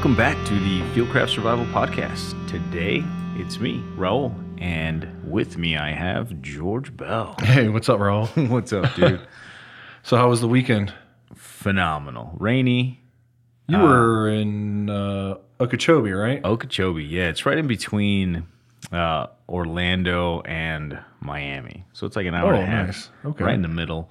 Welcome 0.00 0.16
back 0.16 0.46
to 0.46 0.54
the 0.54 0.80
Fieldcraft 0.94 1.28
Survival 1.28 1.66
Podcast. 1.66 2.32
Today, 2.48 3.04
it's 3.36 3.60
me, 3.60 3.82
Raul, 3.98 4.32
and 4.58 5.06
with 5.30 5.58
me 5.58 5.76
I 5.76 5.90
have 5.92 6.40
George 6.40 6.96
Bell. 6.96 7.34
Hey, 7.42 7.68
what's 7.68 7.86
up, 7.90 7.98
Raul? 8.00 8.48
What's 8.48 8.72
up, 8.72 8.94
dude? 8.94 9.20
So, 10.02 10.16
how 10.16 10.30
was 10.30 10.40
the 10.40 10.48
weekend? 10.48 10.94
Phenomenal. 11.34 12.34
Rainy. 12.38 13.02
You 13.68 13.76
were 13.78 14.30
in 14.30 14.88
uh, 14.88 15.34
Okeechobee, 15.60 16.12
right? 16.12 16.42
Okeechobee. 16.42 17.04
Yeah, 17.04 17.28
it's 17.28 17.44
right 17.44 17.58
in 17.58 17.66
between 17.66 18.46
uh, 18.90 19.26
Orlando 19.50 20.40
and 20.46 20.98
Miami. 21.20 21.84
So 21.92 22.06
it's 22.06 22.16
like 22.16 22.24
an 22.24 22.34
hour 22.34 22.54
Oh, 22.54 22.56
and 22.56 22.62
a 22.62 22.66
half. 22.66 22.86
nice. 22.86 23.10
Okay. 23.26 23.44
Right 23.44 23.54
in 23.54 23.60
the 23.60 23.68
middle. 23.68 24.10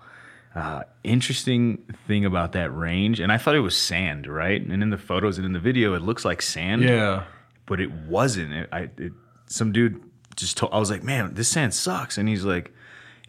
Uh, 0.60 0.84
interesting 1.04 1.78
thing 2.08 2.26
about 2.26 2.52
that 2.52 2.70
range, 2.76 3.20
and 3.22 3.32
I 3.32 3.38
thought 3.38 3.56
it 3.56 3.62
was 3.62 3.78
sand, 3.78 4.28
right? 4.28 4.62
And 4.62 4.84
in 4.84 4.90
the 4.90 4.98
photos 4.98 5.38
and 5.38 5.46
in 5.46 5.54
the 5.54 5.60
video, 5.60 5.94
it 5.94 6.02
looks 6.02 6.26
like 6.26 6.42
sand. 6.42 6.84
Yeah. 6.84 7.24
but 7.66 7.80
it 7.80 7.92
wasn't. 7.92 8.52
It, 8.54 8.70
I 8.72 8.90
it, 8.98 9.14
some 9.46 9.72
dude 9.72 10.02
just 10.36 10.58
told. 10.58 10.74
I 10.74 10.80
was 10.80 10.92
like, 10.92 11.04
man, 11.04 11.34
this 11.36 11.48
sand 11.48 11.74
sucks, 11.74 12.18
and 12.18 12.28
he's 12.28 12.44
like, 12.44 12.74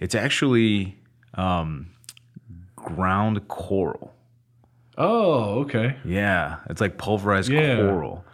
it's 0.01 0.15
actually 0.15 0.99
um, 1.35 1.91
ground 2.75 3.47
coral. 3.49 4.13
Oh, 4.99 5.61
okay. 5.61 5.97
Yeah, 6.05 6.59
it's 6.69 6.81
like 6.81 6.99
pulverized 6.99 7.51
Yeah. 7.51 7.77
coral. 7.77 8.25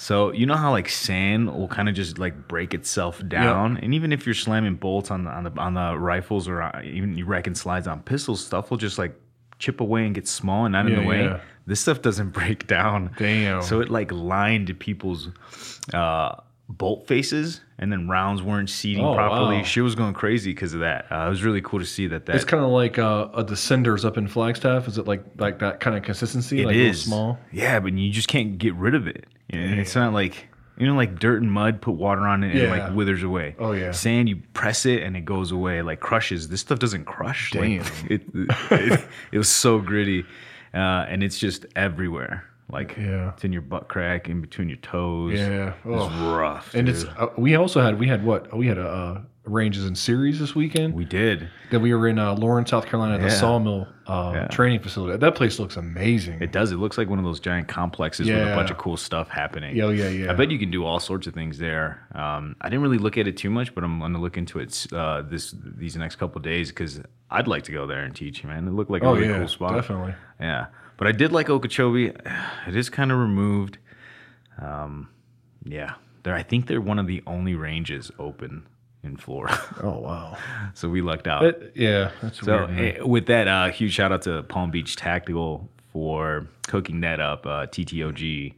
So 0.00 0.32
you 0.32 0.46
know 0.46 0.54
how 0.54 0.70
like 0.70 0.88
sand 0.88 1.52
will 1.52 1.66
kind 1.66 1.88
of 1.88 1.94
just 1.96 2.18
like 2.18 2.46
break 2.46 2.72
itself 2.72 3.20
down, 3.26 3.78
and 3.78 3.92
even 3.94 4.12
if 4.12 4.26
you're 4.26 4.34
slamming 4.34 4.76
bolts 4.76 5.10
on 5.10 5.24
the 5.24 5.30
on 5.30 5.42
the 5.44 5.50
on 5.58 5.74
the 5.74 5.98
rifles 5.98 6.46
or 6.46 6.62
uh, 6.62 6.80
even 6.84 7.18
you 7.18 7.26
wrecking 7.26 7.56
slides 7.56 7.88
on 7.88 8.02
pistols, 8.02 8.44
stuff 8.44 8.70
will 8.70 8.76
just 8.78 8.96
like 8.96 9.12
chip 9.58 9.80
away 9.80 10.06
and 10.06 10.14
get 10.14 10.28
small 10.28 10.64
and 10.66 10.72
not 10.72 10.86
in 10.86 10.94
the 10.94 11.02
way. 11.04 11.24
yeah. 11.24 11.40
This 11.66 11.80
stuff 11.80 12.00
doesn't 12.00 12.30
break 12.40 12.68
down. 12.68 13.10
Damn. 13.18 13.60
So 13.62 13.80
it 13.80 13.90
like 13.90 14.12
lined 14.12 14.78
people's 14.78 15.30
uh, 15.92 16.36
bolt 16.68 17.06
faces, 17.06 17.60
and 17.78 17.90
then 17.90 18.08
rounds 18.08 18.42
weren't 18.42 18.68
seating 18.68 19.04
Oh, 19.04 19.14
properly. 19.14 19.56
wow. 19.58 19.62
Shit 19.62 19.82
was 19.82 19.94
going 19.94 20.12
crazy 20.14 20.52
because 20.52 20.74
of 20.74 20.80
that. 20.80 21.06
Uh, 21.10 21.26
it 21.26 21.30
was 21.30 21.42
really 21.42 21.62
cool 21.62 21.78
to 21.80 21.86
see 21.86 22.06
that. 22.08 22.26
That 22.26 22.36
It's 22.36 22.44
kind 22.44 22.62
of 22.62 22.70
like 22.70 22.98
uh, 22.98 23.28
a 23.34 23.44
Descenders 23.44 24.04
up 24.04 24.18
in 24.18 24.28
Flagstaff. 24.28 24.86
Is 24.88 24.98
it 24.98 25.06
like 25.06 25.22
like 25.38 25.58
that 25.60 25.80
kind 25.80 25.96
of 25.96 26.02
consistency? 26.02 26.62
It 26.62 26.66
like 26.66 26.76
is 26.76 27.02
small. 27.02 27.38
Yeah, 27.52 27.80
but 27.80 27.92
you 27.94 28.10
just 28.10 28.28
can't 28.28 28.58
get 28.58 28.74
rid 28.74 28.94
of 28.94 29.06
it. 29.06 29.24
You 29.52 29.60
know, 29.66 29.80
It's 29.80 29.94
not 29.94 30.12
like 30.12 30.48
you 30.76 30.86
know, 30.86 30.94
like 30.94 31.18
dirt 31.18 31.42
and 31.42 31.50
mud. 31.50 31.80
Put 31.80 31.94
water 31.94 32.20
on 32.28 32.44
it 32.44 32.50
and 32.50 32.58
it 32.60 32.70
like 32.70 32.94
withers 32.94 33.22
away. 33.24 33.56
Oh, 33.58 33.72
yeah. 33.72 33.90
Sand, 33.90 34.28
you 34.28 34.36
press 34.54 34.86
it 34.86 35.02
and 35.02 35.16
it 35.16 35.24
goes 35.24 35.50
away. 35.50 35.82
Like 35.82 35.98
crushes. 36.00 36.48
This 36.50 36.60
stuff 36.60 36.78
doesn't 36.78 37.04
crush. 37.06 37.52
Like, 37.54 37.62
Damn. 37.62 38.06
it, 38.08 38.22
it, 38.34 39.04
it 39.32 39.38
was 39.38 39.48
so 39.48 39.80
gritty, 39.80 40.24
uh, 40.74 40.76
and 41.08 41.22
it's 41.24 41.38
just 41.38 41.66
everywhere. 41.74 42.44
Like 42.70 42.96
Yeah. 42.98 43.30
it's 43.32 43.44
in 43.44 43.52
your 43.52 43.62
butt 43.62 43.88
crack, 43.88 44.28
in 44.28 44.40
between 44.40 44.68
your 44.68 44.78
toes. 44.78 45.38
Yeah. 45.38 45.68
it's 45.68 45.76
Oh. 45.86 46.36
rough. 46.36 46.74
And 46.74 46.88
it's 46.88 47.04
uh, 47.04 47.28
we 47.36 47.54
also 47.54 47.80
had 47.80 47.98
we 47.98 48.06
had 48.08 48.24
what 48.24 48.54
we 48.56 48.66
had 48.66 48.78
a 48.78 48.86
uh, 48.88 49.20
ranges 49.44 49.86
and 49.86 49.96
series 49.96 50.38
this 50.38 50.54
weekend. 50.54 50.92
we 50.92 51.06
did. 51.06 51.48
then 51.70 51.80
we 51.80 51.94
were 51.94 52.06
in 52.06 52.18
uh, 52.18 52.34
Laurens, 52.34 52.68
South 52.68 52.84
Carolina, 52.84 53.14
at 53.14 53.22
the 53.22 53.30
Sawmill 53.30 53.88
uh, 54.06 54.32
Yeah. 54.34 54.46
training 54.48 54.80
facility. 54.80 55.16
That 55.16 55.34
place 55.34 55.58
looks 55.58 55.78
amazing. 55.78 56.42
It 56.42 56.52
does. 56.52 56.70
It 56.70 56.76
looks 56.76 56.98
like 56.98 57.08
one 57.08 57.18
of 57.18 57.24
those 57.24 57.40
giant 57.40 57.66
complexes 57.68 58.26
with 58.28 58.36
a 58.36 58.54
bunch 58.54 58.70
of 58.70 58.76
cool 58.76 58.98
stuff 58.98 59.30
happening. 59.30 59.74
Yeah, 59.74 59.88
yeah, 59.88 60.08
yeah. 60.10 60.30
I 60.30 60.34
bet 60.34 60.50
you 60.50 60.58
can 60.58 60.70
do 60.70 60.84
all 60.84 61.00
sorts 61.00 61.26
of 61.26 61.32
things 61.32 61.56
there. 61.56 62.06
Um, 62.14 62.56
I 62.60 62.68
didn't 62.68 62.82
really 62.82 62.98
look 62.98 63.16
at 63.16 63.26
it 63.26 63.38
too 63.38 63.48
much, 63.48 63.74
but 63.74 63.82
I'm 63.84 63.98
going 64.00 64.12
to 64.12 64.18
look 64.18 64.36
into 64.36 64.58
it 64.58 64.86
uh, 64.92 65.22
this 65.22 65.54
these 65.58 65.96
next 65.96 66.16
couple 66.16 66.36
of 66.38 66.42
days 66.44 66.68
because 66.68 67.00
I'd 67.30 67.48
like 67.48 67.62
to 67.64 67.72
go 67.72 67.86
there 67.86 68.02
and 68.04 68.14
teach. 68.14 68.44
Man, 68.44 68.68
it 68.68 68.72
looked 68.74 68.90
like 68.90 69.02
a 69.02 69.06
oh 69.06 69.14
really 69.14 69.28
yeah, 69.28 69.38
cool 69.38 69.48
spot. 69.48 69.72
definitely. 69.74 70.14
Yeah, 70.38 70.66
but 70.98 71.06
I 71.08 71.12
did 71.12 71.32
like 71.32 71.48
Okeechobee. 71.48 72.12
It 72.66 72.76
is 72.76 72.90
kind 72.90 73.10
of 73.10 73.18
removed. 73.18 73.78
Um, 74.60 75.08
yeah, 75.64 75.94
there. 76.24 76.34
I 76.34 76.42
think 76.42 76.66
they're 76.66 76.80
one 76.82 76.98
of 76.98 77.06
the 77.06 77.22
only 77.26 77.54
ranges 77.54 78.10
open 78.18 78.66
in 79.04 79.16
Florida, 79.16 79.58
Oh 79.82 80.00
wow. 80.00 80.36
so 80.74 80.88
we 80.88 81.00
lucked 81.00 81.26
out. 81.28 81.44
It- 81.44 81.72
yeah, 81.76 82.10
that's 82.20 82.40
So 82.40 82.66
weird. 82.66 82.70
man. 82.70 82.96
eh, 82.98 83.02
with 83.02 83.26
that, 83.26 83.46
uh, 83.48 83.68
huge 83.70 83.92
shout 83.94 84.10
out 84.12 84.22
to 84.22 84.42
Palm 84.42 84.70
Beach 84.72 84.96
Tactical 84.96 85.68
for 85.92 86.46
cooking 86.66 87.00
that 87.02 87.20
up. 87.20 87.46
Uh, 87.46 87.66
TTOG, 87.66 88.54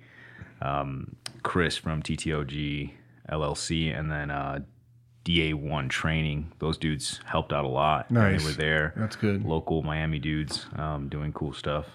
um, 0.63 1.15
Chris 1.43 1.77
from 1.77 2.03
TTOG 2.03 2.93
LLC, 3.31 3.97
and 3.97 4.11
then 4.11 4.31
uh, 4.31 4.61
DA1 5.27 5.91
Training. 5.91 6.53
Those 6.59 6.79
dudes 6.79 7.21
helped 7.27 7.53
out 7.53 7.65
a 7.67 7.69
lot. 7.69 8.11
Nice. 8.11 8.41
They 8.43 8.47
were 8.51 8.57
there. 8.57 8.95
That's 8.97 9.17
good. 9.17 9.45
Local 9.45 9.83
Miami 9.83 10.19
dudes 10.19 10.67
um, 10.77 11.09
doing 11.09 11.33
cool 11.33 11.53
stuff. 11.53 11.87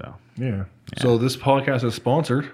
So, 0.00 0.14
Yeah. 0.36 0.64
So 0.98 1.18
this 1.18 1.36
podcast 1.36 1.84
is 1.84 1.94
sponsored. 1.94 2.50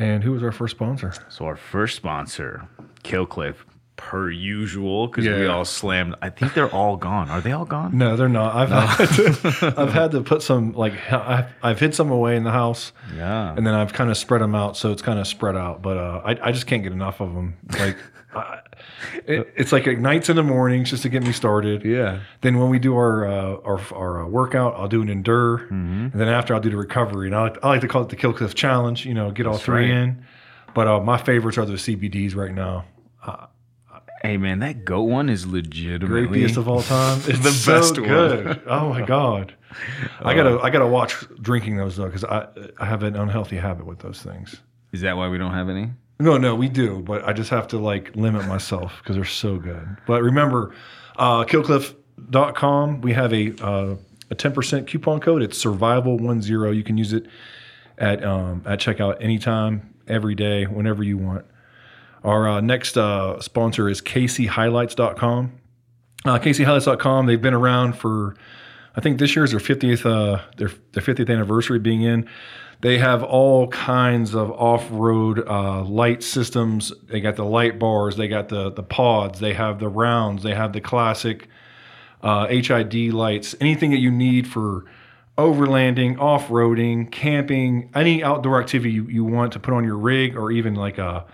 And 0.00 0.22
who 0.22 0.32
was 0.32 0.42
our 0.44 0.52
first 0.52 0.76
sponsor? 0.76 1.12
so 1.28 1.44
our 1.46 1.56
first 1.56 1.96
sponsor, 1.96 2.68
Killcliff, 3.02 3.56
per 3.98 4.30
usual, 4.30 5.08
because 5.08 5.26
we 5.26 5.46
all 5.46 5.66
slammed. 5.66 6.14
I 6.22 6.30
think 6.30 6.54
they're 6.54 6.70
all 6.70 6.96
gone. 6.96 7.28
Are 7.28 7.42
they 7.42 7.52
all 7.52 7.66
gone? 7.66 7.98
No, 7.98 8.16
they're 8.16 8.28
not. 8.30 8.54
I've 8.56 8.70
had 8.70 9.06
to, 9.16 9.74
I've 9.76 9.92
had 9.92 10.12
to 10.12 10.22
put 10.22 10.40
some 10.42 10.72
like 10.72 10.94
I've, 11.12 11.46
I've 11.62 11.78
hid 11.78 11.94
some 11.94 12.10
away 12.10 12.36
in 12.36 12.44
the 12.44 12.50
house, 12.52 12.92
Yeah. 13.14 13.52
and 13.54 13.66
then 13.66 13.74
I've 13.74 13.92
kind 13.92 14.10
of 14.10 14.16
spread 14.16 14.40
them 14.40 14.54
out, 14.54 14.76
so 14.78 14.90
it's 14.92 15.02
kind 15.02 15.18
of 15.18 15.26
spread 15.26 15.56
out. 15.56 15.82
But 15.82 15.98
uh, 15.98 16.22
I 16.24 16.48
I 16.48 16.52
just 16.52 16.66
can't 16.66 16.82
get 16.82 16.92
enough 16.92 17.20
of 17.20 17.34
them. 17.34 17.56
Like, 17.78 17.96
I, 18.34 18.60
it, 19.26 19.52
it's 19.56 19.72
like 19.72 19.86
nights 19.98 20.28
in 20.28 20.36
the 20.36 20.42
mornings 20.42 20.90
just 20.90 21.02
to 21.02 21.08
get 21.08 21.22
me 21.22 21.32
started. 21.32 21.84
yeah. 21.84 22.20
Then 22.42 22.58
when 22.58 22.70
we 22.70 22.78
do 22.78 22.94
our 22.96 23.26
uh, 23.26 23.56
our, 23.64 23.80
our 23.94 24.24
uh, 24.24 24.28
workout, 24.28 24.74
I'll 24.76 24.88
do 24.88 25.02
an 25.02 25.08
endure, 25.08 25.58
Mm-hmm. 25.58 26.08
and 26.12 26.12
then 26.12 26.28
after 26.28 26.54
I'll 26.54 26.60
do 26.60 26.70
the 26.70 26.76
recovery. 26.76 27.26
And 27.26 27.34
I 27.34 27.42
like, 27.42 27.58
I 27.64 27.68
like 27.68 27.80
to 27.82 27.88
call 27.88 28.02
it 28.02 28.08
the 28.10 28.16
Kill 28.16 28.32
Cliff 28.32 28.54
Challenge. 28.54 29.04
You 29.04 29.14
know, 29.14 29.30
get 29.32 29.46
all 29.46 29.58
three 29.58 29.90
right. 29.90 30.02
in. 30.04 30.24
But 30.74 30.86
uh, 30.86 31.00
my 31.00 31.16
favorites 31.18 31.58
are 31.58 31.64
the 31.66 31.72
CBDs 31.74 32.36
right 32.36 32.54
now. 32.54 32.84
Hey 34.22 34.36
man, 34.36 34.58
that 34.60 34.84
goat 34.84 35.02
one 35.04 35.28
is 35.28 35.46
legitimately 35.46 36.26
Greatest 36.26 36.56
of 36.56 36.68
all 36.68 36.82
time. 36.82 37.18
It's 37.26 37.38
The 37.40 37.50
so 37.52 37.72
best 37.72 37.98
one. 37.98 38.08
good. 38.08 38.62
Oh 38.66 38.88
my 38.88 39.02
god. 39.02 39.54
I 40.20 40.34
gotta 40.34 40.58
I 40.60 40.70
gotta 40.70 40.86
watch 40.86 41.14
drinking 41.40 41.76
those 41.76 41.96
though 41.96 42.06
because 42.06 42.24
I 42.24 42.46
I 42.78 42.86
have 42.86 43.02
an 43.04 43.14
unhealthy 43.16 43.56
habit 43.56 43.86
with 43.86 44.00
those 44.00 44.20
things. 44.22 44.56
Is 44.92 45.02
that 45.02 45.16
why 45.16 45.28
we 45.28 45.38
don't 45.38 45.52
have 45.52 45.68
any? 45.68 45.90
No, 46.20 46.36
no, 46.36 46.54
we 46.56 46.68
do, 46.68 47.00
but 47.02 47.24
I 47.28 47.32
just 47.32 47.50
have 47.50 47.68
to 47.68 47.78
like 47.78 48.16
limit 48.16 48.46
myself 48.48 48.94
because 48.98 49.14
they're 49.14 49.24
so 49.24 49.56
good. 49.58 49.86
But 50.06 50.22
remember, 50.22 50.74
uh, 51.16 51.44
killcliff.com, 51.44 53.00
we 53.02 53.12
have 53.12 53.32
a 53.32 53.50
uh, 53.62 53.96
a 54.30 54.34
10% 54.34 54.86
coupon 54.86 55.20
code. 55.20 55.42
It's 55.42 55.62
survival10. 55.64 56.74
You 56.74 56.82
can 56.82 56.98
use 56.98 57.12
it 57.12 57.26
at 57.98 58.24
um, 58.24 58.62
at 58.66 58.80
checkout 58.80 59.22
anytime, 59.22 59.94
every 60.08 60.34
day, 60.34 60.64
whenever 60.64 61.02
you 61.02 61.18
want. 61.18 61.44
Our 62.24 62.48
uh, 62.48 62.60
next 62.60 62.96
uh, 62.96 63.40
sponsor 63.40 63.88
is 63.88 64.00
KCHiLiTES.com. 64.00 65.52
Uh, 66.24 66.38
KCHiLiTES.com, 66.38 67.26
they've 67.26 67.40
been 67.40 67.54
around 67.54 67.94
for, 67.96 68.36
I 68.96 69.00
think 69.00 69.18
this 69.18 69.36
year 69.36 69.44
is 69.44 69.52
their 69.52 69.60
50th, 69.60 70.04
uh, 70.04 70.42
their, 70.56 70.70
their 70.92 71.02
50th 71.02 71.30
anniversary 71.30 71.78
being 71.78 72.02
in. 72.02 72.28
They 72.80 72.98
have 72.98 73.24
all 73.24 73.68
kinds 73.68 74.34
of 74.34 74.52
off-road 74.52 75.46
uh, 75.48 75.82
light 75.82 76.22
systems. 76.22 76.92
They 77.08 77.20
got 77.20 77.36
the 77.36 77.44
light 77.44 77.78
bars, 77.78 78.16
they 78.16 78.28
got 78.28 78.48
the 78.48 78.70
the 78.70 78.84
pods, 78.84 79.40
they 79.40 79.52
have 79.54 79.80
the 79.80 79.88
rounds, 79.88 80.44
they 80.44 80.54
have 80.54 80.72
the 80.72 80.80
classic 80.80 81.48
uh, 82.22 82.46
HID 82.46 83.12
lights, 83.12 83.56
anything 83.60 83.90
that 83.90 83.98
you 83.98 84.12
need 84.12 84.46
for 84.46 84.84
overlanding, 85.36 86.18
off-roading, 86.20 87.10
camping, 87.10 87.90
any 87.94 88.22
outdoor 88.22 88.60
activity 88.60 88.92
you, 88.92 89.04
you 89.08 89.24
want 89.24 89.52
to 89.52 89.60
put 89.60 89.74
on 89.74 89.84
your 89.84 89.96
rig, 89.96 90.36
or 90.36 90.50
even 90.52 90.74
like 90.74 90.98
a 90.98 91.24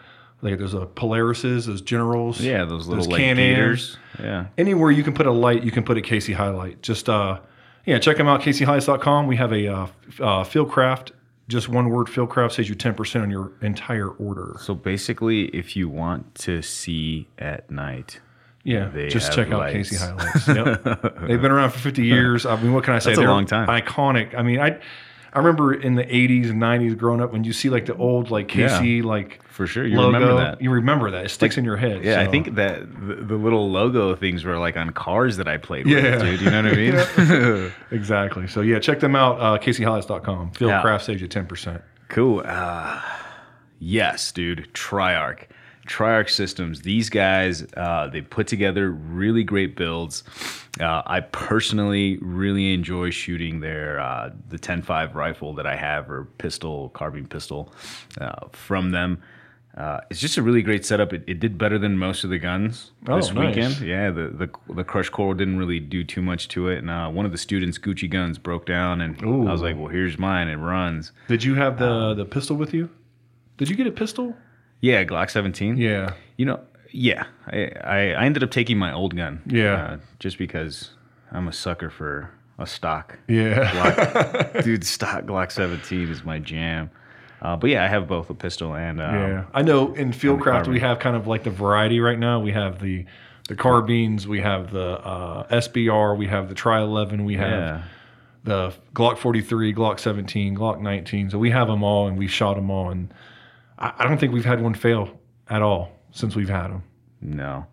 like 0.44 0.58
there's 0.58 0.74
a 0.74 0.86
Polarises, 0.86 1.66
those 1.66 1.80
Generals, 1.80 2.40
Yeah, 2.40 2.64
those 2.64 2.86
little 2.86 3.04
Those 3.04 3.16
gators. 3.18 3.96
Yeah. 4.20 4.46
anywhere 4.58 4.90
you 4.90 5.02
can 5.02 5.14
put 5.14 5.26
a 5.26 5.32
light, 5.32 5.64
you 5.64 5.70
can 5.72 5.82
put 5.82 5.98
a 5.98 6.00
KC 6.00 6.36
HiLiTE. 6.36 6.82
Just 6.82 7.08
uh, 7.08 7.40
yeah, 7.86 7.98
check 7.98 8.16
them 8.16 8.28
out. 8.28 8.40
KCHiLiTES.com. 8.42 9.26
We 9.26 9.36
have 9.36 9.52
a 9.52 9.66
uh, 9.68 9.86
uh, 10.20 10.44
Fieldcraft. 10.44 11.10
Just 11.48 11.68
one 11.68 11.90
word, 11.90 12.06
Fieldcraft 12.06 12.52
saves 12.52 12.68
you 12.68 12.74
ten 12.74 12.94
percent 12.94 13.24
on 13.24 13.30
your 13.30 13.52
entire 13.60 14.08
order. 14.08 14.56
So 14.60 14.74
basically, 14.74 15.46
if 15.46 15.76
you 15.76 15.88
want 15.90 16.34
to 16.36 16.62
see 16.62 17.28
at 17.38 17.70
night, 17.70 18.20
Yeah, 18.62 18.88
They 18.88 19.08
just 19.08 19.32
check 19.34 19.48
out 19.52 19.58
lights. 19.60 19.90
KC 19.90 20.16
HiLiTES. 20.16 20.82
Yep. 20.84 21.20
They've 21.28 21.42
been 21.42 21.50
around 21.50 21.70
for 21.70 21.80
fifty 21.80 22.04
years. 22.06 22.46
I 22.46 22.58
mean, 22.62 22.72
what 22.72 22.84
can 22.84 22.94
I 22.94 22.98
say? 22.98 23.10
That's 23.10 23.18
a 23.18 23.20
They're 23.22 23.30
long 23.30 23.44
time. 23.44 23.68
Iconic. 23.68 24.34
I 24.34 24.42
mean, 24.42 24.58
I 24.60 24.78
I 25.34 25.38
remember 25.38 25.74
in 25.74 25.96
the 25.96 26.04
'80s 26.04 26.48
and 26.48 26.62
'90s 26.62 26.96
growing 26.96 27.20
up 27.20 27.32
when 27.32 27.44
you 27.44 27.52
see 27.52 27.68
like 27.68 27.84
the 27.84 27.96
old 27.96 28.30
like 28.30 28.48
Casey 28.48 29.02
like 29.02 29.40
for 29.54 29.66
sure, 29.66 29.86
you 29.86 29.96
logo. 29.96 30.12
remember 30.18 30.34
that. 30.36 30.60
You 30.60 30.70
remember 30.70 31.10
that. 31.12 31.26
It 31.26 31.28
sticks 31.30 31.56
in 31.56 31.64
your 31.64 31.76
head. 31.76 32.04
Yeah, 32.04 32.20
I 32.20 32.26
think 32.26 32.56
that 32.56 32.80
the, 33.06 33.14
the 33.14 33.36
little 33.36 33.70
logo 33.70 34.14
things 34.16 34.44
were 34.44 34.58
like 34.58 34.76
on 34.76 34.90
cars 34.90 35.36
that 35.36 35.46
I 35.48 35.58
played 35.58 35.86
Yeah. 35.86 36.16
with, 36.16 36.20
dude. 36.22 36.40
You 36.40 36.50
know 36.50 36.62
what 36.62 36.72
I 36.72 36.76
mean? 37.64 37.72
exactly. 37.90 38.46
So 38.48 38.60
yeah, 38.60 38.78
check 38.80 39.00
them 39.00 39.14
out. 39.16 39.40
Uh, 39.40 39.58
KCHiLiTES.com. 39.58 40.52
Fieldcraft 40.52 40.84
Yeah. 40.84 40.98
saves 40.98 41.20
you 41.22 41.28
ten 41.28 41.46
percent. 41.46 41.82
Cool. 42.08 42.42
Uh, 42.44 43.00
yes, 43.78 44.32
dude. 44.32 44.68
Triarc. 44.74 45.44
Triarc 45.86 46.30
Systems. 46.30 46.80
These 46.80 47.10
guys, 47.10 47.66
uh, 47.76 48.08
they 48.08 48.22
put 48.22 48.46
together 48.46 48.90
really 48.90 49.44
great 49.44 49.76
builds. 49.76 50.24
Uh, 50.80 51.02
I 51.04 51.20
personally 51.20 52.18
really 52.22 52.72
enjoy 52.72 53.10
shooting 53.10 53.60
their 53.60 54.00
uh, 54.00 54.30
the 54.48 54.58
10.5 54.58 55.14
rifle 55.14 55.52
that 55.54 55.66
I 55.66 55.76
have 55.76 56.10
or 56.10 56.24
pistol, 56.38 56.88
carbine 56.90 57.26
pistol 57.26 57.72
uh, 58.20 58.46
from 58.52 58.90
them. 58.92 59.22
Uh, 59.76 60.00
it's 60.08 60.20
just 60.20 60.36
a 60.36 60.42
really 60.42 60.62
great 60.62 60.84
setup. 60.84 61.12
It, 61.12 61.24
it 61.26 61.40
did 61.40 61.58
better 61.58 61.78
than 61.80 61.98
most 61.98 62.22
of 62.22 62.30
the 62.30 62.38
guns 62.38 62.92
Oh, 63.08 63.16
this 63.16 63.32
nice. 63.32 63.56
weekend. 63.56 63.80
Yeah, 63.80 64.10
the, 64.10 64.28
the 64.28 64.74
the 64.74 64.84
crush 64.84 65.08
coral 65.08 65.34
didn't 65.34 65.58
really 65.58 65.80
do 65.80 66.04
too 66.04 66.22
much 66.22 66.46
to 66.50 66.68
it. 66.68 66.78
And 66.78 66.88
uh, 66.90 67.08
one 67.10 67.26
of 67.26 67.32
the 67.32 67.38
students' 67.38 67.76
Gucci 67.78 68.08
guns 68.08 68.38
broke 68.38 68.66
down, 68.66 69.00
and 69.00 69.20
I 69.20 69.50
was 69.52 69.62
like, 69.62 69.76
"Well, 69.76 69.88
here's 69.88 70.16
mine. 70.16 70.46
It 70.46 70.56
runs." 70.56 71.10
Did 71.26 71.42
you 71.42 71.54
have 71.56 71.78
the 71.78 72.14
the 72.14 72.24
pistol 72.24 72.56
with 72.56 72.72
you? 72.72 72.88
Did 73.56 73.68
you 73.68 73.74
get 73.74 73.86
a 73.88 73.92
pistol? 73.92 74.36
Yeah, 74.80 75.02
Glock 75.04 75.30
17. 75.30 75.76
Yeah. 75.76 76.12
You 76.36 76.46
know, 76.46 76.60
yeah. 76.90 77.24
I, 77.46 77.70
I, 77.82 77.98
I 78.12 78.24
ended 78.24 78.42
up 78.42 78.50
taking 78.50 78.76
my 78.78 78.92
old 78.92 79.16
gun. 79.16 79.40
Yeah. 79.46 79.74
Uh, 79.74 79.96
just 80.18 80.36
because 80.38 80.90
I'm 81.32 81.48
a 81.48 81.52
sucker 81.52 81.88
for 81.90 82.30
a 82.58 82.66
stock. 82.66 83.18
Yeah. 83.28 83.70
Glock. 83.72 84.62
Dude, 84.64 84.84
stock 84.84 85.24
Glock 85.24 85.50
17 85.52 86.10
is 86.10 86.22
my 86.24 86.38
jam. 86.38 86.90
Uh, 87.44 87.56
but 87.56 87.68
yeah, 87.68 87.84
I 87.84 87.88
have 87.88 88.08
both 88.08 88.30
a 88.30 88.34
pistol 88.34 88.74
and 88.74 89.02
um, 89.02 89.14
Yeah, 89.14 89.44
I 89.52 89.60
know. 89.60 89.92
In 89.92 90.12
Fieldcraft, 90.12 90.66
we 90.66 90.80
have 90.80 90.98
kind 90.98 91.14
of 91.14 91.26
like 91.26 91.44
the 91.44 91.50
variety 91.50 92.00
right 92.00 92.18
now. 92.18 92.40
We 92.40 92.52
have 92.52 92.80
the 92.80 93.04
the 93.48 93.54
carbines, 93.54 94.26
we 94.26 94.40
have 94.40 94.72
the 94.72 94.98
uh, 95.00 95.46
SBR, 95.48 96.16
we 96.16 96.26
have 96.26 96.48
the 96.48 96.54
Tri 96.54 96.80
11, 96.80 97.26
we 97.26 97.34
have 97.34 97.50
yeah. 97.50 97.82
the 98.42 98.72
Glock 98.94 99.18
43, 99.18 99.74
Glock 99.74 100.00
17, 100.00 100.56
Glock 100.56 100.80
19. 100.80 101.28
So 101.28 101.38
we 101.38 101.50
have 101.50 101.68
them 101.68 101.82
all, 101.82 102.06
and 102.06 102.16
we 102.16 102.26
shot 102.26 102.56
them 102.56 102.70
all, 102.70 102.88
and 102.88 103.12
I, 103.78 103.92
I 103.98 104.08
don't 104.08 104.18
think 104.18 104.32
we've 104.32 104.46
had 104.46 104.62
one 104.62 104.72
fail 104.72 105.10
at 105.50 105.60
all 105.60 105.92
since 106.10 106.34
we've 106.34 106.48
had 106.48 106.68
them. 106.68 106.84
No. 107.20 107.66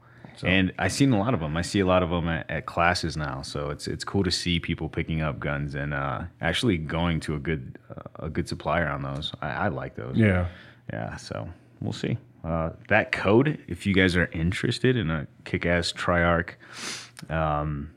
And 0.48 0.74
I've 0.80 0.92
seen 0.92 1.12
a 1.14 1.20
lot 1.20 1.34
of 1.34 1.40
them. 1.40 1.56
I 1.58 1.62
see 1.62 1.80
a 1.80 1.86
lot 1.86 2.04
of 2.04 2.10
them 2.10 2.28
at, 2.28 2.50
at 2.50 2.66
classes 2.66 3.18
now, 3.18 3.42
so 3.42 3.70
it's 3.70 3.88
it's 3.88 4.04
cool 4.04 4.24
to 4.24 4.32
see 4.32 4.60
people 4.60 4.90
picking 4.90 5.22
up 5.22 5.40
guns 5.40 5.76
and 5.76 5.94
uh, 5.94 6.24
actually 6.42 6.78
going 6.78 7.20
to 7.22 7.36
a 7.36 7.40
good 7.40 7.78
uh, 7.90 8.26
a 8.26 8.30
good 8.30 8.48
supplier 8.48 8.88
on 8.88 9.04
those. 9.04 9.32
I, 9.42 9.50
I 9.50 9.68
like 9.70 9.96
those. 9.96 10.18
Yeah, 10.18 10.48
Yeah, 10.92 11.16
so 11.18 11.50
we'll 11.80 11.94
see. 11.94 12.18
Uh, 12.44 12.72
that 12.88 13.12
code, 13.12 13.60
if 13.68 13.86
you 13.86 13.94
guys 13.94 14.16
are 14.16 14.26
interested 14.32 14.98
in 14.98 15.12
a 15.12 15.28
kick-ass 15.46 15.92
Triarc 15.92 16.56
um, 17.30 17.92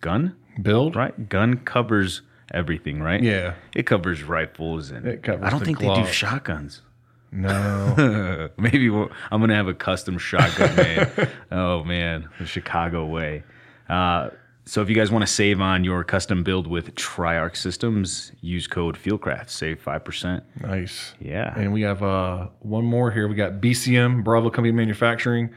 gun, 0.00 0.36
build. 0.62 0.94
right? 0.94 1.28
Gun 1.28 1.56
covers 1.56 2.22
everything, 2.52 3.02
right? 3.02 3.20
Yeah, 3.20 3.54
It 3.74 3.84
covers 3.86 4.22
rifles 4.22 4.90
and 4.90 5.06
It 5.06 5.22
covers 5.24 5.44
I 5.44 5.50
don't 5.50 5.64
think 5.64 5.80
they 5.80 5.92
do 5.92 6.06
shotguns. 6.06 6.82
No, 7.34 8.48
Maybe 8.56 8.88
we'll, 8.90 9.10
I'm 9.32 9.40
gonna 9.40 9.54
have 9.56 9.66
a 9.68 9.74
custom 9.74 10.18
shotgun 10.18 10.76
made. 10.76 11.28
oh 11.50 11.82
man, 11.84 12.28
the 12.38 12.46
Chicago 12.46 13.06
way. 13.06 13.42
Uh, 13.88 14.30
so 14.66 14.80
if 14.80 14.88
you 14.88 14.94
guys 14.94 15.10
want 15.10 15.22
to 15.26 15.26
save 15.30 15.60
on 15.60 15.84
your 15.84 16.04
custom 16.04 16.42
build 16.42 16.66
with 16.66 16.94
Triarc 16.94 17.56
Systems, 17.56 18.32
use 18.40 18.66
code 18.66 18.96
Fieldcraft. 18.96 19.50
Save 19.50 19.80
five 19.82 20.04
percent. 20.04 20.44
nice. 20.60 21.12
Yeah. 21.20 21.52
And 21.58 21.72
we 21.72 21.82
have 21.82 22.02
uh, 22.02 22.46
one 22.60 22.84
more 22.84 23.10
here. 23.10 23.26
We 23.28 23.34
got 23.34 23.54
BCM, 23.60 24.22
Bravo 24.24 24.48
Company 24.50 24.72
Manufacturing. 24.72 25.50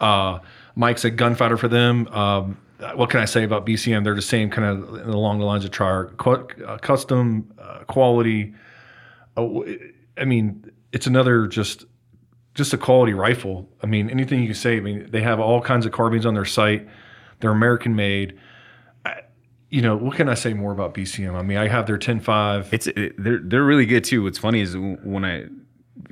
Uh, 0.00 0.38
Mike's 0.74 1.04
a 1.04 1.10
gunfighter 1.10 1.56
for 1.58 1.68
them. 1.68 2.08
Um, 2.08 2.56
what 2.94 3.10
can 3.10 3.20
I 3.20 3.24
say 3.26 3.44
about 3.44 3.66
BCM? 3.66 4.02
They're 4.02 4.14
the 4.14 4.22
same 4.22 4.48
kind 4.50 4.66
of 4.82 5.06
along 5.08 5.40
the 5.40 5.44
lines 5.44 5.64
of 5.64 5.72
Triarc, 5.72 6.16
Qu- 6.16 6.64
uh, 6.64 6.78
custom 6.78 7.52
uh, 7.58 7.80
quality. 7.84 8.54
Uh, 9.36 9.46
I 10.16 10.24
mean, 10.24 10.70
it's 10.92 11.06
another 11.06 11.46
just 11.46 11.84
just 12.54 12.72
a 12.72 12.78
quality 12.78 13.12
rifle. 13.14 13.68
I 13.82 13.86
mean, 13.86 14.10
anything 14.10 14.40
you 14.40 14.46
can 14.46 14.54
say. 14.54 14.76
I 14.76 14.80
mean, 14.80 15.08
they 15.10 15.20
have 15.20 15.38
all 15.40 15.60
kinds 15.60 15.86
of 15.86 15.92
carbines 15.92 16.26
on 16.26 16.34
their 16.34 16.44
site. 16.44 16.88
They're 17.40 17.50
American 17.52 17.94
made. 17.94 18.36
I, 19.04 19.20
you 19.70 19.80
know, 19.82 19.96
what 19.96 20.16
can 20.16 20.28
I 20.28 20.34
say 20.34 20.54
more 20.54 20.72
about 20.72 20.94
BCM? 20.94 21.34
I 21.34 21.42
mean, 21.42 21.56
I 21.58 21.68
have 21.68 21.86
their 21.86 21.98
10.5. 21.98 22.72
It's 22.72 22.86
it, 22.88 23.14
they're 23.22 23.38
they're 23.38 23.64
really 23.64 23.86
good 23.86 24.02
too. 24.04 24.24
What's 24.24 24.38
funny 24.38 24.60
is 24.60 24.76
when 24.76 25.24
I 25.24 25.44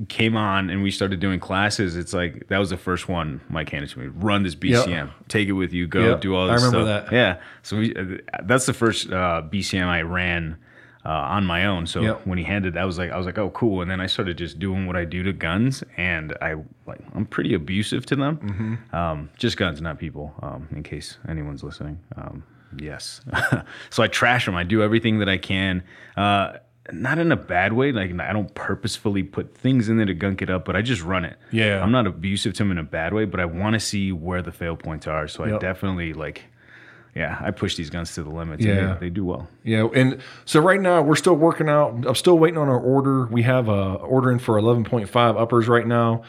came 0.09 0.37
on 0.37 0.69
and 0.69 0.83
we 0.83 0.91
started 0.91 1.21
doing 1.21 1.41
classes, 1.41 1.97
it's 1.97 2.13
like 2.13 2.49
that 2.49 2.59
was 2.59 2.71
the 2.71 2.77
first 2.77 3.09
one 3.09 3.41
Mike 3.49 3.71
handed 3.71 3.89
to 3.91 3.99
me. 3.99 4.07
Run 4.07 4.43
this 4.43 4.55
BCM, 4.55 5.11
take 5.29 5.49
it 5.49 5.53
with 5.53 5.73
you, 5.73 5.87
go 5.89 6.11
Yep. 6.11 6.21
do 6.21 6.35
all 6.37 6.49
I 6.51 6.55
this 6.55 6.65
remember 6.65 6.87
stuff. 6.87 7.11
that. 7.11 7.15
Yeah, 7.17 7.41
so 7.63 7.79
we 7.79 7.95
uh, 7.95 8.05
that's 8.45 8.67
the 8.67 8.73
first 8.75 9.11
uh, 9.11 9.43
BCM 9.51 9.87
I 9.87 10.03
ran. 10.03 10.59
Uh, 11.07 11.35
on 11.37 11.47
my 11.47 11.65
own, 11.67 11.87
so 11.87 12.01
Yep. 12.01 12.27
when 12.27 12.37
he 12.37 12.43
handed, 12.43 12.77
I 12.77 12.85
was 12.85 12.99
like, 12.99 13.13
I 13.13 13.17
was 13.17 13.27
like, 13.27 13.39
oh, 13.39 13.51
cool. 13.51 13.81
And 13.81 13.89
then 13.89 14.01
I 14.01 14.07
started 14.07 14.37
just 14.37 14.59
doing 14.59 14.89
what 14.89 14.97
I 14.97 15.05
do 15.05 15.23
to 15.23 15.33
guns, 15.33 15.85
and 15.97 16.37
I 16.43 16.55
like, 16.85 16.99
I'm 17.15 17.27
pretty 17.27 17.55
abusive 17.55 18.05
to 18.07 18.17
them. 18.17 18.39
Mm-hmm. 18.39 18.97
Um, 18.97 19.31
just 19.37 19.57
guns, 19.57 19.81
not 19.81 20.01
people. 20.01 20.35
Um, 20.43 20.69
in 20.75 20.83
case 20.83 21.19
anyone's 21.29 21.63
listening. 21.63 22.01
Um, 22.17 22.43
yes. 22.77 23.21
so 23.91 24.03
I 24.03 24.09
trash 24.09 24.47
them. 24.47 24.57
I 24.57 24.65
do 24.65 24.83
everything 24.83 25.21
that 25.21 25.29
I 25.29 25.39
can. 25.39 25.85
Uh, 26.17 26.55
not 26.93 27.19
in 27.19 27.33
a 27.33 27.37
bad 27.37 27.73
way. 27.73 27.93
Like 27.93 28.19
I 28.21 28.33
don't 28.33 28.53
purposefully 28.55 29.23
put 29.23 29.57
things 29.57 29.89
in 29.89 29.97
there 29.97 30.07
to 30.07 30.15
gunk 30.15 30.43
it 30.43 30.51
up, 30.51 30.65
but 30.65 30.77
I 30.77 30.83
just 30.83 31.03
run 31.03 31.25
it. 31.25 31.37
Yeah. 31.51 31.83
I'm 31.83 31.93
not 31.93 32.07
abusive 32.07 32.55
to 32.55 32.59
them 32.59 32.71
in 32.73 32.79
a 32.79 32.83
bad 32.85 33.13
way, 33.15 33.25
but 33.25 33.41
I 33.41 33.45
want 33.45 33.75
to 33.75 33.81
see 33.81 34.13
where 34.13 34.43
the 34.43 34.53
fail 34.53 34.77
points 34.77 35.07
are. 35.07 35.29
So 35.29 35.45
I 35.45 35.59
definitely 35.59 36.13
like, 36.13 36.45
yeah, 37.17 37.39
I 37.41 37.51
push 37.51 37.77
these 37.77 37.89
guns 37.91 38.15
to 38.15 38.23
the 38.23 38.31
limits. 38.31 38.65
and 38.65 38.75
Yeah. 38.77 38.95
they, 38.95 39.07
they 39.07 39.11
do 39.11 39.25
well. 39.25 39.49
Yeah, 39.65 39.89
and 39.95 40.21
so 40.45 40.61
right 40.61 40.81
now 40.81 41.01
we're 41.03 41.17
still 41.17 41.35
working 41.35 41.69
out. 41.69 42.05
I'm 42.07 42.15
still 42.15 42.39
waiting 42.39 42.59
on 42.59 42.69
our 42.69 42.79
order. 42.79 43.25
We 43.27 43.43
have 43.43 43.69
a 43.69 43.95
order 43.95 44.31
in 44.31 44.39
for 44.39 44.61
11.5 44.61 45.41
uppers 45.41 45.67
right 45.67 45.87
now. 45.87 46.23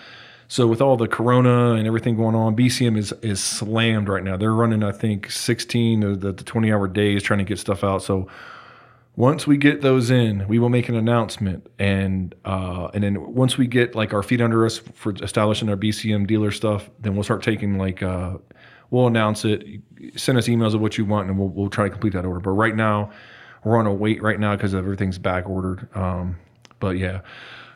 So 0.47 0.65
with 0.65 0.79
all 0.81 0.95
the 0.95 1.09
corona 1.09 1.73
and 1.73 1.85
everything 1.85 2.15
going 2.15 2.33
on, 2.33 2.55
BCM 2.55 2.97
is 2.97 3.11
is 3.21 3.43
slammed 3.43 4.07
right 4.07 4.23
now. 4.23 4.37
They're 4.37 4.53
running, 4.53 4.81
I 4.81 4.93
think, 4.93 5.29
16 5.29 6.03
of 6.03 6.21
the, 6.21 6.31
the 6.31 6.43
20 6.45 6.71
hour 6.71 6.87
days 6.87 7.21
trying 7.21 7.39
to 7.39 7.43
get 7.45 7.59
stuff 7.59 7.83
out. 7.83 8.01
So 8.01 8.29
once 9.17 9.45
we 9.47 9.57
get 9.57 9.81
those 9.81 10.09
in, 10.09 10.47
we 10.47 10.57
will 10.59 10.69
make 10.69 10.87
an 10.89 10.95
announcement, 10.95 11.67
and 11.79 12.33
uh, 12.45 12.89
and 12.93 13.03
then 13.03 13.33
once 13.33 13.57
we 13.57 13.67
get 13.67 13.93
like 13.95 14.13
our 14.13 14.23
feet 14.23 14.39
under 14.39 14.65
us 14.65 14.77
for 14.93 15.13
establishing 15.21 15.67
our 15.69 15.75
BCM 15.75 16.27
dealer 16.27 16.51
stuff, 16.51 16.89
then 17.01 17.15
we'll 17.15 17.23
start 17.23 17.41
taking 17.43 17.77
like 17.77 18.01
uh, 18.03 18.37
we'll 18.89 19.07
announce 19.07 19.45
it. 19.45 19.65
Send 20.15 20.37
us 20.37 20.47
emails 20.47 20.73
of 20.73 20.81
what 20.81 20.97
you 20.97 21.05
want, 21.05 21.29
and 21.29 21.37
we'll 21.37 21.49
we'll 21.49 21.69
try 21.69 21.85
to 21.85 21.89
complete 21.89 22.13
that 22.13 22.25
order. 22.25 22.39
But 22.39 22.51
right 22.51 22.75
now, 22.75 23.11
we're 23.63 23.77
on 23.77 23.87
a 23.87 23.93
wait 23.93 24.21
right 24.21 24.39
now 24.39 24.55
because 24.55 24.73
everything's 24.73 25.17
back 25.17 25.49
ordered. 25.49 25.87
Um, 25.95 26.37
but 26.79 26.97
yeah, 26.97 27.21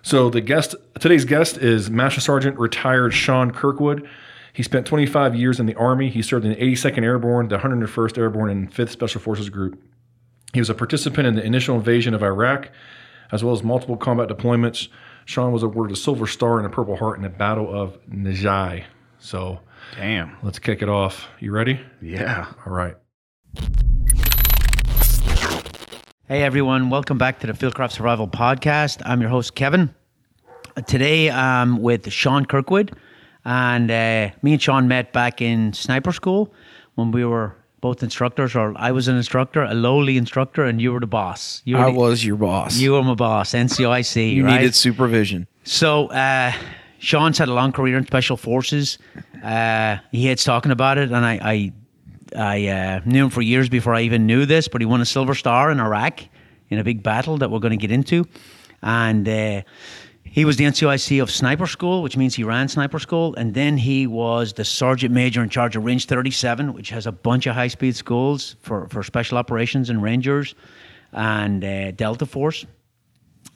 so 0.03 0.29
the 0.29 0.41
guest 0.41 0.75
today's 0.99 1.25
guest 1.25 1.57
is 1.57 1.89
Master 1.89 2.21
Sergeant 2.21 2.57
retired 2.57 3.13
Sean 3.13 3.51
Kirkwood. 3.51 4.07
He 4.53 4.63
spent 4.63 4.85
25 4.85 5.35
years 5.35 5.59
in 5.59 5.65
the 5.65 5.75
Army. 5.75 6.09
He 6.09 6.21
served 6.21 6.45
in 6.45 6.51
the 6.51 6.57
82nd 6.57 7.03
Airborne, 7.03 7.47
the 7.47 7.57
101st 7.57 8.17
Airborne, 8.17 8.49
and 8.49 8.73
5th 8.73 8.89
Special 8.89 9.21
Forces 9.21 9.49
Group. 9.49 9.81
He 10.53 10.59
was 10.59 10.69
a 10.69 10.73
participant 10.73 11.25
in 11.25 11.35
the 11.35 11.43
initial 11.43 11.77
invasion 11.77 12.13
of 12.13 12.21
Iraq, 12.21 12.69
as 13.31 13.43
well 13.43 13.53
as 13.53 13.63
multiple 13.63 13.95
combat 13.95 14.27
deployments. 14.27 14.89
Sean 15.25 15.53
was 15.53 15.63
awarded 15.63 15.95
a 15.95 15.99
Silver 15.99 16.27
Star 16.27 16.57
and 16.57 16.65
a 16.65 16.69
Purple 16.69 16.97
Heart 16.97 17.17
in 17.17 17.23
the 17.23 17.29
Battle 17.29 17.73
of 17.73 17.97
Najaf. 18.09 18.83
So 19.19 19.61
Damn. 19.95 20.37
let's 20.43 20.59
kick 20.59 20.81
it 20.81 20.89
off. 20.89 21.27
You 21.39 21.51
ready? 21.51 21.79
Yeah. 22.01 22.47
All 22.65 22.73
right. 22.73 22.95
Hey 26.27 26.43
everyone, 26.43 26.89
welcome 26.89 27.17
back 27.17 27.39
to 27.41 27.47
the 27.47 27.53
Fieldcraft 27.53 27.91
Survival 27.91 28.27
Podcast. 28.27 29.01
I'm 29.05 29.19
your 29.19 29.29
host 29.29 29.53
Kevin. 29.55 29.93
Today 30.87 31.29
I'm 31.29 31.81
with 31.81 32.09
Sean 32.11 32.45
Kirkwood, 32.45 32.95
and 33.43 33.91
uh, 33.91 34.29
me 34.41 34.53
and 34.53 34.61
Sean 34.61 34.87
met 34.87 35.11
back 35.11 35.41
in 35.41 35.73
sniper 35.73 36.13
school 36.13 36.53
when 36.95 37.11
we 37.11 37.25
were 37.25 37.53
both 37.81 38.01
instructors, 38.01 38.55
or 38.55 38.73
I 38.77 38.91
was 38.93 39.09
an 39.09 39.17
instructor, 39.17 39.63
a 39.63 39.73
lowly 39.73 40.15
instructor, 40.17 40.63
and 40.63 40.79
you 40.81 40.93
were 40.93 41.01
the 41.01 41.07
boss. 41.07 41.61
You 41.65 41.75
were, 41.75 41.83
I 41.83 41.91
the- 41.91 41.97
was 41.99 42.23
your 42.23 42.37
boss. 42.37 42.77
you 42.77 42.93
were 42.93 43.03
my 43.03 43.15
boss, 43.15 43.51
NCOIC. 43.51 44.33
You 44.35 44.45
right? 44.45 44.59
needed 44.61 44.73
supervision. 44.75 45.47
So, 45.65 46.07
uh, 46.07 46.53
Sean's 47.01 47.39
had 47.39 47.49
a 47.49 47.53
long 47.53 47.71
career 47.71 47.97
in 47.97 48.05
special 48.05 48.37
forces. 48.37 48.99
Uh, 49.43 49.97
he 50.11 50.27
hates 50.27 50.43
talking 50.43 50.71
about 50.71 50.99
it, 50.99 51.11
and 51.11 51.25
I, 51.25 51.39
I, 51.41 51.73
I 52.37 52.67
uh, 52.67 53.01
knew 53.05 53.23
him 53.23 53.29
for 53.31 53.41
years 53.41 53.69
before 53.69 53.95
I 53.95 54.01
even 54.01 54.27
knew 54.27 54.45
this. 54.45 54.67
But 54.67 54.81
he 54.81 54.85
won 54.85 55.01
a 55.01 55.05
Silver 55.05 55.33
Star 55.33 55.71
in 55.71 55.79
Iraq 55.79 56.21
in 56.69 56.77
a 56.77 56.83
big 56.83 57.01
battle 57.01 57.37
that 57.37 57.49
we're 57.49 57.59
going 57.59 57.71
to 57.71 57.77
get 57.77 57.91
into, 57.91 58.27
and 58.83 59.27
uh, 59.27 59.63
he 60.21 60.45
was 60.45 60.57
the 60.57 60.65
NCOIC 60.65 61.23
of 61.23 61.31
Sniper 61.31 61.65
School, 61.65 62.03
which 62.03 62.17
means 62.17 62.35
he 62.35 62.43
ran 62.43 62.67
Sniper 62.67 62.99
School, 62.99 63.33
and 63.33 63.55
then 63.55 63.77
he 63.77 64.05
was 64.05 64.53
the 64.53 64.63
Sergeant 64.63 65.11
Major 65.11 65.41
in 65.41 65.49
charge 65.49 65.75
of 65.75 65.83
Range 65.83 66.05
37, 66.05 66.71
which 66.71 66.91
has 66.91 67.07
a 67.07 67.11
bunch 67.11 67.47
of 67.47 67.55
high-speed 67.55 67.95
schools 67.95 68.57
for 68.61 68.87
for 68.89 69.01
special 69.01 69.39
operations 69.39 69.89
and 69.89 70.03
Rangers, 70.03 70.53
and 71.13 71.65
uh, 71.65 71.89
Delta 71.91 72.27
Force 72.27 72.67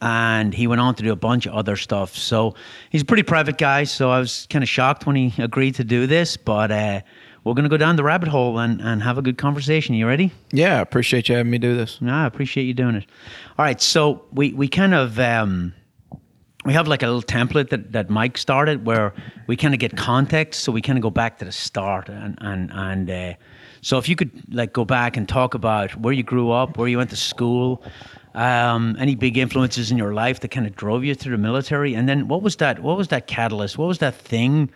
and 0.01 0.53
he 0.53 0.67
went 0.67 0.81
on 0.81 0.95
to 0.95 1.03
do 1.03 1.11
a 1.11 1.15
bunch 1.15 1.45
of 1.45 1.53
other 1.53 1.75
stuff. 1.75 2.15
So 2.15 2.55
he's 2.89 3.01
a 3.01 3.05
pretty 3.05 3.23
private 3.23 3.57
guy. 3.57 3.85
So 3.85 4.11
I 4.11 4.19
was 4.19 4.47
kind 4.49 4.63
of 4.63 4.69
shocked 4.69 5.05
when 5.05 5.15
he 5.15 5.41
agreed 5.41 5.75
to 5.75 5.83
do 5.83 6.07
this, 6.07 6.37
but 6.37 6.71
uh, 6.71 7.01
we're 7.43 7.53
going 7.53 7.63
to 7.63 7.69
go 7.69 7.77
down 7.77 7.95
the 7.95 8.03
rabbit 8.03 8.29
hole 8.29 8.59
and, 8.59 8.81
and 8.81 9.01
have 9.03 9.17
a 9.17 9.21
good 9.21 9.37
conversation. 9.37 9.95
You 9.95 10.07
ready? 10.07 10.31
Yeah, 10.51 10.77
I 10.77 10.81
appreciate 10.81 11.29
you 11.29 11.35
having 11.35 11.51
me 11.51 11.57
do 11.57 11.75
this. 11.75 12.01
No, 12.01 12.13
I 12.13 12.25
appreciate 12.25 12.63
you 12.63 12.73
doing 12.73 12.95
it. 12.95 13.05
All 13.57 13.65
right. 13.65 13.81
So 13.81 14.25
we, 14.31 14.53
we 14.53 14.67
kind 14.67 14.93
of, 14.93 15.19
um, 15.19 15.73
we 16.65 16.73
have 16.73 16.87
like 16.87 17.03
a 17.03 17.05
little 17.05 17.21
template 17.21 17.69
that, 17.69 17.91
that 17.91 18.09
Mike 18.09 18.37
started 18.37 18.85
where 18.85 19.13
we 19.47 19.55
kind 19.55 19.73
of 19.73 19.79
get 19.79 19.95
context, 19.95 20.63
so 20.63 20.71
we 20.71 20.81
kind 20.81 20.97
of 20.97 21.03
go 21.03 21.11
back 21.11 21.37
to 21.37 21.45
the 21.45 21.51
start 21.51 22.09
and 22.09 22.37
and 22.41 22.71
and 22.73 23.09
uh, 23.09 23.33
so 23.81 23.99
if 23.99 24.09
you 24.09 24.15
could 24.15 24.31
like 24.51 24.73
go 24.73 24.83
back 24.83 25.15
and 25.15 25.29
talk 25.29 25.53
about 25.53 25.95
where 25.95 26.11
you 26.11 26.23
grew 26.23 26.51
up, 26.51 26.77
where 26.77 26.87
you 26.87 26.97
went 26.97 27.11
to 27.11 27.15
school, 27.15 27.83
um, 28.35 28.95
any 28.99 29.15
big 29.15 29.37
influences 29.37 29.91
in 29.91 29.97
your 29.97 30.13
life 30.13 30.39
that 30.41 30.49
kind 30.49 30.67
of 30.67 30.75
drove 30.75 31.03
you 31.03 31.15
to 31.15 31.29
the 31.29 31.37
military, 31.37 31.93
and 31.95 32.07
then 32.07 32.27
what 32.27 32.41
was 32.41 32.55
that? 32.57 32.79
What 32.79 32.97
was 32.97 33.07
that 33.09 33.27
catalyst? 33.27 33.77
What 33.77 33.87
was 33.87 33.99
that 33.99 34.15
thing? 34.15 34.69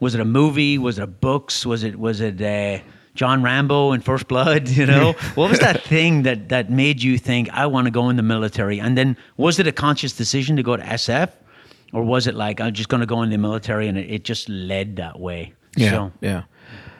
Was 0.00 0.14
it 0.14 0.20
a 0.20 0.24
movie? 0.24 0.78
Was 0.78 0.98
it 0.98 1.02
a 1.02 1.06
books? 1.06 1.64
Was 1.66 1.82
it 1.84 1.98
was 1.98 2.20
it 2.20 2.40
uh, 2.42 2.82
John 3.14 3.42
Rambo 3.42 3.92
in 3.92 4.00
First 4.00 4.28
Blood? 4.28 4.68
You 4.78 4.86
know, 4.86 5.12
what 5.34 5.50
was 5.50 5.58
that 5.60 5.82
thing 5.92 6.22
that 6.24 6.48
that 6.50 6.70
made 6.70 7.02
you 7.02 7.18
think 7.18 7.48
I 7.50 7.66
want 7.66 7.86
to 7.86 7.90
go 7.90 8.08
in 8.10 8.16
the 8.16 8.22
military? 8.22 8.80
And 8.80 8.96
then 8.98 9.16
was 9.36 9.58
it 9.58 9.66
a 9.66 9.72
conscious 9.72 10.12
decision 10.12 10.56
to 10.56 10.62
go 10.62 10.76
to 10.76 10.82
SF, 10.82 11.30
or 11.92 12.02
was 12.04 12.26
it 12.26 12.34
like 12.34 12.60
I'm 12.60 12.74
just 12.74 12.88
going 12.88 13.00
to 13.00 13.06
go 13.06 13.22
in 13.22 13.30
the 13.30 13.38
military 13.38 13.88
and 13.88 13.96
it, 13.96 14.10
it 14.10 14.24
just 14.24 14.48
led 14.48 14.96
that 14.96 15.18
way? 15.20 15.54
Yeah, 15.76 15.90
So, 15.90 16.12
yeah. 16.20 16.42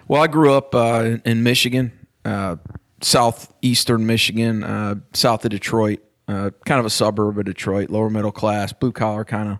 Well, 0.09 0.23
I 0.23 0.27
grew 0.27 0.55
up 0.55 0.75
uh, 0.75 1.03
in- 1.05 1.23
in 1.25 1.43
Michigan, 1.43 1.93
uh, 2.25 2.57
southeastern 3.03 4.07
Michigan, 4.07 4.63
uh, 4.63 4.97
south 5.13 5.45
of 5.45 5.51
Detroit, 5.51 6.01
uh, 6.29 6.51
kind 6.65 6.81
of 6.81 6.87
a 6.87 6.91
suburb 6.91 7.39
of 7.39 7.45
Detroit, 7.45 7.91
lower 7.91 8.09
middle 8.09 8.33
class, 8.33 8.73
blue 8.73 8.93
collar 8.93 9.25
kind 9.25 9.51
of 9.51 9.59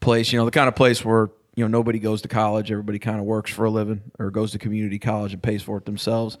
place. 0.00 0.32
You 0.32 0.38
know, 0.38 0.44
the 0.44 0.50
kind 0.50 0.68
of 0.68 0.74
place 0.74 1.04
where 1.04 1.30
you 1.56 1.64
know 1.64 1.68
nobody 1.68 1.98
goes 1.98 2.22
to 2.22 2.28
college, 2.28 2.70
everybody 2.70 2.98
kind 2.98 3.18
of 3.18 3.24
works 3.24 3.50
for 3.50 3.64
a 3.64 3.70
living 3.70 4.02
or 4.18 4.30
goes 4.30 4.52
to 4.52 4.58
community 4.58 4.98
college 4.98 5.32
and 5.32 5.42
pays 5.42 5.62
for 5.62 5.78
it 5.78 5.84
themselves. 5.84 6.38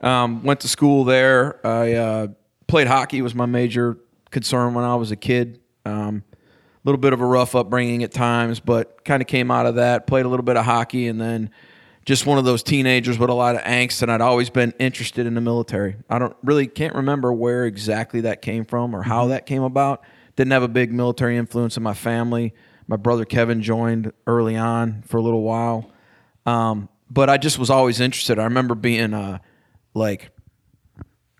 Um, 0.00 0.42
went 0.42 0.60
to 0.60 0.68
school 0.68 1.04
there. 1.04 1.64
I 1.66 1.92
uh, 1.94 2.26
played 2.66 2.86
hockey 2.86 3.22
was 3.22 3.34
my 3.34 3.46
major 3.46 3.98
concern 4.30 4.74
when 4.74 4.84
I 4.84 4.96
was 4.96 5.10
a 5.10 5.16
kid. 5.16 5.60
Um, 5.86 6.24
a 6.32 6.84
little 6.84 7.00
bit 7.00 7.14
of 7.14 7.22
a 7.22 7.26
rough 7.26 7.54
upbringing 7.54 8.02
at 8.02 8.12
times, 8.12 8.60
but 8.60 9.04
kind 9.04 9.22
of 9.22 9.26
came 9.26 9.50
out 9.50 9.64
of 9.64 9.76
that. 9.76 10.06
Played 10.06 10.26
a 10.26 10.28
little 10.28 10.44
bit 10.44 10.58
of 10.58 10.66
hockey, 10.66 11.08
and 11.08 11.18
then 11.18 11.50
just 12.04 12.26
one 12.26 12.38
of 12.38 12.44
those 12.44 12.62
teenagers 12.62 13.18
with 13.18 13.30
a 13.30 13.34
lot 13.34 13.54
of 13.54 13.62
angst. 13.62 14.02
And 14.02 14.12
I'd 14.12 14.20
always 14.20 14.50
been 14.50 14.72
interested 14.78 15.26
in 15.26 15.34
the 15.34 15.40
military. 15.40 15.96
I 16.08 16.18
don't 16.18 16.36
really 16.42 16.66
can't 16.66 16.94
remember 16.94 17.32
where 17.32 17.64
exactly 17.64 18.22
that 18.22 18.42
came 18.42 18.64
from 18.64 18.94
or 18.94 19.02
how 19.02 19.28
that 19.28 19.46
came 19.46 19.62
about. 19.62 20.02
Didn't 20.36 20.52
have 20.52 20.62
a 20.62 20.68
big 20.68 20.92
military 20.92 21.36
influence 21.36 21.76
in 21.76 21.82
my 21.82 21.94
family. 21.94 22.54
My 22.86 22.96
brother 22.96 23.24
Kevin 23.24 23.62
joined 23.62 24.12
early 24.26 24.56
on 24.56 25.02
for 25.02 25.16
a 25.16 25.22
little 25.22 25.42
while, 25.42 25.90
um, 26.44 26.90
but 27.10 27.30
I 27.30 27.38
just 27.38 27.58
was 27.58 27.70
always 27.70 27.98
interested. 28.00 28.38
I 28.38 28.44
remember 28.44 28.74
being 28.74 29.14
uh, 29.14 29.38
like 29.94 30.30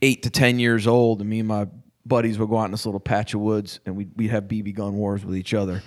eight 0.01 0.23
to 0.23 0.31
ten 0.31 0.59
years 0.59 0.87
old, 0.87 1.21
and 1.21 1.29
me 1.29 1.41
and 1.41 1.49
my 1.49 1.67
buddies 2.07 2.39
would 2.39 2.49
go 2.49 2.59
out 2.59 2.67
in 2.67 2.71
this 2.71 2.87
little 2.87 3.01
patch 3.01 3.35
of 3.35 3.41
woods, 3.41 3.81
and 3.85 3.95
we'd, 3.95 4.11
we'd 4.17 4.31
have 4.31 4.45
BB 4.45 4.75
gun 4.75 4.95
wars 4.95 5.23
with 5.23 5.37
each 5.37 5.53
other. 5.53 5.83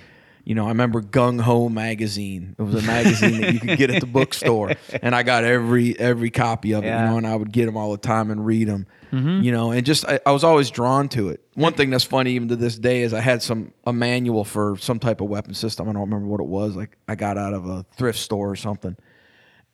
You 0.47 0.55
know, 0.55 0.63
I 0.63 0.69
remember 0.69 1.01
Gung 1.01 1.41
Ho 1.41 1.67
magazine. 1.67 2.55
It 2.57 2.61
was 2.61 2.81
a 2.81 2.87
magazine 2.87 3.41
that 3.41 3.53
you 3.53 3.59
could 3.59 3.77
get 3.77 3.89
at 3.91 3.99
the 3.99 4.07
bookstore, 4.07 4.75
and 5.01 5.13
I 5.13 5.23
got 5.23 5.43
every 5.43 5.99
every 5.99 6.29
copy 6.29 6.71
of 6.71 6.85
it. 6.85 6.87
Yeah. 6.87 7.03
You 7.03 7.11
know, 7.11 7.17
and 7.17 7.27
I 7.27 7.35
would 7.35 7.51
get 7.51 7.65
them 7.65 7.75
all 7.75 7.91
the 7.91 7.97
time 7.97 8.31
and 8.31 8.45
read 8.45 8.69
them. 8.69 8.87
Mm-hmm. 9.11 9.43
You 9.43 9.51
know, 9.51 9.71
and 9.71 9.85
just 9.85 10.05
I, 10.05 10.21
I 10.25 10.31
was 10.31 10.45
always 10.45 10.71
drawn 10.71 11.09
to 11.09 11.31
it. 11.31 11.41
One 11.55 11.73
thing 11.73 11.89
that's 11.89 12.05
funny 12.05 12.31
even 12.31 12.47
to 12.47 12.55
this 12.55 12.79
day 12.79 13.01
is 13.01 13.13
I 13.13 13.19
had 13.19 13.43
some 13.43 13.73
a 13.85 13.91
manual 13.91 14.45
for 14.45 14.77
some 14.77 14.99
type 14.99 15.19
of 15.19 15.27
weapon 15.27 15.53
system. 15.53 15.89
I 15.89 15.91
don't 15.91 16.03
remember 16.03 16.27
what 16.27 16.39
it 16.39 16.47
was. 16.47 16.77
Like 16.77 16.97
I 17.09 17.15
got 17.15 17.37
out 17.37 17.53
of 17.53 17.67
a 17.67 17.85
thrift 17.97 18.19
store 18.19 18.49
or 18.49 18.55
something 18.55 18.95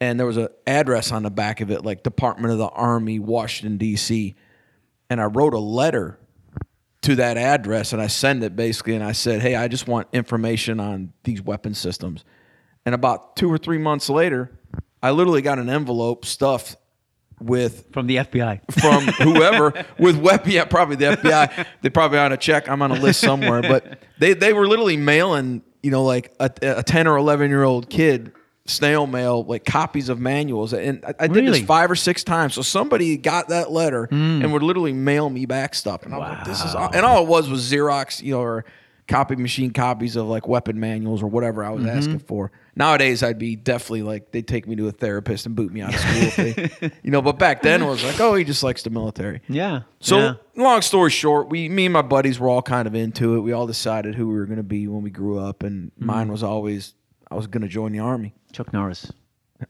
and 0.02 0.20
there 0.20 0.26
was 0.26 0.38
an 0.38 0.48
address 0.66 1.12
on 1.12 1.22
the 1.22 1.30
back 1.30 1.62
of 1.62 1.70
it, 1.70 1.86
like 1.86 2.02
Department 2.02 2.52
of 2.52 2.58
the 2.58 2.68
Army, 2.68 3.20
Washington 3.20 3.78
D.C. 3.78 4.36
And 5.10 5.22
I 5.22 5.26
wrote 5.26 5.54
a 5.54 5.60
letter 5.60 6.18
to 7.04 7.16
that 7.16 7.38
address, 7.38 7.94
and 7.94 8.02
I 8.02 8.08
send 8.08 8.44
it 8.44 8.56
basically, 8.56 8.96
and 8.96 9.04
I 9.04 9.12
said, 9.12 9.42
"Hey, 9.42 9.56
I 9.56 9.68
just 9.68 9.88
want 9.88 10.08
information 10.14 10.80
on 10.80 11.14
these 11.24 11.42
weapon 11.42 11.74
systems." 11.74 12.24
And 12.86 12.96
about 12.96 13.36
two 13.36 13.52
or 13.52 13.58
three 13.58 13.78
months 13.78 14.10
later, 14.10 14.52
I 15.02 15.12
literally 15.12 15.42
got 15.42 15.60
an 15.60 15.70
envelope 15.70 16.26
stuffed 16.26 16.78
with 17.40 17.88
from 17.92 18.08
the 18.08 18.18
FBI. 18.18 18.62
from 18.82 19.04
whoever 19.34 19.86
with 20.00 20.18
weapon. 20.18 20.52
Yeah, 20.52 20.66
probably 20.66 20.96
the 20.96 21.18
FBI. 21.18 21.66
They 21.82 21.90
probably 21.90 22.20
on 22.20 22.32
a 22.32 22.38
check. 22.38 22.70
I'm 22.70 22.82
on 22.82 22.92
a 22.92 22.96
list 22.96 23.20
somewhere, 23.20 23.62
but 23.62 24.00
they 24.20 24.34
they 24.34 24.54
were 24.54 24.68
literally 24.68 24.98
mailing, 24.98 25.62
you 25.82 25.92
know, 25.92 26.04
like 26.04 26.34
a, 26.40 26.52
a 26.62 26.84
ten 26.84 27.08
or 27.08 27.18
eleven 27.18 27.50
year 27.50 27.64
old 27.64 27.90
kid 27.90 28.32
snail 28.66 29.06
mail 29.08 29.44
like 29.44 29.66
copies 29.66 30.10
of 30.10 30.20
manuals, 30.20 30.74
and 30.74 31.04
I, 31.06 31.14
I 31.20 31.28
did 31.28 31.44
Really? 31.44 31.60
this 31.60 31.68
five 31.68 31.92
or 31.92 31.96
six 31.96 32.24
times. 32.24 32.54
So 32.54 32.62
somebody 32.62 33.18
got 33.18 33.50
that 33.50 33.72
letter 33.72 34.08
and 34.12 34.52
would 34.54 34.64
literally 34.64 34.94
mail 34.94 35.30
me 35.30 35.46
back 35.46 35.76
stuff, 35.76 36.04
and 36.04 36.14
I'm 36.14 36.20
like, 36.20 36.46
this 36.46 36.64
is, 36.64 36.74
all, 36.76 36.90
and 36.94 37.06
all 37.06 37.24
it 37.24 37.28
was 37.28 37.50
was 37.50 37.70
Xerox, 37.72 38.22
you 38.22 38.34
know, 38.34 38.42
or 38.42 38.66
copy 39.06 39.36
machine 39.36 39.72
copies 39.72 40.16
of 40.16 40.28
like 40.28 40.48
weapon 40.48 40.80
manuals 40.80 41.22
or 41.22 41.28
whatever 41.28 41.62
I 41.62 41.72
was 41.72 41.86
asking 41.86 42.20
for. 42.20 42.54
Nowadays, 42.74 43.22
I'd 43.22 43.38
be 43.38 43.58
definitely 43.58 44.02
like 44.04 44.32
they'd 44.32 44.48
take 44.48 44.66
me 44.66 44.78
to 44.78 44.88
a 44.88 44.92
therapist 44.94 45.46
and 45.46 45.56
boot 45.58 45.74
me 45.74 45.82
out 45.82 45.94
of 45.94 46.00
school, 46.00 46.32
they, 46.46 46.92
you 47.04 47.12
know. 47.12 47.22
But 47.22 47.38
back 47.38 47.62
then, 47.64 47.82
it 47.84 47.86
was 47.86 48.02
like, 48.04 48.20
oh, 48.22 48.34
he 48.36 48.46
just 48.46 48.64
likes 48.64 48.82
the 48.84 48.90
military. 48.90 49.42
Yeah. 49.50 49.82
So 50.00 50.18
yeah. 50.20 50.34
long 50.56 50.82
story 50.82 51.10
short, 51.12 51.50
we 51.50 51.68
me 51.68 51.86
and 51.88 51.94
my 51.94 52.02
buddies 52.02 52.40
were 52.40 52.48
all 52.50 52.62
kind 52.62 52.88
of 52.88 52.96
into 52.96 53.36
it. 53.36 53.42
We 53.42 53.52
all 53.52 53.68
decided 53.68 54.16
who 54.16 54.30
we 54.30 54.36
were 54.36 54.46
going 54.46 54.56
to 54.58 54.64
be 54.64 54.88
when 54.88 55.04
we 55.04 55.10
grew 55.10 55.38
up, 55.38 55.64
and 55.64 55.92
Mm. 56.00 56.06
mine 56.06 56.32
was 56.32 56.42
always 56.42 56.94
I 57.34 57.36
was 57.36 57.48
going 57.48 57.64
to 57.64 57.68
join 57.68 57.92
the 57.92 58.00
army. 58.00 58.36
Chuck 58.52 58.72
Norris. 58.72 59.12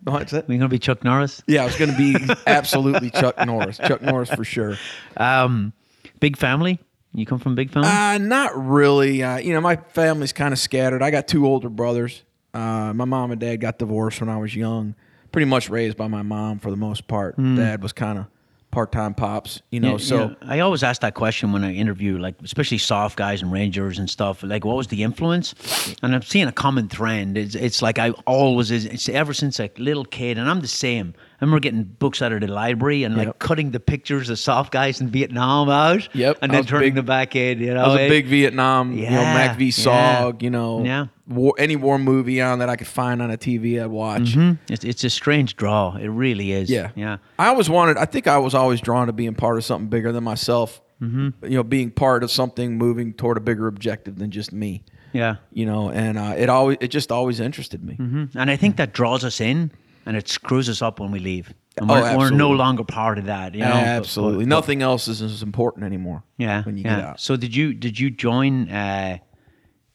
What's 0.04 0.34
that? 0.34 0.50
We're 0.50 0.58
gonna 0.58 0.68
be 0.68 0.80
Chuck 0.80 1.02
Norris. 1.04 1.42
Yeah, 1.48 1.62
I 1.62 1.66
was 1.66 1.78
going 1.78 1.92
to 1.92 1.98
be 1.98 2.18
absolutely 2.48 3.10
Chuck 3.10 3.38
Norris. 3.46 3.78
Chuck 3.78 4.02
Norris 4.02 4.30
for 4.30 4.44
sure. 4.44 4.76
Um, 5.16 5.72
big 6.20 6.36
family. 6.36 6.80
You 7.14 7.26
come 7.26 7.40
from 7.40 7.54
a 7.54 7.56
big 7.56 7.72
family. 7.72 7.88
Uh, 7.90 8.18
not 8.18 8.52
really. 8.58 9.24
Uh, 9.24 9.38
you 9.38 9.54
know, 9.54 9.62
my 9.62 9.78
family's 9.78 10.34
kind 10.34 10.52
of 10.52 10.60
scattered. 10.60 11.02
I 11.02 11.10
got 11.10 11.28
two 11.30 11.46
older 11.46 11.70
brothers. 11.70 12.24
Uh, 12.54 12.92
my 12.94 13.06
mom 13.06 13.32
and 13.32 13.40
dad 13.40 13.58
got 13.58 13.80
divorced 13.80 14.20
when 14.20 14.30
I 14.30 14.38
was 14.38 14.54
young. 14.54 14.96
Pretty 15.32 15.46
much 15.46 15.70
raised 15.70 15.96
by 15.96 16.08
my 16.08 16.22
mom 16.22 16.60
for 16.60 16.70
the 16.70 16.76
most 16.78 17.08
part. 17.08 17.38
Dad 17.38 17.82
was 17.82 17.94
kind 17.94 18.20
of 18.20 18.26
part-time 18.74 19.14
pops. 19.14 19.62
You 19.70 19.80
know, 19.80 19.92
Yeah, 19.92 19.98
so. 19.98 20.36
I 20.42 20.60
always 20.60 20.84
ask 20.84 21.02
that 21.02 21.14
question 21.14 21.54
when 21.54 21.64
I 21.64 21.74
interview, 21.74 22.18
like 22.18 22.36
especially 22.44 22.80
soft 22.80 23.18
guys 23.18 23.42
and 23.42 23.52
rangers 23.52 24.00
and 24.00 24.10
stuff. 24.10 24.44
Like, 24.44 24.66
what 24.66 24.76
was 24.76 24.88
the 24.88 25.04
influence? 25.04 25.54
And 26.02 26.14
I'm 26.14 26.24
seeing 26.24 26.48
a 26.48 26.52
common 26.52 26.90
trend. 26.90 27.38
It's, 27.38 27.56
it's 27.56 27.82
like 27.82 28.00
I 28.00 28.10
always 28.26 28.72
is. 28.72 28.86
It's 28.86 29.08
ever 29.08 29.34
since 29.34 29.60
a 29.60 29.70
little 29.78 30.06
kid, 30.06 30.38
and 30.38 30.50
I'm 30.50 30.62
the 30.62 30.68
same. 30.68 31.14
I 31.42 31.46
remember 31.46 31.60
getting 31.60 31.84
books 31.84 32.22
out 32.22 32.32
of 32.32 32.42
the 32.42 32.48
library 32.48 33.04
and 33.04 33.18
like 33.18 33.28
Yep. 33.28 33.40
cutting 33.40 33.72
the 33.72 33.80
pictures 33.80 34.30
of 34.30 34.40
soft 34.40 34.72
guys 34.72 35.02
in 35.02 35.10
Vietnam 35.10 35.70
out. 35.70 36.08
Yep, 36.16 36.38
and 36.42 36.54
then 36.54 36.64
turning 36.66 36.88
big- 36.88 36.96
them 36.96 37.06
back 37.06 37.36
in. 37.36 37.60
You 37.60 37.74
know, 37.74 37.82
I 37.84 37.88
was 37.88 37.98
a 38.00 38.08
big 38.10 38.28
Vietnam, 38.28 38.94
you 38.94 39.10
know, 39.10 39.22
Yeah, 39.22 39.54
MACV 39.56 39.66
yeah. 39.66 40.22
SOG, 40.24 40.42
you 40.44 40.50
know, 40.50 40.84
Yeah. 40.86 41.08
war, 41.28 41.54
any 41.58 41.76
war 41.76 42.00
movie 42.00 42.42
on 42.42 42.60
that 42.60 42.70
I 42.70 42.76
could 42.76 42.88
find 42.88 43.22
on 43.22 43.30
a 43.32 43.38
TV, 43.38 43.80
I'd 43.82 43.88
watch. 43.88 44.36
Mhm. 44.36 44.58
It's, 44.70 44.84
it's 44.86 45.04
a 45.04 45.10
strange 45.10 45.56
draw. 45.56 45.96
It 45.96 46.08
really 46.08 46.52
is. 46.54 46.70
Yeah, 46.70 46.90
yeah. 46.96 47.18
I 47.38 47.48
always 47.48 47.70
wanted. 47.70 47.98
I 47.98 48.06
think 48.06 48.28
I 48.28 48.38
was 48.38 48.54
always 48.54 48.80
drawn 48.80 49.08
to 49.08 49.14
being 49.14 49.34
part 49.36 49.58
of 49.58 49.64
something 49.66 49.90
bigger 49.90 50.12
than 50.12 50.24
myself. 50.24 50.82
Mm-hmm. 51.02 51.30
You 51.44 51.58
know, 51.58 51.64
being 51.64 51.92
part 51.92 52.24
of 52.24 52.32
something 52.32 52.78
moving 52.78 53.14
toward 53.14 53.36
a 53.36 53.42
bigger 53.42 53.68
objective 53.68 54.18
than 54.20 54.32
just 54.32 54.54
me. 54.54 54.84
Yeah. 55.12 55.36
You 55.52 55.66
know, 55.66 55.90
and 55.90 56.18
uh, 56.18 56.34
it 56.38 56.48
always 56.50 56.78
it 56.80 56.88
just 56.88 57.12
always 57.12 57.40
interested 57.42 57.84
me. 57.84 57.98
Mhm. 58.00 58.30
And 58.36 58.50
I 58.50 58.56
think 58.56 58.78
that 58.78 58.94
draws 58.94 59.24
us 59.26 59.42
in 59.42 59.72
and 60.06 60.16
it 60.18 60.28
screws 60.30 60.70
us 60.70 60.82
up 60.82 61.00
when 61.00 61.12
we 61.12 61.20
leave. 61.20 61.54
And 61.78 61.90
Oh, 61.90 61.94
we're, 61.96 62.18
we're 62.18 62.30
no 62.30 62.52
longer 62.52 62.84
part 62.84 63.18
of 63.18 63.26
that. 63.26 63.54
You 63.56 63.62
know? 63.62 63.66
Absolutely, 63.68 64.46
but- 64.46 64.50
nothing 64.50 64.82
else 64.82 65.08
is 65.08 65.22
as 65.22 65.42
important 65.42 65.86
anymore. 65.86 66.24
Yeah. 66.38 66.64
when 66.64 66.78
you 66.78 66.84
yeah. 66.84 66.96
get 66.98 67.06
out. 67.06 67.20
So 67.20 67.36
did 67.36 67.56
you 67.56 67.74
did 67.74 68.00
you 68.00 68.10
join 68.12 68.70
uh, 68.70 69.18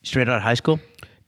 straight 0.03 0.29
out 0.29 0.37
of 0.37 0.43
high 0.43 0.55
school? 0.55 0.81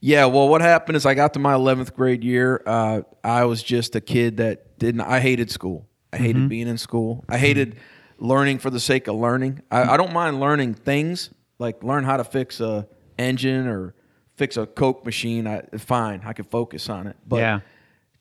Yeah, 0.03 0.25
well, 0.25 0.49
what 0.49 0.61
happened 0.61 0.97
is 0.97 1.05
I 1.05 1.13
got 1.13 1.33
to 1.35 1.39
my 1.39 1.53
11th 1.53 1.93
grade 1.93 2.23
year. 2.23 2.63
Uh, 2.65 3.01
I 3.23 3.45
was 3.45 3.61
just 3.61 3.95
a 3.95 4.01
kid 4.01 4.37
that 4.37 4.79
didn't. 4.79 5.01
I 5.01 5.19
hated 5.19 5.51
school. 5.51 5.87
I 6.11 6.17
hated 6.17 6.37
Mm-hmm. 6.37 6.47
being 6.47 6.67
in 6.67 6.77
school. 6.79 7.23
I 7.29 7.37
hated 7.37 7.77
learning 8.17 8.57
for 8.59 8.69
the 8.71 8.79
sake 8.79 9.07
of 9.07 9.15
learning. 9.15 9.61
I, 9.71 9.93
I 9.93 9.97
don't 9.97 10.11
mind 10.11 10.39
learning 10.39 10.73
things 10.73 11.29
like 11.59 11.83
learn 11.83 12.03
how 12.03 12.17
to 12.17 12.23
fix 12.23 12.59
a 12.59 12.87
engine 13.19 13.67
or 13.67 13.93
fix 14.35 14.57
a 14.57 14.65
Coke 14.65 15.05
machine. 15.05 15.45
I 15.47 15.61
fine. 15.77 16.21
I 16.25 16.33
could 16.33 16.47
focus 16.47 16.89
on 16.89 17.05
it. 17.07 17.15
But 17.27 17.37
Yeah. 17.37 17.59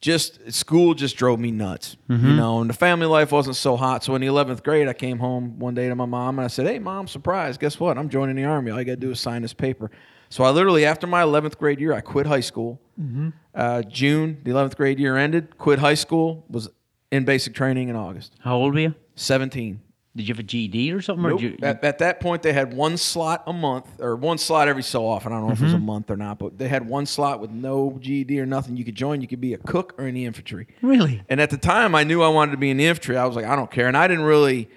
Just 0.00 0.52
school 0.52 0.94
just 0.94 1.16
drove 1.16 1.38
me 1.38 1.50
nuts, 1.50 1.96
Mm-hmm. 2.08 2.26
you 2.30 2.36
know. 2.36 2.60
And 2.60 2.70
the 2.70 2.74
family 2.74 3.06
life 3.06 3.32
wasn't 3.32 3.56
so 3.56 3.76
hot. 3.76 4.02
So 4.02 4.14
in 4.14 4.20
the 4.22 4.26
11th 4.28 4.62
grade, 4.62 4.88
I 4.88 4.92
came 4.94 5.18
home 5.18 5.58
one 5.58 5.74
day 5.74 5.88
to 5.88 5.94
my 5.94 6.06
mom 6.06 6.38
and 6.38 6.44
I 6.44 6.48
said, 6.48 6.66
"Hey, 6.66 6.78
mom, 6.78 7.06
surprise! 7.06 7.58
Guess 7.58 7.78
what? 7.78 7.98
I'm 7.98 8.08
joining 8.08 8.36
the 8.36 8.44
army. 8.44 8.70
All 8.70 8.78
you 8.78 8.84
got 8.84 8.92
to 8.92 8.96
do 8.96 9.10
is 9.10 9.20
sign 9.20 9.42
this 9.42 9.52
paper." 9.52 9.90
So 10.30 10.44
I 10.44 10.50
literally, 10.50 10.84
after 10.84 11.06
my 11.06 11.22
11th 11.22 11.58
grade 11.58 11.80
year, 11.80 11.92
I 11.92 12.00
quit 12.00 12.24
high 12.26 12.40
school. 12.40 12.80
Mm-hmm. 13.00 13.30
Uh, 13.54 13.82
June, 13.82 14.38
the 14.44 14.52
11th 14.52 14.76
grade 14.76 14.98
year 15.00 15.16
ended. 15.16 15.58
Quit 15.58 15.80
high 15.80 15.94
school. 15.94 16.44
Was 16.48 16.68
in 17.10 17.24
basic 17.24 17.52
training 17.54 17.88
in 17.88 17.96
August. 17.96 18.34
How 18.40 18.56
old 18.56 18.74
were 18.74 18.80
you? 18.80 18.94
17. 19.16 19.80
Did 20.20 20.28
you 20.28 20.34
have 20.34 20.38
a 20.40 20.42
GED 20.44 20.92
or 20.92 21.00
something? 21.00 21.24
Or 21.24 21.30
Nope. 21.30 21.40
did 21.40 21.52
you, 21.52 21.58
At, 21.66 21.82
at 21.82 21.98
that 21.98 22.20
point, 22.20 22.42
they 22.42 22.52
had 22.52 22.74
one 22.74 22.96
slot 22.96 23.42
a 23.46 23.52
month, 23.52 23.86
or 24.00 24.14
one 24.16 24.38
slot 24.38 24.68
every 24.68 24.82
so 24.82 25.06
often. 25.06 25.32
I 25.32 25.36
don't 25.36 25.46
know 25.48 25.52
if 25.52 25.60
it 25.60 25.64
was 25.64 25.72
a 25.72 25.76
Mm-hmm. 25.76 25.86
month 25.86 26.10
or 26.10 26.16
not, 26.16 26.38
but 26.38 26.58
they 26.58 26.68
had 26.68 26.86
one 26.88 27.06
slot 27.06 27.40
with 27.40 27.50
no 27.50 27.98
GED 28.00 28.38
or 28.38 28.46
nothing. 28.46 28.76
You 28.76 28.84
could 28.84 28.94
join. 28.94 29.20
You 29.20 29.26
could 29.28 29.40
be 29.40 29.54
a 29.54 29.58
cook 29.58 29.94
or 29.98 30.06
in 30.06 30.14
the 30.14 30.24
infantry. 30.26 30.68
really? 30.82 31.22
And 31.28 31.40
at 31.40 31.50
the 31.50 31.58
time, 31.58 31.94
I 31.94 32.04
knew 32.04 32.22
I 32.22 32.28
wanted 32.28 32.52
to 32.52 32.56
be 32.58 32.70
in 32.70 32.76
the 32.76 32.86
infantry. 32.86 33.16
I 33.16 33.24
was 33.24 33.34
like, 33.36 33.46
I 33.46 33.56
don't 33.56 33.70
care. 33.70 33.88
And 33.88 33.96
I 33.96 34.06
didn't 34.08 34.24
really, 34.24 34.68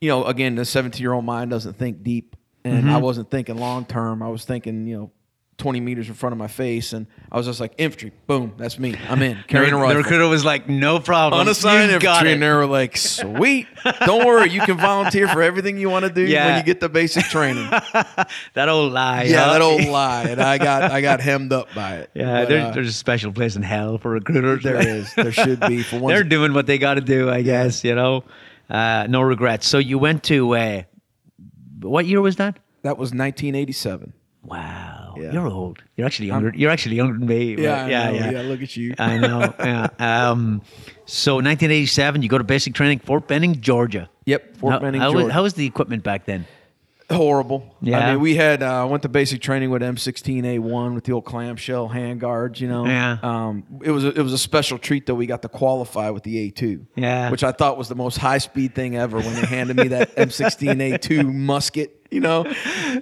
you 0.00 0.08
know, 0.08 0.24
again, 0.24 0.54
the 0.56 0.64
17 0.64 1.00
year 1.00 1.12
old 1.12 1.24
mind 1.24 1.50
doesn't 1.50 1.74
think 1.74 2.02
deep. 2.02 2.36
And 2.64 2.84
Mm-hmm. 2.84 2.90
I 2.90 2.96
wasn't 2.98 3.30
thinking 3.30 3.56
long 3.56 3.86
term. 3.86 4.22
I 4.22 4.28
was 4.28 4.44
thinking, 4.44 4.86
you 4.86 4.96
know, 4.98 5.10
20 5.60 5.78
meters 5.80 6.08
in 6.08 6.14
front 6.14 6.32
of 6.32 6.38
my 6.38 6.48
face, 6.48 6.92
and 6.92 7.06
I 7.30 7.36
was 7.36 7.46
just 7.46 7.60
like, 7.60 7.74
infantry, 7.78 8.10
boom, 8.26 8.54
that's 8.56 8.78
me. 8.78 8.96
I'm 9.08 9.22
in 9.22 9.38
carrying 9.46 9.72
a 9.72 9.78
the 9.88 9.94
recruiter 9.96 10.26
was 10.26 10.44
like, 10.44 10.68
"No 10.68 10.98
problem, 10.98 11.40
Unassigned 11.42 11.92
infantry, 11.92 12.30
it." 12.30 12.34
and 12.34 12.42
they 12.42 12.48
were 12.50 12.66
like, 12.66 12.96
"Sweet, 12.96 13.68
don't 14.04 14.26
worry, 14.26 14.50
you 14.50 14.60
can 14.62 14.76
volunteer 14.76 15.28
for 15.28 15.42
everything 15.42 15.78
you 15.78 15.88
want 15.88 16.04
to 16.06 16.10
do 16.12 16.22
Yeah. 16.22 16.46
when 16.48 16.56
you 16.58 16.64
get 16.64 16.80
the 16.80 16.88
basic 16.88 17.24
training." 17.26 17.68
that 18.54 18.68
old 18.68 18.92
lie. 18.92 19.24
yeah, 19.24 19.44
huh? 19.44 19.52
that 19.52 19.62
old 19.62 19.84
lie, 19.84 20.24
and 20.24 20.40
I 20.42 20.58
got 20.58 20.90
I 20.90 21.00
got 21.00 21.20
hemmed 21.20 21.52
up 21.52 21.68
by 21.74 21.96
it. 21.98 22.10
Yeah, 22.14 22.40
But, 22.42 22.48
there, 22.48 22.66
uh, 22.66 22.70
there's 22.72 22.88
a 22.88 22.92
special 22.92 23.32
place 23.32 23.54
in 23.54 23.62
hell 23.62 23.98
for 23.98 24.10
recruiters. 24.10 24.62
there 24.64 24.76
is, 24.96 25.14
there 25.14 25.30
should 25.32 25.60
be 25.60 25.82
for 25.82 25.98
one. 26.00 26.12
They're 26.12 26.24
doing 26.24 26.52
what 26.54 26.66
they 26.66 26.78
got 26.78 26.94
to 26.94 27.00
do, 27.00 27.30
I 27.30 27.42
guess. 27.42 27.84
You 27.84 27.94
know, 27.94 28.24
uh, 28.68 29.06
no 29.08 29.20
regrets. 29.20 29.68
So 29.68 29.78
you 29.78 29.98
went 29.98 30.24
to 30.24 30.56
uh, 30.56 30.82
what 31.82 32.06
year 32.06 32.20
was 32.20 32.36
that? 32.36 32.58
That 32.82 32.96
was 32.96 33.10
1987. 33.10 34.14
Wow, 34.42 34.99
Yeah. 35.20 35.32
you're 35.32 35.46
old. 35.46 35.82
You're 35.96 36.06
actually 36.06 36.28
younger. 36.28 36.52
you're 36.54 36.70
actually 36.70 36.96
younger 36.96 37.18
than 37.18 37.26
me. 37.26 37.56
Yeah, 37.56 37.86
yeah, 37.86 38.10
know. 38.10 38.16
yeah. 38.16 38.30
yeah. 38.30 38.40
Look 38.42 38.62
at 38.62 38.76
you. 38.76 38.94
I 38.98 39.18
know. 39.18 39.54
yeah. 39.58 39.88
Um, 40.30 40.62
so 41.06 41.36
1987, 41.36 42.22
you 42.22 42.28
go 42.28 42.38
to 42.38 42.44
basic 42.44 42.74
training, 42.74 43.00
Fort 43.00 43.26
Benning, 43.26 43.60
Georgia. 43.60 44.08
Yep, 44.26 44.56
Fort 44.58 44.72
how, 44.74 44.78
Benning, 44.80 45.00
how 45.00 45.12
was, 45.12 45.22
Georgia. 45.22 45.34
how 45.34 45.42
was 45.42 45.54
the 45.54 45.66
equipment 45.66 46.02
back 46.02 46.24
then? 46.24 46.46
horrible. 47.10 47.76
Yeah. 47.80 47.98
I 47.98 48.12
mean, 48.12 48.20
we 48.20 48.36
had 48.36 48.62
uh, 48.62 48.86
went 48.88 49.02
to 49.02 49.08
basic 49.08 49.40
training 49.40 49.70
with 49.70 49.82
M16A1 49.82 50.94
with 50.94 51.04
the 51.04 51.12
old 51.12 51.24
clamshell 51.24 51.88
handguards. 51.88 52.60
You 52.60 52.68
know. 52.68 52.86
Yeah. 52.86 53.18
Um, 53.22 53.64
it 53.82 53.90
was 53.90 54.04
a, 54.04 54.08
it 54.08 54.22
was 54.22 54.32
a 54.32 54.38
special 54.38 54.78
treat 54.78 55.06
that 55.06 55.14
we 55.14 55.26
got 55.26 55.42
to 55.42 55.48
qualify 55.48 56.10
with 56.10 56.22
the 56.22 56.50
A2. 56.50 56.86
Yeah. 56.96 57.30
Which 57.30 57.44
I 57.44 57.52
thought 57.52 57.76
was 57.76 57.88
the 57.88 57.94
most 57.94 58.18
high 58.18 58.38
speed 58.38 58.74
thing 58.74 58.96
ever 58.96 59.18
when 59.18 59.34
they 59.34 59.46
handed 59.46 59.76
me 59.76 59.88
that 59.88 60.14
M16A2 60.16 61.32
musket. 61.32 61.96
You 62.16 62.20
know. 62.20 62.42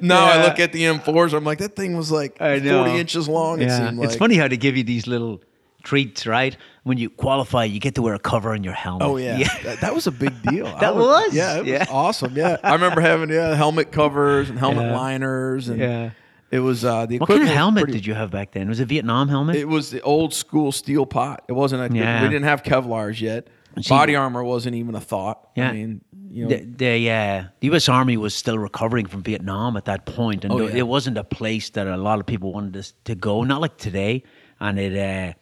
Now 0.02 0.26
I 0.26 0.42
look 0.44 0.58
at 0.60 0.72
the 0.72 0.82
M4s. 0.82 1.32
I'm 1.32 1.42
like, 1.44 1.58
that 1.58 1.74
thing 1.76 1.96
was 1.96 2.10
like 2.12 2.40
I 2.42 2.58
know. 2.58 2.84
40 2.84 3.00
inches 3.00 3.28
long. 3.28 3.60
It 3.62 3.70
seemed 3.70 3.98
like. 3.98 4.06
It's 4.08 4.16
funny 4.16 4.34
how 4.36 4.48
they 4.48 4.56
give 4.58 4.76
you 4.76 4.84
these 4.84 5.06
little 5.06 5.40
treats, 5.82 6.26
right? 6.26 6.54
When 6.82 6.98
you 6.98 7.08
qualify, 7.08 7.64
you 7.64 7.80
get 7.80 7.94
to 7.94 8.02
wear 8.02 8.14
a 8.14 8.18
cover 8.18 8.52
on 8.52 8.64
your 8.64 8.74
helmet. 8.74 9.06
Oh 9.08 9.16
yeah, 9.16 9.38
That, 9.64 9.80
that 9.80 9.94
was 9.94 10.06
a 10.06 10.10
big 10.10 10.40
deal. 10.42 10.66
That 10.80 10.94
was? 10.94 11.34
yeah, 11.34 11.56
it 11.56 11.60
was 11.60 11.68
Yeah. 11.68 11.86
awesome. 11.90 12.36
Yeah, 12.36 12.58
I 12.62 12.74
remember 12.74 13.00
having 13.00 13.30
yeah 13.30 13.54
helmet 13.54 13.92
covers 13.92 14.50
and 14.50 14.58
helmet 14.58 14.84
Yeah. 14.86 14.96
liners 14.98 15.68
and 15.70 15.80
Yeah. 15.80 16.10
it 16.50 16.60
was 16.60 16.84
uh, 16.84 17.06
the 17.06 17.18
What 17.18 17.28
kind 17.28 17.42
of 17.42 17.48
helmet 17.48 17.84
pretty- 17.84 17.98
did 18.00 18.06
you 18.06 18.12
have 18.14 18.30
back 18.30 18.52
then? 18.52 18.68
Was 18.68 18.80
it 18.80 18.84
a 18.84 18.86
Vietnam 18.86 19.28
helmet? 19.28 19.56
It 19.56 19.68
was 19.68 19.90
the 19.90 20.02
old 20.02 20.34
school 20.34 20.70
steel 20.72 21.06
pot. 21.06 21.44
It 21.48 21.52
wasn't. 21.52 21.90
A, 21.90 21.96
Yeah. 21.96 22.22
We 22.22 22.28
didn't 22.28 22.44
have 22.44 22.62
Kevlar's 22.62 23.20
yet. 23.22 23.46
See- 23.80 23.88
Body 23.90 24.14
armor 24.16 24.42
wasn't 24.42 24.74
even 24.76 24.94
a 24.94 25.00
thought. 25.00 25.50
Yeah. 25.56 25.68
I 25.68 25.72
mean, 25.72 26.00
you 26.30 26.44
know, 26.44 26.50
the, 26.50 26.64
the, 26.64 27.10
uh, 27.10 27.44
the 27.60 27.66
U.S. 27.68 27.88
Army 27.88 28.16
was 28.16 28.34
still 28.34 28.58
recovering 28.58 29.06
from 29.06 29.22
Vietnam 29.22 29.76
at 29.76 29.84
that 29.86 30.04
point, 30.04 30.44
and 30.44 30.52
Oh, 30.52 30.60
yeah. 30.66 30.76
it 30.76 30.86
wasn't 30.86 31.16
a 31.16 31.24
place 31.24 31.70
that 31.70 31.86
a 31.86 31.96
lot 31.96 32.18
of 32.20 32.26
people 32.26 32.52
wanted 32.52 32.74
to, 32.82 32.92
to 33.04 33.14
go. 33.14 33.44
Not 33.44 33.60
like 33.60 33.76
today, 33.78 34.24
and 34.60 34.78
it 34.78 34.92
uh, 34.98 35.32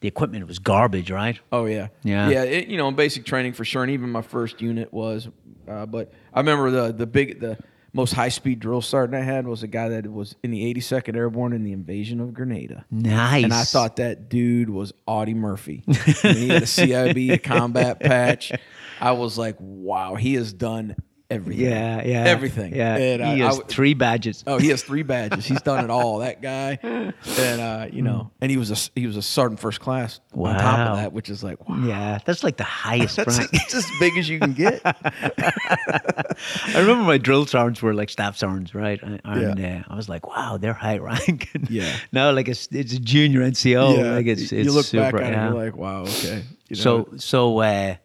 the 0.00 0.08
equipment 0.08 0.46
was 0.46 0.58
garbage, 0.58 1.10
right? 1.10 1.40
Oh 1.50 1.64
yeah, 1.64 1.88
Yeah. 2.04 2.28
yeah. 2.28 2.42
It, 2.44 2.68
you 2.68 2.76
know, 2.76 2.90
basic 2.92 3.24
training 3.24 3.54
for 3.54 3.64
sure, 3.64 3.82
and 3.82 3.90
even 3.90 4.10
my 4.10 4.22
first 4.22 4.60
unit 4.60 4.92
was. 4.92 5.28
Uh, 5.66 5.86
but 5.86 6.12
I 6.34 6.40
remember 6.40 6.70
the 6.70 6.92
the 6.92 7.06
big 7.06 7.40
the 7.40 7.58
most 7.96 8.12
high 8.12 8.28
speed 8.28 8.60
drill 8.60 8.82
sergeant 8.82 9.22
I 9.22 9.24
had 9.24 9.46
was 9.46 9.62
a 9.62 9.66
guy 9.66 9.88
that 9.88 10.12
was 10.12 10.36
in 10.42 10.50
the 10.50 10.72
82nd 10.74 11.16
Airborne 11.16 11.54
in 11.54 11.64
the 11.64 11.72
invasion 11.72 12.20
of 12.20 12.34
Grenada. 12.34 12.84
Nice. 12.90 13.44
And 13.44 13.54
I 13.54 13.64
thought 13.64 13.96
that 13.96 14.28
dude 14.28 14.68
was 14.70 14.92
Audie 15.06 15.34
Murphy. 15.34 15.82
He 16.36 16.48
had 16.48 16.62
a 16.62 16.66
CIB 16.66 17.32
a 17.32 17.38
combat 17.38 18.00
patch. 18.00 18.52
I 19.00 19.12
was 19.12 19.38
like, 19.38 19.56
wow, 19.58 20.14
he 20.14 20.34
has 20.34 20.52
done 20.52 20.96
everything. 21.30 21.66
yeah, 21.66 22.02
yeah, 22.04 22.24
everything. 22.24 22.74
Yeah, 22.74 22.96
And 22.96 23.22
he 23.22 23.42
I 23.42 23.46
has 23.46 23.60
three 23.68 23.94
badges. 23.94 24.44
Oh, 24.46 24.58
he 24.58 24.68
has 24.68 24.82
three 24.82 25.02
badges. 25.02 25.44
He's 25.46 25.62
done 25.62 25.84
it 25.84 25.90
all. 25.90 26.18
That 26.18 26.40
guy, 26.42 26.78
and 26.82 27.60
uh, 27.60 27.86
you 27.92 28.02
know, 28.02 28.30
and 28.40 28.50
he 28.50 28.56
was 28.56 28.70
a 28.70 28.90
he 28.98 29.06
was 29.06 29.16
a 29.16 29.22
sergeant 29.22 29.60
first 29.60 29.80
class 29.80 30.20
on 30.34 30.54
top 30.54 30.78
Wow. 30.78 30.90
of 30.92 30.96
that, 30.98 31.12
which 31.12 31.28
is 31.30 31.42
like, 31.44 31.68
wow, 31.68 31.82
Yeah, 31.84 32.18
that's 32.24 32.42
like 32.44 32.56
the 32.56 32.64
highest 32.64 33.16
that's, 33.16 33.38
rank. 33.38 33.50
that's 33.50 33.74
as 33.82 33.86
big 34.00 34.16
as 34.18 34.28
you 34.28 34.38
can 34.38 34.52
get. 34.52 34.80
I 34.84 36.80
remember 36.80 37.04
my 37.04 37.18
drill 37.18 37.46
sergeants 37.46 37.82
were 37.82 37.94
like 37.94 38.10
staff 38.10 38.36
sergeants, 38.36 38.74
right? 38.74 39.00
And 39.02 39.20
and, 39.24 39.64
uh, 39.64 39.82
I 39.88 39.96
was 39.96 40.08
like, 40.08 40.26
wow, 40.26 40.58
they're 40.58 40.72
high 40.72 40.98
rank. 40.98 41.50
Yeah. 41.68 41.96
now, 42.12 42.30
like 42.32 42.48
it's 42.48 42.68
it's 42.70 42.92
a 42.92 43.00
junior 43.00 43.40
NCO. 43.40 44.14
like 44.16 44.26
it's 44.26 44.42
it's 44.52 44.52
you 44.66 44.72
look 44.72 44.86
super. 44.86 45.12
back 45.12 45.14
on 45.26 45.32
yeah. 45.32 45.46
it, 45.48 45.52
you're 45.54 45.64
like, 45.64 45.76
wow, 45.76 46.02
okay. 46.02 46.44
You 46.68 46.76
know, 46.76 46.82
so 46.82 47.08
so 47.16 47.58
uh, 47.60 47.96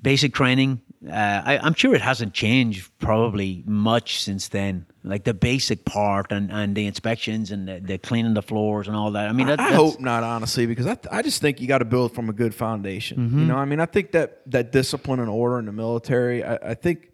basic 0.00 0.34
training. 0.34 0.80
Uh, 1.06 1.12
I, 1.12 1.58
I'm 1.62 1.72
sure 1.74 1.94
it 1.94 2.02
hasn't 2.02 2.34
changed 2.34 2.90
probably 2.98 3.62
much 3.66 4.22
since 4.22 4.48
then. 4.48 4.84
Like 5.02 5.24
the 5.24 5.32
basic 5.32 5.86
part 5.86 6.30
and, 6.30 6.52
and 6.52 6.76
the 6.76 6.84
inspections 6.86 7.50
and 7.50 7.66
the, 7.66 7.80
the 7.80 7.96
cleaning 7.96 8.34
the 8.34 8.42
floors 8.42 8.86
and 8.86 8.94
all 8.94 9.12
that. 9.12 9.28
I 9.28 9.32
mean, 9.32 9.46
that, 9.46 9.58
I 9.58 9.72
hope 9.72 9.98
not, 9.98 10.22
honestly, 10.22 10.66
because 10.66 10.86
I, 10.86 10.98
I 11.10 11.22
just 11.22 11.40
think 11.40 11.58
you 11.60 11.66
got 11.66 11.78
to 11.78 11.86
build 11.86 12.14
from 12.14 12.28
a 12.28 12.34
good 12.34 12.54
foundation. 12.54 13.16
Mm-hmm. 13.18 13.38
You 13.38 13.44
know, 13.46 13.56
I 13.56 13.64
mean, 13.64 13.80
I 13.80 13.86
think 13.86 14.12
that 14.12 14.42
that 14.50 14.72
discipline 14.72 15.20
and 15.20 15.30
order 15.30 15.58
in 15.58 15.64
the 15.64 15.72
military, 15.72 16.44
I, 16.44 16.56
I 16.56 16.74
think 16.74 17.08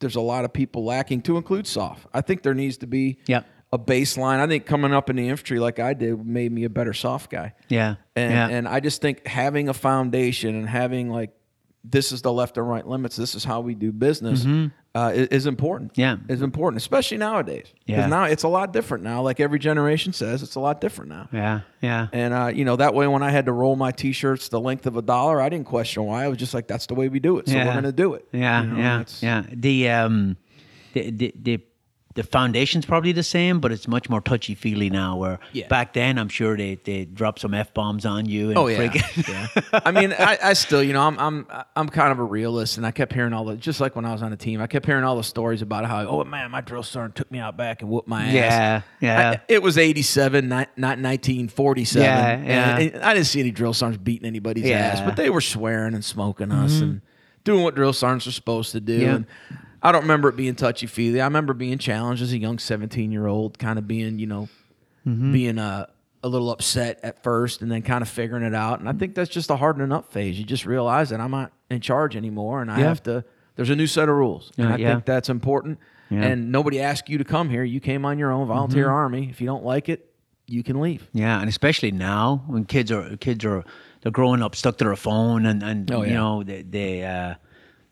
there's 0.00 0.16
a 0.16 0.22
lot 0.22 0.46
of 0.46 0.52
people 0.54 0.84
lacking, 0.84 1.20
to 1.22 1.36
include 1.36 1.66
soft. 1.66 2.06
I 2.14 2.22
think 2.22 2.42
there 2.42 2.54
needs 2.54 2.78
to 2.78 2.86
be 2.86 3.18
Yep. 3.26 3.44
a 3.74 3.78
baseline. 3.78 4.38
I 4.38 4.46
think 4.46 4.64
coming 4.64 4.94
up 4.94 5.10
in 5.10 5.16
the 5.16 5.28
infantry 5.28 5.58
like 5.58 5.78
I 5.78 5.92
did 5.92 6.24
made 6.24 6.50
me 6.50 6.64
a 6.64 6.70
better 6.70 6.94
soft 6.94 7.30
guy. 7.30 7.52
Yeah, 7.68 7.96
And, 8.16 8.32
yeah. 8.32 8.48
and 8.48 8.66
I 8.68 8.80
just 8.80 9.02
think 9.02 9.26
having 9.26 9.68
a 9.68 9.74
foundation 9.74 10.54
and 10.54 10.66
having 10.66 11.10
like 11.10 11.32
this 11.84 12.12
is 12.12 12.22
the 12.22 12.32
left 12.32 12.56
and 12.58 12.68
right 12.68 12.86
limits. 12.86 13.16
This 13.16 13.34
is 13.34 13.44
how 13.44 13.60
we 13.60 13.74
do 13.74 13.92
business. 13.92 14.44
Uh, 14.94 15.12
is, 15.14 15.28
is 15.28 15.46
important. 15.46 15.92
Mm-hmm. 15.92 16.00
Yeah. 16.00 16.16
is 16.34 16.42
important, 16.42 16.80
especially 16.82 17.18
nowadays. 17.18 17.66
Yeah. 17.86 18.06
now 18.08 18.24
it's 18.24 18.42
a 18.42 18.48
lot 18.48 18.72
different 18.72 19.04
now. 19.04 19.22
Like 19.22 19.38
every 19.38 19.58
generation 19.60 20.12
says, 20.12 20.42
it's 20.42 20.56
a 20.56 20.60
lot 20.60 20.80
different 20.80 21.10
now. 21.10 21.28
yeah, 21.32 21.60
yeah. 21.80 22.08
And 22.12 22.34
uh, 22.34 22.46
you 22.52 22.64
know 22.64 22.74
that 22.76 22.94
way, 22.94 23.06
when 23.06 23.22
I 23.22 23.30
had 23.30 23.46
to 23.46 23.52
roll 23.52 23.76
my 23.76 23.92
T-shirts 23.92 24.48
the 24.48 24.58
length 24.60 24.86
of 24.86 24.96
a 24.96 25.02
dollar, 25.02 25.40
I 25.40 25.48
didn't 25.50 25.66
question 25.66 26.04
why. 26.04 26.24
I 26.24 26.28
was 26.28 26.38
just 26.38 26.52
like, 26.52 26.66
"That's 26.66 26.86
the 26.86 26.94
way 26.94 27.08
we 27.08 27.20
do 27.20 27.38
it, 27.38 27.48
so 27.48 27.54
we're 27.54 27.64
going 27.72 27.84
to 27.84 27.92
do 27.92 28.14
it." 28.14 28.26
Yeah, 28.32 28.62
You 28.62 28.68
know, 28.70 28.76
yeah, 28.78 29.04
yeah. 29.20 29.44
The 29.52 29.88
um, 29.90 30.36
the, 30.94 31.10
the 31.10 31.34
the 31.40 31.60
the 32.18 32.24
foundation's 32.24 32.84
probably 32.84 33.12
the 33.12 33.22
same, 33.22 33.60
but 33.60 33.70
it's 33.70 33.86
much 33.86 34.10
more 34.10 34.20
touchy 34.20 34.56
feely 34.56 34.90
now. 34.90 35.16
Where 35.16 35.38
Yeah. 35.52 35.68
back 35.68 35.92
then, 35.92 36.18
I'm 36.18 36.28
sure 36.28 36.56
they 36.56 36.74
they 36.74 37.04
drop 37.04 37.38
some 37.38 37.54
f 37.54 37.72
bombs 37.72 38.04
on 38.04 38.26
you. 38.26 38.48
And 38.48 38.58
Oh 38.58 38.66
yeah, 38.66 38.92
yeah. 39.28 39.46
I 39.72 39.92
mean, 39.92 40.12
I, 40.12 40.36
I 40.42 40.52
still, 40.54 40.82
you 40.82 40.92
know, 40.92 41.02
I'm 41.02 41.16
I'm 41.20 41.46
I'm 41.76 41.88
kind 41.88 42.10
of 42.10 42.18
a 42.18 42.24
realist, 42.24 42.76
and 42.76 42.84
I 42.84 42.90
kept 42.90 43.12
hearing 43.12 43.32
all 43.32 43.44
the 43.44 43.56
just 43.56 43.80
like 43.80 43.94
when 43.94 44.04
I 44.04 44.10
was 44.12 44.24
on 44.24 44.32
the 44.32 44.36
team, 44.36 44.60
I 44.60 44.66
kept 44.66 44.84
hearing 44.84 45.04
all 45.04 45.16
the 45.16 45.22
stories 45.22 45.62
about 45.62 45.84
how, 45.84 46.08
oh 46.08 46.24
man, 46.24 46.50
my 46.50 46.60
drill 46.60 46.82
sergeant 46.82 47.14
took 47.14 47.30
me 47.30 47.38
out 47.38 47.56
back 47.56 47.82
and 47.82 47.90
whooped 47.90 48.08
my 48.08 48.24
ass. 48.26 48.32
Yeah, 48.34 48.82
yeah. 49.00 49.30
I- 49.30 49.40
it 49.46 49.62
was 49.62 49.78
'87, 49.78 50.48
not, 50.48 50.70
not 50.76 50.98
1947. 50.98 52.02
Yeah, 52.04 52.42
yeah. 52.42 52.78
and 52.78 53.02
I 53.04 53.14
didn't 53.14 53.28
see 53.28 53.38
any 53.38 53.52
drill 53.52 53.74
sergeants 53.74 54.02
beating 54.02 54.26
anybody's 54.26 54.64
Yeah. 54.64 54.78
ass, 54.78 55.00
but 55.02 55.14
they 55.14 55.30
were 55.30 55.40
swearing 55.40 55.94
and 55.94 56.04
smoking 56.04 56.50
us 56.50 56.72
mm-hmm. 56.74 56.82
and 56.82 57.00
doing 57.44 57.62
what 57.62 57.74
drill 57.74 57.92
sergeants 57.92 58.26
are 58.26 58.32
supposed 58.32 58.72
to 58.72 58.80
do. 58.80 58.94
Yeah. 58.94 59.14
And 59.16 59.26
I 59.82 59.92
don't 59.92 60.02
remember 60.02 60.28
it 60.28 60.36
being 60.36 60.54
touchy 60.56 60.86
feely. 60.86 61.20
I 61.20 61.24
remember 61.24 61.54
being 61.54 61.78
challenged 61.78 62.22
as 62.22 62.32
a 62.32 62.38
young 62.38 62.58
17 62.58 63.12
year 63.12 63.26
old, 63.26 63.58
kind 63.58 63.78
of 63.78 63.86
being, 63.88 64.18
you 64.18 64.26
know, 64.26 64.48
being 65.04 65.58
uh, 65.58 65.86
a 66.22 66.28
little 66.28 66.50
upset 66.50 67.00
at 67.02 67.22
first 67.22 67.62
and 67.62 67.70
then 67.70 67.80
kind 67.82 68.02
of 68.02 68.08
figuring 68.08 68.42
it 68.42 68.54
out. 68.54 68.80
And 68.80 68.88
I 68.88 68.92
think 68.92 69.14
that's 69.14 69.30
just 69.30 69.48
a 69.50 69.56
hardening 69.56 69.92
up 69.92 70.12
phase. 70.12 70.38
You 70.38 70.44
just 70.44 70.66
realize 70.66 71.10
that 71.10 71.20
I'm 71.20 71.30
not 71.30 71.52
in 71.70 71.80
charge 71.80 72.14
anymore 72.16 72.60
and 72.60 72.70
I 72.70 72.78
Yeah. 72.80 72.88
have 72.88 73.02
to, 73.04 73.24
there's 73.56 73.70
a 73.70 73.76
new 73.76 73.86
set 73.86 74.08
of 74.08 74.16
rules. 74.16 74.52
and 74.58 74.68
Yeah, 74.68 74.74
I 74.74 74.78
yeah. 74.78 74.92
think 74.94 75.06
that's 75.06 75.28
important. 75.30 75.78
Yeah. 76.10 76.22
And 76.24 76.52
nobody 76.52 76.80
asked 76.80 77.08
you 77.08 77.16
to 77.18 77.24
come 77.24 77.48
here. 77.48 77.64
You 77.64 77.80
came 77.80 78.04
on 78.04 78.18
your 78.18 78.32
own, 78.32 78.46
volunteer 78.48 78.90
army. 78.90 79.28
If 79.30 79.40
you 79.40 79.46
don't 79.46 79.64
like 79.64 79.88
it, 79.88 80.10
you 80.46 80.62
can 80.62 80.80
leave. 80.80 81.06
Yeah, 81.12 81.38
and 81.40 81.48
especially 81.48 81.90
now 81.92 82.42
when 82.46 82.64
kids 82.64 82.90
are 82.90 83.16
kids 83.18 83.44
are 83.44 83.64
they're 84.02 84.12
growing 84.12 84.42
up 84.42 84.54
stuck 84.56 84.78
to 84.78 84.84
their 84.84 84.96
phone 84.96 85.46
and 85.46 85.62
and 85.62 85.90
Oh, 85.90 86.02
you 86.02 86.14
know 86.14 86.42
they 86.42 86.62
they 86.62 87.04
uh, 87.04 87.34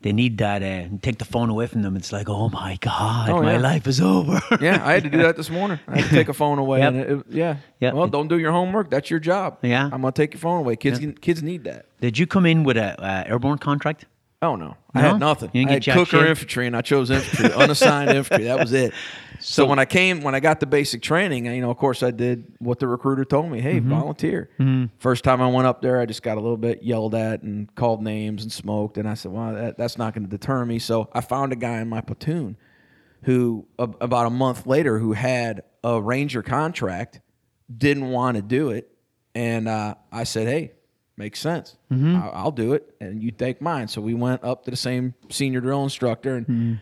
they 0.02 0.12
need 0.12 0.38
that 0.38 0.62
uh, 0.62 0.66
and 0.66 1.02
take 1.02 1.18
the 1.18 1.24
phone 1.24 1.50
away 1.50 1.66
from 1.66 1.82
them. 1.82 1.96
It's 1.96 2.12
like 2.12 2.28
oh 2.28 2.48
my 2.50 2.78
god, 2.80 3.30
Oh, 3.30 3.42
my 3.42 3.54
yeah. 3.54 3.58
life 3.60 3.86
is 3.86 4.00
over. 4.00 4.40
Yeah, 4.60 4.80
I 4.86 4.92
had 4.92 5.02
to 5.04 5.10
do 5.10 5.18
that 5.22 5.36
this 5.36 5.50
morning. 5.50 5.80
I 5.88 6.00
had 6.00 6.08
to 6.10 6.14
take 6.14 6.28
a 6.28 6.34
phone 6.34 6.58
away. 6.58 6.78
Yep. 6.80 6.88
And 6.88 7.00
it, 7.00 7.10
it- 7.10 7.26
yeah. 7.30 7.56
Yep. 7.80 7.94
Well, 7.94 8.06
don't 8.08 8.28
do 8.28 8.38
your 8.38 8.52
homework. 8.52 8.90
That's 8.90 9.10
your 9.10 9.20
job. 9.20 9.58
Yeah. 9.62 9.84
I'm 9.92 10.02
gonna 10.02 10.12
take 10.12 10.32
your 10.34 10.40
phone 10.40 10.58
away. 10.60 10.76
Kids, 10.76 11.00
kids 11.20 11.42
need 11.42 11.64
that. 11.64 11.86
Did 12.00 12.18
you 12.18 12.26
come 12.26 12.46
in 12.46 12.62
with 12.64 12.76
a 12.76 13.00
uh, 13.02 13.24
airborne 13.26 13.58
contract? 13.58 14.04
Oh 14.42 14.54
no, 14.54 14.76
I 14.94 15.00
No? 15.02 15.08
had 15.12 15.20
nothing. 15.20 15.50
You 15.54 15.62
didn't 15.62 15.70
I 15.70 15.72
get 15.72 15.74
had 15.74 15.82
jack 15.82 15.94
cooker 15.96 16.18
shit? 16.20 16.28
infantry, 16.30 16.66
and 16.66 16.76
I 16.76 16.82
chose 16.82 17.10
infantry, 17.10 17.52
unassigned 17.54 18.10
infantry. 18.18 18.44
That 18.44 18.58
was 18.60 18.72
it. 18.74 18.92
So, 19.48 19.62
So- 19.62 19.66
when 19.68 19.78
I 19.78 19.84
came, 19.84 20.22
when 20.22 20.34
I 20.34 20.40
got 20.40 20.58
the 20.58 20.66
basic 20.66 21.02
training, 21.02 21.46
you 21.46 21.60
know, 21.60 21.70
of 21.70 21.76
course, 21.76 22.02
I 22.02 22.10
did 22.10 22.52
what 22.58 22.80
the 22.80 22.88
recruiter 22.88 23.24
told 23.24 23.48
me. 23.48 23.60
Hey, 23.60 23.78
Mm-hmm. 23.78 23.90
volunteer. 23.90 24.50
First 24.98 25.22
time 25.22 25.40
I 25.40 25.46
went 25.48 25.68
up 25.68 25.82
there, 25.82 26.00
I 26.00 26.06
just 26.06 26.24
got 26.24 26.36
a 26.36 26.40
little 26.40 26.56
bit 26.56 26.82
yelled 26.82 27.14
at 27.14 27.42
and 27.42 27.72
called 27.76 28.02
names 28.02 28.42
and 28.42 28.50
smoked, 28.50 28.98
and 28.98 29.08
I 29.08 29.14
said, 29.14 29.30
"Well, 29.30 29.54
that, 29.54 29.78
that's 29.78 29.96
not 29.98 30.14
going 30.14 30.24
to 30.24 30.28
deter 30.30 30.64
me." 30.64 30.80
So 30.80 31.08
I 31.12 31.20
found 31.20 31.52
a 31.52 31.56
guy 31.56 31.80
in 31.80 31.88
my 31.88 32.00
platoon 32.00 32.56
who, 33.22 33.66
a, 33.78 33.84
about 34.00 34.26
a 34.26 34.30
month 34.30 34.66
later, 34.66 34.98
who 34.98 35.12
had 35.12 35.62
a 35.84 36.00
ranger 36.02 36.42
contract, 36.42 37.20
didn't 37.74 38.10
want 38.10 38.36
to 38.36 38.42
do 38.42 38.70
it, 38.70 38.90
and 39.34 39.68
uh, 39.68 39.94
I 40.10 40.24
said, 40.24 40.48
"Hey." 40.48 40.72
Makes 41.18 41.40
sense. 41.40 41.78
I'll, 41.90 42.30
I'll 42.34 42.50
do 42.52 42.74
it, 42.74 42.94
and 43.00 43.22
you 43.22 43.30
take 43.30 43.62
mine. 43.62 43.88
So 43.88 44.02
we 44.02 44.12
went 44.12 44.44
up 44.44 44.66
to 44.66 44.70
the 44.70 44.76
same 44.76 45.14
senior 45.30 45.62
drill 45.62 45.82
instructor 45.82 46.36
and 46.36 46.78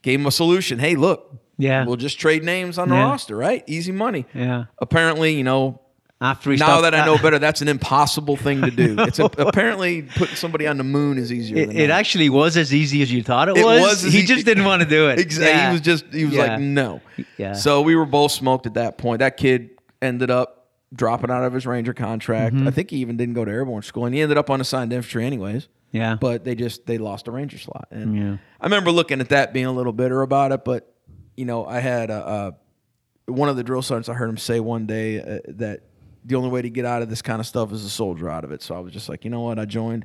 gave 0.00 0.20
him 0.20 0.26
a 0.26 0.30
solution. 0.30 0.78
Hey, 0.78 0.94
look, 0.96 1.34
Yeah. 1.58 1.84
we'll 1.84 1.96
just 1.96 2.18
trade 2.18 2.44
names 2.44 2.78
on 2.78 2.88
the 2.88 2.94
Yeah. 2.94 3.04
roster, 3.10 3.36
right? 3.36 3.64
Easy 3.66 3.92
money. 3.92 4.24
Yeah. 4.34 4.64
Apparently, 4.78 5.34
you 5.34 5.44
know, 5.44 5.80
After 6.20 6.50
now 6.50 6.56
stopped- 6.56 6.82
that 6.82 6.94
I 6.94 7.04
know 7.04 7.18
better, 7.22 7.38
that's 7.38 7.62
an 7.62 7.68
impossible 7.68 8.36
thing 8.36 8.62
to 8.62 8.70
do. 8.70 8.96
It's 8.98 9.18
a, 9.18 9.24
apparently 9.24 10.02
putting 10.02 10.34
somebody 10.36 10.66
on 10.66 10.76
the 10.78 10.84
moon 10.84 11.16
is 11.18 11.32
easier. 11.32 11.58
It, 11.58 11.66
than 11.68 11.76
it 11.76 11.90
actually 11.90 12.28
was 12.30 12.56
as 12.56 12.72
easy 12.74 13.02
as 13.02 13.12
you 13.12 13.22
thought 13.22 13.48
it, 13.48 13.56
It 13.56 13.64
was. 13.64 14.02
was 14.04 14.12
he 14.12 14.24
just 14.24 14.44
didn't 14.46 14.64
want 14.64 14.82
to 14.82 14.88
do 14.88 15.08
it. 15.10 15.18
Exactly. 15.20 15.52
Yeah. 15.52 15.66
He 15.68 15.72
was 15.72 15.80
just 15.80 16.04
he 16.12 16.24
was 16.24 16.34
Yeah. 16.34 16.42
like 16.46 16.60
no. 16.60 17.00
Yeah. 17.36 17.52
So 17.54 17.82
we 17.82 17.94
were 17.96 18.06
both 18.06 18.32
smoked 18.32 18.66
at 18.66 18.74
that 18.74 18.98
point. 18.98 19.18
That 19.20 19.36
kid 19.36 19.70
ended 20.02 20.30
up 20.30 20.66
dropping 20.94 21.30
out 21.30 21.44
of 21.44 21.52
his 21.52 21.66
ranger 21.66 21.92
contract. 21.92 22.54
Mm-hmm. 22.56 22.66
I 22.68 22.70
think 22.70 22.90
he 22.90 22.96
even 22.98 23.16
didn't 23.16 23.34
go 23.34 23.44
to 23.44 23.50
airborne 23.50 23.82
school, 23.82 24.06
and 24.06 24.14
he 24.14 24.20
ended 24.20 24.38
up 24.38 24.48
unassigned 24.50 24.92
infantry 24.92 25.24
anyways. 25.26 25.68
Yeah. 25.92 26.16
But 26.20 26.44
they 26.44 26.54
just 26.54 26.86
they 26.86 26.98
lost 26.98 27.28
a 27.28 27.30
ranger 27.30 27.58
slot, 27.58 27.88
and 27.90 28.16
Yeah. 28.16 28.36
I 28.60 28.64
remember 28.66 28.90
looking 28.90 29.20
at 29.20 29.28
that, 29.28 29.52
being 29.52 29.66
a 29.66 29.72
little 29.72 29.92
bitter 29.92 30.22
about 30.22 30.50
it. 30.52 30.64
But 30.64 30.92
you 31.38 31.44
know, 31.44 31.64
I 31.66 31.80
had 31.80 32.10
a, 32.10 32.54
a 33.28 33.32
one 33.32 33.48
of 33.48 33.56
the 33.56 33.62
drill 33.64 33.82
sergeants. 33.82 34.08
I 34.08 34.14
heard 34.14 34.28
him 34.28 34.36
say 34.38 34.60
one 34.60 34.86
day 34.86 35.20
uh, 35.20 35.38
that 35.48 35.80
the 36.24 36.34
only 36.34 36.50
way 36.50 36.62
to 36.62 36.70
get 36.70 36.84
out 36.84 37.00
of 37.02 37.08
this 37.08 37.22
kind 37.22 37.40
of 37.40 37.46
stuff 37.46 37.72
is 37.72 37.84
a 37.84 37.90
soldier 37.90 38.28
out 38.28 38.44
of 38.44 38.50
it. 38.52 38.62
So 38.62 38.74
I 38.74 38.80
was 38.80 38.92
just 38.92 39.08
like, 39.08 39.24
you 39.24 39.30
know 39.30 39.40
what? 39.40 39.58
I 39.58 39.64
joined. 39.64 40.04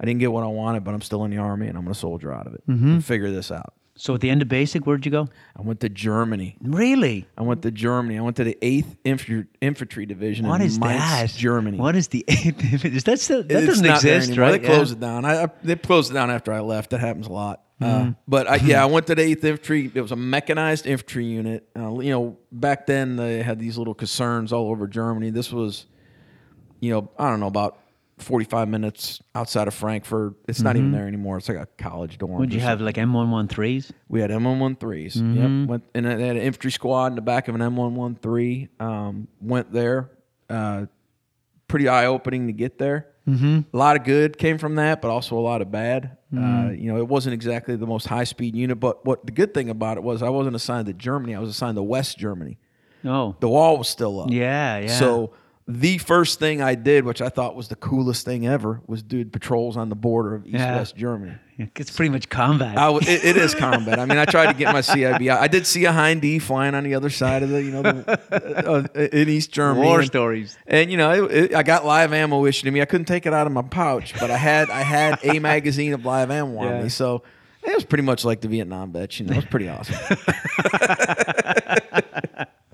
I 0.00 0.04
didn't 0.04 0.20
get 0.20 0.30
what 0.32 0.44
I 0.44 0.48
wanted, 0.48 0.84
but 0.84 0.94
I'm 0.94 1.00
still 1.02 1.24
in 1.24 1.30
the 1.32 1.38
army, 1.38 1.66
and 1.66 1.76
I'm 1.76 1.82
going 1.84 1.92
to 1.94 1.98
soldier 1.98 2.32
out 2.32 2.46
of 2.46 2.54
it 2.54 2.62
Mm-hmm. 2.68 2.88
and 2.88 3.04
figure 3.04 3.30
this 3.32 3.50
out. 3.50 3.74
so 3.96 4.14
at 4.14 4.20
the 4.20 4.30
end 4.30 4.42
of 4.42 4.48
basic, 4.48 4.86
where'd 4.86 5.04
you 5.04 5.10
go? 5.10 5.26
I 5.56 5.62
went 5.62 5.80
to 5.80 5.88
Germany. 5.88 6.56
Really? 6.62 7.26
I 7.36 7.42
went 7.42 7.62
to 7.62 7.72
Germany. 7.72 8.16
I 8.16 8.20
went 8.22 8.36
to 8.36 8.44
the 8.44 8.56
Eighth 8.62 8.96
Infantry, 9.02 9.46
Infantry 9.60 10.06
Division 10.06 10.46
What 10.46 10.60
in 10.60 10.68
is 10.68 10.78
Mainz, 10.78 11.00
that? 11.00 11.30
Germany. 11.30 11.78
What 11.78 11.96
is 11.96 12.06
the 12.08 12.24
eighth? 12.28 12.84
Is 12.84 13.02
that 13.04 13.18
still 13.18 13.42
that 13.42 13.50
It's 13.50 13.66
doesn't 13.66 13.84
not 13.86 13.96
exist, 13.96 14.38
right? 14.38 14.52
They 14.62 14.68
closed 14.68 14.92
it 14.92 15.00
down. 15.00 15.24
I, 15.24 15.42
I, 15.44 15.48
they 15.64 15.74
closed 15.74 16.12
it 16.12 16.14
down 16.14 16.30
after 16.30 16.52
I 16.52 16.60
left. 16.60 16.90
That 16.90 17.00
happens 17.00 17.26
a 17.26 17.32
lot. 17.32 17.62
Mm-hmm. 17.80 18.08
Uh, 18.10 18.12
but 18.26 18.48
I, 18.48 18.56
yeah, 18.56 18.82
I 18.84 18.86
went 18.86 19.06
to 19.08 19.14
the 19.14 19.22
Eighth 19.22 19.44
Infantry. 19.44 19.90
It 19.94 20.00
was 20.00 20.12
a 20.12 20.16
mechanized 20.16 20.86
infantry 20.86 21.26
unit. 21.26 21.68
Uh, 21.76 21.98
you 22.00 22.10
know, 22.10 22.36
back 22.50 22.86
then 22.86 23.16
they 23.16 23.42
had 23.42 23.58
these 23.58 23.78
little 23.78 23.94
concerns 23.94 24.52
all 24.52 24.70
over 24.70 24.86
Germany. 24.86 25.30
This 25.30 25.52
was, 25.52 25.86
you 26.80 26.90
know, 26.92 27.10
I 27.18 27.30
don't 27.30 27.40
know 27.40 27.46
about. 27.46 27.78
45 28.20 28.68
minutes 28.68 29.22
outside 29.34 29.68
of 29.68 29.74
Frankfurt. 29.74 30.34
It's 30.48 30.60
not 30.60 30.76
even 30.76 30.90
there 30.90 31.06
anymore. 31.06 31.38
It's 31.38 31.48
like 31.48 31.58
a 31.58 31.68
college 31.78 32.18
dorm. 32.18 32.32
Mm-hmm. 32.32 32.40
Would 32.40 32.52
you 32.52 32.58
have 32.60 32.80
like 32.80 32.96
M113s? 32.96 33.92
We 34.08 34.20
had 34.20 34.30
M113s. 34.30 34.78
Mm-hmm. 35.16 35.60
Yep. 35.60 35.68
Went 35.68 35.84
and 35.94 36.06
they 36.06 36.26
had 36.26 36.36
an 36.36 36.42
infantry 36.42 36.72
squad 36.72 37.12
in 37.12 37.14
the 37.14 37.22
back 37.22 37.48
of 37.48 37.54
an 37.54 37.60
M113. 37.60 38.80
Um, 38.80 39.28
went 39.40 39.72
there. 39.72 40.10
Uh, 40.50 40.86
pretty 41.68 41.88
eye 41.88 42.06
opening 42.06 42.46
to 42.46 42.52
get 42.52 42.78
there. 42.78 43.06
Mm-hmm. 43.28 43.60
A 43.72 43.76
lot 43.76 43.96
of 43.96 44.04
good 44.04 44.38
came 44.38 44.56
from 44.58 44.76
that, 44.76 45.02
but 45.02 45.10
also 45.10 45.36
a 45.38 45.40
lot 45.40 45.60
of 45.62 45.70
bad. 45.70 46.16
Mm-hmm. 46.32 46.44
Uh, 46.68 46.70
you 46.70 46.92
know, 46.92 46.98
it 46.98 47.06
wasn't 47.06 47.34
exactly 47.34 47.76
the 47.76 47.86
most 47.86 48.06
high 48.06 48.24
speed 48.24 48.56
unit. 48.56 48.80
But 48.80 49.04
what 49.04 49.26
the 49.26 49.32
good 49.32 49.52
thing 49.54 49.68
about 49.70 49.96
it 49.98 50.02
was, 50.02 50.22
I 50.22 50.30
wasn't 50.30 50.56
assigned 50.56 50.86
to 50.86 50.92
Germany. 50.94 51.34
I 51.34 51.38
was 51.38 51.50
assigned 51.50 51.76
to 51.76 51.82
West 51.82 52.18
Germany. 52.18 52.58
Oh, 53.04 53.36
The 53.40 53.48
wall 53.48 53.76
was 53.78 53.88
still 53.88 54.20
up. 54.22 54.30
yeah, 54.30 54.78
yeah. 54.78 54.98
So 54.98 55.32
the 55.70 55.98
first 55.98 56.38
thing 56.38 56.62
I 56.62 56.74
did, 56.74 57.04
which 57.04 57.20
I 57.20 57.28
thought 57.28 57.54
was 57.54 57.68
the 57.68 57.76
coolest 57.76 58.24
thing 58.24 58.46
ever, 58.46 58.80
was 58.86 59.02
do 59.02 59.24
patrols 59.26 59.76
on 59.76 59.90
the 59.90 59.94
border 59.94 60.34
of 60.34 60.46
East 60.46 60.54
Yeah. 60.54 60.76
West 60.76 60.96
Germany. 60.96 61.34
it's 61.76 61.94
pretty 61.94 62.08
much 62.08 62.30
combat. 62.30 62.78
I 62.78 62.90
it, 62.96 63.06
it 63.24 63.36
is 63.36 63.54
combat. 63.54 63.98
I 63.98 64.06
mean, 64.06 64.16
I 64.16 64.24
tried 64.24 64.46
to 64.52 64.54
get 64.58 64.72
my 64.72 64.80
CIB. 64.80 65.30
I, 65.30 65.42
I 65.42 65.48
did 65.48 65.66
see 65.66 65.84
a 65.84 65.92
Hind 65.92 66.22
D 66.22 66.38
flying 66.38 66.74
on 66.74 66.84
the 66.84 66.94
other 66.94 67.10
side 67.10 67.42
of 67.42 67.50
the, 67.50 67.62
you 67.62 67.70
know, 67.70 67.82
the, 67.82 68.66
uh, 68.66 68.86
uh, 68.98 69.08
in 69.12 69.28
East 69.28 69.52
Germany. 69.52 69.84
War 69.86 69.98
and, 69.98 70.06
stories. 70.06 70.56
And 70.66 70.90
you 70.90 70.96
know, 70.96 71.24
it, 71.26 71.30
it, 71.50 71.54
I 71.54 71.62
got 71.62 71.84
live 71.84 72.14
ammo 72.14 72.46
issued 72.46 72.64
to 72.64 72.70
me. 72.70 72.80
I 72.80 72.86
couldn't 72.86 73.04
take 73.06 73.26
it 73.26 73.34
out 73.34 73.46
of 73.46 73.52
my 73.52 73.62
pouch, 73.62 74.14
but 74.18 74.30
I 74.30 74.38
had 74.38 74.70
I 74.70 74.80
had 74.82 75.18
a 75.22 75.38
magazine 75.40 75.92
of 75.92 76.04
live 76.06 76.30
ammo 76.30 76.58
on 76.60 76.64
Yeah. 76.66 76.82
me. 76.84 76.88
So 76.88 77.22
it 77.62 77.74
was 77.74 77.84
pretty 77.84 78.04
much 78.04 78.24
like 78.24 78.40
the 78.40 78.48
Vietnam 78.48 78.92
vets. 78.92 79.20
You 79.20 79.26
know, 79.26 79.32
it 79.32 79.36
was 79.36 79.44
pretty 79.44 79.68
awesome. 79.68 79.96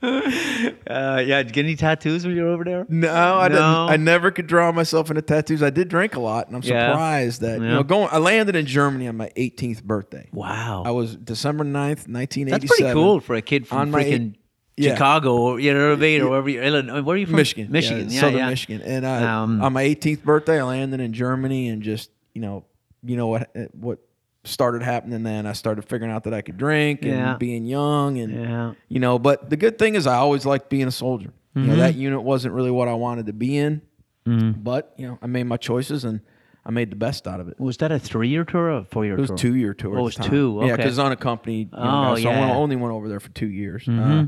Uh, 0.04 1.22
yeah, 1.26 1.42
did 1.42 1.46
you 1.48 1.52
get 1.52 1.64
any 1.64 1.76
tattoos 1.76 2.26
when 2.26 2.36
you 2.36 2.42
were 2.42 2.48
over 2.50 2.64
there? 2.64 2.86
No, 2.88 3.38
I 3.38 3.48
didn't. 3.48 3.62
I 3.62 3.96
never 3.96 4.30
could 4.30 4.46
draw 4.46 4.70
myself 4.72 5.10
into 5.10 5.22
tattoos. 5.22 5.62
I 5.62 5.70
did 5.70 5.88
drink 5.88 6.14
a 6.16 6.20
lot, 6.20 6.46
and 6.46 6.56
I'm 6.56 6.62
Yeah. 6.62 6.90
surprised 6.90 7.40
that 7.40 7.60
you 7.60 7.66
know 7.66 7.82
going. 7.82 8.08
I 8.12 8.18
landed 8.18 8.56
in 8.56 8.66
Germany 8.66 9.08
on 9.08 9.16
my 9.16 9.30
18th 9.36 9.82
birthday. 9.82 10.28
Wow, 10.32 10.82
I 10.84 10.90
was 10.90 11.16
December 11.16 11.64
9th, 11.64 12.06
1987. 12.08 12.50
that's 12.60 12.76
pretty 12.78 12.92
cool 12.92 13.20
for 13.20 13.34
a 13.34 13.42
kid 13.42 13.66
from 13.66 13.92
freaking 13.92 14.34
yeah. 14.76 14.92
Chicago 14.94 15.36
or 15.36 15.60
you 15.60 15.72
know 15.72 15.90
what 15.90 15.98
I 15.98 16.00
mean, 16.00 16.20
or 16.22 16.30
wherever 16.30 16.48
you 16.48 16.60
Illinois. 16.62 17.02
Where 17.02 17.14
are 17.14 17.18
you 17.18 17.26
from? 17.26 17.36
Michigan, 17.36 17.70
Michigan, 17.70 18.08
yeah, 18.10 18.20
southern 18.20 18.38
yeah. 18.38 18.48
Michigan. 18.50 18.82
And 18.82 19.06
I, 19.06 19.22
Um, 19.42 19.62
on 19.62 19.72
my 19.72 19.84
18th 19.84 20.22
birthday, 20.24 20.60
I 20.60 20.64
landed 20.64 21.00
in 21.00 21.12
Germany, 21.12 21.68
and 21.68 21.82
just 21.82 22.10
you 22.34 22.40
know, 22.42 22.64
you 23.04 23.16
know 23.16 23.28
what 23.28 23.50
what 23.72 23.98
started 24.44 24.82
happening 24.82 25.22
then. 25.22 25.46
I 25.46 25.52
started 25.52 25.82
figuring 25.84 26.12
out 26.12 26.24
that 26.24 26.34
I 26.34 26.40
could 26.42 26.56
drink 26.56 27.02
and 27.02 27.10
Yeah. 27.12 27.36
being 27.38 27.64
young, 27.66 28.18
and 28.18 28.32
Yeah. 28.34 28.72
you 28.88 29.00
know. 29.00 29.18
But 29.18 29.50
the 29.50 29.56
good 29.56 29.78
thing 29.78 29.94
is, 29.94 30.06
I 30.06 30.16
always 30.16 30.44
liked 30.46 30.68
being 30.70 30.86
a 30.86 30.90
soldier. 30.92 31.32
Mm-hmm. 31.56 31.68
know, 31.68 31.76
that 31.76 31.94
unit 31.94 32.22
wasn't 32.22 32.52
really 32.54 32.70
what 32.72 32.88
I 32.88 32.94
wanted 32.94 33.26
to 33.26 33.32
be 33.32 33.56
in, 33.56 33.80
but 34.26 34.92
you 34.96 35.06
know, 35.06 35.18
I 35.22 35.26
made 35.26 35.44
my 35.44 35.56
choices 35.56 36.04
and 36.04 36.20
I 36.66 36.70
made 36.70 36.90
the 36.90 36.96
best 36.96 37.28
out 37.28 37.40
of 37.40 37.48
it. 37.48 37.60
Was 37.60 37.76
that 37.78 37.92
a 37.92 37.98
three-year 37.98 38.44
tour 38.44 38.62
or 38.62 38.70
a 38.78 38.84
four-year 38.84 39.14
It 39.16 39.20
was 39.20 39.28
tour? 39.28 39.36
two 39.36 39.54
year 39.54 39.74
tour. 39.74 39.96
Oh, 39.96 40.00
it 40.00 40.02
was 40.02 40.14
two, 40.16 40.58
Yeah, 40.62 40.72
okay. 40.72 40.76
because 40.82 40.98
unaccompanied. 40.98 41.68
You 41.72 41.78
know, 41.78 42.12
Oh, 42.12 42.16
so 42.16 42.28
I 42.28 42.32
yeah. 42.32 42.40
Mm-hmm. 42.40 42.50
only 42.56 42.76
went 42.76 42.92
over 42.94 43.08
there 43.08 43.20
for 43.20 43.28
two 43.30 43.48
years. 43.48 43.86
Uh, 43.88 44.26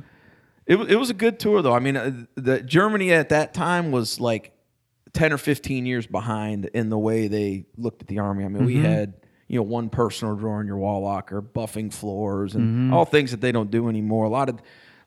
it 0.66 0.76
it 0.76 0.96
was 0.96 1.10
a 1.10 1.14
good 1.14 1.38
tour 1.40 1.62
though. 1.62 1.72
I 1.74 1.78
mean, 1.80 1.96
uh, 1.96 2.12
the 2.36 2.60
Germany 2.62 3.12
at 3.12 3.30
that 3.30 3.54
time 3.54 3.90
was 3.90 4.20
like 4.20 4.52
ten 5.12 5.32
or 5.32 5.38
fifteen 5.38 5.86
years 5.86 6.06
behind 6.06 6.66
in 6.66 6.90
the 6.90 6.98
way 6.98 7.26
they 7.28 7.64
looked 7.76 8.02
at 8.02 8.08
the 8.08 8.18
army. 8.20 8.44
I 8.44 8.48
mean, 8.48 8.58
Mm-hmm. 8.58 8.66
we 8.66 8.76
had 8.76 9.14
you 9.48 9.56
know 9.58 9.62
one 9.62 9.88
personal 9.90 10.34
drawer 10.36 10.60
in 10.60 10.66
your 10.66 10.76
wall 10.78 11.02
locker, 11.02 11.40
buffing 11.42 11.92
floors, 11.92 12.54
and 12.54 12.64
Mm-hmm. 12.64 12.92
all 12.94 13.04
things 13.04 13.30
that 13.30 13.40
they 13.40 13.52
don't 13.52 13.70
do 13.70 13.88
anymore. 13.88 14.24
A 14.24 14.28
lot 14.30 14.48
of 14.48 14.56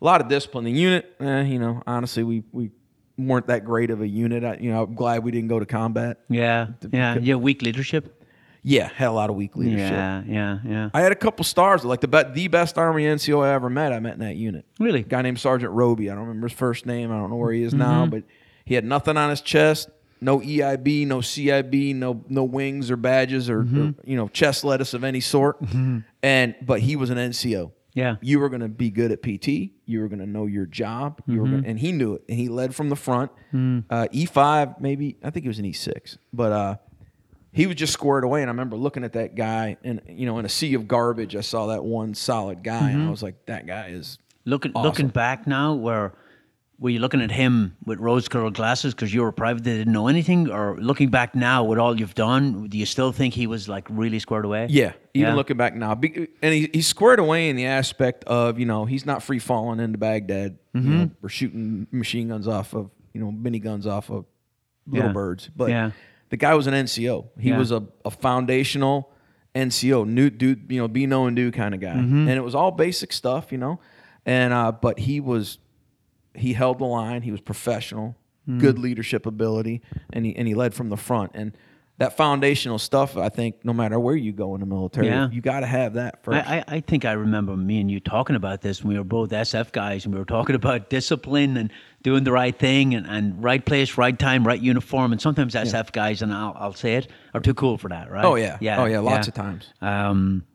a 0.01 0.05
lot 0.05 0.21
of 0.21 0.27
discipline. 0.29 0.63
The 0.65 0.71
unit, 0.71 1.15
eh, 1.19 1.41
you 1.43 1.59
know, 1.59 1.81
honestly, 1.87 2.23
we 2.23 2.43
we 2.51 2.71
weren't 3.17 3.47
that 3.47 3.65
great 3.65 3.89
of 3.91 4.01
a 4.01 4.07
unit. 4.07 4.43
I, 4.45 4.55
you 4.61 4.71
know, 4.71 4.83
I'm 4.83 4.95
glad 4.95 5.23
we 5.23 5.31
didn't 5.31 5.49
go 5.49 5.59
to 5.59 5.65
combat. 5.65 6.19
Yeah, 6.29 6.67
yeah. 6.91 7.17
Yeah, 7.19 7.35
weak 7.35 7.61
leadership. 7.61 8.15
Yeah, 8.61 8.89
had 8.93 9.07
a 9.07 9.11
lot 9.11 9.29
of 9.29 9.35
weak 9.37 9.55
leadership. 9.55 9.91
Yeah, 9.91 10.23
yeah, 10.27 10.59
yeah. 10.65 10.89
I 10.93 10.99
had 11.01 11.13
a 11.13 11.15
couple 11.15 11.43
stars, 11.45 11.85
like 11.85 12.01
the 12.01 12.07
be- 12.09 12.23
the 12.33 12.47
best 12.49 12.77
Army 12.77 13.03
NCO 13.03 13.41
I 13.45 13.53
ever 13.53 13.69
met. 13.69 13.93
I 13.93 13.99
met 14.01 14.13
in 14.15 14.19
that 14.19 14.35
unit. 14.35 14.65
Really? 14.79 14.99
A 14.99 15.03
guy 15.03 15.21
named 15.21 15.39
Sergeant 15.39 15.71
Roby. 15.73 16.09
I 16.09 16.13
don't 16.15 16.25
remember 16.27 16.47
his 16.49 16.57
first 16.57 16.85
name. 16.85 17.09
I 17.11 17.15
don't 17.17 17.29
know 17.29 17.37
where 17.37 17.53
he 17.53 17.63
is 17.63 17.73
now, 17.73 18.05
but 18.05 18.23
he 18.65 18.73
had 18.75 18.83
nothing 18.85 19.15
on 19.17 19.29
his 19.29 19.39
chest. 19.41 19.89
No 20.21 20.39
EIB, 20.39 21.07
no 21.07 21.19
CIB, 21.19 21.95
no 21.95 22.23
no 22.27 22.43
wings 22.43 22.91
or 22.91 22.97
badges 22.97 23.49
or, 23.49 23.59
or, 23.59 23.63
mm-hmm. 23.63 24.09
you 24.09 24.17
know 24.17 24.27
chest 24.27 24.63
lettuce 24.63 24.93
of 24.93 25.03
any 25.03 25.19
sort. 25.19 25.61
Mm-hmm. 25.61 25.99
And 26.23 26.55
but 26.61 26.81
he 26.81 26.95
was 26.95 27.09
an 27.09 27.17
NCO. 27.17 27.71
Yeah. 27.93 28.15
You 28.21 28.39
were 28.39 28.49
going 28.49 28.61
to 28.61 28.69
be 28.69 28.91
good 28.91 29.11
at 29.11 29.23
PT. 29.23 29.71
You 29.85 30.01
were 30.01 30.07
going 30.07 30.19
to 30.19 30.27
know 30.27 30.45
your 30.45 30.65
job. 30.65 31.21
You 31.25 31.39
were 31.39 31.45
gonna, 31.45 31.57
mm-hmm. 31.57 31.69
and 31.69 31.79
he 31.79 31.91
knew 31.91 32.13
it. 32.13 32.23
And 32.29 32.37
he 32.37 32.47
led 32.47 32.73
from 32.75 32.89
the 32.89 32.95
front. 32.95 33.31
Mm. 33.51 33.83
Uh, 33.89 34.07
E5, 34.13 34.79
maybe 34.79 35.17
I 35.23 35.31
think 35.31 35.45
it 35.45 35.49
was 35.49 35.59
an 35.59 35.65
E6, 35.65 36.17
but 36.31 36.51
uh, 36.51 36.75
he 37.51 37.65
was 37.65 37.75
just 37.75 37.91
squared 37.91 38.23
away. 38.23 38.41
And 38.41 38.49
I 38.49 38.53
remember 38.53 38.77
looking 38.77 39.03
at 39.03 39.13
that 39.13 39.35
guy, 39.35 39.77
and 39.83 40.01
you 40.07 40.27
know, 40.27 40.37
in 40.37 40.45
a 40.45 40.49
sea 40.49 40.75
of 40.75 40.87
garbage, 40.87 41.35
I 41.35 41.41
saw 41.41 41.67
that 41.67 41.83
one 41.83 42.13
solid 42.13 42.63
guy, 42.63 42.91
and 42.91 43.03
I 43.03 43.09
was 43.09 43.23
like, 43.23 43.47
that 43.47 43.65
guy 43.65 43.87
is 43.87 44.19
Looking 44.45 44.71
Awesome. 44.73 44.85
looking 44.85 45.07
back 45.09 45.45
now, 45.47 45.73
where 45.73 46.13
were 46.79 46.89
you 46.89 46.99
looking 46.99 47.21
at 47.21 47.29
him 47.29 47.75
with 47.85 47.99
rose-colored 47.99 48.53
glasses 48.53 48.93
because 48.93 49.13
you 49.13 49.21
were 49.21 49.33
private, 49.33 49.65
they 49.65 49.77
didn't 49.77 49.91
know 49.91 50.07
anything, 50.07 50.49
or 50.49 50.77
looking 50.79 51.09
back 51.09 51.35
now 51.35 51.63
with 51.65 51.77
all 51.77 51.99
you've 51.99 52.15
done, 52.15 52.67
do 52.69 52.77
you 52.77 52.85
still 52.85 53.11
think 53.11 53.33
he 53.33 53.47
was 53.47 53.67
like 53.67 53.85
really 53.89 54.17
squared 54.19 54.45
away? 54.45 54.67
Yeah, 54.69 54.93
even 55.13 55.29
Yeah. 55.31 55.35
looking 55.35 55.57
back 55.57 55.75
now, 55.75 55.91
and 55.91 56.53
he, 56.53 56.69
he's 56.73 56.87
squared 56.87 57.19
away 57.19 57.49
in 57.49 57.57
the 57.57 57.65
aspect 57.65 58.23
of 58.25 58.57
you 58.59 58.65
know 58.65 58.85
he's 58.85 59.05
not 59.05 59.21
free 59.23 59.39
falling 59.39 59.79
into 59.79 59.97
Baghdad 59.97 60.57
Mm-hmm. 60.75 60.97
know, 60.97 61.11
or 61.23 61.29
shooting 61.29 61.87
machine 61.91 62.27
guns 62.29 62.47
off 62.47 62.73
of 62.73 62.89
you 63.13 63.19
know 63.19 63.31
mini 63.31 63.59
guns 63.59 63.85
off 63.87 64.09
of 64.09 64.25
little 64.87 65.07
Yeah. 65.09 65.13
birds. 65.13 65.49
But 65.55 65.69
Yeah. 65.71 65.91
the 66.29 66.37
guy 66.37 66.53
was 66.53 66.67
an 66.67 66.73
NCO. 66.75 67.25
He 67.39 67.51
was 67.51 67.71
a, 67.71 67.83
a 68.05 68.11
foundational 68.11 69.11
NCO, 69.55 70.07
new 70.07 70.29
do 70.29 70.55
you 70.69 70.79
know 70.79 70.87
be 70.87 71.05
know 71.07 71.25
and 71.25 71.35
do 71.35 71.51
kind 71.51 71.73
of 71.73 71.81
guy, 71.81 71.95
Mm-hmm. 71.95 72.27
and 72.27 72.31
it 72.31 72.43
was 72.43 72.55
all 72.55 72.71
basic 72.71 73.11
stuff, 73.11 73.51
you 73.51 73.57
know. 73.57 73.79
And 74.25 74.53
uh, 74.53 74.71
but 74.71 74.99
he 74.99 75.19
was 75.19 75.57
he 76.35 76.53
held 76.53 76.79
the 76.79 76.85
line. 76.85 77.21
He 77.23 77.31
was 77.31 77.41
professional, 77.41 78.15
Mm. 78.47 78.59
good 78.59 78.79
leadership 78.79 79.25
ability, 79.25 79.81
and 80.11 80.25
he 80.25 80.35
and 80.35 80.47
he 80.47 80.55
led 80.55 80.73
from 80.73 80.89
the 80.89 80.97
front. 80.97 81.31
And 81.35 81.55
that 81.99 82.15
foundational 82.15 82.79
stuff, 82.79 83.17
I 83.17 83.27
think, 83.27 83.65
no 83.65 83.73
matter 83.73 83.99
where 83.99 84.15
you 84.15 84.31
go 84.31 84.55
in 84.55 84.61
the 84.61 84.65
military, 84.65 85.07
Yeah. 85.07 85.29
you 85.29 85.41
got 85.41 85.59
to 85.59 85.65
have 85.65 85.95
that 85.95 86.23
first. 86.23 86.47
I, 86.47 86.59
I, 86.59 86.75
I 86.77 86.79
think 86.79 87.03
I 87.03 87.11
remember 87.11 87.57
me 87.57 87.81
and 87.81 87.91
you 87.91 87.99
talking 87.99 88.37
about 88.37 88.61
this 88.61 88.81
when 88.81 88.93
we 88.93 88.97
were 88.97 89.03
both 89.03 89.31
SF 89.31 89.73
guys 89.73 90.05
and 90.05 90.13
we 90.13 90.19
were 90.19 90.25
talking 90.25 90.55
about 90.63 90.89
discipline 90.89 91.57
and 91.57 91.69
doing 92.01 92.23
the 92.23 92.31
right 92.31 92.57
thing 92.57 92.95
and, 92.95 93.05
and 93.05 93.43
right 93.43 93.63
place, 93.65 93.97
right 93.97 94.17
time, 94.17 94.47
right 94.47 94.61
uniform. 94.61 95.11
And 95.11 95.19
sometimes 95.21 95.55
SF 95.55 95.91
guys, 95.91 96.21
and 96.21 96.33
I'll, 96.33 96.55
I'll 96.57 96.73
say 96.73 96.95
it, 96.95 97.09
are 97.33 97.41
too 97.41 97.53
cool 97.53 97.77
for 97.77 97.89
that, 97.89 98.09
right? 98.09 98.23
oh 98.23 98.35
yeah, 98.35 98.57
yeah, 98.61 98.79
oh 98.81 98.85
yeah, 98.85 98.99
lots 98.99 99.27
of 99.27 99.33
times. 99.33 99.73
Um, 99.81 100.45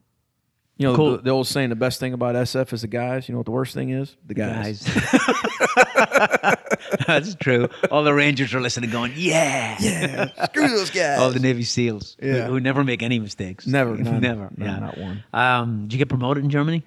You 0.77 0.89
know, 0.89 0.97
Cool. 0.97 1.11
the, 1.13 1.19
the 1.23 1.31
old 1.31 1.47
saying: 1.47 1.69
the 1.71 1.77
best 1.77 2.01
thing 2.01 2.13
about 2.15 2.35
SF 2.35 2.73
is 2.73 2.81
the 2.83 2.89
guys. 2.89 3.29
You 3.29 3.33
know 3.35 3.39
what 3.39 3.45
the 3.47 3.53
worst 3.53 3.75
thing 3.75 3.91
is? 3.91 4.17
The 4.27 4.35
guys. 4.35 4.83
guys. 4.83 6.55
That's 7.07 7.35
true. 7.37 7.69
All 7.91 8.03
the 8.03 8.13
Rangers 8.15 8.55
are 8.55 8.61
listening, 8.61 8.91
going, 8.91 9.13
"Yeah, 9.17 9.77
Yeah, 9.81 10.45
screw 10.47 10.69
those 10.69 10.91
guys. 10.91 11.19
All 11.21 11.31
the 11.31 11.39
Navy 11.41 11.63
SEALs, 11.65 12.17
who- 12.21 12.27
Yeah. 12.27 12.47
who, 12.49 12.59
never 12.61 12.83
make 12.85 13.03
any 13.03 13.19
mistakes. 13.19 13.67
Never, 13.67 13.97
none. 13.99 14.21
never, 14.21 14.51
No, 14.57 14.67
yeah, 14.67 14.79
not 14.81 14.99
one. 14.99 15.23
Um, 15.33 15.83
did 15.83 15.93
you 15.93 15.99
get 15.99 16.09
promoted 16.09 16.43
in 16.45 16.51
Germany? 16.51 16.83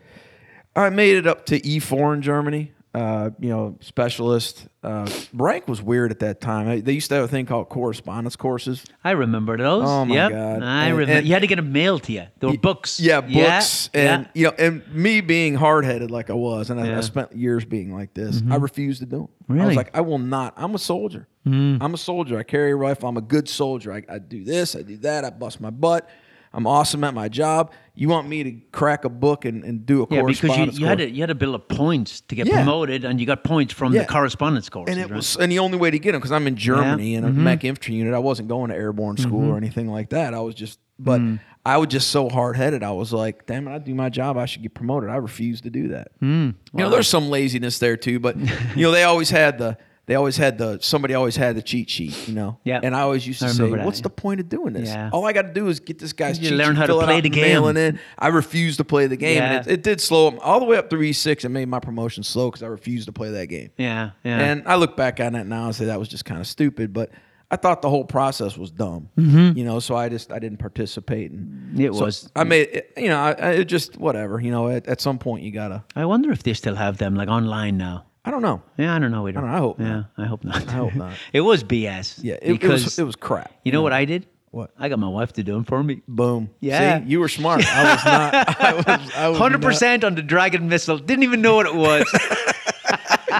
I 0.76 0.90
made 0.90 1.16
it 1.18 1.26
up 1.28 1.46
to 1.48 1.60
E4 1.60 2.16
in 2.16 2.22
Germany. 2.22 2.72
Uh, 2.98 3.30
you 3.40 3.50
know, 3.50 3.78
specialist. 3.82 4.68
Uh, 4.82 5.08
rank 5.34 5.68
was 5.68 5.82
weird 5.82 6.10
at 6.12 6.20
that 6.20 6.42
time. 6.42 6.82
They 6.82 6.94
used 6.94 7.10
to 7.10 7.16
have 7.16 7.26
a 7.26 7.28
thing 7.28 7.46
called 7.46 7.70
correspondence 7.70 8.36
courses. 8.36 8.84
I 9.04 9.12
remember 9.12 9.56
those. 9.58 9.84
Oh, 9.86 10.06
my 10.06 10.16
yep. 10.16 10.32
God. 10.32 10.64
I 10.64 10.86
And- 10.88 10.98
remember. 10.98 11.20
and- 11.20 11.28
you 11.28 11.34
had 11.34 11.42
to 11.42 11.48
get 11.48 11.58
them 11.58 11.72
mailed 11.72 12.04
to 12.04 12.14
you. 12.14 12.24
There 12.40 12.50
were 12.50 12.58
books. 12.58 13.00
Yeah, 13.00 13.22
books, 13.22 13.90
and 13.94 14.24
yeah. 14.24 14.30
you 14.34 14.48
know, 14.48 14.54
and 14.58 14.94
me 14.94 15.22
being 15.22 15.54
hard 15.56 15.86
headed 15.86 16.10
like 16.10 16.30
I 16.30 16.34
was, 16.34 16.70
and 16.70 16.80
I, 16.80 16.88
Yeah. 16.88 16.98
I 16.98 17.02
spent 17.02 17.36
years 17.36 17.66
being 17.66 17.94
like 17.94 18.14
this. 18.14 18.42
I 18.50 18.56
refused 18.56 19.02
to 19.02 19.06
do 19.06 19.30
them. 19.48 19.60
I 19.60 19.66
was 19.68 19.76
like, 19.76 19.96
I 19.96 20.02
will 20.02 20.20
not. 20.20 20.54
I'm 20.58 20.74
a 20.74 20.80
soldier. 20.80 21.28
I'm 21.46 21.94
a 21.94 21.98
soldier. 21.98 22.38
I 22.40 22.44
carry 22.44 22.72
a 22.72 22.76
rifle. 22.76 23.08
I'm 23.08 23.18
a 23.18 23.22
good 23.22 23.48
soldier. 23.48 23.94
I, 23.94 24.04
I 24.10 24.18
do 24.20 24.44
this. 24.44 24.76
I 24.76 24.82
do 24.82 24.98
that. 24.98 25.24
I 25.24 25.30
bust 25.30 25.62
my 25.62 25.70
butt. 25.70 26.10
I'm 26.54 26.66
awesome 26.66 27.04
at 27.04 27.14
my 27.14 27.30
job. 27.30 27.72
You 28.00 28.10
want 28.10 28.28
me 28.30 28.44
to 28.44 28.52
crack 28.72 29.06
a 29.06 29.10
book 29.10 29.44
and, 29.46 29.64
and 29.64 29.84
do 29.84 30.04
a 30.04 30.08
Yeah, 30.14 30.22
because 30.22 30.56
you, 30.56 30.66
you 30.82 30.86
had 30.86 31.00
to 31.00 31.10
you 31.10 31.22
had 31.24 31.30
to 31.30 31.36
build 31.36 31.56
up 31.56 31.68
points 31.68 32.22
to 32.22 32.36
get 32.36 32.46
Yeah. 32.46 32.58
promoted, 32.64 33.04
and 33.04 33.20
you 33.20 33.26
got 33.26 33.44
points 33.44 33.74
from 33.74 33.92
Yeah. 33.94 34.02
the 34.04 34.08
correspondence 34.08 34.70
course. 34.70 34.90
and 34.92 35.00
it 35.00 35.04
right? 35.10 35.16
was 35.16 35.36
and 35.36 35.52
the 35.52 35.58
only 35.60 35.78
way 35.80 35.90
to 35.90 35.98
get 35.98 36.12
them 36.12 36.22
because 36.22 36.32
I'm 36.32 36.46
in 36.46 36.56
Germany 36.56 37.16
in 37.16 37.24
a 37.24 37.30
Mm-hmm. 37.30 37.44
mech 37.44 37.64
infantry 37.64 37.96
unit. 37.96 38.14
I 38.14 38.20
wasn't 38.20 38.50
going 38.50 38.70
to 38.70 38.76
airborne 38.76 39.18
school 39.18 39.50
or 39.52 39.58
anything 39.58 39.88
like 39.88 40.10
that. 40.12 40.34
I 40.36 40.40
was 40.42 40.54
just, 40.54 40.80
but 41.00 41.20
Mm. 41.22 41.40
I 41.66 41.78
was 41.78 41.88
just 41.90 42.12
so 42.12 42.30
hard 42.30 42.56
headed. 42.56 42.82
I 42.82 42.92
was 42.92 43.12
like, 43.12 43.46
damn 43.46 43.68
it, 43.68 43.72
I 43.74 43.80
do 43.80 43.94
my 43.94 44.08
job. 44.10 44.38
I 44.38 44.46
should 44.46 44.62
get 44.62 44.74
promoted. 44.74 45.10
I 45.10 45.16
refused 45.18 45.64
to 45.66 45.70
do 45.70 45.90
that. 45.90 46.10
Mm. 46.22 46.54
You 46.74 46.80
know, 46.80 46.90
there's 46.90 47.10
some 47.10 47.30
laziness 47.30 47.80
there 47.80 47.98
too, 47.98 48.20
but 48.20 48.38
you 48.76 48.84
know, 48.84 48.92
they 48.92 49.04
always 49.04 49.30
had 49.32 49.58
the. 49.58 49.78
They 50.08 50.16
always 50.16 50.38
had 50.38 50.58
the 50.58 50.80
somebody 50.82 51.14
always 51.14 51.36
had 51.36 51.56
the 51.58 51.62
cheat 51.62 51.90
sheet, 51.90 52.28
you 52.30 52.34
know. 52.34 52.58
Yeah. 52.64 52.80
And 52.82 52.96
I 52.96 53.02
always 53.02 53.28
used 53.28 53.42
to 53.42 53.50
say, 53.50 53.70
that, 53.70 53.86
"What's 53.86 54.00
yeah. 54.00 54.04
the 54.04 54.10
point 54.10 54.40
of 54.40 54.48
doing 54.50 54.72
this? 54.74 54.88
Yeah. 54.88 55.10
All 55.12 55.26
I 55.26 55.34
got 55.34 55.42
to 55.44 55.54
do 55.54 55.68
is 55.68 55.82
get 55.82 56.00
this 56.00 56.14
guy's 56.14 56.40
You 56.40 56.50
cheat 56.50 56.58
learn 56.58 56.70
sheet, 56.76 56.78
how 56.78 56.86
to 56.88 56.94
play 57.06 57.18
out, 57.18 57.24
the 57.24 57.30
game. 57.30 57.64
it 57.66 57.78
in. 57.78 58.00
I 58.18 58.30
refused 58.30 58.78
to 58.78 58.86
play 58.86 59.08
the 59.08 59.18
game, 59.18 59.36
Yeah. 59.38 59.58
and 59.58 59.68
it, 59.68 59.74
it 59.74 59.84
did 59.84 60.00
slow 60.02 60.28
'em 60.28 60.40
all 60.42 60.60
the 60.60 60.66
way 60.66 60.78
up 60.78 60.90
through 60.90 61.02
E6 61.02 61.44
and 61.44 61.54
made 61.54 61.68
my 61.68 61.80
promotion 61.82 62.24
slow 62.24 62.50
because 62.50 62.64
I 62.64 62.68
refused 62.68 63.08
to 63.08 63.12
play 63.12 63.32
that 63.32 63.48
game. 63.48 63.70
yeah, 63.78 64.12
yeah. 64.24 64.40
And 64.40 64.64
I 64.66 64.76
look 64.76 64.96
back 64.96 65.20
on 65.20 65.36
it 65.36 65.46
now 65.46 65.66
and 65.66 65.76
say 65.76 65.86
that 65.86 66.00
was 66.00 66.08
just 66.08 66.24
kind 66.26 66.40
of 66.40 66.48
stupid, 66.48 66.94
but 66.94 67.12
I 67.52 67.56
thought 67.58 67.82
the 67.82 67.90
whole 67.90 68.04
process 68.06 68.58
was 68.58 68.72
dumb. 68.72 69.10
You 69.18 69.64
know, 69.66 69.80
so 69.80 69.96
I 69.96 70.08
just 70.10 70.32
I 70.32 70.40
didn't 70.40 70.58
participate. 70.60 71.32
And 71.32 71.48
Mm-hmm. 71.74 71.82
It 71.82 71.94
so 71.96 72.06
was. 72.06 72.30
I 72.36 72.44
made 72.46 72.70
it, 72.72 72.94
you 72.98 73.10
know 73.10 73.18
I, 73.20 73.32
I 73.34 73.52
it 73.52 73.66
just 73.66 73.98
whatever. 73.98 74.40
You 74.40 74.52
know, 74.52 74.70
at, 74.70 74.88
at 74.88 75.02
some 75.02 75.18
point 75.20 75.44
you 75.44 75.52
gotta. 75.52 75.84
I 75.98 76.06
wonder 76.06 76.32
if 76.32 76.44
they 76.44 76.54
still 76.54 76.76
have 76.76 76.98
them 76.98 77.14
like 77.16 77.28
online 77.30 77.78
now. 77.78 78.06
I 78.28 78.32
don't 78.32 78.42
know. 78.42 78.62
Yeah, 78.78 78.94
I 78.94 79.00
don't 79.00 79.12
know 79.12 79.26
either. 79.28 79.40
I 79.40 79.42
don't 79.42 79.50
know, 79.52 79.56
I 79.56 79.60
hope 79.60 79.80
Yeah, 79.80 79.88
not. 79.88 80.06
I 80.18 80.26
hope 80.26 80.44
not. 80.44 80.68
I 80.68 80.72
hope 80.74 80.96
not. 80.96 81.14
it 81.34 81.42
was 81.42 81.64
BS. 81.64 82.20
Yeah, 82.22 82.36
it, 82.42 82.62
it 82.62 82.68
was 82.68 83.00
it 83.00 83.04
was 83.04 83.16
crap. 83.16 83.52
You 83.64 83.72
know 83.72 83.82
what 83.82 83.94
I 83.94 84.04
did? 84.06 84.28
What? 84.52 84.72
I 84.78 84.90
got 84.90 85.00
my 85.00 85.08
wife 85.08 85.34
to 85.34 85.44
do 85.44 85.54
them 85.54 85.64
for 85.64 85.82
me. 85.84 86.02
Boom. 86.08 86.50
Yeah. 86.60 87.00
See, 87.00 87.06
you 87.10 87.20
were 87.20 87.30
smart. 87.30 87.66
I 87.66 87.84
was 87.94 88.06
not. 88.06 88.34
I 88.62 88.74
was. 88.74 89.12
I 89.16 89.28
was 89.30 89.38
Hundred 89.38 89.62
percent 89.62 90.04
on 90.04 90.16
the 90.16 90.22
Dragon 90.22 90.68
missile. 90.68 90.98
Didn't 90.98 91.24
even 91.24 91.42
know 91.42 91.56
what 91.56 91.66
it 91.68 91.76
was. 91.76 92.06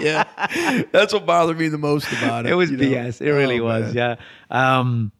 Yeah. 0.00 0.24
That's 0.92 1.12
what 1.12 1.26
bothered 1.26 1.58
me 1.58 1.66
the 1.68 1.78
most 1.78 2.06
about 2.12 2.46
it. 2.46 2.52
it 2.52 2.54
was 2.54 2.70
you 2.70 2.76
know? 2.76 2.84
BS. 2.84 3.20
It 3.20 3.32
really 3.32 3.58
Oh, 3.58 3.64
was. 3.64 3.94
man. 3.94 4.16
Yeah. 4.50 4.78
Um, 4.78 5.10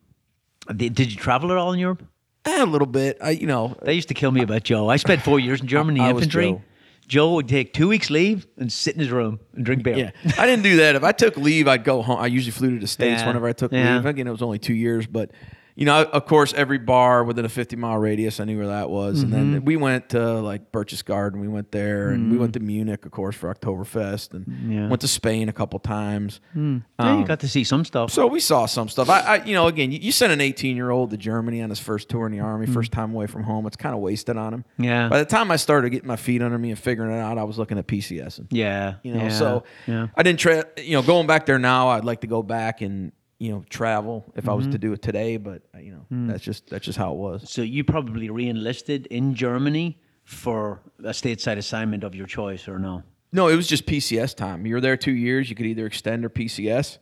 did, 0.75 0.95
did 0.95 1.11
you 1.11 1.17
travel 1.19 1.51
at 1.51 1.59
all 1.59 1.73
in 1.73 1.81
Europe? 1.81 2.05
Eh, 2.45 2.63
a 2.63 2.67
little 2.67 2.87
bit. 2.87 3.19
I 3.21 3.31
you 3.31 3.47
know 3.47 3.77
That 3.83 3.95
used 3.95 4.09
to 4.09 4.15
kill 4.15 4.31
me 4.31 4.43
about 4.43 4.63
Joe. 4.63 4.89
I 4.89 4.97
spent 4.97 5.23
four 5.23 5.41
years 5.41 5.61
in 5.61 5.67
Germany 5.67 6.01
I 6.01 6.11
infantry. 6.11 6.61
Joe. 7.09 7.19
Joe. 7.29 7.35
would 7.35 7.49
take 7.49 7.73
two 7.73 7.89
weeks 7.89 8.11
leave 8.11 8.47
and 8.59 8.71
sit 8.73 8.95
in 8.95 9.01
his 9.01 9.11
room 9.11 9.41
and 9.55 9.65
drink 9.65 9.83
beer. 9.83 9.97
Yeah, 9.97 10.11
I 10.39 10.47
didn't 10.47 10.63
do 10.63 10.77
that. 10.77 10.95
If 10.95 11.03
I 11.05 11.13
took 11.13 11.37
leave, 11.37 11.67
I'd 11.67 11.83
go 11.85 12.03
home. 12.03 12.19
I 12.21 12.27
usually 12.27 12.53
flew 12.53 12.75
to 12.75 12.79
the 12.81 12.87
states 12.87 13.23
Yeah. 13.23 13.27
whenever 13.27 13.49
I 13.49 13.53
took 13.53 13.73
Yeah. 13.73 13.97
leave. 13.97 14.07
Again, 14.07 14.27
it 14.27 14.31
was 14.31 14.43
only 14.43 14.59
two 14.59 14.75
years, 14.75 15.07
but 15.07 15.31
you 15.79 15.85
know, 15.85 16.03
of 16.03 16.27
course, 16.27 16.53
every 16.55 16.79
bar 16.79 17.23
within 17.23 17.45
a 17.45 17.49
fifty 17.49 17.77
mile 17.77 17.97
radius, 17.99 18.41
I 18.41 18.45
knew 18.45 18.59
where 18.59 18.67
that 18.67 18.91
was. 18.91 19.23
And 19.23 19.33
Mm-hmm. 19.33 19.53
then 19.53 19.65
we 19.65 19.77
went 19.77 20.09
to 20.11 20.41
like 20.41 20.73
Berchtesgaden. 20.73 21.37
We 21.41 21.47
went 21.47 21.71
there, 21.71 22.09
and 22.11 22.33
we 22.33 22.37
went 22.37 22.55
to 22.55 22.61
Munich, 22.61 23.07
of 23.07 23.13
course, 23.13 23.37
for 23.37 23.55
Oktoberfest, 23.55 24.35
and 24.35 24.45
Mm. 24.47 24.75
Yeah. 24.75 24.89
went 24.89 25.01
to 25.03 25.09
Spain 25.09 25.49
a 25.49 25.53
couple 25.53 25.79
times. 25.79 26.41
Yeah, 26.55 27.19
you 27.19 27.25
got 27.25 27.41
to 27.41 27.49
see 27.49 27.63
some 27.65 27.85
stuff. 27.85 28.11
So 28.11 28.27
we 28.27 28.41
saw 28.41 28.67
some 28.67 28.89
stuff. 28.89 29.09
I, 29.09 29.21
I 29.21 29.45
you 29.45 29.55
know, 29.55 29.69
again, 29.69 29.93
you, 29.93 30.01
you 30.01 30.11
send 30.13 30.33
an 30.33 30.41
18 30.41 30.75
year 30.77 30.91
old 30.91 31.11
to 31.11 31.17
Germany 31.17 31.63
on 31.63 31.71
his 31.71 31.79
first 31.79 32.09
tour 32.09 32.27
in 32.27 32.33
the 32.33 32.41
army, 32.41 32.67
first 32.67 32.91
time 32.91 33.15
away 33.15 33.27
from 33.29 33.45
home. 33.45 33.65
It's 33.67 33.77
kind 33.77 33.95
of 33.95 34.01
wasted 34.01 34.37
on 34.37 34.53
him. 34.55 34.65
Mm. 34.81 34.85
Yeah. 34.85 35.09
By 35.09 35.19
the 35.21 35.25
time 35.27 35.51
I 35.53 35.57
started 35.57 35.91
getting 35.91 36.09
my 36.09 36.17
feet 36.17 36.43
under 36.43 36.59
me 36.59 36.71
and 36.71 36.79
figuring 36.79 37.13
it 37.13 37.21
out, 37.21 37.39
I 37.39 37.45
was 37.45 37.57
looking 37.57 37.79
at 37.79 37.87
PCS. 37.87 38.39
And, 38.39 38.49
yeah. 38.51 38.95
you 39.05 39.15
know, 39.15 39.23
yeah, 39.25 39.29
so 39.29 39.63
yeah. 39.87 40.09
I 40.17 40.23
didn't 40.25 40.41
try. 40.41 40.65
You 40.77 40.95
know, 40.95 41.03
going 41.03 41.27
back 41.29 41.47
there 41.47 41.59
now, 41.61 41.89
I'd 41.89 42.05
like 42.05 42.23
to 42.23 42.27
go 42.27 42.43
back 42.43 42.81
and 42.81 43.13
you 43.39 43.51
know 43.53 43.65
travel 43.71 44.25
if 44.37 44.49
I 44.49 44.55
was 44.55 44.65
Mm-hmm. 44.65 44.73
to 44.73 44.79
do 44.79 44.93
it 44.93 45.03
today. 45.03 45.37
But 45.37 45.63
uh, 45.75 45.79
you 45.79 45.93
know, 45.93 46.07
Mm. 46.13 46.29
that's 46.29 46.43
just 46.43 46.69
that's 46.71 46.85
just 46.85 46.99
how 46.99 47.13
it 47.13 47.19
was. 47.19 47.51
So 47.51 47.63
you 47.63 47.85
probably 47.85 48.31
re-enlisted 48.31 49.07
in 49.07 49.35
Germany 49.35 49.99
for 50.25 50.81
a 51.01 51.11
stateside 51.11 51.57
assignment 51.57 52.05
of 52.05 52.15
your 52.15 52.27
choice, 52.27 52.69
or 52.69 52.79
no? 52.79 53.03
No, 53.33 53.49
it 53.49 53.57
was 53.57 53.67
just 53.67 53.87
PCS 53.87 54.35
time. 54.35 54.67
You 54.67 54.75
were 54.75 54.81
there 54.81 54.97
two 54.97 55.13
years. 55.13 55.51
You 55.51 55.57
could 55.57 55.67
either 55.67 55.87
extend 55.87 56.25
or 56.25 56.31
PCS. 56.31 56.99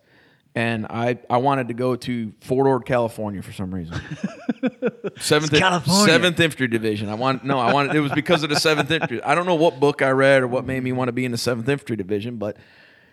And 0.54 0.86
I, 0.86 1.18
I 1.28 1.36
wanted 1.36 1.68
to 1.68 1.74
go 1.74 1.96
to 1.96 2.32
Fort 2.40 2.66
Ord, 2.66 2.86
California 2.86 3.42
for 3.42 3.52
some 3.52 3.74
reason. 3.74 3.94
Seventh, 5.18 5.52
It's 5.52 5.58
California. 5.60 6.06
Seventh 6.06 6.40
Infantry 6.40 6.66
Division. 6.68 7.08
I 7.10 7.14
want 7.14 7.44
no, 7.44 7.58
I 7.58 7.72
wanted. 7.72 7.94
It 7.94 8.00
was 8.00 8.12
because 8.12 8.42
of 8.42 8.48
the 8.50 8.58
Seventh 8.58 8.90
Infantry. 8.90 9.22
I 9.22 9.34
don't 9.34 9.46
know 9.46 9.54
what 9.54 9.78
book 9.80 10.02
I 10.02 10.10
read 10.10 10.42
or 10.42 10.46
what 10.48 10.64
made 10.64 10.82
me 10.82 10.92
want 10.92 11.08
to 11.08 11.12
be 11.12 11.24
in 11.24 11.30
the 11.32 11.38
Seventh 11.38 11.68
Infantry 11.68 11.96
Division, 11.96 12.36
but 12.36 12.56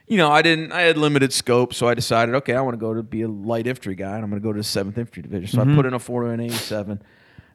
you 0.07 0.17
know, 0.17 0.31
I 0.31 0.41
didn't. 0.41 0.71
I 0.71 0.81
had 0.81 0.97
limited 0.97 1.31
scope, 1.31 1.73
so 1.73 1.87
I 1.87 1.93
decided, 1.93 2.35
okay, 2.35 2.55
I 2.55 2.61
want 2.61 2.73
to 2.73 2.79
go 2.79 2.93
to 2.93 3.03
be 3.03 3.21
a 3.21 3.27
light 3.27 3.67
infantry 3.67 3.95
guy, 3.95 4.15
and 4.15 4.23
I'm 4.23 4.29
going 4.29 4.41
to 4.41 4.45
go 4.45 4.53
to 4.53 4.59
the 4.59 4.63
Seventh 4.63 4.97
Infantry 4.97 5.23
Division. 5.23 5.47
So 5.47 5.61
I 5.61 5.65
mm-hmm. 5.65 5.75
put 5.75 5.85
in 5.85 5.93
a 5.93 5.99
487 5.99 7.01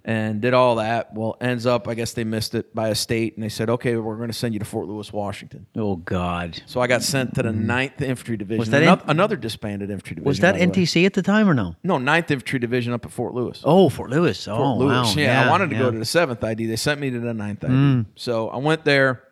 and 0.05 0.41
did 0.41 0.55
all 0.55 0.77
that. 0.77 1.13
Well, 1.13 1.37
ends 1.39 1.67
up, 1.67 1.87
I 1.87 1.93
guess 1.93 2.15
they 2.15 2.25
missed 2.25 2.55
it 2.55 2.75
by 2.75 2.89
a 2.89 2.95
state, 2.95 3.35
and 3.35 3.45
they 3.45 3.51
said, 3.51 3.69
okay, 3.69 3.97
we're 3.97 4.17
going 4.17 4.31
to 4.31 4.35
send 4.35 4.55
you 4.55 4.59
to 4.61 4.65
Fort 4.65 4.89
Lewis, 4.89 5.13
Washington. 5.13 5.67
Oh 5.77 5.97
God. 5.97 6.63
So 6.65 6.81
I 6.81 6.87
got 6.87 7.03
sent 7.03 7.35
to 7.35 7.43
the 7.43 7.51
mm-hmm. 7.51 7.71
9th 7.71 8.01
Infantry 8.01 8.39
Division. 8.39 8.59
Was 8.59 8.71
that 8.71 8.83
another, 8.83 9.05
in- 9.05 9.11
another 9.11 9.37
disbanded 9.37 9.91
infantry 9.91 10.15
division? 10.15 10.27
Was 10.27 10.41
that. 10.41 10.55
NTC 10.55 11.05
at 11.05 11.13
the 11.13 11.23
time 11.23 11.49
or 11.49 11.55
no? 11.55 11.77
No, 11.83 11.99
9th 11.99 12.31
Infantry 12.31 12.59
Division 12.59 12.95
up 12.95 13.05
at 13.05 13.13
Fort 13.13 13.35
Lewis. 13.35 13.61
Oh, 13.65 13.91
Fort 13.91 14.09
Lewis. 14.09 14.49
Oh, 14.49 14.79
Lewis. 14.79 15.15
wow. 15.15 15.23
Yeah, 15.23 15.47
I 15.47 15.51
wanted 15.51 15.69
to 15.71 15.77
yeah. 15.77 15.83
go 15.83 15.91
to 15.91 15.99
the 15.99 16.05
7th 16.05 16.43
ID. 16.43 16.67
They 16.67 16.77
sent 16.77 17.01
me 17.01 17.11
to 17.11 17.21
the 17.21 17.33
9th 17.33 17.65
ID. 17.65 17.73
Mm. 17.73 18.07
So 18.17 18.49
I 18.49 18.57
went 18.57 18.85
there. 18.85 19.25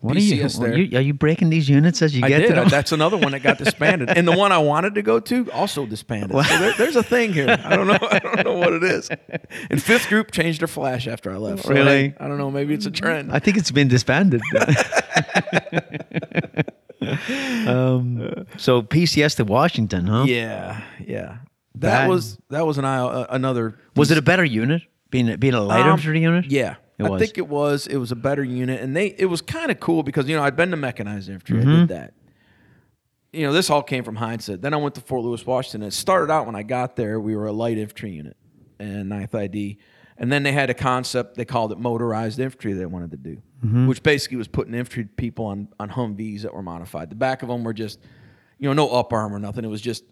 What 0.00 0.16
are 0.16 0.20
you, 0.20 0.44
are 0.44 0.48
there. 0.48 0.78
you? 0.78 0.96
Are 0.98 1.00
you 1.00 1.12
breaking 1.12 1.50
these 1.50 1.68
units 1.68 2.02
as 2.02 2.16
you 2.16 2.24
I 2.24 2.28
get 2.28 2.38
did. 2.38 2.48
to 2.50 2.54
them? 2.54 2.68
That's 2.68 2.92
another 2.92 3.16
one 3.16 3.32
that 3.32 3.40
got 3.42 3.58
disbanded, 3.58 4.10
and 4.10 4.28
the 4.28 4.36
one 4.36 4.52
I 4.52 4.58
wanted 4.58 4.94
to 4.94 5.02
go 5.02 5.18
to 5.18 5.50
also 5.50 5.86
disbanded. 5.86 6.30
So 6.46 6.58
there, 6.58 6.72
there's 6.78 6.94
a 6.96 7.02
thing 7.02 7.32
here. 7.32 7.48
I 7.64 7.74
don't 7.74 7.88
know. 7.88 7.98
I 8.00 8.18
don't 8.20 8.44
know 8.44 8.56
what 8.56 8.72
it 8.72 8.84
is. 8.84 9.10
And 9.70 9.82
fifth 9.82 10.08
group 10.08 10.30
changed 10.30 10.60
their 10.60 10.68
flash 10.68 11.08
after 11.08 11.32
I 11.32 11.36
left. 11.36 11.64
So 11.64 11.70
Really? 11.70 11.84
hey, 12.10 12.14
I 12.20 12.28
don't 12.28 12.38
know. 12.38 12.50
Maybe 12.50 12.74
it's 12.74 12.86
a 12.86 12.90
trend. 12.92 13.32
I 13.32 13.40
think 13.40 13.56
it's 13.56 13.72
been 13.72 13.88
disbanded. 13.88 14.40
um, 17.66 18.46
so 18.56 18.82
PCS 18.82 19.36
to 19.36 19.44
Washington, 19.44 20.06
huh? 20.06 20.24
yeah, 20.24 20.82
yeah. 21.04 21.38
That 21.74 22.02
That- 22.02 22.08
was 22.08 22.38
that 22.50 22.66
was 22.66 22.78
an 22.78 22.84
uh, 22.84 23.26
another. 23.30 23.78
Was 23.96 24.10
it 24.10 24.18
a 24.18 24.22
better 24.22 24.44
unit? 24.44 24.82
Being 25.10 25.30
a, 25.30 25.38
being 25.38 25.54
a 25.54 25.60
light 25.62 25.86
Um, 25.86 25.98
unit? 26.14 26.46
Yeah, 26.50 26.74
It 26.98 27.04
I 27.04 27.10
was. 27.10 27.20
think 27.20 27.38
it 27.38 27.46
was. 27.48 27.86
It 27.86 27.96
was 27.96 28.10
a 28.12 28.16
better 28.16 28.42
unit, 28.42 28.80
and 28.80 28.96
they 28.96 29.08
it 29.08 29.26
was 29.26 29.40
kind 29.40 29.70
of 29.70 29.78
cool 29.80 30.02
because 30.02 30.28
you 30.28 30.36
know 30.36 30.42
I'd 30.42 30.56
been 30.56 30.70
to 30.72 30.76
mechanized 30.76 31.28
infantry. 31.28 31.60
Mm-hmm. 31.60 31.68
I 31.70 31.76
did 31.76 31.88
that. 31.88 32.14
You 33.32 33.46
know, 33.46 33.52
this 33.52 33.68
all 33.70 33.82
came 33.82 34.04
from 34.04 34.16
hindsight. 34.16 34.62
Then 34.62 34.72
I 34.72 34.78
went 34.78 34.94
to 34.94 35.00
Fort 35.02 35.22
Lewis, 35.22 35.44
Washington. 35.44 35.86
It 35.86 35.92
started 35.92 36.32
out 36.32 36.46
when 36.46 36.54
I 36.56 36.62
got 36.62 36.96
there, 36.96 37.20
we 37.20 37.36
were 37.36 37.46
a 37.46 37.52
light 37.52 37.76
infantry 37.76 38.12
unit 38.12 38.36
and 38.78 39.10
9th 39.12 39.34
ID. 39.34 39.78
And 40.16 40.32
then 40.32 40.42
they 40.42 40.50
had 40.52 40.70
a 40.70 40.74
concept, 40.74 41.36
they 41.36 41.44
called 41.44 41.70
it 41.70 41.78
motorized 41.78 42.40
infantry 42.40 42.72
they 42.72 42.86
wanted 42.86 43.10
to 43.12 43.16
do, 43.18 43.42
Mm-hmm. 43.64 43.86
which 43.86 44.02
basically 44.02 44.36
was 44.38 44.48
putting 44.48 44.72
infantry 44.74 45.04
people 45.04 45.44
on, 45.46 45.68
on 45.78 45.90
Humvees 45.90 46.42
that 46.42 46.54
were 46.54 46.62
modified. 46.62 47.10
The 47.10 47.16
back 47.16 47.42
of 47.42 47.48
them 47.48 47.64
were 47.64 47.74
just, 47.74 48.00
you 48.58 48.68
know, 48.68 48.72
no 48.72 48.88
up 48.88 49.12
arm 49.12 49.34
or 49.34 49.38
nothing. 49.38 49.64
It 49.64 49.68
was 49.68 49.80
just 49.82 50.04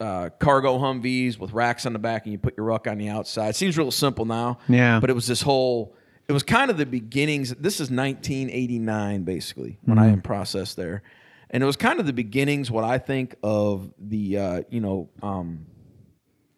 uh, 0.00 0.30
cargo 0.40 0.76
Humvees 0.78 1.38
with 1.38 1.52
racks 1.52 1.86
on 1.86 1.92
the 1.92 1.98
back 1.98 2.24
and 2.26 2.32
you 2.32 2.38
put 2.38 2.56
your 2.56 2.66
ruck 2.66 2.86
on 2.88 2.98
the 2.98 3.08
outside. 3.08 3.54
Seems 3.54 3.78
real 3.78 3.90
simple 3.92 4.24
now. 4.24 4.58
Yeah. 4.68 4.98
But 5.00 5.08
it 5.08 5.12
was 5.14 5.26
this 5.26 5.40
whole, 5.40 5.95
it 6.28 6.32
was 6.32 6.42
kind 6.42 6.70
of 6.70 6.76
the 6.76 6.86
beginnings. 6.86 7.50
This 7.50 7.74
is 7.74 7.90
1989, 7.90 9.22
basically, 9.22 9.78
when 9.84 9.98
I 9.98 10.08
am 10.08 10.22
processed 10.22 10.76
there. 10.76 11.02
And 11.50 11.62
it 11.62 11.66
was 11.66 11.76
kind 11.76 12.00
of 12.00 12.06
the 12.06 12.12
beginnings, 12.12 12.70
what 12.70 12.84
I 12.84 12.98
think 12.98 13.36
of 13.42 13.92
the, 13.98 14.38
uh, 14.38 14.62
you 14.68 14.80
know, 14.80 15.08
um, 15.22 15.66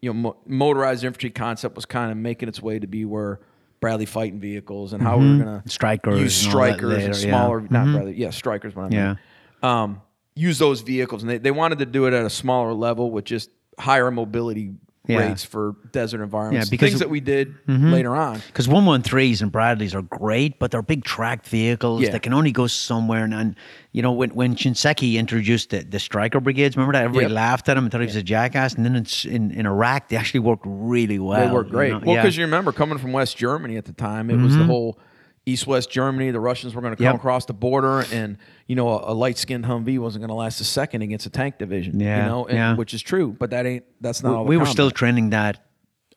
you 0.01 0.09
know, 0.09 0.13
mo- 0.13 0.37
motorized 0.47 1.03
infantry 1.03 1.29
concept 1.29 1.75
was 1.75 1.85
kind 1.85 2.11
of 2.11 2.17
making 2.17 2.49
its 2.49 2.61
way 2.61 2.79
to 2.79 2.87
be 2.87 3.05
where 3.05 3.39
Bradley 3.79 4.07
fighting 4.07 4.39
vehicles 4.39 4.93
and 4.93 5.03
how 5.03 5.17
we 5.17 5.37
were 5.37 5.43
going 5.43 5.61
to 5.61 5.69
Strykers 5.69 6.19
use 6.19 6.43
and 6.43 6.53
Strykers 6.53 7.05
and 7.05 7.15
yeah. 7.15 7.29
smaller, 7.29 7.61
not 7.61 7.85
Bradley, 7.85 8.15
yeah, 8.15 8.29
Strykers. 8.29 8.75
What 8.75 8.85
I 8.85 8.89
mean. 8.89 8.91
Yeah. 8.91 9.15
Um, 9.61 10.01
use 10.35 10.57
those 10.57 10.81
vehicles, 10.81 11.21
and 11.21 11.29
they, 11.29 11.37
they 11.37 11.51
wanted 11.51 11.79
to 11.79 11.85
do 11.85 12.05
it 12.05 12.13
at 12.13 12.25
a 12.25 12.29
smaller 12.29 12.73
level 12.73 13.11
with 13.11 13.25
just 13.25 13.51
higher 13.77 14.09
mobility 14.09 14.73
Yeah. 15.09 15.27
rates 15.27 15.43
for 15.43 15.75
desert 15.91 16.21
environments. 16.21 16.67
Yeah, 16.67 16.69
because- 16.69 16.89
things 16.89 16.99
that 16.99 17.09
we 17.09 17.19
did 17.19 17.55
mm-hmm. 17.65 17.91
later 17.91 18.15
on. 18.15 18.41
Because 18.47 18.67
113s 18.67 19.41
and 19.41 19.51
Bradleys 19.51 19.95
are 19.95 20.03
great, 20.03 20.59
but 20.59 20.69
they're 20.69 20.83
big 20.83 21.03
tracked 21.03 21.47
vehicles 21.47 22.01
Yeah. 22.01 22.11
that 22.11 22.21
can 22.21 22.33
only 22.33 22.51
go 22.51 22.67
somewhere. 22.67 23.23
And, 23.23 23.33
and 23.33 23.55
you 23.91 24.03
know, 24.03 24.11
when, 24.11 24.29
when 24.31 24.55
Shinseki 24.55 25.15
introduced 25.15 25.71
the, 25.71 25.79
the 25.79 25.99
Stryker 25.99 26.39
brigades, 26.39 26.77
remember 26.77 26.93
that? 26.93 27.05
Everybody 27.05 27.25
Yep. 27.25 27.35
laughed 27.35 27.69
at 27.69 27.77
him 27.77 27.85
and 27.85 27.91
thought 27.91 28.01
he 28.01 28.07
was 28.07 28.15
a 28.15 28.23
jackass. 28.23 28.75
And 28.75 28.85
then 28.85 28.95
in, 28.95 29.05
in, 29.27 29.51
in 29.51 29.65
Iraq, 29.65 30.09
they 30.09 30.15
actually 30.15 30.41
worked 30.41 30.63
really 30.67 31.17
well. 31.17 31.47
They 31.47 31.51
work 31.51 31.67
you 31.67 31.71
great. 31.71 31.91
know? 31.91 32.01
Well, 32.05 32.15
because 32.15 32.37
you 32.37 32.43
remember 32.43 32.71
coming 32.71 32.99
from 32.99 33.11
West 33.11 33.35
Germany 33.35 33.77
at 33.77 33.85
the 33.85 33.93
time, 33.93 34.29
it 34.29 34.37
was 34.37 34.53
the 34.53 34.59
mm-hmm. 34.59 34.69
whole 34.69 34.99
East 35.49 35.67
West 35.67 35.89
Germany. 35.91 36.31
The 36.31 36.39
Russians 36.39 36.73
were 36.75 36.81
going 36.81 36.93
to 36.93 36.97
come 36.97 37.05
Yep. 37.05 37.15
across 37.15 37.45
the 37.45 37.53
border, 37.53 38.05
and 38.11 38.37
you 38.67 38.75
know 38.75 38.87
a, 38.89 39.11
a 39.11 39.15
light 39.15 39.37
skinned 39.37 39.65
Humvee 39.65 39.99
wasn't 39.99 40.21
going 40.21 40.29
to 40.29 40.35
last 40.35 40.61
a 40.61 40.63
second 40.63 41.01
against 41.01 41.25
a 41.25 41.29
tank 41.29 41.57
division. 41.57 41.99
Yeah, 41.99 42.23
you 42.23 42.29
know, 42.29 42.45
and, 42.45 42.57
yeah. 42.57 42.75
which 42.75 42.93
is 42.93 43.01
true, 43.01 43.35
but 43.37 43.49
that 43.51 43.65
ain't 43.65 43.85
that's 44.01 44.23
not. 44.23 44.31
the 44.31 44.41
we 44.43 44.57
were 44.57 44.65
still 44.65 44.91
training 44.91 45.31
that 45.31 45.65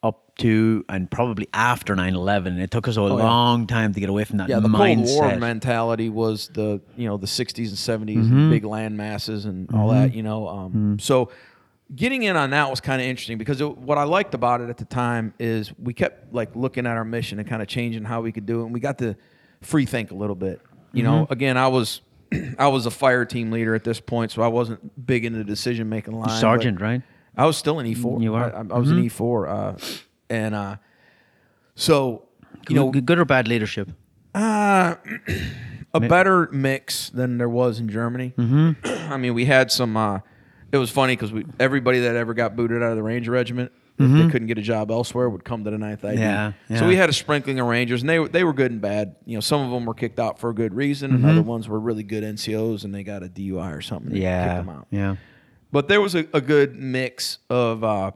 up 0.05 0.37
to 0.39 0.85
and 0.89 1.09
probably 1.09 1.47
after 1.55 1.95
9-11 1.95 2.61
it 2.61 2.73
took 2.73 2.89
us 2.89 2.97
a 2.97 3.01
yeah. 3.01 3.07
long 3.07 3.69
time 3.69 3.95
to 3.95 4.01
get 4.01 4.09
away 4.09 4.25
from 4.25 4.39
that 4.39 4.49
yeah, 4.49 4.59
the 4.59 4.67
mindset 4.67 5.07
Cold 5.07 5.31
War 5.31 5.37
mentality 5.39 6.09
was 6.09 6.49
the 6.49 6.81
you 6.97 7.07
know 7.07 7.17
the 7.19 7.29
60s 7.29 7.59
and 7.69 8.09
70s, 8.09 8.17
Mm-hmm. 8.17 8.37
and 8.37 8.51
big 8.51 8.65
land 8.65 8.97
masses 8.97 9.45
and 9.45 9.71
all 9.73 9.91
that. 9.91 10.13
You 10.13 10.25
know, 10.25 10.49
um, 10.49 10.71
Mm-hmm. 10.73 10.99
so 10.99 11.31
getting 11.95 12.23
in 12.23 12.37
on 12.37 12.51
that 12.51 12.71
was 12.71 12.81
kind 12.81 13.01
of 13.03 13.07
interesting 13.07 13.39
because 13.39 13.61
it, 13.61 13.77
what 13.79 13.99
I 13.99 14.05
liked 14.05 14.35
about 14.35 14.61
it 14.61 14.71
at 14.71 14.77
the 14.79 14.85
time 14.85 15.35
is 15.39 15.73
we 15.79 15.93
kept 15.95 16.33
like 16.33 16.55
looking 16.57 16.87
at 16.87 16.97
our 16.97 17.05
mission 17.05 17.39
and 17.39 17.49
kind 17.49 17.63
of 17.63 17.69
changing 17.69 18.05
how 18.05 18.21
we 18.23 18.33
could 18.33 18.47
do 18.47 18.61
it, 18.61 18.65
and 18.65 18.75
we 18.75 18.81
got 18.81 18.99
to 18.99 19.17
free 19.61 19.87
think 19.87 20.11
a 20.11 20.15
little 20.15 20.37
bit. 20.37 20.61
You 20.93 21.03
know, 21.03 21.23
Mm-hmm. 21.25 21.33
again, 21.33 21.57
I 21.57 21.69
was. 21.69 22.01
I 22.59 22.69
was 22.69 22.87
a 22.87 22.91
fire 22.91 23.25
team 23.27 23.51
leader 23.51 23.75
at 23.75 23.85
this 23.85 24.01
point, 24.01 24.31
so 24.33 24.41
I 24.43 24.49
wasn't 24.49 25.07
big 25.07 25.25
into 25.27 25.39
the 25.39 25.45
decision 25.45 25.89
making 25.91 26.15
line. 26.15 26.41
sergeant 26.41 26.81
right 26.81 27.03
I 27.37 27.45
was 27.47 27.57
still 27.59 27.79
an 27.79 27.87
E 27.87 27.95
four. 27.95 28.21
You 28.23 28.35
are? 28.35 28.51
Mm-hmm. 28.51 28.73
I, 28.73 28.75
I 28.75 28.79
was 28.79 28.91
an 28.91 28.99
E 28.99 29.09
four, 29.09 29.49
uh, 29.49 29.77
and 30.31 30.55
uh, 30.55 30.77
so 31.75 32.25
you 32.69 32.75
know, 32.77 32.91
good, 32.91 33.07
good 33.07 33.19
or 33.19 33.25
bad 33.25 33.49
leadership 33.49 33.91
uh, 34.35 34.95
a 35.95 36.01
better 36.01 36.49
mix 36.53 37.11
than 37.11 37.37
there 37.39 37.49
was 37.49 37.79
in 37.81 37.89
Germany. 37.89 38.33
Mm-hmm. 38.39 38.87
I 39.13 39.17
mean, 39.17 39.35
we 39.35 39.45
had 39.45 39.71
some. 39.71 39.97
Uh, 39.97 40.21
it 40.73 40.79
was 40.79 40.91
funny 40.91 41.15
because 41.15 41.33
we 41.33 41.45
everybody 41.61 42.01
that 42.01 42.17
ever 42.17 42.35
got 42.35 42.57
booted 42.57 42.83
out 42.83 42.91
of 42.91 42.97
the 42.97 43.03
Ranger 43.03 43.31
Regiment, 43.31 43.71
if 43.99 44.11
they 44.11 44.29
couldn't 44.33 44.49
get 44.49 44.59
a 44.59 44.63
job 44.63 44.91
elsewhere, 44.91 45.29
would 45.29 45.45
come 45.45 45.63
to 45.65 45.71
the 45.71 45.79
Ninth 45.79 46.05
ID. 46.05 46.17
Mm-hmm. 46.19 46.73
Yeah, 46.73 46.79
So 46.81 46.89
we 46.89 46.97
had 46.97 47.09
a 47.09 47.13
sprinkling 47.13 47.61
of 47.61 47.67
Rangers, 47.69 48.01
and 48.03 48.09
they 48.11 48.19
were 48.19 48.27
they 48.29 48.43
were 48.43 48.53
good 48.53 48.73
and 48.73 48.81
bad. 48.81 49.15
You 49.27 49.37
know, 49.37 49.41
some 49.41 49.61
of 49.61 49.71
them 49.71 49.85
were 49.85 49.95
kicked 49.95 50.19
out 50.19 50.39
for 50.41 50.51
a 50.51 50.55
good 50.55 50.75
reason, 50.75 51.13
Mm-hmm. 51.13 51.25
and 51.25 51.39
other 51.39 51.43
ones 51.43 51.69
were 51.69 51.79
really 51.79 52.03
good 52.03 52.25
NCOs, 52.25 52.85
and 52.85 52.93
they 52.95 53.05
got 53.05 53.23
a 53.23 53.29
DUI 53.29 53.77
or 53.77 53.81
something. 53.83 54.09
and 54.13 54.17
they 54.17 54.21
them 54.25 54.67
yeah 54.67 54.73
out. 54.73 54.87
yeah 54.91 55.17
But 55.71 55.89
there 55.89 56.01
was 56.01 56.15
a, 56.17 56.27
a 56.35 56.41
good 56.41 56.75
mix 56.75 57.39
of 57.51 57.85
uh, 57.85 58.11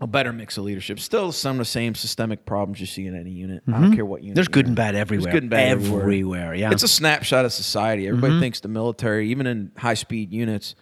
a 0.00 0.06
better 0.06 0.32
mix 0.32 0.56
of 0.58 0.64
leadership. 0.64 1.00
Still 1.00 1.32
some 1.32 1.56
of 1.56 1.58
the 1.58 1.64
same 1.64 1.96
systemic 1.96 2.46
problems 2.46 2.78
you 2.78 2.86
see 2.86 3.06
in 3.06 3.16
any 3.18 3.30
unit. 3.32 3.64
I 3.66 3.80
don't 3.80 3.92
care 3.96 4.04
what 4.06 4.20
unit. 4.22 4.30
Mm-hmm. 4.30 4.34
there's 4.36 4.48
good 4.48 4.66
and 4.68 4.76
bad 4.76 4.94
everywhere 4.94 5.24
There's 5.24 5.34
good 5.34 5.42
and 5.42 5.50
bad 5.50 5.68
everywhere. 5.70 6.02
everywhere 6.02 6.54
yeah 6.54 6.70
It's 6.70 6.84
a 6.84 6.88
snapshot 6.88 7.44
of 7.44 7.52
society. 7.52 8.06
Everybody 8.06 8.38
thinks 8.38 8.60
the 8.60 8.68
military, 8.68 9.30
even 9.30 9.46
in 9.48 9.72
high 9.76 9.94
speed 9.94 10.32
units, 10.32 10.76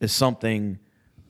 is 0.00 0.12
something 0.12 0.78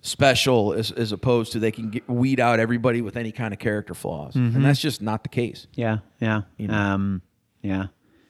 special 0.03 0.73
as, 0.73 0.93
as 0.93 1.13
opposed 1.13 1.53
to 1.53 1.59
they 1.59 1.73
can 1.73 1.91
get, 1.91 2.09
weed 2.09 2.39
out 2.39 2.61
everybody 2.61 3.01
with 3.03 3.17
any 3.17 3.33
kind 3.33 3.53
of 3.53 3.59
character 3.59 3.95
flaws. 3.95 4.35
And 4.37 4.65
that's 4.65 4.81
just 4.81 5.03
not 5.03 5.23
the 5.23 5.29
case. 5.29 5.67
yeah 5.75 5.99
yeah 6.21 6.43
know. 6.59 6.75
um 6.75 7.23
yeah 7.63 7.87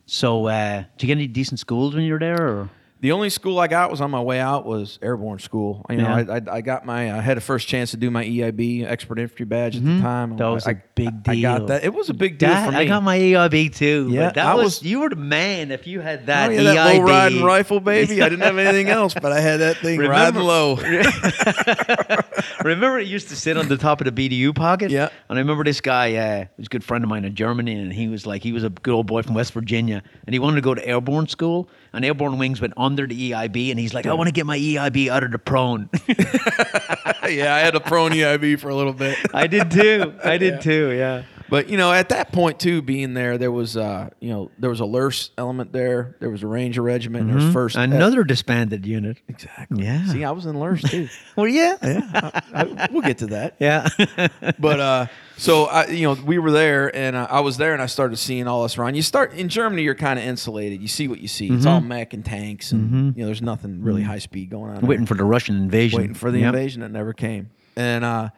so 0.07 0.47
uh 0.47 0.85
did 0.97 1.03
you 1.03 1.07
get 1.09 1.13
any 1.19 1.27
decent 1.27 1.61
schools 1.61 1.95
when 1.95 2.05
you 2.05 2.13
were 2.15 2.19
there 2.19 2.41
or 2.49 2.71
The 3.01 3.13
only 3.13 3.29
school 3.29 3.59
I 3.59 3.67
got 3.67 3.91
was 3.91 4.01
on 4.01 4.11
my 4.11 4.23
way 4.23 4.41
out 4.41 4.65
was 4.65 4.99
airborne 5.03 5.39
school. 5.39 5.85
You 5.91 5.97
know, 5.97 6.17
Yeah. 6.17 6.33
I, 6.33 6.37
I, 6.37 6.57
I 6.57 6.61
got 6.63 6.87
my 6.87 7.13
I 7.13 7.21
had 7.21 7.37
a 7.37 7.43
first 7.43 7.69
chance 7.69 7.91
to 7.91 7.99
do 7.99 8.11
my 8.11 8.25
EIB 8.25 8.85
expert 8.87 9.19
infantry 9.19 9.45
badge 9.45 9.77
at 9.77 9.85
the 9.85 10.01
time. 10.01 10.31
Mm-hmm. 10.31 10.39
That 10.39 10.47
was 10.49 10.67
I- 10.67 10.71
a 10.73 10.77
big 10.95 11.23
deal. 11.23 11.35
I 11.35 11.41
got 11.59 11.67
that. 11.67 11.85
It 11.85 11.93
was 11.93 12.09
a 12.09 12.15
big 12.15 12.39
deal 12.39 12.49
That- 12.49 12.65
for 12.67 12.73
me. 12.73 12.79
I 12.79 12.85
got 12.87 13.03
my 13.03 13.19
EIB 13.19 13.75
too. 13.75 14.09
Yeah, 14.11 14.29
but 14.29 14.35
that 14.37 14.47
I 14.47 14.55
was, 14.55 14.65
was- 14.65 14.83
you 14.83 15.01
were 15.01 15.11
the 15.11 15.17
man 15.17 15.71
if 15.73 15.87
you 15.87 16.01
had 16.01 16.21
Oh, 16.23 16.27
that 16.27 16.53
yeah, 16.53 16.63
that 16.63 16.77
EIB. 16.95 16.99
low 16.99 17.05
riding 17.05 17.43
rifle, 17.43 17.81
baby. 17.81 18.23
I 18.23 18.29
didn't 18.31 18.43
have 18.45 18.57
anything 18.57 18.89
else, 19.01 19.13
but 19.13 19.31
I 19.31 19.41
had 19.41 19.59
that 19.59 19.77
thing 19.77 19.99
Remember- 19.99 20.41
riding 20.41 20.41
low. 20.41 20.77
Remember, 22.65 22.99
it 22.99 23.07
used 23.07 23.29
to 23.29 23.37
sit 23.37 23.57
on 23.57 23.69
the 23.69 23.77
top 23.77 24.01
of 24.01 24.13
the 24.15 24.29
BDU 24.29 24.55
pocket. 24.55 24.91
Yeah. 24.91 25.09
And 25.29 25.39
I 25.39 25.43
remember 25.43 25.65
this 25.65 25.81
guy, 25.81 26.15
uh, 26.15 26.39
he 26.41 26.47
was 26.59 26.67
a 26.67 26.71
good 26.71 26.83
friend 26.85 27.05
of 27.05 27.11
mine 27.11 27.25
in 27.25 27.35
Germany, 27.35 27.75
and 27.75 27.93
he 27.93 28.09
was 28.09 28.27
like, 28.27 28.43
he 28.43 28.53
was 28.53 28.65
a 28.65 28.71
good 28.71 28.95
old 28.95 29.07
boy 29.07 29.23
from 29.23 29.35
West 29.35 29.53
Virginia, 29.53 30.03
and 30.27 30.35
he 30.35 30.39
wanted 30.39 30.57
to 30.57 30.61
go 30.63 30.75
to 30.75 30.87
airborne 30.87 31.29
school, 31.29 31.69
and 31.97 32.05
airborne 32.05 32.39
wings 32.39 32.61
went 32.61 32.75
under 32.77 33.07
the 33.07 33.33
EIB, 33.33 33.71
and 33.71 33.81
he's 33.81 33.95
like, 33.95 34.07
I 34.07 34.13
want 34.13 34.29
to 34.29 34.33
get 34.33 34.47
my 34.47 34.59
EIB 34.59 35.09
out 35.09 35.25
of 35.25 35.33
the 35.33 35.39
prone. 35.39 35.89
yeah, 36.09 37.55
I 37.55 37.61
had 37.61 37.75
a 37.75 37.81
prone 37.81 38.13
EIB 38.13 38.61
for 38.61 38.69
a 38.69 38.75
little 38.75 38.93
bit. 38.93 39.19
I 39.35 39.47
did 39.47 39.71
too. 39.71 40.15
I 40.23 40.39
did 40.39 40.61
too. 40.61 40.91
Yeah. 40.91 41.23
But 41.49 41.69
you 41.69 41.77
know, 41.77 41.93
at 41.93 42.09
that 42.09 42.33
point 42.33 42.59
too, 42.59 42.83
being 42.83 43.15
there, 43.15 43.39
there 43.39 43.53
was 43.53 43.77
uh, 43.77 44.11
you 44.21 44.31
know, 44.31 44.51
there 44.59 44.71
was 44.71 44.81
a 44.81 44.85
LURS 44.85 45.31
element 45.39 45.73
there. 45.73 46.17
There 46.21 46.31
was 46.31 46.43
a 46.43 46.47
Ranger 46.47 46.83
regiment. 46.83 47.27
There 47.29 47.37
was 47.37 47.53
first 47.53 47.77
Another 47.77 48.25
disbanded 48.25 48.85
unit. 48.85 49.19
exactly. 49.29 49.85
Yeah. 49.85 50.07
See, 50.07 50.25
I 50.25 50.31
was 50.33 50.47
in 50.47 50.59
LURS 50.59 50.83
too. 50.83 51.09
Well, 51.37 51.47
yeah. 51.49 51.77
I- 51.83 52.43
I- 52.55 52.89
we'll 52.91 53.03
get 53.03 53.19
to 53.19 53.27
that. 53.29 53.57
Yeah. 53.59 53.89
But 54.59 54.81
uh, 54.81 55.07
so 55.37 55.65
I, 55.67 55.87
you 55.89 56.03
know, 56.07 56.15
we 56.25 56.39
were 56.39 56.51
there, 56.51 56.95
and 56.97 57.15
uh, 57.15 57.27
I 57.31 57.41
was 57.41 57.57
there, 57.59 57.73
and 57.75 57.83
I 57.83 57.87
started 57.87 58.17
seeing 58.17 58.49
all 58.49 58.63
this 58.63 58.79
around. 58.79 58.95
You 58.95 59.03
start 59.03 59.35
in 59.35 59.49
Germany, 59.49 59.83
you're 59.83 59.95
kind 59.95 60.19
of 60.19 60.25
insulated. 60.25 60.81
You 60.81 60.89
see 60.89 61.09
what 61.09 61.21
you 61.21 61.29
see. 61.29 61.49
It's 61.49 61.67
all 61.67 61.81
mech 61.81 62.15
and 62.15 62.25
tanks, 62.25 62.73
and 62.73 63.15
you 63.17 63.23
know, 63.23 63.27
there's 63.27 63.43
nothing 63.43 63.83
really 63.83 64.03
high 64.03 64.19
speed 64.19 64.51
going 64.51 64.71
on. 64.71 64.81
there. 64.81 64.89
Waiting 64.89 65.05
for 65.07 65.15
the 65.15 65.25
Russian 65.25 65.57
invasion. 65.57 65.99
waiting 66.01 66.15
for 66.15 66.31
the 66.31 66.41
Yep. 66.41 66.55
invasion 66.55 66.81
that 66.81 66.91
never 66.91 67.13
came. 67.13 67.51
And 67.77 68.05
uh, 68.05 68.31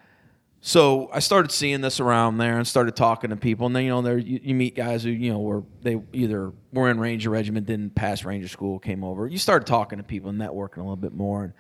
so 0.69 1.09
I 1.15 1.21
started 1.21 1.51
seeing 1.51 1.81
this 1.81 1.99
around 1.99 2.37
there 2.37 2.59
and 2.59 2.69
started 2.69 2.95
talking 2.95 3.31
to 3.31 3.37
people. 3.37 3.65
And 3.69 3.75
then 3.75 3.85
you 3.85 3.89
know, 3.89 4.03
there 4.03 4.19
you, 4.19 4.39
you 4.43 4.55
meet 4.55 4.75
guys 4.77 5.03
who 5.03 5.09
you 5.09 5.33
know 5.33 5.39
were 5.39 5.63
they 5.81 5.99
either 6.13 6.53
were 6.75 6.91
in 6.91 7.01
Ranger 7.01 7.31
Regiment, 7.31 7.67
didn't 7.67 7.95
pass 7.95 8.23
Ranger 8.23 8.49
School, 8.49 8.79
came 8.79 9.03
over. 9.03 9.27
You 9.27 9.39
started 9.39 9.67
talking 9.67 9.97
to 9.97 10.05
people 10.05 10.29
and 10.29 10.39
networking 10.39 10.77
a 10.77 10.81
little 10.81 10.97
bit 10.97 11.15
more, 11.15 11.45
and 11.45 11.53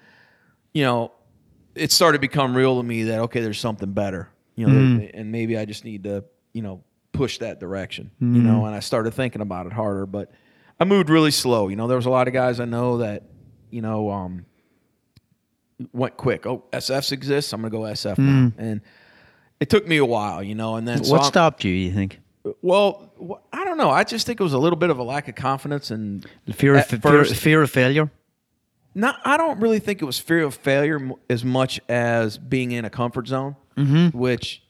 you 0.74 0.82
know, 0.84 1.12
it 1.74 1.90
started 1.90 2.18
to 2.18 2.20
become 2.20 2.54
real 2.54 2.76
to 2.76 2.82
me 2.82 3.04
that 3.04 3.20
okay, 3.20 3.40
there's 3.40 3.58
something 3.58 3.92
better. 3.92 4.28
You 4.56 4.66
know, 4.66 4.74
Mm. 4.98 5.10
and 5.14 5.32
maybe 5.32 5.56
I 5.56 5.64
just 5.64 5.86
need 5.86 6.04
to 6.04 6.24
you 6.52 6.60
know 6.60 6.84
push 7.12 7.38
that 7.38 7.60
direction. 7.60 8.10
Mm. 8.20 8.36
You 8.36 8.42
know, 8.42 8.66
and 8.66 8.74
I 8.74 8.80
started 8.80 9.14
thinking 9.14 9.40
about 9.40 9.64
it 9.64 9.72
harder, 9.72 10.04
but 10.04 10.30
I 10.78 10.84
moved 10.84 11.08
really 11.08 11.30
slow. 11.30 11.68
You 11.68 11.76
know, 11.76 11.86
there 11.88 11.96
was 11.96 12.04
a 12.06 12.10
lot 12.10 12.28
of 12.28 12.34
guys 12.34 12.60
I 12.60 12.66
know 12.66 12.98
that 12.98 13.22
you 13.70 13.80
know. 13.80 14.10
um 14.10 14.44
went 15.92 16.16
quick. 16.16 16.44
Oh, 16.46 16.64
SFs 16.72 17.12
exists. 17.12 17.52
I'm 17.52 17.60
gonna 17.60 17.70
go 17.70 17.82
SF 17.82 18.18
now. 18.18 18.52
And 18.58 18.80
it 19.60 19.68
took 19.70 19.86
me 19.86 19.96
a 19.96 20.04
while, 20.04 20.42
you 20.42 20.54
know. 20.54 20.76
And 20.76 20.86
then 20.86 21.02
so 21.04 21.12
What 21.12 21.20
I'm- 21.22 21.28
stopped 21.30 21.64
you, 21.64 21.72
you 21.72 21.92
think? 21.92 22.20
Well, 22.62 23.12
I 23.52 23.64
don't 23.64 23.76
know. 23.76 23.90
I 23.90 24.04
just 24.04 24.26
think 24.26 24.40
it 24.40 24.42
was 24.42 24.52
a 24.54 24.58
little 24.58 24.78
bit 24.78 24.88
of 24.90 24.98
a 24.98 25.02
lack 25.02 25.28
of 25.28 25.34
confidence 25.34 25.90
and 25.90 26.24
The 26.46 26.54
fear 26.54 26.76
of, 26.76 26.86
fear, 26.86 27.24
fear 27.24 27.62
of 27.62 27.70
failure? 27.70 28.10
not. 28.94 29.16
I 29.24 29.36
don't 29.36 29.60
really 29.60 29.80
think 29.80 30.00
it 30.00 30.04
was 30.06 30.18
fear 30.18 30.44
of 30.44 30.54
failure 30.54 31.10
as 31.28 31.44
much 31.44 31.78
as 31.88 32.38
being 32.38 32.72
in 32.72 32.84
a 32.84 32.90
comfort 32.90 33.28
zone, 33.28 33.56
Mm-hmm. 33.76 34.16
which 34.18 34.62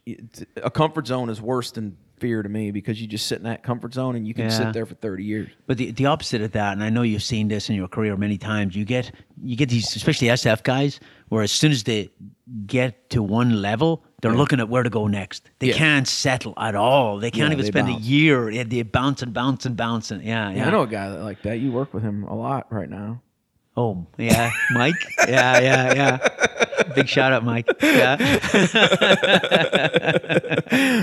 a 0.62 0.70
comfort 0.70 1.07
zone 1.07 1.31
is 1.31 1.40
worse 1.40 1.70
than 1.70 1.96
fear 2.18 2.42
to 2.42 2.48
me 2.48 2.72
because 2.72 3.01
you 3.01 3.07
just 3.07 3.27
sit 3.27 3.38
in 3.38 3.44
that 3.44 3.62
comfort 3.62 3.94
zone 3.94 4.16
and 4.16 4.27
you 4.27 4.35
can 4.35 4.46
Yeah. 4.46 4.51
sit 4.51 4.72
there 4.72 4.85
for 4.85 4.94
30 4.96 5.22
years. 5.24 5.48
But 5.68 5.79
the, 5.79 5.92
the 5.92 6.07
opposite 6.07 6.42
of 6.42 6.51
that, 6.53 6.72
and 6.72 6.83
I 6.83 6.90
know 6.90 7.03
you've 7.03 7.22
seen 7.22 7.46
this 7.48 7.70
in 7.70 7.77
your 7.77 7.87
career 7.88 8.16
many 8.16 8.37
times, 8.38 8.74
you 8.74 8.85
get 8.85 9.12
you 9.42 9.57
get 9.57 9.68
these, 9.68 9.94
especially 9.94 10.29
SF 10.29 10.62
guys, 10.64 10.98
where 11.29 11.42
as 11.44 11.53
soon 11.53 11.70
as 11.70 11.85
they 11.85 12.11
get 12.66 13.09
to 13.11 13.22
one 13.22 13.62
level, 13.62 14.03
they're 14.21 14.35
looking 14.35 14.59
at 14.59 14.69
where 14.69 14.83
to 14.83 14.91
go 14.91 15.07
next. 15.07 15.49
They 15.61 15.69
Yeah. 15.69 15.75
can't 15.75 16.09
settle 16.09 16.55
at 16.57 16.75
all. 16.75 17.19
They 17.19 17.31
can't 17.31 17.51
Yeah, 17.51 17.53
even 17.53 17.65
they 17.65 17.71
spend 17.71 17.89
bounce. 17.89 18.05
a 18.05 18.09
year. 18.09 18.65
They, 18.65 18.83
bounce 18.83 19.23
and 19.23 19.33
bounce 19.33 19.65
and 19.65 19.77
bounce 19.77 20.11
and 20.11 20.23
yeah, 20.23 20.51
yeah. 20.51 20.57
Yeah, 20.57 20.67
I 20.67 20.71
know 20.71 20.83
a 20.83 20.87
guy 20.87 21.11
that 21.11 21.23
like 21.23 21.43
that. 21.43 21.61
You 21.61 21.71
work 21.71 21.95
with 21.95 22.03
him 22.03 22.25
a 22.25 22.35
lot 22.35 22.67
right 22.71 22.91
now. 22.91 23.21
Oh 23.77 24.07
yeah, 24.17 24.51
Mike. 24.73 24.97
yeah, 25.29 25.61
yeah, 25.61 25.95
yeah. 25.95 26.29
Big 26.97 27.07
shout 27.07 27.33
out, 27.33 27.45
Mike. 27.45 27.69
Yeah, 27.81 28.17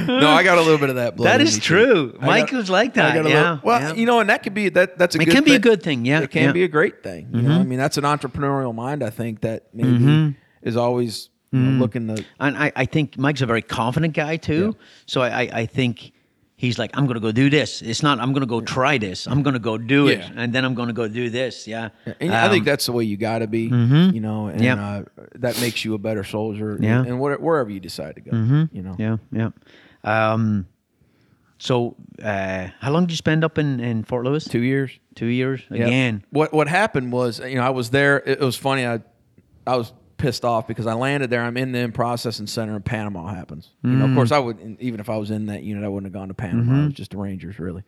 No, 0.10 0.30
I 0.30 0.44
got 0.44 0.58
a 0.58 0.62
little 0.62 0.78
bit 0.78 0.90
of 0.90 0.96
that 0.98 1.16
blood. 1.16 1.40
that 1.40 1.48
too. 1.48 1.60
true. 1.62 2.18
I 2.20 2.26
Mike 2.26 2.52
got- 2.52 2.58
was 2.58 2.70
like 2.70 2.96
that. 2.96 3.16
Yeah. 3.16 3.22
little- 3.22 3.60
well, 3.64 3.80
yeah. 3.80 3.94
you 3.94 4.06
know, 4.06 4.20
and 4.20 4.30
that 4.30 4.44
could 4.44 4.54
be 4.54 4.68
that. 4.70 4.98
That's 4.98 5.16
a. 5.16 5.22
It 5.22 5.26
good 5.26 5.36
can 5.36 5.44
be 5.46 5.56
a 5.56 5.60
good 5.60 5.84
thing, 5.84 6.06
yeah, 6.06 6.20
it 6.20 6.32
can 6.32 6.44
yeah. 6.44 6.52
be 6.52 6.64
a 6.64 6.68
great 6.68 7.02
thing. 7.02 7.30
You 7.32 7.44
know, 7.44 7.56
I 7.56 7.60
mm-hmm. 7.60 7.70
mean, 7.70 7.80
that's 7.80 7.98
an 7.98 8.04
entrepreneurial 8.04 8.76
mind. 8.76 9.04
I 9.04 9.10
think 9.10 9.40
that 9.42 9.68
maybe 9.74 9.90
mm-hmm. 9.90 10.32
is 10.62 10.76
always 10.76 11.30
you 11.52 11.60
know, 11.60 11.80
looking 11.80 12.08
to. 12.16 12.24
And 12.40 12.58
I, 12.58 12.72
I 12.76 12.86
think 12.86 13.18
Mike's 13.18 13.42
a 13.42 13.46
very 13.46 13.62
confident 13.62 14.14
guy 14.14 14.38
too. 14.38 14.76
So 15.06 15.22
I, 15.22 15.42
I, 15.44 15.50
I 15.62 15.66
think 15.66 16.12
he's 16.58 16.78
like, 16.80 16.98
I'm 16.98 17.06
going 17.06 17.16
to 17.16 17.20
go 17.22 17.32
do 17.32 17.50
this. 17.50 17.82
It's 17.82 18.02
not, 18.04 18.20
I'm 18.20 18.32
going 18.34 18.42
to 18.42 18.48
go 18.48 18.62
try 18.62 18.98
this. 18.98 19.28
I'm 19.28 19.44
going 19.44 19.54
to 19.56 19.60
go 19.60 19.78
do 19.78 20.08
it. 20.08 20.20
Yeah. 20.20 20.32
And 20.36 20.54
then 20.54 20.64
I'm 20.66 20.74
going 20.74 20.88
to 20.88 20.94
go 20.94 21.08
do 21.08 21.30
this. 21.30 21.68
Yeah. 21.68 21.90
And 22.20 22.34
I 22.34 22.50
think 22.50 22.62
Um, 22.62 22.66
that's 22.66 22.86
the 22.86 22.92
way 22.94 23.04
you 23.04 23.18
got 23.18 23.40
to 23.40 23.48
be. 23.48 23.64
You 23.64 24.20
know, 24.22 24.48
and 24.48 24.62
Yep. 24.62 24.78
uh, 24.78 25.02
that 25.36 25.60
makes 25.62 25.84
you 25.86 25.94
a 25.94 25.98
better 25.98 26.24
soldier. 26.24 26.78
Yeah. 26.82 27.04
and, 27.06 27.20
where, 27.20 27.38
wherever 27.38 27.70
you 27.70 27.80
decide 27.80 28.16
to 28.16 28.22
go. 28.22 28.32
You 28.72 28.82
know. 28.82 28.96
Yeah. 28.98 29.18
Yeah. 29.32 29.50
Um, 30.04 30.68
so 31.58 31.96
uh, 32.22 32.68
how 32.80 32.92
long 32.92 33.04
did 33.06 33.12
you 33.12 33.18
spend 33.18 33.44
up 33.44 33.58
in, 33.58 33.80
in 33.80 34.04
Fort 34.04 34.26
Lewis? 34.26 34.46
Two 34.46 34.60
years. 34.62 34.92
Two 35.16 35.28
years 35.28 35.62
Yeah. 35.72 35.86
again. 35.86 36.24
What 36.30 36.54
what 36.54 36.68
happened 36.68 37.12
was, 37.14 37.40
you 37.40 37.56
know, 37.56 37.64
I 37.64 37.70
was 37.70 37.90
there. 37.90 38.18
It, 38.18 38.42
it 38.42 38.46
was 38.46 38.58
funny. 38.58 38.86
I 38.86 39.00
I 39.66 39.78
was 39.78 39.94
pissed 40.18 40.46
off 40.46 40.68
because 40.68 40.88
I 40.88 40.94
landed 40.94 41.30
there. 41.30 41.42
I'm 41.44 41.58
in 41.58 41.72
the 41.72 41.90
processing 41.94 42.48
center, 42.48 42.76
and 42.76 42.84
Panama 42.86 43.28
happens. 43.28 43.70
You 43.84 43.92
know, 43.92 44.06
of 44.06 44.12
Mm. 44.12 44.16
course, 44.16 44.32
I 44.32 44.40
would 44.40 44.78
even 44.80 45.00
if 45.00 45.10
I 45.10 45.18
was 45.18 45.32
in 45.32 45.48
that 45.48 45.64
unit, 45.64 45.84
I 45.84 45.88
wouldn't 45.88 46.06
have 46.14 46.20
gone 46.20 46.28
to 46.30 46.34
Panama. 46.34 46.62
Mm-hmm. 46.72 46.82
I 46.82 46.86
was 46.86 46.94
just 46.94 47.12
the 47.12 47.18
Rangers, 47.18 47.60
really. 47.60 47.84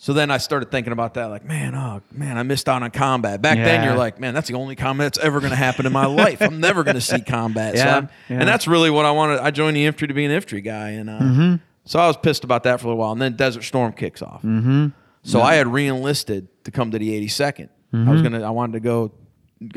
So 0.00 0.12
then 0.12 0.30
I 0.30 0.38
started 0.38 0.70
thinking 0.70 0.92
about 0.92 1.14
that, 1.14 1.24
like, 1.26 1.44
man, 1.44 1.74
oh 1.74 2.02
man, 2.12 2.38
I 2.38 2.44
missed 2.44 2.68
out 2.68 2.84
on 2.84 2.90
combat. 2.92 3.42
Back 3.42 3.56
then, 3.58 3.82
you're 3.84 3.96
like, 3.96 4.20
man, 4.20 4.32
that's 4.32 4.46
the 4.46 4.54
only 4.54 4.76
combat 4.76 5.06
that's 5.12 5.18
ever 5.18 5.40
going 5.40 5.50
to 5.50 5.56
happen 5.56 5.86
in 5.86 5.92
my 5.92 6.06
life. 6.22 6.40
I'm 6.40 6.60
never 6.60 6.84
going 6.84 6.94
to 6.94 7.00
see 7.00 7.20
combat. 7.20 7.74
Yeah, 7.74 7.94
I'm- 7.94 8.08
yeah. 8.28 8.38
And 8.38 8.48
that's 8.48 8.68
really 8.68 8.90
what 8.90 9.04
I 9.06 9.10
wanted. 9.10 9.40
I 9.40 9.50
joined 9.50 9.76
the 9.76 9.84
infantry 9.86 10.06
to 10.08 10.14
be 10.14 10.24
an 10.24 10.30
infantry 10.30 10.60
guy, 10.60 10.90
and 10.90 11.10
uh, 11.10 11.18
Mm-hmm. 11.18 11.54
So 11.84 11.98
I 11.98 12.06
was 12.06 12.16
pissed 12.18 12.44
about 12.44 12.62
that 12.64 12.80
for 12.80 12.86
a 12.86 12.90
little 12.90 13.00
while, 13.00 13.12
and 13.12 13.20
then 13.20 13.34
Desert 13.34 13.62
Storm 13.64 13.92
kicks 13.92 14.20
off. 14.22 14.42
Mm-hmm. 14.42 14.88
So 15.24 15.40
I 15.40 15.54
had 15.54 15.66
re-enlisted 15.66 16.46
to 16.64 16.70
come 16.70 16.90
to 16.90 16.98
the 16.98 17.10
82nd. 17.26 17.68
I 17.94 18.10
was 18.12 18.20
gonna. 18.22 18.42
I 18.42 18.50
wanted 18.50 18.74
to 18.74 18.80
go. 18.80 19.10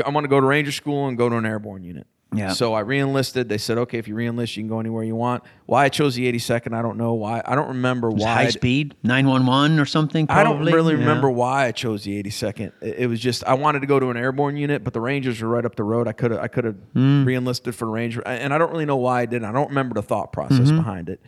I 0.06 0.10
want 0.10 0.24
to 0.26 0.28
go 0.30 0.40
to 0.40 0.46
Ranger 0.46 0.72
School 0.72 1.08
and 1.08 1.18
go 1.18 1.30
to 1.30 1.36
an 1.38 1.46
airborne 1.46 1.84
unit. 1.84 2.08
Yeah. 2.34 2.54
So 2.54 2.74
I 2.74 2.80
re-enlisted. 2.80 3.50
They 3.50 3.58
said, 3.58 3.78
okay, 3.78 3.98
if 3.98 4.08
you 4.08 4.16
re-enlist, 4.16 4.56
you 4.56 4.64
can 4.64 4.70
go 4.70 4.80
anywhere 4.80 5.04
you 5.04 5.18
want. 5.18 5.44
Why 5.66 5.84
I 5.84 5.90
chose 5.90 6.16
the 6.16 6.32
82nd, 6.32 6.74
I 6.74 6.82
don't 6.82 6.96
know. 6.98 7.14
Why 7.14 7.42
I 7.44 7.56
don't 7.56 7.68
remember 7.68 8.10
why. 8.10 8.34
high 8.34 8.42
I- 8.44 8.50
speed, 8.50 8.96
911 9.04 9.80
or 9.80 9.86
something? 9.86 10.28
I 10.30 10.44
don't 10.46 10.64
really 10.64 10.94
Yeah. 10.94 11.00
remember 11.02 11.30
why 11.30 11.66
I 11.66 11.72
chose 11.74 12.06
the 12.06 12.18
82nd. 12.24 12.72
It, 12.82 13.08
was 13.10 13.20
just 13.20 13.44
I 13.44 13.56
wanted 13.56 13.82
to 13.82 13.86
go 13.88 14.00
to 14.00 14.12
an 14.12 14.16
airborne 14.18 14.56
unit, 14.56 14.82
but 14.86 14.94
the 14.94 15.02
Rangers 15.02 15.42
were 15.42 15.50
right 15.50 15.66
up 15.66 15.76
the 15.76 15.84
road. 15.84 16.08
I 16.08 16.14
could 16.14 16.32
have 16.32 16.40
I 16.40 16.48
could 16.48 16.64
have 16.64 16.76
Hmm. 16.94 17.26
re-enlisted 17.26 17.76
for 17.76 17.90
Ranger, 17.90 18.22
and 18.26 18.54
I 18.54 18.58
don't 18.58 18.72
really 18.72 18.86
know 18.86 18.96
why 18.96 19.22
I 19.22 19.26
didn't. 19.26 19.50
I 19.50 19.52
don't 19.52 19.68
remember 19.70 19.96
the 19.96 20.02
thought 20.04 20.32
process 20.32 20.68
Mm-hmm. 20.70 20.78
behind 20.78 21.10
it. 21.10 21.20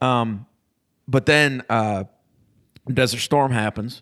Um, 0.00 0.46
but 1.06 1.26
then 1.26 1.62
uh, 1.68 2.04
Desert 2.90 3.18
Storm 3.20 3.52
happens. 3.52 4.00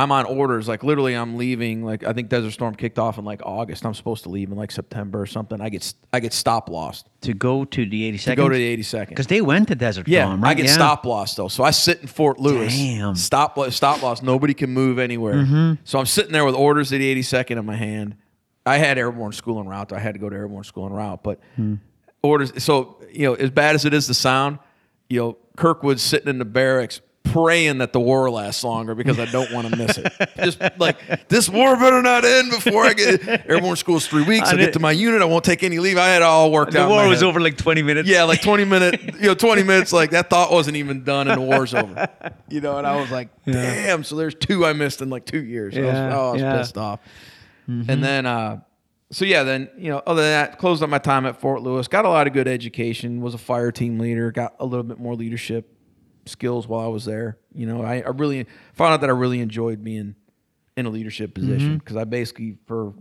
I'm 0.00 0.12
on 0.12 0.24
orders, 0.24 0.66
like 0.68 0.82
literally, 0.82 1.14
I'm 1.14 1.36
leaving. 1.36 1.84
Like 1.84 2.04
I 2.04 2.12
think 2.12 2.28
Desert 2.28 2.52
Storm 2.52 2.74
kicked 2.74 2.98
off 2.98 3.18
in 3.18 3.24
like 3.24 3.40
August. 3.44 3.84
I'm 3.84 3.94
supposed 3.94 4.22
to 4.24 4.28
leave 4.28 4.50
in 4.50 4.56
like 4.56 4.70
September 4.70 5.20
or 5.20 5.26
something. 5.26 5.60
I 5.60 5.68
get 5.68 5.92
I 6.12 6.20
get 6.20 6.32
stop 6.32 6.68
lost 6.70 7.08
To 7.22 7.34
go 7.34 7.64
to 7.64 7.84
the 7.88 8.10
82nd? 8.12 8.24
to 8.24 8.36
go 8.36 8.48
to 8.48 8.56
the 8.56 8.76
82nd. 8.78 9.08
Because 9.10 9.26
they 9.26 9.40
went 9.40 9.68
to 9.68 9.74
Desert 9.74 10.08
Yeah, 10.08 10.24
Storm, 10.26 10.42
right? 10.42 10.50
I 10.50 10.54
get 10.54 10.66
yeah. 10.66 10.72
stop 10.72 11.04
loss 11.04 11.34
though. 11.34 11.48
So 11.48 11.62
I 11.64 11.70
sit 11.70 12.00
in 12.00 12.06
Fort 12.06 12.38
Lewis. 12.40 12.74
Damn. 12.74 13.14
Stop 13.14 13.58
stop 13.72 14.02
loss. 14.02 14.22
Nobody 14.22 14.54
can 14.54 14.70
move 14.70 14.98
anywhere. 14.98 15.34
Mm-hmm. 15.34 15.82
So 15.84 15.98
I'm 15.98 16.06
sitting 16.06 16.32
there 16.32 16.44
with 16.44 16.54
orders 16.54 16.92
at 16.92 16.98
the 16.98 17.14
82nd 17.22 17.58
in 17.58 17.66
my 17.66 17.76
hand. 17.76 18.16
I 18.64 18.78
had 18.78 18.96
airborne 18.98 19.32
school 19.32 19.60
en 19.60 19.66
route. 19.66 19.92
I 19.92 19.98
had 19.98 20.14
to 20.14 20.20
go 20.20 20.28
to 20.30 20.36
airborne 20.36 20.64
school 20.64 20.86
en 20.86 20.92
route, 20.92 21.22
but 21.22 21.40
Hmm. 21.56 21.74
orders. 22.22 22.52
So 22.62 22.96
you 23.12 23.26
know, 23.26 23.34
as 23.34 23.50
bad 23.50 23.74
as 23.74 23.84
it 23.84 23.92
is 23.92 24.06
to 24.06 24.14
sound, 24.14 24.58
you 25.08 25.20
know, 25.20 25.36
Kirkwood's 25.56 26.02
sitting 26.02 26.28
in 26.28 26.38
the 26.38 26.44
barracks 26.44 27.00
praying 27.30 27.78
that 27.78 27.92
the 27.92 28.00
war 28.00 28.30
lasts 28.30 28.64
longer 28.64 28.94
because 28.94 29.18
I 29.18 29.24
don't 29.26 29.50
want 29.52 29.68
to 29.68 29.76
miss 29.76 29.98
it. 29.98 30.12
Just 30.36 30.60
like 30.78 31.28
this 31.28 31.48
war 31.48 31.76
better 31.76 32.02
not 32.02 32.24
end 32.24 32.50
before 32.50 32.84
I 32.84 32.92
get 32.92 33.26
airborne 33.48 33.76
school 33.76 33.96
is 33.96 34.06
three 34.06 34.24
weeks. 34.24 34.48
I 34.48 34.56
get 34.56 34.72
to 34.74 34.80
my 34.80 34.92
unit. 34.92 35.22
I 35.22 35.26
won't 35.26 35.44
take 35.44 35.62
any 35.62 35.78
leave. 35.78 35.96
I 35.98 36.08
had 36.08 36.22
it 36.22 36.22
all 36.22 36.50
worked 36.50 36.74
out. 36.74 36.88
The 36.88 36.94
war 36.94 37.08
was 37.08 37.20
head. 37.20 37.28
over 37.28 37.40
like 37.40 37.56
20 37.56 37.82
minutes. 37.82 38.08
Yeah, 38.08 38.24
like 38.24 38.42
20 38.42 38.64
minute, 38.64 39.00
you 39.20 39.28
know, 39.28 39.34
20 39.34 39.62
minutes, 39.62 39.92
like 39.92 40.10
that 40.10 40.28
thought 40.30 40.50
wasn't 40.50 40.76
even 40.76 41.04
done 41.04 41.28
and 41.28 41.40
the 41.40 41.44
war's 41.44 41.74
over. 41.74 42.08
You 42.48 42.60
know, 42.60 42.78
and 42.78 42.86
I 42.86 43.00
was 43.00 43.10
like, 43.10 43.28
damn, 43.44 44.04
so 44.04 44.16
there's 44.16 44.34
two 44.34 44.66
I 44.66 44.72
missed 44.72 45.00
in 45.00 45.10
like 45.10 45.24
two 45.26 45.42
years. 45.42 45.76
I 45.76 45.80
was, 45.80 45.86
Yeah, 45.88 46.16
oh, 46.16 46.28
I 46.28 46.32
was 46.32 46.42
yeah. 46.42 46.56
pissed 46.58 46.78
off. 46.78 47.00
And 47.66 48.02
then, 48.02 48.26
uh, 48.26 48.60
so 49.12 49.24
yeah, 49.24 49.44
then, 49.44 49.68
you 49.76 49.90
know, 49.90 50.02
other 50.06 50.22
than 50.22 50.30
that, 50.30 50.58
closed 50.58 50.82
up 50.82 50.90
my 50.90 50.98
time 50.98 51.26
at 51.26 51.40
Fort 51.40 51.62
Lewis, 51.62 51.86
got 51.88 52.04
a 52.04 52.08
lot 52.08 52.26
of 52.26 52.32
good 52.32 52.48
education, 52.48 53.20
was 53.20 53.34
a 53.34 53.38
fire 53.38 53.70
team 53.72 53.98
leader, 53.98 54.30
got 54.32 54.54
a 54.58 54.64
little 54.66 54.82
bit 54.82 54.98
more 54.98 55.14
leadership 55.14 55.72
skills 56.30 56.66
while 56.66 56.84
I 56.84 56.88
was 56.88 57.04
there. 57.04 57.38
You 57.54 57.66
know, 57.66 57.82
I, 57.82 57.96
I 58.00 58.08
really 58.10 58.46
found 58.74 58.94
out 58.94 59.00
that 59.02 59.10
I 59.10 59.12
really 59.12 59.40
enjoyed 59.40 59.82
being 59.84 60.14
in 60.76 60.86
a 60.86 60.90
leadership 60.90 61.34
position 61.34 61.78
because 61.78 61.96
I 61.96 62.04
basically, 62.04 62.56
for 62.66 62.94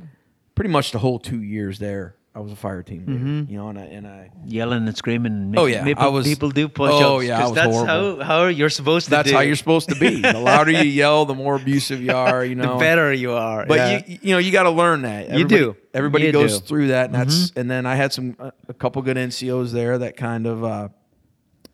pretty 0.56 0.70
much 0.72 0.92
the 0.92 1.00
whole 1.00 1.20
two 1.20 1.42
years 1.42 1.80
there, 1.80 2.16
I 2.36 2.42
was 2.42 2.52
a 2.52 2.56
fire 2.56 2.84
team 2.84 3.06
leader, 3.08 3.52
you 3.52 3.58
know, 3.58 3.70
and 3.70 3.80
I, 3.80 3.84
and 3.86 4.08
I, 4.08 4.30
Yelling 4.46 4.88
and 4.88 4.96
screaming. 4.96 5.32
And 5.34 5.58
Oh, 5.60 5.66
yeah, 5.66 5.84
making 5.84 6.02
I 6.04 6.08
was- 6.08 6.28
people 6.28 6.52
do 6.52 6.68
push 6.70 6.92
ups. 6.92 7.02
Oh, 7.04 7.20
yeah, 7.22 7.40
I 7.40 7.44
was 7.46 7.54
that's 7.56 7.76
horrible. 7.76 8.24
how, 8.24 8.42
how 8.44 8.46
you're 8.48 8.70
supposed 8.70 9.06
to 9.06 9.10
That's 9.12 9.30
do. 9.30 9.36
how 9.36 9.42
you're 9.42 9.56
supposed 9.56 9.90
to 9.90 9.96
be. 9.96 10.22
The 10.22 10.40
louder 10.40 10.72
you 10.72 10.84
yell, 10.84 11.26
the 11.26 11.34
more 11.34 11.56
abusive 11.56 12.02
you 12.02 12.14
are. 12.14 12.46
You 12.46 12.54
know, 12.56 12.74
The 12.74 12.80
better 12.80 13.12
you 13.12 13.32
are. 13.32 13.66
But 13.66 13.78
yeah. 13.80 14.02
you, 14.06 14.20
you 14.22 14.32
know, 14.34 14.38
you 14.38 14.52
got 14.52 14.64
to 14.64 14.70
learn 14.70 15.02
that. 15.02 15.32
You 15.32 15.46
do. 15.46 15.76
Everybody 15.94 16.26
You 16.26 16.32
goes 16.32 16.54
do. 16.54 16.58
Mm-hmm. 16.60 16.68
through 16.68 16.88
that, 16.90 17.06
and 17.08 17.16
that's. 17.16 17.52
And 17.56 17.70
then 17.70 17.86
I 17.88 17.96
had 17.96 18.14
some 18.14 18.36
a, 18.40 18.54
a 18.70 18.74
couple 18.76 19.02
good 19.02 19.18
NCOs 19.18 19.72
there. 19.72 19.98
That 19.98 20.16
kind 20.16 20.46
of 20.46 20.64
uh, 20.64 20.90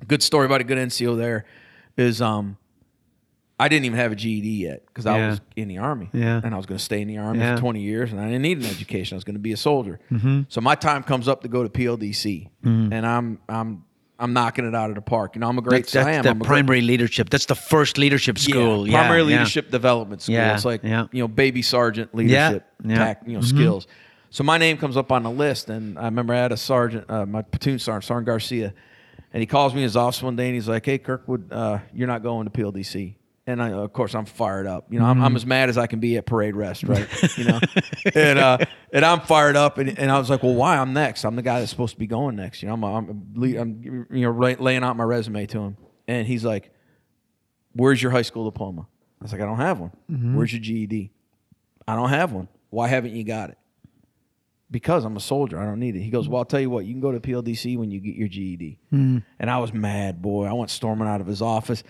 good 0.07 0.23
story 0.23 0.45
about 0.45 0.61
a 0.61 0.63
good 0.63 0.77
NCO 0.77 1.17
there 1.17 1.45
is 1.97 2.21
um, 2.21 2.57
I 3.59 3.69
didn't 3.69 3.85
even 3.85 3.97
have 3.97 4.11
a 4.11 4.15
GED 4.15 4.47
yet 4.49 4.85
because 4.87 5.05
I 5.05 5.17
Yeah. 5.17 5.29
was 5.29 5.41
in 5.55 5.67
the 5.69 5.77
army. 5.77 6.09
Yeah. 6.13 6.41
and 6.43 6.53
I 6.53 6.57
was 6.57 6.65
going 6.65 6.77
to 6.77 6.83
stay 6.83 7.01
in 7.01 7.07
the 7.07 7.17
army 7.17 7.39
Yeah. 7.39 7.55
for 7.55 7.61
20 7.61 7.81
years, 7.81 8.11
and 8.11 8.19
I 8.19 8.25
didn't 8.25 8.41
need 8.41 8.57
an 8.57 8.65
education. 8.65 9.15
I 9.15 9.17
was 9.17 9.23
going 9.23 9.35
to 9.35 9.39
be 9.41 9.53
a 9.53 9.57
soldier. 9.57 9.99
Mm-hmm. 10.11 10.41
So 10.49 10.59
my 10.61 10.75
time 10.75 11.03
comes 11.03 11.27
up 11.27 11.41
to 11.43 11.47
go 11.47 11.63
to 11.63 11.69
PLDC, 11.69 12.49
and 12.63 13.05
I'm 13.05 13.39
I'm 13.47 13.83
I'm 14.17 14.31
knocking 14.33 14.65
it 14.65 14.73
out 14.73 14.89
of 14.89 14.95
the 14.95 15.01
park. 15.01 15.35
You 15.35 15.41
know, 15.41 15.49
I'm 15.49 15.57
a 15.57 15.61
great. 15.61 15.83
that's, 15.83 15.91
that's 15.93 16.07
I 16.07 16.11
am. 16.13 16.23
the 16.23 16.29
I'm 16.29 16.37
a 16.37 16.39
great- 16.39 16.47
primary 16.47 16.81
leadership. 16.81 17.29
That's 17.29 17.45
the 17.47 17.55
first 17.55 17.97
leadership 17.97 18.37
school. 18.39 18.87
Yeah, 18.87 18.99
primary 19.01 19.23
leadership 19.23 19.71
development 19.71 20.21
school. 20.21 20.35
Yeah, 20.35 20.53
It's 20.53 20.63
like 20.65 20.83
you 20.83 21.07
know, 21.13 21.27
baby 21.27 21.61
sergeant 21.61 22.13
leadership, 22.15 22.65
Yeah, 22.83 22.95
yeah. 22.97 23.13
you 23.25 23.33
know, 23.33 23.41
skills. 23.41 23.87
So 24.31 24.43
my 24.43 24.57
name 24.57 24.77
comes 24.77 24.97
up 24.97 25.11
on 25.13 25.23
the 25.23 25.29
list, 25.31 25.69
and 25.69 25.97
I 25.97 26.05
remember 26.05 26.33
I 26.33 26.37
had 26.39 26.51
a 26.51 26.57
sergeant, 26.57 27.09
uh, 27.09 27.25
my 27.25 27.41
platoon 27.41 27.79
sergeant, 27.79 28.03
Sergeant 28.05 28.25
Garcia, 28.25 28.73
and 29.36 29.41
he 29.41 29.45
calls 29.45 29.73
me 29.73 29.81
in 29.81 29.83
his 29.83 29.97
office 29.97 30.23
one 30.23 30.38
day, 30.38 30.45
and 30.45 30.55
he's 30.55 30.69
like, 30.69 30.86
"Hey, 30.86 30.97
Kirkwood, 30.97 31.51
uh, 31.51 31.79
you're 31.93 32.07
not 32.07 32.23
going 32.23 32.49
to 32.49 32.51
PLDC." 32.51 33.15
And 33.45 33.61
I, 33.61 33.73
of 33.73 33.91
course, 33.91 34.15
I'm 34.15 34.23
fired 34.23 34.65
up. 34.65 34.88
You 34.89 34.99
know, 34.99 35.05
I'm, 35.05 35.21
I'm 35.21 35.36
as 35.36 35.45
mad 35.45 35.67
as 35.67 35.77
I 35.77 35.88
can 35.88 35.99
be 35.99 36.15
at 36.15 36.25
parade 36.25 36.55
rest, 36.55 36.83
right? 36.83 37.05
You 37.38 37.43
know, 37.43 37.59
and 38.15 38.39
uh, 38.39 38.57
and 38.93 39.03
I'm 39.03 39.19
fired 39.19 39.57
up, 39.57 39.77
and, 39.77 39.99
and 39.99 40.09
I 40.09 40.17
was 40.19 40.29
like, 40.29 40.41
"Well, 40.41 40.55
why? 40.55 40.77
I'm 40.77 40.93
next. 40.93 41.25
I'm 41.25 41.36
the 41.36 41.41
guy 41.41 41.59
that's 41.59 41.69
supposed 41.69 41.95
to 41.95 41.99
be 41.99 42.07
going 42.07 42.38
next." 42.38 42.63
You 42.63 42.69
know, 42.69 42.75
I'm 42.75 42.83
I'm, 42.86 43.09
I'm 43.36 44.07
you 44.09 44.21
know 44.21 44.31
laying 44.31 44.83
out 44.86 44.95
my 44.95 45.03
resume 45.03 45.45
to 45.47 45.59
him, 45.59 45.77
and 46.07 46.25
he's 46.25 46.45
like, 46.45 46.71
where's 47.73 48.01
your 48.01 48.11
high 48.13 48.21
school 48.21 48.49
diploma? 48.49 48.88
I 49.19 49.23
was 49.25 49.31
like, 49.31 49.41
I 49.41 49.45
don't 49.45 49.57
have 49.57 49.79
one. 49.79 49.91
Where's 50.36 50.53
your 50.53 50.61
GED? 50.61 51.11
I 51.88 51.95
don't 51.95 52.09
have 52.09 52.31
one. 52.31 52.47
Why 52.69 52.88
haven't 52.88 53.13
you 53.13 53.23
got 53.23 53.49
it? 53.49 53.57
Because 54.72 55.05
I'm 55.05 55.16
a 55.16 55.20
soldier. 55.20 55.59
I 55.59 55.66
don't 55.66 55.80
need 55.80 55.95
it. 55.95 56.01
He 56.01 56.09
goes, 56.09 56.28
Well, 56.28 56.39
I'll 56.39 56.45
tell 56.45 56.59
you 56.59 56.70
what, 56.72 56.86
you 56.86 56.93
can 56.93 57.01
go 57.01 57.11
to 57.11 57.20
PLDC 57.20 57.78
when 57.78 57.91
you 57.91 57.99
get 57.99 58.16
your 58.16 58.28
GED. 58.28 58.80
And 58.91 59.24
I 59.39 59.59
was 59.59 59.74
mad, 59.74 60.22
boy. 60.22 60.45
I 60.45 60.53
went 60.53 60.70
storming 60.72 61.07
out 61.07 61.22
of 61.22 61.28
his 61.28 61.41
office. 61.41 61.84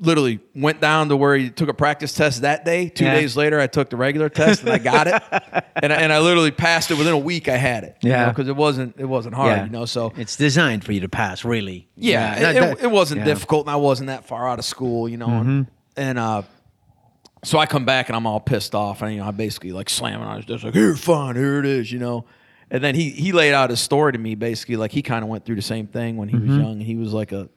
Literally 0.00 0.40
went 0.56 0.80
down 0.80 1.10
to 1.10 1.16
where 1.16 1.36
he 1.36 1.48
took 1.50 1.68
a 1.68 1.74
practice 1.74 2.12
test 2.12 2.42
that 2.42 2.64
day. 2.64 2.88
Two 2.88 3.04
Yeah. 3.04 3.14
days 3.14 3.36
later, 3.36 3.60
I 3.60 3.68
took 3.68 3.88
the 3.88 3.96
regular 3.96 4.28
test 4.28 4.62
and 4.62 4.70
I 4.70 4.78
got 4.78 5.06
it. 5.06 5.22
and, 5.76 5.92
I, 5.92 5.96
and 5.96 6.12
I 6.12 6.18
literally 6.18 6.50
passed 6.50 6.90
it 6.90 6.98
within 6.98 7.12
a 7.12 7.18
week. 7.18 7.46
I 7.48 7.56
had 7.56 7.84
it. 7.84 7.98
Yeah. 8.02 8.28
Because 8.30 8.48
it 8.48 8.56
wasn't 8.56 8.96
it 8.98 9.04
wasn't 9.04 9.36
hard, 9.36 9.56
Yeah. 9.58 9.64
you 9.64 9.70
know. 9.70 9.84
So 9.84 10.12
it's 10.16 10.34
designed 10.36 10.82
for 10.82 10.90
you 10.90 11.00
to 11.00 11.08
pass, 11.08 11.44
really. 11.44 11.88
yeah, 11.94 12.36
that- 12.40 12.56
it, 12.56 12.62
it, 12.78 12.84
it 12.84 12.90
wasn't 12.90 13.18
yeah. 13.18 13.24
Mm-hmm. 13.26 13.30
difficult, 13.34 13.66
and 13.66 13.70
I 13.70 13.76
wasn't 13.76 14.08
that 14.08 14.24
far 14.26 14.48
out 14.48 14.58
of 14.58 14.64
school, 14.64 15.08
you 15.08 15.18
know. 15.18 15.28
And, 15.28 15.66
and 15.96 16.18
uh, 16.18 16.42
so 17.44 17.58
I 17.58 17.66
come 17.66 17.84
back 17.84 18.08
and 18.08 18.16
I'm 18.16 18.26
all 18.26 18.40
pissed 18.40 18.74
off, 18.74 19.02
and 19.02 19.12
you 19.12 19.18
know, 19.20 19.26
I 19.26 19.30
basically 19.32 19.72
like 19.72 19.90
slamming 19.90 20.26
on 20.26 20.36
his 20.36 20.46
desk, 20.46 20.64
like, 20.64 20.74
"Here, 20.74 20.94
fine, 20.96 21.36
here 21.36 21.58
it 21.58 21.66
is," 21.66 21.90
you 21.90 21.98
know. 21.98 22.24
And 22.70 22.82
then 22.82 22.94
he 22.94 23.10
he 23.10 23.32
laid 23.32 23.52
out 23.52 23.70
his 23.70 23.80
story 23.80 24.12
to 24.12 24.18
me, 24.18 24.34
basically 24.34 24.76
like 24.76 24.92
he 24.92 25.02
kind 25.02 25.22
of 25.22 25.28
went 25.28 25.44
through 25.44 25.56
the 25.56 25.62
same 25.62 25.86
thing 25.86 26.16
when 26.16 26.28
he 26.28 26.36
Mm-hmm. 26.36 26.48
was 26.48 26.56
young, 26.58 26.80
he 26.80 26.96
was 26.96 27.12
like 27.12 27.32
a 27.32 27.48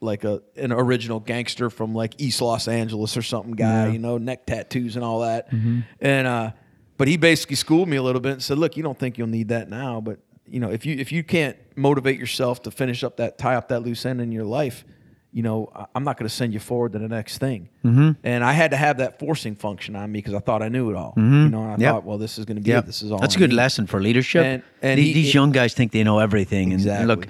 like 0.00 0.24
a 0.24 0.40
an 0.56 0.72
original 0.72 1.20
gangster 1.20 1.68
from 1.70 1.94
like 1.94 2.14
East 2.18 2.40
Los 2.40 2.68
Angeles 2.68 3.16
or 3.16 3.22
something 3.22 3.52
guy, 3.52 3.88
you 3.88 3.98
know, 3.98 4.16
neck 4.18 4.46
tattoos 4.46 4.96
and 4.96 5.04
all 5.04 5.20
that. 5.20 5.50
Mm-hmm. 5.50 5.80
And 6.00 6.26
uh, 6.26 6.50
but 6.98 7.08
he 7.08 7.16
basically 7.16 7.56
schooled 7.56 7.88
me 7.88 7.96
a 7.96 8.02
little 8.02 8.20
bit 8.20 8.32
and 8.32 8.42
said, 8.42 8.58
"Look, 8.58 8.76
you 8.76 8.82
don't 8.82 8.98
think 8.98 9.18
you'll 9.18 9.26
need 9.26 9.48
that 9.48 9.68
now, 9.68 10.00
but 10.00 10.20
you 10.46 10.60
know, 10.60 10.70
if 10.70 10.86
you 10.86 10.94
if 10.96 11.10
you 11.12 11.24
can't 11.24 11.56
motivate 11.76 12.18
yourself 12.18 12.62
to 12.62 12.70
finish 12.70 13.02
up 13.02 13.16
that 13.16 13.38
tie 13.38 13.56
up 13.56 13.68
that 13.68 13.80
loose 13.82 14.04
end 14.06 14.20
in 14.20 14.30
your 14.32 14.44
life, 14.44 14.84
you 15.32 15.42
know, 15.42 15.70
I'm 15.94 16.04
not 16.04 16.16
going 16.18 16.28
to 16.28 16.34
send 16.34 16.52
you 16.52 16.60
forward 16.60 16.92
to 16.92 16.98
the 16.98 17.08
next 17.08 17.38
thing." 17.38 17.68
Mm-hmm. 17.84 18.10
And 18.24 18.42
I 18.44 18.52
had 18.52 18.70
to 18.72 18.76
have 18.76 18.98
that 18.98 19.18
forcing 19.18 19.54
function 19.54 19.96
on 19.96 20.10
me 20.10 20.18
because 20.18 20.34
I 20.34 20.38
thought 20.40 20.62
I 20.62 20.68
knew 20.68 20.90
it 20.90 20.96
all. 20.96 21.14
You 21.16 21.22
know, 21.22 21.62
and 21.62 21.72
I 21.72 21.76
Yep. 21.78 21.92
thought, 21.94 22.04
well, 22.04 22.18
this 22.18 22.38
is 22.38 22.44
going 22.44 22.56
to 22.56 22.62
be 22.62 22.70
Yep. 22.70 22.84
it. 22.84 22.86
This 22.86 23.02
is 23.02 23.12
all. 23.12 23.18
That's 23.18 23.34
a 23.34 23.38
I 23.38 23.40
good 23.40 23.50
need. 23.50 23.56
lesson 23.56 23.86
for 23.86 24.00
leadership. 24.00 24.44
And- 24.44 24.62
and 24.82 24.98
The- 24.98 25.02
he- 25.04 25.12
these 25.12 25.26
he- 25.28 25.32
young 25.34 25.52
guys 25.52 25.74
think 25.74 25.92
they 25.92 26.02
know 26.04 26.18
everything. 26.18 26.72
And 26.72 26.80
Exactly. 26.80 27.06
look, 27.06 27.26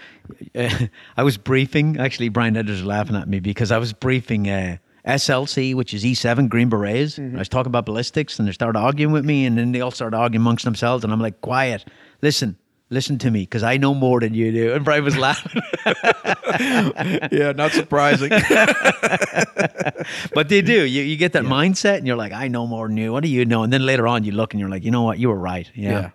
uh, 0.54 0.86
I 1.16 1.22
was 1.22 1.36
briefing. 1.36 1.98
Actually, 1.98 2.28
Brian 2.30 2.56
Edwards 2.56 2.84
laughing 2.84 3.16
at 3.16 3.28
me 3.28 3.40
because 3.40 3.70
I 3.72 3.78
was 3.78 3.92
briefing 3.92 4.48
uh, 4.48 4.76
SLC, 5.06 5.74
which 5.74 5.94
is 5.94 6.04
E7 6.04 6.48
Green 6.48 6.68
Berets. 6.68 7.18
Mm-hmm. 7.18 7.36
I 7.36 7.38
was 7.40 7.48
talking 7.48 7.70
about 7.70 7.86
ballistics, 7.86 8.38
and 8.38 8.46
they 8.48 8.52
started 8.52 8.78
arguing 8.78 9.12
with 9.12 9.24
me, 9.24 9.46
and 9.46 9.56
then 9.58 9.72
they 9.72 9.80
all 9.80 9.90
started 9.90 10.16
arguing 10.16 10.42
amongst 10.42 10.64
themselves, 10.64 11.04
and 11.04 11.12
I'm 11.12 11.20
like, 11.20 11.40
quiet, 11.40 11.84
listen. 12.22 12.56
Listen 12.92 13.18
to 13.18 13.30
me, 13.30 13.40
because 13.40 13.62
I 13.62 13.76
know 13.76 13.94
more 13.94 14.18
than 14.18 14.34
you 14.34 14.50
do. 14.50 14.74
And 14.74 14.84
Brian 14.84 15.04
was 15.04 15.16
laughing, 15.16 15.62
yeah, 17.30 17.52
not 17.52 17.70
surprising. 17.70 18.30
but 20.34 20.48
they 20.48 20.60
do. 20.60 20.84
You, 20.84 21.02
you 21.02 21.16
get 21.16 21.32
that 21.34 21.44
mindset, 21.44 21.98
and 21.98 22.06
you're 22.06 22.16
like, 22.16 22.32
I 22.32 22.48
know 22.48 22.66
more 22.66 22.88
than 22.88 22.96
you. 22.96 23.12
What 23.12 23.22
do 23.22 23.28
you 23.28 23.44
know? 23.44 23.62
And 23.62 23.72
then 23.72 23.86
later 23.86 24.08
on, 24.08 24.24
you 24.24 24.32
look, 24.32 24.54
and 24.54 24.60
you're 24.60 24.68
like, 24.68 24.84
you 24.84 24.90
know 24.90 25.02
what? 25.02 25.18
You 25.18 25.28
were 25.28 25.38
right. 25.38 25.70
Yeah. 25.74 25.90
Yeah. 25.90 26.10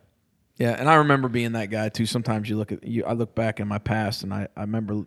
Yeah, 0.57 0.71
and 0.71 0.89
I 0.89 0.95
remember 0.95 1.27
being 1.27 1.53
that 1.53 1.69
guy 1.69 1.89
too. 1.89 2.05
Sometimes 2.05 2.49
you 2.49 2.57
look 2.57 2.71
at 2.71 2.83
you 2.83 3.03
I 3.03 3.11
look 3.11 3.35
back 3.35 3.59
in 3.59 3.67
my 3.67 3.77
past 3.77 4.23
and 4.23 4.33
I, 4.33 4.47
I 4.55 4.61
remember 4.61 5.05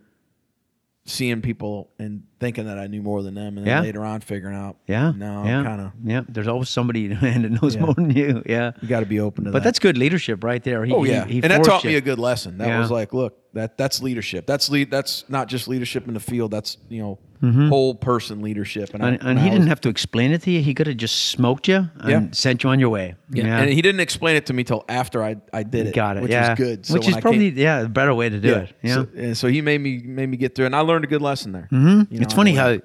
seeing 1.09 1.41
people 1.41 1.89
and 1.99 2.23
thinking 2.39 2.65
that 2.65 2.77
I 2.77 2.87
knew 2.87 3.01
more 3.01 3.23
than 3.23 3.33
them 3.35 3.57
and 3.57 3.65
then 3.65 3.77
Yeah. 3.77 3.81
later 3.81 4.03
on 4.05 4.21
figuring 4.21 4.55
out 4.55 4.77
Yeah. 4.87 5.11
no, 5.15 5.43
yeah. 5.43 5.63
kind 5.63 5.81
of 5.81 5.91
Yeah. 6.03 6.21
There's 6.29 6.47
always 6.47 6.69
somebody 6.69 7.07
man, 7.21 7.41
that 7.41 7.61
knows 7.61 7.75
Yeah. 7.75 7.81
more 7.81 7.93
than 7.95 8.11
you. 8.11 8.43
Yeah. 8.45 8.71
you 8.81 8.87
got 8.87 8.99
to 9.01 9.05
be 9.05 9.19
open 9.19 9.45
to 9.45 9.49
But 9.51 9.53
that. 9.53 9.59
But 9.59 9.63
that's 9.65 9.79
good 9.79 9.97
leadership 9.97 10.43
right 10.43 10.63
there. 10.63 10.85
He, 10.85 10.93
Oh 10.93 11.03
yeah. 11.03 11.25
he, 11.25 11.33
he 11.33 11.41
and 11.41 11.51
that 11.51 11.63
taught 11.63 11.83
you. 11.83 11.89
me 11.91 11.95
a 11.95 12.01
good 12.01 12.19
lesson. 12.19 12.57
That 12.59 12.77
was 12.79 12.91
like, 12.91 13.13
look, 13.13 13.37
that 13.53 13.77
that's 13.77 14.01
leadership. 14.01 14.45
That's 14.45 14.69
lead. 14.69 14.91
That's 14.91 15.27
not 15.29 15.47
just 15.47 15.67
leadership 15.67 16.07
in 16.07 16.13
the 16.13 16.19
field. 16.19 16.51
That's 16.51 16.77
you 16.89 17.01
know 17.01 17.19
whole 17.69 17.95
person 17.95 18.41
leadership. 18.41 18.89
I- 18.93 18.97
And, 19.07 19.17
and 19.23 19.39
he 19.39 19.45
was- 19.45 19.53
didn't 19.53 19.67
have 19.69 19.79
to 19.81 19.89
explain 19.89 20.31
it 20.33 20.41
to 20.41 20.51
you. 20.51 20.61
He 20.61 20.73
could 20.73 20.87
have 20.87 20.97
just 20.97 21.27
smoked 21.29 21.69
you 21.69 21.89
and 22.01 22.09
Yeah. 22.09 22.27
sent 22.33 22.63
you 22.65 22.69
on 22.69 22.81
your 22.81 22.89
way. 22.89 23.15
Yeah. 23.31 23.61
And 23.61 23.69
he 23.71 23.81
didn't 23.81 24.01
explain 24.01 24.35
it 24.35 24.45
to 24.47 24.53
me 24.53 24.65
till 24.65 24.83
after 24.89 25.23
I 25.23 25.37
I 25.53 25.63
did 25.63 25.87
it. 25.87 25.95
got 25.95 26.17
it. 26.17 26.23
which 26.23 26.31
yeah, 26.33 26.49
was 26.49 26.57
good. 26.57 26.85
So 26.85 26.95
which 26.95 27.07
is 27.07 27.15
I 27.15 27.21
probably 27.21 27.49
came- 27.51 27.57
yeah 27.59 27.79
a 27.81 27.87
better 27.87 28.13
way 28.13 28.27
to 28.29 28.39
do 28.41 28.53
it. 28.55 28.73
Yeah. 28.83 28.93
So, 28.95 29.07
and 29.15 29.37
so 29.37 29.47
he 29.47 29.61
made 29.61 29.79
me 29.79 30.01
made 30.03 30.27
me 30.29 30.35
get 30.37 30.53
through, 30.53 30.65
and 30.65 30.75
I 30.75 30.81
learned 30.81 31.05
a 31.05 31.07
good 31.07 31.21
lesson 31.21 31.53
there. 31.53 31.69
Mm-hmm. 31.71 32.21
it's 32.21 32.33
funny 32.33 32.53
how, 32.55 32.79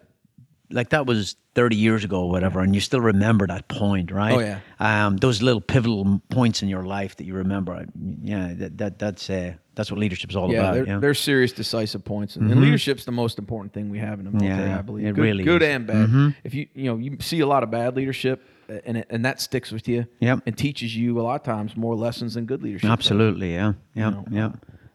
like 0.71 0.91
that 0.91 1.05
was 1.05 1.35
30 1.55 1.76
years 1.76 2.05
ago 2.05 2.22
or 2.22 2.30
whatever, 2.30 2.61
and 2.61 2.74
you 2.74 2.80
still 2.80 3.00
remember 3.00 3.46
that 3.46 3.68
point, 3.68 4.11
right? 4.11 4.32
Oh, 4.34 4.40
yeah. 4.40 4.59
Um, 4.80 5.16
those 5.18 5.40
little 5.42 5.61
pivotal 5.61 6.20
points 6.30 6.62
in 6.62 6.68
your 6.68 6.82
life 6.84 7.16
that 7.16 7.24
you 7.24 7.34
remember. 7.34 7.86
Yeah, 8.22 8.52
that, 8.55 8.78
that 8.78 8.98
that's 8.98 9.30
uh, 9.30 9.55
that's 9.76 9.90
what 9.90 10.00
leadership's 10.00 10.34
all 10.36 10.52
Yeah, 10.52 10.59
about. 10.61 10.74
they're, 10.74 10.86
yeah. 10.88 10.98
they're 10.98 11.14
serious, 11.14 11.52
decisive 11.52 12.05
points, 12.05 12.36
and, 12.36 12.50
and 12.50 12.61
leadership's 12.61 13.05
the 13.05 13.12
most 13.12 13.38
important 13.38 13.72
thing 13.72 13.88
we 13.90 13.98
have 14.00 14.18
in 14.18 14.24
the 14.24 14.30
military. 14.32 14.68
Yeah, 14.68 14.78
I 14.78 14.82
believe 14.82 15.07
it 15.07 15.14
good, 15.14 15.22
really 15.22 15.44
good 15.44 15.62
is. 15.62 15.68
and 15.68 15.86
bad. 15.86 16.34
If 16.44 16.55
you 16.55 16.66
you 16.74 16.84
know 16.84 16.96
you 16.96 17.16
see 17.20 17.40
a 17.40 17.46
lot 17.46 17.62
of 17.62 17.70
bad 17.70 17.94
leadership, 17.96 18.42
uh, 18.68 18.74
and 18.84 18.96
it, 18.98 19.07
and 19.11 19.24
that 19.24 19.40
sticks 19.40 19.70
with 19.70 19.86
you, 19.88 20.07
Yep. 20.20 20.40
and 20.46 20.57
teaches 20.59 20.96
you 20.96 21.20
a 21.20 21.22
lot 21.22 21.36
of 21.40 21.42
times 21.44 21.76
more 21.76 21.94
lessons 21.94 22.34
than 22.34 22.46
good 22.46 22.62
leadership. 22.62 22.82
does. 22.88 22.92
Absolutely, 22.98 23.52
yeah, 23.55 23.72
yeah, 23.94 24.11
know, 24.11 24.24
yeah. 24.30 24.52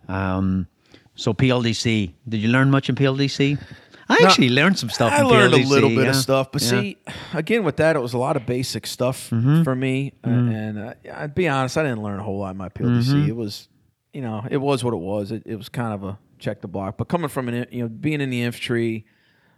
Um, 0.10 0.68
so 1.16 1.34
PLDC, 1.34 2.14
did 2.28 2.38
you 2.42 2.50
learn 2.50 2.70
much 2.72 2.90
in 2.90 2.96
PLDC? 2.96 3.58
I 4.12 4.18
No, 4.22 4.28
actually 4.28 4.50
learned 4.50 4.78
some 4.80 4.90
stuff. 4.90 5.12
I 5.14 5.22
learned 5.22 5.54
PLDC, 5.54 5.66
a 5.66 5.70
little 5.70 5.90
bit 5.90 6.04
yeah. 6.06 6.10
of 6.10 6.16
stuff, 6.16 6.52
but 6.52 6.62
Yeah. 6.64 6.70
see, 6.82 6.98
again 7.34 7.64
with 7.64 7.78
that, 7.78 7.96
it 7.96 8.00
was 8.00 8.14
a 8.14 8.18
lot 8.18 8.36
of 8.36 8.46
basic 8.46 8.88
stuff 8.88 9.30
Mm-hmm. 9.30 9.64
for 9.64 9.76
me. 9.76 10.14
uh, 10.26 10.30
and 10.30 10.80
uh, 10.80 10.94
I'd 11.14 11.36
be 11.36 11.48
honest, 11.48 11.78
I 11.78 11.84
didn't 11.84 12.02
learn 12.02 12.20
a 12.20 12.24
whole 12.24 12.40
lot 12.40 12.52
in 12.52 12.58
my 12.58 12.70
PLDC. 12.70 13.14
Mm-hmm. 13.14 13.30
It 13.30 13.36
was, 13.36 13.70
you 14.14 14.22
know, 14.22 14.44
it 14.50 14.58
was 14.58 14.84
what 14.84 14.94
it 14.94 15.00
was. 15.00 15.32
It, 15.32 15.44
it 15.46 15.56
was 15.56 15.70
kind 15.70 15.94
of 15.94 16.04
a 16.04 16.18
check 16.40 16.62
the 16.62 16.68
block. 16.68 16.98
But 16.98 17.08
coming 17.08 17.30
from 17.30 17.50
an, 17.50 17.68
you 17.72 17.84
know, 17.84 17.90
being 17.90 18.20
in 18.22 18.30
the 18.32 18.42
infantry, 18.42 19.06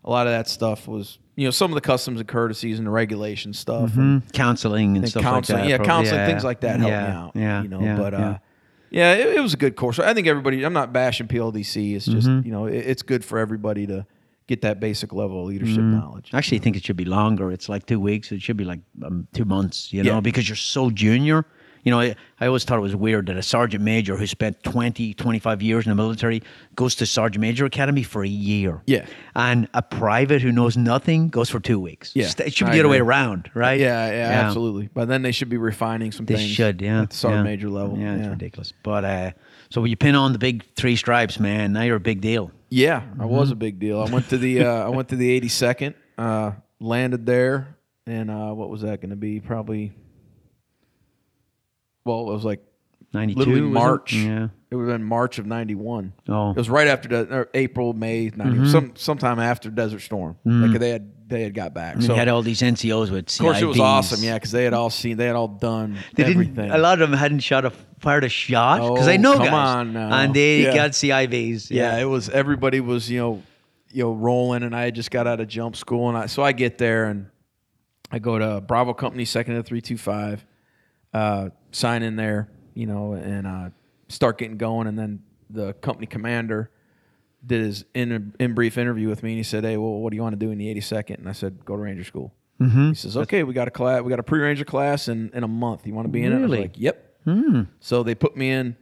a 0.04 0.10
lot 0.10 0.28
of 0.28 0.34
that 0.34 0.50
stuff 0.50 0.88
was, 0.88 1.20
you 1.38 1.46
know, 1.46 1.52
some 1.52 1.72
of 1.72 1.76
the 1.76 1.82
customs 1.82 2.20
and 2.20 2.28
courtesies 2.28 2.78
and 2.78 2.86
the 2.88 2.92
regulation 2.92 3.54
stuff. 3.54 3.96
And, 3.96 4.22
Mhm. 4.24 4.34
counseling 4.34 4.90
and, 4.96 4.98
and 5.06 5.10
stuff 5.10 5.24
counseling, 5.24 5.60
like 5.60 5.64
that. 5.66 5.70
yeah, 5.70 5.78
probably, 5.78 5.88
counseling, 5.94 6.20
yeah. 6.20 6.28
things 6.28 6.44
like 6.44 6.60
that 6.62 6.80
helped 6.80 6.92
yeah, 6.92 7.08
me 7.08 7.16
out. 7.16 7.32
Yeah, 7.36 7.62
you 7.64 7.68
know, 7.70 7.82
yeah, 7.82 7.96
but 7.98 8.14
yeah. 8.14 8.30
uh, 8.30 8.38
yeah, 8.90 9.14
it, 9.14 9.38
it 9.38 9.40
was 9.40 9.54
a 9.54 9.58
good 9.58 9.78
course. 9.78 9.98
I 10.00 10.14
think 10.14 10.28
everybody. 10.28 10.62
I'm 10.66 10.74
not 10.74 10.92
bashing 10.92 11.28
PLDC. 11.30 11.96
It's 11.96 12.06
just 12.06 12.28
Mm-hmm. 12.28 12.46
you 12.46 12.52
know, 12.52 12.66
it, 12.66 12.76
it's 12.76 13.02
good 13.04 13.24
for 13.24 13.38
everybody 13.40 13.88
to 13.88 14.06
get 14.52 14.62
that 14.62 14.80
basic 14.80 15.14
level 15.14 15.42
of 15.42 15.48
leadership 15.48 15.80
knowledge. 15.82 16.30
I 16.34 16.38
actually 16.38 16.60
think 16.60 16.76
it 16.76 16.84
should 16.84 16.98
be 16.98 17.06
longer. 17.06 17.52
It's 17.52 17.70
like 17.70 17.86
two 17.86 18.00
weeks. 18.00 18.32
It 18.32 18.42
should 18.42 18.58
be 18.58 18.66
like 18.66 18.82
um, 19.06 19.28
two 19.34 19.46
months, 19.46 19.94
you 19.94 20.04
know, 20.04 20.16
Yeah. 20.16 20.20
because 20.20 20.48
you're 20.50 20.56
so 20.78 20.90
junior. 20.92 21.46
You 21.84 21.90
know, 21.92 22.00
I, 22.00 22.16
I 22.40 22.46
always 22.46 22.64
thought 22.64 22.78
it 22.78 22.82
was 22.82 22.96
weird 22.96 23.26
that 23.28 23.38
a 23.38 23.42
sergeant 23.42 23.84
major 23.84 24.16
who 24.16 24.28
spent 24.28 24.62
20, 24.62 25.16
25 25.16 25.62
years 25.64 25.86
in 25.86 25.90
the 25.90 25.96
military 25.96 26.44
goes 26.76 26.94
to 26.96 27.06
sergeant 27.08 27.42
major 27.42 27.66
academy 27.66 28.04
for 28.04 28.24
a 28.24 28.28
year. 28.28 28.84
Yeah. 28.86 29.06
And 29.36 29.68
a 29.74 29.82
private 29.82 30.42
who 30.44 30.52
knows 30.52 30.78
nothing 30.78 31.30
goes 31.30 31.50
for 31.50 31.60
two 31.60 31.80
weeks. 31.80 32.12
Yeah, 32.14 32.30
It 32.46 32.54
should 32.54 32.68
I 32.68 32.72
be 32.72 32.78
the 32.78 32.82
other 32.84 32.90
way 32.90 33.00
around, 33.00 33.50
right? 33.56 33.80
Yeah, 33.80 34.12
yeah, 34.12 34.46
absolutely. 34.46 34.90
But 34.94 35.08
then 35.08 35.24
they 35.24 35.32
should 35.32 35.50
be 35.50 35.58
refining 35.58 36.12
some 36.12 36.26
They 36.28 36.36
things. 36.36 36.52
should, 36.52 36.82
yeah. 36.82 37.02
At 37.04 37.10
the 37.12 37.16
sergeant 37.16 37.46
yeah. 37.46 37.52
major 37.52 37.70
level. 37.70 37.98
Yeah, 37.98 38.14
it's 38.16 38.24
yeah. 38.26 38.30
ridiculous. 38.30 38.74
But 38.84 39.04
uh, 39.06 39.32
so 39.72 39.84
you 39.86 39.98
pin 39.98 40.14
on 40.16 40.32
the 40.34 40.40
big 40.40 40.64
three 40.76 40.96
stripes, 40.96 41.40
man, 41.40 41.74
now 41.74 41.82
you're 41.82 41.96
a 41.96 42.00
big 42.00 42.22
deal. 42.22 42.52
Yeah, 42.70 43.02
I 43.20 43.26
was 43.26 43.48
Mm-hmm. 43.48 43.54
a 43.54 43.56
big 43.56 43.80
deal. 43.80 44.00
I 44.02 44.10
went 44.12 44.30
to 44.30 44.38
the 44.38 44.64
uh, 44.66 44.86
I 44.86 44.90
went 44.90 45.10
to 45.10 45.16
the 45.16 45.42
82nd, 45.42 45.94
uh, 46.18 46.52
landed 46.80 47.26
there, 47.26 47.76
and 48.06 48.30
uh, 48.32 48.52
what 48.52 48.70
was 48.70 48.82
that 48.82 49.02
going 49.02 49.10
to 49.10 49.16
be? 49.18 49.40
Probably. 49.40 49.92
Well, 52.06 52.30
it 52.30 52.34
was 52.34 52.46
like 52.46 52.62
92, 53.14 53.40
literally 53.40 53.62
was 53.62 53.70
it? 53.70 53.74
March. 53.74 54.14
Yeah. 54.14 54.48
It 54.70 54.76
would 54.76 54.88
have 54.88 54.98
been 55.00 55.06
March 55.06 55.38
of 55.38 55.46
'91. 55.46 56.14
Oh. 56.30 56.52
It 56.52 56.56
was 56.58 56.70
right 56.70 56.88
after 56.88 57.10
the, 57.10 57.50
April, 57.54 57.92
May, 57.94 58.32
90, 58.34 58.70
some 58.70 58.94
sometime 58.96 59.38
after 59.40 59.70
Desert 59.70 60.00
Storm. 60.00 60.38
Like 60.46 60.80
they 60.80 60.92
had 60.92 61.12
they 61.32 61.42
had 61.42 61.54
got 61.56 61.74
back. 61.74 61.96
And 61.96 62.04
So 62.04 62.14
had 62.14 62.28
all 62.28 62.44
these 62.44 62.62
NCOs 62.62 63.10
with 63.10 63.26
CIBs. 63.28 63.40
of 63.40 63.46
course 63.46 63.62
it 63.62 63.66
was 63.66 63.80
awesome. 63.80 64.24
Yeah, 64.24 64.36
because 64.36 64.52
they 64.52 64.64
had 64.64 64.74
all 64.74 64.90
seen, 64.92 65.18
they 65.18 65.26
had 65.26 65.36
all 65.36 65.48
done 65.48 65.98
They 66.16 66.26
everything. 66.26 66.54
didn't. 66.56 66.72
A 66.72 66.78
lot 66.78 67.02
of 67.02 67.10
them 67.10 67.18
hadn't 67.18 67.40
shot 67.40 67.66
a 67.66 67.72
fired 68.00 68.24
a 68.24 68.30
shot 68.30 68.78
because 68.94 69.08
I 69.08 69.16
Oh, 69.16 69.18
know 69.18 69.34
come 69.38 69.46
guys, 69.48 69.54
on 69.76 69.94
now. 69.94 70.12
and 70.14 70.34
they 70.34 70.64
Yeah. 70.64 70.76
got 70.76 70.92
CIBs. 70.92 71.72
yeah, 71.72 71.98
it 71.98 72.06
was 72.06 72.30
everybody 72.30 72.80
was 72.80 73.10
you 73.10 73.20
know 73.20 73.44
you 73.92 74.04
know 74.04 74.12
rolling, 74.14 74.64
and 74.64 74.76
I 74.76 74.84
had 74.84 74.96
just 74.96 75.10
got 75.12 75.26
out 75.28 75.40
of 75.40 75.48
jump 75.48 75.76
school, 75.76 76.08
and 76.10 76.18
I 76.18 76.26
so 76.28 76.44
I 76.44 76.52
get 76.52 76.78
there 76.78 77.06
and 77.06 77.28
I 78.12 78.20
go 78.20 78.38
to 78.38 78.62
Bravo 78.62 78.94
Company, 78.94 79.26
second 79.26 79.56
to 79.56 79.64
three 79.64 79.82
two 79.82 79.98
five, 79.98 80.46
uh, 81.14 81.50
sign 81.72 82.04
in 82.04 82.16
there, 82.18 82.50
you 82.74 82.86
know, 82.88 83.14
and 83.14 83.48
uh, 83.48 83.70
start 84.10 84.38
getting 84.38 84.58
going, 84.58 84.88
and 84.88 84.98
then 85.00 85.22
the 85.50 85.74
company 85.74 86.08
commander 86.08 86.72
did 87.46 87.62
his 87.62 87.86
in 87.94 88.34
in 88.40 88.54
brief 88.54 88.78
interview 88.78 89.08
with 89.10 89.24
me, 89.24 89.32
and 89.32 89.38
he 89.38 89.44
said, 89.44 89.64
"Hey, 89.64 89.78
well, 89.78 89.94
what 90.00 90.12
do 90.12 90.16
you 90.16 90.22
want 90.22 90.34
to 90.34 90.46
do 90.46 90.52
in 90.52 90.58
the 90.58 90.70
eighty 90.70 90.82
second? 90.82 91.18
And 91.20 91.30
I 91.30 91.32
said, 91.34 91.66
"Go 91.66 91.76
to 91.76 91.82
Ranger 91.82 92.04
School." 92.04 92.34
Mm-hmm. 92.60 92.90
He 92.90 92.96
says, 92.96 93.18
"Okay, 93.18 93.44
we 93.44 93.54
got 93.54 93.68
a 93.68 93.72
class, 93.72 94.02
we 94.04 94.10
got 94.10 94.20
a 94.20 94.24
pre 94.24 94.40
Ranger 94.42 94.66
class 94.66 95.08
in 95.08 95.32
in 95.34 95.44
a 95.44 95.48
month. 95.48 95.88
You 95.88 95.94
want 95.94 96.06
to 96.06 96.12
be 96.12 96.24
in 96.24 96.32
it?" 96.34 96.38
I 96.38 96.42
was 96.42 96.52
like, 96.52 96.74
"Yep." 96.78 97.08
So 97.80 98.04
they 98.04 98.16
put 98.16 98.36
me 98.38 98.52
in. 98.52 98.76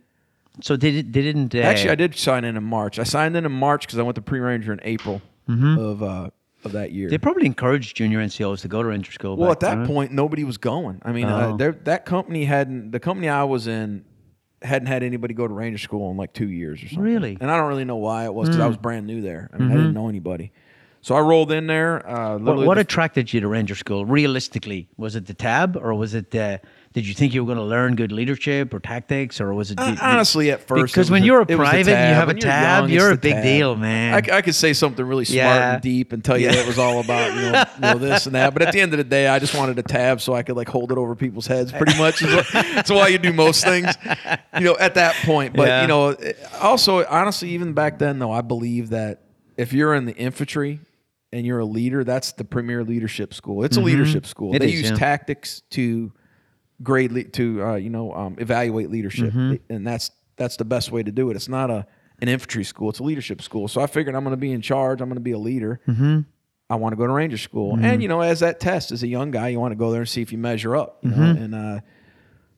So 0.61 0.75
they, 0.75 0.91
did- 0.91 1.13
they 1.13 1.21
didn't. 1.21 1.55
Uh, 1.55 1.59
Actually, 1.59 1.91
I 1.91 1.95
did 1.95 2.15
sign 2.15 2.43
in 2.43 2.57
in 2.57 2.63
March. 2.63 2.99
I 2.99 3.03
signed 3.03 3.37
in 3.37 3.45
in 3.45 3.51
March 3.51 3.85
because 3.85 3.97
I 3.99 4.01
went 4.01 4.15
to 4.15 4.21
pre 4.21 4.39
Ranger 4.39 4.73
in 4.73 4.79
April 4.83 5.21
of 5.47 6.03
uh, 6.03 6.29
of 6.65 6.71
that 6.73 6.91
year. 6.91 7.09
They 7.09 7.17
probably 7.17 7.45
encouraged 7.45 7.95
junior 7.95 8.19
NCOs 8.19 8.61
to 8.61 8.67
go 8.67 8.83
to 8.83 8.89
Ranger 8.89 9.11
School. 9.13 9.37
well, 9.37 9.51
at 9.51 9.61
that 9.61 9.75
then, 9.77 9.87
point, 9.87 10.11
nobody 10.11 10.43
was 10.43 10.57
going. 10.57 11.01
I 11.03 11.13
mean, 11.13 11.25
Oh. 11.25 11.57
uh, 11.57 11.71
that 11.85 12.05
company 12.05 12.43
hadn't. 12.45 12.91
The 12.91 12.99
company 12.99 13.29
I 13.29 13.45
was 13.45 13.67
in 13.67 14.03
hadn't 14.61 14.87
had 14.87 15.03
anybody 15.03 15.33
go 15.33 15.47
to 15.47 15.53
Ranger 15.53 15.77
School 15.77 16.11
in 16.11 16.17
like 16.17 16.33
two 16.33 16.49
years 16.49 16.79
or 16.83 16.87
something. 16.87 17.03
Really? 17.03 17.37
And 17.39 17.49
I 17.49 17.57
don't 17.57 17.67
really 17.69 17.85
know 17.85 17.95
why 17.97 18.25
it 18.25 18.33
was 18.33 18.49
because 18.49 18.61
I 18.61 18.67
was 18.67 18.77
brand 18.77 19.07
new 19.07 19.21
there. 19.21 19.49
I 19.53 19.57
mean, 19.57 19.67
Mm-hmm. 19.69 19.77
didn't 19.77 19.93
know 19.93 20.09
anybody. 20.09 20.51
So 21.01 21.15
I 21.15 21.21
rolled 21.21 21.51
in 21.53 21.67
there. 21.67 22.05
Uh, 22.05 22.37
What, 22.39 22.57
what 22.57 22.75
the- 22.75 22.81
attracted 22.81 23.31
you 23.31 23.39
to 23.39 23.47
Ranger 23.47 23.75
School? 23.75 24.05
Realistically, 24.05 24.89
was 24.97 25.15
it 25.15 25.27
the 25.27 25.33
tab, 25.33 25.77
or 25.77 25.93
was 25.93 26.13
it? 26.13 26.35
Uh, 26.35 26.57
did 26.93 27.05
you 27.07 27.13
think 27.13 27.35
you 27.35 27.43
were 27.43 27.53
going 27.53 27.59
to 27.63 27.69
learn 27.69 27.95
good 27.95 28.11
leadership 28.11 28.73
or 28.73 28.79
tactics, 28.79 29.39
or 29.39 29.53
was 29.53 29.69
it? 29.69 29.79
Uh, 29.79 29.95
honestly, 30.01 30.49
at 30.51 30.67
first, 30.67 30.91
because 30.93 31.11
when 31.11 31.23
you're 31.23 31.41
a 31.41 31.45
the- 31.45 31.53
it 31.53 31.59
was 31.59 31.67
the 31.67 31.71
private, 31.71 31.91
and 31.93 32.09
you 32.09 32.13
tab. 32.13 32.15
have 32.15 32.23
a 32.23 32.27
When 32.29 32.37
you're 32.37 32.41
tab, 32.51 32.81
young, 32.83 32.89
you're 32.91 33.11
a 33.11 33.17
big 33.17 33.33
tab. 33.33 33.43
deal, 33.43 33.75
man. 33.75 34.13
I, 34.15 34.37
I 34.37 34.41
could 34.41 34.55
say 34.55 34.73
something 34.73 35.05
really 35.05 35.25
smart 35.25 35.37
Yeah. 35.37 35.73
and 35.73 35.81
deep 35.83 36.13
and 36.13 36.25
tell 36.25 36.35
you 36.37 36.47
that 36.47 36.57
it 36.57 36.65
was 36.65 36.79
all 36.79 36.99
about 36.99 37.35
you 37.35 37.51
know, 37.51 37.63
you 37.75 37.81
know 37.81 37.97
this 37.99 38.25
and 38.25 38.33
that. 38.33 38.53
But 38.53 38.63
at 38.63 38.73
the 38.73 38.81
end 38.81 38.91
of 38.93 38.97
the 38.97 39.03
day, 39.03 39.27
I 39.27 39.37
just 39.37 39.55
wanted 39.55 39.77
a 39.77 39.83
tab 39.83 40.19
so 40.19 40.33
I 40.33 40.41
could 40.41 40.55
like 40.57 40.67
hold 40.67 40.91
it 40.91 40.97
over 40.97 41.15
people's 41.15 41.45
heads. 41.45 41.71
Pretty 41.71 41.95
much, 41.97 42.21
that's 42.21 42.89
why 42.89 43.09
you 43.09 43.19
do 43.19 43.33
most 43.33 43.63
things. 43.63 43.93
You 44.57 44.61
know, 44.65 44.77
at 44.79 44.95
that 44.95 45.13
point. 45.25 45.55
But 45.55 45.67
Yeah. 45.67 45.81
you 45.83 45.87
know, 45.87 46.15
also 46.59 47.05
honestly, 47.05 47.49
even 47.49 47.73
back 47.73 47.99
then 47.99 48.17
though, 48.17 48.31
I 48.31 48.41
believe 48.41 48.89
that 48.89 49.21
if 49.57 49.73
you're 49.73 49.93
in 49.93 50.05
the 50.05 50.15
infantry 50.15 50.79
and 51.31 51.45
you're 51.45 51.59
a 51.59 51.65
leader, 51.65 52.03
that's 52.03 52.31
the 52.31 52.43
premier 52.43 52.83
leadership 52.83 53.33
school. 53.35 53.63
It's 53.63 53.77
a 53.77 53.81
leadership 53.81 54.25
school. 54.25 54.47
Mm-hmm. 54.49 54.55
It 54.55 54.59
they 54.59 54.73
is, 54.73 54.81
use 54.81 54.89
yeah. 54.89 54.95
tactics 54.95 55.61
to 55.71 56.11
grade 56.83 57.11
le- 57.11 57.23
to 57.23 57.63
uh, 57.63 57.75
you 57.75 57.89
know 57.89 58.13
um, 58.13 58.35
evaluate 58.39 58.89
leadership, 58.89 59.33
Mm-hmm. 59.33 59.55
and 59.73 59.85
that's 59.85 60.11
that's 60.37 60.55
the 60.57 60.65
best 60.65 60.91
way 60.91 61.03
to 61.03 61.11
do 61.11 61.29
it. 61.29 61.35
It's 61.35 61.49
not 61.49 61.69
a 61.69 61.85
an 62.21 62.27
infantry 62.27 62.63
school; 62.63 62.89
it's 62.89 62.99
a 62.99 63.03
leadership 63.03 63.41
school. 63.41 63.67
So 63.67 63.81
I 63.81 63.87
figured 63.87 64.15
I'm 64.15 64.23
going 64.23 64.33
to 64.33 64.37
be 64.37 64.51
in 64.51 64.61
charge. 64.61 65.01
I'm 65.01 65.07
going 65.09 65.15
to 65.15 65.21
be 65.21 65.31
a 65.31 65.37
leader. 65.39 65.79
Mm-hmm. 65.87 66.21
I 66.71 66.75
want 66.75 66.93
to 66.93 66.97
go 66.97 67.07
to 67.07 67.13
Ranger 67.13 67.37
School, 67.37 67.77
and 67.81 68.01
you 68.01 68.07
know, 68.07 68.21
as 68.21 68.41
that 68.41 68.59
test, 68.59 68.91
as 68.91 69.01
a 69.01 69.07
young 69.07 69.31
guy, 69.31 69.47
you 69.49 69.59
want 69.59 69.71
to 69.71 69.75
go 69.75 69.91
there 69.91 70.01
and 70.01 70.09
see 70.09 70.21
if 70.21 70.31
you 70.31 70.37
measure 70.37 70.75
up. 70.75 70.99
You 71.01 71.09
know? 71.09 71.15
Mm-hmm. 71.17 71.43
And 71.43 71.55
uh, 71.55 71.79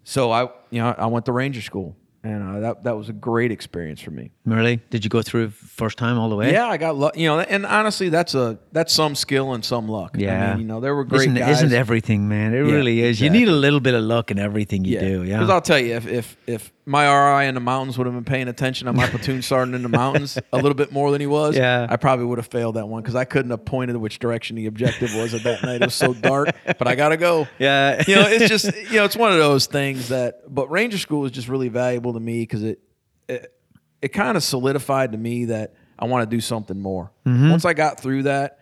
so 0.04 0.32
I, 0.32 0.44
you 0.70 0.82
know, 0.82 0.94
I 0.98 1.06
went 1.06 1.26
to 1.28 1.32
Ranger 1.32 1.62
School, 1.62 1.96
and 2.24 2.44
uh, 2.58 2.60
that 2.60 2.84
that 2.84 2.96
was 2.98 3.10
a 3.10 3.14
great 3.14 3.52
experience 3.52 4.00
for 4.02 4.12
me. 4.12 4.32
really? 4.46 4.78
Did 4.90 5.04
you 5.04 5.10
go 5.10 5.22
through 5.22 5.50
first 5.52 5.98
time 5.98 6.20
all 6.20 6.30
the 6.30 6.36
way? 6.36 6.52
Yeah, 6.52 6.68
I 6.68 6.78
got 6.78 6.96
luck. 6.96 7.18
You 7.18 7.28
know, 7.28 7.40
and 7.40 7.66
honestly, 7.66 8.10
that's 8.10 8.36
a 8.36 8.60
that's 8.72 8.94
some 8.94 9.16
skill 9.16 9.54
and 9.54 9.64
some 9.66 9.88
luck. 9.88 10.12
I 10.16 10.22
Yeah. 10.22 10.52
mean, 10.52 10.62
you 10.62 10.68
know, 10.68 10.80
there 10.80 10.94
were 10.96 11.04
great 11.06 11.22
isn't, 11.22 11.36
guys. 11.36 11.58
isn't 11.64 11.74
everything, 11.74 12.28
man? 12.28 12.54
It 12.54 12.66
Yeah, 12.68 12.74
really 12.74 13.02
is. 13.02 13.20
You 13.20 13.30
need 13.30 13.48
a 13.48 13.52
little 13.56 13.80
bit 13.80 13.94
of 13.96 14.04
luck 14.04 14.30
in 14.32 14.38
everything 14.40 14.86
you 14.86 15.00
do. 15.00 15.24
Yeah. 15.24 15.38
Because 15.38 15.50
I'll 15.50 15.62
tell 15.62 15.80
you, 15.80 15.96
if, 15.96 16.06
if 16.08 16.38
if 16.48 16.72
my 16.86 17.06
RI 17.42 17.48
in 17.48 17.56
the 17.56 17.62
mountains 17.62 17.98
would 17.98 18.08
have 18.08 18.14
been 18.16 18.24
paying 18.26 18.48
attention 18.48 18.88
on 18.88 18.96
my 18.96 19.08
platoon 19.10 19.42
sergeant 19.42 19.76
in 19.76 19.84
the 19.84 19.90
mountains 19.90 20.38
a 20.52 20.58
little 20.58 20.74
bit 20.74 20.92
more 20.92 21.12
than 21.12 21.22
he 21.22 21.28
was, 21.28 21.56
Yeah. 21.56 21.86
I 21.90 21.96
probably 21.98 22.26
would 22.26 22.40
have 22.40 22.48
failed 22.48 22.76
that 22.76 22.88
one 22.88 23.02
because 23.02 23.16
I 23.16 23.24
couldn't 23.26 23.52
have 23.52 23.66
pointed 23.66 23.96
which 23.98 24.20
direction 24.20 24.56
the 24.56 24.66
objective 24.66 25.14
was 25.16 25.34
at 25.34 25.44
that 25.44 25.64
night. 25.64 25.82
It 25.82 25.86
was 25.86 25.96
so 25.96 26.14
dark, 26.14 26.50
but 26.66 26.88
I 26.88 26.96
gotta 26.96 27.18
go. 27.18 27.48
Yeah. 27.60 28.04
you 28.08 28.16
know, 28.16 28.28
it's 28.28 28.50
just 28.50 28.66
you 28.90 28.96
know, 28.98 29.06
it's 29.06 29.16
one 29.16 29.32
of 29.32 29.38
those 29.38 29.68
things 29.68 30.10
that. 30.10 30.54
But 30.54 30.70
Ranger 30.72 30.98
School 30.98 31.22
was 31.22 31.32
just 31.32 31.48
really 31.48 31.70
valuable 31.70 32.14
to 32.14 32.20
me 32.20 32.42
because 32.42 32.64
it 32.64 32.80
it, 33.28 33.54
it 34.02 34.08
kind 34.10 34.36
of 34.36 34.44
solidified 34.44 35.12
to 35.12 35.18
me 35.18 35.46
that 35.46 35.76
I 36.00 36.06
want 36.06 36.30
to 36.30 36.36
do 36.36 36.42
something 36.42 36.80
more. 36.80 37.12
Mm-hmm. 37.26 37.52
Once 37.52 37.66
I 37.66 37.74
got 37.74 38.00
through 38.00 38.24
that. 38.24 38.58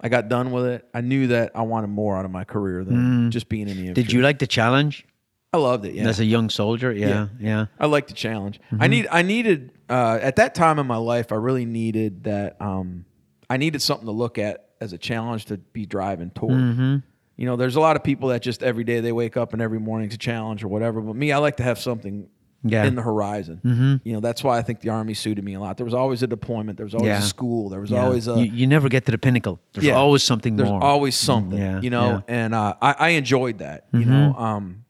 I 0.00 0.08
got 0.08 0.28
done 0.28 0.52
with 0.52 0.64
it. 0.64 0.88
I 0.94 1.00
knew 1.00 1.26
that 1.26 1.50
I 1.56 1.62
wanted 1.62 1.88
more 1.88 2.16
out 2.16 2.24
of 2.24 2.30
my 2.30 2.44
career 2.44 2.84
than 2.84 3.32
just 3.32 3.48
being 3.48 3.62
in 3.62 3.76
the 3.76 3.80
infantry. 3.88 4.02
Mm. 4.04 4.06
Did 4.06 4.12
you 4.12 4.22
like 4.22 4.38
the 4.38 4.46
challenge 4.46 5.04
I 5.52 5.56
loved 5.56 5.84
it. 5.86 5.94
Yeah, 5.94 6.06
as 6.08 6.20
a 6.20 6.24
young 6.24 6.50
soldier? 6.50 6.92
Yeah. 6.92 7.28
Yeah. 7.40 7.66
I 7.80 7.86
like 7.86 8.06
the 8.06 8.12
challenge. 8.14 8.60
Mm-hmm. 8.66 8.82
I 8.82 8.86
need 8.86 9.08
I 9.10 9.22
needed 9.22 9.72
uh, 9.88 10.18
at 10.20 10.36
that 10.36 10.54
time 10.54 10.78
in 10.78 10.86
my 10.86 10.96
life 10.98 11.32
I 11.32 11.36
really 11.36 11.64
needed 11.64 12.24
that 12.24 12.60
um, 12.60 13.06
I 13.48 13.56
needed 13.56 13.80
something 13.80 14.06
to 14.06 14.12
look 14.12 14.36
at 14.38 14.68
as 14.80 14.92
a 14.92 14.98
challenge 14.98 15.46
to 15.46 15.56
be 15.56 15.86
driving 15.86 16.30
toward. 16.30 16.52
Mm-hmm. 16.52 16.96
You 17.36 17.46
know, 17.46 17.56
there's 17.56 17.76
a 17.76 17.80
lot 17.80 17.96
of 17.96 18.02
people 18.04 18.28
that 18.28 18.42
just 18.42 18.62
every 18.62 18.84
day 18.84 19.00
they 19.00 19.12
wake 19.12 19.36
up 19.36 19.52
and 19.52 19.62
every 19.62 19.78
morning's 19.80 20.14
a 20.14 20.18
challenge 20.18 20.62
or 20.64 20.68
whatever. 20.68 21.00
But 21.00 21.16
me, 21.16 21.32
I 21.32 21.38
like 21.38 21.56
to 21.58 21.62
have 21.62 21.78
something 21.78 22.28
Yeah. 22.64 22.84
in 22.84 22.94
the 22.96 23.02
horizon. 23.02 23.60
Mm-hmm. 23.64 23.94
You 24.06 24.12
know, 24.14 24.20
that's 24.20 24.42
why 24.44 24.58
I 24.58 24.62
think 24.62 24.80
the 24.80 24.90
Army 24.90 25.14
suited 25.14 25.44
me 25.44 25.54
a 25.54 25.60
lot. 25.60 25.76
There 25.78 25.84
was 25.86 25.94
always 25.94 26.22
a 26.22 26.26
deployment. 26.26 26.76
There 26.76 26.84
was 26.84 26.94
always 26.94 27.06
Yeah. 27.08 27.18
a 27.20 27.22
school. 27.22 27.68
There 27.70 27.80
was 27.80 27.90
Yeah. 27.90 28.04
always 28.04 28.28
a 28.28 28.38
you, 28.38 28.44
you 28.52 28.66
never 28.66 28.88
get 28.90 29.06
to 29.06 29.12
the 29.12 29.18
pinnacle. 29.18 29.60
There's 29.72 29.86
Yeah. 29.86 29.94
always 29.94 30.22
something 30.24 30.56
there's 30.56 30.68
more. 30.68 30.82
always 30.82 31.14
something, 31.16 31.58
Yeah, 31.58 31.80
you 31.80 31.88
know, 31.90 32.06
yeah. 32.06 32.12
Mm-hmm. 32.16 32.30
and 32.32 32.54
uh, 32.54 32.74
I, 32.82 32.92
I 32.98 33.08
enjoyed 33.10 33.58
that, 33.58 33.86
you 33.94 34.04
know. 34.04 34.34
Um, 34.34 34.84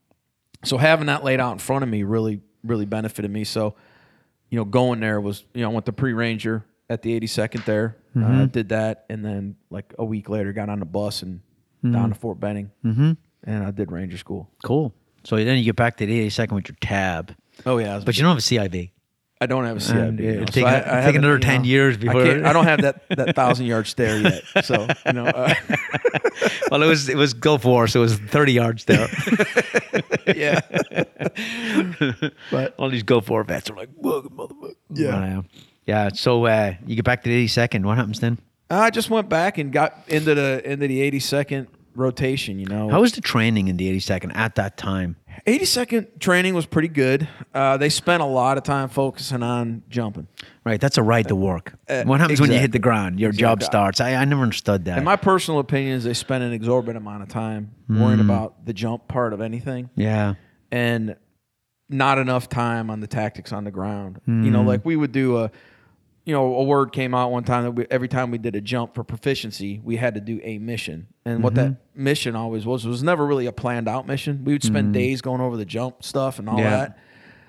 so 0.64 0.76
having 0.76 1.06
that 1.06 1.24
laid 1.24 1.40
out 1.40 1.52
in 1.52 1.58
front 1.58 1.82
of 1.84 1.88
me 1.88 2.02
really, 2.02 2.40
really 2.64 2.84
benefited 2.86 3.30
me. 3.30 3.44
So, 3.44 3.74
you 4.50 4.58
know, 4.58 4.64
going 4.64 5.00
there 5.00 5.20
was, 5.20 5.44
you 5.54 5.62
know, 5.62 5.70
I 5.70 5.72
went 5.72 5.86
to 5.86 5.92
pre 5.92 6.12
ranger 6.12 6.64
at 6.90 7.02
the 7.02 7.18
82nd 7.20 7.64
there, 7.64 7.96
Mm-hmm. 8.16 8.40
uh, 8.40 8.46
did 8.46 8.70
that, 8.70 9.04
and 9.10 9.24
then 9.24 9.56
like 9.70 9.94
a 9.98 10.04
week 10.04 10.28
later, 10.28 10.52
got 10.52 10.68
on 10.70 10.80
the 10.80 10.86
bus 10.86 11.22
and 11.22 11.40
Mm-hmm. 11.84 11.92
down 11.92 12.08
to 12.08 12.14
Fort 12.16 12.40
Benning, 12.40 12.72
mm-hmm. 12.84 13.12
and 13.44 13.64
I 13.64 13.70
did 13.70 13.92
ranger 13.92 14.18
school. 14.18 14.50
cool. 14.64 14.92
So 15.22 15.36
then 15.36 15.58
you 15.58 15.64
get 15.64 15.76
back 15.76 15.96
to 15.98 16.06
the 16.06 16.26
82nd 16.26 16.52
with 16.52 16.68
your 16.68 16.76
tab, 16.80 17.36
Oh 17.66 17.78
yeah, 17.78 18.00
but 18.04 18.16
you 18.16 18.22
don't 18.24 18.30
have 18.30 18.38
a 18.38 18.40
CIB. 18.40 18.90
I 19.40 19.46
don't 19.46 19.64
have 19.66 19.76
a 19.76 19.80
CIB. 19.80 20.08
And, 20.08 20.18
yeah, 20.18 20.30
you 20.32 20.38
know, 20.40 20.44
take- 20.46 20.64
I- 20.64 21.00
I 21.00 21.04
take 21.04 21.14
another 21.14 21.38
10 21.38 21.62
know, 21.62 21.68
years 21.68 21.96
before- 21.96 22.24
can't- 22.24 22.44
I 22.44 22.52
don't 22.52 22.64
have 22.64 22.82
that 22.82 23.08
that 23.16 23.36
thousand 23.36 23.66
yard 23.66 23.86
stare 23.86 24.18
yet. 24.20 24.42
So 24.64 24.86
you 25.06 25.12
know, 25.12 25.26
uh, 25.26 25.54
well, 26.70 26.82
it 26.82 26.86
was 26.88 27.08
it 27.08 27.16
was 27.16 27.34
Gulf 27.34 27.64
War, 27.64 27.86
so 27.86 28.00
it 28.00 28.02
was 28.02 28.16
30 28.18 28.52
yards 28.52 28.84
there. 28.86 29.08
yeah. 30.26 30.60
but 32.50 32.74
All 32.78 32.88
these 32.90 33.02
Gulf 33.02 33.28
War 33.30 33.44
vets 33.44 33.70
are 33.70 33.76
like, 33.76 33.90
"Welcome, 33.96 34.36
motherfucker." 34.36 34.74
Yeah. 34.92 35.42
Yeah. 35.86 36.08
So 36.14 36.44
uh, 36.46 36.74
you 36.86 36.96
get 36.96 37.04
back 37.04 37.22
to 37.24 37.30
the 37.30 37.44
82nd. 37.46 37.84
What 37.84 37.96
happens 37.96 38.20
then? 38.20 38.38
I 38.70 38.90
just 38.90 39.08
went 39.08 39.28
back 39.28 39.56
and 39.58 39.72
got 39.72 39.94
into 40.08 40.34
the 40.34 40.60
into 40.70 40.86
the 40.88 41.00
eighty 41.00 41.20
second 41.20 41.68
rotation. 41.94 42.58
You 42.58 42.66
know, 42.66 42.90
How 42.90 43.00
was 43.00 43.12
the 43.12 43.20
training 43.22 43.68
in 43.68 43.76
the 43.78 43.88
82nd 43.96 44.34
at 44.36 44.56
that 44.56 44.76
time? 44.76 45.16
Eighty 45.46 45.64
second 45.64 46.08
training 46.20 46.54
was 46.54 46.66
pretty 46.66 46.88
good. 46.88 47.28
Uh, 47.54 47.76
they 47.76 47.88
spent 47.88 48.22
a 48.22 48.26
lot 48.26 48.56
of 48.58 48.64
time 48.64 48.88
focusing 48.88 49.42
on 49.42 49.82
jumping. 49.88 50.26
Right, 50.64 50.80
that's 50.80 50.98
a 50.98 51.02
ride 51.02 51.28
to 51.28 51.36
work. 51.36 51.74
Uh, 51.88 52.04
what 52.04 52.20
happens 52.20 52.40
when 52.40 52.52
you 52.52 52.58
hit 52.58 52.72
the 52.72 52.78
ground? 52.78 53.18
Your 53.18 53.32
job 53.32 53.62
starts. 53.62 54.00
I, 54.00 54.14
I 54.14 54.24
never 54.24 54.42
understood 54.42 54.84
that. 54.86 54.98
In 54.98 55.04
my 55.04 55.16
personal 55.16 55.60
opinion, 55.60 55.96
is 55.96 56.04
they 56.04 56.14
spent 56.14 56.44
an 56.44 56.52
exorbitant 56.52 56.98
amount 56.98 57.22
of 57.22 57.28
time 57.28 57.70
worrying 57.88 58.20
about 58.20 58.66
the 58.66 58.72
jump 58.72 59.08
part 59.08 59.32
of 59.32 59.40
anything. 59.40 59.90
yeah. 59.96 60.34
and 60.70 61.16
not 61.90 62.18
enough 62.18 62.50
time 62.50 62.90
on 62.90 63.00
the 63.00 63.06
tactics 63.06 63.50
on 63.50 63.64
the 63.64 63.70
ground. 63.70 64.20
You 64.26 64.50
know, 64.50 64.62
like 64.62 64.84
we 64.84 64.94
would 64.94 65.10
do 65.12 65.38
a, 65.38 65.50
you 66.28 66.34
know, 66.34 66.56
a 66.56 66.62
word 66.62 66.92
came 66.92 67.14
out 67.14 67.32
one 67.32 67.42
time 67.42 67.64
that 67.64 67.70
we, 67.70 67.86
every 67.90 68.06
time 68.06 68.30
we 68.30 68.36
did 68.36 68.54
a 68.54 68.60
jump 68.60 68.94
for 68.94 69.02
proficiency, 69.02 69.80
we 69.82 69.96
had 69.96 70.14
to 70.14 70.20
do 70.20 70.38
a 70.44 70.58
mission. 70.58 71.06
And 71.24 71.42
what 71.42 71.54
that 71.54 71.70
mm-hmm. 71.70 72.04
mission 72.04 72.36
always 72.36 72.66
was 72.66 72.86
was 72.86 73.02
never 73.02 73.26
really 73.26 73.46
a 73.46 73.52
planned 73.52 73.88
out 73.88 74.06
mission. 74.06 74.44
We 74.44 74.52
would 74.52 74.62
spend 74.62 74.88
mm-hmm. 74.88 74.92
days 74.92 75.22
going 75.22 75.40
over 75.40 75.56
the 75.56 75.64
jump 75.64 76.04
stuff 76.04 76.38
and 76.38 76.46
all 76.46 76.58
Yeah. 76.58 76.68
that. 76.68 76.98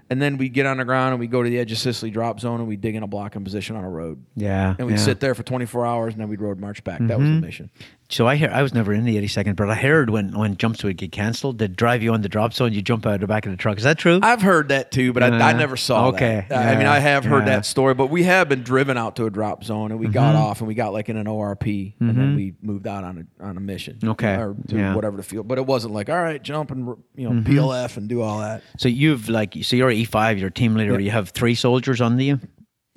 And 0.10 0.22
then 0.22 0.38
we'd 0.38 0.54
get 0.54 0.66
on 0.66 0.78
the 0.78 0.86
ground 0.86 1.12
and 1.12 1.20
we 1.20 1.28
go 1.28 1.44
to 1.44 1.50
the 1.50 1.60
edge 1.60 1.74
of 1.74 1.78
Sicily 1.78 2.10
drop 2.10 2.40
zone 2.40 2.62
and 2.62 2.70
we 2.70 2.78
dig 2.78 2.96
in 2.96 3.04
a 3.04 3.08
blocking 3.08 3.44
position 3.44 3.76
on 3.76 3.84
a 3.84 3.90
road. 3.90 4.24
Yeah. 4.38 4.76
And 4.80 4.88
we'd 4.88 4.94
yeah. 4.94 5.04
sit 5.04 5.20
there 5.20 5.36
for 5.36 5.44
24 5.44 5.86
hours 5.86 6.14
and 6.14 6.22
then 6.22 6.30
we'd 6.30 6.40
road 6.40 6.58
march 6.58 6.82
back. 6.86 7.00
That 7.00 7.20
was 7.20 7.28
the 7.28 7.34
mm-hmm. 7.34 7.46
mission. 7.46 7.70
So 8.12 8.26
I 8.26 8.38
hear 8.38 8.50
I 8.52 8.64
was 8.64 8.74
never 8.74 8.92
in 8.92 9.06
the 9.06 9.18
82nd, 9.18 9.56
but 9.56 9.70
I 9.70 9.76
heard 9.76 10.10
when 10.10 10.36
when 10.36 10.58
jumps 10.58 10.84
would 10.84 10.98
get 10.98 11.12
cancelled, 11.12 11.60
they'd 11.60 11.76
drive 11.76 12.02
you 12.02 12.12
on 12.12 12.24
the 12.24 12.28
drop 12.30 12.54
zone, 12.54 12.74
you 12.74 12.82
jump 12.82 13.06
out 13.06 13.14
of 13.14 13.22
the 13.22 13.28
back 13.28 13.46
of 13.46 13.52
the 13.52 13.58
truck. 13.58 13.78
Is 13.78 13.84
that 13.84 14.00
true? 14.00 14.20
I've 14.24 14.42
heard 14.42 14.70
that 14.70 14.92
too, 14.92 15.14
but 15.14 15.22
I, 15.22 15.28
I 15.38 15.54
Uh, 15.54 15.58
never 15.58 15.78
saw 15.78 16.08
okay, 16.08 16.44
that. 16.50 16.68
I 16.68 16.76
mean, 16.76 16.88
I 16.88 16.98
have 16.98 17.24
heard 17.24 17.42
yeah. 17.48 17.58
that 17.58 17.66
story, 17.68 17.94
but 17.94 18.08
we 18.08 18.24
have 18.24 18.50
been 18.50 18.64
driven 18.64 18.98
out 18.98 19.16
to 19.18 19.26
a 19.28 19.30
drop 19.30 19.64
zone 19.64 19.92
and 19.92 20.00
we 20.00 20.08
got 20.08 20.34
Mm-hmm. 20.34 20.42
off 20.44 20.60
and 20.62 20.68
we 20.68 20.74
got 20.74 20.92
like 20.92 21.08
in 21.10 21.18
an 21.18 21.28
ORP 21.28 21.94
and 22.00 22.18
then 22.18 22.36
we 22.36 22.56
moved 22.64 22.88
out 22.88 23.04
on 23.04 23.28
a 23.40 23.44
on 23.46 23.58
a 23.58 23.60
mission. 23.62 24.00
Okay, 24.04 24.34
or 24.38 24.56
to 24.70 24.76
yeah. 24.76 24.96
whatever 24.96 25.16
the 25.16 25.24
field. 25.24 25.48
But 25.48 25.60
it 25.60 25.68
wasn't 25.68 25.94
like 25.94 26.10
all 26.10 26.18
right, 26.22 26.42
jump 26.42 26.72
and 26.72 26.88
you 27.16 27.30
know 27.30 27.36
Mm-hmm. 27.36 27.54
PLF 27.54 27.98
and 27.98 28.10
do 28.10 28.24
all 28.24 28.40
that. 28.40 28.64
so 28.80 28.90
you've 28.90 29.30
like 29.30 29.56
so 29.62 29.76
you're 29.76 29.92
E 29.92 30.04
five, 30.04 30.40
you're 30.40 30.48
a 30.50 30.52
team 30.52 30.74
leader. 30.74 31.00
You 31.00 31.12
have 31.12 31.30
three 31.30 31.54
soldiers 31.54 32.02
under 32.02 32.24
you. 32.24 32.40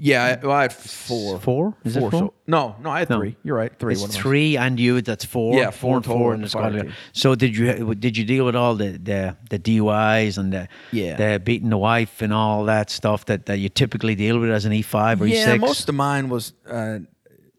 Yeah, 0.05 0.25
I, 0.43 0.45
well, 0.47 0.57
I 0.57 0.63
had 0.63 0.73
four. 0.73 1.39
Four? 1.39 1.77
Is 1.85 1.97
it 1.97 2.01
four? 2.01 2.11
So, 2.11 2.35
no, 2.49 2.75
no, 2.83 2.91
I 2.91 2.99
had 2.99 3.09
No. 3.11 3.19
three. 3.19 3.37
You're 3.45 3.57
right, 3.57 3.73
three. 3.79 3.93
It's 3.93 4.03
What 4.03 4.11
am 4.13 4.19
I 4.19 4.23
three 4.23 4.57
and 4.57 4.81
you. 4.81 5.01
That's 5.01 5.25
four. 5.25 5.55
Yeah, 5.55 5.71
four 5.71 5.95
and 5.97 6.05
four 6.05 6.31
in 6.33 6.35
in 6.37 6.41
the 6.41 6.47
the 6.47 6.51
squad. 6.51 6.63
fire 6.63 6.71
leader. 6.73 6.85
team. 6.87 6.93
So 7.13 7.35
did 7.37 7.57
you 7.57 7.95
did 7.95 8.17
you 8.17 8.25
deal 8.25 8.45
with 8.45 8.57
all 8.57 8.75
the 8.75 8.99
the, 8.99 9.37
the 9.49 9.61
DUIs 9.61 10.39
and 10.39 10.53
the 10.53 10.67
Yeah. 10.91 11.15
the 11.17 11.39
beating 11.39 11.71
the 11.71 11.79
wife 11.79 12.21
and 12.21 12.33
all 12.33 12.65
that 12.65 12.91
stuff 12.91 13.27
that, 13.27 13.47
that 13.47 13.59
you 13.61 13.69
typically 13.69 14.17
deal 14.17 14.41
with 14.41 14.51
as 14.51 14.65
an 14.65 14.73
E 14.73 14.83
five 14.83 15.23
or 15.23 15.27
E 15.27 15.31
six? 15.31 15.39
yeah, 15.47 15.53
six? 15.53 15.61
most 15.61 15.89
of 15.89 15.95
mine 15.95 16.29
was, 16.29 16.53
uh, 16.69 16.99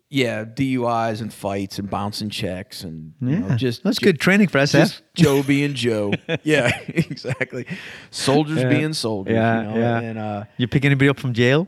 yeah, 0.10 0.44
DUIs 0.44 1.22
and 1.22 1.34
fights 1.34 1.80
and 1.80 1.90
bouncing 1.90 2.30
checks 2.30 2.84
and 2.84 3.14
you 3.22 3.40
know, 3.40 3.56
just 3.56 3.84
that's 3.86 4.00
ju- 4.00 4.08
good 4.08 4.20
training 4.20 4.50
for 4.50 4.60
SF. 4.60 4.72
Just 4.82 5.02
Joe 5.16 5.44
being 5.44 5.74
Joe. 5.86 6.14
yeah, 6.44 6.78
exactly. 6.90 7.66
Soldiers 8.12 8.60
Yeah. 8.64 8.70
being 8.70 8.94
soldiers. 8.94 9.34
Yeah, 9.34 9.62
you 9.62 9.68
know? 9.70 9.76
yeah. 9.80 10.00
And 10.02 10.20
uh, 10.20 10.44
You 10.58 10.68
pick 10.68 10.84
anybody 10.84 11.08
up 11.10 11.20
from 11.22 11.34
jail? 11.34 11.68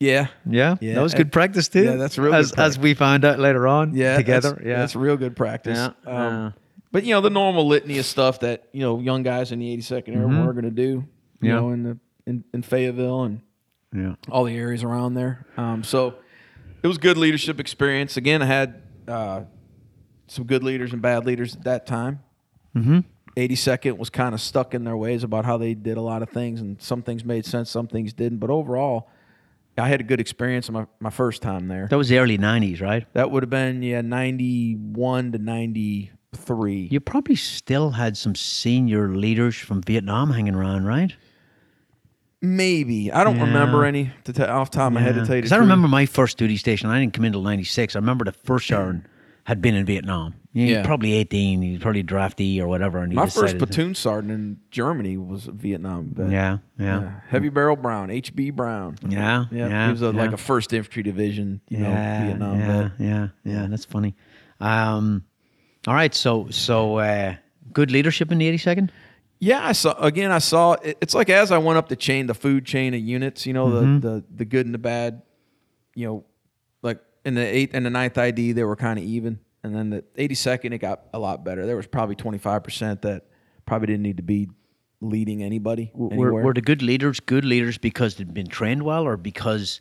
Yeah, 0.00 0.28
Yeah, 0.48 0.76
Yeah, 0.80 0.94
that 0.94 1.02
was 1.02 1.14
good 1.14 1.30
practice 1.30 1.68
too. 1.68 1.84
yeah, 1.84 1.94
that's 1.96 2.18
real 2.18 2.32
good 2.32 2.38
As, 2.40 2.52
as 2.52 2.78
we 2.78 2.94
found 2.94 3.24
out 3.24 3.38
later 3.38 3.68
on, 3.68 3.94
yeah, 3.94 4.16
together. 4.16 4.50
That's, 4.54 4.64
yeah, 4.66 4.78
that's 4.78 4.96
real 4.96 5.16
good 5.16 5.36
practice. 5.36 5.78
Yeah, 5.78 5.86
Um, 6.12 6.32
yeah. 6.34 6.50
But 6.92 7.04
you 7.04 7.14
know 7.14 7.20
the 7.20 7.30
normal 7.30 7.68
litany 7.68 7.98
of 7.98 8.06
stuff 8.06 8.40
that 8.40 8.64
you 8.72 8.80
know 8.80 8.98
young 8.98 9.22
guys 9.22 9.52
in 9.52 9.60
the 9.60 9.76
82nd 9.76 10.08
Airborne 10.16 10.48
are 10.48 10.52
going 10.52 10.64
to 10.64 10.70
do. 10.72 10.82
You 10.82 10.98
Mm-hmm. 10.98 11.46
Yeah. 11.46 11.54
know 11.54 11.70
in 11.70 11.82
the 11.84 11.98
in, 12.26 12.44
in 12.52 12.62
Fayetteville 12.62 13.22
and 13.22 13.40
yeah. 13.94 14.14
all 14.30 14.44
the 14.44 14.56
areas 14.56 14.82
around 14.82 15.14
there. 15.14 15.46
Um, 15.56 15.82
so 15.84 16.16
it 16.82 16.86
was 16.88 16.98
good 16.98 17.16
leadership 17.16 17.60
experience. 17.60 18.16
Again, 18.16 18.42
I 18.42 18.46
had 18.46 18.82
uh, 19.08 19.42
some 20.26 20.44
good 20.44 20.62
leaders 20.64 20.92
and 20.92 21.00
bad 21.02 21.24
leaders 21.26 21.54
at 21.56 21.64
that 21.64 21.86
time. 21.86 22.20
Mm-hmm. 22.76 23.00
82nd 23.36 23.96
was 23.96 24.10
kind 24.10 24.34
of 24.34 24.40
stuck 24.40 24.74
in 24.74 24.84
their 24.84 24.96
ways 24.96 25.22
about 25.24 25.44
how 25.44 25.56
they 25.56 25.74
did 25.74 25.96
a 25.96 26.00
lot 26.02 26.22
of 26.22 26.30
things, 26.30 26.60
and 26.60 26.80
some 26.82 27.02
things 27.02 27.24
made 27.24 27.46
sense, 27.46 27.70
some 27.70 27.86
things 27.86 28.12
didn't. 28.12 28.38
But 28.38 28.50
overall, 28.50 29.08
I 29.78 29.88
had 29.88 30.00
a 30.00 30.04
good 30.04 30.20
experience 30.20 30.68
my, 30.70 30.86
my 31.00 31.10
first 31.10 31.40
time 31.42 31.68
there. 31.68 31.86
That 31.88 31.96
was 31.96 32.08
the 32.08 32.18
early 32.18 32.36
'90s, 32.38 32.80
right? 32.82 33.06
That 33.14 33.30
would 33.30 33.42
have 33.42 33.50
been 33.50 33.82
yeah, 33.82 34.00
91 34.02 35.32
to 35.32 35.38
93. 35.38 36.88
You 36.90 37.00
probably 37.00 37.36
still 37.36 37.90
had 37.92 38.16
some 38.16 38.34
senior 38.34 39.08
leaders 39.14 39.56
from 39.56 39.80
Vietnam 39.82 40.30
hanging 40.30 40.54
around, 40.54 40.84
right? 40.84 41.14
Maybe 42.42 43.12
I 43.12 43.22
don't 43.24 43.36
Yeah. 43.36 43.44
remember 43.44 43.84
any 43.84 44.12
to 44.24 44.32
t- 44.32 44.42
off 44.42 44.70
top 44.70 44.88
of 44.88 44.92
my 44.94 45.00
head 45.00 45.14
to 45.14 45.26
tell 45.26 45.36
you. 45.36 45.42
Because 45.42 45.52
I 45.52 45.58
remember 45.58 45.88
my 45.88 46.06
first 46.06 46.38
duty 46.38 46.56
station. 46.56 46.88
I 46.88 46.98
didn't 46.98 47.12
come 47.12 47.24
in 47.24 47.28
until 47.28 47.42
'96. 47.42 47.94
I 47.96 47.98
remember 47.98 48.24
the 48.24 48.32
first 48.32 48.66
sergeant 48.66 49.04
had 49.44 49.60
been 49.60 49.74
in 49.74 49.84
Vietnam. 49.84 50.34
He 50.52 50.62
was 50.62 50.70
Yeah. 50.72 50.84
probably 50.84 51.12
18. 51.12 51.62
He's 51.62 51.78
probably 51.78 52.02
drafty 52.02 52.60
or 52.60 52.66
whatever. 52.66 52.98
And 52.98 53.12
he 53.12 53.16
my 53.16 53.26
first 53.26 53.36
decided 53.36 53.58
to- 53.60 53.66
platoon 53.66 53.94
sergeant 53.94 54.32
in 54.32 54.56
Germany 54.72 55.16
was 55.16 55.46
a 55.46 55.52
Vietnam 55.52 56.10
vet. 56.12 56.30
Yeah, 56.30 56.58
yeah, 56.78 57.20
Heavy 57.28 57.50
Barrel 57.50 57.76
Brown, 57.76 58.08
HB 58.10 58.50
Brown. 58.50 58.96
yeah, 59.08 59.44
Yeah, 59.52 59.68
yeah. 59.68 59.86
he 59.86 59.92
was 59.92 60.02
a, 60.02 60.10
like 60.10 60.32
a 60.32 60.36
first 60.36 60.72
infantry 60.72 61.04
division, 61.04 61.60
you 61.68 61.78
know, 61.78 61.88
yeah, 61.90 62.24
Vietnam 62.24 62.58
yeah, 62.58 62.82
vet. 62.82 62.92
yeah, 62.98 63.28
yeah. 63.44 63.66
That's 63.68 63.84
funny. 63.84 64.16
Um, 64.60 65.24
all 65.86 65.94
right, 65.94 66.14
so 66.14 66.48
so 66.50 66.96
uh, 66.96 67.36
good 67.72 67.90
leadership 67.90 68.32
in 68.32 68.38
the 68.38 68.48
82nd. 68.52 68.90
Yeah, 69.38 69.64
I 69.66 69.72
saw 69.72 69.92
again. 69.98 70.30
I 70.32 70.38
saw 70.38 70.72
it- 70.74 70.98
it's 71.00 71.14
like 71.14 71.30
as 71.30 71.50
I 71.52 71.58
went 71.58 71.78
up 71.78 71.88
the 71.88 71.96
chain, 71.96 72.26
the 72.26 72.34
food 72.34 72.66
chain 72.66 72.92
of 72.92 73.00
units. 73.00 73.46
You 73.46 73.52
know, 73.54 73.68
Mm-hmm. 73.68 74.00
the 74.00 74.08
the 74.10 74.24
the 74.38 74.44
good 74.44 74.66
and 74.66 74.74
the 74.74 74.78
bad. 74.78 75.22
You 75.94 76.06
know, 76.06 76.24
like 76.82 76.98
in 77.24 77.34
the 77.34 77.40
eighth 77.46 77.70
and 77.72 77.86
the 77.86 77.90
ninth 77.90 78.18
ID, 78.18 78.52
they 78.52 78.64
were 78.64 78.76
kind 78.76 78.98
of 78.98 79.04
even, 79.04 79.38
and 79.62 79.74
then 79.74 79.90
the 79.90 80.04
eighty 80.16 80.34
second, 80.34 80.72
it 80.72 80.78
got 80.78 81.02
a 81.12 81.18
lot 81.18 81.44
better. 81.44 81.66
There 81.66 81.76
was 81.76 81.86
probably 81.86 82.14
twenty 82.14 82.38
five 82.38 82.64
percent 82.64 83.02
that 83.02 83.26
probably 83.66 83.86
didn't 83.86 84.02
need 84.02 84.16
to 84.16 84.22
be 84.22 84.48
leading 85.02 85.42
anybody 85.42 85.90
Were, 85.94 86.32
were 86.42 86.52
the 86.52 86.60
good 86.60 86.82
leaders 86.82 87.20
good 87.20 87.44
leaders 87.44 87.78
because 87.78 88.16
they'd 88.16 88.34
been 88.34 88.48
trained 88.48 88.82
well, 88.82 89.06
or 89.06 89.16
because 89.16 89.80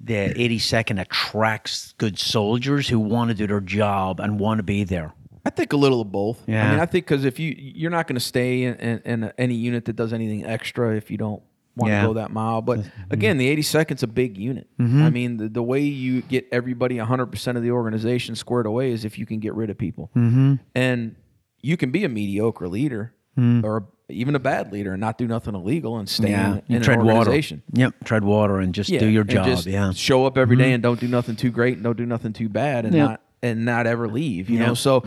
the 0.00 0.14
82nd 0.14 1.00
attracts 1.00 1.94
good 1.98 2.18
soldiers 2.18 2.88
who 2.88 2.98
want 2.98 3.28
to 3.28 3.34
do 3.34 3.46
their 3.46 3.60
job 3.60 4.20
and 4.20 4.40
want 4.40 4.58
to 4.58 4.62
be 4.62 4.84
there? 4.84 5.12
I 5.44 5.50
think 5.50 5.72
a 5.72 5.76
little 5.76 6.00
of 6.00 6.10
both. 6.10 6.42
Yeah. 6.46 6.66
I 6.66 6.70
mean, 6.70 6.80
I 6.80 6.86
think 6.86 7.04
because 7.04 7.24
if 7.24 7.38
you 7.38 7.54
you're 7.56 7.90
not 7.90 8.06
going 8.06 8.16
to 8.16 8.20
stay 8.20 8.62
in, 8.62 8.74
in, 8.76 8.98
in 9.04 9.32
any 9.36 9.54
unit 9.54 9.84
that 9.84 9.96
does 9.96 10.12
anything 10.12 10.46
extra 10.46 10.96
if 10.96 11.10
you 11.10 11.18
don't 11.18 11.42
want 11.76 11.90
Yeah. 11.92 12.02
to 12.02 12.06
go 12.08 12.14
that 12.14 12.30
mile. 12.32 12.62
But 12.62 12.80
mm-hmm. 12.80 13.12
again, 13.12 13.36
the 13.38 13.54
82nd's 13.56 14.02
a 14.02 14.06
big 14.06 14.36
unit. 14.38 14.68
I 14.78 15.10
mean, 15.10 15.36
the, 15.38 15.48
the 15.48 15.62
way 15.62 15.80
you 15.80 16.22
get 16.22 16.46
everybody 16.52 16.98
100 16.98 17.26
percent 17.26 17.56
of 17.56 17.62
the 17.64 17.70
organization 17.70 18.34
squared 18.36 18.66
away 18.66 18.92
is 18.92 19.04
if 19.04 19.18
you 19.18 19.26
can 19.26 19.40
get 19.40 19.54
rid 19.54 19.70
of 19.70 19.78
people, 19.78 20.10
mm-hmm. 20.16 20.54
and 20.74 21.16
you 21.62 21.76
can 21.76 21.90
be 21.90 22.04
a 22.04 22.08
mediocre 22.08 22.68
leader 22.68 23.12
or 23.36 23.88
even 24.10 24.34
a 24.34 24.38
bad 24.38 24.70
leader 24.72 24.92
and 24.92 25.00
not 25.00 25.18
do 25.18 25.26
nothing 25.26 25.54
illegal 25.54 25.96
and 25.98 26.08
stay 26.08 26.32
in, 26.32 26.62
you 26.68 26.76
in 26.76 26.82
tread 26.82 26.98
an 27.00 27.06
water. 27.06 27.18
organization. 27.20 27.62
Yep, 27.72 28.04
tread 28.04 28.22
water 28.22 28.58
and 28.58 28.74
just 28.74 28.90
do 28.90 29.06
your 29.06 29.24
job. 29.24 29.46
Yeah, 29.46 29.54
Mm-hmm. 29.54 29.92
show 29.92 30.26
up 30.26 30.36
every 30.38 30.56
day 30.56 30.72
and 30.72 30.82
don't 30.82 31.00
do 31.00 31.08
nothing 31.08 31.34
too 31.34 31.50
great 31.50 31.74
and 31.74 31.82
don't 31.82 31.96
do 31.96 32.06
nothing 32.06 32.32
too 32.32 32.48
bad 32.48 32.84
and 32.84 32.94
Yeah. 32.94 33.04
not 33.06 33.20
and 33.42 33.64
not 33.64 33.86
ever 33.86 34.06
leave. 34.08 34.48
You 34.50 34.58
Yeah. 34.58 34.66
know, 34.66 34.74
so 34.74 35.04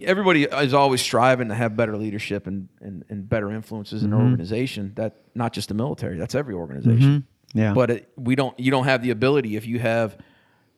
everybody 0.00 0.44
is 0.44 0.74
always 0.74 1.00
striving 1.00 1.48
to 1.48 1.54
have 1.54 1.76
better 1.76 1.96
leadership 1.96 2.46
and 2.46 2.68
and, 2.80 3.04
and 3.08 3.28
better 3.28 3.50
influences 3.50 4.02
in 4.02 4.10
Mm-hmm. 4.10 4.18
an 4.20 4.26
organization. 4.30 4.92
That 4.96 5.16
not 5.34 5.52
just 5.52 5.68
the 5.68 5.74
military. 5.74 6.18
That's 6.18 6.34
every 6.34 6.54
organization. 6.54 7.26
Mm-hmm. 7.54 7.58
Yeah. 7.58 7.72
But 7.74 7.90
it, 7.90 8.08
we 8.16 8.34
don't. 8.34 8.58
You 8.58 8.70
don't 8.70 8.84
have 8.84 9.02
the 9.02 9.10
ability 9.10 9.56
if 9.56 9.66
you 9.66 9.78
have. 9.78 10.16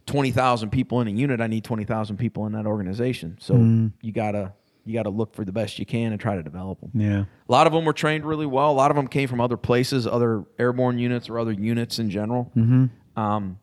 20,000 0.07 0.71
people 0.71 1.01
in 1.01 1.09
a 1.09 1.11
unit, 1.11 1.41
I 1.41 1.49
need 1.49 1.65
20,000 1.65 2.17
people 2.17 2.47
in 2.47 2.53
that 2.53 2.65
organization. 2.65 3.39
So 3.41 3.55
Mm-hmm. 3.55 3.87
you 4.03 4.13
got 4.13 4.33
to 4.33 4.53
you 4.85 4.95
got 4.95 5.03
to 5.03 5.11
look 5.11 5.35
for 5.35 5.45
the 5.45 5.51
best 5.51 5.81
you 5.81 5.85
can 5.85 6.13
and 6.13 6.21
try 6.21 6.37
to 6.37 6.45
develop 6.45 6.81
them. 6.81 6.93
Yeah. 6.95 7.25
A 7.49 7.53
lot 7.53 7.67
of 7.67 7.73
them 7.73 7.85
were 7.85 7.93
trained 7.93 8.25
really 8.25 8.47
well. 8.47 8.71
A 8.71 8.73
lot 8.73 8.93
of 8.93 8.97
them 8.97 9.09
came 9.09 9.27
from 9.29 9.41
other 9.41 9.57
places, 9.57 10.07
other 10.07 10.45
airborne 10.61 11.01
units 11.01 11.29
or 11.29 11.41
other 11.41 11.51
units 11.51 11.99
in 11.99 12.09
general. 12.09 12.53
Mm-hmm. 12.57 13.21
Um, 13.21 13.59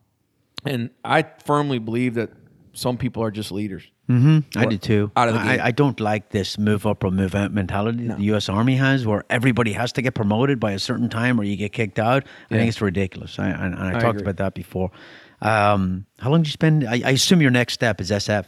and 0.66 0.90
I 1.02 1.22
firmly 1.46 1.78
believe 1.78 2.12
that 2.16 2.28
some 2.74 2.96
people 2.98 3.22
are 3.22 3.30
just 3.30 3.50
leaders. 3.52 3.82
I 4.08 4.66
do 4.68 4.76
too. 4.76 5.10
out 5.16 5.28
of 5.28 5.34
the. 5.34 5.40
I, 5.40 5.66
I 5.66 5.70
don't 5.70 5.98
like 5.98 6.28
this 6.28 6.58
move 6.58 6.86
up 6.86 7.02
or 7.04 7.10
move 7.10 7.34
out 7.34 7.52
mentality 7.52 8.06
that 8.08 8.18
the 8.18 8.24
U.S. 8.24 8.48
Army 8.50 8.76
has, 8.76 9.06
where 9.06 9.24
everybody 9.30 9.72
has 9.72 9.92
to 9.92 10.02
get 10.02 10.14
promoted 10.14 10.60
by 10.60 10.72
a 10.72 10.78
certain 10.78 11.08
time 11.08 11.40
or 11.40 11.44
you 11.44 11.56
get 11.56 11.72
kicked 11.72 11.98
out. 11.98 12.24
I 12.50 12.54
think 12.54 12.68
it's 12.68 12.82
ridiculous. 12.82 13.38
I, 13.38 13.48
and, 13.48 13.74
and 13.74 13.82
I, 13.82 13.92
talked 13.92 14.16
agree. 14.20 14.22
about 14.22 14.36
that 14.36 14.54
before. 14.54 14.90
Um, 15.40 16.06
how 16.18 16.30
long 16.30 16.40
did 16.42 16.48
you 16.48 16.52
spend? 16.52 16.84
I, 16.86 17.00
I 17.04 17.10
assume 17.12 17.40
your 17.40 17.50
next 17.50 17.74
step 17.74 18.00
is 18.00 18.10
SF. 18.10 18.46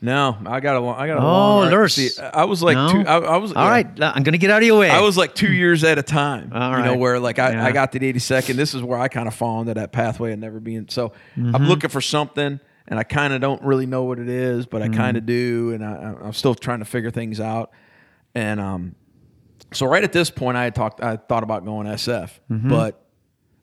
No, 0.00 0.36
I 0.44 0.60
got 0.60 0.76
a 0.76 0.80
long. 0.80 0.96
I 0.98 1.06
got 1.06 1.16
a 1.18 1.20
Oh, 1.20 1.24
long. 1.60 1.70
Lurs. 1.70 1.94
See, 1.94 2.10
I 2.20 2.44
was 2.44 2.62
like 2.62 2.74
No? 2.76 2.88
two. 2.92 3.08
I, 3.08 3.16
I 3.18 3.36
was 3.38 3.52
All 3.54 3.64
yeah. 3.64 3.70
right, 3.70 3.86
I'm 4.02 4.22
going 4.22 4.32
to 4.32 4.38
get 4.38 4.50
out 4.50 4.60
of 4.62 4.66
your 4.66 4.78
way. 4.78 4.90
I 4.90 5.00
was 5.00 5.16
like 5.16 5.34
two 5.34 5.50
years 5.50 5.82
at 5.84 5.96
a 5.98 6.02
time. 6.02 6.50
All 6.54 6.76
you 6.78 6.84
know, 6.84 6.96
where 6.96 7.18
like 7.18 7.38
I, 7.38 7.52
Yeah. 7.52 7.64
I 7.64 7.72
got 7.72 7.92
to 7.92 7.98
the 7.98 8.12
82nd. 8.12 8.54
This 8.56 8.74
is 8.74 8.82
where 8.82 8.98
I 8.98 9.08
kind 9.08 9.28
of 9.28 9.34
fall 9.34 9.60
into 9.62 9.72
that 9.74 9.92
pathway 9.92 10.32
of 10.32 10.38
never 10.40 10.60
being. 10.60 10.86
So 10.90 11.10
Mm-hmm. 11.38 11.54
I'm 11.56 11.66
looking 11.68 11.88
for 11.88 12.02
something, 12.02 12.60
and 12.88 12.98
I 12.98 13.02
kind 13.02 13.32
of 13.32 13.40
don't 13.40 13.62
really 13.62 13.86
know 13.86 14.04
what 14.04 14.18
it 14.18 14.28
is, 14.28 14.66
but 14.66 14.82
I 14.82 14.86
Mm-hmm. 14.86 14.94
kind 14.96 15.16
of 15.16 15.26
do, 15.26 15.72
and 15.72 15.84
I, 15.84 16.14
I'm 16.22 16.32
still 16.32 16.54
trying 16.54 16.80
to 16.80 16.84
figure 16.84 17.10
things 17.10 17.40
out. 17.40 17.70
And 18.34 18.60
um, 18.60 18.94
so 19.72 19.86
right 19.86 20.04
at 20.04 20.12
this 20.12 20.30
point, 20.30 20.56
I 20.56 20.64
had 20.64 20.74
talked. 20.74 21.02
I 21.02 21.16
thought 21.16 21.42
about 21.42 21.64
going 21.64 21.86
SF, 21.86 22.30
Mm-hmm. 22.50 22.68
but 22.68 23.00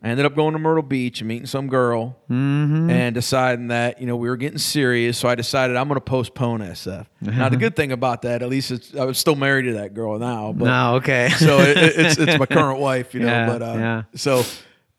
I 0.03 0.07
ended 0.09 0.25
up 0.25 0.33
going 0.35 0.53
to 0.53 0.59
Myrtle 0.59 0.81
Beach 0.81 1.21
and 1.21 1.27
meeting 1.27 1.45
some 1.45 1.67
girl, 1.67 2.17
Mm-hmm. 2.29 2.89
and 2.89 3.13
deciding 3.13 3.67
that 3.67 4.01
you 4.01 4.07
know 4.07 4.15
we 4.15 4.27
were 4.29 4.37
getting 4.37 4.57
serious. 4.57 5.17
So 5.19 5.29
I 5.29 5.35
decided 5.35 5.75
I'm 5.75 5.87
going 5.87 5.97
to 5.99 6.01
postpone 6.01 6.61
SF. 6.61 7.05
Now 7.21 7.49
the 7.49 7.57
good 7.65 7.75
thing 7.75 7.91
about 7.91 8.23
that, 8.23 8.41
at 8.41 8.49
least 8.49 8.71
it's, 8.71 8.95
I 8.95 9.05
was 9.05 9.19
still 9.19 9.35
married 9.35 9.63
to 9.65 9.73
that 9.73 9.93
girl 9.93 10.17
now. 10.17 10.53
But 10.53 10.65
no, 10.65 10.95
okay. 10.95 11.29
so 11.37 11.59
it- 11.59 11.77
it's 11.77 12.17
it's 12.19 12.39
my 12.39 12.47
current 12.47 12.79
wife, 12.79 13.13
you 13.13 13.19
know. 13.19 13.27
Yeah, 13.27 13.45
but 13.47 13.61
uh, 13.61 13.73
yeah. 13.75 14.03
so 14.15 14.43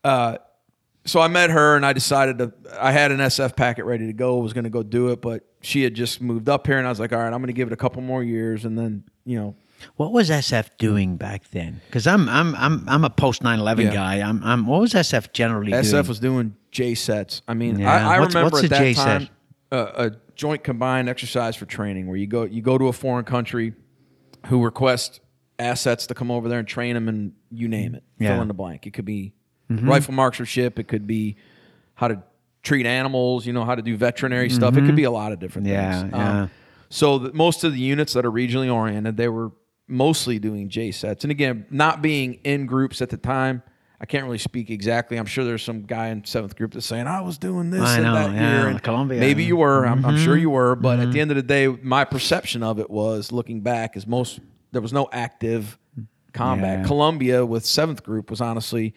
uh, 0.05 0.37
so 1.05 1.19
I 1.19 1.27
met 1.27 1.49
her 1.49 1.75
and 1.75 1.85
I 1.85 1.93
decided 1.93 2.37
to. 2.39 2.53
I 2.79 2.91
had 2.91 3.11
an 3.11 3.19
SF 3.19 3.55
packet 3.55 3.85
ready 3.85 4.07
to 4.07 4.13
go. 4.13 4.37
Was 4.37 4.53
going 4.53 4.63
to 4.63 4.69
go 4.69 4.83
do 4.83 5.09
it, 5.09 5.21
but 5.21 5.43
she 5.61 5.83
had 5.83 5.93
just 5.93 6.21
moved 6.21 6.49
up 6.49 6.65
here, 6.67 6.77
and 6.77 6.85
I 6.87 6.89
was 6.89 6.99
like, 6.99 7.11
all 7.13 7.19
right, 7.19 7.25
I'm 7.33 7.39
going 7.39 7.47
to 7.47 7.53
give 7.53 7.67
it 7.67 7.73
a 7.73 7.77
couple 7.77 8.01
more 8.01 8.23
years, 8.23 8.65
and 8.65 8.77
then 8.77 9.03
you 9.25 9.37
know. 9.39 9.55
What 9.97 10.13
was 10.13 10.29
SF 10.29 10.69
doing 10.77 11.17
back 11.17 11.49
then? 11.49 11.81
Because 11.87 12.07
I'm 12.07 12.29
I'm 12.29 12.55
I'm 12.55 12.87
I'm 12.87 13.03
a 13.03 13.09
post 13.09 13.43
9/11 13.43 13.83
Yeah. 13.85 13.93
guy. 13.93 14.15
I'm 14.21 14.41
I'm 14.41 14.65
what 14.65 14.79
was 14.79 14.93
SF 14.93 15.33
generally 15.33 15.71
doing? 15.71 15.83
SF 15.83 16.07
was 16.07 16.19
doing 16.21 16.55
JCETs. 16.71 17.41
I 17.49 17.53
mean, 17.53 17.79
Yeah. 17.79 17.91
I, 17.91 18.15
I 18.15 18.19
What's- 18.21 18.33
remember 18.33 18.55
what's 18.55 18.63
at 18.63 18.65
a 18.65 18.69
that 18.69 18.81
JCET? 18.81 18.95
time 19.03 19.29
uh, 19.73 19.91
a 19.95 20.11
joint 20.35 20.63
combined 20.63 21.09
exercise 21.09 21.57
for 21.57 21.65
training 21.65 22.07
where 22.07 22.15
you 22.15 22.27
go 22.27 22.43
you 22.43 22.61
go 22.61 22.77
to 22.77 22.87
a 22.87 22.93
foreign 22.93 23.25
country 23.25 23.73
who 24.45 24.63
request 24.63 25.19
assets 25.59 26.07
to 26.07 26.13
come 26.13 26.31
over 26.31 26.47
there 26.47 26.59
and 26.59 26.67
train 26.67 26.93
them 26.93 27.09
and 27.09 27.33
you 27.51 27.67
name 27.67 27.93
it. 27.93 28.03
Yeah. 28.19 28.29
Fill 28.35 28.41
in 28.43 28.47
the 28.47 28.53
blank. 28.53 28.87
It 28.87 28.93
could 28.93 29.05
be 29.05 29.33
rifle 29.81 30.13
marksmanship. 30.13 30.79
It 30.79 30.87
could 30.87 31.07
be 31.07 31.35
how 31.95 32.07
to 32.07 32.21
treat 32.61 32.85
animals. 32.85 33.45
You 33.45 33.53
know 33.53 33.65
how 33.65 33.75
to 33.75 33.81
do 33.81 33.95
veterinary 33.97 34.49
stuff. 34.49 34.77
It 34.77 34.85
could 34.85 34.95
be 34.95 35.03
a 35.03 35.11
lot 35.11 35.31
of 35.31 35.39
different 35.39 35.67
Mm-hmm. 35.67 35.75
Yeah, 35.75 36.01
things. 36.01 36.13
yeah. 36.13 36.47
so 36.89 37.17
the, 37.19 37.33
most 37.33 37.63
of 37.63 37.73
the 37.73 37.79
units 37.79 38.13
that 38.13 38.25
are 38.25 38.31
regionally 38.31 38.73
oriented, 38.73 39.17
they 39.17 39.27
were 39.27 39.51
mostly 39.87 40.39
doing 40.39 40.69
JCETs. 40.69 41.23
And 41.23 41.31
again, 41.31 41.65
not 41.69 42.01
being 42.01 42.35
in 42.45 42.65
groups 42.65 43.01
at 43.01 43.09
the 43.09 43.17
time, 43.17 43.61
I 43.99 44.05
can't 44.05 44.25
really 44.25 44.37
speak 44.37 44.69
exactly. 44.69 45.17
I'm 45.17 45.25
sure 45.25 45.45
there's 45.45 45.63
some 45.63 45.83
guy 45.83 46.07
in 46.07 46.25
seventh 46.25 46.55
group 46.57 46.73
that's 46.73 46.85
saying 46.85 47.07
I 47.07 47.21
was 47.21 47.37
doing 47.37 47.69
this 47.69 47.81
I 47.81 47.95
and 47.95 48.03
know, 48.03 48.13
that 48.15 48.31
yeah, 48.33 48.59
year. 48.59 48.67
And 48.67 48.81
Colombia. 48.83 49.19
Maybe 49.19 49.43
you 49.45 49.55
were. 49.55 49.85
I'm, 49.85 50.03
I'm 50.05 50.15
Mm-hmm. 50.15 50.23
sure 50.25 50.35
you 50.37 50.49
were. 50.49 50.75
But 50.75 50.99
at 50.99 51.11
the 51.13 51.21
end 51.21 51.31
of 51.31 51.35
the 51.37 51.43
day, 51.43 51.67
my 51.67 52.03
perception 52.03 52.63
of 52.63 52.79
it 52.79 52.89
was 52.89 53.31
looking 53.31 53.61
back 53.61 53.95
is 53.95 54.05
most 54.05 54.39
there 54.73 54.81
was 54.81 54.91
no 54.91 55.07
active 55.13 55.77
combat. 56.33 56.79
Yeah. 56.79 56.85
Colombia 56.85 57.45
with 57.45 57.65
seventh 57.65 58.03
group 58.03 58.29
was 58.29 58.41
honestly 58.41 58.93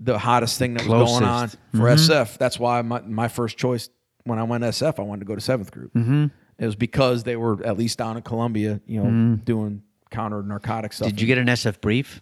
the 0.00 0.18
hottest 0.18 0.58
thing 0.58 0.74
that 0.74 0.86
was 0.86 1.10
going 1.10 1.24
on 1.24 1.48
Closest. 1.50 1.56
Mm-hmm. 1.74 1.78
for 1.78 1.84
SF. 1.86 2.38
That's 2.38 2.58
why 2.58 2.80
my, 2.82 3.00
my 3.02 3.28
first 3.28 3.56
choice 3.58 3.90
when 4.24 4.38
I 4.38 4.42
went 4.44 4.64
SF, 4.64 4.98
I 4.98 5.02
wanted 5.02 5.20
to 5.20 5.26
go 5.26 5.34
to 5.34 5.40
seventh 5.40 5.70
group. 5.70 5.92
Mm-hmm. 5.94 6.26
It 6.58 6.66
was 6.66 6.76
because 6.76 7.22
they 7.24 7.36
were 7.36 7.64
at 7.64 7.76
least 7.78 7.98
down 7.98 8.16
in 8.16 8.22
Colombia, 8.22 8.80
you 8.86 9.02
know, 9.02 9.36
doing 9.36 9.82
counter 10.10 10.42
narcotic 10.42 10.92
stuff. 10.92 11.08
Mm-hmm. 11.08 11.16
Did 11.16 11.20
you 11.22 11.26
get 11.26 11.38
an 11.38 11.46
SF 11.46 11.80
brief? 11.80 12.20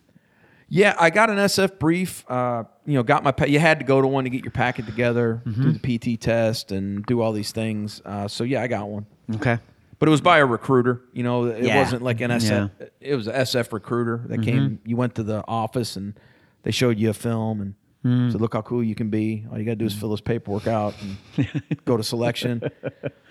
Yeah, 0.68 0.94
I 1.00 1.08
got 1.10 1.30
an 1.30 1.38
SF 1.38 1.78
brief. 1.78 2.24
Uh, 2.30 2.64
you 2.84 2.94
know, 2.94 3.02
got 3.02 3.24
my. 3.24 3.32
Pa- 3.32 3.46
you 3.46 3.58
had 3.58 3.78
to 3.78 3.84
go 3.86 4.02
to 4.02 4.06
one 4.06 4.24
to 4.24 4.30
get 4.30 4.44
your 4.44 4.50
packet 4.50 4.84
together, 4.84 5.42
do 5.46 5.72
the 5.72 5.78
PT 6.16 6.20
test, 6.20 6.72
and 6.72 7.04
do 7.06 7.22
all 7.22 7.32
these 7.32 7.52
things. 7.52 8.02
Uh, 8.04 8.28
so 8.28 8.44
yeah, 8.44 8.60
I 8.62 8.66
got 8.68 8.86
one, 8.88 9.06
Okay. 9.36 9.58
but 9.98 10.08
it 10.08 10.10
was 10.10 10.20
by 10.20 10.38
a 10.38 10.44
recruiter. 10.46 11.00
You 11.14 11.22
know, 11.22 11.44
it 11.46 11.64
Yeah. 11.64 11.80
wasn't 11.80 12.02
like 12.02 12.20
an 12.20 12.30
SF. 12.32 12.70
It 13.00 13.14
was 13.14 13.28
an 13.28 13.34
SF 13.34 13.72
recruiter 13.72 14.22
that 14.26 14.42
came. 14.42 14.78
You 14.84 14.96
went 14.96 15.14
to 15.14 15.22
the 15.22 15.42
office 15.48 15.96
and 15.96 16.20
they 16.62 16.70
showed 16.70 16.98
you 16.98 17.10
a 17.10 17.14
film 17.14 17.60
and 17.60 17.74
hmm. 18.02 18.30
said, 18.30 18.40
"Look 18.40 18.54
how 18.54 18.62
cool 18.62 18.82
you 18.82 18.94
can 18.94 19.10
be. 19.10 19.46
All 19.50 19.58
you 19.58 19.64
got 19.64 19.72
to 19.72 19.76
do 19.76 19.86
is 19.86 19.94
hmm. 19.94 20.00
fill 20.00 20.10
this 20.10 20.20
paperwork 20.20 20.66
out 20.66 20.94
and 21.00 21.48
go 21.84 21.96
to 21.96 22.02
selection." 22.02 22.62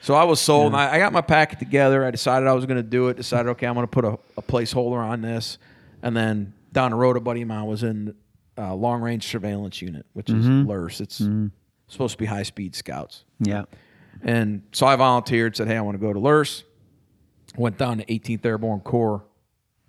So 0.01 0.13
I 0.13 0.23
was 0.25 0.39
sold. 0.39 0.67
And 0.67 0.75
I, 0.75 0.95
I 0.95 0.99
got 0.99 1.11
my 1.11 1.21
packet 1.21 1.59
together. 1.59 2.05
I 2.05 2.11
decided 2.11 2.47
I 2.47 2.53
was 2.53 2.65
going 2.65 2.77
to 2.77 2.83
do 2.83 3.07
it. 3.07 3.17
Decided, 3.17 3.49
okay, 3.49 3.65
I'm 3.65 3.73
going 3.73 3.85
to 3.85 3.89
put 3.89 4.05
a, 4.05 4.17
a 4.37 4.41
placeholder 4.41 4.99
on 4.99 5.21
this. 5.21 5.57
And 6.03 6.15
then 6.15 6.53
down 6.71 6.91
the 6.91 6.97
road, 6.97 7.17
a 7.17 7.19
buddy 7.19 7.41
of 7.41 7.47
mine 7.47 7.65
was 7.65 7.83
in 7.83 8.13
uh, 8.57 8.73
long 8.75 9.01
range 9.01 9.27
surveillance 9.27 9.81
unit, 9.81 10.05
which 10.13 10.29
is 10.29 10.45
mm-hmm. 10.45 10.67
LURS. 10.67 11.01
It's 11.01 11.19
mm-hmm. 11.19 11.47
supposed 11.87 12.13
to 12.13 12.17
be 12.17 12.25
high 12.25 12.43
speed 12.43 12.75
scouts. 12.75 13.23
Yeah. 13.39 13.63
And 14.21 14.63
so 14.71 14.85
I 14.85 14.95
volunteered, 14.95 15.55
said, 15.55 15.67
hey, 15.67 15.77
I 15.77 15.81
want 15.81 15.95
to 15.95 16.05
go 16.05 16.13
to 16.13 16.19
LURS. 16.19 16.63
Went 17.55 17.77
down 17.77 17.97
to 17.97 18.05
18th 18.05 18.45
Airborne 18.45 18.81
Corps 18.81 19.23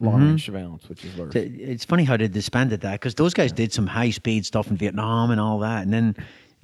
long 0.01 0.21
range 0.21 0.43
mm-hmm. 0.43 0.53
surveillance, 0.53 0.89
which 0.89 1.05
is 1.05 1.17
LURS. 1.17 1.35
It's 1.35 1.85
funny 1.85 2.05
how 2.05 2.17
they 2.17 2.29
disbanded 2.29 2.81
that 2.83 2.93
because 2.93 3.15
those 3.15 3.35
guys 3.35 3.53
did 3.53 3.73
some 3.73 3.87
high 3.87 4.11
speed 4.11 4.47
stuff 4.47 4.71
in 4.71 4.77
Vietnam 4.77 5.31
and 5.31 5.41
all 5.41 5.59
that, 5.61 5.83
and 5.83 5.93
then 5.93 6.17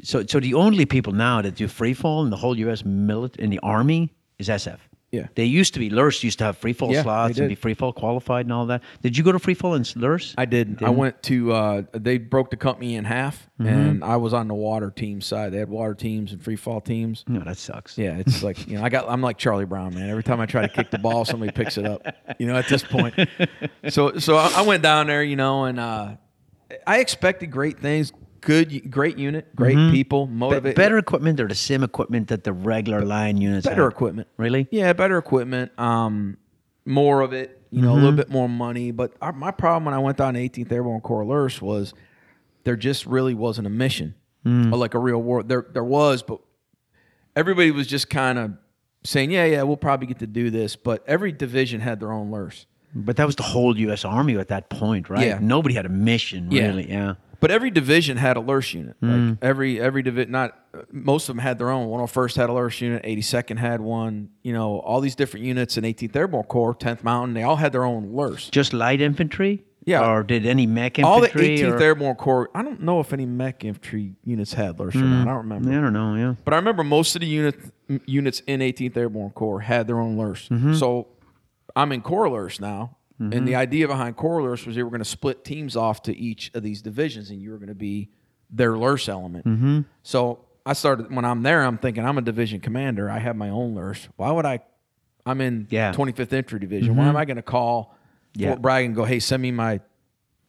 so 0.02 0.24
so 0.26 0.40
the 0.40 0.54
only 0.54 0.86
people 0.86 1.12
now 1.12 1.42
that 1.42 1.54
do 1.56 1.68
free 1.68 1.94
fall 1.94 2.24
in 2.24 2.30
the 2.30 2.36
whole 2.36 2.58
U.S. 2.58 2.84
military 2.84 3.44
in 3.44 3.50
the 3.50 3.60
army 3.60 4.12
is 4.38 4.48
SF. 4.48 4.78
Yeah. 5.14 5.28
they 5.34 5.44
used 5.44 5.74
to 5.74 5.80
be 5.80 5.90
LURS 5.90 6.22
used 6.24 6.38
to 6.38 6.44
have 6.44 6.58
free 6.58 6.72
fall 6.72 6.92
Yeah, 6.92 7.02
slots 7.02 7.38
and 7.38 7.48
be 7.48 7.54
free 7.54 7.74
fall 7.74 7.92
qualified 7.92 8.46
and 8.46 8.52
all 8.52 8.66
that. 8.66 8.82
Did 9.02 9.16
you 9.16 9.24
go 9.24 9.32
to 9.32 9.38
free 9.38 9.54
fall 9.54 9.74
in 9.74 9.84
LURS? 9.96 10.34
I 10.36 10.44
did. 10.44 10.82
I 10.82 10.90
went 10.90 11.22
to. 11.24 11.52
Uh, 11.52 11.82
they 11.92 12.18
broke 12.18 12.50
the 12.50 12.56
company 12.56 12.94
in 12.96 13.04
half, 13.04 13.48
and 13.58 14.02
I 14.04 14.16
was 14.16 14.34
on 14.34 14.48
the 14.48 14.54
water 14.54 14.90
team 14.90 15.20
side. 15.20 15.52
They 15.52 15.58
had 15.58 15.68
water 15.68 15.94
teams 15.94 16.32
and 16.32 16.42
free 16.42 16.56
fall 16.56 16.80
teams. 16.80 17.24
No, 17.28 17.40
that 17.40 17.56
sucks. 17.56 17.96
Yeah, 17.96 18.16
it's 18.18 18.42
like 18.42 18.66
you 18.68 18.76
know, 18.78 18.84
I 18.84 18.88
got. 18.88 19.08
I'm 19.08 19.20
like 19.22 19.38
Charlie 19.38 19.64
Brown, 19.64 19.94
man. 19.94 20.10
Every 20.10 20.22
time 20.24 20.40
I 20.40 20.46
try 20.46 20.62
to 20.62 20.68
kick 20.68 20.90
the 20.90 20.98
ball, 20.98 21.24
somebody 21.24 21.52
picks 21.52 21.78
it 21.78 21.86
up. 21.86 22.06
You 22.38 22.46
know, 22.46 22.56
at 22.56 22.68
this 22.68 22.82
point. 22.82 23.14
So, 23.90 24.16
so 24.18 24.36
I 24.36 24.50
I 24.56 24.62
went 24.62 24.82
down 24.82 25.08
there, 25.08 25.22
you 25.22 25.36
know, 25.36 25.64
and 25.64 25.78
uh, 25.78 26.16
I 26.86 27.00
expected 27.00 27.50
great 27.50 27.80
things. 27.80 28.12
Good, 28.44 28.90
great 28.90 29.16
unit, 29.18 29.54
great 29.56 29.76
mm-hmm. 29.76 29.92
people, 29.92 30.26
Be- 30.26 30.72
better 30.72 30.98
equipment 30.98 31.40
or 31.40 31.48
the 31.48 31.54
same 31.54 31.82
equipment 31.82 32.28
that 32.28 32.44
the 32.44 32.52
regular 32.52 33.02
line 33.02 33.38
units 33.38 33.66
better 33.66 33.84
had? 33.84 33.92
equipment. 33.92 34.28
Really? 34.36 34.68
Yeah, 34.70 34.92
better 34.92 35.16
equipment. 35.16 35.76
Um, 35.78 36.36
more 36.84 37.22
of 37.22 37.32
it. 37.32 37.62
You 37.70 37.80
know, 37.80 37.92
a 37.92 37.94
little 37.94 38.10
mm-hmm. 38.10 38.18
bit 38.18 38.30
more 38.30 38.48
money. 38.48 38.92
But 38.92 39.14
our, 39.20 39.32
my 39.32 39.50
problem 39.50 39.86
when 39.86 39.94
I 39.94 39.98
went 39.98 40.18
down 40.18 40.34
to 40.34 40.40
18th 40.40 40.70
Airborne 40.70 41.00
Corps 41.00 41.24
LURS 41.24 41.60
was 41.60 41.92
there 42.62 42.76
just 42.76 43.06
really 43.06 43.34
wasn't 43.34 43.66
a 43.66 43.70
mission, 43.70 44.14
mm. 44.46 44.72
or 44.72 44.76
like 44.76 44.94
a 44.94 44.98
real 44.98 45.20
war. 45.20 45.42
There, 45.42 45.66
there 45.72 45.82
was, 45.82 46.22
but 46.22 46.40
everybody 47.34 47.72
was 47.72 47.88
just 47.88 48.08
kind 48.10 48.38
of 48.38 48.52
saying, 49.02 49.32
"Yeah, 49.32 49.46
yeah, 49.46 49.62
we'll 49.62 49.76
probably 49.76 50.06
get 50.06 50.20
to 50.20 50.26
do 50.28 50.50
this." 50.50 50.76
But 50.76 51.02
every 51.08 51.32
division 51.32 51.80
had 51.80 51.98
their 51.98 52.12
own 52.12 52.30
LURS. 52.30 52.66
But 52.94 53.16
that 53.16 53.26
was 53.26 53.34
the 53.34 53.42
whole 53.42 53.76
U.S. 53.76 54.04
Army 54.04 54.36
at 54.36 54.48
that 54.48 54.70
point, 54.70 55.10
right? 55.10 55.26
Yeah. 55.26 55.38
Nobody 55.42 55.74
had 55.74 55.84
a 55.84 55.88
mission, 55.88 56.50
Yeah. 56.50 56.68
really. 56.68 56.88
Yeah. 56.88 57.14
But 57.44 57.50
every 57.50 57.70
division 57.70 58.16
had 58.16 58.38
a 58.38 58.40
LURS 58.40 58.72
unit. 58.72 58.96
Like 59.02 59.36
every 59.42 59.78
every 59.78 60.02
division, 60.02 60.32
not 60.32 60.58
most 60.90 61.28
of 61.28 61.36
them 61.36 61.42
had 61.42 61.58
their 61.58 61.68
own. 61.68 61.88
101st 61.88 62.36
had 62.36 62.48
a 62.48 62.54
LURS 62.54 62.80
unit. 62.80 63.02
82nd 63.02 63.58
had 63.58 63.82
one. 63.82 64.30
You 64.42 64.54
know, 64.54 64.78
all 64.80 65.02
these 65.02 65.14
different 65.14 65.44
units 65.44 65.76
in 65.76 65.84
18th 65.84 66.16
Airborne 66.16 66.44
Corps, 66.44 66.74
10th 66.74 67.04
Mountain, 67.04 67.34
they 67.34 67.42
all 67.42 67.56
had 67.56 67.72
their 67.72 67.84
own 67.84 68.14
LURS. 68.14 68.48
Just 68.48 68.72
light 68.72 69.02
infantry? 69.02 69.62
Yeah. 69.84 70.10
Or 70.10 70.22
did 70.22 70.46
any 70.46 70.66
mech 70.66 70.98
infantry? 70.98 71.04
all 71.04 71.20
the 71.20 71.28
18th 71.28 71.78
or- 71.78 71.82
Airborne 71.82 72.16
Corps. 72.16 72.48
I 72.54 72.62
don't 72.62 72.80
know 72.80 73.00
if 73.00 73.12
any 73.12 73.26
mech 73.26 73.62
infantry 73.62 74.14
units 74.24 74.54
had 74.54 74.78
LURS 74.78 74.96
or 74.96 75.00
not. 75.00 75.28
I 75.28 75.30
don't 75.32 75.36
remember. 75.36 75.68
I 75.70 75.74
don't 75.82 75.92
know. 75.92 76.14
Yeah. 76.14 76.34
But 76.46 76.54
I 76.54 76.56
remember 76.56 76.82
most 76.82 77.14
of 77.14 77.20
the 77.20 77.26
unit, 77.26 77.56
units 78.06 78.40
in 78.46 78.60
18th 78.60 78.96
Airborne 78.96 79.32
Corps 79.32 79.60
had 79.60 79.86
their 79.86 80.00
own 80.00 80.16
LURS. 80.16 80.48
Mm-hmm. 80.48 80.76
So 80.76 81.08
I'm 81.76 81.92
in 81.92 82.00
Corps 82.00 82.30
LURS 82.30 82.58
now. 82.58 82.96
And 83.18 83.46
the 83.46 83.54
idea 83.54 83.86
behind 83.86 84.16
Corps 84.16 84.42
LURS 84.42 84.66
was 84.66 84.74
they 84.76 84.82
were 84.82 84.90
going 84.90 84.98
to 85.00 85.04
split 85.04 85.44
teams 85.44 85.76
off 85.76 86.02
to 86.02 86.16
each 86.16 86.50
of 86.54 86.62
these 86.62 86.82
divisions 86.82 87.30
and 87.30 87.40
you 87.40 87.52
were 87.52 87.58
going 87.58 87.68
to 87.68 87.74
be 87.74 88.10
their 88.50 88.76
LURS 88.76 89.08
element. 89.08 89.46
Mm-hmm. 89.46 89.80
So 90.02 90.44
I 90.66 90.72
started, 90.72 91.14
when 91.14 91.24
I'm 91.24 91.42
there, 91.42 91.62
I'm 91.62 91.78
thinking, 91.78 92.04
I'm 92.04 92.18
a 92.18 92.22
division 92.22 92.60
commander. 92.60 93.08
I 93.08 93.18
have 93.20 93.36
my 93.36 93.50
own 93.50 93.74
LURS. 93.74 94.08
Why 94.16 94.30
would 94.32 94.44
I? 94.44 94.60
I'm 95.24 95.40
in 95.40 95.68
Yeah. 95.70 95.92
Mm-hmm. 95.92 96.02
25th 96.02 96.20
Infantry 96.32 96.58
Division. 96.60 96.96
Why 96.96 97.06
am 97.06 97.16
I 97.16 97.24
going 97.24 97.36
to 97.36 97.42
call 97.42 97.96
Yeah. 98.34 98.48
Fort 98.50 98.62
Bragg 98.62 98.84
and 98.84 98.94
go, 98.96 99.04
hey, 99.04 99.20
send 99.20 99.42
me 99.42 99.52
my 99.52 99.80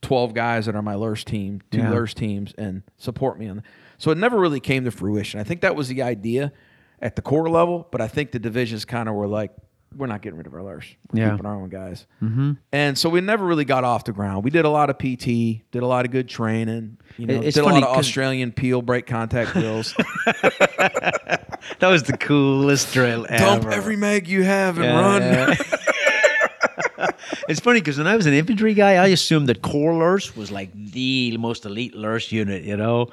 12 0.02 0.34
guys 0.34 0.66
that 0.66 0.76
are 0.76 0.82
my 0.82 0.96
LURS 0.96 1.24
team, 1.24 1.62
two 1.72 1.78
Yeah. 1.78 2.06
Teams, 2.14 2.54
and 2.58 2.82
support 2.98 3.40
me 3.40 3.48
on. 3.48 3.64
So 3.98 4.12
it 4.12 4.18
never 4.18 4.38
really 4.40 4.60
came 4.60 4.86
to 4.86 4.92
fruition. 4.92 5.40
I 5.40 5.44
think 5.44 5.62
that 5.62 5.76
was 5.76 5.88
the 5.88 6.02
idea 6.02 6.52
at 7.00 7.16
the 7.16 7.22
core 7.22 7.50
level, 7.50 7.88
but 7.92 8.02
I 8.02 8.08
think 8.08 8.32
the 8.32 8.40
divisions 8.40 8.86
kind 8.86 9.08
of 9.08 9.16
were 9.16 9.28
like, 9.28 9.52
we're 9.96 10.08
not 10.08 10.22
getting 10.22 10.38
rid 10.38 10.48
of 10.48 10.54
our 10.54 10.62
LURS. 10.62 10.86
We're 11.12 11.22
Yeah. 11.22 11.32
keeping 11.32 11.46
our 11.46 11.56
own 11.56 11.70
guys. 11.70 12.06
Mm-hmm. 12.22 12.52
And 12.72 12.98
so 12.98 13.10
we 13.10 13.22
never 13.22 13.46
really 13.46 13.66
got 13.66 13.84
off 13.84 14.04
the 14.04 14.12
ground. 14.12 14.44
We 14.44 14.50
did 14.52 14.66
a 14.66 14.70
lot 14.70 14.90
of 14.90 14.98
PT, 14.98 15.26
did 15.72 15.82
a 15.84 15.88
lot 15.88 16.06
of 16.06 16.12
good 16.12 16.28
training. 16.28 16.98
You 17.18 17.28
know, 17.28 17.42
It's 17.42 17.56
did 17.56 17.62
a 17.62 17.66
lot 17.66 17.82
of 17.84 17.98
Australian 17.98 18.52
peel 18.52 18.82
break 18.82 19.06
contact 19.08 19.54
drills. 19.54 19.96
That 21.80 21.90
was 21.90 22.04
the 22.04 22.16
coolest 22.18 22.94
drill 22.94 23.26
ever. 23.30 23.44
Dump 23.62 23.66
every 23.66 23.96
mag 23.96 24.28
you 24.28 24.44
have 24.44 24.78
and 24.78 24.86
run. 24.96 25.22
Yeah. 25.22 25.56
it's 27.50 27.60
funny 27.60 27.80
because 27.80 27.98
when 27.98 28.08
I 28.08 28.16
was 28.16 28.26
an 28.28 28.34
infantry 28.34 28.74
guy, 28.74 28.94
I 29.04 29.08
assumed 29.08 29.50
that 29.50 29.62
Corps 29.62 29.96
Lurs 29.96 30.36
was 30.36 30.52
like 30.52 30.70
the 30.74 31.36
most 31.38 31.66
elite 31.66 31.96
Lurs 31.96 32.32
unit, 32.32 32.64
you 32.64 32.78
know. 32.78 33.08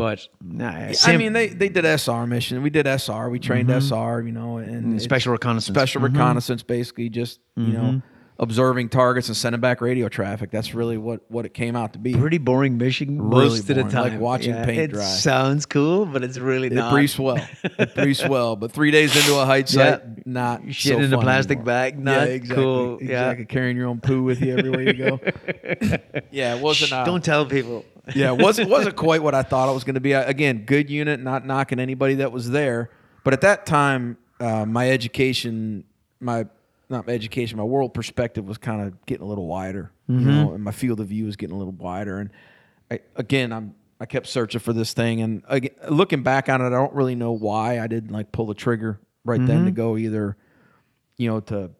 But 0.00 0.26
nah, 0.42 0.92
I 1.04 1.16
mean, 1.18 1.34
they, 1.34 1.48
they 1.48 1.68
did 1.68 1.84
SR 1.84 2.26
mission. 2.26 2.62
We 2.62 2.70
did 2.70 2.86
SR. 2.86 3.28
We 3.28 3.38
trained 3.38 3.68
mm-hmm. 3.68 3.86
SR, 3.86 4.22
you 4.22 4.32
know, 4.32 4.56
and 4.56 4.94
it's 4.94 5.04
special 5.04 5.32
reconnaissance. 5.32 5.76
special 5.76 6.00
mm-hmm. 6.00 6.16
reconnaissance, 6.16 6.62
basically 6.62 7.10
just 7.10 7.38
you 7.54 7.74
know 7.74 7.80
mm-hmm. 7.80 7.98
Observing 8.42 8.88
targets 8.88 9.28
and 9.28 9.36
sending 9.36 9.60
back 9.60 9.80
radio 9.82 10.08
traffic. 10.08 10.50
That's 10.50 10.74
really 10.74 10.96
what 10.96 11.20
what 11.30 11.44
it 11.44 11.52
came 11.52 11.76
out 11.76 11.92
to 11.92 11.98
be. 11.98 12.14
pretty 12.14 12.38
boring 12.38 12.78
mission 12.78 13.20
Really 13.20 13.48
most 13.48 13.60
of 13.68 13.76
the 13.76 13.82
time. 13.84 14.12
like 14.12 14.18
watching 14.20 14.54
paint 14.64 14.78
it 14.78 14.92
dry. 14.92 15.04
sounds 15.04 15.66
cool, 15.66 16.06
but 16.06 16.24
it's 16.24 16.38
really 16.38 16.68
It 16.68 16.72
not. 16.72 16.90
briefs 16.90 17.18
well. 17.18 17.38
It 17.62 17.94
briefs 17.96 18.26
well, 18.26 18.56
but 18.56 18.72
three 18.72 18.90
days 18.90 19.14
into 19.14 19.38
a 19.38 19.44
height 19.44 19.70
Yeah. 19.72 19.98
site, 19.98 20.26
not 20.26 20.62
Shit 20.72 20.94
so 20.96 21.00
in 21.00 21.12
a 21.12 21.18
plastic 21.20 21.58
anymore. 21.58 21.64
bag, 21.66 21.98
not 21.98 22.28
yeah, 22.28 22.34
exactly, 22.34 22.64
cool. 22.64 22.98
Yeah. 23.02 23.04
Exactly, 23.30 23.44
carrying 23.44 23.76
your 23.76 23.88
own 23.88 24.00
poo 24.00 24.22
with 24.22 24.40
you 24.40 24.56
everywhere 24.56 24.82
you 24.82 24.92
go. 24.94 25.20
yeah, 26.30 26.54
it 26.56 26.62
wasn't. 26.62 26.92
Uh, 26.92 27.04
Don't 27.04 27.22
tell 27.24 27.44
people. 27.46 27.84
yeah, 28.14 28.32
it 28.32 28.38
wasn't 28.40 28.70
wasn't 28.76 28.96
quite 28.96 29.22
what 29.22 29.34
I 29.34 29.42
thought 29.42 29.68
it 29.70 29.74
was 29.74 29.84
going 29.84 29.94
to 29.96 30.00
be. 30.00 30.14
I- 30.14 30.22
Again, 30.22 30.64
good 30.64 30.88
unit, 30.88 31.20
not 31.20 31.44
knocking 31.46 31.78
anybody 31.78 32.14
that 32.16 32.32
was 32.32 32.50
there, 32.50 32.88
but 33.22 33.34
at 33.34 33.42
that 33.42 33.66
time, 33.66 34.16
uh, 34.40 34.64
my 34.64 34.88
education, 34.90 35.84
my 36.20 36.46
not 36.90 37.06
my 37.06 37.12
education, 37.12 37.56
my 37.56 37.64
world 37.64 37.94
perspective 37.94 38.46
was 38.46 38.58
kind 38.58 38.82
of 38.82 39.06
getting 39.06 39.24
a 39.24 39.28
little 39.28 39.46
wider, 39.46 39.92
you 40.08 40.16
mm-hmm. 40.16 40.28
know, 40.28 40.52
and 40.52 40.64
my 40.64 40.72
field 40.72 41.00
of 41.00 41.08
view 41.08 41.26
was 41.26 41.36
getting 41.36 41.54
a 41.54 41.58
little 41.58 41.72
wider. 41.72 42.18
And 42.18 42.30
I, 42.90 43.00
again, 43.16 43.52
I'm 43.52 43.74
I 44.00 44.06
kept 44.06 44.26
searching 44.26 44.60
for 44.60 44.72
this 44.72 44.94
thing, 44.94 45.20
and 45.20 45.42
again, 45.46 45.72
looking 45.88 46.22
back 46.22 46.48
on 46.48 46.62
it, 46.62 46.66
I 46.66 46.70
don't 46.70 46.94
really 46.94 47.14
know 47.14 47.32
why 47.32 47.80
I 47.80 47.86
didn't 47.86 48.12
like 48.12 48.32
pull 48.32 48.46
the 48.46 48.54
trigger 48.54 48.98
right 49.24 49.38
then 49.38 49.64
to 49.64 49.70
mm-hmm. 49.70 49.74
go 49.74 49.96
either, 49.96 50.36
you 51.18 51.28
know, 51.28 51.40
to 51.40 51.70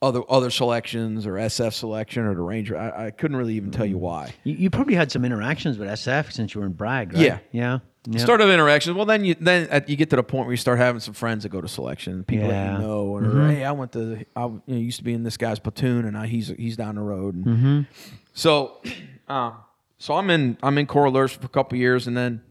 other 0.00 0.22
other 0.28 0.50
selections 0.50 1.26
or 1.26 1.32
SF 1.32 1.72
selection 1.72 2.24
or 2.24 2.34
the 2.34 2.42
Ranger. 2.42 2.76
I, 2.76 3.06
I 3.06 3.10
couldn't 3.10 3.36
really 3.36 3.54
even 3.54 3.70
tell 3.70 3.86
you 3.86 3.96
mm-hmm. 3.96 4.04
why. 4.04 4.34
You, 4.44 4.54
you 4.54 4.70
probably 4.70 4.94
had 4.94 5.10
some 5.10 5.24
interactions 5.24 5.78
with 5.78 5.88
SF 5.88 6.32
since 6.32 6.54
you 6.54 6.60
were 6.60 6.66
in 6.66 6.72
Bragg, 6.72 7.14
right? 7.14 7.22
Yeah. 7.22 7.38
Yeah. 7.50 7.78
Yeah. 8.06 8.20
Start 8.20 8.40
of 8.40 8.48
interactions. 8.48 8.96
Well, 8.96 9.04
then 9.04 9.24
you 9.24 9.34
then 9.38 9.68
at, 9.70 9.88
you 9.88 9.96
get 9.96 10.08
to 10.10 10.16
the 10.16 10.22
point 10.22 10.46
where 10.46 10.52
you 10.52 10.56
start 10.56 10.78
having 10.78 11.00
some 11.00 11.14
friends 11.14 11.42
that 11.42 11.50
go 11.50 11.60
to 11.60 11.68
selection, 11.68 12.24
people 12.24 12.48
that 12.48 12.72
you 12.80 12.86
know, 12.86 13.02
or 13.02 13.20
hey, 13.50 13.64
I 13.64 13.72
went 13.72 13.92
to, 13.92 14.24
I 14.34 14.46
you 14.46 14.62
know, 14.66 14.76
used 14.76 14.98
to 14.98 15.04
be 15.04 15.12
in 15.12 15.24
this 15.24 15.36
guy's 15.36 15.58
platoon, 15.58 16.04
and 16.04 16.14
now 16.14 16.22
he's 16.22 16.48
he's 16.48 16.76
down 16.76 16.94
the 16.94 17.02
road. 17.02 17.34
And 17.34 17.86
So, 18.32 18.80
um, 19.28 19.56
so 19.98 20.14
I'm 20.14 20.30
in 20.30 20.56
I'm 20.62 20.78
in 20.78 20.86
Corps 20.86 21.10
Lurs 21.10 21.32
for 21.32 21.44
a 21.44 21.48
couple 21.50 21.76
years, 21.76 22.06
and 22.06 22.16
then, 22.16 22.42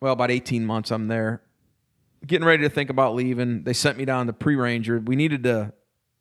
well, 0.00 0.12
about 0.12 0.30
18 0.30 0.66
months 0.66 0.90
I'm 0.90 1.08
there, 1.08 1.40
getting 2.26 2.46
ready 2.46 2.64
to 2.64 2.68
think 2.68 2.90
about 2.90 3.14
leaving. 3.14 3.62
They 3.62 3.72
sent 3.72 3.96
me 3.96 4.04
down 4.04 4.26
to 4.26 4.32
pre 4.32 4.56
ranger. 4.56 4.98
We 4.98 5.16
needed 5.16 5.44
to 5.44 5.72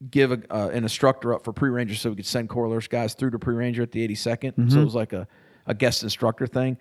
give 0.09 0.31
a, 0.31 0.41
uh, 0.49 0.69
an 0.69 0.83
instructor 0.83 1.33
up 1.33 1.43
for 1.43 1.51
pre 1.53 1.69
ranger 1.69 1.95
so 1.95 2.11
we 2.11 2.17
could 2.17 2.25
send 2.25 2.49
Corps 2.49 2.69
Lurs 2.69 2.87
guys 2.87 3.13
through 3.13 3.31
to 3.31 3.39
pre 3.39 3.55
ranger 3.55 3.81
at 3.81 3.91
the 3.91 4.07
82nd. 4.07 4.71
So 4.71 4.79
it 4.79 4.85
was 4.85 4.95
like 4.95 5.11
a, 5.11 5.27
a 5.65 5.73
guest 5.73 6.03
instructor 6.03 6.47
thing. 6.47 6.77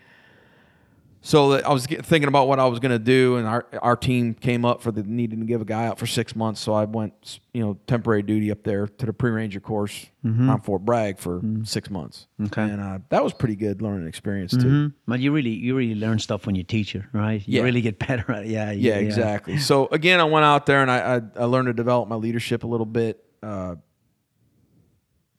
So 1.27 1.53
I 1.53 1.72
was 1.72 1.87
get- 1.87 2.05
thinking 2.05 2.29
about 2.29 2.49
what 2.49 2.61
I 2.61 2.66
was 2.66 2.81
going 2.81 2.93
to 2.93 2.99
do, 2.99 3.37
and 3.37 3.47
our 3.49 3.64
our 3.81 3.97
team 3.97 4.35
came 4.35 4.66
up 4.66 4.83
for 4.83 4.93
the 4.93 5.03
needing 5.03 5.41
to 5.41 5.47
give 5.47 5.62
a 5.62 5.64
guy 5.64 5.87
out 5.87 5.99
for 5.99 6.07
six 6.07 6.37
months. 6.37 6.61
So 6.61 6.75
I 6.75 6.85
went, 6.85 7.41
you 7.55 7.62
know, 7.64 7.79
temporary 7.87 8.22
duty 8.22 8.51
up 8.51 8.62
there 8.62 8.87
to 8.87 9.07
the 9.07 9.12
pre 9.14 9.31
ranger 9.31 9.59
course 9.59 10.05
on 10.22 10.61
Fort 10.61 10.85
Bragg 10.85 11.18
for 11.18 11.41
six 11.64 11.89
months. 11.89 12.27
Okay. 12.45 12.62
and 12.62 12.79
uh, 12.79 12.99
that 13.09 13.25
was 13.25 13.33
pretty 13.33 13.57
good 13.57 13.81
learning 13.81 14.07
experience 14.07 14.53
too. 14.53 14.59
Mhm. 14.68 14.93
Well, 15.09 15.18
you 15.18 15.33
really, 15.33 15.51
you 15.55 15.75
really 15.75 15.95
learn 15.95 16.18
stuff 16.18 16.45
when 16.45 16.57
you 16.57 16.62
teach 16.62 16.95
it, 16.95 17.05
right? 17.14 17.41
You 17.49 17.59
Yeah. 17.59 17.62
really 17.64 17.81
get 17.81 17.99
better 17.99 18.31
at 18.31 18.45
it. 18.45 18.51
Yeah. 18.51 18.70
Yeah, 18.72 18.97
exactly. 18.97 19.57
So 19.57 19.87
again, 19.93 20.20
I 20.20 20.25
went 20.25 20.45
out 20.45 20.66
there 20.66 20.83
and 20.83 20.91
I, 20.91 21.16
I 21.16 21.20
I 21.41 21.45
learned 21.47 21.68
to 21.68 21.72
develop 21.72 22.07
my 22.09 22.16
leadership 22.16 22.64
a 22.64 22.66
little 22.66 22.85
bit. 22.87 23.25
Uh, 23.43 23.77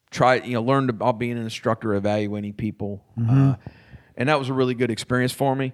try 0.10 0.36
you 0.36 0.54
know 0.54 0.64
learned 0.64 0.90
about 0.90 1.20
being 1.20 1.34
an 1.34 1.44
instructor, 1.44 1.94
evaluating 1.94 2.54
people, 2.54 3.04
uh, 3.30 3.56
and 4.18 4.30
that 4.30 4.40
was 4.40 4.50
a 4.50 4.54
really 4.54 4.74
good 4.76 4.92
experience 4.92 5.32
for 5.32 5.56
me. 5.56 5.74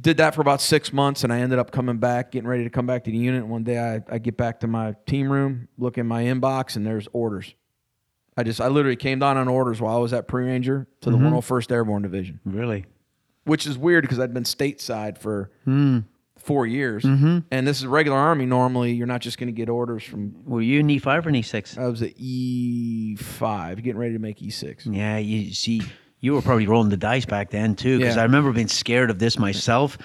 Did 0.00 0.16
that 0.16 0.34
for 0.34 0.40
about 0.40 0.60
six 0.60 0.92
months, 0.92 1.22
and 1.22 1.32
I 1.32 1.40
ended 1.40 1.58
up 1.58 1.70
coming 1.70 1.98
back, 1.98 2.32
getting 2.32 2.48
ready 2.48 2.64
to 2.64 2.70
come 2.70 2.86
back 2.86 3.04
to 3.04 3.10
the 3.10 3.16
unit. 3.16 3.46
One 3.46 3.62
day, 3.62 3.78
I, 3.78 4.00
I 4.14 4.18
get 4.18 4.36
back 4.36 4.60
to 4.60 4.66
my 4.66 4.94
team 5.06 5.30
room, 5.30 5.68
look 5.78 5.98
in 5.98 6.06
my 6.06 6.24
inbox, 6.24 6.76
and 6.76 6.86
there's 6.86 7.06
orders. 7.12 7.54
I 8.36 8.42
just 8.42 8.60
I 8.60 8.68
literally 8.68 8.96
came 8.96 9.18
down 9.18 9.36
on 9.36 9.46
orders 9.48 9.80
while 9.82 9.94
I 9.96 10.00
was 10.00 10.14
at 10.14 10.26
pre 10.26 10.46
ranger 10.46 10.88
to 11.02 11.10
the 11.10 11.18
101st 11.18 11.70
Airborne 11.70 12.00
Division 12.02 12.40
Really. 12.46 12.86
which 13.44 13.66
is 13.66 13.76
weird 13.76 14.02
because 14.02 14.18
I'd 14.18 14.32
been 14.32 14.44
stateside 14.44 15.18
for 15.18 15.50
Hmm. 15.64 15.98
four 16.38 16.66
years, 16.66 17.04
Mm-hmm. 17.04 17.40
and 17.50 17.66
this 17.66 17.78
is 17.80 17.86
regular 17.86 18.16
army. 18.16 18.46
Normally, 18.46 18.92
you're 18.92 19.06
not 19.06 19.20
just 19.20 19.36
going 19.36 19.48
to 19.48 19.52
get 19.52 19.68
orders 19.68 20.02
from. 20.02 20.34
Were 20.46 20.62
you 20.62 20.80
an 20.80 20.88
E 20.88 20.98
five 20.98 21.26
or 21.26 21.28
an 21.28 21.34
E 21.34 21.42
six? 21.42 21.76
I 21.76 21.84
was 21.86 22.00
at 22.00 22.14
E 22.16 23.16
five, 23.16 23.82
getting 23.82 23.98
ready 24.00 24.14
to 24.14 24.18
make 24.18 24.40
E 24.40 24.48
six. 24.48 24.86
Yeah, 24.86 25.18
you 25.18 25.52
see, 25.52 25.82
you 26.22 26.32
were 26.32 26.40
probably 26.40 26.66
rolling 26.66 26.88
the 26.88 26.96
dice 26.96 27.26
back 27.26 27.50
then 27.50 27.74
too, 27.74 27.98
because 27.98 28.14
Yeah. 28.16 28.22
I 28.22 28.24
remember 28.24 28.50
being 28.52 28.68
scared 28.68 29.10
of 29.10 29.18
this 29.18 29.38
myself. 29.38 29.98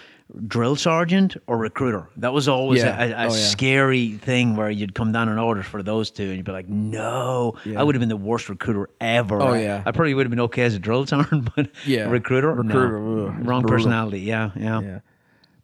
Drill 0.45 0.75
sergeant 0.75 1.37
or 1.47 1.57
recruiter? 1.57 2.09
That 2.17 2.33
was 2.33 2.49
always 2.49 2.83
Yeah. 2.83 3.01
a, 3.01 3.07
a, 3.11 3.13
Oh, 3.13 3.23
yeah. 3.23 3.29
scary 3.29 4.09
thing 4.17 4.57
where 4.57 4.69
you'd 4.69 4.93
come 4.93 5.13
down 5.13 5.29
an 5.29 5.37
order 5.39 5.63
for 5.63 5.81
those 5.81 6.11
two, 6.11 6.23
and 6.23 6.35
you'd 6.35 6.43
be 6.45 6.51
like, 6.51 6.67
"No. 6.67 7.53
I 7.77 7.81
would 7.81 7.95
have 7.95 8.01
been 8.01 8.09
the 8.09 8.17
worst 8.17 8.49
recruiter 8.49 8.89
ever." 8.99 9.41
Oh, 9.41 9.53
I- 9.53 9.61
yeah. 9.61 9.83
I 9.85 9.91
probably 9.93 10.13
would 10.13 10.25
have 10.25 10.29
been 10.29 10.41
okay 10.41 10.63
as 10.63 10.73
a 10.75 10.79
drill 10.79 11.05
sergeant, 11.07 11.47
but 11.55 11.69
Yeah. 11.85 12.09
recruiter. 12.09 12.51
Recruiter, 12.51 12.97
it's 12.97 13.47
wrong 13.47 13.61
brutal. 13.61 13.69
personality. 13.69 14.19
Yeah, 14.19 14.51
yeah, 14.57 14.81
Yeah. 14.81 14.99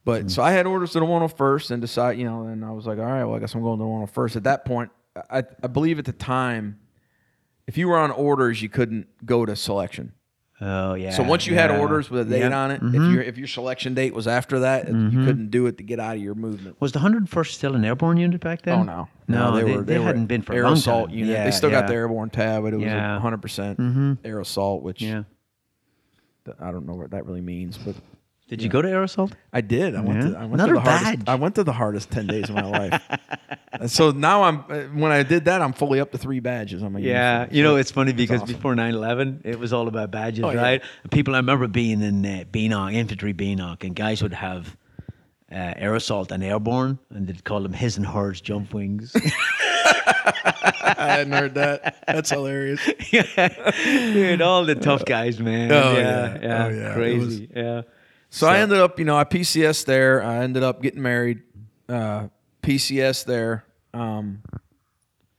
But 0.06 0.22
hmm. 0.24 0.28
so 0.30 0.42
I 0.42 0.52
had 0.52 0.66
orders 0.66 0.92
to 0.92 1.00
the 1.02 1.06
101st 1.06 1.72
and 1.72 1.82
decide, 1.82 2.18
you 2.18 2.24
know, 2.24 2.44
and 2.44 2.64
I 2.64 2.72
was 2.72 2.86
like, 2.88 3.00
all 3.00 3.04
right, 3.06 3.26
well, 3.26 3.36
I 3.36 3.40
guess 3.40 3.54
I'm 3.56 3.62
going 3.64 3.80
to 3.80 3.84
the 3.84 3.90
101st. 3.90 4.38
At 4.38 4.44
that 4.46 4.64
point, 4.64 4.92
I, 5.30 5.44
I 5.62 5.68
believe 5.68 6.00
at 6.00 6.06
the 6.06 6.14
time, 6.14 6.80
if 7.68 7.78
you 7.78 7.90
were 7.90 7.98
on 7.98 8.12
orders, 8.12 8.62
you 8.62 8.70
couldn't 8.70 9.08
go 9.26 9.46
to 9.46 9.58
selection. 9.58 10.14
Oh 10.66 10.94
yeah. 10.94 11.10
So 11.10 11.24
once 11.24 11.46
you 11.46 11.56
had 11.56 11.72
orders 11.72 12.10
with 12.10 12.22
a 12.28 12.30
date 12.30 12.40
Yep. 12.40 12.52
on 12.54 12.72
it, 12.72 12.82
Mhm. 12.82 12.96
if 12.96 13.14
your 13.14 13.22
if 13.22 13.38
your 13.38 13.48
selection 13.48 13.94
date 13.94 14.14
was 14.14 14.28
after 14.28 14.60
that, 14.60 14.88
you 14.88 15.26
couldn't 15.26 15.50
do 15.50 15.66
it 15.66 15.78
to 15.80 15.84
get 15.84 16.00
out 16.00 16.16
of 16.16 16.22
your 16.22 16.36
movement. 16.36 16.78
was 16.80 16.94
the 16.94 17.00
hundred 17.00 17.28
first 17.28 17.56
still 17.56 17.76
an 17.76 17.84
airborne 17.84 18.16
unit 18.18 18.40
back 18.40 18.62
then? 18.62 18.80
Oh 18.80 18.84
no, 18.84 19.08
no, 19.28 19.56
they, 19.56 19.64
were 19.66 19.82
they, 19.84 20.00
were 20.00 20.06
hadn't 20.06 20.28
been 20.28 20.42
for 20.42 20.54
a 20.54 20.56
air 20.58 20.66
assault 20.66 21.10
unit. 21.12 21.30
Yeah, 21.30 21.44
they 21.44 21.52
still 21.52 21.70
got 21.70 21.84
yeah. 21.84 21.88
the 21.88 21.94
airborne 21.96 22.30
tab, 22.30 22.64
but 22.64 22.74
it 22.74 22.78
was 22.78 22.86
Yeah. 22.86 23.14
100 23.16 23.42
percent 23.42 23.78
Mhm. 23.80 24.18
air 24.24 24.40
assault, 24.40 24.84
which 24.84 25.02
Yeah. 25.02 25.24
I 26.60 26.72
don't 26.72 26.86
know 26.88 26.96
what 26.96 27.12
that 27.12 27.26
really 27.26 27.42
means, 27.42 27.78
but 27.78 27.96
Did 28.50 28.62
you 28.62 28.70
go 28.70 28.82
to 28.82 28.90
air 28.90 29.02
assault? 29.04 29.34
I 29.52 29.62
did. 29.62 29.96
I 29.96 30.02
went 30.02 30.22
Yeah. 30.22 30.30
to 30.32 30.38
I 30.38 30.42
went 30.42 30.54
Another 30.56 30.74
to 30.74 30.80
the 30.80 30.90
hardest. 30.92 31.30
I 31.30 31.36
went 31.36 31.56
to 31.56 31.64
the 31.64 31.72
hardest 31.74 32.12
10 32.12 32.28
days 32.28 32.50
of 32.50 32.56
my 32.56 32.66
life. 32.68 33.02
And 33.72 33.90
so 33.90 34.12
now 34.12 34.44
I'm 34.44 34.60
uh, 34.70 34.82
when 34.94 35.12
I 35.12 35.24
did 35.24 35.46
that, 35.46 35.62
I'm 35.62 35.74
fully 35.74 36.00
up 36.00 36.12
to 36.12 36.18
three 36.20 36.40
badges 36.40 36.84
on 36.84 36.92
my 36.94 37.00
Yeah, 37.00 37.34
uniform. 37.40 37.56
you 37.58 37.64
know 37.64 37.74
So 37.74 37.78
it's 37.78 37.92
funny 37.92 38.14
because 38.14 38.42
awesome. 38.42 38.56
before 38.56 38.76
9/11, 38.76 39.42
it 39.46 39.58
was 39.58 39.74
all 39.74 39.88
about 39.88 40.12
badges, 40.12 40.44
Oh, 40.44 40.52
yeah. 40.52 40.62
right? 40.62 40.82
People, 41.10 41.34
I 41.34 41.38
remember 41.40 41.68
being 41.68 42.02
in 42.04 42.24
uh, 42.26 42.44
BNCOC, 42.52 42.94
infantry 42.94 43.34
BNCOC, 43.34 43.84
and 43.86 43.96
guys 43.96 44.22
would 44.22 44.34
have 44.34 44.78
uh, 45.52 45.56
air 45.78 45.96
assault 45.96 46.32
and 46.32 46.44
airborne, 46.44 47.00
and 47.10 47.26
they'd 47.28 47.44
call 47.44 47.62
them 47.62 47.74
his 47.74 47.98
and 47.98 48.06
hers 48.06 48.40
jump 48.42 48.74
wings. 48.74 49.16
I 49.96 50.96
hadn't 51.18 51.34
heard 51.34 51.54
that. 51.56 52.04
That's 52.08 52.30
hilarious. 52.30 52.80
Dude, 53.12 54.42
all 54.42 54.66
the 54.66 54.76
tough 54.76 55.06
guys, 55.06 55.40
man. 55.40 55.72
Oh, 55.72 55.94
yeah, 55.94 56.00
yeah. 56.00 56.38
yeah, 56.42 56.66
Oh, 56.66 56.70
yeah. 56.70 56.90
It 56.92 56.94
crazy. 56.94 57.50
yeah. 57.56 57.82
So, 58.34 58.48
I 58.48 58.60
ended 58.60 58.80
up, 58.80 58.98
you 58.98 59.06
know, 59.06 59.16
I 59.16 59.26
PCS 59.26 59.86
there. 59.86 60.24
I 60.24 60.38
ended 60.38 60.64
up 60.64 60.82
getting 60.82 61.02
married. 61.02 61.44
Uh, 61.88 62.30
PCS 62.64 63.26
there. 63.26 63.66
Um, 63.94 64.42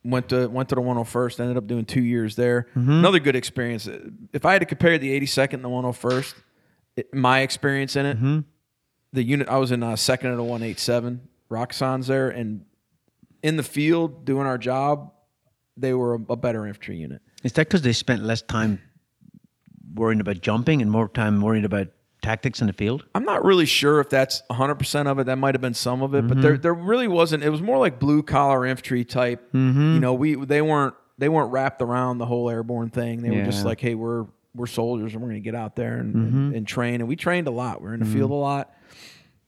went 0.04 0.28
to 0.28 0.46
went 0.46 0.68
to 0.68 0.74
the 0.76 0.80
101st. 0.80 1.40
Ended 1.40 1.56
up 1.56 1.66
doing 1.66 1.84
two 1.86 2.02
years 2.02 2.36
there. 2.36 2.68
Another 2.98 3.18
good 3.18 3.34
experience. 3.34 3.88
If 4.32 4.44
I 4.44 4.52
had 4.52 4.60
to 4.60 4.66
compare 4.66 4.96
the 4.98 5.18
82nd 5.20 5.54
and 5.54 5.64
the 5.64 5.68
101st, 5.68 6.34
it, 6.96 7.12
my 7.14 7.40
experience 7.40 7.96
in 7.96 8.06
it, 8.06 8.16
the 9.12 9.22
unit 9.24 9.48
I 9.48 9.56
was 9.56 9.72
in 9.72 9.82
uh, 9.82 9.96
second 9.96 10.30
of 10.30 10.36
the 10.36 10.44
187 10.44 11.20
Rakkasans 11.50 12.06
there, 12.06 12.28
and 12.30 12.64
in 13.42 13.56
the 13.56 13.62
field 13.62 14.24
doing 14.24 14.46
our 14.46 14.58
job, 14.58 15.12
they 15.76 15.94
were 15.94 16.14
a, 16.14 16.20
a 16.30 16.36
better 16.36 16.66
infantry 16.66 16.98
unit. 16.98 17.22
Is 17.42 17.52
that 17.54 17.66
because 17.66 17.82
they 17.82 17.92
spent 17.92 18.22
less 18.22 18.42
time 18.42 18.80
worrying 19.94 20.20
about 20.20 20.40
jumping 20.40 20.80
and 20.82 20.90
more 20.90 21.08
time 21.08 21.40
worrying 21.40 21.64
about 21.64 21.88
tactics 22.24 22.60
in 22.60 22.66
the 22.66 22.72
field? 22.72 23.04
I'm 23.14 23.24
not 23.24 23.44
really 23.44 23.66
sure 23.66 24.00
if 24.00 24.08
that's 24.08 24.42
100% 24.50 25.06
of 25.06 25.18
it. 25.18 25.26
That 25.26 25.36
might 25.36 25.54
have 25.54 25.60
been 25.62 25.74
some 25.74 26.02
of 26.02 26.14
it, 26.14 26.26
but 26.26 26.40
there 26.40 26.54
mm-hmm. 26.54 26.62
there 26.62 26.74
really 26.74 27.08
wasn't. 27.08 27.44
It 27.44 27.50
was 27.50 27.62
more 27.62 27.78
like 27.78 28.00
blue 28.00 28.22
collar 28.22 28.64
infantry 28.66 29.04
type. 29.04 29.52
Mm-hmm. 29.52 29.94
You 29.94 30.00
know, 30.00 30.14
we 30.14 30.34
they 30.34 30.62
weren't 30.62 30.94
they 31.18 31.28
weren't 31.28 31.52
wrapped 31.52 31.82
around 31.82 32.18
the 32.18 32.26
whole 32.26 32.50
airborne 32.50 32.90
thing. 32.90 33.22
They 33.22 33.30
were 33.30 33.44
just 33.44 33.64
like, 33.64 33.80
hey, 33.80 33.94
we're 33.94 34.26
we're 34.54 34.66
soldiers 34.66 35.12
and 35.12 35.22
we're 35.22 35.28
going 35.28 35.42
to 35.42 35.44
get 35.44 35.56
out 35.56 35.74
there 35.74 35.98
and, 35.98 36.14
and, 36.14 36.26
mm-hmm. 36.26 36.56
and 36.56 36.66
train. 36.66 37.00
And 37.00 37.08
we 37.08 37.16
trained 37.16 37.48
a 37.48 37.50
lot. 37.50 37.82
We 37.82 37.88
are 37.88 37.94
in 37.94 38.00
the 38.00 38.06
field 38.06 38.30
a 38.30 38.34
lot, 38.34 38.72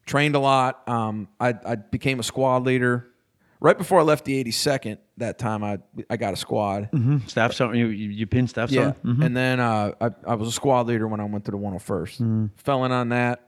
trained 0.04 0.34
a 0.34 0.40
lot. 0.40 0.88
Um, 0.88 1.28
I 1.40 1.54
I 1.64 1.76
became 1.76 2.20
a 2.20 2.24
squad 2.24 2.64
leader. 2.64 3.08
Right 3.60 3.76
before 3.76 4.00
I 4.00 4.02
left 4.02 4.24
the 4.24 4.42
82nd, 4.44 4.98
that 5.18 5.38
time 5.38 5.62
I 5.64 5.78
I 6.10 6.16
got 6.16 6.32
a 6.34 6.36
squad. 6.36 6.90
Mhm. 6.92 7.28
Staff 7.28 7.52
sergeant. 7.54 7.78
You, 7.78 7.86
you, 7.88 8.10
you 8.10 8.26
pin 8.26 8.46
staff 8.48 8.70
Yeah, 8.70 8.92
sergeant? 8.94 9.22
and 9.24 9.36
then 9.36 9.60
uh, 9.60 9.92
I, 10.00 10.10
I 10.26 10.34
was 10.34 10.48
a 10.48 10.52
squad 10.52 10.86
leader 10.86 11.06
when 11.08 11.20
I 11.20 11.24
went 11.24 11.44
to 11.46 11.50
the 11.50 11.58
101st. 11.58 12.50
Fell 12.56 12.84
in 12.84 12.92
on 12.92 13.08
that. 13.10 13.42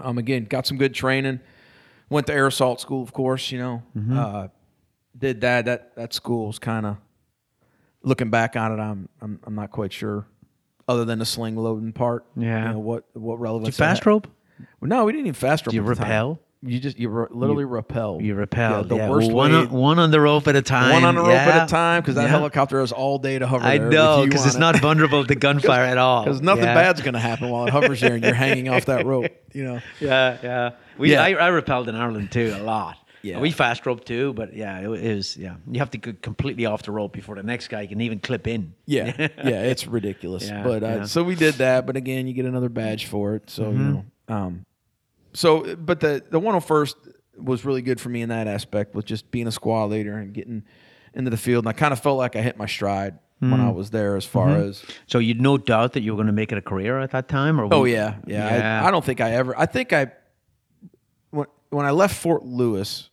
Um, 0.00 0.18
again, 0.18 0.44
got 0.44 0.66
some 0.66 0.78
good 0.78 0.94
training. 0.94 1.40
Went 2.10 2.26
to 2.26 2.32
air 2.34 2.46
assault 2.46 2.80
school, 2.80 3.02
of 3.02 3.12
course. 3.12 3.50
You 3.52 3.58
know, 3.58 3.82
uh, 4.14 4.48
did 5.16 5.40
that. 5.42 5.64
That 5.66 5.94
that 5.96 6.12
school 6.12 6.48
was 6.48 6.58
kind 6.58 6.84
of 6.86 6.96
looking 8.02 8.30
back 8.30 8.56
on 8.56 8.72
it. 8.72 8.82
I'm, 8.82 9.08
I'm 9.20 9.40
I'm 9.44 9.54
not 9.54 9.70
quite 9.70 9.92
sure. 9.92 10.26
Other 10.88 11.04
than 11.04 11.20
the 11.20 11.24
sling 11.24 11.56
loading 11.56 11.92
part, 11.92 12.26
Yeah. 12.36 12.66
you 12.66 12.72
know, 12.74 12.78
what 12.80 13.04
what 13.14 13.38
relevance? 13.40 13.76
Did 13.76 13.82
you 13.82 13.86
fast 13.86 14.04
rope? 14.04 14.26
Well, 14.80 14.88
no, 14.88 15.04
we 15.04 15.12
didn't 15.12 15.26
even 15.26 15.34
fast 15.34 15.64
rope. 15.66 15.70
Do 15.70 15.76
you 15.76 15.82
repel? 15.82 16.40
You 16.64 16.78
just 16.78 16.96
you 16.98 17.08
re- 17.08 17.26
literally 17.30 17.64
rappel. 17.64 18.22
You 18.22 18.36
repelled. 18.36 18.88
the 18.88 18.96
yeah. 18.96 19.10
worst 19.10 19.32
one, 19.32 19.50
way- 19.50 19.58
on, 19.58 19.70
one 19.70 19.98
on 19.98 20.10
the 20.12 20.20
rope 20.20 20.46
at 20.46 20.54
a 20.54 20.62
time. 20.62 20.92
One 20.92 21.04
on 21.04 21.16
the 21.16 21.20
rope 21.22 21.30
yeah. 21.30 21.48
at 21.60 21.64
a 21.64 21.66
time 21.68 22.02
because 22.02 22.14
that 22.14 22.22
Yeah. 22.24 22.28
helicopter 22.28 22.78
has 22.78 22.92
all 22.92 23.18
day 23.18 23.38
to 23.38 23.46
hover. 23.48 23.64
I 23.64 23.78
know 23.78 24.24
because 24.24 24.46
it's 24.46 24.54
it. 24.54 24.60
not 24.60 24.78
vulnerable 24.78 25.24
to 25.26 25.34
gunfire 25.46 25.82
at 25.84 25.98
all. 25.98 26.22
Because 26.24 26.40
nothing 26.40 26.64
Yeah. 26.64 26.74
bad's 26.74 27.00
going 27.02 27.14
to 27.14 27.20
happen 27.20 27.50
while 27.50 27.66
it 27.66 27.70
hovers 27.72 28.00
there 28.00 28.14
and 28.14 28.22
you're 28.22 28.32
hanging 28.34 28.68
off 28.68 28.84
that 28.84 29.04
rope. 29.06 29.26
You 29.52 29.64
know. 29.64 29.80
Yeah, 30.00 30.38
yeah. 30.42 30.70
We 30.98 31.10
Yeah. 31.12 31.22
I, 31.24 31.30
I 31.34 31.48
repelled 31.48 31.88
in 31.88 31.96
Ireland 31.96 32.30
too 32.30 32.54
a 32.56 32.62
lot. 32.62 32.96
Yeah. 33.22 33.40
We 33.40 33.50
fast 33.50 33.84
rope 33.86 34.04
too, 34.04 34.32
but 34.32 34.54
yeah, 34.54 34.80
it, 34.80 34.86
was 34.88 35.36
yeah. 35.36 35.54
You 35.70 35.78
have 35.80 35.90
to 35.90 35.98
go 35.98 36.12
completely 36.22 36.66
off 36.66 36.82
the 36.84 36.90
rope 36.92 37.12
before 37.12 37.34
the 37.36 37.42
next 37.44 37.68
guy 37.68 37.86
can 37.86 38.00
even 38.00 38.18
clip 38.20 38.46
in. 38.48 38.74
Yeah, 38.86 39.14
yeah, 39.18 39.62
it's 39.62 39.86
ridiculous. 39.86 40.48
Yeah, 40.48 40.62
but 40.64 40.82
uh, 40.82 40.86
yeah. 40.86 41.04
so 41.06 41.22
we 41.22 41.34
did 41.36 41.54
that. 41.54 41.86
But 41.86 41.96
again, 41.96 42.26
you 42.26 42.34
get 42.34 42.46
another 42.46 42.68
badge 42.68 43.06
for 43.06 43.34
it. 43.36 43.48
So 43.50 43.64
Mm-hmm. 43.64 43.78
you 43.78 43.92
know. 43.92 44.04
Um, 44.28 44.64
so, 45.34 45.76
but 45.76 46.00
the 46.00 46.22
the 46.30 46.40
101st 46.40 46.94
was 47.38 47.64
really 47.64 47.82
good 47.82 48.00
for 48.00 48.08
me 48.08 48.22
in 48.22 48.28
that 48.28 48.46
aspect 48.46 48.94
with 48.94 49.04
just 49.06 49.30
being 49.30 49.46
a 49.46 49.52
squad 49.52 49.86
leader 49.86 50.16
and 50.18 50.32
getting 50.34 50.62
into 51.14 51.30
the 51.30 51.36
field. 51.36 51.64
And 51.64 51.68
I 51.70 51.72
kind 51.72 51.92
of 51.92 52.00
felt 52.00 52.18
like 52.18 52.36
I 52.36 52.42
hit 52.42 52.56
my 52.56 52.66
stride 52.66 53.18
when 53.40 53.54
Mm. 53.54 53.68
I 53.68 53.70
was 53.70 53.90
there, 53.90 54.16
as 54.16 54.24
far 54.24 54.48
Mm-hmm. 54.50 54.68
as 54.68 54.84
So 55.08 55.18
you'd 55.18 55.40
no 55.40 55.58
doubt 55.58 55.94
that 55.94 56.02
you 56.02 56.12
were 56.12 56.16
going 56.16 56.28
to 56.28 56.32
make 56.32 56.52
it 56.52 56.58
a 56.58 56.62
career 56.62 57.00
at 57.00 57.10
that 57.10 57.26
time, 57.28 57.60
or 57.60 57.66
Oh 57.74 57.84
yeah, 57.84 58.16
yeah. 58.26 58.56
Yeah. 58.56 58.82
I, 58.84 58.88
I 58.88 58.90
don't 58.92 59.04
think 59.04 59.20
I 59.20 59.32
ever. 59.32 59.58
I 59.58 59.66
think 59.66 59.92
I 59.92 60.12
when 61.30 61.46
when 61.70 61.84
I 61.86 61.90
left 61.90 62.14
Fort 62.14 62.44
Lewis, 62.44 63.10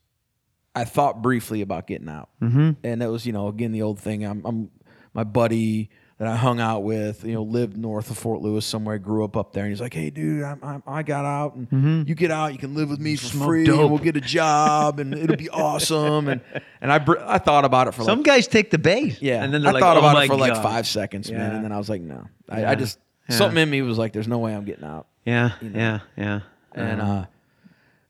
I 0.75 0.83
thought 0.83 1.21
briefly 1.23 1.61
about 1.61 1.87
getting 1.87 2.09
out, 2.09 2.29
mm-hmm. 2.41 2.71
and 2.83 3.01
it 3.01 3.07
was 3.07 3.25
you 3.25 3.33
know 3.33 3.47
again 3.47 3.71
the 3.71 3.81
old 3.81 3.99
thing. 3.99 4.23
I'm, 4.23 4.45
I'm 4.45 4.69
my 5.13 5.23
buddy 5.23 5.89
that 6.19 6.27
I 6.27 6.35
hung 6.35 6.59
out 6.59 6.81
with, 6.83 7.23
you 7.23 7.33
know, 7.33 7.43
lived 7.43 7.77
north 7.77 8.11
of 8.11 8.17
Fort 8.17 8.41
Lewis 8.41 8.65
somewhere. 8.65 8.97
Grew 8.99 9.23
up 9.23 9.35
up 9.37 9.53
there, 9.53 9.63
and 9.63 9.71
he's 9.71 9.79
like, 9.81 9.93
"Hey, 9.93 10.09
dude, 10.09 10.43
I'm, 10.43 10.59
I'm, 10.61 10.83
I 10.85 11.01
got 11.01 11.23
out, 11.25 11.55
and 11.55 12.07
you 12.07 12.13
get 12.13 12.29
out, 12.29 12.51
you 12.51 12.59
can 12.59 12.75
live 12.75 12.89
with 12.89 12.99
me 12.99 13.15
for 13.15 13.25
Mm-hmm. 13.27 13.37
Smoke 13.37 13.47
free, 13.47 13.63
dope." 13.65 13.79
and 13.79 13.89
we'll 13.89 13.99
get 14.03 14.17
a 14.17 14.21
job, 14.21 14.99
and 14.99 15.13
it'll 15.15 15.37
be 15.37 15.49
awesome." 15.67 16.27
And 16.27 16.41
and 16.81 16.91
I 16.91 16.99
br- 16.99 17.19
I 17.25 17.37
thought 17.39 17.63
about 17.65 17.87
it 17.87 17.93
for 17.93 18.03
Some 18.03 18.19
like 18.19 18.25
guys 18.27 18.47
take 18.47 18.69
the 18.69 18.77
bait. 18.77 19.21
yeah, 19.21 19.43
and 19.43 19.53
then 19.53 19.61
they're 19.61 19.69
I 19.69 19.73
like, 19.73 19.81
thought 19.81 19.95
"Oh 19.97 20.01
about 20.01 20.23
it 20.23 20.27
for 20.27 20.35
like 20.35 20.55
five 20.61 20.85
seconds, 20.87 21.31
man, 21.31 21.55
and 21.55 21.63
then 21.65 21.71
I 21.71 21.77
was 21.77 21.89
like, 21.89 22.01
"No, 22.01 22.27
I, 22.49 22.61
Yeah. 22.61 22.71
I 22.71 22.75
just 22.75 22.99
Yeah. 23.29 23.35
something 23.37 23.61
in 23.63 23.69
me 23.69 23.81
was 23.81 23.97
like, 23.97 24.11
there's 24.13 24.27
no 24.27 24.39
way 24.39 24.53
I'm 24.53 24.65
getting 24.65 24.83
out." 24.85 25.07
Yeah, 25.25 25.51
yeah, 25.61 25.99
yeah. 26.17 26.39
and 26.73 27.01
Uh-huh. 27.01 27.11
uh, 27.13 27.25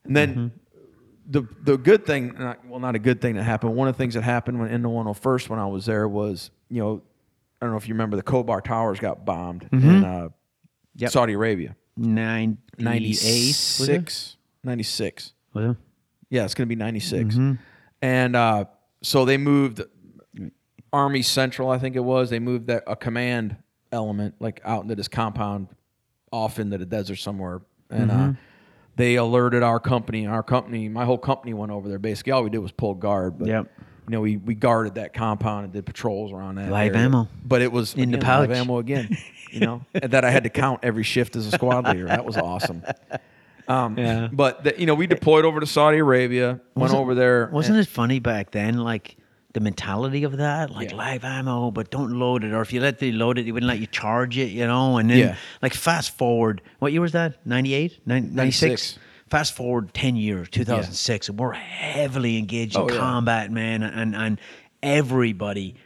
and 0.04 0.16
then 0.16 0.34
Mm-hmm. 0.34 0.46
the 1.30 1.46
the 1.62 1.78
good 1.78 2.04
thing, 2.06 2.34
well, 2.68 2.80
not 2.80 2.96
a 2.96 2.98
good 2.98 3.20
thing 3.20 3.36
that 3.36 3.44
happened. 3.44 3.76
One 3.76 3.86
of 3.86 3.94
the 3.94 3.98
things 3.98 4.14
that 4.14 4.22
happened 4.22 4.58
when 4.58 4.68
in 4.70 4.82
the 4.82 4.88
101st 4.88 5.48
when 5.48 5.60
I 5.60 5.66
was 5.66 5.86
there 5.86 6.08
was, 6.08 6.50
you 6.68 6.82
know, 6.82 7.02
I 7.60 7.66
don't 7.66 7.72
know 7.72 7.76
if 7.78 7.88
you 7.88 7.94
remember 7.94 8.16
the 8.16 8.22
Khobar 8.22 8.62
Towers 8.64 8.98
got 9.00 9.24
bombed 9.24 9.68
in 9.72 9.78
uh, 9.82 9.82
Mm-hmm. 9.84 10.26
Yep. 10.96 11.10
Saudi 11.12 11.32
Arabia, 11.34 11.76
98, 11.96 12.82
96, 12.84 14.36
96. 14.64 15.32
Was? 15.54 15.76
Yeah, 16.30 16.44
it's 16.44 16.54
going 16.54 16.66
to 16.66 16.68
be 16.68 16.76
96. 16.76 17.34
Mm-hmm. 17.34 17.52
And 18.02 18.36
uh, 18.36 18.64
so 19.02 19.24
they 19.24 19.36
moved 19.38 19.82
Army 20.92 21.22
Central, 21.22 21.70
I 21.70 21.78
think 21.78 21.96
it 21.96 22.00
was. 22.04 22.28
They 22.30 22.38
moved 22.40 22.66
that 22.66 22.82
a 22.86 22.96
command 22.96 23.56
element 23.92 24.34
like 24.40 24.60
out 24.64 24.82
into 24.82 24.94
this 24.96 25.08
compound 25.08 25.68
off 26.32 26.58
into 26.58 26.76
the 26.78 26.86
desert 26.86 27.16
somewhere. 27.16 27.62
And 27.88 28.10
Mm-hmm. 28.10 28.30
uh, 28.30 28.34
they 28.96 29.14
alerted 29.14 29.62
our 29.62 29.80
company. 29.80 30.26
Our 30.26 30.42
company, 30.42 30.88
my 30.88 31.04
whole 31.04 31.16
company 31.18 31.54
went 31.54 31.72
over 31.72 31.88
there. 31.88 31.98
Basically, 31.98 32.32
all 32.32 32.42
we 32.42 32.50
did 32.50 32.58
was 32.58 32.72
pull 32.72 32.94
guard. 32.94 33.38
But, 33.38 33.48
Yep. 33.48 33.72
You 34.06 34.12
know, 34.12 34.20
we, 34.20 34.36
we 34.38 34.54
guarded 34.54 34.94
that 34.96 35.12
compound 35.14 35.64
and 35.64 35.72
did 35.72 35.86
patrols 35.86 36.32
around 36.32 36.56
that. 36.56 36.70
Live 36.70 36.94
area. 36.94 37.06
ammo. 37.06 37.28
But 37.44 37.62
it 37.62 37.70
was 37.70 37.94
In 37.94 38.10
the 38.10 38.18
again, 38.18 38.28
live 38.40 38.50
ammo 38.52 38.78
again. 38.78 39.16
You 39.52 39.60
know, 39.60 39.84
and 39.94 40.12
that 40.12 40.24
I 40.24 40.30
had 40.30 40.42
to 40.44 40.48
count 40.50 40.80
every 40.82 41.02
shift 41.04 41.36
as 41.36 41.46
a 41.46 41.50
squad 41.52 41.86
leader. 41.86 42.06
That 42.06 42.24
was 42.24 42.36
awesome. 42.36 42.82
Um, 43.68 43.96
Yeah. 43.98 44.28
But 44.32 44.64
the, 44.64 44.74
you 44.78 44.86
know, 44.86 44.94
we 44.94 45.06
deployed 45.06 45.44
over 45.44 45.60
to 45.60 45.66
Saudi 45.66 45.98
Arabia. 45.98 46.48
Went 46.48 46.62
Wasn't- 46.76 47.00
over 47.00 47.14
there. 47.14 47.48
Wasn't 47.52 47.78
it 47.78 47.86
funny 47.86 48.18
back 48.18 48.50
then? 48.50 48.78
Like 48.78 49.16
the 49.52 49.60
mentality 49.60 50.22
of 50.24 50.36
that, 50.36 50.70
like 50.70 50.90
Yeah. 50.90 50.96
live 50.96 51.24
ammo, 51.24 51.70
but 51.72 51.90
don't 51.90 52.12
load 52.12 52.44
it, 52.44 52.52
or 52.52 52.60
if 52.62 52.72
you 52.72 52.80
let 52.80 53.00
they 53.00 53.10
load 53.12 53.36
it, 53.38 53.44
they 53.46 53.52
wouldn't 53.52 53.68
let 53.68 53.80
you 53.80 53.86
charge 53.88 54.38
it, 54.38 54.50
you 54.50 54.64
know. 54.66 54.96
And 54.98 55.10
then, 55.10 55.18
Yeah. 55.18 55.36
like 55.60 55.74
fast 55.74 56.16
forward, 56.16 56.62
what 56.78 56.92
year 56.92 57.00
was 57.00 57.12
that? 57.12 57.44
98? 57.44 57.98
96? 58.06 58.36
96. 58.36 58.98
Fast 59.30 59.54
forward 59.54 59.94
ten 59.94 60.16
years, 60.16 60.48
two 60.50 60.64
thousand 60.64 60.92
six, 60.94 61.28
and 61.28 61.38
we're 61.38 61.52
heavily 61.52 62.36
engaged 62.36 62.74
in 62.74 62.82
Oh, 62.82 62.88
yeah. 62.90 62.98
combat, 62.98 63.52
man, 63.52 63.82
and 63.84 64.14
and 64.16 64.40
everybody 64.82 65.76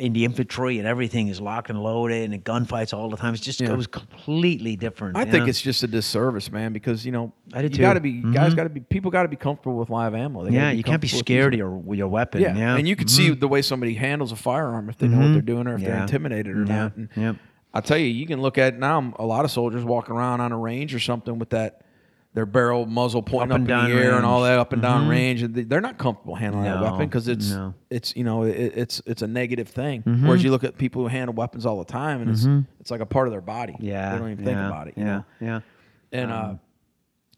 in 0.00 0.14
the 0.14 0.24
infantry 0.24 0.78
and 0.78 0.88
everything 0.88 1.28
is 1.28 1.40
locked 1.40 1.68
and 1.70 1.80
loaded 1.80 2.32
and 2.32 2.42
gunfights 2.42 2.92
all 2.96 3.08
the 3.10 3.16
time. 3.16 3.34
It's 3.34 3.42
just 3.42 3.60
Yeah. 3.60 3.70
it 3.72 3.76
was 3.76 3.86
completely 3.86 4.74
different. 4.74 5.16
I 5.16 5.24
think 5.24 5.44
know? 5.44 5.48
it's 5.50 5.60
just 5.60 5.82
a 5.82 5.86
disservice, 5.86 6.50
man, 6.50 6.72
because 6.72 7.04
you 7.06 7.12
know 7.12 7.32
I 7.52 7.60
do 7.62 7.68
you 7.68 7.82
got 7.82 7.92
to 7.94 8.00
be 8.00 8.12
guys 8.32 8.54
Mhm. 8.54 8.56
got 8.56 8.62
to 8.64 8.68
be 8.70 8.80
people 8.80 9.10
got 9.10 9.22
to 9.24 9.28
be 9.28 9.36
comfortable 9.36 9.76
with 9.76 9.90
live 9.90 10.14
ammo. 10.14 10.44
They 10.44 10.52
yeah, 10.52 10.70
you 10.70 10.82
can't 10.82 11.00
be 11.02 11.06
scared 11.08 11.52
of 11.54 11.58
your 11.58 11.94
your 11.94 12.08
weapon. 12.08 12.40
Yeah. 12.40 12.56
Yeah, 12.56 12.76
and 12.76 12.88
you 12.88 12.96
can 12.96 13.08
see 13.08 13.30
the 13.30 13.46
way 13.48 13.60
somebody 13.62 13.94
handles 13.94 14.32
a 14.32 14.36
firearm 14.36 14.88
if 14.88 14.96
they 14.98 15.06
know 15.06 15.18
what 15.20 15.32
they're 15.34 15.42
doing 15.42 15.66
or 15.68 15.74
if 15.74 15.82
they're 15.82 15.90
Mm-hmm. 15.92 16.02
Intimidated 16.02 16.56
or 16.56 16.64
Yeah. 16.64 16.82
not. 16.82 16.96
And. 17.14 17.38
I 17.74 17.80
tell 17.82 17.98
you, 17.98 18.06
you 18.06 18.26
can 18.26 18.40
look 18.40 18.56
at 18.56 18.78
now 18.78 19.12
a 19.18 19.26
lot 19.26 19.44
of 19.44 19.50
soldiers 19.50 19.84
walking 19.84 20.16
around 20.16 20.40
on 20.40 20.50
a 20.50 20.56
range 20.58 20.94
or 20.94 20.98
something 20.98 21.38
with 21.38 21.50
that 21.50 21.82
their 22.36 22.44
barrel 22.46 22.84
muzzle 22.84 23.22
pointing 23.22 23.50
Up 23.52 23.56
up, 23.56 23.60
in 23.88 23.90
the 23.96 23.98
air 23.98 24.14
and 24.14 24.26
all 24.26 24.42
that 24.42 24.58
up 24.58 24.74
and 24.74 24.82
down 24.82 25.08
range, 25.08 25.42
and 25.42 25.54
they- 25.54 25.62
they're 25.64 25.80
not 25.80 25.96
comfortable 25.96 26.34
handling 26.34 26.64
that 26.64 26.82
weapon 26.82 26.98
because 27.08 27.28
it's 27.28 27.50
no. 27.50 27.72
it's 27.88 28.14
you 28.14 28.24
know 28.24 28.42
it, 28.42 28.52
it's 28.76 29.00
it's 29.06 29.22
a 29.22 29.26
negative 29.26 29.68
thing. 29.68 30.02
Mm-hmm. 30.02 30.26
Whereas 30.26 30.44
you 30.44 30.50
look 30.50 30.62
at 30.62 30.76
people 30.76 31.00
who 31.00 31.08
handle 31.08 31.34
weapons 31.34 31.64
all 31.64 31.78
the 31.78 31.90
time, 31.90 32.20
and 32.20 32.30
it's 32.30 32.46
it's 32.78 32.90
like 32.90 33.00
a 33.00 33.06
part 33.06 33.26
of 33.26 33.32
their 33.32 33.40
body. 33.40 33.74
Yeah, 33.80 34.12
they 34.12 34.18
don't 34.18 34.30
even 34.32 34.44
think 34.44 34.56
yeah, 34.58 34.66
about 34.66 34.88
it. 34.88 34.94
You 34.98 35.04
yeah, 35.04 35.12
know? 35.16 35.24
yeah. 35.40 35.60
And 36.12 36.30
uh, 36.30 36.54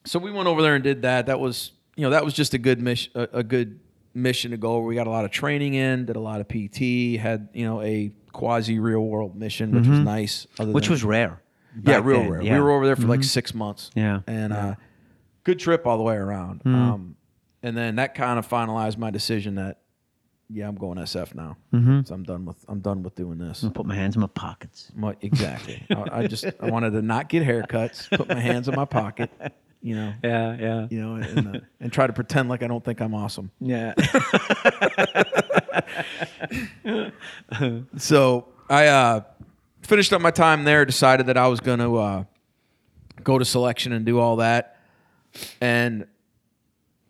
so 0.05 0.19
we 0.19 0.33
went 0.33 0.49
over 0.49 0.63
there 0.63 0.75
and 0.75 0.83
did 0.83 1.03
that. 1.03 1.27
That 1.27 1.39
was 1.39 1.71
you 1.97 2.03
know 2.03 2.11
that 2.11 2.25
was 2.25 2.35
just 2.35 2.53
a 2.55 2.59
good 2.59 2.81
mission, 2.83 3.13
a, 3.15 3.29
a 3.35 3.43
good 3.45 3.79
mission 4.15 4.51
to 4.51 4.57
go 4.57 4.73
over. 4.73 4.87
We 4.89 4.97
got 4.97 5.07
a 5.07 5.11
lot 5.11 5.25
of 5.25 5.31
training 5.31 5.75
in, 5.75 6.07
did 6.07 6.17
a 6.17 6.21
lot 6.21 6.41
of 6.41 6.49
PT, 6.49 7.21
had 7.21 7.51
you 7.55 7.65
know 7.65 7.81
a 7.83 8.11
quasi 8.33 8.81
real 8.81 9.07
world 9.07 9.37
mission, 9.37 9.71
which 9.71 9.87
was 9.87 10.01
nice. 10.01 10.49
other 10.59 10.67
Mm-hmm. 10.69 10.75
Which 10.75 10.87
than- 10.87 10.93
was 10.95 11.05
rare. 11.05 11.41
yeah, 11.85 12.01
real 12.03 12.21
then, 12.23 12.31
rare. 12.31 12.43
yeah. 12.43 12.49
Mm-hmm. 12.51 12.55
We 12.57 12.61
were 12.63 12.71
over 12.73 12.87
there 12.87 12.97
for 12.97 13.07
like 13.07 13.23
six 13.23 13.55
months. 13.55 13.91
Yeah, 13.95 14.21
and 14.27 14.53
uh, 14.53 14.75
good 15.49 15.59
trip 15.59 15.87
all 15.87 15.97
the 15.97 16.03
way 16.03 16.15
around. 16.15 16.61
Mm-hmm. 16.61 16.75
Um, 16.75 17.17
and 17.63 17.75
then 17.75 17.97
that 17.97 18.15
kind 18.15 18.39
of 18.39 18.47
finalized 18.47 18.99
my 18.99 19.11
decision 19.11 19.55
that 19.55 19.79
yeah, 20.51 20.69
I'm 20.69 20.77
going 20.77 20.99
SF 20.99 21.35
now. 21.35 21.57
Mm-hmm. 21.75 22.01
So 22.05 22.15
I'm 22.15 22.23
done 22.23 22.45
with 22.45 22.63
I'm 22.69 22.81
done 22.81 23.03
with 23.03 23.15
doing 23.15 23.39
this. 23.39 23.65
I'll 23.65 23.71
put 23.71 23.87
my 23.87 23.95
hands 23.95 24.15
in 24.15 24.21
my 24.21 24.29
pockets. 24.29 24.93
My- 24.95 25.17
exactly. 25.23 25.87
I, 25.91 26.21
I 26.21 26.27
just 26.27 26.45
I 26.61 26.71
wanted 26.71 26.91
to 26.91 27.03
not 27.03 27.31
get 27.31 27.47
haircuts, 27.47 28.15
put 28.15 28.29
my 28.29 28.39
hands 28.39 28.69
in 28.69 28.75
my 28.75 28.85
pocket, 28.85 29.31
you 29.81 29.97
know, 29.97 30.13
Yeah, 30.23 30.57
yeah, 30.59 30.87
you 30.91 31.01
know, 31.01 31.15
and, 31.15 31.57
uh, 31.57 31.61
and 31.81 31.91
try 31.91 32.07
to 32.07 32.13
pretend 32.13 32.51
like 32.51 32.63
I 32.63 32.67
don't 32.67 32.85
think 32.85 33.01
I'm 33.01 33.15
awesome. 33.15 33.51
yeah. 33.61 33.95
So 37.97 38.49
I 38.69 38.87
uh, 38.87 39.21
finished 39.83 40.13
up 40.13 40.21
my 40.21 40.31
time 40.31 40.65
there. 40.65 40.85
Decided 40.85 41.27
that 41.27 41.39
I 41.39 41.49
was 41.49 41.61
going 41.61 41.79
to 41.79 41.97
uh, 41.97 42.25
go 43.25 43.39
to 43.39 43.45
selection 43.45 43.93
and 43.93 44.05
do 44.05 44.19
all 44.19 44.37
that. 44.37 44.78
And 45.61 46.07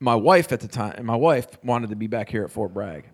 my 0.01 0.15
wife 0.15 0.53
at 0.53 0.61
the 0.61 0.69
time, 0.69 0.95
and 0.97 1.07
my 1.07 1.17
wife 1.17 1.47
wanted 1.65 1.91
to 1.91 1.97
be 1.97 2.07
back 2.07 2.29
here 2.29 2.45
at 2.45 2.51
Fort 2.51 2.73
Bragg. 2.73 3.09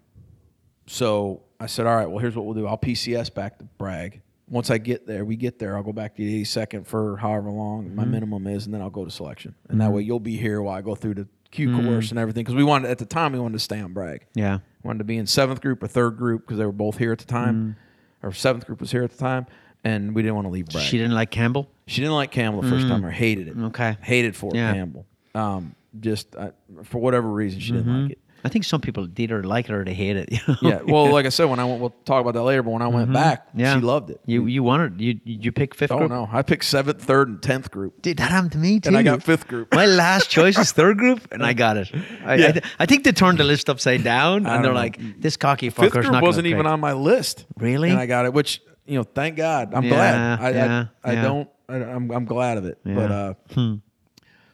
So 0.87 1.43
I 1.59 1.67
said, 1.67 1.87
"All 1.87 1.97
right, 1.97 2.07
well, 2.07 2.19
here's 2.19 2.37
what 2.37 2.45
we'll 2.45 2.55
do. 2.55 2.67
I'll 2.67 2.79
PCS 2.79 3.33
back 3.33 3.59
to 3.59 3.65
Bragg. 3.65 4.21
Once 4.49 4.71
I 4.71 4.77
get 4.77 5.07
there, 5.07 5.25
we 5.25 5.37
get 5.37 5.59
there. 5.59 5.77
I'll 5.77 5.83
go 5.83 5.93
back 5.93 6.17
to 6.17 6.23
the 6.23 6.43
82nd 6.43 6.87
for 6.87 7.17
however 7.17 7.51
long 7.51 7.95
my 7.95 8.03
mm-hmm. 8.03 8.13
minimum 8.13 8.47
is, 8.47 8.67
and 8.67 8.75
then 8.75 8.83
I'll 8.83 8.91
go 8.91 9.05
to 9.05 9.11
selection. 9.11 9.55
And 9.69 9.81
that 9.81 9.87
mm-hmm. 9.87 9.95
way, 9.95 10.03
you'll 10.03 10.21
be 10.21 10.37
here 10.37 10.61
while 10.61 10.77
I 10.77 10.83
go 10.83 10.95
through 10.95 11.15
the 11.15 11.29
Q 11.51 11.69
mm-hmm. 11.69 11.87
course 11.87 12.11
and 12.11 12.19
everything. 12.19 12.45
Because 12.45 12.55
we 12.55 12.65
wanted 12.65 12.91
at 12.91 12.99
the 12.99 13.07
time, 13.07 13.33
we 13.33 13.39
wanted 13.39 13.55
to 13.55 13.65
stay 13.65 13.81
on 13.81 13.95
Bragg 13.95 14.27
yeah. 14.35 14.59
wanted 14.83 14.99
to 14.99 15.05
be 15.05 15.17
in 15.17 15.27
seventh 15.27 15.63
group 15.63 15.83
or 15.83 15.87
third 15.87 16.19
group 16.19 16.43
because 16.43 16.59
they 16.59 16.67
were 16.67 16.73
both 16.73 16.99
here 16.99 17.13
at 17.13 17.19
the 17.19 17.25
time, 17.25 17.77
or 18.23 18.33
seventh 18.33 18.67
group 18.67 18.81
was 18.81 18.91
here 18.91 19.03
at 19.03 19.11
the 19.11 19.19
time, 19.19 19.47
and 19.85 20.15
we 20.15 20.23
didn't 20.23 20.35
want 20.35 20.47
to 20.47 20.51
leave 20.51 20.67
Bragg. 20.67 20.85
She 20.85 20.97
didn't 20.99 21.15
like 21.15 21.31
Campbell. 21.31 21.69
She 21.87 22.01
didn't 22.01 22.15
like 22.17 22.31
Campbell 22.31 22.63
the 22.63 22.71
first 22.71 22.89
time 22.89 23.05
or 23.05 23.11
hated 23.11 23.49
it. 23.49 23.57
Okay. 23.59 23.97
hated 24.03 24.35
Fort 24.35 24.55
Yeah. 24.55 24.73
Campbell. 24.73 25.07
Um, 25.35 25.75
just 26.01 26.35
uh, 26.37 26.51
for 26.85 26.99
whatever 27.01 27.29
reason, 27.29 27.61
she 27.61 27.73
didn't 27.73 28.03
like 28.03 28.13
it. 28.13 28.19
I 28.47 28.51
think 28.51 28.67
some 28.67 28.83
people 28.83 29.09
either 29.17 29.43
like 29.43 29.71
it 29.71 29.73
or 29.73 29.85
they 29.87 29.95
hate 29.95 30.17
it. 30.17 30.29
You 30.33 30.39
know? 30.47 30.57
Yeah. 30.61 30.83
Well, 30.83 31.11
like 31.11 31.25
I 31.25 31.31
said, 31.31 31.45
when 31.47 31.59
I 31.59 31.65
went, 31.65 31.81
we'll 31.81 31.95
talk 32.05 32.21
about 32.21 32.35
that 32.35 32.43
later. 32.43 32.63
But 32.63 32.73
when 32.73 32.83
I 32.83 32.89
went 32.89 33.11
back, 33.11 33.49
Mm-hmm. 33.49 33.61
yeah, 33.61 33.75
she 33.75 33.81
loved 33.81 34.11
it. 34.11 34.21
You 34.27 34.45
you 34.47 34.63
wanted 34.63 35.01
you 35.01 35.19
you 35.25 35.51
pick 35.51 35.75
fifth 35.75 35.91
Oh 35.93 35.99
group? 35.99 36.11
no, 36.11 36.29
I 36.31 36.43
picked 36.43 36.65
seventh, 36.67 37.03
third, 37.03 37.29
and 37.29 37.43
tenth 37.43 37.71
group. 37.71 38.03
Dude, 38.03 38.19
that 38.19 38.31
happened 38.31 38.53
to 38.53 38.59
me 38.59 38.81
too. 38.81 38.89
And 38.89 38.99
I 38.99 39.03
got 39.03 39.23
fifth 39.23 39.49
group. 39.49 39.73
My 39.75 39.87
last 39.87 40.29
choice 40.29 40.59
is 40.59 40.73
third 40.73 40.99
group, 40.99 41.27
and 41.33 41.43
I 41.45 41.55
got 41.55 41.79
it. 41.79 41.91
I, 42.25 42.35
Yeah. 42.35 42.53
I, 42.57 42.61
I 42.81 42.87
think 42.87 43.05
they 43.05 43.13
turned 43.13 43.39
the 43.39 43.45
list 43.45 43.71
upside 43.71 44.05
down, 44.05 44.37
and 44.39 44.47
they're 44.47 44.57
don't 44.63 44.75
know. 44.75 44.81
like, 44.81 44.99
"This 45.21 45.39
cocky 45.39 45.71
Fifth 45.71 45.93
fucker's 45.93 45.93
group 46.03 46.13
not 46.13 46.23
wasn't 46.23 46.45
gonna 46.45 46.55
even 46.57 46.67
on 46.67 46.81
my 46.81 46.93
list. 46.93 47.47
Really? 47.57 47.89
And 47.91 47.99
I 47.99 48.05
got 48.05 48.27
it, 48.27 48.35
which 48.35 48.61
you 48.87 48.97
know, 48.99 49.03
thank 49.05 49.37
God. 49.37 49.73
I'm 49.75 49.85
Yeah, 49.85 49.91
glad. 49.91 50.41
I, 50.41 50.51
yeah, 50.51 50.87
I, 51.03 51.11
I 51.11 51.13
yeah. 51.15 51.23
don't. 51.23 51.49
I, 51.69 51.77
I'm 51.77 52.11
I'm 52.11 52.25
glad 52.25 52.59
of 52.59 52.65
it. 52.67 52.79
But 52.85 53.11
uh, 53.11 53.35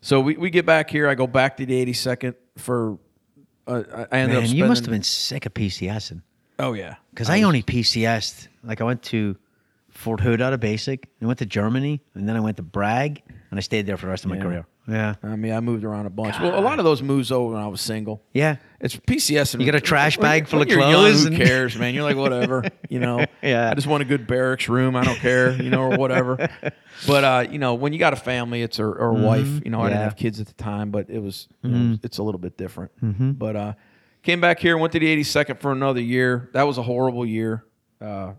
so 0.01 0.21
we, 0.21 0.37
we 0.37 0.51
get 0.51 0.65
back 0.67 0.91
here. 0.91 1.09
I 1.09 1.15
go 1.15 1.27
back 1.27 1.57
to 1.59 1.67
the 1.67 1.85
82nd 1.87 2.35
for. 2.57 2.99
Uh, 3.67 3.83
I 3.95 4.17
I 4.17 4.21
ended 4.21 4.37
up. 4.39 4.45
Man, 4.45 4.53
you 4.57 4.65
must 4.65 4.85
have 4.85 4.91
been 4.93 5.03
sick 5.03 5.47
of 5.47 5.55
PCSing 5.55 6.23
Oh 6.59 6.73
yeah. 6.73 6.97
because 7.11 7.29
I 7.31 7.43
only 7.43 7.63
PCSed. 7.63 8.49
Like 8.65 8.81
I 8.81 8.85
went 8.85 9.03
to 9.05 9.37
Fort 9.91 10.21
Hood 10.21 10.41
out 10.41 10.53
of 10.53 10.61
basic, 10.61 11.09
and 11.21 11.27
went 11.27 11.39
to 11.41 11.47
Germany, 11.47 12.01
and 12.15 12.29
then 12.29 12.37
I 12.37 12.41
went 12.41 12.57
to 12.59 12.63
Bragg, 12.63 13.23
and 13.51 13.59
I 13.59 13.61
stayed 13.61 13.87
there 13.87 13.97
for 13.97 14.07
the 14.07 14.11
rest 14.11 14.25
of 14.25 14.31
my 14.31 14.39
career. 14.39 14.67
Yeah, 14.91 15.15
I 15.23 15.37
mean, 15.37 15.53
I 15.53 15.61
moved 15.61 15.85
around 15.85 16.07
a 16.07 16.11
bunch. 16.11 16.39
Well, 16.41 16.59
a 16.59 16.61
lot 16.61 16.79
of 16.79 16.85
those 16.85 17.03
moves 17.03 17.31
over 17.31 17.55
when 17.55 17.63
I 17.63 17.69
was 17.69 17.81
single. 17.81 18.23
yeah. 18.33 18.57
It's 18.83 18.97
PCS. 18.97 19.53
And 19.53 19.63
You 19.63 19.71
got 19.71 19.75
a 19.77 19.81
trash 19.83 20.17
bag 20.17 20.49
full 20.49 20.63
of 20.63 20.69
you're 20.69 20.81
young, 20.81 20.93
clothes 20.95 21.25
who 21.25 21.37
cares, 21.37 21.77
man? 21.77 21.93
You're 21.95 22.03
like 22.03 22.17
whatever, 22.25 22.65
you 22.89 22.99
know. 22.99 23.27
Yeah. 23.43 23.69
I 23.71 23.75
just 23.75 23.87
want 23.87 24.03
a 24.03 24.07
good 24.07 24.27
barracks 24.27 24.71
room. 24.71 24.97
I 24.97 25.05
don't 25.05 25.19
care, 25.19 25.53
you 25.53 25.69
know, 25.69 25.83
or 25.93 25.97
whatever. 25.99 26.49
But 27.07 27.25
uh, 27.25 27.47
you 27.51 27.59
know, 27.59 27.75
when 27.75 27.93
you 27.95 27.99
got 27.99 28.13
a 28.13 28.17
family, 28.17 28.61
it's 28.63 28.79
or, 28.81 28.91
or 28.93 29.11
a 29.11 29.15
wife. 29.15 29.61
You 29.65 29.71
know, 29.71 29.81
I 29.81 29.89
didn't 29.89 29.91
Mm-hmm. 29.91 29.91
Yeah. 29.91 29.95
Mm-hmm. 29.97 30.03
have 30.05 30.17
kids 30.17 30.41
at 30.41 30.47
the 30.49 30.55
time, 30.55 30.91
but 30.91 31.09
it 31.09 31.19
was 31.19 31.49
you 31.63 31.71
know, 31.71 31.99
it's 32.03 32.19
a 32.19 32.23
little 32.23 32.39
bit 32.39 32.57
different. 32.59 32.91
But 33.39 33.57
uh, 33.57 33.73
came 34.23 34.41
back 34.41 34.59
here, 34.61 34.77
went 34.79 34.93
to 34.95 34.99
the 34.99 35.07
82nd 35.23 35.61
for 35.61 35.73
another 35.73 36.01
year. 36.01 36.51
That 36.53 36.65
was 36.65 36.77
a 36.79 36.83
horrible 36.83 37.25
year. 37.25 37.65
Uh, 38.03 38.33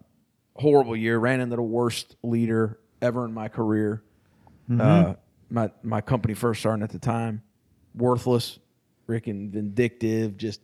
horrible 0.55 0.95
year. 0.95 1.17
Ran 1.19 1.39
into 1.39 1.55
the 1.55 1.61
worst 1.63 2.15
leader 2.23 2.79
ever 3.01 3.25
in 3.25 3.33
my 3.33 3.47
career. 3.47 4.03
Mm-hmm. 4.69 4.81
Uh, 4.81 5.13
my 5.51 5.69
my 5.83 6.01
company 6.01 6.33
first 6.33 6.61
starting 6.61 6.83
at 6.83 6.89
the 6.89 6.99
time, 6.99 7.43
worthless, 7.93 8.59
freaking 9.07 9.49
vindictive. 9.51 10.37
Just 10.37 10.61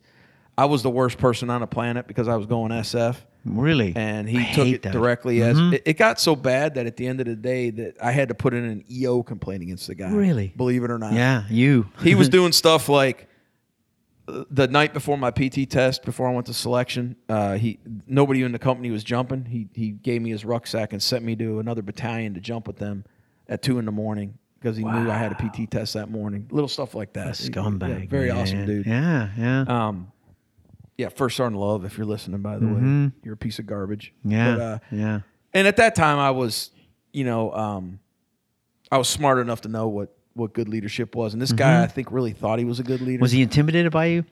I 0.56 0.64
was 0.64 0.82
the 0.82 0.90
worst 0.90 1.18
person 1.18 1.50
on 1.50 1.60
the 1.60 1.66
planet 1.66 2.06
because 2.06 2.26
I 2.26 2.36
was 2.36 2.46
going 2.46 2.72
SF, 2.72 3.16
Really, 3.44 3.92
and 3.94 4.28
he 4.28 4.40
I 4.40 4.52
took 4.52 4.66
it 4.66 4.82
that. 4.82 4.88
Mm-hmm. 4.88 4.98
directly 4.98 5.42
as 5.42 5.58
it, 5.58 5.82
it 5.84 5.96
got 5.98 6.18
so 6.18 6.34
bad 6.34 6.74
that 6.74 6.86
at 6.86 6.96
the 6.96 7.06
end 7.06 7.20
of 7.20 7.26
the 7.26 7.36
day 7.36 7.70
that 7.70 7.96
I 8.02 8.10
had 8.12 8.28
to 8.28 8.34
put 8.34 8.54
in 8.54 8.64
an 8.64 8.84
EO 8.90 9.22
complaint 9.22 9.62
against 9.62 9.86
the 9.86 9.94
guy. 9.94 10.10
Really? 10.10 10.52
believe 10.56 10.82
it 10.82 10.90
or 10.90 10.98
not. 10.98 11.12
Yeah, 11.12 11.44
you. 11.48 11.88
he 12.02 12.14
was 12.14 12.28
doing 12.30 12.52
stuff 12.52 12.88
like 12.88 13.28
the 14.26 14.66
night 14.66 14.92
before 14.92 15.16
my 15.16 15.30
PT 15.30 15.70
test, 15.70 16.04
before 16.04 16.28
I 16.28 16.32
went 16.32 16.46
to 16.46 16.54
selection. 16.54 17.16
Uh, 17.28 17.54
he 17.54 17.78
nobody 18.06 18.42
in 18.42 18.52
the 18.52 18.58
company 18.58 18.90
was 18.90 19.04
jumping. 19.04 19.44
He 19.44 19.68
he 19.74 19.90
gave 19.90 20.22
me 20.22 20.30
his 20.30 20.44
rucksack 20.44 20.92
and 20.92 21.02
sent 21.02 21.24
me 21.24 21.36
to 21.36 21.60
another 21.60 21.82
battalion 21.82 22.34
to 22.34 22.40
jump 22.40 22.66
with 22.66 22.76
them 22.76 23.04
at 23.48 23.62
two 23.62 23.78
in 23.78 23.84
the 23.84 23.92
morning 23.92 24.38
because 24.60 24.76
he 24.76 24.84
knew 24.84 25.10
I 25.10 25.16
had 25.16 25.32
a 25.32 25.34
PT 25.36 25.70
test 25.70 25.94
that 25.94 26.10
morning. 26.10 26.48
Little 26.50 26.68
stuff 26.68 26.94
like 26.94 27.12
that. 27.14 27.34
scumbag. 27.34 28.04
Yeah, 28.04 28.06
very 28.08 28.28
man. 28.28 28.36
awesome 28.38 28.66
dude. 28.66 28.86
Yeah, 28.86 29.28
yeah. 29.38 29.60
Um, 29.68 30.12
yeah, 30.96 31.08
first 31.10 31.36
sergeant 31.36 31.60
love. 31.60 31.84
If 31.84 31.96
you're 31.96 32.06
listening, 32.06 32.40
by 32.42 32.58
the 32.58 32.66
way, 32.66 33.12
you're 33.22 33.34
a 33.34 33.36
piece 33.36 33.58
of 33.60 33.66
garbage. 33.66 34.12
Mm-hmm. 34.20 34.30
yeah, 34.32 34.54
But, 34.56 34.60
uh, 34.60 34.78
yeah. 34.90 35.20
and 35.54 35.68
at 35.68 35.76
that 35.76 35.94
time, 35.94 36.18
I 36.18 36.32
was, 36.32 36.70
you 37.12 37.24
know, 37.24 37.52
um, 37.52 38.00
I 38.90 38.98
was 38.98 39.08
smart 39.08 39.38
enough 39.38 39.60
to 39.62 39.68
know 39.68 39.88
what 39.88 40.14
what 40.34 40.52
good 40.54 40.68
leadership 40.68 41.14
was. 41.14 41.32
And 41.32 41.42
this 41.42 41.52
guy, 41.52 41.82
I 41.82 41.86
think, 41.86 42.10
really 42.12 42.32
thought 42.32 42.58
he 42.58 42.64
was 42.64 42.78
a 42.80 42.82
good 42.84 43.00
leader. 43.00 43.14
Mm-hmm. 43.14 43.22
Was 43.22 43.32
he 43.32 43.42
intimidated 43.42 43.92
by 43.92 44.06
you? 44.06 44.24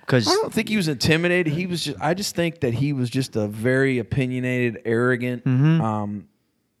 Because 0.00 0.28
I 0.28 0.32
don't 0.32 0.52
think 0.52 0.68
he 0.68 0.76
was 0.76 0.86
intimidated. 0.86 1.52
He 1.52 1.66
was 1.66 1.82
just. 1.84 2.00
I 2.00 2.14
just 2.14 2.36
think 2.36 2.60
that 2.60 2.72
he 2.74 2.92
was 2.92 3.10
just 3.10 3.34
a 3.34 3.48
very 3.48 3.98
opinionated, 3.98 4.82
arrogant 4.84 5.44
Mm-hmm. 5.44 5.80
um, 5.80 6.28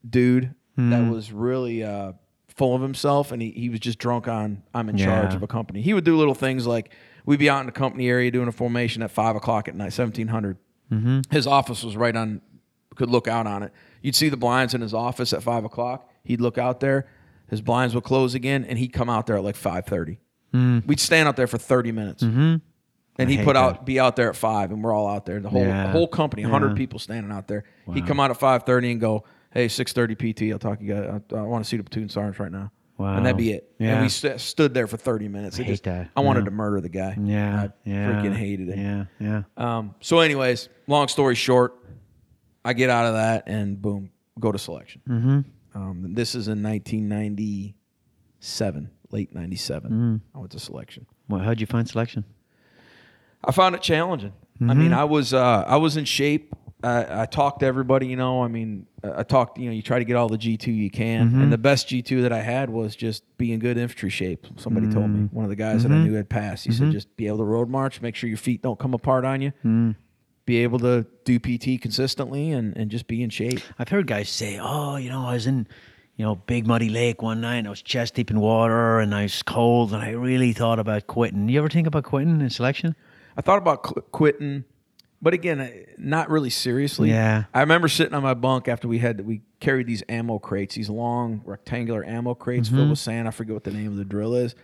dude 0.08 0.54
that 0.76 1.10
was 1.10 1.32
really 1.32 1.82
uh, 1.82 2.12
full 2.56 2.74
of 2.74 2.80
himself, 2.82 3.32
and 3.32 3.40
he, 3.42 3.50
he 3.50 3.68
was 3.68 3.80
just 3.80 3.98
drunk 3.98 4.26
on 4.28 4.62
I'm 4.74 4.88
in 4.88 4.96
charge 4.96 5.30
Yeah. 5.30 5.36
of 5.36 5.42
a 5.42 5.46
company. 5.46 5.82
He 5.82 5.92
would 5.94 6.04
do 6.04 6.16
little 6.16 6.34
things 6.34 6.66
like 6.66 6.90
we'd 7.26 7.38
be 7.38 7.50
out 7.50 7.60
in 7.60 7.66
the 7.66 7.72
company 7.72 8.08
area 8.08 8.30
doing 8.30 8.48
a 8.48 8.52
formation 8.52 9.02
at 9.02 9.10
five 9.10 9.36
o'clock 9.36 9.68
at 9.68 9.74
night, 9.74 9.92
seventeen 9.92 10.28
Mm-hmm. 10.28 11.20
His 11.30 11.46
office 11.46 11.82
was 11.82 11.96
right 11.96 12.14
on, 12.14 12.40
could 12.94 13.10
look 13.10 13.26
out 13.28 13.46
on 13.46 13.62
it. 13.62 13.72
You'd 14.02 14.14
see 14.14 14.28
the 14.28 14.36
blinds 14.36 14.72
in 14.72 14.80
his 14.80 14.94
office 14.94 15.32
at 15.32 15.42
five 15.42 15.64
o'clock. 15.64 16.08
He'd 16.24 16.40
look 16.40 16.58
out 16.58 16.80
there. 16.80 17.08
His 17.50 17.60
blinds 17.60 17.94
would 17.94 18.04
close 18.04 18.34
again, 18.34 18.64
and 18.64 18.78
he'd 18.78 18.92
come 18.92 19.10
out 19.10 19.26
there 19.26 19.36
at 19.36 19.42
like 19.44 19.56
five 19.56 19.84
thirty. 19.86 20.18
We'd 20.52 21.00
stand 21.00 21.28
out 21.28 21.36
there 21.36 21.46
for 21.46 21.58
thirty 21.58 21.92
minutes. 21.92 22.22
And 22.22 23.30
he'd 23.30 23.40
Mm. 23.40 23.44
put 23.44 23.54
that. 23.54 23.62
out 23.62 23.86
be 23.86 23.98
out 23.98 24.14
there 24.16 24.28
at 24.28 24.36
five, 24.36 24.70
and 24.70 24.82
we're 24.84 24.92
all 24.94 25.08
out 25.08 25.26
there. 25.26 25.40
The 25.40 25.48
whole 25.48 25.62
Yeah. 25.64 25.84
the 25.86 25.92
whole 25.92 26.06
company, 26.08 26.42
hundred 26.42 26.70
Yeah. 26.70 26.74
people 26.76 26.98
standing 26.98 27.32
out 27.32 27.48
there. 27.48 27.64
He'd 27.92 28.06
come 28.06 28.20
out 28.20 28.30
at 28.30 28.36
five 28.38 28.62
thirty 28.64 28.90
and 28.90 29.00
go, 29.00 29.24
"Hey, 29.56 29.68
six 29.68 29.92
thirty 29.92 30.14
PT. 30.14 30.52
I'll 30.52 30.58
talk 30.58 30.78
to 30.78 30.84
you 30.84 30.94
guys. 30.94 31.20
I, 31.32 31.36
I 31.36 31.42
want 31.42 31.64
to 31.64 31.68
see 31.68 31.76
the 31.76 31.82
platoon 31.84 32.08
sergeants 32.08 32.38
right 32.38 32.52
now." 32.52 32.70
Wow. 32.98 33.16
And 33.16 33.26
that'd 33.26 33.36
be 33.36 33.52
it. 33.52 33.70
Yeah. 33.78 33.94
And 33.96 34.02
we 34.04 34.08
st- 34.08 34.40
stood 34.40 34.72
there 34.72 34.86
for 34.86 34.96
thirty 34.96 35.28
minutes. 35.28 35.58
It 35.58 35.64
hate 35.64 35.72
just- 35.72 35.84
that. 35.84 36.10
I 36.16 36.20
wanted 36.20 36.40
Yeah. 36.40 36.44
to 36.46 36.50
murder 36.52 36.80
the 36.80 36.88
guy. 36.88 37.14
yeah, 37.20 37.64
I 37.64 37.68
yeah, 37.84 38.12
freaking 38.22 38.34
hated 38.34 38.68
it. 38.70 38.78
Yeah, 38.78 39.04
yeah. 39.20 39.42
Um, 39.56 39.94
so, 40.00 40.20
anyways, 40.20 40.68
long 40.86 41.08
story 41.08 41.34
short, 41.34 41.74
I 42.64 42.72
get 42.72 42.88
out 42.90 43.04
of 43.06 43.12
that 43.14 43.44
and 43.48 43.80
boom, 43.82 44.10
go 44.40 44.50
to 44.50 44.58
selection. 44.58 45.02
Mm-hmm. 45.08 45.40
Um, 45.78 46.14
this 46.14 46.34
is 46.34 46.48
in 46.48 46.62
1997, 46.62 48.90
late 49.10 49.34
97. 49.34 49.90
Mm. 49.90 50.20
I 50.34 50.38
went 50.38 50.52
to 50.52 50.58
selection. 50.58 51.04
Well, 51.28 51.42
how'd 51.42 51.60
you 51.60 51.66
find 51.66 51.86
selection? 51.88 52.24
I 53.44 53.52
found 53.52 53.74
it 53.74 53.82
challenging. 53.82 54.32
I 54.60 54.72
mean, 54.72 54.94
I 54.94 55.04
was 55.04 55.34
uh, 55.34 55.64
I 55.66 55.76
was 55.76 55.98
in 55.98 56.06
shape. 56.06 56.54
I, 56.82 57.22
I 57.22 57.26
talked 57.26 57.60
to 57.60 57.66
everybody. 57.66 58.06
You 58.06 58.16
know, 58.16 58.42
I 58.42 58.48
mean, 58.48 58.86
I 59.02 59.22
talked. 59.22 59.58
You 59.58 59.66
know, 59.66 59.72
you 59.72 59.82
try 59.82 59.98
to 59.98 60.04
get 60.04 60.16
all 60.16 60.28
the 60.28 60.38
G 60.38 60.56
two 60.56 60.72
you 60.72 60.90
can, 60.90 61.28
mm-hmm. 61.28 61.42
and 61.42 61.52
the 61.52 61.58
best 61.58 61.88
G 61.88 62.02
two 62.02 62.22
that 62.22 62.32
I 62.32 62.40
had 62.40 62.68
was 62.68 62.94
just 62.94 63.24
be 63.38 63.52
in 63.52 63.60
good 63.60 63.78
infantry 63.78 64.10
shape. 64.10 64.46
Somebody 64.56 64.90
told 64.92 65.10
me 65.10 65.20
mm-hmm. 65.20 65.34
one 65.34 65.44
of 65.44 65.48
the 65.48 65.56
guys 65.56 65.82
that 65.82 65.92
I 65.92 65.96
mm-hmm. 65.96 66.04
knew 66.04 66.14
had 66.14 66.28
passed. 66.28 66.66
He 66.66 66.72
said, 66.72 66.92
just 66.92 67.14
be 67.16 67.26
able 67.26 67.38
to 67.38 67.44
road 67.44 67.70
march, 67.70 68.00
make 68.00 68.14
sure 68.14 68.28
your 68.28 68.36
feet 68.36 68.62
don't 68.62 68.78
come 68.78 68.92
apart 68.92 69.24
on 69.24 69.40
you, 69.40 69.52
mm. 69.64 69.96
be 70.44 70.58
able 70.58 70.78
to 70.80 71.06
do 71.24 71.38
PT 71.38 71.80
consistently, 71.80 72.52
and 72.52 72.76
and 72.76 72.90
just 72.90 73.06
be 73.06 73.22
in 73.22 73.30
shape. 73.30 73.60
I've 73.78 73.88
heard 73.88 74.06
guys 74.06 74.28
say, 74.28 74.58
"Oh, 74.60 74.96
you 74.96 75.08
know, 75.08 75.26
I 75.26 75.32
was 75.32 75.46
in, 75.46 75.66
you 76.16 76.26
know, 76.26 76.34
Big 76.34 76.66
Muddy 76.66 76.90
Lake 76.90 77.22
one 77.22 77.40
night, 77.40 77.56
and 77.56 77.66
I 77.66 77.70
was 77.70 77.80
chest 77.80 78.14
deep 78.14 78.30
in 78.30 78.38
water, 78.38 79.00
and 79.00 79.14
I 79.14 79.22
was 79.22 79.42
cold, 79.42 79.94
and 79.94 80.02
I 80.02 80.10
really 80.10 80.52
thought 80.52 80.78
about 80.78 81.06
quitting." 81.06 81.48
You 81.48 81.58
ever 81.58 81.70
think 81.70 81.86
about 81.86 82.04
quitting 82.04 82.38
in 82.42 82.50
selection? 82.50 82.94
I 83.36 83.40
thought 83.40 83.58
about 83.58 83.82
qu- 83.82 84.02
quitting, 84.12 84.64
but 85.22 85.34
again, 85.34 85.84
not 85.98 86.28
really 86.30 86.50
seriously. 86.50 87.10
Yeah. 87.10 87.44
I 87.54 87.60
remember 87.60 87.88
sitting 87.88 88.14
on 88.14 88.22
my 88.22 88.34
bunk 88.34 88.68
after 88.68 88.86
we 88.88 88.98
had 88.98 89.20
we 89.26 89.42
carried 89.60 89.86
these 89.86 90.02
ammo 90.08 90.38
crates, 90.38 90.74
these 90.74 90.90
long 90.90 91.42
rectangular 91.44 92.04
ammo 92.04 92.34
crates 92.34 92.68
Mm-hmm. 92.68 92.76
filled 92.76 92.90
with 92.90 92.98
sand. 92.98 93.26
I 93.28 93.30
forget 93.30 93.54
what 93.54 93.64
the 93.64 93.70
name 93.72 93.88
of 93.88 93.96
the 93.96 94.04
drill 94.04 94.34
is, 94.34 94.54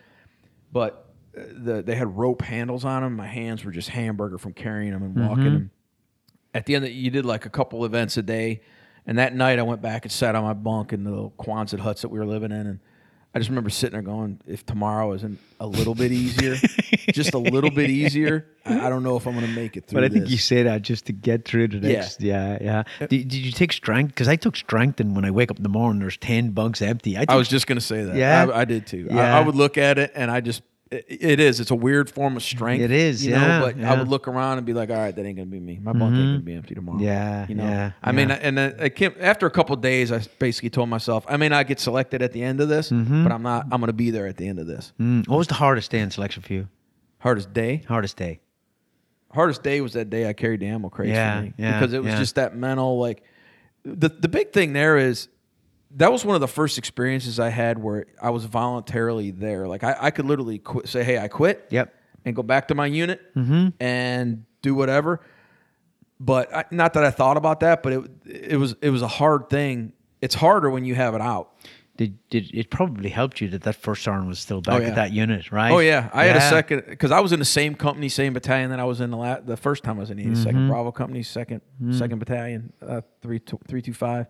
but 0.73 1.09
uh, 1.37 1.41
the 1.57 1.83
they 1.83 1.95
had 1.95 2.17
rope 2.17 2.43
handles 2.43 2.85
on 2.85 3.03
them. 3.03 3.17
My 3.17 3.27
hands 3.27 3.65
were 3.65 3.73
just 3.73 3.89
hamburger 3.89 4.39
from 4.39 4.53
carrying 4.53 4.93
them 4.93 5.03
and 5.03 5.17
walking 5.17 5.45
Mm-hmm. 5.45 5.53
them. 5.55 5.71
At 6.55 6.67
the 6.67 6.75
end, 6.75 6.85
of, 6.85 6.93
you 6.93 7.11
did 7.11 7.25
like 7.25 7.47
a 7.47 7.51
couple 7.51 7.83
events 7.87 8.19
a 8.19 8.23
day, 8.23 8.61
and 9.07 9.17
that 9.19 9.35
night 9.35 9.59
I 9.59 9.63
went 9.63 9.81
back 9.81 10.05
and 10.05 10.13
sat 10.13 10.35
on 10.35 10.45
my 10.45 10.53
bunk 10.53 10.93
in 10.93 11.03
the 11.03 11.11
little 11.11 11.33
Quonset 11.39 11.79
huts 11.81 12.03
that 12.03 12.11
we 12.11 12.19
were 12.19 12.27
living 12.27 12.53
in, 12.53 12.67
and 12.67 12.81
I 13.35 13.39
just 13.39 13.49
remember 13.49 13.71
sitting 13.71 13.93
there 13.93 14.03
going, 14.03 14.41
"If 14.47 14.67
tomorrow 14.67 15.13
isn't 15.15 15.39
a 15.59 15.67
little 15.67 15.95
bit 15.95 16.13
easier, 16.13 16.55
just 17.13 17.33
a 17.33 17.39
little 17.39 17.71
bit 17.71 17.89
easier, 17.89 18.47
I, 18.67 18.87
I 18.87 18.89
don't 18.91 19.03
know 19.03 19.17
if 19.17 19.27
I'm 19.27 19.33
going 19.35 19.47
to 19.47 19.53
make 19.53 19.77
it 19.77 19.87
through." 19.87 19.97
But 19.97 20.05
I 20.05 20.09
think 20.11 20.25
this." 20.25 20.33
you 20.33 20.39
say 20.39 20.65
that 20.65 20.83
just 20.83 21.07
to 21.07 21.13
get 21.13 21.47
through 21.47 21.69
the 21.69 21.81
next. 21.81 22.21
Yeah, 22.21 22.59
yeah. 22.61 22.83
Uh, 23.01 23.07
did, 23.07 23.29
did 23.29 23.35
you 23.35 23.53
take 23.53 23.73
strength? 23.73 24.09
Because 24.09 24.29
I 24.29 24.37
took 24.37 24.55
strength, 24.57 25.01
and 25.01 25.17
when 25.17 25.25
I 25.25 25.31
wake 25.31 25.51
up 25.51 25.57
in 25.57 25.63
the 25.63 25.71
morning, 25.71 26.01
there's 26.01 26.19
ten 26.19 26.51
bunks 26.51 26.83
empty. 26.83 27.17
I, 27.17 27.25
I 27.29 27.37
was 27.37 27.49
just 27.49 27.67
going 27.67 27.79
to 27.79 27.85
say 27.85 28.05
that. 28.05 28.17
Yeah? 28.17 28.49
I, 28.53 28.61
I 28.61 28.65
did 28.67 28.87
too. 28.87 29.09
I, 29.11 29.15
Yeah. 29.15 29.39
I 29.39 29.41
would 29.43 29.55
look 29.55 29.79
at 29.79 29.99
it 29.99 30.13
and 30.15 30.31
I 30.31 30.41
just, 30.41 30.63
it, 31.09 31.41
is. 31.41 31.59
It's 31.61 31.71
a 31.71 31.75
weird 31.75 32.11
form 32.11 32.37
of 32.37 32.43
strength. 32.43 32.83
It 32.83 32.91
is, 32.91 33.25
you 33.25 33.33
yeah, 33.33 33.59
know. 33.61 33.73
But 33.75 33.83
I 33.85 33.99
would 33.99 34.09
look 34.09 34.29
around 34.29 34.59
and 34.59 34.67
be 34.67 34.75
like, 34.75 34.91
all 34.91 34.97
right, 34.97 35.15
that 35.15 35.25
ain't 35.25 35.37
going 35.37 35.49
to 35.49 35.53
be 35.53 35.59
me. 35.61 35.79
My 35.83 35.93
bunk 35.93 36.15
ain't 36.15 36.25
going 36.25 36.35
to 36.37 36.43
be 36.45 36.55
empty 36.55 36.75
tomorrow. 36.75 36.99
Yeah, 37.01 37.47
you 37.49 37.55
know. 37.55 37.65
yeah, 37.65 37.93
I 38.03 38.13
mean, 38.13 38.31
and 38.31 38.59
then 38.59 38.77
I 38.79 38.89
came, 38.89 39.15
after 39.21 39.47
a 39.47 39.51
couple 39.51 39.75
of 39.75 39.81
days, 39.81 40.13
I 40.13 40.21
basically 40.39 40.71
told 40.71 40.89
myself, 40.89 41.25
I 41.29 41.37
may 41.37 41.49
not 41.49 41.67
get 41.67 41.81
selected 41.81 42.21
at 42.23 42.33
the 42.33 42.43
end 42.43 42.61
of 42.61 42.69
this, 42.69 42.91
Mm-hmm. 42.91 43.23
but 43.25 43.33
I'm 43.33 43.43
not. 43.43 43.65
I'm 43.73 43.81
going 43.81 43.87
to 43.89 43.93
be 43.93 44.11
there 44.11 44.27
at 44.27 44.37
the 44.37 44.47
end 44.47 44.59
of 44.59 44.67
this. 44.67 44.93
Mm, 45.01 45.27
what 45.29 45.39
was 45.39 45.47
the 45.49 45.55
hardest 45.55 45.91
day 45.91 46.01
in 46.01 46.11
selection 46.11 46.43
for 46.43 46.53
you? 46.53 46.69
Hardest 47.19 47.53
day. 47.53 47.83
Hardest 47.89 48.17
day. 48.17 48.41
hardest 49.33 49.63
day 49.63 49.81
was 49.81 49.95
that 49.95 50.11
day 50.11 50.29
I 50.29 50.33
carried 50.35 50.61
the 50.61 50.67
ammo 50.67 50.89
crates 50.91 51.11
Yeah, 51.13 51.37
for 51.39 51.43
me 51.47 51.55
yeah, 51.57 51.79
because 51.81 51.93
it 51.95 52.03
was 52.03 52.13
yeah. 52.13 52.19
just 52.19 52.35
that 52.35 52.55
mental 52.57 52.99
like 52.99 53.23
the 53.85 54.09
the 54.11 54.29
big 54.29 54.53
thing 54.53 54.73
there 54.75 54.99
is 54.99 55.29
that 55.97 56.11
was 56.13 56.25
one 56.25 56.35
of 56.35 56.41
the 56.41 56.49
first 56.49 56.79
experiences 56.79 57.39
I 57.41 57.49
had 57.51 57.79
where 57.83 58.07
I 58.21 58.31
was 58.31 58.45
voluntarily 58.45 59.31
there. 59.31 59.67
Like 59.69 59.85
I, 59.85 59.97
I 60.01 60.11
could 60.11 60.25
literally 60.27 60.59
quit, 60.59 60.89
say, 60.89 61.05
"Hey, 61.05 61.19
I 61.19 61.29
quit," 61.29 61.67
Yep. 61.71 61.95
and 62.25 62.35
go 62.37 62.43
back 62.43 62.69
to 62.69 62.75
my 62.75 62.87
unit 62.87 63.21
Mm-hmm. 63.35 63.69
and 63.81 64.45
do 64.63 64.75
whatever. 64.75 65.21
But 66.21 66.55
I, 66.55 66.65
not 66.71 66.93
that 66.95 67.05
I 67.05 67.11
thought 67.11 67.37
about 67.37 67.61
that, 67.61 67.83
but 67.83 67.93
it 67.93 68.11
it 68.27 68.57
was 68.57 68.75
it 68.81 68.91
was 68.91 69.03
a 69.03 69.09
hard 69.09 69.51
thing. 69.51 69.93
It's 70.21 70.35
harder 70.37 70.71
when 70.71 70.85
you 70.85 70.95
have 70.95 71.15
it 71.15 71.21
out. 71.21 71.51
Did, 71.99 72.19
did 72.31 72.51
it 72.55 72.71
probably 72.71 73.11
helped 73.11 73.41
you 73.43 73.49
that 73.51 73.63
that 73.65 73.75
first 73.75 74.03
sergeant 74.03 74.27
was 74.27 74.39
still 74.39 74.63
back 74.63 74.81
yeah. 74.81 74.89
at 74.89 74.95
that 74.95 75.13
unit, 75.13 75.53
right? 75.53 75.71
Oh 75.73 75.79
yeah, 75.81 76.09
I 76.15 76.25
had 76.25 76.37
a 76.37 76.41
second 76.41 76.85
because 76.89 77.11
I 77.11 77.21
was 77.21 77.33
in 77.33 77.39
the 77.39 77.45
same 77.45 77.75
company, 77.75 78.09
same 78.09 78.33
battalion 78.33 78.71
that 78.71 78.81
I 78.81 78.85
was 78.85 79.01
in 79.03 79.11
the 79.11 79.17
la- 79.19 79.41
the 79.41 79.59
first 79.59 79.85
time 79.85 79.99
I 79.99 80.01
was 80.01 80.11
in 80.11 80.17
the 80.17 80.25
82nd 80.25 80.47
Mm-hmm. 80.53 80.69
Bravo 80.69 80.91
Company, 80.93 81.21
2nd 81.23 81.61
Mm. 81.83 81.95
second 81.99 82.19
battalion, 82.19 82.73
uh, 82.81 83.03
three 83.21 83.41
two- 83.41 83.61
three 83.69 83.83
two 83.83 83.93
five, 83.93 84.27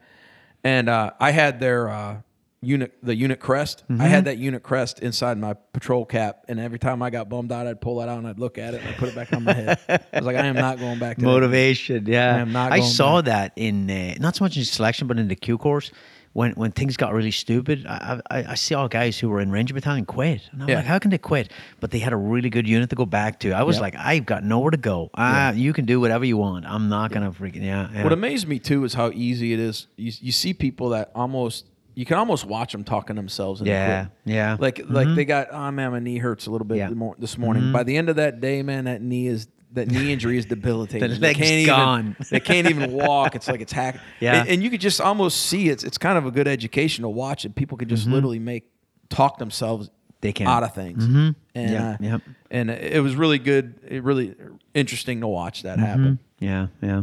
and 0.64 0.88
uh, 0.88 1.12
I 1.20 1.30
had 1.30 1.60
their 1.60 1.88
uh, 1.88 2.16
unit 2.60 2.92
the 3.02 3.14
unit 3.14 3.40
crest. 3.40 3.84
I 3.88 3.92
Mm-hmm. 3.92 4.02
had 4.02 4.24
that 4.26 4.38
unit 4.38 4.62
crest 4.62 5.00
inside 5.00 5.36
my 5.38 5.54
patrol 5.72 6.04
cap, 6.04 6.44
and 6.48 6.60
every 6.60 6.78
time 6.78 7.02
I 7.02 7.10
got 7.10 7.28
bummed 7.28 7.50
out, 7.52 7.66
I'd 7.66 7.80
pull 7.80 7.98
that 7.98 8.08
out 8.08 8.18
and 8.18 8.26
I'd 8.28 8.38
look 8.38 8.58
at 8.58 8.74
it 8.74 8.80
and 8.80 8.88
I'd 8.90 8.96
put 8.96 9.08
it 9.08 9.14
back 9.14 9.32
on 9.32 9.44
my 9.44 9.52
head. 9.52 9.78
I 9.88 10.00
was 10.18 10.24
like, 10.26 10.36
I 10.36 10.46
am 10.46 10.54
not 10.56 10.78
going 10.78 10.98
back 10.98 11.16
to 11.16 11.20
that. 11.22 11.26
motivation. 11.26 12.06
Yeah, 12.06 12.36
I 12.36 12.38
am 12.38 12.52
not 12.52 12.72
I 12.72 12.80
saw 12.80 13.20
that 13.22 13.52
in 13.56 13.90
uh, 13.90 14.14
not 14.20 14.36
so 14.36 14.44
much 14.44 14.56
in 14.56 14.64
selection, 14.64 15.06
but 15.08 15.18
in 15.18 15.28
the 15.28 15.36
Q 15.36 15.58
course. 15.58 15.90
When 16.34 16.52
when 16.52 16.72
things 16.72 16.96
got 16.96 17.12
really 17.12 17.30
stupid, 17.30 17.84
I 17.86 18.20
I, 18.30 18.44
I 18.50 18.54
see 18.54 18.74
all 18.74 18.88
guys 18.88 19.18
who 19.18 19.28
were 19.28 19.40
in 19.40 19.50
Ranger 19.50 19.74
Battalion 19.74 20.06
quit, 20.06 20.48
and 20.52 20.62
I'm 20.62 20.68
Yeah. 20.68 20.76
like, 20.76 20.86
how 20.86 20.98
can 20.98 21.10
they 21.10 21.18
quit? 21.18 21.52
But 21.80 21.90
they 21.90 21.98
had 21.98 22.12
a 22.14 22.16
really 22.16 22.48
good 22.48 22.66
unit 22.66 22.88
to 22.90 22.96
go 22.96 23.04
back 23.04 23.38
to. 23.40 23.52
I 23.52 23.62
was 23.64 23.76
Yep. 23.76 23.82
like, 23.82 23.96
I've 23.96 24.24
got 24.24 24.42
nowhere 24.42 24.70
to 24.70 24.78
go. 24.78 25.10
Ah, 25.14 25.52
you 25.52 25.72
can 25.74 25.84
do 25.84 26.00
whatever 26.00 26.24
you 26.24 26.38
want. 26.38 26.64
I'm 26.64 26.88
not 26.88 27.10
gonna 27.12 27.32
freaking 27.32 27.62
yeah. 27.62 27.88
yeah. 27.92 28.02
What 28.02 28.12
amazed 28.14 28.48
me 28.48 28.58
too 28.58 28.82
is 28.84 28.94
how 28.94 29.10
easy 29.12 29.52
it 29.52 29.60
is. 29.60 29.88
You, 29.96 30.12
you 30.20 30.32
see 30.32 30.54
people 30.54 30.88
that 30.90 31.10
almost 31.14 31.66
you 31.94 32.06
can 32.06 32.16
almost 32.16 32.46
watch 32.46 32.72
them 32.72 32.84
talking 32.84 33.16
themselves. 33.16 33.60
In 33.60 33.66
Yeah, 33.66 34.06
the 34.24 34.32
yeah. 34.32 34.52
Mm-hmm. 34.54 34.62
Like 34.62 34.80
like 34.88 35.14
they 35.14 35.26
got 35.26 35.48
oh 35.52 35.70
man, 35.70 35.90
my 35.90 35.98
knee 35.98 36.16
hurts 36.16 36.46
a 36.46 36.50
little 36.50 36.66
bit 36.66 36.78
Yeah. 36.78 36.88
Mm-hmm. 36.88 37.20
this 37.20 37.36
morning. 37.36 37.72
By 37.72 37.82
the 37.82 37.98
end 37.98 38.08
of 38.08 38.16
that 38.16 38.40
day, 38.40 38.62
man, 38.62 38.84
that 38.84 39.02
knee 39.02 39.26
is 39.26 39.48
that 39.72 39.88
knee 39.90 40.12
injury 40.12 40.38
is 40.38 40.44
debilitating. 40.46 41.08
The 41.10 41.14
They 41.16 41.28
leg's 41.28 41.38
can't 41.38 41.66
gone. 41.66 42.00
Even, 42.00 42.16
they 42.30 42.40
can't 42.40 42.68
even 42.70 42.92
walk. 42.92 43.34
It's 43.34 43.48
like 43.48 43.60
it's 43.60 43.72
hacked. 43.72 43.98
Yeah. 44.20 44.40
and, 44.40 44.48
and 44.48 44.62
you 44.62 44.70
could 44.70 44.80
just 44.80 45.00
almost 45.00 45.46
see 45.46 45.68
it's 45.68 45.82
it's 45.84 45.98
kind 45.98 46.18
of 46.18 46.26
a 46.26 46.30
good 46.30 46.46
education 46.48 47.02
to 47.02 47.08
watch 47.08 47.44
it. 47.44 47.54
People 47.54 47.76
could 47.78 47.88
just 47.88 48.06
literally 48.06 48.38
make 48.38 48.70
talk 49.08 49.38
themselves 49.38 49.88
Mm-hmm. 49.88 49.96
They 50.22 50.32
can. 50.32 50.46
out 50.46 50.62
of 50.62 50.72
things. 50.72 51.04
Mm-hmm. 51.04 51.30
And 51.56 51.70
Yeah, 51.72 51.90
uh, 51.90 51.96
yep. 52.00 52.20
and 52.48 52.70
it 52.70 53.02
was 53.02 53.16
really 53.16 53.38
good. 53.40 53.74
It 53.88 54.04
really 54.04 54.36
interesting 54.72 55.20
to 55.22 55.26
watch 55.26 55.64
Mm-hmm. 55.64 55.80
that 55.80 55.84
happen. 55.84 56.18
Yeah, 56.38 56.66
yeah. 56.80 57.02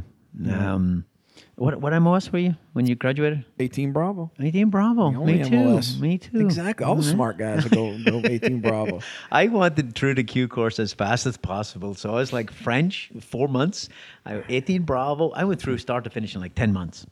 Um, 0.74 1.04
what 1.60 1.80
what 1.81 1.94
MOS 2.02 2.31
were 2.31 2.40
you 2.40 2.56
when 2.73 2.86
you 2.88 2.95
graduated? 2.95 3.45
18 3.60 3.91
Bravo. 3.94 4.31
18 4.40 4.69
Bravo. 4.69 5.11
The 5.11 5.18
only 5.18 5.34
Me 5.40 5.44
too. 5.49 5.56
MOS. 5.57 5.99
Me 5.99 6.18
too. 6.18 6.40
Exactly. 6.40 6.86
All 6.86 6.95
the 6.95 7.02
Mhm. 7.03 7.11
smart 7.11 7.38
guys 7.38 7.65
go, 7.65 7.98
go 8.03 8.22
18 8.23 8.61
Bravo. 8.61 9.02
I 9.31 9.48
wanted 9.48 9.94
through 9.95 10.15
the 10.15 10.23
Q 10.23 10.48
course 10.48 10.80
as 10.80 10.94
fast 10.94 11.26
as 11.26 11.38
possible. 11.38 11.94
So 11.94 12.11
I 12.11 12.15
was 12.15 12.34
like 12.34 12.52
French, 12.52 13.11
four 13.22 13.48
months. 13.48 13.90
I 14.26 14.44
18 14.49 14.84
Bravo. 14.84 15.30
I 15.31 15.44
went 15.44 15.61
through 15.61 15.77
start 15.80 16.03
to 16.06 16.10
finish 16.10 16.34
in 16.36 16.41
like 16.41 16.56
10 16.56 16.73
months. 16.73 17.06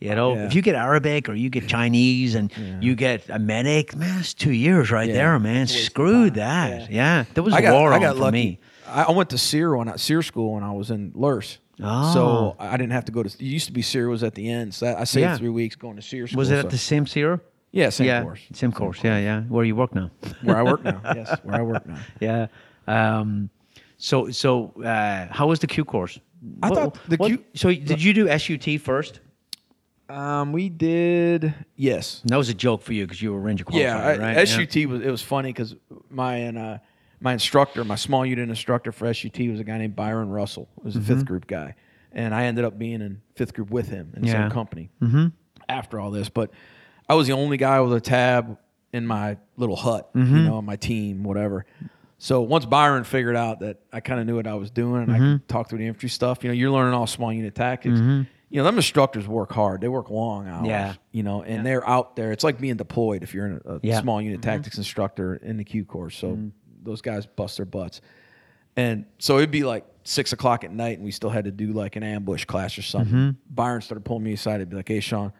You 0.00 0.16
know, 0.16 0.34
Yeah. 0.34 0.46
if 0.46 0.54
you 0.56 0.62
get 0.62 0.74
Arabic 0.74 1.28
or 1.28 1.34
you 1.34 1.48
get 1.48 1.68
Chinese 1.68 2.34
and 2.34 2.50
you 2.80 2.96
get 2.96 3.28
a 3.28 3.38
medic, 3.38 3.94
man, 3.94 4.18
it's 4.18 4.34
two 4.34 4.50
years 4.52 4.90
right 4.90 5.06
Yeah. 5.08 5.14
there, 5.14 5.38
man. 5.38 5.62
It's 5.62 5.72
a 5.72 5.74
waste 5.76 5.86
of 5.86 5.92
Screw 5.92 6.30
that. 6.30 6.90
Yeah. 6.90 7.24
There 7.34 7.44
was 7.44 7.54
I 7.54 7.60
got, 7.60 7.72
war 7.74 7.92
I 7.92 7.96
on 7.96 8.00
got 8.00 8.16
for 8.16 8.22
lucky. 8.22 8.32
me. 8.32 8.58
I, 8.88 9.04
I 9.04 9.10
went 9.12 9.30
to 9.30 9.38
SERE 9.38 9.76
when 9.76 9.88
I, 9.88 9.96
SERE 9.96 10.22
school 10.22 10.54
when 10.54 10.64
I 10.64 10.72
was 10.72 10.90
in 10.90 11.12
Lurs. 11.14 11.58
Oh. 11.84 12.14
So 12.14 12.56
I 12.58 12.76
didn't 12.76 12.92
have 12.92 13.04
to 13.06 13.12
go 13.12 13.22
to. 13.22 13.28
It 13.28 13.40
used 13.40 13.66
to 13.66 13.72
be 13.72 13.82
SERE 13.82 14.08
was 14.08 14.22
at 14.22 14.34
the 14.34 14.48
end. 14.50 14.74
So 14.74 14.94
I 14.96 15.04
saved 15.04 15.22
Yeah. 15.22 15.36
three 15.38 15.48
weeks 15.48 15.76
going 15.76 15.96
to 15.96 16.02
school. 16.02 16.26
Was 16.36 16.50
it 16.50 16.54
so- 16.60 16.66
at 16.66 16.70
the 16.70 16.78
same 16.78 17.06
Sierra? 17.06 17.40
Yeah, 17.74 17.88
same 17.88 18.06
yeah, 18.06 18.22
course. 18.22 18.40
Same 18.52 18.70
course. 18.72 19.00
Yeah, 19.02 19.18
yeah. 19.18 19.40
Where 19.42 19.64
you 19.64 19.74
work 19.74 19.94
now. 19.94 20.10
Where 20.42 20.56
I 20.58 20.62
work 20.62 20.84
now. 20.84 21.00
yes, 21.16 21.38
where 21.42 21.56
I 21.56 21.62
work 21.62 21.86
now. 21.86 21.98
yeah. 22.20 22.46
Um, 22.86 23.48
so 23.96 24.30
so 24.30 24.72
uh, 24.84 25.28
how 25.30 25.46
was 25.48 25.58
the 25.60 25.66
Q 25.66 25.84
course? 25.84 26.18
I 26.62 26.68
thought 26.68 26.98
the 27.08 27.16
Q- 27.16 27.44
So 27.54 27.68
did 27.72 28.02
you 28.02 28.12
do 28.12 28.28
SUT 28.38 28.78
first? 28.80 29.20
Um, 30.08 30.52
we 30.52 30.68
did. 30.68 31.54
Yes. 31.76 32.20
That 32.26 32.36
was 32.36 32.50
a 32.50 32.54
joke 32.54 32.82
for 32.82 32.92
you 32.92 33.06
because 33.06 33.22
you 33.22 33.32
were 33.32 33.40
Ranger 33.40 33.64
qualified, 33.64 34.18
Yeah, 34.20 34.26
I- 34.26 34.34
right? 34.34 34.46
SUT 34.48 34.84
was 34.86 35.00
it 35.00 35.10
was 35.10 35.22
funny 35.22 35.48
because 35.50 35.74
my 36.10 36.36
and 36.36 36.58
uh, 36.58 36.78
my 37.22 37.32
instructor, 37.32 37.84
my 37.84 37.94
small 37.94 38.26
unit 38.26 38.48
instructor 38.48 38.92
for 38.92 39.12
SUT 39.12 39.38
was 39.48 39.60
a 39.60 39.64
guy 39.64 39.78
named 39.78 39.96
Byron 39.96 40.28
Russell. 40.30 40.68
It 40.78 40.84
was 40.84 40.96
a 40.96 40.98
mm-hmm. 40.98 41.08
fifth 41.08 41.24
group 41.24 41.46
guy, 41.46 41.74
and 42.10 42.34
I 42.34 42.44
ended 42.44 42.64
up 42.64 42.78
being 42.78 43.00
in 43.00 43.22
fifth 43.36 43.54
group 43.54 43.70
with 43.70 43.88
him 43.88 44.12
in 44.16 44.22
the 44.22 44.28
Yeah. 44.28 44.42
same 44.44 44.50
company 44.50 44.90
mm-hmm. 45.00 45.28
after 45.68 46.00
all 46.00 46.10
this. 46.10 46.28
But 46.28 46.50
I 47.08 47.14
was 47.14 47.26
the 47.26 47.32
only 47.34 47.56
guy 47.56 47.80
with 47.80 47.92
a 47.92 48.00
tab 48.00 48.58
in 48.92 49.06
my 49.06 49.38
little 49.56 49.76
hut, 49.76 50.10
you 50.14 50.22
mm-hmm. 50.22 50.44
know, 50.44 50.56
on 50.56 50.64
my 50.64 50.76
team, 50.76 51.22
whatever. 51.22 51.64
So 52.18 52.42
once 52.42 52.66
Byron 52.66 53.04
figured 53.04 53.34
out 53.34 53.60
that 53.60 53.80
I 53.92 54.00
kind 54.00 54.20
of 54.20 54.26
knew 54.26 54.36
what 54.36 54.46
I 54.46 54.54
was 54.54 54.70
doing 54.70 55.02
and 55.02 55.12
I 55.12 55.18
could 55.18 55.48
talk 55.48 55.68
through 55.68 55.78
the 55.78 55.86
infantry 55.86 56.08
stuff, 56.08 56.44
you 56.44 56.50
know, 56.50 56.54
you're 56.54 56.70
learning 56.70 56.94
all 56.94 57.06
small 57.06 57.32
unit 57.32 57.54
tactics. 57.54 57.98
You 57.98 58.58
know, 58.58 58.64
them 58.64 58.76
instructors 58.76 59.26
work 59.26 59.50
hard. 59.50 59.80
They 59.80 59.88
work 59.88 60.10
long 60.10 60.46
hours. 60.46 60.66
Yeah. 60.68 60.94
You 61.10 61.22
know, 61.22 61.42
and 61.42 61.64
they're 61.64 61.88
out 61.88 62.16
there. 62.16 62.30
It's 62.32 62.44
like 62.44 62.60
being 62.60 62.76
deployed 62.76 63.22
if 63.22 63.32
you're 63.32 63.46
in 63.46 63.60
a, 63.64 63.76
a 63.76 63.80
Yeah. 63.82 64.00
small 64.02 64.20
unit 64.20 64.42
tactics 64.42 64.76
instructor 64.76 65.36
in 65.36 65.56
the 65.56 65.64
Q 65.64 65.86
course. 65.86 66.16
So 66.16 66.38
those 66.82 67.00
guys 67.02 67.26
bust 67.26 67.56
their 67.56 67.66
butts. 67.66 68.00
And 68.76 69.04
so 69.18 69.36
it'd 69.38 69.50
be 69.50 69.64
like 69.64 69.84
six 70.04 70.32
o'clock 70.32 70.64
at 70.64 70.72
night, 70.72 70.96
and 70.96 71.04
we 71.04 71.10
still 71.10 71.30
had 71.30 71.44
to 71.44 71.50
do 71.50 71.72
like 71.72 71.96
an 71.96 72.02
ambush 72.02 72.44
class 72.46 72.78
or 72.78 72.82
something. 72.82 73.36
Byron 73.50 73.82
started 73.82 74.04
pulling 74.04 74.24
me 74.24 74.32
aside. 74.32 74.60
He'd 74.60 74.70
be 74.70 74.76
like, 74.76 74.88
"Hey, 74.88 75.00
Sean, 75.00 75.32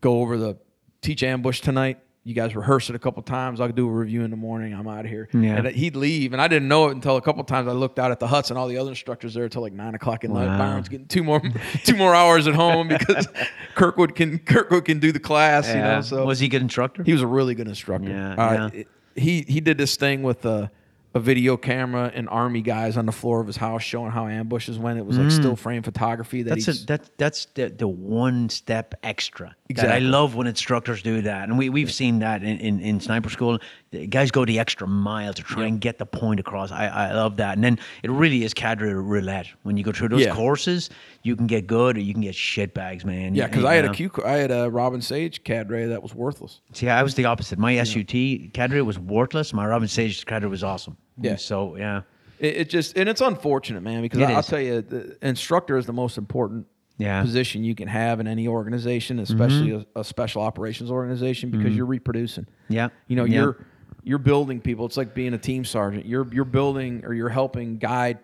go 0.00 0.20
over 0.20 0.36
the 0.36 0.56
teach 1.00 1.22
ambush 1.22 1.60
tonight. 1.60 1.98
You 2.24 2.34
guys 2.34 2.54
rehearse 2.54 2.88
it 2.88 2.94
a 2.94 3.00
couple 3.00 3.20
times. 3.24 3.60
I'll 3.60 3.68
do 3.68 3.88
a 3.88 3.92
review 3.92 4.22
in 4.22 4.30
the 4.30 4.36
morning. 4.36 4.74
I'm 4.74 4.88
out 4.88 5.04
of 5.04 5.10
here." 5.10 5.28
Yeah. 5.32 5.56
And 5.56 5.66
he'd 5.68 5.94
leave, 5.96 6.32
and 6.32 6.42
I 6.42 6.48
didn't 6.48 6.66
know 6.68 6.88
it 6.88 6.92
until 6.92 7.16
a 7.16 7.20
couple 7.22 7.42
times 7.44 7.68
I 7.68 7.72
looked 7.72 7.98
out 8.00 8.10
at 8.10 8.18
the 8.20 8.26
huts, 8.26 8.50
and 8.50 8.58
all 8.58 8.66
the 8.68 8.76
other 8.78 8.90
instructors 8.90 9.34
there 9.34 9.44
until 9.44 9.62
like 9.62 9.72
nine 9.72 9.94
o'clock 9.94 10.24
at 10.24 10.30
night. 10.30 10.46
Wow. 10.46 10.58
Byron's 10.58 10.88
getting 10.88 11.06
two 11.06 11.22
more 11.22 11.40
two 11.84 11.96
more 11.96 12.14
hours 12.14 12.48
at 12.48 12.54
home 12.54 12.88
because 12.88 13.28
Kirkwood 13.76 14.16
can 14.16 14.38
Kirkwood 14.40 14.84
can 14.84 14.98
do 14.98 15.12
the 15.12 15.20
class. 15.20 15.68
You 15.68 15.74
know, 15.80 16.00
so 16.00 16.26
was 16.26 16.40
he 16.40 16.46
a 16.46 16.50
good 16.50 16.62
instructor? 16.62 17.02
he 17.04 17.12
was 17.12 17.22
a 17.22 17.26
really 17.28 17.54
good 17.54 17.68
instructor. 17.68 18.08
Yeah, 18.10 18.32
Uh, 18.34 18.52
yeah. 18.72 18.80
it- 18.80 18.88
he 19.16 19.42
he 19.48 19.60
did 19.60 19.78
this 19.78 19.96
thing 19.96 20.22
with 20.22 20.44
a, 20.44 20.70
a 21.14 21.20
video 21.20 21.56
camera 21.56 22.10
and 22.14 22.28
army 22.28 22.62
guys 22.62 22.96
on 22.96 23.06
the 23.06 23.12
floor 23.12 23.40
of 23.40 23.46
his 23.46 23.56
house 23.56 23.82
showing 23.82 24.10
how 24.10 24.26
ambushes 24.26 24.78
went. 24.78 24.98
It 24.98 25.06
was 25.06 25.18
like 25.18 25.30
still 25.30 25.56
frame 25.56 25.82
photography. 25.82 26.42
That 26.42 26.52
Mm. 26.52 26.54
that's 26.54 26.66
he's, 26.66 26.82
a, 26.84 26.86
that, 26.86 27.10
that's 27.18 27.44
the, 27.54 27.68
the 27.68 27.88
one 27.88 28.48
step 28.48 28.94
extra. 29.02 29.54
That 29.76 29.92
I 29.92 29.98
love 29.98 30.34
when 30.34 30.46
instructors 30.46 31.02
do 31.02 31.22
that. 31.22 31.48
And 31.48 31.56
we, 31.58 31.68
we've 31.68 31.92
seen 31.92 32.18
that 32.20 32.42
in, 32.42 32.58
in, 32.58 32.80
in 32.80 33.00
sniper 33.00 33.30
school. 33.30 33.58
The 33.90 34.06
guys 34.06 34.30
go 34.30 34.44
the 34.44 34.58
extra 34.58 34.86
mile 34.86 35.32
to 35.34 35.42
try 35.42 35.66
and 35.66 35.80
get 35.80 35.98
the 35.98 36.06
point 36.06 36.40
across. 36.40 36.70
I, 36.70 36.86
I 36.86 37.12
love 37.12 37.36
that. 37.36 37.54
And 37.54 37.64
then 37.64 37.78
it 38.02 38.10
really 38.10 38.44
is 38.44 38.54
cadre 38.54 38.92
roulette. 38.92 39.46
When 39.62 39.76
you 39.76 39.84
go 39.84 39.92
through 39.92 40.08
those 40.08 40.22
Yeah. 40.22 40.34
courses, 40.34 40.90
you 41.22 41.36
can 41.36 41.46
get 41.46 41.66
good 41.66 41.96
or 41.96 42.00
you 42.00 42.12
can 42.12 42.22
get 42.22 42.34
shit 42.34 42.74
bags, 42.74 43.04
man. 43.04 43.34
yeah, 43.34 43.46
because 43.46 43.64
I 43.64 43.74
had 43.74 43.84
know. 43.84 43.90
a 43.90 43.94
Q, 43.94 44.10
I 44.24 44.32
had 44.32 44.50
a 44.50 44.70
Robin 44.70 45.00
Sage 45.02 45.44
cadre 45.44 45.86
that 45.86 46.02
was 46.02 46.14
worthless. 46.14 46.60
See, 46.72 46.88
I 46.88 47.02
was 47.02 47.14
the 47.14 47.24
opposite. 47.24 47.58
My 47.58 47.82
SUT 47.82 48.08
cadre 48.52 48.80
was 48.82 48.98
worthless. 48.98 49.52
My 49.52 49.66
Robin 49.66 49.88
Sage 49.88 50.24
cadre 50.26 50.48
was 50.48 50.64
awesome. 50.64 50.96
Yeah. 51.20 51.36
So, 51.36 51.76
yeah. 51.76 52.02
It, 52.38 52.56
it 52.56 52.70
just 52.70 52.96
and 52.98 53.08
it's 53.08 53.20
unfortunate, 53.20 53.82
man, 53.82 54.02
because 54.02 54.20
I, 54.20 54.32
I'll 54.32 54.42
tell 54.42 54.60
you, 54.60 54.82
the 54.82 55.16
instructor 55.22 55.76
is 55.76 55.86
the 55.86 55.92
most 55.92 56.18
important 56.18 56.66
Yeah. 57.02 57.16
Mm-hmm. 57.18 57.26
position 57.26 57.64
you 57.64 57.74
can 57.74 57.88
have 57.88 58.20
in 58.20 58.26
any 58.26 58.48
organization, 58.48 59.18
especially 59.18 59.72
a, 59.72 59.86
a 60.00 60.04
special 60.04 60.42
operations 60.42 60.90
organization, 60.90 61.50
because 61.50 61.74
you're 61.76 61.86
reproducing. 61.86 62.46
Yeah. 62.68 62.88
you 63.08 63.16
know, 63.16 63.24
Yeah. 63.24 63.40
you're 63.40 63.66
you're 64.04 64.18
building 64.18 64.60
people. 64.60 64.84
It's 64.86 64.96
like 64.96 65.14
being 65.14 65.34
a 65.34 65.38
team 65.38 65.64
sergeant. 65.64 66.06
You're 66.06 66.26
you're 66.32 66.44
building 66.44 67.04
or 67.04 67.14
you're 67.14 67.28
helping 67.28 67.78
guide 67.78 68.18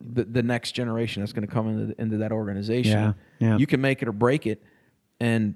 the, 0.00 0.24
the 0.24 0.42
next 0.42 0.72
generation 0.72 1.22
that's 1.22 1.32
going 1.32 1.46
to 1.46 1.52
come 1.52 1.68
into 1.68 2.00
into 2.00 2.16
that 2.18 2.32
organization. 2.32 2.92
Yeah, 2.92 3.12
yeah. 3.48 3.56
You 3.58 3.66
can 3.66 3.80
make 3.80 4.02
it 4.02 4.08
or 4.08 4.12
break 4.12 4.46
it, 4.46 4.62
and. 5.20 5.54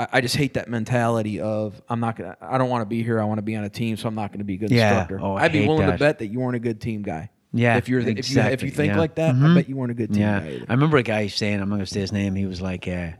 I 0.00 0.06
I 0.12 0.20
just 0.20 0.36
hate 0.36 0.54
that 0.54 0.68
mentality 0.68 1.40
of 1.40 1.82
I'm 1.88 1.98
not 1.98 2.14
gonna. 2.14 2.36
I 2.40 2.56
don't 2.56 2.70
want 2.70 2.82
to 2.82 2.86
be 2.86 3.02
here. 3.02 3.20
I 3.20 3.24
want 3.24 3.38
to 3.38 3.42
be 3.42 3.56
on 3.56 3.64
a 3.64 3.68
team, 3.68 3.96
so 3.96 4.06
I'm 4.06 4.14
not 4.14 4.30
going 4.30 4.38
to 4.38 4.44
be 4.44 4.54
a 4.54 4.56
good 4.58 4.70
Yeah. 4.70 4.90
instructor. 5.00 5.18
Oh, 5.20 5.34
I 5.34 5.46
I'd 5.46 5.52
be 5.52 5.66
willing 5.66 5.86
that. 5.88 5.94
to 5.94 5.98
bet 5.98 6.20
that 6.20 6.28
you 6.28 6.38
weren't 6.38 6.54
a 6.54 6.60
good 6.60 6.80
team 6.80 7.02
guy. 7.02 7.30
Yeah, 7.52 7.76
If 7.78 7.88
you're 7.88 8.02
the, 8.02 8.10
if 8.18 8.30
you 8.30 8.40
if 8.40 8.62
you 8.62 8.70
think 8.70 8.92
yeah. 8.92 8.98
like 8.98 9.14
that, 9.14 9.34
I 9.34 9.54
bet 9.54 9.68
you 9.68 9.76
weren't 9.76 9.90
a 9.90 9.94
good 9.94 10.12
team 10.12 10.20
Yeah. 10.22 10.42
Either. 10.42 10.66
I 10.68 10.72
remember 10.74 10.98
a 10.98 11.02
guy 11.02 11.28
saying, 11.28 11.60
I'm 11.60 11.68
not 11.70 11.76
gonna 11.76 11.86
say 11.86 12.00
his 12.00 12.12
name. 12.12 12.34
He 12.34 12.44
was 12.44 12.60
like, 12.60 12.86
uh, 12.86 13.12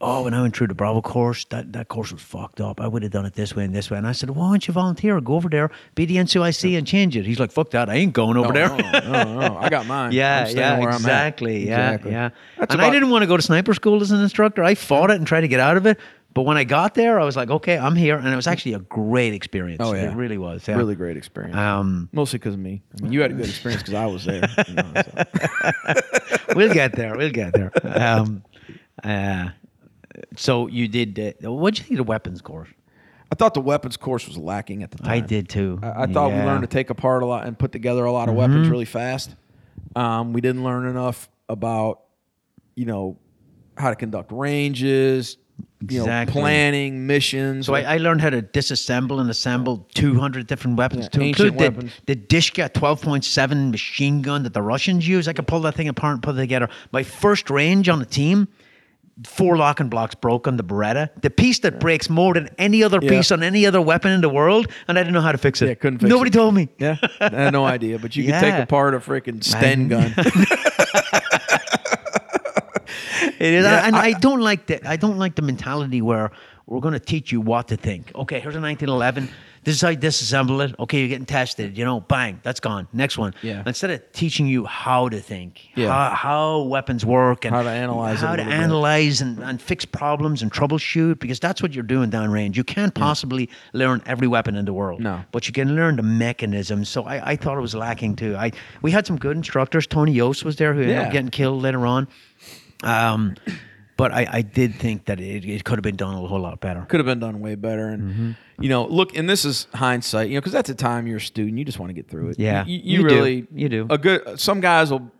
"Oh, 0.00 0.24
when 0.24 0.34
I 0.34 0.42
went 0.42 0.56
through 0.56 0.66
the 0.66 0.74
Bravo 0.74 1.00
course, 1.00 1.44
that, 1.50 1.72
that 1.74 1.86
course 1.86 2.12
was 2.12 2.20
fucked 2.22 2.60
up. 2.60 2.80
I 2.80 2.88
would 2.88 3.04
have 3.04 3.12
done 3.12 3.24
it 3.24 3.34
this 3.34 3.54
way 3.54 3.64
and 3.64 3.72
this 3.72 3.88
way." 3.88 3.98
And 3.98 4.06
I 4.06 4.10
said, 4.12 4.30
"Why 4.30 4.48
don't 4.50 4.66
you 4.66 4.74
volunteer? 4.74 5.20
Go 5.20 5.34
over 5.34 5.48
there, 5.48 5.70
be 5.94 6.04
the 6.06 6.16
NCOIC, 6.16 6.76
and 6.76 6.84
change 6.84 7.16
it." 7.16 7.24
He's 7.24 7.38
like, 7.38 7.52
"Fuck 7.52 7.70
that! 7.70 7.88
I 7.88 7.94
ain't 7.94 8.12
going 8.12 8.36
over 8.36 8.52
no, 8.52 8.68
there." 8.76 8.92
no, 9.02 9.24
no, 9.24 9.40
no, 9.48 9.56
I 9.58 9.68
got 9.68 9.86
mine. 9.86 10.10
Yeah, 10.22 10.46
I'm 10.48 10.56
yeah, 10.56 10.78
where 10.80 10.88
I'm 10.88 10.94
at. 10.94 11.00
exactly. 11.00 11.66
Yeah, 11.68 11.90
Exactly. 11.92 12.10
yeah. 12.10 12.30
That's 12.58 12.72
and 12.74 12.82
I 12.82 12.90
didn't 12.90 13.10
want 13.10 13.22
to 13.22 13.26
go 13.28 13.36
to 13.36 13.42
sniper 13.42 13.74
school 13.74 14.00
as 14.02 14.10
an 14.10 14.20
instructor. 14.20 14.64
I 14.64 14.74
fought 14.74 15.10
it 15.12 15.18
and 15.18 15.26
tried 15.26 15.42
to 15.42 15.48
get 15.48 15.60
out 15.60 15.76
of 15.76 15.86
it. 15.86 16.00
But 16.34 16.42
when 16.42 16.56
I 16.56 16.64
got 16.64 16.94
there, 16.94 17.20
I 17.20 17.24
was 17.24 17.36
like, 17.36 17.50
okay, 17.50 17.76
I'm 17.76 17.94
here, 17.94 18.16
and 18.16 18.26
it 18.26 18.36
was 18.36 18.46
actually 18.46 18.72
a 18.72 18.78
great 18.78 19.34
experience. 19.34 19.80
Oh, 19.84 19.92
yeah. 19.92 20.10
it 20.10 20.14
really 20.14 20.38
was. 20.38 20.66
Yeah. 20.66 20.76
Really 20.76 20.94
great 20.94 21.16
experience. 21.16 21.56
Um, 21.56 22.08
Mostly 22.12 22.38
because 22.38 22.54
of 22.54 22.60
me. 22.60 22.82
I 22.98 23.02
mean, 23.02 23.12
you 23.12 23.20
had 23.20 23.32
a 23.32 23.34
good 23.34 23.48
experience 23.48 23.82
because 23.82 23.94
I 23.94 24.06
was 24.06 24.24
there. 24.24 24.48
you 24.66 24.74
know, 24.74 24.92
so. 24.94 25.94
we'll 26.56 26.72
get 26.72 26.94
there. 26.94 27.16
We'll 27.16 27.30
get 27.30 27.52
there. 27.52 27.70
Um, 27.84 28.44
uh, 29.04 29.50
so 30.36 30.68
you 30.68 30.88
did. 30.88 31.36
Uh, 31.44 31.52
what 31.52 31.74
did 31.74 31.80
you 31.80 31.84
think 31.88 32.00
of 32.00 32.06
the 32.06 32.10
weapons 32.10 32.40
course? 32.40 32.68
I 33.30 33.34
thought 33.34 33.54
the 33.54 33.60
weapons 33.60 33.96
course 33.96 34.26
was 34.26 34.36
lacking 34.36 34.82
at 34.82 34.90
the 34.90 34.98
time. 34.98 35.10
I 35.10 35.20
did 35.20 35.48
too. 35.48 35.80
I, 35.82 36.02
I 36.02 36.06
thought 36.06 36.32
we 36.32 36.36
learned 36.36 36.62
to 36.62 36.66
take 36.66 36.90
apart 36.90 37.22
a 37.22 37.26
lot 37.26 37.46
and 37.46 37.58
put 37.58 37.72
together 37.72 38.04
a 38.04 38.12
lot 38.12 38.28
of 38.28 38.34
weapons 38.34 38.68
really 38.68 38.84
fast. 38.84 39.34
Um, 39.96 40.32
we 40.32 40.40
didn't 40.40 40.64
learn 40.64 40.86
enough 40.86 41.30
about, 41.48 42.02
you 42.74 42.84
know, 42.84 43.18
how 43.76 43.88
to 43.90 43.96
conduct 43.96 44.32
ranges, 44.32 45.38
you 45.88 45.98
know, 45.98 46.04
Exactly. 46.04 46.40
planning 46.40 47.06
missions. 47.06 47.66
So 47.66 47.74
I, 47.74 47.82
uh, 47.82 47.94
I 47.94 47.96
learned 47.98 48.20
how 48.20 48.30
to 48.30 48.40
disassemble 48.42 49.20
and 49.20 49.28
assemble 49.28 49.86
200 49.94 50.46
different 50.46 50.76
weapons 50.76 51.04
Yeah, 51.04 51.08
to 51.10 51.22
ancient 51.22 51.46
include 51.48 51.58
the, 51.58 51.70
weapons. 51.80 51.92
the 52.06 52.14
Dishka 52.14 52.68
12.7 52.70 53.70
machine 53.70 54.22
gun 54.22 54.44
that 54.44 54.54
the 54.54 54.62
Russians 54.62 55.06
use. 55.08 55.26
I 55.28 55.32
could 55.32 55.46
pull 55.48 55.60
that 55.62 55.74
thing 55.74 55.88
apart 55.88 56.14
and 56.14 56.22
put 56.22 56.36
it 56.36 56.38
together. 56.38 56.68
My 56.92 57.02
first 57.02 57.50
range 57.50 57.88
on 57.88 57.98
the 57.98 58.06
team, 58.06 58.46
four 59.26 59.56
locking 59.56 59.88
blocks 59.88 60.14
broke 60.14 60.46
on 60.46 60.56
the 60.56 60.62
Beretta. 60.64 61.10
The 61.20 61.30
piece 61.30 61.58
that 61.60 61.80
breaks 61.80 62.08
more 62.08 62.32
than 62.34 62.48
any 62.58 62.82
other 62.84 62.98
Yeah. 63.02 63.10
piece 63.10 63.30
on 63.32 63.42
any 63.42 63.66
other 63.66 63.80
weapon 63.80 64.12
in 64.12 64.20
the 64.20 64.28
world, 64.28 64.68
and 64.88 64.98
I 64.98 65.02
didn't 65.02 65.14
know 65.14 65.20
how 65.20 65.32
to 65.32 65.38
fix 65.38 65.60
it. 65.62 65.66
Yeah, 65.68 65.74
couldn't 65.74 65.98
fix 65.98 66.08
Nobody 66.08 66.28
it. 66.28 66.32
told 66.32 66.54
me. 66.54 66.68
yeah, 66.78 66.96
I 67.20 67.28
had 67.28 67.52
no 67.52 67.64
idea, 67.64 67.98
but 67.98 68.14
you 68.14 68.24
could 68.24 68.38
take 68.40 68.54
apart 68.62 68.94
a 68.94 68.98
freaking 69.00 69.42
Sten 69.42 69.88
gun. 69.88 70.14
It 73.38 73.54
is, 73.54 73.64
Yeah, 73.64 73.86
and 73.86 73.96
I- 73.96 74.06
I, 74.08 74.12
don't 74.12 74.40
like 74.40 74.66
the 74.66 74.86
I 74.88 74.96
don't 74.96 75.18
like 75.18 75.34
the 75.34 75.42
mentality 75.42 76.02
where 76.02 76.30
we're 76.66 76.80
going 76.80 76.94
to 76.94 77.00
teach 77.00 77.32
you 77.32 77.40
what 77.40 77.68
to 77.68 77.76
think. 77.76 78.12
Okay, 78.14 78.38
here's 78.40 78.54
a 78.54 78.60
1911. 78.60 79.28
This 79.64 79.76
is 79.76 79.80
how 79.80 79.90
you 79.90 79.96
disassemble 79.96 80.64
it. 80.68 80.74
Okay, 80.78 81.00
you're 81.00 81.08
getting 81.08 81.26
tested. 81.26 81.76
You 81.78 81.84
know, 81.84 82.00
bang, 82.00 82.40
that's 82.42 82.60
gone. 82.60 82.88
Next 82.92 83.18
one. 83.18 83.34
Yeah. 83.42 83.62
Instead 83.66 83.90
of 83.90 84.12
teaching 84.12 84.46
you 84.46 84.64
how 84.64 85.08
to 85.08 85.20
think, 85.20 85.68
Yeah. 85.76 85.88
how, 85.88 86.14
how 86.14 86.62
weapons 86.62 87.04
work, 87.04 87.44
and 87.44 87.54
How 87.54 87.62
to 87.62 87.68
analyze 87.68 88.22
it 88.22 88.26
how 88.26 88.36
to 88.36 88.42
analyze 88.42 89.20
and, 89.20 89.38
and 89.40 89.60
fix 89.60 89.84
problems 89.84 90.42
and 90.42 90.50
troubleshoot, 90.52 91.18
because 91.20 91.38
that's 91.40 91.62
what 91.62 91.74
you're 91.74 91.84
doing 91.84 92.10
downrange. 92.10 92.56
You 92.56 92.64
can't 92.64 92.94
possibly 92.94 93.48
learn 93.72 94.02
every 94.06 94.26
weapon 94.28 94.56
in 94.56 94.64
the 94.64 94.72
world. 94.72 95.00
No. 95.00 95.22
but 95.32 95.46
you 95.46 95.52
can 95.52 95.74
learn 95.76 95.96
the 95.96 96.02
mechanisms. 96.02 96.88
So 96.88 97.04
I, 97.04 97.32
I 97.32 97.36
thought 97.36 97.56
it 97.58 97.60
was 97.60 97.74
lacking 97.74 98.16
too. 98.16 98.34
I 98.36 98.50
we 98.82 98.90
had 98.92 99.06
some 99.06 99.16
good 99.16 99.36
instructors. 99.36 99.86
Tony 99.86 100.12
Yost 100.12 100.44
was 100.44 100.56
there, 100.56 100.74
who 100.74 100.80
ended 100.82 100.96
up 100.98 101.12
getting 101.12 101.30
killed 101.30 101.62
later 101.62 101.86
on. 101.86 102.08
Um, 102.82 103.34
but 103.96 104.10
I, 104.12 104.26
I 104.30 104.42
did 104.42 104.74
think 104.76 105.04
that 105.04 105.20
it, 105.20 105.44
it 105.44 105.64
could 105.64 105.76
have 105.78 105.82
been 105.82 105.96
done 105.96 106.14
a 106.14 106.26
whole 106.26 106.40
lot 106.40 106.60
better. 106.60 106.82
Could 106.88 106.98
have 107.00 107.06
been 107.06 107.20
done 107.20 107.40
way 107.40 107.54
better. 107.54 107.88
And 107.88 108.02
Mm-hmm. 108.02 108.62
you 108.62 108.68
know, 108.68 108.86
look, 108.86 109.16
and 109.16 109.28
this 109.28 109.44
is 109.44 109.66
hindsight. 109.74 110.28
You 110.28 110.34
know, 110.36 110.40
because 110.40 110.54
at 110.54 110.64
the 110.64 110.74
time 110.74 111.06
you're 111.06 111.18
a 111.18 111.20
student, 111.20 111.58
you 111.58 111.64
just 111.64 111.78
want 111.78 111.90
to 111.90 111.94
get 111.94 112.08
through 112.08 112.30
it. 112.30 112.38
Yeah, 112.38 112.64
you, 112.64 112.78
you, 112.78 113.02
you 113.02 113.08
do. 113.08 113.14
really, 113.14 113.46
You 113.54 113.68
do. 113.68 113.86
A 113.90 113.98
good. 113.98 114.40
Some 114.40 114.60
guys 114.60 114.90
will, 114.90 115.10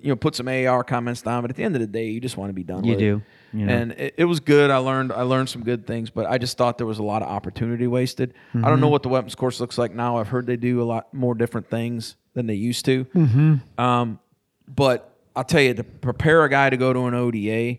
you 0.00 0.08
know, 0.08 0.16
put 0.16 0.34
some 0.34 0.48
AR 0.48 0.82
comments 0.84 1.22
down, 1.22 1.42
but 1.42 1.50
at 1.50 1.56
the 1.56 1.62
end 1.62 1.76
of 1.76 1.80
the 1.80 1.86
day, 1.86 2.06
you 2.08 2.20
just 2.20 2.36
want 2.36 2.48
to 2.50 2.54
be 2.54 2.64
done. 2.64 2.82
You 2.84 2.90
with 2.92 2.98
do, 2.98 3.22
It. 3.52 3.58
you 3.58 3.66
know. 3.66 3.72
And 3.72 3.92
it, 3.92 4.14
it 4.18 4.24
was 4.24 4.40
good. 4.40 4.70
I 4.70 4.78
learned. 4.78 5.12
I 5.12 5.22
learned 5.22 5.48
some 5.50 5.62
good 5.62 5.86
things, 5.86 6.10
but 6.10 6.26
I 6.26 6.38
just 6.38 6.56
thought 6.56 6.78
there 6.78 6.86
was 6.86 6.98
a 6.98 7.02
lot 7.04 7.22
of 7.22 7.28
opportunity 7.28 7.86
wasted. 7.86 8.32
I 8.52 8.56
Mm-hmm. 8.56 8.66
don't 8.68 8.80
know 8.80 8.88
what 8.88 9.02
the 9.02 9.10
weapons 9.10 9.34
course 9.34 9.60
looks 9.60 9.76
like 9.78 9.94
now. 9.94 10.16
I've 10.16 10.28
heard 10.28 10.46
they 10.46 10.56
do 10.56 10.82
a 10.82 10.84
lot 10.84 11.12
more 11.14 11.34
different 11.34 11.68
things 11.70 12.16
than 12.32 12.46
they 12.46 12.54
used 12.54 12.84
to. 12.86 13.04
Mm-hmm. 13.04 13.80
Um, 13.80 14.18
but 14.66 15.13
I'll 15.36 15.44
tell 15.44 15.60
you, 15.60 15.74
to 15.74 15.84
prepare 15.84 16.44
a 16.44 16.48
guy 16.48 16.70
to 16.70 16.76
go 16.76 16.92
to 16.92 17.06
an 17.06 17.14
ODA. 17.14 17.78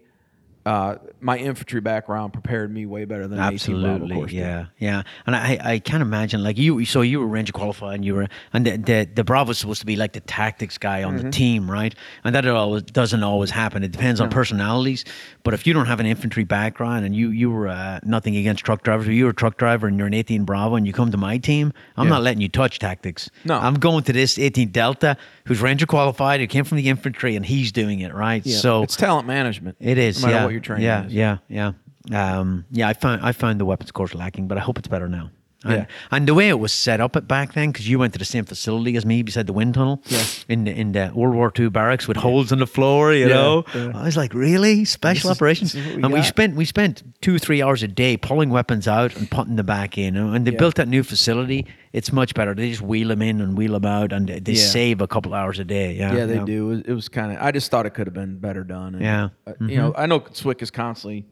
Uh, 0.65 0.95
my 1.21 1.37
infantry 1.37 1.79
background 1.79 2.33
prepared 2.33 2.73
me 2.73 2.87
way 2.87 3.05
better 3.05 3.27
than 3.27 3.37
an 3.37 3.53
18 3.53 3.81
Bravo 3.81 3.93
Absolutely, 4.03 4.25
did. 4.27 4.31
yeah, 4.35 4.65
yeah. 4.79 5.03
And 5.27 5.35
I, 5.35 5.59
I 5.63 5.79
can't 5.79 6.01
imagine 6.01 6.41
like 6.43 6.57
you. 6.57 6.83
So 6.85 7.01
you 7.01 7.19
were 7.19 7.27
Ranger 7.27 7.53
qualified, 7.53 7.95
and 7.95 8.05
you 8.05 8.15
were, 8.15 8.27
and 8.51 8.65
the 8.65 8.77
the, 8.77 9.09
the 9.13 9.23
Bravo 9.23 9.49
was 9.49 9.59
supposed 9.59 9.81
to 9.81 9.85
be 9.85 9.95
like 9.95 10.13
the 10.13 10.21
tactics 10.21 10.77
guy 10.77 11.03
on 11.03 11.15
Mm-hmm. 11.15 11.25
the 11.25 11.31
team, 11.31 11.69
right? 11.69 11.93
And 12.23 12.33
that 12.33 12.47
always 12.47 12.81
doesn't 12.83 13.21
always 13.23 13.51
happen. 13.51 13.83
It 13.83 13.91
depends 13.91 14.19
on 14.19 14.29
personalities. 14.31 15.05
But 15.43 15.53
if 15.53 15.67
you 15.67 15.73
don't 15.73 15.85
have 15.85 15.99
an 15.99 16.07
infantry 16.07 16.43
background, 16.45 17.05
and 17.05 17.15
you 17.15 17.29
you 17.29 17.51
were 17.51 17.67
uh, 17.67 17.99
nothing 18.03 18.35
against 18.35 18.65
truck 18.65 18.81
drivers, 18.81 19.05
but 19.05 19.13
you 19.13 19.25
were 19.25 19.29
a 19.31 19.35
truck 19.35 19.57
driver, 19.57 19.85
and 19.87 19.97
you're 19.99 20.07
an 20.07 20.13
18 20.15 20.45
Bravo, 20.45 20.75
and 20.75 20.87
you 20.87 20.93
come 20.93 21.11
to 21.11 21.17
my 21.17 21.37
team, 21.37 21.73
I'm 21.95 22.05
Yeah. 22.07 22.13
not 22.15 22.23
letting 22.23 22.41
you 22.41 22.49
touch 22.49 22.79
tactics. 22.79 23.29
No. 23.43 23.55
I'm 23.59 23.75
going 23.75 24.03
to 24.05 24.13
this 24.13 24.39
18 24.39 24.69
Delta, 24.69 25.15
who's 25.45 25.61
Ranger 25.61 25.85
qualified, 25.85 26.39
who 26.39 26.47
came 26.47 26.63
from 26.63 26.77
the 26.77 26.89
infantry, 26.89 27.35
and 27.35 27.45
he's 27.45 27.71
doing 27.71 27.99
it 27.99 28.13
right. 28.15 28.43
Yeah, 28.43 28.57
So 28.57 28.81
it's 28.83 28.95
talent 28.95 29.27
management. 29.27 29.77
it 29.79 29.97
is. 29.99 30.23
no 30.23 30.29
yeah. 30.29 30.54
Your 30.55 30.61
training 30.61 30.85
yeah, 30.85 31.05
is. 31.05 31.13
Yeah, 31.13 31.37
yeah, 31.49 31.73
Um, 32.11 32.65
yeah, 32.71 32.87
I 32.87 32.93
find 32.93 33.21
I 33.21 33.31
find 33.31 33.59
the 33.59 33.65
weapons 33.65 33.91
course 33.91 34.13
lacking, 34.15 34.47
but 34.47 34.57
I 34.57 34.61
hope 34.61 34.79
it's 34.79 34.87
better 34.87 35.07
now. 35.07 35.29
And, 35.65 35.73
Yeah. 35.73 35.85
and 36.11 36.27
the 36.27 36.33
way 36.33 36.47
it 36.49 36.59
was 36.59 36.71
set 36.71 37.01
up 37.01 37.15
at 37.15 37.27
back 37.27 37.53
then, 37.53 37.71
because 37.71 37.89
you 37.89 37.99
went 37.99 38.13
to 38.13 38.19
the 38.19 38.25
same 38.25 38.45
facility 38.45 38.95
as 38.95 39.05
me 39.05 39.23
beside 39.23 39.47
the 39.47 39.53
wind 39.53 39.73
tunnel, 39.73 40.01
Yeah. 40.07 40.23
in 40.47 40.63
the 40.65 40.71
in 40.71 40.91
the 40.93 41.11
World 41.13 41.35
War 41.35 41.51
II 41.57 41.69
barracks 41.69 42.07
with 42.07 42.17
holes 42.17 42.51
in 42.51 42.59
the 42.59 42.67
floor, 42.67 43.13
you 43.13 43.27
Yeah, 43.27 43.33
know. 43.33 43.63
yeah. 43.75 43.91
I 43.95 44.03
was 44.05 44.15
like, 44.15 44.33
really 44.33 44.85
special 44.85 45.29
This 45.29 45.37
operations, 45.37 45.75
is 45.75 45.85
we 45.97 46.03
and 46.03 46.13
we 46.13 46.21
spent 46.21 46.55
we 46.55 46.65
spent 46.65 47.03
two 47.21 47.39
three 47.39 47.61
hours 47.63 47.83
a 47.83 47.87
day 47.87 48.15
pulling 48.17 48.49
weapons 48.51 48.87
out 48.87 49.15
and 49.17 49.29
putting 49.29 49.55
them 49.55 49.65
back 49.65 49.97
in. 49.97 50.15
And 50.15 50.45
they 50.45 50.51
built 50.51 50.75
that 50.75 50.87
new 50.87 51.03
facility. 51.03 51.65
It's 51.93 52.11
much 52.11 52.33
better. 52.33 52.53
They 52.53 52.69
just 52.69 52.81
wheel 52.81 53.07
them 53.07 53.21
in 53.21 53.39
and 53.41 53.57
wheel 53.57 53.73
them 53.73 53.85
out, 53.85 54.11
and 54.11 54.27
they, 54.27 54.55
save 54.55 54.99
a 55.01 55.07
couple 55.07 55.33
hours 55.33 55.59
a 55.59 55.63
day. 55.63 55.93
Yeah, 55.95 56.13
Yeah, 56.13 56.25
they 56.25 56.35
yeah. 56.35 56.43
do. 56.45 56.71
It 56.71 56.87
was, 56.87 56.95
was 56.95 57.09
kind 57.09 57.31
of. 57.31 57.37
I 57.41 57.51
just 57.51 57.71
thought 57.71 57.85
it 57.85 57.93
could 57.93 58.05
have 58.07 58.13
been 58.13 58.37
better 58.37 58.63
done. 58.65 58.95
And, 58.95 59.03
Yeah. 59.03 59.29
uh, 59.47 59.53
You 59.65 59.77
know, 59.77 59.93
I 59.97 60.05
know 60.05 60.23
Swick 60.33 60.61
is 60.61 60.69
constantly 60.71 61.25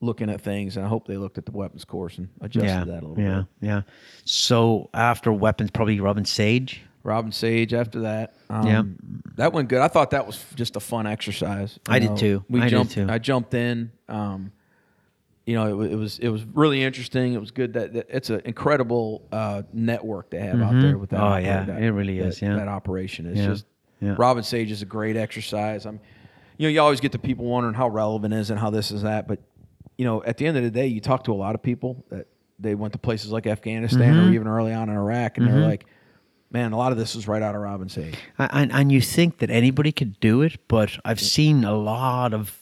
looking 0.00 0.30
at 0.30 0.40
things, 0.40 0.76
and 0.76 0.84
I 0.84 0.88
hope 0.88 1.06
they 1.06 1.16
looked 1.16 1.38
at 1.38 1.44
the 1.46 1.52
weapons 1.52 1.84
course 1.84 2.18
and 2.18 2.28
adjusted 2.40 2.68
yeah, 2.68 2.84
that 2.84 3.02
a 3.02 3.06
little 3.06 3.18
yeah, 3.22 3.36
bit. 3.38 3.46
yeah. 3.60 3.74
Yeah. 3.76 3.82
So 4.24 4.88
after 4.94 5.32
weapons, 5.32 5.70
probably 5.70 6.00
Robin 6.00 6.24
Sage. 6.24 6.82
Robin 7.02 7.32
Sage 7.32 7.72
after 7.74 8.00
that. 8.00 8.34
Um, 8.50 8.66
Yeah. 8.66 8.82
that 9.36 9.52
went 9.52 9.68
good. 9.68 9.80
I 9.80 9.88
thought 9.88 10.10
that 10.10 10.26
was 10.26 10.44
just 10.54 10.76
a 10.76 10.80
fun 10.80 11.06
exercise. 11.06 11.78
I 11.88 11.98
did 11.98 12.16
too. 12.16 12.44
We 12.48 12.60
I 12.60 12.64
did 12.64 12.70
jumped. 12.70 12.92
too. 12.92 13.06
I 13.08 13.18
jumped 13.18 13.54
in. 13.54 13.90
Um, 14.08 14.52
you 15.46 15.54
know, 15.54 15.80
it, 15.80 15.92
it 15.92 15.96
was 15.96 16.18
it 16.18 16.28
was 16.28 16.44
really 16.44 16.82
interesting. 16.82 17.32
It 17.32 17.40
was 17.40 17.50
good. 17.50 17.72
That, 17.72 17.94
that 17.94 18.06
it's 18.10 18.28
an 18.30 18.42
incredible 18.44 19.26
uh, 19.32 19.62
network 19.72 20.30
they 20.30 20.40
have 20.40 20.60
out 20.60 20.80
there 20.80 20.96
with 20.98 21.10
that. 21.10 21.20
Oh, 21.20 21.36
yeah. 21.36 21.64
that- 21.64 21.82
It 21.82 21.90
really 21.92 22.18
that- 22.20 22.26
is, 22.28 22.42
yeah. 22.42 22.54
that 22.56 22.68
operation 22.68 23.26
is 23.26 23.38
Yeah. 23.38 23.46
just. 23.46 23.64
Yeah. 24.02 24.14
Robin 24.18 24.42
Sage 24.42 24.70
is 24.70 24.80
a 24.80 24.86
great 24.86 25.16
exercise. 25.16 25.84
I'm, 25.84 26.00
you 26.56 26.66
know, 26.66 26.70
you 26.72 26.80
always 26.80 27.00
get 27.00 27.12
the 27.12 27.18
people 27.18 27.44
wondering 27.46 27.74
how 27.74 27.88
relevant 27.88 28.32
is 28.32 28.48
and 28.50 28.58
how 28.58 28.70
this 28.70 28.90
is 28.90 29.02
that, 29.02 29.26
but 29.28 29.40
you 30.00 30.06
know, 30.06 30.22
at 30.24 30.38
the 30.38 30.46
end 30.46 30.56
of 30.56 30.62
the 30.62 30.70
day, 30.70 30.86
you 30.86 31.00
talk 31.00 31.24
to 31.24 31.32
a 31.32 31.40
lot 31.44 31.54
of 31.54 31.62
people 31.62 32.04
that 32.08 32.26
they 32.58 32.74
went 32.74 32.92
to 32.94 32.98
places 32.98 33.30
like 33.32 33.46
Afghanistan 33.46 34.14
Mm-hmm. 34.14 34.28
or 34.30 34.32
even 34.32 34.46
early 34.48 34.72
on 34.72 34.88
in 34.88 34.96
Iraq, 34.96 35.36
and 35.36 35.46
they're 35.46 35.60
like, 35.60 35.84
"Man, 36.50 36.72
a 36.72 36.76
lot 36.78 36.90
of 36.92 36.96
this 36.98 37.14
is 37.14 37.28
right 37.28 37.42
out 37.42 37.54
of 37.54 37.60
Robin 37.60 37.88
Sage." 37.88 38.14
And, 38.38 38.72
and 38.72 38.90
you 38.90 39.02
think 39.02 39.38
that 39.38 39.50
anybody 39.50 39.92
could 39.92 40.18
do 40.20 40.40
it, 40.40 40.56
but 40.68 40.90
I've 41.04 41.20
seen 41.20 41.64
a 41.64 41.74
lot 41.74 42.32
of 42.32 42.58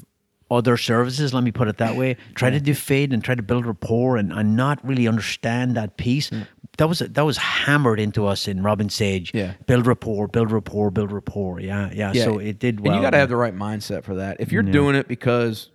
other 0.50 0.76
services, 0.76 1.32
let 1.34 1.44
me 1.44 1.52
put 1.52 1.68
it 1.68 1.76
that 1.76 1.94
way, 1.94 2.16
try 2.34 2.48
to 2.50 2.58
do 2.58 2.74
FID 2.74 3.12
and 3.12 3.22
try 3.22 3.34
to 3.34 3.42
build 3.42 3.66
rapport 3.66 4.16
and, 4.16 4.32
and 4.32 4.56
not 4.56 4.78
really 4.82 5.06
understand 5.06 5.76
that 5.76 5.96
piece. 5.96 6.30
That 6.78 6.88
was 6.88 7.00
that 7.00 7.24
was 7.24 7.36
hammered 7.36 8.00
into 8.00 8.26
us 8.26 8.48
in 8.48 8.62
Robin 8.62 8.88
Sage. 8.88 9.32
Yeah. 9.34 9.52
Build 9.66 9.86
rapport, 9.86 10.26
build 10.28 10.50
rapport, 10.50 10.90
build 10.90 11.12
rapport. 11.12 11.60
Yeah, 11.60 11.90
yeah. 11.92 12.12
So 12.24 12.38
it 12.38 12.58
did 12.58 12.80
well. 12.80 12.94
And 12.94 12.96
you 13.00 13.06
got 13.06 13.10
to 13.10 13.18
have 13.18 13.28
the 13.28 13.36
right 13.36 13.54
mindset 13.54 14.04
for 14.04 14.14
that. 14.16 14.40
If 14.40 14.50
you're 14.52 14.62
doing 14.62 14.94
it 14.96 15.06
because, 15.06 15.70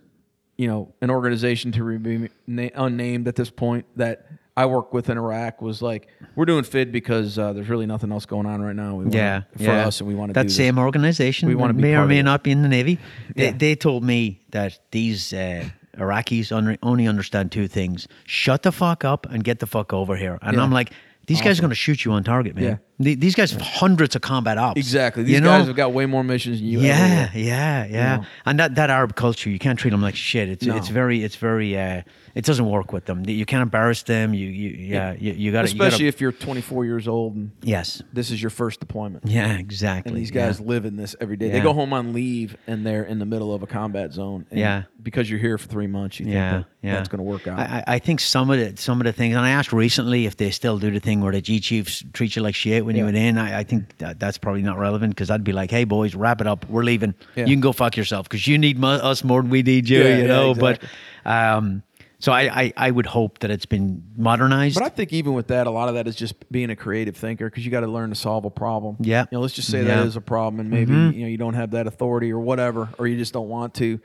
you 0.56 0.68
know, 0.68 0.94
an 1.00 1.10
organization 1.10 1.72
to 1.72 2.28
na- 2.46 2.68
unnamed 2.74 3.28
at 3.28 3.36
this 3.36 3.50
point 3.50 3.86
that 3.96 4.26
I 4.56 4.66
work 4.66 4.92
with 4.92 5.10
in 5.10 5.18
Iraq 5.18 5.60
was 5.60 5.82
like, 5.82 6.06
we're 6.36 6.44
doing 6.44 6.62
FID 6.62 6.92
because 6.92 7.38
uh, 7.38 7.52
there's 7.52 7.68
really 7.68 7.86
nothing 7.86 8.12
else 8.12 8.24
going 8.24 8.46
on 8.46 8.62
right 8.62 8.76
now. 8.76 8.94
We 8.94 9.04
wanna, 9.04 9.16
yeah, 9.16 9.42
for 9.56 9.62
yeah. 9.64 9.86
us, 9.86 10.00
and 10.00 10.08
we 10.08 10.14
want 10.14 10.30
to 10.30 10.34
that 10.34 10.50
same 10.50 10.78
organization. 10.78 11.48
We 11.48 11.56
wanna 11.56 11.74
be 11.74 11.82
may 11.82 11.96
or 11.96 12.06
may 12.06 12.22
not 12.22 12.44
be 12.44 12.52
in 12.52 12.62
the 12.62 12.68
navy. 12.68 12.98
They, 13.34 13.46
Yeah. 13.46 13.52
they 13.56 13.74
told 13.74 14.04
me 14.04 14.40
that 14.50 14.78
these 14.92 15.32
uh, 15.32 15.68
Iraqis 15.96 16.78
only 16.82 17.08
understand 17.08 17.50
two 17.50 17.66
things: 17.66 18.06
shut 18.26 18.62
the 18.62 18.70
fuck 18.70 19.04
up 19.04 19.26
and 19.28 19.42
get 19.42 19.58
the 19.58 19.66
fuck 19.66 19.92
over 19.92 20.14
here. 20.14 20.38
And 20.40 20.56
Yeah. 20.56 20.62
I'm 20.62 20.70
like, 20.70 20.92
these 21.26 21.40
guys 21.40 21.58
are 21.58 21.62
going 21.62 21.70
to 21.70 21.74
shoot 21.76 22.04
you 22.04 22.12
on 22.12 22.22
target, 22.22 22.54
man. 22.54 22.78
Yeah. 22.98 23.04
The- 23.04 23.14
These 23.16 23.34
guys 23.34 23.50
have 23.52 23.60
hundreds 23.60 24.14
of 24.16 24.22
combat 24.22 24.58
ops. 24.58 24.78
Exactly. 24.78 25.22
These 25.24 25.34
you 25.34 25.40
guys 25.40 25.62
know? 25.62 25.66
have 25.66 25.76
got 25.76 25.92
way 25.92 26.06
more 26.06 26.22
missions 26.24 26.58
than 26.60 26.68
you. 26.68 26.80
Yeah, 26.80 27.30
yeah, 27.34 27.86
yeah. 27.86 28.24
And 28.46 28.58
that, 28.58 28.74
that 28.76 28.90
Arab 28.90 29.16
culture, 29.16 29.50
you 29.50 29.58
can't 29.58 29.78
treat 29.78 29.90
them 29.90 30.02
like 30.02 30.16
shit. 30.16 30.48
It's 30.48 30.64
No. 30.66 30.76
it's 30.76 30.88
very 30.88 31.22
it's 31.24 31.36
very 31.36 31.76
uh, 31.78 32.02
it 32.34 32.44
doesn't 32.44 32.66
work 32.66 32.92
with 32.92 33.04
them. 33.06 33.24
You 33.26 33.44
can't 33.46 33.62
embarrass 33.62 34.02
them. 34.04 34.34
You 34.34 34.48
you 34.48 34.70
yeah 34.70 35.14
you, 35.18 35.32
you 35.32 35.52
got 35.52 35.64
Especially 35.64 36.06
if 36.08 36.20
you're 36.20 36.32
24 36.32 36.84
years 36.84 37.08
old 37.08 37.34
and 37.36 37.50
yes 37.62 38.02
this 38.12 38.30
is 38.30 38.40
your 38.42 38.50
first 38.50 38.80
deployment. 38.80 39.26
yeah 39.26 39.54
exactly. 39.58 40.10
And 40.10 40.20
these 40.20 40.30
yeah. 40.30 40.46
guys 40.46 40.60
live 40.60 40.84
in 40.84 40.96
this 40.96 41.16
every 41.20 41.36
day. 41.36 41.50
They 41.50 41.60
go 41.60 41.72
home 41.72 41.92
on 41.92 42.12
leave 42.12 42.56
and 42.66 42.86
they're 42.86 43.04
in 43.04 43.18
the 43.18 43.26
middle 43.26 43.52
of 43.54 43.62
a 43.62 43.66
combat 43.66 44.12
zone. 44.12 44.46
And 44.50 44.58
Yeah. 44.60 44.82
Because 45.02 45.28
you're 45.28 45.40
here 45.40 45.58
for 45.58 45.68
three 45.68 45.86
months, 45.86 46.18
you 46.18 46.24
think 46.24 46.34
yeah, 46.34 46.52
that 46.58 46.64
yeah. 46.82 46.94
that's 46.94 47.08
going 47.08 47.18
to 47.18 47.24
work 47.24 47.46
out. 47.46 47.58
I, 47.58 47.84
I 47.86 47.94
I 47.94 47.98
think 47.98 48.20
some 48.20 48.48
of 48.50 48.58
the 48.58 48.80
some 48.80 49.00
of 49.00 49.04
the 49.04 49.12
things, 49.12 49.36
and 49.36 49.44
I 49.44 49.50
asked 49.50 49.70
recently 49.72 50.24
if 50.24 50.36
they 50.38 50.50
still 50.50 50.78
do 50.78 50.90
the 50.90 50.98
thing 50.98 51.20
where 51.20 51.30
the 51.32 51.42
G 51.42 51.60
chiefs 51.60 52.02
treat 52.14 52.34
you 52.36 52.40
like 52.42 52.54
shit 52.54 52.83
when 52.84 52.96
you 52.96 53.04
went 53.04 53.16
in. 53.16 53.38
I, 53.38 53.60
I 53.60 53.64
think 53.64 53.96
that, 53.98 54.18
that's 54.20 54.38
probably 54.38 54.62
not 54.62 54.78
relevant 54.78 55.14
because 55.14 55.30
I'd 55.30 55.44
be 55.44 55.52
like, 55.52 55.70
hey 55.70 55.84
boys, 55.84 56.14
wrap 56.14 56.40
it 56.40 56.46
up, 56.46 56.68
we're 56.68 56.82
leaving. 56.84 57.14
Yeah. 57.36 57.46
You 57.46 57.54
can 57.54 57.60
go 57.60 57.72
fuck 57.72 57.96
yourself 57.96 58.28
because 58.28 58.46
you 58.46 58.58
need 58.58 58.78
mu- 58.78 58.88
us 58.88 59.24
more 59.24 59.42
than 59.42 59.50
we 59.50 59.62
need 59.62 59.88
you. 59.88 59.98
Yeah, 60.02 60.16
you 60.16 60.20
yeah, 60.22 60.26
know, 60.26 60.50
exactly. 60.52 60.88
but 61.24 61.30
um, 61.30 61.82
so 62.18 62.32
I, 62.32 62.62
I 62.62 62.72
I 62.76 62.90
would 62.90 63.06
hope 63.06 63.40
that 63.40 63.50
it's 63.50 63.66
been 63.66 64.02
modernized. 64.16 64.74
But 64.76 64.84
I 64.84 64.88
think 64.88 65.12
even 65.12 65.34
with 65.34 65.48
that, 65.48 65.66
a 65.66 65.70
lot 65.70 65.88
of 65.88 65.94
that 65.96 66.06
is 66.08 66.16
just 66.16 66.50
being 66.50 66.70
a 66.70 66.76
creative 66.76 67.16
thinker 67.16 67.50
because 67.50 67.64
you 67.66 67.70
got 67.70 67.80
to 67.80 67.86
learn 67.86 68.08
to 68.10 68.14
solve 68.14 68.44
a 68.46 68.50
problem. 68.50 68.96
Yeah. 69.00 69.22
You 69.30 69.36
know, 69.36 69.40
let's 69.42 69.54
just 69.54 69.70
say 69.70 69.82
Yeah. 69.82 69.88
Mm-hmm. 69.90 70.00
that 70.00 70.06
is 70.06 70.16
a 70.16 70.20
problem, 70.22 70.60
and 70.60 70.70
maybe 70.70 70.92
you 70.92 71.22
know 71.24 71.28
you 71.28 71.36
don't 71.36 71.54
have 71.54 71.72
that 71.72 71.86
authority 71.86 72.32
or 72.32 72.38
whatever, 72.38 72.88
or 72.98 73.06
you 73.06 73.16
just 73.18 73.32
don't 73.32 73.48
want 73.48 73.74
to. 73.74 74.00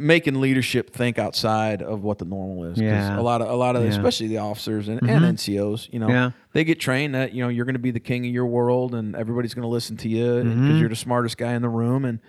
Making 0.00 0.40
leadership 0.40 0.90
think 0.92 1.18
outside 1.18 1.82
of 1.82 2.04
what 2.04 2.18
the 2.18 2.24
normal 2.24 2.64
is. 2.64 2.78
Yeah. 2.78 3.18
A 3.18 3.20
lot 3.20 3.42
of 3.42 3.48
a 3.50 3.54
lot 3.56 3.74
of 3.74 3.82
Yeah. 3.82 3.90
Mm-hmm. 3.90 3.98
especially 3.98 4.28
the 4.28 4.38
officers 4.38 4.86
and, 4.88 5.02
and 5.02 5.36
NCOs, 5.36 5.92
you 5.92 5.98
know, 5.98 6.08
Yeah. 6.08 6.30
they 6.52 6.62
get 6.62 6.78
trained 6.78 7.16
that 7.16 7.32
you 7.34 7.42
know 7.42 7.48
you're 7.48 7.64
going 7.64 7.74
to 7.74 7.80
be 7.80 7.90
the 7.90 7.98
king 7.98 8.24
of 8.24 8.32
your 8.32 8.46
world 8.46 8.94
and 8.94 9.16
everybody's 9.16 9.54
going 9.54 9.64
to 9.64 9.68
listen 9.68 9.96
to 9.98 10.08
you 10.08 10.36
because 10.42 10.46
Mm-hmm. 10.54 10.78
you're 10.78 10.88
the 10.88 10.94
smartest 10.96 11.36
guy 11.36 11.54
in 11.54 11.62
the 11.62 11.68
room 11.68 12.04
and. 12.04 12.20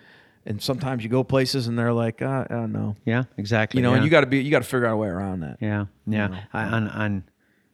and 0.46 0.60
sometimes 0.62 1.04
you 1.04 1.10
go 1.10 1.24
places 1.24 1.68
and 1.68 1.78
they're 1.78 1.94
like, 1.94 2.20
don't 2.20 2.72
know. 2.72 2.96
Yeah, 3.06 3.26
exactly. 3.38 3.78
you 3.80 3.84
know, 3.84 3.92
yeah. 3.92 3.98
and 3.98 4.06
you 4.06 4.10
got 4.10 4.22
to 4.22 4.26
be 4.28 4.40
you 4.42 4.50
got 4.50 4.64
to 4.64 4.68
figure 4.68 4.88
out 4.88 4.94
a 4.94 4.98
way 4.98 5.10
around 5.10 5.42
that. 5.42 5.58
Yeah, 5.62 5.86
yeah, 6.08 6.46
I, 6.54 6.64
and 6.78 6.90
and 6.92 7.24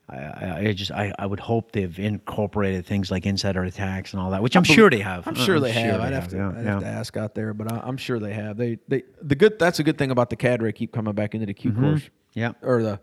I, 0.08 0.68
I 0.68 0.74
just 0.74 0.92
I, 0.92 1.12
I 1.18 1.26
would 1.26 1.40
hope 1.40 1.72
they've 1.72 1.98
incorporated 1.98 2.86
things 2.86 3.10
like 3.10 3.26
insider 3.26 3.64
attacks 3.64 4.14
and 4.14 4.22
all 4.22 4.32
that, 4.32 4.44
which 4.44 4.56
I'm 4.56 4.64
sure 4.64 4.90
they 4.90 5.00
have. 5.00 5.28
I'm 5.28 5.34
sure 5.36 5.60
they 5.60 5.72
have. 5.72 6.00
I'd 6.00 6.14
have 6.14 6.28
to, 6.28 6.36
yeah, 6.38 6.50
I'd 6.50 6.56
yeah. 6.64 6.72
have 6.74 6.80
to 6.82 6.88
ask 6.88 7.18
out 7.18 7.34
there, 7.34 7.54
but 7.56 7.72
I, 7.72 7.80
I'm 7.84 7.98
sure 7.98 8.20
they 8.20 8.34
have. 8.34 8.56
They 8.56 8.78
they 8.88 9.04
the 9.22 9.36
good. 9.36 9.58
That's 9.58 9.80
a 9.80 9.84
good 9.84 9.98
thing 9.98 10.12
about 10.12 10.30
the 10.30 10.36
cadre 10.36 10.72
keep 10.74 10.92
coming 10.92 11.14
back 11.16 11.34
into 11.34 11.48
the 11.48 11.54
Q 11.56 11.72
course. 11.74 12.02
Mm-hmm. 12.02 12.40
Yeah. 12.40 12.52
or 12.62 12.84
the 12.84 13.00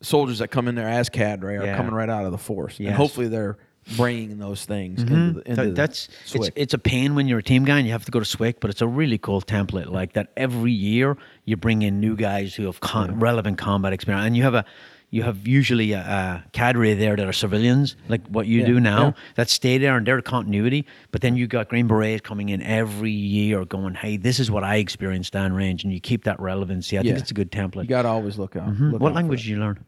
soldiers 0.00 0.38
that 0.38 0.48
come 0.48 0.68
in 0.68 0.74
there 0.74 0.88
as 0.88 1.08
cadre 1.08 1.56
are 1.56 1.64
Yeah. 1.64 1.76
coming 1.76 1.94
right 1.94 2.08
out 2.08 2.24
of 2.24 2.32
the 2.32 2.38
force, 2.38 2.78
and 2.80 2.88
hopefully 2.90 3.28
they're 3.28 3.56
bringing 3.96 4.38
those 4.38 4.64
things 4.64 5.02
into 5.02 5.32
the, 5.34 5.48
into 5.50 5.64
That- 5.66 5.74
that's 5.74 6.08
it's, 6.32 6.50
it's 6.56 6.74
a 6.74 6.78
pain 6.78 7.14
when 7.14 7.28
you're 7.28 7.40
a 7.40 7.42
team 7.42 7.64
guy 7.64 7.76
and 7.76 7.86
you 7.86 7.92
have 7.92 8.06
to 8.06 8.10
go 8.10 8.18
to 8.18 8.24
SWIC, 8.24 8.56
but 8.58 8.70
it's 8.70 8.80
a 8.80 8.86
really 8.88 9.18
cool 9.18 9.42
template. 9.42 9.90
Like 9.90 10.14
that, 10.14 10.32
every 10.36 10.72
year 10.72 11.16
you 11.44 11.56
bring 11.58 11.82
in 11.82 12.00
new 12.00 12.16
guys 12.16 12.54
who 12.54 12.64
have 12.66 12.80
con- 12.80 13.20
relevant 13.20 13.58
combat 13.58 13.92
experience, 13.92 14.26
and 14.26 14.36
you 14.36 14.42
have 14.42 14.54
a 14.54 14.64
you 15.10 15.22
have 15.22 15.46
usually 15.46 15.92
a, 15.92 16.00
a 16.00 16.44
cadre 16.52 16.94
there 16.94 17.14
that 17.16 17.26
are 17.26 17.32
civilians, 17.32 17.94
like 18.08 18.26
what 18.28 18.46
you 18.46 18.60
Yeah, 18.60 18.66
do 18.66 18.80
now, 18.80 19.04
yeah. 19.06 19.12
that 19.36 19.48
stay 19.48 19.78
there 19.78 19.96
and 19.96 20.04
they're 20.06 20.20
continuity. 20.22 20.86
But 21.12 21.20
then 21.20 21.36
you 21.36 21.46
got 21.46 21.68
Green 21.68 21.86
Berets 21.86 22.22
coming 22.22 22.48
in 22.48 22.60
every 22.62 23.12
year, 23.12 23.64
going, 23.64 23.94
"Hey, 23.94 24.16
this 24.16 24.40
is 24.40 24.50
what 24.50 24.64
I 24.64 24.76
experienced 24.76 25.32
down 25.32 25.52
range," 25.52 25.84
and 25.84 25.92
you 25.92 26.00
keep 26.00 26.24
that 26.24 26.40
relevancy. 26.40 26.98
I 26.98 27.02
Yeah. 27.02 27.12
think 27.12 27.18
it's 27.22 27.30
a 27.30 27.34
good 27.34 27.52
template. 27.52 27.82
you 27.84 27.88
got 27.88 28.02
to 28.02 28.08
always 28.08 28.38
look 28.38 28.56
out. 28.56 28.68
Mhm. 28.68 28.92
look 28.92 29.00
What 29.00 29.10
out 29.10 29.14
language 29.16 29.42
did 29.42 29.48
you 29.50 29.58
learn? 29.60 29.78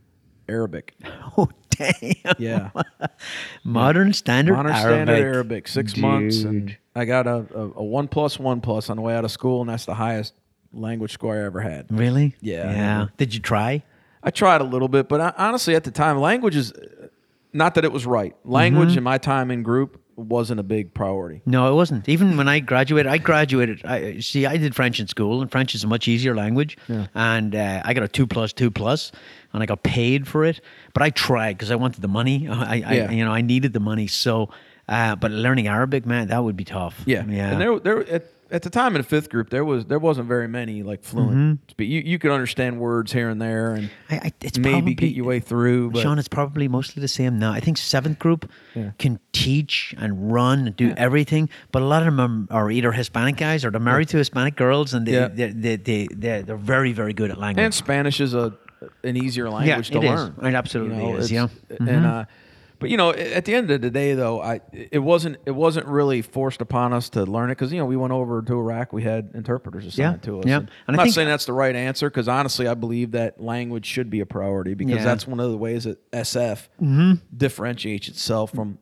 Arabic. 0.49 0.95
Oh, 1.39 1.49
damn! 1.71 2.15
Yeah, 2.39 2.71
Modern 3.65 4.13
standard 4.13 4.55
modern 4.55 4.73
Arabic. 4.73 4.89
standard 5.09 5.23
Arabic. 5.35 5.69
Six 5.69 5.97
months, 5.97 6.43
and 6.43 6.77
I 6.95 7.05
got 7.05 7.27
a, 7.27 7.47
a, 7.55 7.71
a 7.77 7.85
one 7.85 8.09
plus 8.09 8.39
one 8.39 8.61
plus 8.61 8.89
on 8.89 8.97
the 8.97 9.03
way 9.03 9.15
out 9.15 9.25
of 9.25 9.31
school, 9.31 9.61
and 9.61 9.69
that's 9.69 9.85
the 9.87 9.95
highest 9.95 10.35
language 10.73 11.13
score 11.13 11.35
I 11.37 11.45
ever 11.45 11.61
had. 11.61 11.87
Really? 11.91 12.35
Yeah, 12.41 12.71
Yeah. 12.71 13.07
Did 13.17 13.35
you 13.35 13.41
try? 13.41 13.83
I 14.27 14.31
tried 14.31 14.61
a 14.61 14.65
little 14.65 14.89
bit, 14.89 15.09
but 15.09 15.21
I, 15.21 15.33
honestly, 15.39 15.75
at 15.77 15.85
the 15.85 15.91
time, 15.93 16.19
language 16.19 16.57
is 16.57 16.73
not 17.53 17.75
that 17.77 17.85
it 17.85 17.93
was 17.93 18.05
right. 18.05 18.35
Language 18.45 18.91
Mm-hmm. 18.91 18.99
in 18.99 19.05
my 19.05 19.19
time 19.19 19.51
in 19.51 19.63
group 19.63 20.03
wasn't 20.17 20.59
a 20.59 20.63
big 20.63 20.93
priority. 20.95 21.43
No, 21.47 21.71
it 21.71 21.75
wasn't. 21.75 22.09
Even 22.09 22.37
when 22.37 22.49
I 22.49 22.59
graduated, 22.61 23.07
I 23.13 23.19
graduated. 23.19 23.85
I 23.85 24.19
see. 24.21 24.45
I 24.47 24.57
did 24.57 24.75
French 24.75 24.99
in 24.99 25.07
school, 25.09 25.43
and 25.43 25.51
French 25.51 25.75
is 25.75 25.85
a 25.85 25.87
much 25.87 26.09
easier 26.09 26.35
language. 26.35 26.77
Yeah. 26.89 27.07
And 27.15 27.55
uh, 27.55 27.83
I 27.85 27.95
got 27.95 28.03
a 28.03 28.09
two 28.09 28.27
plus 28.27 28.53
two 28.53 28.71
plus, 28.71 29.13
and 29.53 29.63
I 29.63 29.67
got 29.67 29.83
paid 29.83 30.27
for 30.27 30.45
it. 30.45 30.61
But 30.95 31.03
I 31.03 31.11
tried 31.11 31.53
because 31.59 31.71
I 31.71 31.77
wanted 31.77 32.01
the 32.03 32.09
money. 32.09 32.49
I, 32.51 32.83
I 32.85 32.95
Yeah. 32.95 33.11
you 33.11 33.25
know, 33.25 33.31
I 33.33 33.43
needed 33.43 33.75
the 33.75 33.81
money. 33.81 34.07
So, 34.07 34.49
uh, 34.89 35.17
but 35.17 35.31
learning 35.31 35.67
Arabic, 35.69 36.07
man, 36.07 36.29
that 36.29 36.43
would 36.43 36.57
be 36.57 36.65
tough. 36.65 37.01
Yeah, 37.07 37.25
yeah. 37.29 37.53
And 37.53 37.61
there, 37.61 37.79
there 37.79 38.09
at, 38.09 38.25
at 38.51 38.63
the 38.63 38.71
time 38.71 38.95
in 38.95 39.01
the 39.03 39.09
fifth 39.09 39.29
group, 39.29 39.51
there 39.51 39.65
was 39.65 39.87
there 39.87 39.99
wasn't 39.99 40.29
very 40.29 40.47
many 40.49 40.83
like 40.83 41.03
fluent. 41.03 41.33
Mm-hmm. 41.33 41.73
But 41.77 41.87
you 41.87 42.01
you 42.01 42.19
could 42.19 42.31
understand 42.31 42.79
words 42.81 43.13
here 43.13 43.29
and 43.29 43.41
there, 43.43 43.73
and 43.75 43.91
I, 44.11 44.17
I, 44.17 44.33
it's 44.41 44.59
maybe 44.59 44.73
probably, 44.73 44.95
get 44.95 45.13
your 45.13 45.25
way 45.25 45.41
through. 45.41 45.91
But 45.91 46.03
Sean, 46.03 46.19
it's 46.19 46.29
probably 46.29 46.69
mostly 46.69 47.01
the 47.01 47.09
same 47.09 47.39
now. 47.39 47.53
I 47.53 47.61
think 47.61 47.77
seventh 47.79 48.19
group 48.19 48.51
Yeah. 48.75 48.91
can 48.99 49.19
teach 49.33 49.95
and 49.99 50.33
run 50.33 50.67
and 50.67 50.77
do 50.77 50.93
everything, 50.97 51.49
but 51.73 51.83
a 51.83 51.87
lot 51.87 52.07
of 52.07 52.15
them 52.17 52.49
are, 52.51 52.65
are 52.65 52.71
either 52.71 52.93
Hispanic 52.93 53.37
guys 53.37 53.65
or 53.65 53.71
they're 53.71 53.81
married 53.81 54.09
to 54.11 54.17
Hispanic 54.19 54.57
girls, 54.57 54.95
and 54.95 55.07
they, 55.07 55.13
Yeah. 55.13 55.29
they, 55.29 55.51
they, 55.51 55.77
they, 55.77 56.09
they're, 56.11 56.43
they're 56.43 56.57
very, 56.57 56.93
very 56.93 57.13
good 57.13 57.31
at 57.31 57.39
language. 57.39 57.65
and 57.65 57.75
Spanish 57.75 58.21
is 58.21 58.35
a 58.35 58.55
an 59.03 59.17
easier 59.17 59.49
language 59.49 59.91
to 59.91 59.99
is. 59.99 60.05
learn. 60.05 60.35
It 60.43 60.55
absolutely 60.55 61.03
is, 61.13 61.33
yeah. 61.33 61.49
Mm-hmm. 61.71 61.89
And 61.89 62.07
uh, 62.07 62.25
but 62.79 62.91
you 62.91 62.97
know, 62.97 63.11
at 63.11 63.45
the 63.45 63.55
end 63.55 63.71
of 63.71 63.81
the 63.81 63.91
day, 63.91 64.15
though, 64.15 64.41
I 64.43 64.61
it 64.73 64.99
wasn't 64.99 65.37
it 65.47 65.53
wasn't 65.53 65.87
really 65.87 66.23
forced 66.23 66.61
upon 66.61 66.93
us 66.93 67.09
to 67.11 67.25
learn 67.25 67.51
it 67.51 67.55
because 67.57 67.73
you 67.73 67.79
know 67.79 67.87
we 67.87 67.97
went 67.97 68.13
over 68.13 68.43
to 68.43 68.53
Iraq, 68.59 68.93
we 68.93 69.03
had 69.03 69.31
interpreters 69.35 69.87
assigned 69.87 70.19
Yeah, 70.23 70.31
to 70.31 70.41
us. 70.41 70.47
yeah. 70.47 70.57
And 70.59 70.71
And 70.87 70.97
I'm 70.97 71.01
I 71.01 71.05
not 71.05 71.13
saying 71.15 71.29
that's 71.29 71.47
the 71.47 71.53
right 71.53 71.75
answer 71.75 72.11
because 72.11 72.29
honestly, 72.29 72.67
I 72.69 72.75
believe 72.75 73.13
that 73.13 73.41
language 73.41 73.87
should 73.87 74.11
be 74.11 74.21
a 74.21 74.27
priority 74.27 74.75
because 74.75 74.97
Yeah. 74.97 75.05
that's 75.05 75.27
one 75.27 75.41
of 75.41 75.51
the 75.51 75.57
ways 75.57 75.85
that 75.85 75.99
SF 76.13 76.69
Mm-hmm. 76.83 77.13
differentiates 77.37 78.09
itself 78.09 78.51
from 78.53 78.79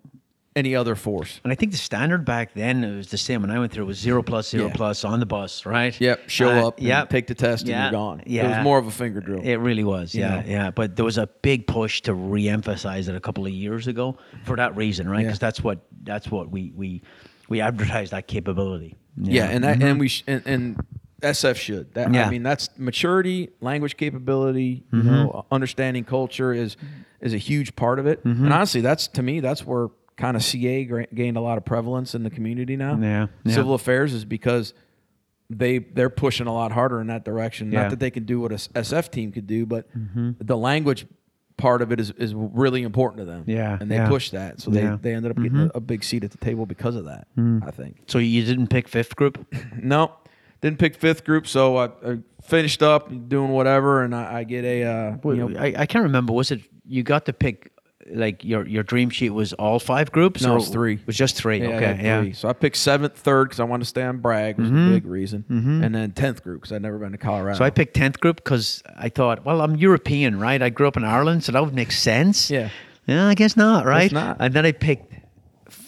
any 0.56 0.76
other 0.76 0.94
force. 0.94 1.40
And 1.42 1.52
I 1.52 1.56
think 1.56 1.72
the 1.72 1.78
standard 1.78 2.24
back 2.24 2.54
then 2.54 2.84
it 2.84 2.96
was 2.96 3.08
the 3.08 3.18
same 3.18 3.40
when 3.42 3.50
I 3.50 3.58
went 3.58 3.72
through. 3.72 3.84
It 3.84 3.86
was 3.88 3.98
zero 3.98 4.22
plus 4.22 4.48
zero 4.48 4.66
Yeah. 4.68 4.72
plus 4.72 5.04
on 5.04 5.18
the 5.18 5.26
bus, 5.26 5.66
right? 5.66 5.98
Yep, 6.00 6.28
show 6.28 6.48
Uh, 6.50 6.68
up, 6.68 6.78
and 6.78 6.86
Yep. 6.86 7.10
take 7.10 7.26
the 7.26 7.34
test, 7.34 7.62
and 7.62 7.70
Yeah. 7.70 7.82
you're 7.84 7.92
gone. 7.92 8.22
Yeah. 8.26 8.46
it 8.46 8.56
was 8.58 8.64
more 8.64 8.78
of 8.78 8.86
a 8.86 8.90
finger 8.92 9.20
drill. 9.20 9.40
It 9.42 9.56
really 9.56 9.82
was, 9.84 10.14
yeah, 10.14 10.36
know? 10.36 10.42
yeah. 10.46 10.70
But 10.70 10.94
there 10.96 11.04
was 11.04 11.18
a 11.18 11.28
big 11.42 11.66
push 11.66 12.02
to 12.02 12.14
re-emphasize 12.14 13.08
it 13.08 13.16
a 13.16 13.20
couple 13.20 13.44
of 13.46 13.52
years 13.52 13.86
ago 13.88 14.16
for 14.44 14.56
that 14.56 14.76
reason, 14.76 15.08
right? 15.08 15.20
Yeah. 15.22 15.26
Because 15.28 15.38
that's 15.40 15.62
what 15.64 15.80
that's 16.04 16.30
what 16.30 16.50
we 16.50 16.72
we 16.76 17.02
we 17.48 17.60
advertised 17.60 18.12
that 18.12 18.26
capability. 18.28 18.96
Yeah, 19.16 19.44
and 19.46 19.62
that, 19.64 19.82
and 19.82 19.98
we 20.00 20.08
sh- 20.08 20.24
and, 20.26 20.42
and 20.46 20.76
SF 21.22 21.56
should. 21.56 21.94
That, 21.94 22.06
Mm-hmm. 22.06 22.14
Yeah. 22.14 22.20
Mm-hmm. 22.22 22.28
I 22.28 22.30
mean, 22.32 22.42
that's 22.42 22.68
maturity, 22.78 23.50
language 23.60 23.96
capability, 23.96 24.84
you 24.92 25.02
know, 25.02 25.46
understanding 25.50 26.04
culture 26.04 26.52
is 26.52 26.76
is 27.20 27.34
a 27.34 27.38
huge 27.38 27.74
part 27.74 27.98
of 27.98 28.06
it. 28.06 28.22
Mm-hmm. 28.24 28.44
And 28.44 28.52
honestly, 28.52 28.80
that's 28.82 29.08
to 29.08 29.22
me, 29.22 29.40
that's 29.40 29.64
where 29.66 29.88
kind 30.16 30.36
of 30.36 30.42
CA 30.42 31.06
gained 31.12 31.36
a 31.36 31.40
lot 31.40 31.58
of 31.58 31.64
prevalence 31.64 32.14
in 32.14 32.22
the 32.22 32.30
community 32.30 32.76
now. 32.76 32.96
Yeah, 33.00 33.26
yeah. 33.44 33.54
Civil 33.54 33.74
affairs 33.74 34.12
is 34.14 34.24
because 34.24 34.74
they 35.50 35.78
they're 35.78 36.10
pushing 36.10 36.46
a 36.46 36.52
lot 36.52 36.72
harder 36.72 37.00
in 37.00 37.08
that 37.08 37.24
direction. 37.24 37.70
Yeah. 37.70 37.78
Mm-hmm. 37.78 37.82
Not 37.84 37.90
that 37.90 37.98
they 38.00 38.10
can 38.10 38.24
do 38.24 38.40
what 38.40 38.52
a 38.52 38.56
SF 38.56 39.10
team 39.10 39.32
could 39.32 39.46
do, 39.46 39.66
but 39.66 39.86
the 40.40 40.56
language 40.56 41.06
part 41.56 41.82
of 41.82 41.92
it 41.92 42.00
is, 42.00 42.10
is 42.12 42.34
really 42.34 42.82
important 42.82 43.18
to 43.20 43.24
them. 43.24 43.44
Yeah, 43.46 43.78
and 43.80 43.90
they 43.90 43.96
yeah. 43.96 44.08
push 44.08 44.30
that, 44.30 44.60
so 44.60 44.70
they, 44.70 44.80
Yeah. 44.80 44.86
Mm-hmm. 44.90 45.02
they 45.02 45.14
ended 45.14 45.30
up 45.30 45.36
getting 45.36 45.58
a, 45.58 45.70
a 45.76 45.80
big 45.80 46.02
seat 46.02 46.24
at 46.24 46.30
the 46.30 46.38
table 46.38 46.66
because 46.66 46.96
of 46.96 47.04
that. 47.04 47.28
I 47.36 47.70
think. 47.70 48.02
So 48.06 48.18
you 48.18 48.44
didn't 48.44 48.68
pick 48.68 48.88
fifth 48.88 49.16
group? 49.16 49.46
No, 49.82 50.12
didn't 50.60 50.78
pick 50.78 50.94
fifth 50.94 51.24
group, 51.24 51.46
so 51.46 51.76
I, 51.76 51.84
I 52.06 52.18
finished 52.42 52.82
up 52.82 53.08
doing 53.28 53.50
whatever, 53.50 54.02
and 54.02 54.14
I, 54.14 54.38
I 54.38 54.44
get 54.44 54.64
a 54.64 54.82
uh, 54.84 55.16
you 55.24 55.48
know, 55.48 55.58
I, 55.58 55.74
I 55.76 55.86
can't 55.86 56.04
remember. 56.04 56.32
Was 56.32 56.50
it 56.50 56.62
you 56.86 57.02
got 57.02 57.26
to 57.26 57.32
pick 57.32 57.70
like 58.12 58.44
your 58.44 58.66
your 58.66 58.82
dream 58.82 59.10
sheet 59.10 59.30
was 59.30 59.52
all 59.54 59.78
five 59.78 60.12
groups? 60.12 60.42
No, 60.42 60.52
it 60.52 60.54
was 60.56 60.68
three. 60.68 60.94
It 60.94 61.06
was 61.06 61.16
just 61.16 61.36
three. 61.36 61.60
yeah, 61.62 61.68
okay, 61.76 62.00
yeah. 62.02 62.20
three. 62.20 62.32
So 62.32 62.48
I 62.48 62.52
picked 62.52 62.76
seventh, 62.76 63.16
third 63.16 63.44
because 63.48 63.60
I 63.60 63.64
wanted 63.64 63.84
to 63.84 63.88
stay 63.88 64.02
on 64.02 64.18
Bragg, 64.18 64.58
was 64.58 64.68
Mm-hmm. 64.68 64.88
a 64.88 64.90
big 64.90 65.06
reason, 65.06 65.44
and 65.48 65.94
then 65.94 66.12
tenth 66.12 66.42
group 66.42 66.60
because 66.62 66.72
I'd 66.72 66.82
never 66.82 66.98
been 66.98 67.12
to 67.12 67.18
Colorado. 67.18 67.58
So 67.58 67.64
I 67.64 67.70
picked 67.70 67.94
tenth 67.94 68.20
group 68.20 68.36
because 68.36 68.82
I 68.96 69.08
thought, 69.08 69.44
well, 69.44 69.60
I'm 69.62 69.76
European, 69.76 70.38
right? 70.38 70.60
I 70.60 70.68
grew 70.70 70.88
up 70.88 70.96
in 70.96 71.04
Ireland, 71.04 71.44
so 71.44 71.52
that 71.52 71.64
would 71.64 71.74
make 71.74 71.92
sense. 71.92 72.50
Yeah. 72.50 72.68
Yeah, 73.06 73.26
I 73.28 73.34
guess 73.34 73.56
not, 73.56 73.84
right? 73.86 74.10
not. 74.10 74.38
And 74.40 74.54
then 74.54 74.64
I 74.64 74.72
picked 74.72 75.12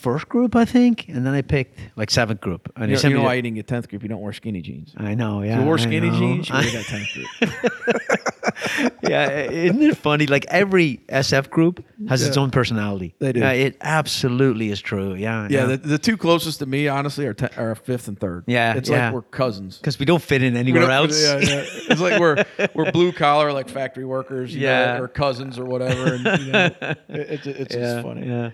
first 0.06 0.28
group, 0.28 0.54
I 0.54 0.64
think, 0.64 1.08
and 1.08 1.26
then 1.26 1.34
I 1.34 1.42
picked 1.42 1.80
like 1.96 2.12
seventh 2.12 2.40
group. 2.40 2.70
And 2.76 2.84
you 2.84 2.86
they 2.86 2.92
know, 2.92 2.98
sent 3.00 3.10
you 3.10 3.18
know 3.18 3.24
why 3.24 3.34
you 3.34 3.42
didn't 3.42 3.56
get 3.56 3.66
tenth 3.66 3.88
group? 3.88 4.04
You 4.04 4.08
don't 4.08 4.20
wear 4.20 4.32
skinny 4.32 4.62
jeans. 4.62 4.94
I 4.96 5.16
know, 5.16 5.42
yeah. 5.42 5.54
if 5.54 5.60
you 5.60 5.66
wore 5.66 5.78
skinny 5.78 6.10
jeans, 6.10 6.48
you 6.48 6.54
would 6.54 6.72
got 6.72 6.84
tenth 6.84 7.08
group. 7.12 7.26
yeah, 9.02 9.40
isn't 9.40 9.82
it 9.82 9.96
funny? 9.96 10.26
Like 10.26 10.46
every 10.46 11.00
SF 11.08 11.50
group 11.50 11.84
has 12.08 12.24
its 12.26 12.36
own 12.36 12.52
personality. 12.52 13.16
They 13.18 13.32
do. 13.32 13.40
Yeah, 13.40 13.50
it 13.50 13.76
absolutely 13.80 14.70
is 14.70 14.80
true. 14.80 15.14
Yeah, 15.14 15.48
yeah, 15.50 15.66
the, 15.66 15.76
the 15.76 15.98
two 15.98 16.16
closest 16.16 16.60
to 16.60 16.66
me, 16.66 16.86
honestly, 16.86 17.26
are, 17.26 17.36
are 17.56 17.74
fifth 17.74 18.06
and 18.06 18.18
third. 18.18 18.44
Yeah, 18.46 18.74
it's 18.74 18.88
yeah. 18.88 19.06
like 19.06 19.14
we're 19.14 19.22
cousins. 19.22 19.78
because 19.78 19.98
we 19.98 20.06
don't 20.06 20.22
fit 20.22 20.42
in 20.42 20.56
anywhere 20.56 20.90
else. 20.90 21.20
Yeah, 21.20 21.38
yeah. 21.38 21.64
It's 21.90 22.00
like 22.00 22.20
we're 22.20 22.44
we're 22.74 22.92
blue 22.92 23.12
collar, 23.12 23.52
like 23.52 23.68
factory 23.68 24.04
workers, 24.04 24.54
you 24.54 24.62
Yeah. 24.62 24.98
know, 24.98 25.02
or 25.04 25.08
cousins 25.08 25.58
or 25.58 25.64
whatever. 25.64 26.14
And, 26.14 26.40
you 26.46 26.52
know, 26.52 26.66
it- 26.80 26.96
it's 27.08 27.46
it's 27.46 27.74
yeah, 27.74 27.80
just 27.80 28.06
funny. 28.06 28.26
Yeah. 28.26 28.50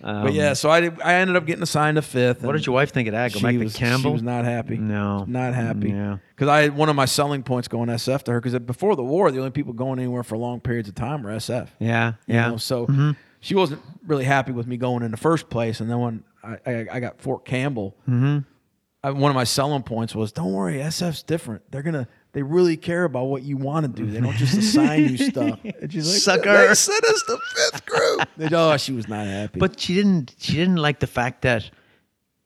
But 0.00 0.32
yeah, 0.32 0.52
so 0.52 0.70
I 0.70 0.80
did, 0.80 1.00
I 1.02 1.14
ended 1.14 1.36
up 1.36 1.44
getting 1.46 1.62
assigned 1.62 1.96
to 1.96 2.02
fifth. 2.02 2.42
What 2.42 2.52
did 2.52 2.66
your 2.66 2.74
wife 2.74 2.92
think 2.92 3.08
of 3.08 3.12
that? 3.12 3.32
Go 3.32 3.40
back 3.40 3.56
was, 3.58 3.72
to 3.72 3.78
Campbell. 3.78 4.10
She 4.10 4.12
was 4.14 4.22
not 4.22 4.44
happy. 4.44 4.76
No. 4.78 5.24
not 5.26 5.54
happy. 5.54 5.90
Yeah. 5.90 6.18
because 6.34 6.48
I 6.48 6.62
had 6.62 6.76
one 6.76 6.88
of 6.88 6.96
my 6.96 7.04
selling 7.04 7.42
points 7.42 7.68
going 7.68 7.88
SF 7.88 8.22
to 8.24 8.32
her 8.32 8.40
because 8.40 8.58
before 8.60 8.96
the 8.96 9.04
war, 9.04 9.30
the 9.30 9.38
only 9.38 9.50
people 9.50 9.72
going 9.72 9.98
anywhere 9.98 10.22
for 10.22 10.36
long 10.36 10.60
periods 10.60 10.88
of 10.88 10.94
time 10.94 11.22
were 11.22 11.30
SF. 11.30 11.68
Yeah, 11.78 12.12
you 12.26 12.34
yeah. 12.34 12.48
know, 12.50 12.56
so 12.56 12.86
Mm-hmm. 12.86 13.10
she 13.40 13.54
wasn't 13.54 13.82
really 14.06 14.24
happy 14.24 14.52
with 14.52 14.66
me 14.66 14.76
going 14.76 15.02
in 15.02 15.10
the 15.10 15.16
first 15.16 15.50
place. 15.50 15.80
And 15.80 15.90
then 15.90 15.98
when 15.98 16.24
I, 16.42 16.56
I, 16.66 16.86
I 16.92 17.00
got 17.00 17.20
Fort 17.20 17.44
Campbell, 17.44 17.96
Mm-hmm. 18.08 18.38
I, 19.02 19.10
one 19.12 19.30
of 19.30 19.36
my 19.36 19.44
selling 19.44 19.84
points 19.84 20.12
was, 20.14 20.32
"Don't 20.32 20.52
worry, 20.52 20.74
SF's 20.78 21.22
different. 21.22 21.62
They're 21.70 21.82
gonna." 21.82 22.08
They 22.32 22.42
really 22.42 22.76
care 22.76 23.04
about 23.04 23.24
what 23.24 23.42
you 23.42 23.56
want 23.56 23.84
to 23.84 23.88
do. 24.02 24.10
They 24.10 24.20
don't 24.20 24.36
just 24.36 24.56
assign 24.56 25.08
you 25.08 25.16
stuff. 25.30 25.58
And 25.80 25.92
she's 25.92 26.26
like, 26.26 26.42
Sucker. 26.42 26.68
They 26.68 26.74
sent 26.74 27.04
us 27.04 27.22
the 27.26 27.38
fifth 27.54 27.86
group. 27.86 28.28
They- 28.36 28.54
oh, 28.54 28.76
she 28.76 28.92
was 28.92 29.08
not 29.08 29.26
happy. 29.26 29.58
But 29.58 29.80
she 29.80 29.94
didn't. 29.94 30.34
She 30.38 30.54
didn't 30.54 30.76
like 30.76 31.00
the 31.00 31.06
fact 31.06 31.42
that 31.42 31.70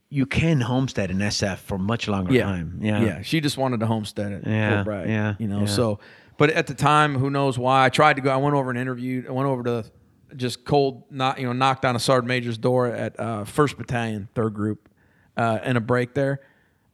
you 0.09 0.26
can 0.26 0.60
homestead 0.60 1.10
in 1.10 1.18
SF 1.18 1.59
for 1.59 1.78
much 1.78 2.06
longer 2.06 2.32
yeah, 2.32 2.44
time. 2.44 2.78
Yeah, 2.80 3.02
yeah. 3.02 3.22
She 3.22 3.40
just 3.40 3.56
wanted 3.56 3.80
to 3.80 3.86
homestead 3.86 4.32
it. 4.32 4.42
Yeah, 4.46 4.84
Fort 4.84 5.09
yeah, 5.09 5.34
You 5.38 5.48
know, 5.48 5.60
yeah. 5.60 5.66
so. 5.66 5.98
But 6.38 6.50
at 6.50 6.66
the 6.66 6.74
time, 6.74 7.14
who 7.14 7.30
knows 7.30 7.59
why? 7.59 7.84
I 7.84 7.88
tried 7.88 8.16
to 8.16 8.22
go. 8.22 8.30
I 8.30 8.36
went 8.36 8.54
over 8.54 8.70
and 8.70 8.78
interviewed. 8.78 9.26
I 9.26 9.32
went 9.32 9.48
over 9.48 9.62
to 9.62 9.84
just 10.36 10.64
cold, 10.64 11.04
not 11.10 11.38
you 11.38 11.46
know, 11.46 11.52
knocked 11.52 11.84
on 11.84 11.96
a 11.96 11.98
sergeant 11.98 12.28
major's 12.28 12.59
door 12.59 12.86
at 12.88 13.18
uh, 13.18 13.44
First 13.44 13.76
Battalion, 13.76 14.28
Third 14.34 14.54
Group, 14.54 14.88
uh, 15.36 15.59
in 15.64 15.76
a 15.76 15.80
break 15.80 16.14
there. 16.14 16.40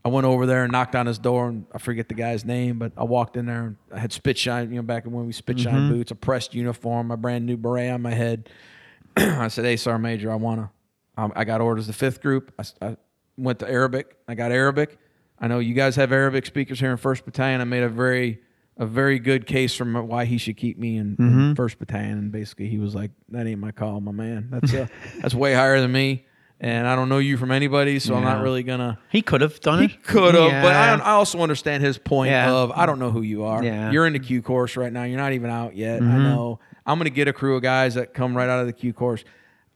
I 0.04 0.08
went 0.08 0.26
over 0.26 0.46
there 0.46 0.62
and 0.62 0.72
knocked 0.72 0.94
on 0.94 1.06
his 1.06 1.18
door, 1.18 1.48
and 1.48 1.66
I 1.74 1.78
forget 1.78 2.08
the 2.08 2.14
guy's 2.14 2.44
name, 2.44 2.78
but 2.78 2.92
I 2.96 3.04
walked 3.04 3.36
in 3.36 3.46
there 3.46 3.62
and 3.64 3.76
I 3.92 3.98
had 3.98 4.12
spit 4.12 4.38
shine, 4.38 4.70
you 4.70 4.76
know, 4.76 4.82
back 4.82 5.04
when 5.04 5.26
we 5.26 5.32
spit 5.32 5.58
shine 5.58 5.74
Mm-hmm. 5.74 5.88
boots, 5.92 6.10
a 6.10 6.14
pressed 6.14 6.54
uniform, 6.54 7.08
my 7.08 7.16
brand 7.16 7.44
new 7.46 7.56
beret 7.56 7.90
on 7.90 8.00
my 8.02 8.14
head. 8.14 8.48
I 9.16 9.48
said, 9.48 9.64
"Hey, 9.64 9.76
Sergeant 9.76 10.02
Major, 10.04 10.30
I 10.30 10.36
wanna. 10.36 10.70
Um, 11.16 11.32
I 11.34 11.44
got 11.44 11.60
orders 11.60 11.88
the 11.88 11.92
fifth 11.92 12.20
group. 12.22 12.52
I 12.80 12.96
went 13.36 13.58
to 13.58 13.68
Arabic. 13.70 14.16
I 14.28 14.34
got 14.34 14.52
Arabic. 14.52 14.96
I 15.40 15.48
know 15.48 15.58
you 15.58 15.74
guys 15.74 15.96
have 15.96 16.12
Arabic 16.12 16.46
speakers 16.46 16.78
here 16.80 16.90
in 16.92 16.96
First 16.96 17.24
Battalion. 17.24 17.60
I 17.60 17.64
made 17.64 17.82
a 17.82 17.88
very 17.88 18.40
a 18.76 18.86
very 18.86 19.18
good 19.18 19.44
case 19.46 19.74
from 19.74 19.94
why 20.06 20.24
he 20.24 20.38
should 20.38 20.56
keep 20.56 20.78
me 20.78 20.96
in, 20.96 21.16
Mm-hmm. 21.16 21.40
in 21.40 21.54
First 21.56 21.80
Battalion. 21.80 22.18
And 22.18 22.30
basically, 22.32 22.68
he 22.68 22.78
was 22.78 22.94
like, 22.94 23.10
"That 23.30 23.48
ain't 23.48 23.58
my 23.60 23.72
call, 23.72 24.00
my 24.00 24.12
man. 24.12 24.46
That's 24.50 24.72
a, 24.72 24.88
that's 25.20 25.34
way 25.34 25.52
higher 25.54 25.80
than 25.80 25.90
me, 25.90 26.24
and 26.60 26.86
I 26.88 26.96
don't 26.96 27.08
know 27.08 27.18
you 27.18 27.36
from 27.36 27.50
anybody, 27.50 27.98
so 27.98 28.14
I'm 28.14 28.24
not 28.24 28.42
really 28.42 28.62
gonna." 28.62 28.98
He 29.10 29.22
could 29.22 29.40
have 29.40 29.60
done 29.60 29.82
it. 29.84 29.90
He 29.90 29.96
could 29.98 30.34
have, 30.34 30.50
but 30.50 30.72
I, 30.72 30.94
Yeah. 30.96 31.00
I 31.02 31.10
also 31.12 31.40
understand 31.40 31.82
his 31.84 31.98
point 31.98 32.30
Yeah. 32.30 32.50
of 32.50 32.72
I 32.72 32.86
don't 32.86 32.98
know 32.98 33.10
who 33.10 33.22
you 33.22 33.44
are. 33.44 33.62
Yeah. 33.62 33.90
You're 33.90 34.06
in 34.06 34.12
the 34.12 34.18
Q 34.18 34.42
course 34.42 34.76
right 34.76 34.92
now. 34.92 35.04
You're 35.04 35.18
not 35.18 35.32
even 35.32 35.50
out 35.50 35.76
yet. 35.76 36.00
Mm-hmm. 36.00 36.10
I 36.12 36.18
know. 36.18 36.58
I'm 36.86 36.98
to 37.06 37.10
get 37.10 37.28
a 37.28 37.32
crew 37.32 37.56
of 37.56 37.62
guys 37.62 37.94
that 37.94 38.14
come 38.14 38.36
right 38.36 38.48
out 38.48 38.60
of 38.60 38.66
the 38.66 38.72
Q 38.72 38.92
course. 38.92 39.22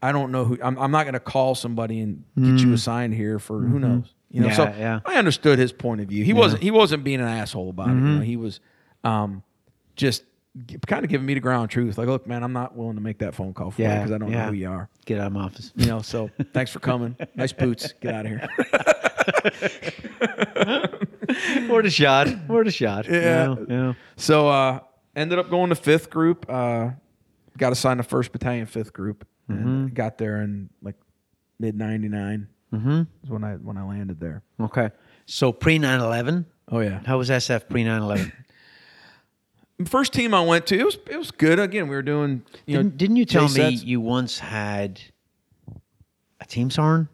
I 0.03 0.11
don't 0.13 0.33
know 0.33 0.45
who. 0.45 0.59
I'm, 0.63 0.77
I'm 0.79 0.91
not 0.91 1.05
to 1.15 1.21
call 1.21 1.55
somebody 1.55 2.01
and 2.01 2.25
get 2.37 2.59
you 2.65 2.73
assigned 2.73 3.15
here 3.15 3.39
for 3.39 3.61
who 3.61 3.79
knows. 3.79 4.13
You 4.31 4.41
know. 4.41 4.51
so 4.51 4.65
Mm-hmm. 4.67 4.81
Yeah, 4.81 5.01
yeah. 5.05 5.13
I 5.13 5.17
understood 5.19 5.59
his 5.59 5.73
point 5.73 6.01
of 6.01 6.09
view. 6.09 6.25
He 6.25 6.33
wasn't. 6.33 6.63
He 6.63 6.71
wasn't 6.73 7.05
being 7.05 7.21
an 7.21 7.29
asshole 7.29 7.71
about 7.71 7.89
it. 7.89 7.93
You 7.93 7.97
Mm-hmm. 7.99 8.15
know. 8.17 8.21
He 8.23 8.37
was, 8.37 8.61
um, 9.05 9.43
just 9.95 10.25
kind 10.87 11.05
of 11.05 11.11
giving 11.11 11.27
me 11.27 11.35
the 11.35 11.41
ground 11.41 11.71
truth. 11.71 11.97
Like, 11.99 12.09
look, 12.09 12.27
man, 12.27 12.43
I'm 12.43 12.53
not 12.53 12.77
willing 12.77 12.97
to 12.97 13.01
make 13.01 13.19
that 13.19 13.35
phone 13.35 13.55
call 13.55 13.71
for 13.71 13.83
you 13.83 13.89
because 13.89 14.13
I 14.13 14.19
don't 14.19 14.31
yeah. 14.31 14.45
know 14.45 14.49
who 14.49 14.55
you 14.55 14.69
are. 14.69 14.89
Get 15.07 15.19
out 15.21 15.29
of 15.29 15.33
my 15.33 15.43
office. 15.45 15.73
You 15.77 15.87
know. 15.87 16.03
So 16.03 16.31
thanks 16.53 16.71
for 16.71 16.79
coming. 16.81 17.17
nice 17.35 17.53
boots. 17.53 17.93
Get 18.01 18.15
out 18.15 18.27
of 18.27 18.33
here. 18.33 18.49
Word 21.69 21.87
a 21.87 21.91
shot. 21.91 22.29
Word 22.49 22.69
a 22.69 22.71
shot. 22.71 23.09
Yeah. 23.09 23.55
yeah. 23.69 23.93
So 24.17 24.49
uh 24.49 24.81
ended 25.17 25.39
up 25.39 25.51
going 25.51 25.71
to 25.71 25.75
fifth 25.75 26.11
group. 26.11 26.47
Uh 26.49 26.91
got 27.57 27.73
assigned 27.73 27.99
to 27.99 28.05
first 28.05 28.33
battalion 28.33 28.67
fifth 28.67 28.93
group. 28.93 29.27
And 29.49 29.95
got 29.95 30.17
there 30.17 30.41
in 30.41 30.71
like 30.83 30.97
mid 31.59 31.77
ninety 31.77 32.09
Mm-hmm. 32.09 33.03
is 33.23 33.31
when 33.31 33.45
I 33.45 33.55
when 33.57 33.77
I 33.77 33.85
landed 33.85 34.19
there. 34.19 34.43
Okay. 34.59 34.91
So 35.27 35.53
pre 35.53 35.79
9/11. 35.79 36.47
Oh 36.69 36.81
yeah. 36.81 37.01
How 37.05 37.19
was 37.19 37.29
SF 37.29 37.69
pre 37.69 37.85
9/11? 37.85 38.33
First 39.85 40.13
team 40.13 40.35
I 40.35 40.41
went 40.45 40.67
to, 40.69 40.79
it 40.79 40.85
was 40.85 40.99
it 41.09 41.17
was 41.17 41.31
good. 41.31 41.59
Again, 41.59 41.89
we 41.89 41.95
were 41.97 42.03
doing 42.03 42.43
you 42.67 42.77
Didn't, 42.79 42.97
didn't 42.99 43.17
you 43.17 43.25
tell 43.25 43.45
me 43.49 43.51
JCETs. 43.77 43.85
you 43.85 44.01
once 44.01 44.39
had 44.39 45.01
a 46.41 46.45
team 46.45 46.71
sergeant 46.71 47.09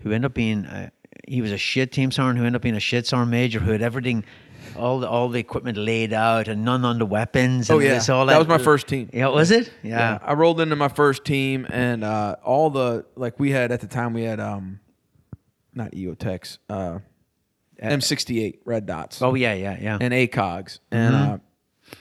who 0.00 0.10
ended 0.12 0.26
up 0.30 0.34
being 0.34 0.64
a, 0.66 0.90
he 1.28 1.40
was 1.40 1.52
a 1.52 1.58
shit 1.58 1.92
team 1.92 2.10
sergeant 2.10 2.38
who 2.38 2.44
ended 2.44 2.56
up 2.56 2.62
being 2.62 2.74
a 2.76 2.80
shit 2.80 3.06
sergeant 3.06 3.30
major 3.30 3.60
who 3.60 3.70
had 3.72 3.82
everything, 3.82 4.24
all 4.76 4.98
the 5.00 5.08
all 5.08 5.28
the 5.28 5.38
equipment 5.38 5.78
laid 5.78 6.12
out 6.12 6.48
and 6.48 6.64
none 6.64 6.84
on 6.84 6.98
the 6.98 7.06
weapons. 7.06 7.70
Oh 7.70 7.78
yeah, 7.78 7.94
this, 7.94 8.08
all 8.08 8.26
that 8.26 8.38
was 8.38 8.48
my 8.48 8.58
first 8.58 8.88
team. 8.88 9.08
Yeah, 9.12 9.28
was 9.28 9.50
it? 9.50 9.72
Yeah. 9.82 9.98
Yeah. 9.98 10.18
I 10.22 10.32
rolled 10.34 10.60
into 10.60 10.76
my 10.76 10.88
first 10.88 11.24
team 11.24 11.66
and 11.70 12.02
uh, 12.04 12.36
all 12.44 12.70
the 12.70 13.04
like 13.16 13.38
we 13.38 13.50
had 13.50 13.70
at 13.72 13.80
the 13.80 13.86
time 13.86 14.12
we 14.12 14.22
had 14.24 14.40
um 14.40 14.80
not 15.74 15.92
EOTechs, 15.92 16.58
uh 16.68 16.98
M68 17.82 18.58
red 18.64 18.86
dots 18.86 19.20
Oh 19.22 19.34
yeah, 19.34 19.54
yeah, 19.54 19.76
yeah. 19.80 19.98
and 20.00 20.12
ACOGs 20.14 20.78
and 20.92 21.14
uh, 21.14 21.38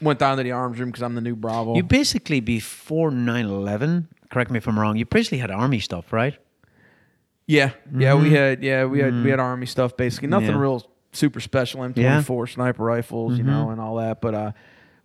went 0.01 0.19
down 0.19 0.38
to 0.38 0.43
the 0.43 0.51
arms 0.51 0.80
room 0.80 0.89
because 0.89 1.01
I'm 1.03 1.15
the 1.15 1.22
new 1.22 1.35
Bravo. 1.35 1.76
you 1.76 1.84
basically 1.84 2.39
before 2.39 3.09
9/11. 3.11 4.07
Correct 4.31 4.51
me 4.51 4.57
if 4.57 4.68
I'm 4.68 4.80
wrong. 4.80 4.95
You 4.97 5.05
basically 5.05 5.39
had 5.39 5.51
army 5.51 5.80
stuff, 5.80 6.13
right? 6.13 6.38
Yeah, 7.47 7.72
yeah, 7.93 8.13
we 8.13 8.31
had 8.31 8.63
yeah 8.63 8.85
we 8.85 8.99
had 8.99 9.23
we 9.23 9.30
had 9.30 9.39
army 9.39 9.65
stuff 9.65 9.97
basically. 9.97 10.30
Nothing 10.30 10.49
Mm-hmm. 10.49 10.55
Yeah. 10.57 10.61
real 10.61 10.85
super 11.11 11.39
special 11.41 11.81
M24 11.81 11.95
Yeah. 11.97 12.22
Mm-hmm. 12.22 12.45
sniper 12.53 12.84
rifles, 12.84 13.38
you 13.38 13.43
know, 13.43 13.72
and 13.72 13.81
all 13.81 13.95
that. 13.97 14.22
But 14.22 14.34
uh, 14.34 14.51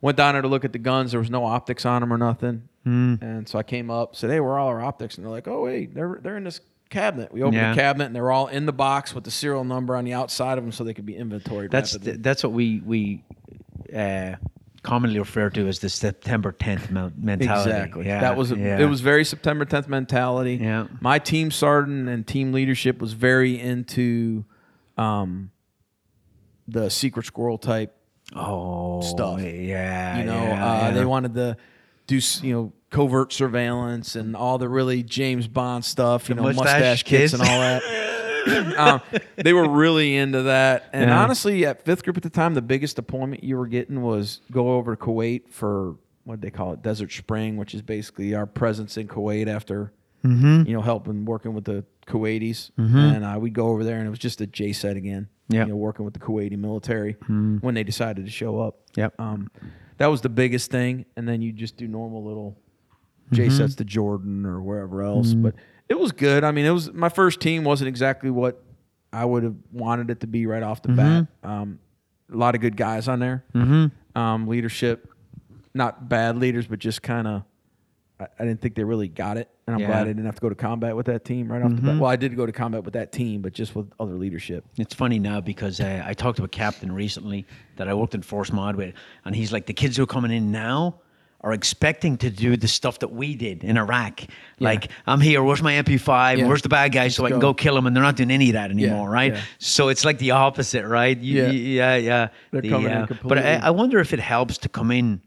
went 0.01 0.17
down 0.17 0.35
there 0.35 0.43
to 0.43 0.49
look 0.49 0.65
at 0.65 0.73
the 0.73 0.79
guns. 0.79 1.11
There 1.11 1.19
was 1.21 1.31
no 1.31 1.45
optics 1.45 1.85
on 1.85 2.03
them 2.03 2.13
or 2.13 2.19
nothing. 2.19 2.69
Mm. 2.87 3.21
And 3.21 3.49
so 3.49 3.59
I 3.59 3.65
came 3.65 3.91
up, 3.91 4.15
said, 4.15 4.31
"Hey, 4.31 4.39
where 4.39 4.53
are 4.53 4.59
all 4.61 4.69
our 4.69 4.81
optics?" 4.81 5.17
And 5.17 5.25
they're 5.25 5.33
like, 5.33 5.49
"Oh, 5.49 5.65
wait, 5.65 5.93
they're 5.95 6.21
they're 6.23 6.37
in 6.37 6.45
this 6.45 6.61
cabinet." 6.89 7.33
We 7.33 7.43
opened 7.43 7.57
Yeah. 7.57 7.71
the 7.75 7.81
cabinet, 7.81 8.05
and 8.07 8.15
they're 8.15 8.31
all 8.31 8.47
in 8.47 8.65
the 8.67 8.73
box 8.73 9.13
with 9.13 9.25
the 9.25 9.33
serial 9.33 9.65
number 9.65 9.97
on 9.97 10.05
the 10.05 10.13
outside 10.13 10.57
of 10.57 10.63
them, 10.63 10.71
so 10.71 10.85
they 10.85 10.95
could 10.95 11.07
be 11.07 11.17
inventoried. 11.17 11.73
That's 11.73 11.95
rapidly. 11.95 12.19
that's 12.19 12.45
what 12.45 12.53
we 12.53 12.81
we 12.87 13.25
uh, 13.93 14.37
commonly 14.87 15.19
referred 15.19 15.53
to 15.55 15.67
as 15.67 15.81
the 15.81 15.89
September 15.89 16.53
10th 16.53 16.91
mentality. 17.19 17.71
Exactly. 17.71 18.07
Yeah, 18.07 18.21
that 18.21 18.37
was 18.37 18.53
yeah. 18.53 18.79
it. 18.79 18.87
Was 18.87 19.01
very 19.01 19.25
September 19.25 19.65
10th 19.65 19.89
mentality. 19.89 20.55
Yeah. 20.63 20.87
My 21.01 21.19
team 21.19 21.51
sergeant 21.51 22.09
and 22.09 22.25
team 22.25 22.53
leadership 22.53 23.01
was 23.01 23.13
very 23.13 23.59
into 23.61 24.45
um, 24.97 25.51
the 26.69 26.89
secret 26.89 27.27
squirrel 27.27 27.59
type. 27.59 27.97
oh 28.37 29.01
stuff. 29.01 29.41
Yeah, 29.43 30.19
You 30.19 30.25
know, 30.25 30.35
yeah, 30.35 30.67
uh, 30.67 30.81
yeah. 30.83 30.91
they 30.93 31.05
wanted 31.05 31.35
to 31.35 31.57
do 32.07 32.21
you 32.43 32.53
know 32.55 32.73
covert 32.91 33.33
surveillance 33.33 34.15
and 34.15 34.37
all 34.37 34.57
the 34.59 34.69
really 34.69 35.03
James 35.03 35.49
Bond 35.49 35.85
stuff. 35.85 36.29
You 36.29 36.37
The 36.37 36.43
know, 36.43 36.47
mustache 36.47 36.65
mustache, 36.65 37.03
kits 37.03 37.33
and 37.33 37.43
all 37.43 37.49
that. 37.49 37.83
um, 38.77 39.01
they 39.37 39.53
were 39.53 39.69
really 39.69 40.17
into 40.17 40.43
that. 40.43 40.89
And 40.93 41.11
Yeah. 41.11 41.23
honestly, 41.23 41.65
at 41.67 41.85
fifth 41.85 42.05
group 42.05 42.17
at 42.17 42.23
the 42.23 42.31
time, 42.31 42.55
the 42.55 42.63
biggest 42.63 42.97
deployment 42.97 43.43
you 43.45 43.57
were 43.57 43.67
getting 43.67 44.03
was 44.03 44.41
go 44.51 44.75
over 44.75 44.95
to 44.97 45.03
Kuwait 45.03 45.49
for 45.51 45.97
what 46.25 46.41
they 46.41 46.51
call 46.51 46.73
it, 46.73 46.83
Desert 46.83 47.13
Spring, 47.13 47.57
which 47.57 47.75
is 47.75 47.83
basically 47.83 48.35
our 48.35 48.47
presence 48.47 48.97
in 48.97 49.09
Kuwait 49.09 49.47
after 49.49 49.93
Mm-hmm. 50.25 50.65
you 50.67 50.75
know 50.75 50.81
helping 50.81 51.25
working 51.25 51.55
with 51.55 51.65
the 51.67 51.85
Kuwaitis. 52.09 52.71
And 52.77 53.25
uh, 53.25 53.37
we'd 53.39 53.53
go 53.53 53.69
over 53.69 53.85
there, 53.85 53.99
and 53.99 54.07
it 54.09 54.11
was 54.11 54.19
just 54.19 54.41
a 54.41 54.47
JCET 54.47 54.97
again. 54.97 55.29
Yeah. 55.49 55.61
you 55.65 55.69
know, 55.71 55.77
working 55.77 56.05
with 56.05 56.15
the 56.15 56.21
Kuwaiti 56.21 56.59
military 56.59 57.13
when 57.61 57.75
they 57.75 57.85
decided 57.85 58.25
to 58.25 58.31
show 58.33 58.59
up. 58.59 58.79
Yep. 58.97 59.21
Um, 59.21 59.49
that 59.99 60.09
was 60.09 60.23
the 60.23 60.29
biggest 60.29 60.73
thing, 60.73 61.05
and 61.17 61.29
then 61.29 61.43
you 61.43 61.53
just 61.53 61.77
do 61.77 61.87
normal 61.87 62.25
little 62.25 62.59
JCETs 63.33 63.77
to 63.77 63.85
Jordan 63.85 64.45
or 64.47 64.61
wherever 64.61 65.03
else. 65.03 65.33
But 65.35 65.55
it 65.89 65.99
was 65.99 66.13
good. 66.13 66.45
I 66.45 66.51
mean, 66.53 66.65
it 66.67 66.71
was 66.71 66.93
my 66.93 67.09
first 67.09 67.41
team 67.41 67.65
wasn't 67.65 67.89
exactly 67.89 68.31
what 68.31 68.63
I 69.13 69.25
would 69.25 69.43
have 69.45 69.55
wanted 69.73 70.11
it 70.11 70.21
to 70.21 70.27
be 70.27 70.47
right 70.47 70.63
off 70.63 70.83
the 70.83 70.89
bat. 70.89 71.27
Um, 71.43 71.79
a 72.33 72.37
lot 72.37 72.55
of 72.55 72.61
good 72.61 72.77
guys 72.77 73.09
on 73.09 73.21
there. 73.21 73.45
Um, 74.15 74.47
leadership, 74.49 75.09
not 75.75 76.09
bad 76.09 76.39
leaders, 76.39 76.67
but 76.67 76.79
just 76.79 77.03
kind 77.03 77.27
of. 77.29 77.43
I, 78.19 78.27
I 78.39 78.45
didn't 78.47 78.63
think 78.63 78.75
they 78.75 78.83
really 78.85 79.09
got 79.09 79.37
it, 79.37 79.51
and 79.67 79.75
I'm 79.77 79.81
Yeah. 79.83 79.89
glad 79.89 80.03
I 80.05 80.07
didn't 80.07 80.25
have 80.25 80.37
to 80.37 80.41
go 80.41 80.49
to 80.49 80.55
combat 80.55 80.97
with 80.97 81.05
that 81.07 81.25
team 81.27 81.53
right 81.53 81.61
off 81.63 81.77
the 81.77 81.83
bat. 81.83 81.99
Well, 82.01 82.11
I 82.11 82.17
did 82.17 82.35
go 82.35 82.47
to 82.47 82.53
combat 82.53 82.83
with 82.83 82.95
that 82.95 83.13
team, 83.13 83.43
but 83.43 83.53
just 83.53 83.77
with 83.77 83.91
other 84.01 84.15
leadership. 84.15 84.65
It's 84.79 84.95
funny 84.95 85.19
now 85.19 85.43
because 85.43 85.81
uh, 85.81 86.03
I 86.05 86.15
talked 86.15 86.39
to 86.39 86.45
a 86.45 86.49
captain 86.49 86.91
recently 86.93 87.45
that 87.77 87.89
I 87.89 87.95
worked 87.95 88.15
in 88.15 88.23
Force 88.23 88.51
Mod 88.53 88.75
with, 88.77 88.95
and 89.27 89.37
he's 89.37 89.53
like, 89.53 89.67
the 89.67 89.75
kids 89.75 89.99
who 89.99 90.05
are 90.05 90.07
coming 90.07 90.31
in 90.33 90.51
now 90.51 91.01
are 91.47 91.53
expecting 91.53 92.17
to 92.17 92.29
do 92.29 92.57
the 92.57 92.67
stuff 92.67 92.99
that 92.99 93.13
we 93.13 93.37
did 93.37 93.63
in 93.63 93.77
Iraq. 93.79 94.23
Like, 94.59 94.91
I'm 95.07 95.21
here, 95.21 95.45
where's 95.45 95.63
my 95.63 95.75
MP5? 95.75 96.39
Yeah. 96.39 96.47
Where's 96.49 96.63
the 96.63 96.69
bad 96.69 96.91
guys 96.91 97.15
so 97.15 97.25
I 97.25 97.31
can 97.31 97.39
go. 97.39 97.51
go 97.53 97.55
kill 97.55 97.77
them? 97.77 97.87
And 97.87 97.95
they're 97.95 98.03
not 98.03 98.17
doing 98.17 98.33
any 98.33 98.49
of 98.49 98.55
that 98.55 98.73
anymore, 98.73 99.09
right? 99.09 99.33
yeah. 99.33 99.41
So 99.59 99.89
it's 99.89 100.05
like 100.05 100.19
the 100.19 100.33
opposite, 100.33 100.85
right? 100.85 101.17
You- 101.17 101.43
Yeah. 101.43 101.51
you- 101.53 101.61
yeah, 101.61 101.95
yeah. 101.97 102.29
They're 102.51 102.63
The, 102.63 102.69
coming 102.71 102.91
in 102.91 102.97
uh, 102.99 103.07
But 103.23 103.39
I, 103.39 103.55
I 103.63 103.71
wonder 103.71 104.01
if 104.01 104.13
it 104.13 104.19
helps 104.19 104.59
to 104.59 104.69
come 104.69 104.91
in 104.91 105.21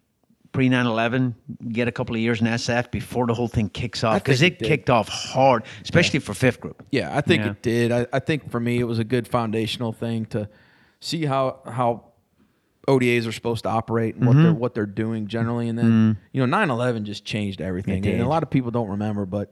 pre 0.51 0.67
9 0.67 0.85
11, 0.85 1.35
get 1.69 1.87
a 1.87 1.91
couple 1.93 2.15
of 2.15 2.21
years 2.21 2.41
in 2.41 2.47
SF 2.47 2.91
before 2.91 3.25
the 3.25 3.33
whole 3.33 3.47
thing 3.47 3.69
kicks 3.69 4.03
off. 4.03 4.21
Because 4.21 4.41
it 4.41 4.61
it 4.61 4.65
kicked 4.67 4.89
off 4.89 5.07
hard, 5.07 5.63
especially 5.83 6.19
for 6.19 6.33
fifth 6.33 6.59
group. 6.59 6.83
Yeah, 6.91 7.15
I 7.15 7.21
think 7.21 7.45
Yeah. 7.45 7.51
it 7.51 7.61
did. 7.61 7.91
I, 7.93 8.07
I 8.11 8.19
think 8.19 8.51
for 8.51 8.59
me, 8.59 8.79
it 8.79 8.83
was 8.85 8.99
a 8.99 9.05
good 9.05 9.25
foundational 9.25 9.93
thing 9.93 10.25
to 10.25 10.49
see 10.99 11.23
how 11.23 11.59
how 11.65 12.08
ODAs 12.87 13.27
are 13.27 13.31
supposed 13.31 13.63
to 13.63 13.69
operate 13.69 14.15
and 14.15 14.25
what 14.25 14.33
Mm-hmm. 14.35 14.43
they're 14.43 14.53
what 14.53 14.73
they're 14.73 14.85
doing 14.85 15.27
generally. 15.27 15.67
And 15.69 15.77
then 15.77 16.17
you 16.31 16.45
know, 16.45 16.57
9-11 16.57 17.03
just 17.03 17.25
changed 17.25 17.61
everything. 17.61 18.05
And 18.05 18.21
a 18.21 18.27
lot 18.27 18.41
of 18.43 18.49
people 18.49 18.71
don't 18.71 18.89
remember, 18.89 19.25
but 19.25 19.51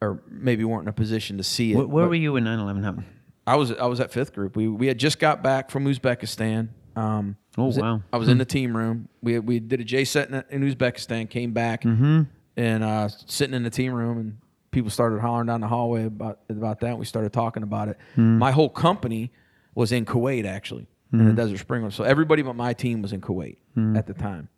or 0.00 0.22
maybe 0.28 0.64
weren't 0.64 0.82
in 0.82 0.88
a 0.88 0.92
position 0.92 1.38
to 1.38 1.42
see 1.44 1.72
it. 1.72 1.76
Where, 1.76 1.86
where 1.86 2.08
were 2.08 2.14
you 2.14 2.32
when 2.34 2.44
9 2.44 2.58
11 2.58 2.82
happened? 2.82 3.06
I 3.46 3.56
was 3.56 3.72
I 3.72 3.86
was 3.86 4.00
at 4.00 4.12
fifth 4.12 4.32
group. 4.34 4.56
We 4.56 4.68
we 4.68 4.86
had 4.88 4.98
just 4.98 5.18
got 5.18 5.42
back 5.42 5.70
from 5.70 5.84
Uzbekistan. 5.86 6.68
Um, 6.96 7.36
Oh, 7.56 7.64
I 7.64 7.66
was 7.66 7.76
in- 7.76 7.84
wow. 7.84 8.02
I 8.12 8.16
was 8.18 8.28
in 8.28 8.38
the 8.38 8.44
team 8.44 8.76
room. 8.76 9.08
We 9.22 9.38
we 9.40 9.58
did 9.58 9.80
a 9.80 9.84
JCET 9.84 10.28
in, 10.50 10.62
in 10.62 10.74
Uzbekistan. 10.74 11.28
Came 11.30 11.52
back 11.52 11.84
and 11.84 12.26
uh, 12.56 13.08
sitting 13.26 13.54
in 13.54 13.62
the 13.64 13.70
team 13.70 13.92
room, 13.92 14.18
and 14.18 14.38
people 14.70 14.90
started 14.90 15.20
hollering 15.20 15.46
down 15.46 15.60
the 15.60 15.66
hallway 15.66 16.04
about 16.04 16.40
about 16.48 16.80
that. 16.80 16.98
We 16.98 17.04
started 17.04 17.32
talking 17.32 17.62
about 17.62 17.88
it. 17.88 17.98
My 18.16 18.50
whole 18.52 18.68
company 18.68 19.32
was 19.74 19.90
in 19.92 20.04
Kuwait 20.04 20.44
actually 20.44 20.86
in 21.12 21.18
the 21.18 21.24
mm-hmm. 21.24 21.34
Desert 21.34 21.58
Spring. 21.58 21.90
So 21.90 22.04
everybody 22.04 22.42
but 22.42 22.54
my 22.54 22.72
team 22.72 23.02
was 23.02 23.12
in 23.12 23.20
Kuwait 23.20 23.56
mm-hmm. 23.76 23.96
at 23.96 24.06
the 24.06 24.14
time. 24.14 24.48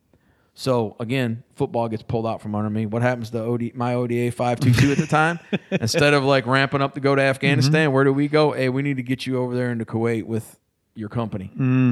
So 0.55 0.97
again, 0.99 1.43
football 1.55 1.89
gets 1.89 2.03
pulled 2.03 2.27
out 2.27 2.43
from 2.43 2.55
under 2.55 2.71
me. 2.71 2.87
What 2.87 3.03
happens 3.03 3.31
to 3.31 3.43
OD, 3.45 3.75
my 3.75 3.95
ODA 3.95 4.33
five 4.33 4.61
two 4.61 4.73
two 4.73 4.93
at 4.93 4.99
the 4.99 5.07
time? 5.07 5.39
Instead 5.71 6.13
of 6.13 6.25
like 6.25 6.47
ramping 6.47 6.83
up 6.83 6.95
to 6.95 7.01
go 7.01 7.15
to 7.15 7.23
Afghanistan, 7.23 7.87
mm-hmm. 7.87 7.95
where 7.95 8.05
do 8.05 8.13
we 8.13 8.29
go? 8.29 8.53
Hey, 8.53 8.69
we 8.69 8.83
need 8.83 8.97
to 8.97 9.03
get 9.03 9.27
you 9.27 9.39
over 9.39 9.55
there 9.55 9.71
into 9.71 9.85
Kuwait 9.85 10.25
with 10.25 10.59
your 10.95 11.09
company. 11.09 11.51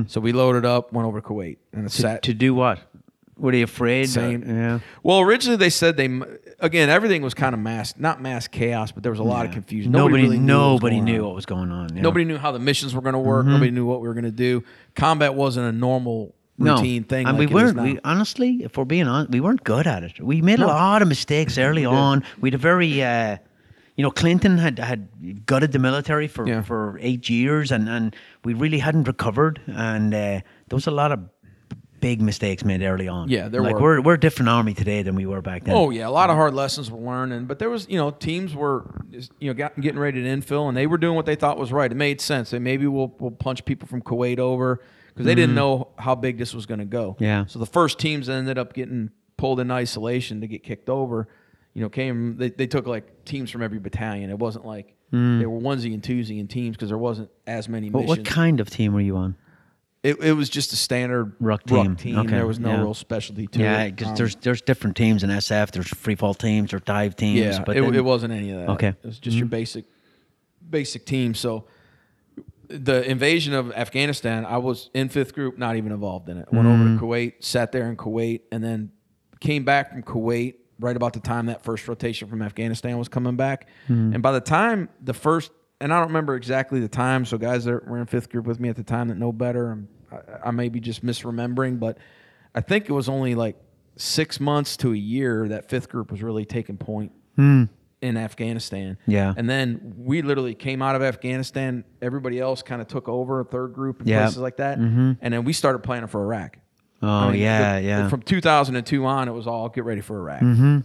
So 0.08 0.20
we 0.20 0.32
loaded 0.32 0.64
up, 0.64 0.92
went 0.92 1.06
over 1.06 1.20
to 1.20 1.26
Kuwait, 1.26 1.58
and 1.72 1.86
it 1.86 1.92
sat. 1.92 2.24
To 2.24 2.34
do 2.34 2.54
what? 2.54 2.80
Were 3.36 3.52
they 3.52 3.62
afraid? 3.62 4.08
Same. 4.08 4.42
yeah. 4.42 4.80
well, 5.04 5.20
originally 5.20 5.56
they 5.56 5.70
said 5.70 5.96
they 5.96 6.08
again 6.60 6.88
everything 6.90 7.22
was 7.22 7.34
kind 7.34 7.54
of 7.54 7.60
mass, 7.60 7.94
not 7.98 8.20
mass 8.20 8.48
chaos, 8.48 8.92
but 8.92 9.02
there 9.02 9.12
was 9.12 9.20
a 9.20 9.24
lot 9.24 9.46
of 9.46 9.52
confusion. 9.52 9.92
Nobody, 9.92 10.22
Nobody, 10.24 10.24
really 10.24 10.38
knew 10.38 10.54
what 10.54 10.72
was 10.74 10.80
nobody 10.82 10.96
going 10.96 11.04
knew 11.04 11.20
on. 11.20 11.26
what 11.26 11.34
was 11.34 11.46
going 11.46 11.70
on. 11.72 11.96
yeah. 11.96 12.02
Nobody 12.02 12.24
knew 12.24 12.36
how 12.38 12.52
the 12.52 12.58
missions 12.58 12.94
were 12.94 13.00
going 13.02 13.12
to 13.14 13.18
work. 13.18 13.46
Nobody 13.46 13.70
knew 13.70 13.86
what 13.86 14.00
we 14.00 14.08
were 14.08 14.14
going 14.14 14.24
to 14.24 14.30
do. 14.30 14.64
Combat 14.94 15.34
wasn't 15.34 15.66
a 15.66 15.72
normal 15.72 16.34
routine 16.58 17.04
thing. 17.04 17.26
And 17.26 17.38
like 17.38 17.48
we 17.48 17.54
weren't. 17.54 17.80
We 17.80 17.98
honestly, 18.04 18.62
if 18.64 18.76
we're 18.76 18.84
being 18.84 19.06
honest, 19.06 19.30
we 19.30 19.40
weren't 19.40 19.62
good 19.64 19.86
at 19.86 20.02
it. 20.02 20.20
We 20.20 20.42
made 20.42 20.58
a 20.58 20.66
lot 20.66 21.02
of 21.02 21.08
mistakes 21.08 21.56
early 21.66 21.84
on. 21.84 22.24
We 22.40 22.48
had 22.48 22.54
a 22.54 22.58
very, 22.58 23.02
uh, 23.02 23.36
you 23.96 24.02
know, 24.02 24.10
Clinton 24.10 24.58
had 24.58 24.78
had 24.78 25.46
gutted 25.46 25.72
the 25.72 25.78
military 25.78 26.28
for, 26.28 26.46
Yeah. 26.46 26.62
for 26.62 26.98
eight 27.00 27.28
years, 27.30 27.70
and, 27.72 27.88
and 27.88 28.14
we 28.44 28.54
really 28.54 28.78
hadn't 28.78 29.04
recovered. 29.08 29.60
And 29.66 30.12
uh, 30.14 30.16
there 30.16 30.42
was 30.76 30.86
a 30.86 30.92
lot 30.92 31.12
of 31.12 31.20
big 32.00 32.20
mistakes 32.20 32.64
made 32.64 32.82
early 32.82 33.08
on. 33.08 33.28
Yeah, 33.28 33.48
there 33.48 33.62
like 33.62 33.74
were. 33.74 33.80
we're 33.80 34.00
we're 34.00 34.14
a 34.14 34.20
different 34.20 34.48
army 34.48 34.74
today 34.74 35.02
than 35.02 35.14
we 35.14 35.26
were 35.26 35.42
back 35.42 35.64
then. 35.64 35.74
Oh 35.74 35.90
yeah, 35.90 36.06
a 36.06 36.10
lot 36.10 36.30
of 36.30 36.36
hard 36.36 36.54
lessons 36.54 36.90
were 36.90 36.98
learned, 36.98 37.32
and 37.32 37.48
but 37.48 37.58
there 37.58 37.70
was 37.70 37.86
you 37.88 37.96
know 37.96 38.10
teams 38.10 38.54
were 38.54 38.84
you 39.10 39.50
know 39.50 39.54
got, 39.54 39.78
getting 39.80 39.98
ready 39.98 40.22
to 40.22 40.28
infill, 40.28 40.68
and 40.68 40.76
they 40.76 40.86
were 40.86 40.98
doing 40.98 41.14
what 41.14 41.26
they 41.26 41.34
thought 41.34 41.58
was 41.58 41.72
right. 41.72 41.90
It 41.90 41.96
made 41.96 42.20
sense. 42.20 42.50
They 42.50 42.58
maybe 42.58 42.86
we'll 42.86 43.14
we'll 43.18 43.30
punch 43.30 43.64
people 43.64 43.88
from 43.88 44.02
Kuwait 44.02 44.38
over 44.38 44.80
because 45.08 45.26
they 45.26 45.34
didn't 45.34 45.50
mm-hmm. 45.50 45.56
know 45.56 45.88
how 45.98 46.14
big 46.14 46.38
this 46.38 46.54
was 46.54 46.66
going 46.66 46.80
to 46.80 46.86
go. 46.86 47.16
Yeah. 47.18 47.46
So 47.46 47.58
the 47.58 47.66
first 47.66 47.98
teams 47.98 48.28
that 48.28 48.34
ended 48.34 48.56
up 48.56 48.72
getting 48.72 49.10
pulled 49.36 49.60
in 49.60 49.70
isolation 49.70 50.40
to 50.42 50.46
get 50.46 50.62
kicked 50.62 50.88
over, 50.88 51.28
you 51.74 51.82
know, 51.82 51.88
came 51.88 52.36
they, 52.36 52.50
they 52.50 52.66
took 52.66 52.86
like 52.86 53.24
teams 53.24 53.50
from 53.50 53.62
every 53.62 53.78
battalion. 53.78 54.30
It 54.30 54.38
wasn't 54.38 54.64
like 54.64 54.94
mm. 55.12 55.40
they 55.40 55.46
were 55.46 55.60
onesie 55.60 55.92
and 55.92 56.02
twosie 56.02 56.38
in 56.38 56.46
teams 56.46 56.76
because 56.76 56.90
there 56.90 56.98
wasn't 56.98 57.30
as 57.46 57.68
many 57.68 57.90
But 57.90 58.02
missions. 58.02 58.18
what 58.18 58.26
kind 58.26 58.60
of 58.60 58.70
team 58.70 58.92
were 58.92 59.00
you 59.00 59.16
on? 59.16 59.36
It, 60.02 60.20
it 60.22 60.32
was 60.32 60.48
just 60.48 60.72
a 60.72 60.76
standard 60.76 61.34
Ruck 61.40 61.64
team. 61.64 61.96
Okay, 62.18 62.26
There 62.28 62.46
was 62.46 62.58
no 62.60 62.70
yeah. 62.70 62.80
real 62.82 62.94
specialty 62.94 63.46
to 63.48 63.58
Yeah, 63.58 63.82
it. 63.82 63.96
because 63.96 64.10
Um, 64.10 64.16
there's 64.16 64.36
there's 64.36 64.62
different 64.62 64.96
teams 64.96 65.24
in 65.24 65.30
SF. 65.30 65.72
There's 65.72 65.88
free 65.88 66.14
fall 66.14 66.34
teams 66.34 66.72
or 66.72 66.78
dive 66.78 67.16
teams. 67.16 67.40
Yeah, 67.40 67.62
but 67.64 67.76
it, 67.76 67.80
then- 67.82 67.94
it 67.94 68.04
wasn't 68.04 68.32
any 68.32 68.50
of 68.52 68.58
that. 68.60 68.68
Okay. 68.70 68.88
Mm-hmm. 68.88 68.98
it 69.02 69.06
was 69.06 69.18
just 69.18 69.36
your 69.36 69.46
basic, 69.46 69.84
basic 70.70 71.04
team. 71.04 71.34
So 71.34 71.64
the 72.68 73.02
invasion 73.10 73.54
of 73.54 73.72
Afghanistan, 73.72 74.44
I 74.44 74.58
was 74.58 74.90
in 74.94 75.08
fifth 75.08 75.34
group, 75.34 75.56
not 75.58 75.76
even 75.76 75.90
involved 75.90 76.28
in 76.28 76.36
it. 76.38 76.46
Went 76.52 76.66
over 76.68 76.76
Mm-hmm. 76.84 76.98
to 76.98 77.04
Kuwait, 77.04 77.32
sat 77.40 77.72
there 77.72 77.88
in 77.88 77.96
Kuwait, 77.96 78.42
and 78.52 78.62
then 78.62 78.92
came 79.40 79.64
back 79.64 79.90
from 79.90 80.02
Kuwait 80.02 80.54
right 80.80 80.94
about 80.94 81.12
the 81.12 81.20
time 81.20 81.46
that 81.46 81.64
first 81.64 81.88
rotation 81.88 82.28
from 82.28 82.42
Afghanistan 82.42 82.98
was 82.98 83.08
coming 83.08 83.36
back. 83.36 83.68
Mm-hmm. 83.88 84.14
And 84.14 84.22
by 84.22 84.32
the 84.32 84.40
time 84.40 84.88
the 85.02 85.14
first, 85.14 85.50
and 85.80 85.92
I 85.92 85.98
don't 85.98 86.08
remember 86.08 86.34
exactly 86.34 86.80
the 86.80 86.88
time, 86.88 87.24
so 87.24 87.38
guys 87.38 87.64
that 87.64 87.86
were 87.86 87.98
in 87.98 88.06
fifth 88.06 88.30
group 88.30 88.46
with 88.46 88.58
me 88.58 88.68
at 88.68 88.76
the 88.76 88.82
time 88.82 89.08
that 89.08 89.16
know 89.16 89.32
better, 89.32 89.70
I'm, 89.70 89.88
I, 90.10 90.48
I 90.48 90.50
may 90.50 90.68
be 90.68 90.80
just 90.80 91.04
misremembering, 91.04 91.78
but 91.78 91.98
I 92.54 92.60
think 92.60 92.88
it 92.88 92.92
was 92.92 93.08
only 93.08 93.34
like 93.34 93.56
six 93.96 94.40
months 94.40 94.76
to 94.78 94.92
a 94.92 94.96
year 94.96 95.48
that 95.48 95.68
fifth 95.68 95.88
group 95.88 96.10
was 96.10 96.22
really 96.22 96.44
taking 96.44 96.76
point 96.76 97.12
hmm. 97.36 97.64
in 98.00 98.16
Afghanistan. 98.16 98.98
Hmm. 99.04 99.10
Yeah. 99.10 99.34
And 99.36 99.48
then 99.48 99.94
we 99.96 100.22
literally 100.22 100.54
came 100.54 100.82
out 100.82 100.96
of 100.96 101.02
Afghanistan. 101.02 101.84
Everybody 102.02 102.40
else 102.40 102.62
kind 102.62 102.80
of 102.80 102.88
took 102.88 103.08
over, 103.08 103.40
a 103.40 103.44
third 103.44 103.72
group 103.72 104.00
and 104.00 104.08
Yeah. 104.08 104.22
places 104.22 104.38
like 104.38 104.56
that. 104.56 104.78
Mm-hmm. 104.78 105.12
And 105.20 105.34
then 105.34 105.44
we 105.44 105.52
started 105.52 105.80
planning 105.80 106.08
for 106.08 106.22
Iraq. 106.22 106.58
Oh 107.00 107.06
I 107.08 107.30
mean, 107.30 107.40
yeah, 107.40 107.78
the- 107.78 107.86
yeah. 107.86 108.08
From 108.08 108.22
2002 108.22 109.04
on, 109.06 109.28
it 109.28 109.32
was 109.32 109.46
all 109.46 109.68
get 109.68 109.84
ready 109.84 110.00
for 110.00 110.16
Iraq. 110.18 110.40
Mm-hmm. 110.40 110.78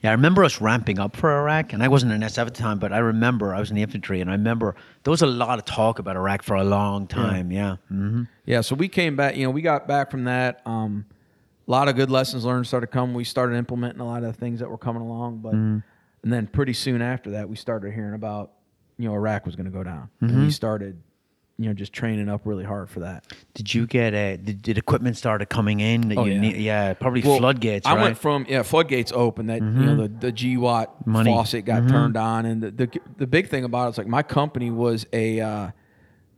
Yeah, 0.00 0.10
I 0.10 0.12
remember 0.12 0.44
us 0.44 0.60
ramping 0.60 1.00
up 1.00 1.16
for 1.16 1.36
Iraq, 1.40 1.72
and 1.72 1.82
I 1.82 1.88
wasn't 1.88 2.12
in 2.12 2.20
SF 2.20 2.38
at 2.46 2.54
the 2.54 2.60
time, 2.62 2.78
but 2.78 2.92
I 2.92 2.98
remember 2.98 3.52
I 3.52 3.58
was 3.58 3.70
in 3.70 3.76
the 3.76 3.82
infantry, 3.82 4.20
and 4.20 4.30
I 4.30 4.34
remember 4.34 4.76
there 5.02 5.10
was 5.10 5.22
a 5.22 5.26
lot 5.26 5.58
of 5.58 5.64
talk 5.64 5.98
about 5.98 6.14
Iraq 6.16 6.42
for 6.44 6.54
a 6.54 6.62
long 6.62 7.06
time. 7.08 7.50
Yeah, 7.50 7.76
hmm 7.88 8.22
Yeah, 8.46 8.60
so 8.60 8.76
we 8.76 8.88
came 8.88 9.16
back. 9.16 9.36
You 9.36 9.44
know, 9.44 9.50
we 9.50 9.60
got 9.62 9.88
back 9.88 10.10
from 10.10 10.24
that. 10.24 10.62
Um, 10.66 11.04
a 11.66 11.70
lot 11.70 11.88
of 11.88 11.96
good 11.96 12.10
lessons 12.10 12.44
learned 12.44 12.66
started 12.66 12.86
coming. 12.88 13.14
We 13.14 13.24
started 13.24 13.56
implementing 13.56 14.00
a 14.00 14.06
lot 14.06 14.22
of 14.22 14.32
the 14.32 14.38
things 14.38 14.60
that 14.60 14.70
were 14.70 14.78
coming 14.78 15.02
along, 15.02 15.38
but 15.38 15.54
Mm-hmm. 15.54 15.78
and 16.22 16.32
then 16.32 16.46
pretty 16.46 16.72
soon 16.74 17.02
after 17.02 17.30
that, 17.30 17.48
we 17.48 17.56
started 17.56 17.92
hearing 17.92 18.14
about 18.14 18.52
you 18.98 19.08
know 19.08 19.14
Iraq 19.14 19.46
was 19.46 19.56
going 19.56 19.66
to 19.66 19.72
go 19.72 19.82
down, 19.82 20.10
Mm-hmm. 20.22 20.34
and 20.34 20.44
we 20.44 20.50
started 20.52 21.02
you 21.58 21.66
know 21.66 21.72
just 21.74 21.92
training 21.92 22.28
up 22.28 22.42
really 22.44 22.64
hard 22.64 22.88
for 22.88 23.00
that. 23.00 23.24
Did 23.54 23.74
you 23.74 23.86
get 23.86 24.14
a? 24.14 24.36
Did, 24.36 24.62
did 24.62 24.78
equipment 24.78 25.16
started 25.16 25.46
coming 25.46 25.80
in? 25.80 26.08
That 26.08 26.18
Oh, 26.18 26.24
you 26.24 26.34
yeah. 26.34 26.40
Need, 26.40 26.56
yeah, 26.56 26.94
probably 26.94 27.22
Well, 27.22 27.38
floodgates. 27.38 27.86
I 27.86 27.94
right? 27.96 28.02
went 28.02 28.18
from 28.18 28.46
yeah 28.48 28.62
floodgates 28.62 29.12
open 29.12 29.46
that 29.46 29.60
you 29.60 29.68
know 29.68 29.96
the 29.96 30.08
the 30.08 30.32
GWOT 30.32 30.88
faucet 31.24 31.64
got 31.64 31.88
turned 31.88 32.16
on, 32.16 32.46
and 32.46 32.62
the, 32.62 32.70
the 32.70 33.00
the 33.16 33.26
big 33.26 33.48
thing 33.48 33.64
about 33.64 33.88
it 33.88 33.90
is 33.90 33.98
like 33.98 34.06
my 34.06 34.22
company 34.22 34.70
was 34.70 35.06
a 35.12 35.40
uh, 35.40 35.70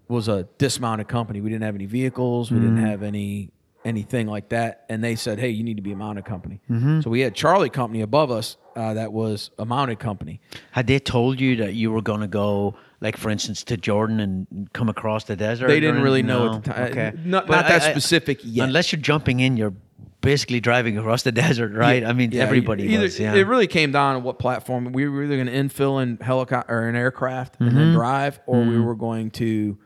was 0.08 0.28
a 0.28 0.48
dismounted 0.58 1.08
company. 1.08 1.40
We 1.40 1.50
didn't 1.50 1.64
have 1.64 1.74
any 1.74 1.86
vehicles. 1.86 2.50
We 2.50 2.58
didn't 2.58 2.78
have 2.78 3.02
any 3.02 3.50
anything 3.84 4.26
like 4.26 4.50
that. 4.50 4.84
And 4.90 5.02
they 5.02 5.14
said, 5.16 5.38
hey, 5.38 5.48
you 5.48 5.64
need 5.64 5.76
to 5.76 5.82
be 5.82 5.92
a 5.92 5.96
mounted 5.96 6.24
company. 6.26 6.60
So 7.02 7.08
we 7.08 7.20
had 7.20 7.34
Charlie 7.34 7.70
Company 7.70 8.02
above 8.02 8.30
us 8.30 8.56
uh, 8.76 8.92
that 8.94 9.10
was 9.12 9.50
a 9.58 9.64
mounted 9.64 9.98
company. 9.98 10.40
Had 10.72 10.86
they 10.86 10.98
told 10.98 11.40
you 11.40 11.56
that 11.56 11.72
you 11.74 11.90
were 11.90 12.02
going 12.02 12.20
to 12.20 12.26
go, 12.28 12.74
like 13.00 13.16
for 13.16 13.30
instance, 13.30 13.64
to 13.64 13.76
Jordan 13.76 14.20
and 14.20 14.72
come 14.72 14.88
across 14.88 15.24
the 15.24 15.36
desert? 15.36 15.68
They 15.68 15.80
didn't 15.80 16.02
really 16.02 16.22
know 16.22 16.46
no? 16.46 16.54
at 16.56 16.64
the 16.64 16.70
time. 16.72 16.82
Okay, 16.90 17.12
Not- 17.24 17.48
not 17.48 17.66
that 17.68 17.82
specific 17.82 18.40
yet. 18.42 18.64
Unless 18.68 18.92
you're 18.92 19.00
jumping 19.00 19.40
in, 19.40 19.56
you're 19.56 19.74
basically 20.20 20.60
driving 20.60 20.98
across 20.98 21.22
the 21.22 21.32
desert, 21.44 21.72
right? 21.74 22.04
I 22.04 22.12
mean, 22.12 22.30
Yeah, 22.32 22.42
everybody 22.42 22.84
either, 22.84 23.04
was. 23.04 23.18
Yeah. 23.18 23.34
It 23.34 23.46
really 23.46 23.66
came 23.66 23.90
down 23.90 24.14
to 24.16 24.20
what 24.20 24.38
platform 24.38 24.92
we 24.92 25.08
were 25.08 25.24
either 25.24 25.36
going 25.42 25.46
to 25.46 25.52
infill 25.52 26.02
in 26.02 26.18
helicopter 26.18 26.72
or 26.74 26.88
an 26.88 26.94
aircraft 26.96 27.56
and 27.58 27.70
Mm-hmm. 27.70 27.78
then 27.78 27.94
drive, 27.94 28.38
or 28.46 28.62
we 28.62 28.78
were 28.78 28.94
going 28.94 29.30
to 29.32 29.78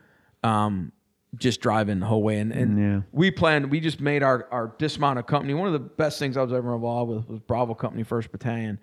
um, 0.43 0.91
just 1.39 1.61
drive 1.61 1.89
in 1.89 2.01
the 2.01 2.07
whole 2.07 2.23
way. 2.23 2.39
And, 2.41 2.51
and 2.53 2.78
Yeah. 2.78 3.01
we 3.12 3.31
planned. 3.31 3.70
We 3.70 3.78
just 3.81 4.01
made 4.01 4.23
our 4.24 4.49
our 4.51 4.74
dismounted 4.78 5.27
company. 5.28 5.55
One 5.55 5.69
of 5.69 5.73
the 5.73 5.78
best 5.78 6.19
things 6.19 6.36
I 6.36 6.43
was 6.43 6.53
ever 6.53 6.74
involved 6.74 7.12
with 7.12 7.28
was 7.28 7.39
Bravo 7.41 7.74
Company 7.74 8.03
First 8.03 8.32
Battalion. 8.32 8.81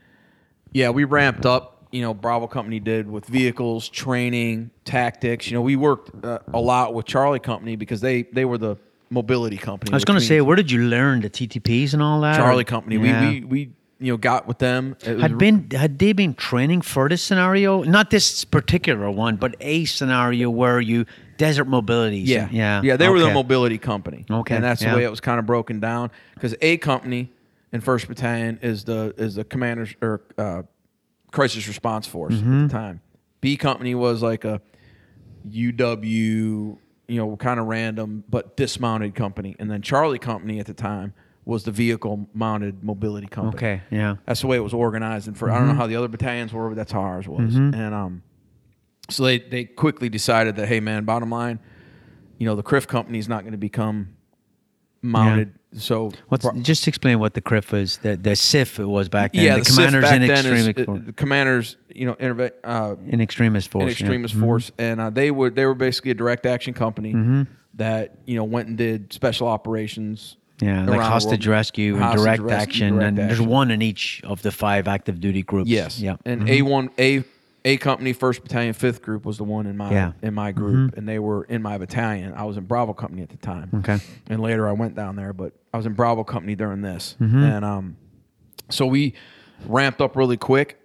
Yeah, 0.72 0.90
we 0.92 1.04
ramped 1.04 1.46
up. 1.46 1.81
You 1.92 2.02
know, 2.02 2.14
Bravo 2.14 2.48
Company 2.48 2.80
did 2.80 3.10
with 3.10 3.26
vehicles, 3.26 3.90
training, 3.90 4.72
tactics. 4.86 5.50
You 5.50 5.56
know, 5.56 5.62
we 5.62 5.76
worked 5.76 6.24
uh, 6.24 6.40
a 6.54 6.60
lot 6.60 6.94
with 6.94 7.06
Charlie 7.06 7.40
Company 7.40 7.76
because 7.76 8.02
they 8.02 8.24
they 8.24 8.46
were 8.46 8.58
the 8.58 8.78
mobility 9.10 9.58
company. 9.58 9.92
I 9.92 9.96
was 9.96 10.06
going 10.06 10.20
to 10.20 10.26
say, 10.26 10.42
where 10.42 10.56
did 10.56 10.72
you 10.72 10.84
learn 10.84 11.22
the 11.22 11.30
TTPs 11.30 11.94
and 11.94 12.02
all 12.02 12.22
that? 12.22 12.38
Charlie 12.38 12.62
or- 12.62 12.66
Company. 12.66 12.96
Yeah. 12.98 13.30
We, 13.30 13.42
we 13.42 13.46
we 13.46 13.72
you 14.00 14.14
know 14.14 14.18
got 14.18 14.48
with 14.48 14.58
them. 14.58 14.98
Had 15.04 15.38
been 15.38 15.70
had 15.72 16.00
they 16.00 16.14
been 16.14 16.34
training 16.34 16.82
for 16.82 17.08
this 17.08 17.22
scenario? 17.22 17.84
Not 17.84 18.10
this 18.10 18.44
particular 18.44 19.12
one, 19.12 19.36
but 19.36 19.56
a 19.62 19.86
scenario 19.86 20.50
where 20.50 20.82
you 20.82 21.06
desert 21.38 21.66
mobility. 21.66 22.20
Yeah, 22.20 22.50
yeah, 22.52 22.82
yeah. 22.84 22.98
They 22.98 23.10
were 23.10 23.20
the 23.20 23.32
mobility 23.32 23.78
company. 23.78 24.26
Okay, 24.30 24.56
and 24.56 24.64
that's 24.64 24.82
yeah. 24.82 24.92
the 24.92 24.98
way 24.98 25.04
it 25.04 25.10
was 25.10 25.22
kind 25.22 25.40
of 25.40 25.46
broken 25.46 25.80
down. 25.80 26.12
Because 26.34 26.56
A 26.62 26.78
company 26.78 27.32
in 27.72 27.82
First 27.82 28.08
Battalion 28.08 28.60
is 28.62 28.84
the 28.84 29.14
is 29.18 29.36
the 29.36 29.44
commander's 29.44 29.94
or 30.02 30.22
uh, 30.38 30.64
crisis 31.32 31.68
response 31.68 32.08
force 32.08 32.34
Mm-hmm. 32.36 32.64
at 32.64 32.70
the 32.70 32.74
time. 32.74 33.02
B 33.42 33.58
company 33.58 33.96
was 33.96 34.22
like 34.22 34.46
a 34.46 34.62
UW, 35.50 36.04
you 36.06 36.78
know, 37.10 37.36
kind 37.38 37.60
of 37.60 37.68
random 37.68 38.24
but 38.30 38.56
dismounted 38.58 39.16
company, 39.16 39.56
and 39.60 39.70
then 39.70 39.82
Charlie 39.82 40.20
company 40.20 40.60
at 40.60 40.66
the 40.66 40.74
time 40.74 41.14
was 41.44 41.64
the 41.64 41.72
vehicle 41.72 42.28
mounted 42.34 42.84
mobility 42.84 43.26
company. 43.28 43.56
Okay, 43.58 43.82
yeah. 43.90 44.18
That's 44.26 44.42
the 44.42 44.48
way 44.48 44.58
it 44.58 44.62
was 44.62 44.74
organized. 44.76 45.28
And 45.28 45.36
for 45.38 45.50
I 45.50 45.58
don't 45.58 45.68
know 45.70 45.74
how 45.74 45.88
the 45.88 45.96
other 45.96 46.08
battalions 46.08 46.54
were, 46.54 46.70
but 46.70 46.76
that's 46.76 46.92
how 46.92 47.02
ours 47.02 47.28
was. 47.28 47.54
Mm-hmm. 47.54 47.74
And 47.74 47.96
um, 47.96 48.24
so 49.10 49.24
they 49.24 49.40
they 49.40 49.66
quickly 49.66 50.08
decided 50.10 50.56
that 50.58 50.68
hey 50.68 50.80
man, 50.80 51.04
bottom 51.04 51.32
line, 51.32 51.60
you 52.38 52.46
know, 52.46 52.56
the 52.56 52.64
CRIF 52.64 52.88
company 52.88 53.18
is 53.18 53.28
not 53.28 53.42
going 53.42 53.54
to 53.54 53.58
become 53.58 54.16
mounted. 55.02 55.54
So 55.74 56.12
What's 56.28 56.44
pro- 56.46 56.60
just 56.62 56.88
explain 56.88 57.20
what 57.20 57.34
the 57.34 57.42
CRIF 57.42 57.72
was? 57.72 57.98
The 57.98 58.18
the 58.18 58.36
SIF 58.36 58.80
it 58.80 58.86
was 58.86 59.08
back 59.08 59.32
then. 59.34 59.46
yeah, 59.46 59.56
the, 59.56 59.62
CIF 59.62 59.76
commanders 59.76 60.12
in 60.12 60.22
then 60.28 60.46
is- 60.46 60.68
uh, 60.68 61.00
the 61.06 61.14
commanders, 61.14 61.78
you 61.96 62.06
know, 62.06 62.16
interve- 62.16 62.52
uh, 62.64 62.96
in 63.08 63.22
extremis 63.22 63.68
force. 63.68 63.84
in 63.84 63.88
yeah. 63.88 63.92
extremis 63.92 64.34
Mhm. 64.34 64.40
force, 64.42 64.72
and 64.78 65.00
uh, 65.00 65.10
they 65.10 65.32
were 65.32 65.50
they 65.50 65.66
were 65.66 65.74
basically 65.76 66.12
a 66.12 66.16
direct 66.16 66.46
action 66.46 66.74
company 66.74 67.14
Mm-hmm. 67.14 67.44
that 67.76 68.16
you 68.26 68.36
know 68.36 68.44
went 68.44 68.68
and 68.68 68.78
did 68.78 69.14
special 69.14 69.48
operations. 69.48 70.36
Yeah, 70.62 70.86
like 70.86 71.00
the 71.00 71.06
hostage 71.06 71.48
rescue 71.48 71.96
and 71.96 72.04
Hostage 72.04 72.22
direct 72.24 72.42
rescue, 72.44 72.56
action, 72.62 72.94
direct 72.96 73.08
and 73.08 73.18
there's 73.18 73.42
one 73.42 73.72
in 73.72 73.82
each 73.82 74.22
of 74.24 74.44
the 74.44 74.52
five 74.52 74.88
active 74.88 75.20
duty 75.20 75.42
groups. 75.42 75.70
Yes. 75.72 76.00
Yeah. 76.00 76.18
And 76.24 76.48
A 76.48 76.62
one 76.62 76.90
A 77.00 77.24
A 77.64 77.78
company, 77.78 78.12
first 78.14 78.42
battalion, 78.42 78.74
fifth 78.74 79.02
group 79.04 79.24
was 79.26 79.38
the 79.38 79.44
one 79.44 79.68
in 79.68 79.78
my 79.78 79.92
Yeah. 79.92 80.08
Mm-hmm. 80.08 80.26
in 80.26 80.34
my 80.34 80.52
group, 80.52 80.98
and 80.98 81.08
they 81.08 81.20
were 81.20 81.44
in 81.44 81.62
my 81.62 81.78
battalion. 81.78 82.34
I 82.36 82.44
was 82.46 82.58
in 82.58 82.66
Bravo 82.66 82.94
company 82.94 83.22
at 83.22 83.30
the 83.30 83.38
time. 83.38 83.70
Okay. 83.76 84.00
And 84.30 84.42
later 84.42 84.68
I 84.68 84.72
went 84.72 84.96
down 84.96 85.16
there, 85.16 85.32
but 85.34 85.54
I 85.74 85.78
was 85.78 85.86
in 85.86 85.94
Bravo 85.94 86.24
company 86.24 86.56
during 86.56 86.82
this, 86.82 87.16
Mm-hmm. 87.22 87.38
and 87.44 87.64
um, 87.66 87.98
so 88.70 88.88
we 88.88 89.14
ramped 89.68 90.02
up 90.02 90.16
really 90.16 90.38
quick. 90.38 90.80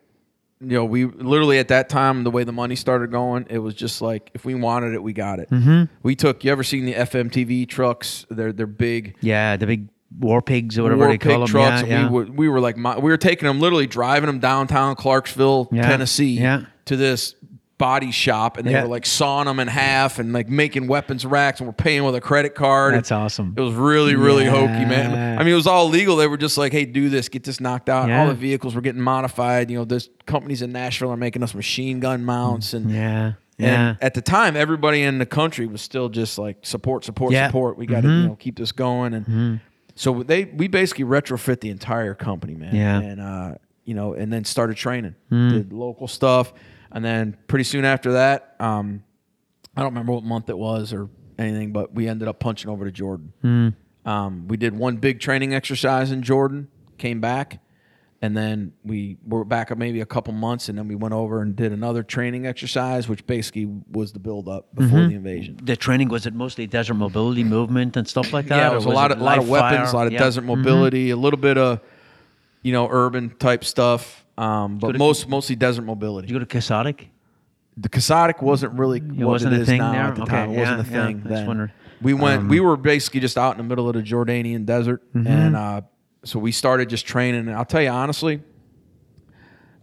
You 0.60 0.68
know, 0.68 0.84
we 0.86 1.04
literally 1.04 1.58
at 1.58 1.68
that 1.68 1.88
time, 1.90 2.24
the 2.24 2.30
way 2.30 2.42
the 2.44 2.52
money 2.52 2.76
started 2.76 3.10
going, 3.10 3.46
it 3.50 3.58
was 3.58 3.74
just 3.74 4.00
like 4.02 4.30
if 4.34 4.44
we 4.44 4.54
wanted 4.54 4.94
it, 4.94 5.02
we 5.02 5.12
got 5.12 5.38
it. 5.38 5.50
Mm-hmm. 5.50 5.84
We 6.02 6.14
took. 6.16 6.44
You 6.44 6.52
ever 6.52 6.62
seen 6.64 6.84
the 6.86 6.94
FMTV 6.94 7.68
trucks? 7.68 8.24
They're 8.30 8.52
they're 8.52 8.66
big 8.66 9.16
Yeah, 9.20 9.56
the 9.56 9.66
big 9.66 9.88
war 10.18 10.42
pigs 10.42 10.78
or 10.78 10.84
whatever 10.84 11.00
war 11.00 11.08
they 11.08 11.18
call 11.18 11.40
them. 11.40 11.48
trucks. 11.48 11.82
yeah, 11.82 12.02
yeah. 12.02 12.08
We 12.08 12.12
were 12.12 12.24
we 12.32 12.48
were 12.48 12.60
like 12.60 12.76
we 12.76 13.10
were 13.10 13.16
taking 13.16 13.46
them 13.46 13.60
literally 13.60 13.86
driving 13.86 14.26
them 14.26 14.38
downtown 14.38 14.96
Clarksville, 14.96 15.68
Yeah, 15.72 15.88
Tennessee, 15.88 16.38
yeah. 16.38 16.64
to 16.86 16.96
this 16.96 17.34
body 17.78 18.10
shop, 18.10 18.56
and 18.56 18.66
they 18.66 18.74
were 18.74 18.88
like 18.88 19.04
sawing 19.04 19.46
them 19.46 19.60
in 19.60 19.68
half 19.68 20.18
and 20.18 20.32
like 20.32 20.48
making 20.48 20.86
weapons 20.86 21.26
racks, 21.26 21.60
and 21.60 21.68
we're 21.68 21.74
paying 21.74 22.04
with 22.04 22.14
a 22.14 22.20
credit 22.20 22.54
card. 22.54 22.94
That's 22.94 23.12
awesome. 23.12 23.54
It 23.56 23.60
was 23.60 23.74
really 23.74 24.16
really 24.16 24.46
hokey, 24.46 24.84
man. 24.84 25.38
I 25.38 25.42
mean, 25.42 25.52
it 25.52 25.56
was 25.56 25.66
all 25.66 25.88
legal. 25.88 26.16
They 26.16 26.26
were 26.26 26.38
just 26.38 26.56
like, 26.58 26.72
"Hey, 26.72 26.84
do 26.84 27.08
this, 27.08 27.28
get 27.28 27.44
this 27.44 27.60
knocked 27.60 27.88
out." 27.88 28.10
All 28.10 28.28
the 28.28 28.34
vehicles 28.34 28.74
were 28.74 28.80
getting 28.80 29.02
modified. 29.02 29.70
You 29.70 29.78
know, 29.78 29.84
there's 29.84 30.08
companies 30.26 30.62
in 30.62 30.72
Nashville 30.72 31.10
are 31.10 31.16
making 31.16 31.42
us 31.42 31.54
machine 31.54 32.00
gun 32.00 32.24
mounts 32.24 32.72
and. 32.72 32.90
yeah. 32.90 33.32
Yeah. 33.58 33.88
And 33.88 33.98
at 34.02 34.12
the 34.12 34.20
time, 34.20 34.54
everybody 34.54 35.02
in 35.02 35.18
the 35.18 35.24
country 35.24 35.66
was 35.66 35.80
still 35.80 36.10
just 36.10 36.36
like 36.36 36.58
support, 36.60 37.06
support, 37.06 37.32
support. 37.32 37.78
We 37.78 37.86
got 37.86 38.02
to 38.02 38.08
mm-hmm. 38.08 38.20
you 38.20 38.28
know 38.28 38.36
keep 38.36 38.58
this 38.58 38.70
going, 38.70 39.14
and 39.14 39.24
mm-hmm. 39.24 39.54
So 39.96 40.22
they 40.22 40.44
we 40.44 40.68
basically 40.68 41.04
retrofit 41.04 41.60
the 41.60 41.70
entire 41.70 42.14
company, 42.14 42.54
man. 42.54 42.74
Yeah. 42.74 43.00
And 43.00 43.20
uh, 43.20 43.54
you 43.84 43.94
know, 43.94 44.12
and 44.14 44.32
then 44.32 44.44
started 44.44 44.76
training. 44.76 45.16
Did 45.30 45.72
local 45.72 46.06
stuff, 46.06 46.52
and 46.92 47.04
then 47.04 47.36
pretty 47.48 47.64
soon 47.64 47.84
after 47.84 48.12
that, 48.12 48.54
um, 48.60 49.02
I 49.76 49.80
don't 49.80 49.90
remember 49.90 50.12
what 50.12 50.22
month 50.22 50.48
it 50.48 50.58
was 50.58 50.92
or 50.92 51.08
anything, 51.38 51.72
but 51.72 51.92
we 51.92 52.08
ended 52.08 52.28
up 52.28 52.38
punching 52.38 52.70
over 52.70 52.84
to 52.84 52.92
Jordan. 52.92 53.74
Um, 54.04 54.46
we 54.46 54.56
did 54.56 54.76
one 54.76 54.96
big 54.98 55.18
training 55.18 55.52
exercise 55.54 56.12
in 56.12 56.22
Jordan, 56.22 56.68
came 56.96 57.20
back, 57.20 57.60
and 58.22 58.36
then 58.36 58.72
we 58.84 59.18
were 59.26 59.44
back 59.44 59.70
up 59.70 59.78
maybe 59.78 60.00
a 60.00 60.06
couple 60.06 60.32
months, 60.32 60.68
and 60.68 60.76
then 60.78 60.88
we 60.88 60.94
went 60.94 61.12
over 61.14 61.42
and 61.42 61.54
did 61.54 61.72
another 61.72 62.02
training 62.02 62.46
exercise, 62.46 63.08
which 63.08 63.26
basically 63.26 63.66
was 63.92 64.12
the 64.12 64.18
build 64.18 64.48
up 64.48 64.74
before 64.74 65.00
the 65.06 65.14
invasion. 65.14 65.58
The 65.62 65.76
training 65.76 66.08
was 66.08 66.26
it 66.26 66.34
mostly 66.34 66.66
desert 66.66 66.94
mobility 66.94 67.44
movement 67.44 67.96
and 67.96 68.08
stuff 68.08 68.32
like 68.32 68.46
that? 68.46 68.56
Yeah, 68.56 68.68
it 68.70 68.72
or 68.72 68.76
was 68.76 68.84
a 68.86 68.88
lot 68.90 69.12
of 69.12 69.20
lot 69.20 69.38
of 69.38 69.48
weapons, 69.48 69.92
a 69.92 69.96
lot 69.96 70.06
of 70.06 70.12
Yeah. 70.12 70.18
Mm-hmm. 70.20 70.26
desert 70.26 70.44
mobility, 70.44 71.10
a 71.10 71.16
little 71.16 71.38
bit 71.38 71.58
of 71.58 71.80
you 72.62 72.72
know 72.72 72.88
urban 72.90 73.30
type 73.38 73.62
stuff, 73.64 74.24
um, 74.38 74.78
but 74.78 74.88
Could've- 74.88 74.98
most 74.98 75.28
mostly 75.28 75.54
desert 75.56 75.82
mobility. 75.82 76.26
Did 76.28 76.32
you 76.34 76.38
go 76.40 76.44
to 76.44 76.58
KASOTC? 76.58 77.08
the 77.78 77.90
KASOTC 77.90 78.40
wasn't 78.42 78.72
really 78.78 79.00
what 79.00 79.28
wasn't 79.28 79.52
it 79.52 79.58
a 79.58 79.60
is 79.60 79.68
thing 79.68 79.78
now 79.78 79.92
there? 79.92 80.02
at 80.04 80.14
the 80.16 80.22
Okay, 80.22 80.30
time. 80.32 80.50
It 80.52 80.58
wasn't 80.58 80.78
yeah, 80.78 80.82
a 80.82 80.98
yeah, 80.98 81.06
thing 81.06 81.16
I 81.16 81.20
just 81.20 81.28
then. 81.28 81.46
wondered. 81.46 81.72
We 82.00 82.14
went. 82.14 82.40
Um, 82.42 82.48
we 82.48 82.60
were 82.60 82.76
basically 82.78 83.20
just 83.20 83.36
out 83.38 83.50
in 83.52 83.58
the 83.58 83.64
middle 83.64 83.86
of 83.88 83.94
the 83.94 84.02
Jordanian 84.02 84.64
desert, 84.64 85.02
Mm-hmm. 85.14 85.26
and 85.26 85.56
uh, 85.56 85.80
so 86.26 86.38
we 86.38 86.52
started 86.52 86.88
just 86.88 87.06
training. 87.06 87.40
And 87.48 87.52
I'll 87.52 87.64
tell 87.64 87.82
you 87.82 87.88
honestly, 87.90 88.42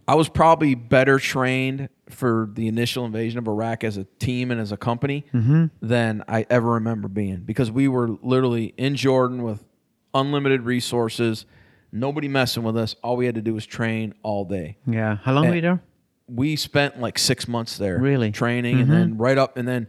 I 0.06 0.14
was 0.14 0.28
probably 0.28 0.74
better 0.74 1.18
trained 1.18 1.88
for 2.10 2.50
the 2.52 2.68
initial 2.68 3.06
invasion 3.06 3.38
of 3.38 3.48
Iraq 3.48 3.82
as 3.84 3.96
a 3.96 4.04
team 4.18 4.50
and 4.50 4.60
as 4.60 4.70
a 4.72 4.76
company 4.76 5.24
Mm-hmm. 5.32 5.66
than 5.80 6.22
I 6.28 6.46
ever 6.50 6.72
remember 6.72 7.08
being 7.08 7.38
because 7.38 7.70
we 7.70 7.88
were 7.88 8.10
literally 8.22 8.74
in 8.76 8.96
Jordan 8.96 9.42
with 9.42 9.64
unlimited 10.12 10.62
resources, 10.62 11.46
nobody 11.90 12.28
messing 12.28 12.62
with 12.62 12.76
us. 12.76 12.94
All 13.02 13.16
we 13.16 13.24
had 13.26 13.34
to 13.36 13.40
do 13.42 13.54
was 13.54 13.64
train 13.64 14.14
all 14.22 14.44
day 14.44 14.76
Yeah. 14.86 15.16
How 15.22 15.32
long 15.32 15.48
were 15.48 15.54
you 15.54 15.60
there? 15.62 15.82
we 16.28 16.56
spent 16.56 17.00
like 17.00 17.18
six 17.18 17.46
months 17.48 17.76
there 17.78 17.98
Really? 17.98 18.30
training 18.30 18.74
and 18.80 18.84
Mm-hmm. 18.84 18.92
then 18.92 19.18
right 19.18 19.38
up 19.38 19.56
and 19.56 19.66
then 19.66 19.86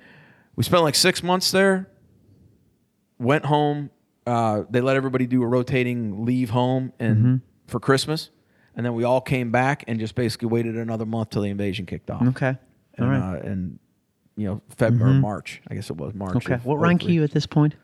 we 0.55 0.63
spent 0.63 0.83
like 0.83 0.95
six 0.95 1.21
months 1.23 1.51
there 1.51 1.89
went 3.19 3.45
home 3.45 3.89
uh, 4.25 4.63
they 4.69 4.81
let 4.81 4.95
everybody 4.95 5.27
do 5.27 5.41
a 5.43 5.47
rotating 5.47 6.25
leave 6.25 6.49
home 6.49 6.91
and 6.99 7.17
Mm-hmm. 7.17 7.35
for 7.67 7.79
christmas 7.79 8.29
and 8.75 8.85
then 8.85 8.93
we 8.93 9.03
all 9.03 9.21
came 9.21 9.51
back 9.51 9.83
and 9.87 9.99
just 9.99 10.15
basically 10.15 10.47
waited 10.49 10.75
another 10.77 11.05
month 11.05 11.29
till 11.31 11.41
the 11.43 11.49
invasion 11.49 11.85
kicked 11.85 12.09
off 12.09 12.21
Okay. 12.29 12.57
and, 12.95 13.05
All 13.05 13.07
right. 13.11 13.21
Mm-hmm. 13.21 13.47
uh, 13.47 13.51
and 13.51 13.79
you 14.35 14.47
know 14.47 14.61
february 14.75 15.13
march 15.19 15.61
i 15.69 15.75
guess 15.75 15.89
it 15.89 15.95
was 15.97 16.13
march 16.13 16.35
okay. 16.37 16.55
What 16.63 16.75
rank 16.77 17.03
are 17.05 17.09
you 17.11 17.23
at 17.23 17.31
this 17.31 17.45
point? 17.45 17.75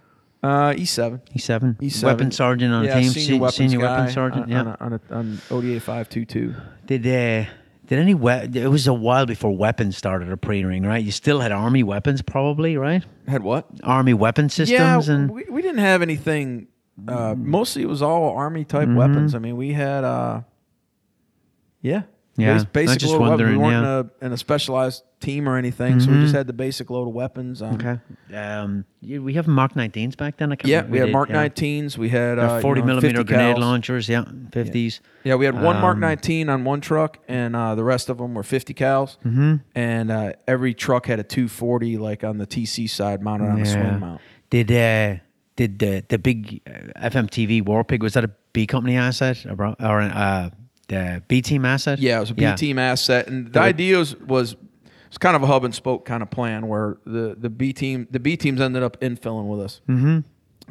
uh 0.43 0.71
e7 0.73 1.21
E7. 1.35 1.77
E7. 1.79 2.03
Weapon 2.03 2.31
sergeant 2.31 2.73
on 2.73 2.83
yeah, 2.83 2.97
a 2.97 3.01
team. 3.01 3.11
senior, 3.11 3.27
se- 3.35 3.39
weapons 3.39 3.55
senior 3.57 3.79
weapon 3.79 4.09
sergeant. 4.11 4.43
on, 4.45 4.49
yeah. 4.49 4.59
on, 4.61 4.67
a, 4.67 4.77
on, 4.79 4.93
a, 4.93 5.15
on 5.15 5.41
oda 5.51 5.79
522 5.79 6.55
Did 6.87 7.05
uh, 7.07 7.49
did 7.91 7.99
any 7.99 8.13
we- 8.13 8.31
it 8.31 8.69
was 8.69 8.87
a 8.87 8.93
while 8.93 9.25
before 9.25 9.55
weapons 9.55 9.97
started 9.97 10.29
at 10.29 10.41
pre-ring, 10.41 10.83
right? 10.83 11.03
You 11.03 11.11
still 11.11 11.41
had 11.41 11.51
army 11.51 11.83
weapons, 11.83 12.21
probably, 12.21 12.77
right? 12.77 13.03
had 13.27 13.43
what 13.43 13.67
Army 13.83 14.13
weapon 14.13 14.49
systems 14.49 15.07
yeah, 15.07 15.13
and 15.13 15.29
we, 15.29 15.43
we 15.49 15.61
didn't 15.61 15.79
have 15.79 16.01
anything. 16.01 16.67
Uh, 17.07 17.35
mostly, 17.37 17.81
it 17.81 17.87
was 17.89 18.01
all 18.01 18.29
army 18.35 18.63
type 18.63 18.87
Mm-hmm. 18.87 18.95
weapons. 18.97 19.35
I 19.35 19.39
mean, 19.39 19.57
we 19.57 19.73
had, 19.73 20.03
uh, 20.03 20.41
yeah, 21.81 22.03
Yeah, 22.37 22.53
bas- 22.53 22.65
basic 22.65 22.99
just 22.99 23.13
load 23.13 23.23
of 23.23 23.29
weapons. 23.39 23.49
We 23.51 23.57
weren't 23.57 23.71
yeah. 23.73 23.79
Mm-hmm. 23.81 24.09
in, 24.17 24.21
a, 24.23 24.25
in 24.27 24.31
a 24.33 24.37
specialized 24.37 25.03
team 25.19 25.47
or 25.49 25.57
anything, 25.57 25.99
so 25.99 26.09
we 26.09 26.21
just 26.21 26.33
had 26.33 26.47
the 26.47 26.53
basic 26.53 26.89
load 26.89 27.07
of 27.07 27.13
weapons. 27.13 27.61
Um, 27.61 27.75
okay. 27.75 27.99
Um, 28.35 28.85
we 29.01 29.33
have 29.33 29.47
Mark 29.47 29.73
19s 29.73 30.15
back 30.17 30.37
then. 30.37 30.51
I 30.51 30.55
can't 30.55 30.69
Yeah, 30.69 30.77
remember 30.77 30.91
we 30.93 30.99
had 30.99 31.05
did, 31.07 31.11
Mark 31.11 31.29
yeah. 31.29 31.47
19s. 31.47 31.97
We 31.97 32.09
had 32.09 32.35
They're 32.37 32.49
uh, 32.49 32.55
you 32.55 32.61
40 32.61 32.81
know, 32.81 32.87
millimeter 32.87 33.23
grenade 33.23 33.57
cals. 33.57 33.59
launchers. 33.59 34.09
Yeah, 34.09 34.23
50s. 34.23 35.01
Yeah, 35.23 35.35
we 35.35 35.45
had 35.45 35.55
one 35.55 35.81
Mark 35.81 35.95
Um, 35.95 35.99
19 36.01 36.49
on 36.49 36.63
one 36.63 36.81
truck, 36.81 37.19
and 37.27 37.55
uh, 37.55 37.75
the 37.75 37.83
rest 37.83 38.09
of 38.09 38.17
them 38.17 38.33
were 38.33 38.43
50 38.43 38.73
cals. 38.73 39.17
Mm-hmm. 39.25 39.55
And 39.75 40.11
uh, 40.11 40.33
every 40.47 40.73
truck 40.73 41.05
had 41.07 41.19
a 41.19 41.23
240, 41.23 41.97
like 41.97 42.23
on 42.23 42.37
the 42.37 42.47
TC 42.47 42.89
side, 42.89 43.21
mounted 43.21 43.49
on 43.49 43.61
a 43.61 43.65
swing 43.65 43.99
mount. 43.99 44.21
Did 44.49 44.71
uh, 44.71 45.21
did 45.57 45.79
the 45.79 46.03
the 46.07 46.17
big 46.17 46.61
uh, 46.65 47.63
War 47.65 47.83
Pig 47.83 48.01
was 48.01 48.13
that 48.13 48.23
a 48.23 48.31
B 48.53 48.65
company 48.65 48.97
asset 48.97 49.45
or, 49.45 49.55
bro- 49.55 49.75
or 49.79 50.01
uh, 50.01 50.49
the 50.91 51.23
B 51.27 51.41
team 51.41 51.65
asset? 51.65 51.99
Yeah, 51.99 52.17
it 52.17 52.21
was 52.21 52.31
a 52.31 52.35
B 52.35 52.53
team 52.55 52.77
asset, 52.77 53.27
and 53.27 53.51
the 53.51 53.59
idea 53.59 53.97
was, 53.97 54.15
was 54.17 54.55
it's 55.07 55.17
kind 55.17 55.35
of 55.35 55.43
a 55.43 55.47
hub 55.47 55.63
and 55.63 55.73
spoke 55.73 56.05
kind 56.05 56.23
of 56.23 56.29
plan 56.29 56.67
where 56.67 56.97
the 57.05 57.35
the 57.37 57.49
B 57.49 57.73
team 57.73 58.07
the 58.11 58.19
B 58.19 58.37
teams 58.37 58.61
ended 58.61 58.83
up 58.83 58.99
infilling 59.01 59.47
with 59.47 59.61
us, 59.61 59.81
mm-hmm. 59.87 60.19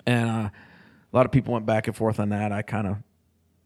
and 0.07 0.31
uh, 0.31 0.51
a 0.51 1.13
lot 1.13 1.27
of 1.27 1.33
people 1.33 1.53
went 1.55 1.67
back 1.67 1.87
and 1.87 1.97
forth 1.97 2.21
on 2.21 2.31
that. 2.31 2.53
I 2.53 2.63
kind 2.63 2.87
of 2.87 2.97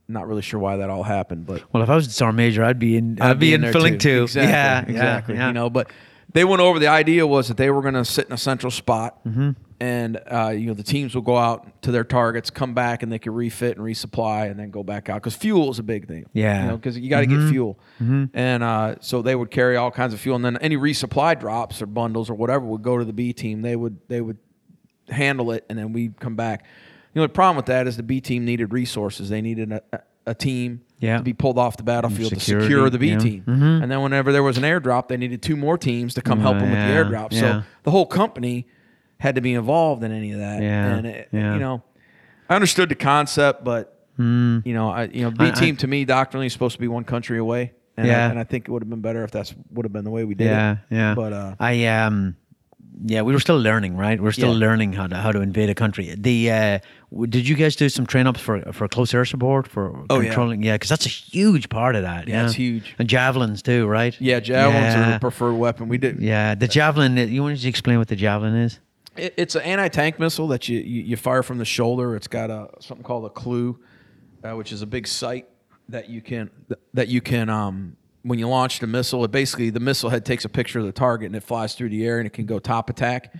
not 0.08 0.26
really 0.26 0.42
sure 0.42 0.60
why 0.60 0.76
that 0.76 0.90
all 0.90 1.02
happened, 1.02 1.46
but 1.46 1.62
Well, 1.72 1.82
if 1.82 1.88
I 1.88 1.94
was 1.94 2.14
Sergeant 2.14 2.36
Major, 2.36 2.64
I'd 2.64 2.78
be 2.78 2.96
in. 2.96 3.20
I'd, 3.20 3.38
be, 3.38 3.54
in 3.54 3.62
there 3.62 3.72
filling 3.72 3.98
too. 3.98 4.24
Exactly, 4.24 4.52
Yeah, 4.52 4.74
yeah, 4.74 4.80
exactly. 4.90 5.34
yeah. 5.36 5.46
You 5.48 5.52
know, 5.54 5.70
but 5.70 5.90
they 6.34 6.44
went 6.44 6.60
over. 6.60 6.78
The 6.78 6.88
idea 6.88 7.26
was 7.26 7.48
that 7.48 7.56
they 7.56 7.70
were 7.70 7.80
going 7.80 7.94
to 7.94 8.04
sit 8.04 8.26
in 8.26 8.32
a 8.32 8.38
central 8.38 8.70
spot, 8.70 9.24
Mm-hmm. 9.24 9.50
and 9.80 10.20
uh, 10.30 10.48
you 10.54 10.66
know 10.66 10.74
the 10.74 10.82
teams 10.82 11.14
would 11.14 11.24
go 11.24 11.36
out 11.38 11.80
to 11.82 11.90
their 11.90 12.04
targets, 12.04 12.50
come 12.50 12.74
back, 12.74 13.02
and 13.02 13.10
they 13.10 13.18
could 13.18 13.32
refit 13.32 13.76
and 13.78 13.86
resupply, 13.86 14.50
and 14.50 14.60
then 14.60 14.70
go 14.70 14.82
back 14.82 15.08
out 15.08 15.22
because 15.22 15.34
fuel 15.34 15.70
is 15.70 15.78
a 15.78 15.82
big 15.82 16.06
thing. 16.06 16.26
Yeah. 16.32 16.62
you 16.62 16.68
know, 16.68 16.76
because 16.76 16.98
you 16.98 17.08
got 17.08 17.20
to 17.20 17.26
get 17.26 17.48
fuel, 17.48 17.78
and 17.98 18.62
uh, 18.62 18.96
so 19.00 19.22
they 19.22 19.34
would 19.34 19.50
carry 19.50 19.76
all 19.76 19.90
kinds 19.90 20.12
of 20.12 20.20
fuel, 20.20 20.36
and 20.36 20.44
then 20.44 20.56
any 20.58 20.76
resupply 20.76 21.38
drops 21.40 21.80
or 21.80 21.86
bundles 21.86 22.28
or 22.28 22.34
whatever 22.34 22.66
would 22.66 22.82
go 22.82 22.98
to 22.98 23.04
the 23.04 23.12
B 23.14 23.32
team. 23.32 23.62
They 23.62 23.76
would 23.76 23.98
they 24.08 24.20
would 24.20 24.38
handle 25.08 25.50
it, 25.52 25.64
and 25.68 25.78
then 25.78 25.92
we'd 25.92 26.18
come 26.20 26.36
back. 26.36 26.64
You 27.14 27.20
know, 27.20 27.26
the 27.28 27.32
problem 27.32 27.56
with 27.56 27.66
that 27.66 27.86
is 27.86 27.96
the 27.96 28.02
B 28.02 28.20
team 28.20 28.44
needed 28.44 28.72
resources. 28.72 29.28
They 29.28 29.40
needed 29.40 29.70
a, 29.70 29.82
a, 30.26 30.34
team 30.34 30.80
Yeah. 31.00 31.18
to 31.18 31.22
be 31.22 31.32
pulled 31.32 31.58
off 31.58 31.76
the 31.76 31.82
battlefield 31.82 32.32
to 32.32 32.40
secure 32.40 32.88
the 32.90 32.98
B 32.98 33.10
yeah. 33.10 33.18
team. 33.18 33.42
Mhm. 33.46 33.82
And 33.82 33.90
then 33.90 34.00
whenever 34.02 34.32
there 34.32 34.42
was 34.42 34.56
an 34.58 34.64
airdrop, 34.64 35.08
they 35.08 35.16
needed 35.16 35.42
two 35.42 35.56
more 35.56 35.76
teams 35.78 36.14
to 36.14 36.22
come 36.22 36.40
help 36.40 36.58
them 36.58 36.70
with 36.70 36.78
the 36.78 36.94
airdrop. 36.94 37.28
yeah. 37.32 37.40
So 37.40 37.62
the 37.82 37.90
whole 37.90 38.06
company 38.06 38.66
had 39.18 39.34
to 39.36 39.40
be 39.40 39.54
involved 39.54 40.02
in 40.02 40.12
any 40.12 40.32
of 40.32 40.38
that. 40.38 40.62
Yeah, 40.62 40.86
And 40.96 41.06
it, 41.06 41.28
yeah. 41.32 41.54
you 41.54 41.60
know, 41.60 41.82
I 42.48 42.54
understood 42.54 42.88
the 42.88 42.94
concept, 42.94 43.64
but 43.64 43.90
you 44.18 44.62
know, 44.64 44.90
I 44.90 45.04
you 45.04 45.22
know, 45.22 45.30
B 45.30 45.44
I- 45.46 45.48
I- 45.48 45.50
team 45.52 45.76
to 45.76 45.86
me 45.86 46.04
doctrinally 46.04 46.46
is 46.46 46.52
supposed 46.52 46.74
to 46.76 46.80
be 46.80 46.88
one 46.88 47.04
country 47.04 47.38
away. 47.38 47.72
And 47.96 48.06
Yeah. 48.08 48.26
I, 48.26 48.30
and 48.30 48.38
I 48.38 48.44
think 48.44 48.66
it 48.68 48.70
would 48.72 48.82
have 48.82 48.90
been 48.90 49.00
better 49.02 49.22
if 49.22 49.30
that's 49.30 49.54
would 49.72 49.84
have 49.84 49.92
been 49.92 50.04
the 50.04 50.10
way 50.10 50.24
we 50.24 50.34
did 50.34 50.46
yeah, 50.48 50.72
it. 50.72 50.78
yeah. 50.90 51.14
But 51.14 51.32
uh, 51.32 51.54
I 51.60 51.86
um, 51.86 52.34
yeah, 53.06 53.22
we 53.22 53.32
were 53.32 53.40
still 53.40 53.58
learning, 53.58 53.96
right? 53.96 54.20
We're 54.20 54.32
still 54.32 54.52
Yeah. 54.52 54.66
learning 54.66 54.92
how 54.92 55.06
to 55.08 55.16
how 55.16 55.32
to 55.32 55.40
invade 55.40 55.70
a 55.70 55.74
country. 55.74 56.14
The 56.16 56.50
uh, 56.50 56.78
w- 57.10 57.26
did 57.26 57.48
you 57.48 57.56
guys 57.56 57.76
do 57.76 57.88
some 57.88 58.06
train 58.06 58.26
ups 58.26 58.40
for 58.40 58.60
for 58.72 58.86
close 58.88 59.12
air 59.14 59.24
support 59.24 59.66
for 59.68 60.04
Oh, 60.10 60.20
controlling? 60.20 60.62
Yeah, 60.62 60.74
because 60.74 60.90
that's 60.90 61.06
a 61.06 61.08
huge 61.08 61.68
part 61.68 61.96
of 61.96 62.02
that. 62.02 62.28
Yeah, 62.28 62.40
Yeah, 62.40 62.44
it's 62.46 62.54
huge. 62.54 62.94
And 62.98 63.08
javelins 63.08 63.62
too, 63.62 63.86
right? 63.86 64.16
yeah, 64.20 64.40
javelins 64.40 64.94
are 64.94 65.00
yeah. 65.00 65.12
the 65.14 65.18
preferred 65.20 65.54
weapon. 65.54 65.88
We 65.88 65.98
did. 65.98 66.20
Yeah, 66.20 66.54
the 66.54 66.68
javelin. 66.68 67.16
You 67.16 67.42
want 67.42 67.58
to 67.58 67.68
explain 67.68 67.98
what 67.98 68.08
the 68.08 68.16
javelin 68.16 68.54
is? 68.54 68.80
It, 69.16 69.34
it's 69.36 69.54
an 69.54 69.62
anti-tank 69.62 70.18
missile 70.18 70.48
that 70.48 70.68
you, 70.68 70.78
you 70.80 71.02
you 71.02 71.16
fire 71.16 71.42
from 71.42 71.58
the 71.58 71.64
shoulder. 71.64 72.16
It's 72.16 72.28
got 72.28 72.50
a 72.50 72.68
something 72.80 73.04
called 73.04 73.24
a 73.26 73.30
CLU, 73.30 73.76
uh, 74.44 74.56
which 74.56 74.72
is 74.72 74.82
a 74.82 74.86
big 74.86 75.06
sight 75.06 75.46
that 75.88 76.08
you 76.08 76.20
can 76.20 76.50
that 76.94 77.08
you 77.08 77.20
can 77.20 77.48
um 77.50 77.96
when 78.24 78.38
you 78.40 78.48
launch 78.48 78.80
the 78.80 78.86
missile. 78.88 79.22
It 79.24 79.30
basically 79.30 79.70
the 79.70 79.78
missile 79.80 80.10
head 80.10 80.24
takes 80.24 80.44
a 80.44 80.48
picture 80.48 80.80
of 80.80 80.86
the 80.86 80.92
target 80.92 81.26
and 81.26 81.36
it 81.36 81.42
flies 81.44 81.74
through 81.74 81.90
the 81.90 82.04
air 82.04 82.18
and 82.18 82.26
it 82.26 82.32
can 82.32 82.46
go 82.46 82.58
top 82.58 82.90
attack 82.90 83.32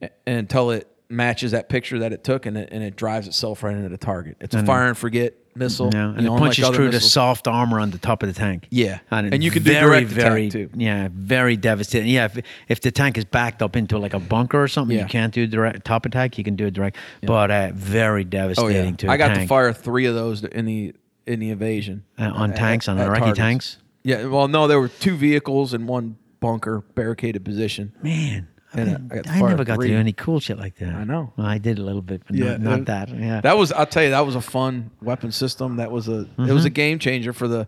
a- 0.00 0.10
until 0.26 0.70
it 0.70 0.88
matches 1.10 1.50
that 1.52 1.68
picture 1.68 1.98
that 1.98 2.12
it 2.14 2.24
took 2.24 2.46
and 2.46 2.56
it, 2.56 2.70
and 2.72 2.82
it 2.82 2.96
drives 2.96 3.26
itself 3.28 3.62
right 3.62 3.76
into 3.76 3.90
the 3.90 3.98
target. 3.98 4.36
It's 4.40 4.54
a 4.54 4.64
fire 4.64 4.86
and 4.88 4.96
forget 4.96 5.34
missile. 5.54 5.90
Yeah, 5.92 6.08
you 6.12 6.14
and 6.16 6.24
know, 6.24 6.36
it 6.36 6.38
punches 6.38 6.66
through 6.70 6.88
the 6.90 7.00
soft 7.00 7.46
armor 7.46 7.78
on 7.80 7.90
the 7.90 7.98
top 7.98 8.22
of 8.22 8.28
the 8.28 8.32
tank. 8.34 8.66
Yeah. 8.70 9.00
and, 9.10 9.34
And 9.34 9.44
you 9.44 9.50
can 9.50 9.62
do 9.62 9.70
very, 9.72 10.00
direct 10.04 10.12
attack, 10.12 10.22
very, 10.24 10.48
too. 10.48 10.70
Yeah, 10.74 11.08
very 11.12 11.56
devastating. 11.58 12.08
Yeah, 12.08 12.24
if, 12.24 12.38
if 12.68 12.80
the 12.80 12.90
tank 12.90 13.18
is 13.18 13.26
backed 13.26 13.60
up 13.60 13.76
into 13.76 13.98
like 13.98 14.14
a 14.14 14.18
bunker 14.20 14.62
or 14.62 14.68
something, 14.68 14.96
Yeah. 14.96 15.02
you 15.02 15.08
can't 15.10 15.34
do 15.34 15.46
direct 15.46 15.84
top 15.84 16.06
attack. 16.06 16.38
You 16.38 16.44
can 16.44 16.56
do 16.56 16.64
it 16.68 16.70
direct, 16.72 16.96
but 17.22 17.50
uh, 17.50 17.72
very 17.74 18.22
Oh 18.22 18.24
devastating 18.24 18.90
yeah, 18.92 18.96
to. 18.96 19.06
a 19.08 19.10
I 19.10 19.16
got 19.18 19.28
tank. 19.28 19.40
to 19.42 19.46
fire 19.48 19.72
three 19.74 20.06
of 20.06 20.14
those 20.14 20.42
in 20.44 20.64
the 20.64 20.94
in 21.26 21.38
the 21.40 21.50
invasion 21.50 22.04
Uh, 22.18 22.30
on 22.34 22.50
At- 22.52 22.56
tanks, 22.56 22.88
on 22.88 22.98
at 22.98 23.06
Iraqi 23.06 23.20
targets. 23.20 23.38
tanks? 23.38 23.76
Yeah, 24.04 24.26
well, 24.26 24.48
no, 24.48 24.66
there 24.66 24.80
were 24.80 24.88
two 24.88 25.16
vehicles 25.16 25.72
and 25.74 25.86
one 25.88 26.16
bunker 26.40 26.80
barricaded 26.94 27.44
position. 27.44 27.92
Man, 28.02 28.48
I, 28.74 28.80
uh, 28.80 28.84
mean, 28.84 29.08
I 29.12 29.14
got 29.16 29.28
I 29.28 29.40
never 29.40 29.64
got 29.64 29.76
three. 29.76 29.88
to 29.88 29.94
do 29.94 29.98
any 30.00 30.12
cool 30.12 30.40
shit 30.40 30.58
like 30.58 30.76
that. 30.78 30.92
I 30.94 31.04
know. 31.04 31.32
Well, 31.36 31.46
I 31.46 31.58
did 31.58 31.78
a 31.78 31.82
little 31.82 32.02
bit, 32.02 32.22
but 32.26 32.34
Yeah, 32.34 32.56
not, 32.56 32.60
not 32.60 32.80
uh, 32.80 32.84
that. 32.84 33.08
Yeah, 33.10 33.40
That 33.40 33.56
was 33.56 33.70
I'll 33.70 33.86
tell 33.86 34.02
you 34.02 34.10
that 34.10 34.26
was 34.26 34.34
a 34.34 34.40
fun 34.40 34.90
weapon 35.00 35.30
system. 35.30 35.76
That 35.76 35.92
was 35.92 36.08
a 36.08 36.20
it 36.22 36.36
Mm-hmm. 36.36 36.54
was 36.54 36.64
a 36.64 36.70
game 36.70 36.98
changer 36.98 37.32
for 37.32 37.46
the 37.46 37.66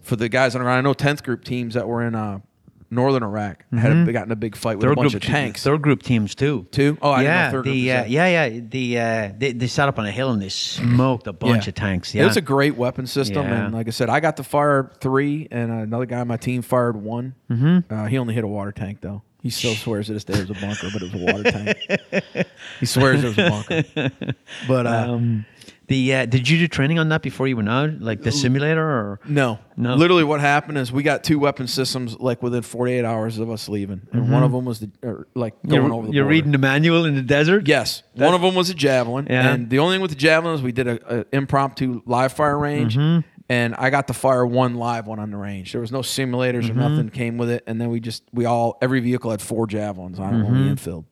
for 0.00 0.16
the 0.16 0.28
guys 0.28 0.54
on 0.54 0.62
around. 0.62 0.78
I 0.78 0.80
know 0.82 0.92
tenth 0.94 1.22
group 1.24 1.44
teams 1.44 1.74
that 1.74 1.88
were 1.88 2.06
in 2.06 2.14
uh, 2.14 2.40
northern 2.90 3.22
Iraq 3.22 3.64
had 3.76 4.08
a, 4.08 4.12
got 4.12 4.30
a 4.30 4.36
big 4.36 4.56
fight 4.56 4.78
with 4.78 4.90
a 4.90 4.94
bunch 4.94 5.14
of 5.14 5.22
tanks. 5.22 5.62
Third 5.62 5.82
group 5.82 6.02
teams 6.02 6.34
too. 6.34 6.66
Too? 6.70 6.96
Oh, 7.02 7.10
I 7.10 7.22
didn't 7.22 7.24
know 7.26 7.30
yeah, 7.40 7.50
third 7.50 7.64
the 7.64 7.92
uh, 7.92 8.04
yeah, 8.04 8.26
yeah, 8.46 8.60
the 8.60 8.98
uh, 8.98 9.32
they, 9.36 9.52
they 9.52 9.66
sat 9.66 9.88
up 9.88 9.98
on 9.98 10.06
a 10.06 10.10
hill 10.10 10.30
and 10.30 10.40
they 10.40 10.48
smoked 10.48 11.26
a 11.26 11.32
bunch 11.32 11.64
Yeah. 11.64 11.70
of 11.70 11.74
tanks. 11.74 12.14
Yeah, 12.14 12.22
It 12.22 12.26
was 12.26 12.36
a 12.36 12.40
great 12.42 12.76
weapon 12.76 13.06
system, 13.06 13.46
Yeah. 13.46 13.64
and 13.66 13.74
like 13.74 13.86
I 13.88 13.90
said, 13.90 14.08
I 14.08 14.20
got 14.20 14.36
to 14.38 14.44
fire 14.44 14.90
three, 15.00 15.48
and 15.50 15.70
another 15.70 16.06
guy 16.06 16.20
on 16.20 16.28
my 16.28 16.36
team 16.36 16.62
fired 16.62 16.96
one. 16.96 17.34
Mm-hmm. 17.50 17.92
Uh, 17.92 18.06
he 18.06 18.18
only 18.18 18.34
hit 18.34 18.44
a 18.44 18.48
water 18.48 18.72
tank 18.72 18.98
though. 19.00 19.22
He 19.42 19.50
still 19.50 19.74
swears 19.74 20.06
to 20.06 20.14
this 20.14 20.24
day 20.24 20.34
it 20.34 20.48
was 20.48 20.56
a 20.56 20.60
bunker, 20.60 20.88
but 20.92 21.02
it 21.02 21.12
was 21.12 21.22
a 21.22 21.24
water 21.24 21.50
tank. 21.50 22.44
he 22.80 22.86
swears 22.86 23.22
it 23.24 23.26
was 23.28 23.38
a 23.38 23.50
bunker. 23.50 24.10
But 24.68 24.86
uh, 24.86 25.12
Um, 25.12 25.44
The 25.86 26.14
uh, 26.14 26.24
did 26.26 26.48
you 26.48 26.58
do 26.58 26.66
training 26.66 26.98
on 26.98 27.10
that 27.10 27.20
before 27.20 27.46
you 27.46 27.56
went 27.56 27.68
out, 27.68 28.00
like 28.00 28.22
the 28.22 28.32
simulator, 28.32 28.82
or 28.82 29.20
No, 29.28 29.58
No. 29.76 29.94
Literally, 29.96 30.24
what 30.24 30.40
happened 30.40 30.78
is 30.78 30.90
we 30.90 31.02
got 31.02 31.22
two 31.24 31.38
weapon 31.38 31.66
systems 31.66 32.16
like 32.18 32.42
within 32.42 32.62
48 32.62 33.04
hours 33.04 33.38
of 33.38 33.50
us 33.50 33.68
leaving, 33.68 34.00
and 34.12 34.32
one 34.32 34.42
of 34.42 34.50
them 34.52 34.64
was 34.64 34.80
the 34.80 34.90
or, 35.02 35.26
like 35.34 35.54
going 35.66 35.82
you're, 35.82 35.92
over 35.92 36.06
the 36.06 36.12
you're 36.14 36.24
border. 36.24 36.30
reading 36.30 36.52
the 36.52 36.58
manual 36.58 37.04
in 37.04 37.16
the 37.16 37.22
desert? 37.22 37.68
Yes, 37.68 38.02
one 38.14 38.32
of 38.32 38.40
them 38.40 38.54
was 38.54 38.70
a 38.70 38.74
javelin, 38.74 39.26
Yeah. 39.28 39.52
and 39.52 39.68
the 39.68 39.78
only 39.78 39.96
thing 39.96 40.00
with 40.02 40.10
the 40.12 40.16
javelin 40.16 40.54
is 40.54 40.62
we 40.62 40.72
did 40.72 40.88
a, 40.88 41.20
a 41.20 41.26
impromptu 41.32 42.00
live 42.06 42.32
fire 42.32 42.58
range, 42.58 42.96
Mm-hmm. 42.96 43.20
and 43.50 43.74
I 43.74 43.90
got 43.90 44.06
to 44.08 44.14
fire 44.14 44.46
one 44.46 44.76
live 44.76 45.06
one 45.06 45.18
on 45.18 45.30
the 45.30 45.36
range. 45.36 45.72
There 45.72 45.82
was 45.82 45.92
no 45.92 46.00
simulators 46.00 46.62
Mm-hmm. 46.64 46.80
or 46.80 46.88
nothing 46.88 47.08
came 47.10 47.36
with 47.36 47.50
it, 47.50 47.62
and 47.66 47.78
then 47.78 47.90
we 47.90 48.00
just 48.00 48.22
we 48.32 48.46
all 48.46 48.78
every 48.80 49.00
vehicle 49.00 49.30
had 49.32 49.42
four 49.42 49.66
javelins 49.66 50.18
on 50.18 50.32
it 50.34 50.36
when 50.44 50.46
Mm-hmm. 50.54 50.64
we 50.64 50.70
infield, 50.70 51.04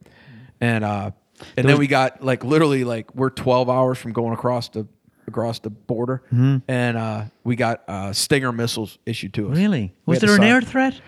and 0.62 0.82
uh, 0.82 1.10
and 1.56 1.68
then 1.68 1.78
we 1.78 1.86
got 1.86 2.22
like 2.24 2.44
literally 2.44 2.84
like 2.84 3.14
we're 3.14 3.30
12 3.30 3.68
hours 3.70 3.98
from 3.98 4.12
going 4.12 4.32
across 4.34 4.68
the 4.68 4.86
across 5.28 5.60
the 5.60 5.70
border, 5.70 6.22
Mm-hmm. 6.32 6.56
and 6.68 6.96
uh, 6.96 7.24
we 7.44 7.56
got 7.56 7.82
uh, 7.88 8.12
Stinger 8.12 8.52
missiles 8.52 8.98
issued 9.06 9.32
to 9.34 9.50
us. 9.50 9.56
Really? 9.56 9.94
We 10.06 10.12
Was 10.12 10.20
there 10.20 10.34
an 10.34 10.42
air 10.42 10.60
threat? 10.60 11.00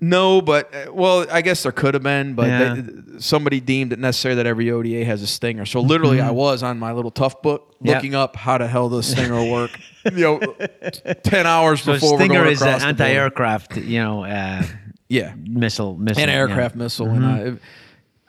no, 0.00 0.40
but 0.40 0.72
uh, 0.74 0.92
well, 0.92 1.26
I 1.30 1.40
guess 1.42 1.62
there 1.64 1.72
could 1.72 1.94
have 1.94 2.02
been, 2.04 2.34
but 2.34 2.46
Yeah. 2.46 2.74
they, 2.74 3.18
somebody 3.20 3.58
deemed 3.60 3.92
it 3.92 3.98
necessary 3.98 4.36
that 4.36 4.46
every 4.46 4.70
ODA 4.70 5.04
has 5.04 5.22
a 5.22 5.26
stinger. 5.26 5.66
So 5.66 5.80
literally, 5.80 6.20
I 6.20 6.30
was 6.30 6.62
on 6.62 6.78
my 6.78 6.92
little 6.92 7.10
tough 7.10 7.42
book 7.42 7.74
Mm-hmm. 7.78 7.88
Looking 7.94 8.14
up 8.16 8.34
how 8.34 8.58
the 8.58 8.66
hell 8.66 8.88
does 8.88 9.06
stinger 9.06 9.40
work. 9.52 9.70
you 10.04 10.10
know, 10.20 10.40
ten 11.22 11.46
hours 11.46 11.82
So 11.82 11.92
before 11.92 12.14
we're 12.14 12.18
Stinger 12.24 12.40
going 12.42 12.52
is 12.52 12.60
an 12.62 12.80
the 12.80 12.86
anti-aircraft, 12.86 13.76
you 13.76 14.00
know, 14.00 14.24
uh, 14.24 14.64
Yeah, 15.08 15.34
missile, 15.38 15.96
missile, 15.96 16.24
an 16.24 16.28
yeah. 16.28 16.34
aircraft 16.34 16.74
missile, 16.74 17.08
and 17.08 17.24
uh, 17.24 17.28
a 17.28 17.58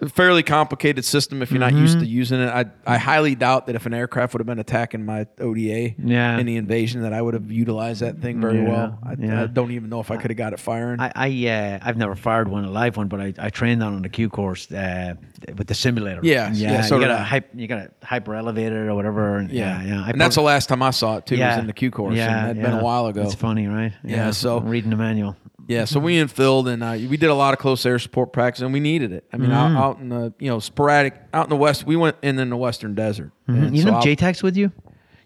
fairly 0.07 0.43
complicated 0.43 1.03
system 1.03 1.41
if 1.41 1.51
you're 1.51 1.59
not 1.59 1.73
used 1.73 1.99
to 1.99 2.05
Mm-hmm. 2.05 2.13
using 2.13 2.39
it. 2.41 2.47
I 2.47 2.65
I 2.87 2.97
highly 2.97 3.35
doubt 3.35 3.65
that 3.67 3.75
if 3.75 3.85
an 3.85 3.93
aircraft 3.93 4.33
would 4.33 4.39
have 4.39 4.47
been 4.47 4.59
attacking 4.59 5.03
my 5.05 5.27
ODA 5.41 5.95
Yeah. 6.01 6.37
in 6.37 6.45
the 6.45 6.55
invasion, 6.55 7.01
that 7.01 7.11
I 7.11 7.21
would 7.21 7.33
have 7.33 7.51
utilized 7.51 8.01
that 8.01 8.19
thing 8.21 8.39
very 8.39 8.59
Yeah, 8.61 8.69
well. 8.69 8.99
I, 9.03 9.15
yeah. 9.19 9.43
I 9.43 9.47
don't 9.47 9.71
even 9.71 9.89
know 9.89 9.99
if 9.99 10.09
I 10.09 10.15
could 10.17 10.31
have 10.31 10.37
got 10.37 10.53
it 10.53 10.59
firing. 10.59 11.01
I, 11.01 11.11
I 11.15 11.47
uh, 11.49 11.79
I've 11.81 11.97
never 11.97 12.15
fired 12.15 12.47
one, 12.47 12.63
a 12.63 12.71
live 12.71 12.95
one, 12.95 13.09
but 13.09 13.19
I, 13.19 13.33
I 13.37 13.49
trained 13.49 13.83
on 13.83 13.93
on 13.95 14.01
the 14.01 14.09
Q 14.09 14.29
course 14.29 14.71
uh, 14.71 15.15
with 15.57 15.67
the 15.67 15.73
simulator. 15.75 16.21
Yeah, 16.23 16.51
yeah. 16.53 16.71
yeah, 16.71 16.81
so 16.81 16.95
you 16.95 17.01
got 17.01 17.07
to 17.09 17.19
I. 17.19 17.23
hype, 17.23 17.49
you 17.53 17.67
got 17.67 17.75
to 18.01 18.05
hyper 18.07 18.35
elevate 18.35 18.71
it 18.71 18.75
or 18.75 18.95
whatever. 18.95 19.37
And, 19.37 19.51
yeah, 19.51 19.83
yeah. 19.83 20.03
I 20.05 20.09
and 20.11 20.21
that's 20.21 20.35
the 20.35 20.41
last 20.41 20.69
time 20.69 20.81
I 20.81 20.91
saw 20.91 21.17
it 21.17 21.25
too. 21.25 21.37
was 21.37 21.57
in 21.57 21.67
the 21.67 21.73
Q 21.73 21.91
course. 21.91 22.15
Yeah, 22.15 22.47
and 22.47 22.57
that'd 22.57 22.61
been 22.63 22.79
a 22.79 22.83
while 22.83 23.07
ago. 23.07 23.23
It's 23.23 23.35
funny, 23.35 23.67
right? 23.67 23.91
Yeah, 24.03 24.31
so- 24.31 24.59
reading 24.61 24.91
the 24.91 24.95
manual. 24.97 25.35
Yeah, 25.69 25.85
so 25.85 25.99
we 25.99 26.15
infilled 26.15 26.67
and 26.67 26.83
uh, 26.83 26.93
we 27.09 27.15
did 27.15 27.29
a 27.29 27.33
lot 27.35 27.53
of 27.53 27.59
close 27.59 27.85
air 27.85 27.99
support 27.99 28.33
practice, 28.33 28.61
and 28.63 28.73
we 28.73 28.79
needed 28.79 29.11
it. 29.11 29.23
I 29.31 29.37
mean, 29.37 29.51
Mm-hmm. 29.51 29.77
out, 29.77 29.83
out 29.95 29.99
in 29.99 30.09
the 30.09 30.33
you 30.39 30.49
know 30.49 30.59
sporadic 30.59 31.13
out 31.33 31.45
in 31.45 31.49
the 31.51 31.55
west, 31.55 31.85
we 31.85 31.95
went 31.95 32.15
in 32.23 32.39
in 32.39 32.49
the 32.49 32.57
western 32.57 32.95
desert. 32.95 33.31
And 33.47 33.75
You 33.77 33.83
so 33.83 33.89
know 33.91 33.97
I'll- 33.97 34.03
JTAC's 34.03 34.41
with 34.43 34.57
you? 34.57 34.71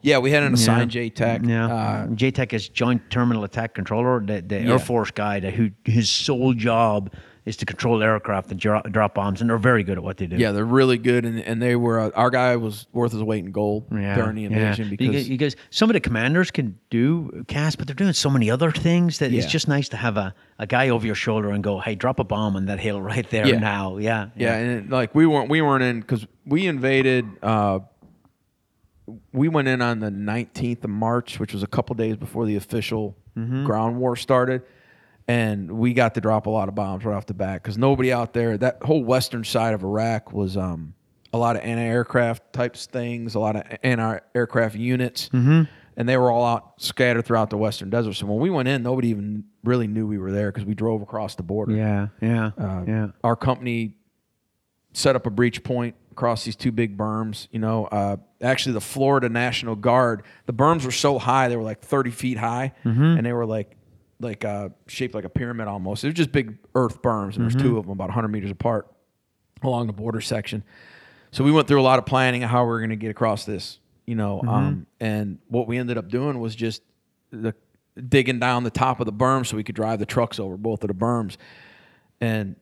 yeah, 0.01 0.17
we 0.19 0.31
had 0.31 0.43
an 0.43 0.53
assigned 0.53 0.93
yeah. 0.93 1.03
JTAC. 1.03 1.47
Yeah, 1.47 1.65
Uh, 1.73 2.07
JTAC 2.07 2.51
is 2.51 2.67
Joint 2.67 3.09
Terminal 3.09 3.45
Attack 3.45 3.73
Controller, 3.73 4.19
the, 4.19 4.41
the 4.41 4.59
Yeah. 4.61 4.71
Air 4.73 4.79
Force 4.79 5.11
guy 5.11 5.39
that 5.39 5.53
who 5.53 5.71
his 5.85 6.09
sole 6.09 6.53
job 6.53 7.09
is 7.45 7.57
to 7.57 7.65
control 7.65 8.01
aircraft 8.01 8.51
and 8.51 8.59
drop, 8.59 8.89
drop 8.89 9.13
bombs, 9.15 9.41
and 9.41 9.49
they're 9.49 9.57
very 9.57 9.83
good 9.83 9.97
at 9.97 10.03
what 10.03 10.15
they 10.17 10.27
do. 10.27 10.37
yeah, 10.37 10.51
they're 10.53 10.63
really 10.63 10.97
good, 10.97 11.25
and, 11.25 11.39
and 11.41 11.61
they 11.61 11.75
were 11.75 11.99
uh, 11.99 12.09
our 12.15 12.29
guy 12.29 12.55
was 12.55 12.87
worth 12.93 13.11
his 13.11 13.21
weight 13.21 13.43
in 13.43 13.51
gold 13.51 13.89
during 13.89 14.35
the 14.35 14.45
invasion 14.45 14.89
yeah. 14.89 14.95
because 14.97 15.27
you, 15.29 15.35
guys, 15.37 15.55
some 15.69 15.89
of 15.89 15.93
the 15.93 15.99
commanders 15.99 16.51
can 16.51 16.79
do 16.89 17.43
CAS, 17.49 17.75
but 17.75 17.85
they're 17.87 17.95
doing 17.95 18.13
so 18.13 18.29
many 18.29 18.49
other 18.49 18.71
things 18.71 19.19
that 19.19 19.33
it's 19.33 19.45
just 19.47 19.67
nice 19.67 19.89
to 19.89 19.97
have 19.97 20.15
a, 20.15 20.33
a 20.59 20.65
guy 20.65 20.89
over 20.89 21.05
your 21.05 21.15
shoulder 21.15 21.49
and 21.51 21.63
go, 21.63 21.79
"Hey, 21.79 21.95
drop 21.95 22.19
a 22.19 22.23
bomb 22.23 22.55
on 22.55 22.65
that 22.67 22.79
hill 22.79 23.01
right 23.13 23.29
there 23.29 23.45
Yeah. 23.47 23.59
now." 23.59 23.97
Yeah, 23.97 24.29
yeah, 24.37 24.55
and 24.55 24.89
like 24.89 25.13
we 25.13 25.25
weren't 25.25 25.49
we 25.49 25.61
weren't 25.61 25.83
in 25.83 25.99
because 25.99 26.25
we 26.45 26.65
invaded. 26.67 27.25
Uh, 27.41 27.79
we 29.33 29.49
went 29.49 29.67
in 29.67 29.81
on 29.81 29.99
the 29.99 30.09
19th 30.09 30.85
of 30.85 30.89
March, 30.89 31.39
which 31.39 31.53
was 31.53 31.61
a 31.61 31.67
couple 31.67 31.93
days 31.95 32.15
before 32.15 32.45
the 32.45 32.55
official 32.55 33.17
Mm-hmm. 33.35 33.65
ground 33.65 33.97
war 33.97 34.15
started, 34.15 34.61
and 35.27 35.71
we 35.71 35.93
got 35.93 36.13
to 36.15 36.21
drop 36.21 36.45
a 36.45 36.49
lot 36.49 36.67
of 36.69 36.75
bombs 36.75 37.05
right 37.05 37.15
off 37.15 37.25
the 37.25 37.33
bat 37.33 37.61
because 37.63 37.77
nobody 37.77 38.11
out 38.11 38.33
there. 38.33 38.57
That 38.57 38.81
whole 38.83 39.03
western 39.03 39.43
side 39.43 39.73
of 39.73 39.83
Iraq 39.83 40.33
was 40.33 40.57
um, 40.57 40.93
a 41.31 41.37
lot 41.37 41.55
of 41.55 41.61
anti-aircraft 41.63 42.51
types 42.53 42.85
things, 42.85 43.35
a 43.35 43.39
lot 43.39 43.55
of 43.55 43.63
anti-aircraft 43.83 44.75
units, 44.75 45.29
Mm-hmm. 45.29 45.63
and 45.97 46.09
they 46.09 46.17
were 46.17 46.29
all 46.31 46.45
out 46.45 46.73
scattered 46.81 47.25
throughout 47.25 47.49
the 47.49 47.57
western 47.57 47.89
desert. 47.89 48.13
So 48.15 48.25
when 48.25 48.39
we 48.39 48.49
went 48.49 48.67
in, 48.67 48.83
nobody 48.83 49.09
even 49.09 49.45
really 49.63 49.87
knew 49.87 50.05
we 50.07 50.17
were 50.17 50.31
there 50.31 50.51
because 50.51 50.65
we 50.65 50.73
drove 50.73 51.01
across 51.01 51.35
the 51.35 51.43
border. 51.43 51.73
yeah, 51.73 52.07
yeah, 52.21 52.51
Uh, 52.57 52.83
yeah. 52.87 53.07
Our 53.23 53.35
company 53.35 53.95
set 54.93 55.15
up 55.15 55.25
a 55.25 55.29
breach 55.31 55.63
point 55.63 55.95
across 56.11 56.43
these 56.45 56.55
two 56.55 56.71
big 56.71 56.97
berms. 56.97 57.47
You 57.51 57.59
know, 57.59 57.85
uh, 57.85 58.17
actually, 58.41 58.73
the 58.73 58.81
Florida 58.81 59.29
National 59.29 59.75
Guard, 59.75 60.23
the 60.45 60.53
berms 60.53 60.85
were 60.85 60.91
so 60.91 61.17
high, 61.17 61.47
they 61.47 61.55
were 61.55 61.63
like 61.63 61.81
30 61.81 62.11
feet 62.11 62.37
high, 62.37 62.73
and 62.83 63.25
they 63.25 63.33
were 63.33 63.45
like, 63.45 63.75
like 64.23 64.45
uh, 64.45 64.69
shaped 64.87 65.13
like 65.13 65.25
a 65.25 65.29
pyramid 65.29 65.67
almost. 65.67 66.01
They 66.01 66.09
were 66.09 66.13
just 66.13 66.31
big 66.31 66.57
earth 66.75 67.01
berms, 67.01 67.35
and 67.35 67.43
there's 67.43 67.55
two 67.55 67.77
of 67.77 67.85
them 67.85 67.91
about 67.91 68.09
100 68.09 68.27
meters 68.29 68.51
apart 68.51 68.87
along 69.61 69.87
the 69.87 69.93
border 69.93 70.21
section. 70.21 70.63
So 71.31 71.43
we 71.43 71.51
went 71.51 71.67
through 71.67 71.81
a 71.81 71.83
lot 71.83 71.99
of 71.99 72.05
planning 72.05 72.43
of 72.43 72.49
how 72.49 72.63
we 72.63 72.69
were 72.69 72.79
going 72.79 72.91
to 72.91 72.95
get 72.95 73.09
across 73.11 73.45
this, 73.45 73.79
you 74.05 74.15
know. 74.15 74.41
Um, 74.47 74.87
and 74.99 75.39
what 75.47 75.67
we 75.67 75.77
ended 75.77 75.97
up 75.97 76.07
doing 76.09 76.39
was 76.39 76.55
just 76.55 76.81
the 77.31 77.53
digging 78.09 78.39
down 78.39 78.63
the 78.63 78.71
top 78.71 78.99
of 78.99 79.05
the 79.05 79.13
berm 79.13 79.45
so 79.45 79.55
we 79.55 79.63
could 79.63 79.75
drive 79.75 79.99
the 79.99 80.05
trucks 80.05 80.39
over 80.39 80.57
both 80.57 80.83
of 80.83 80.87
the 80.87 80.93
berms. 80.93 81.37
And 82.21 82.55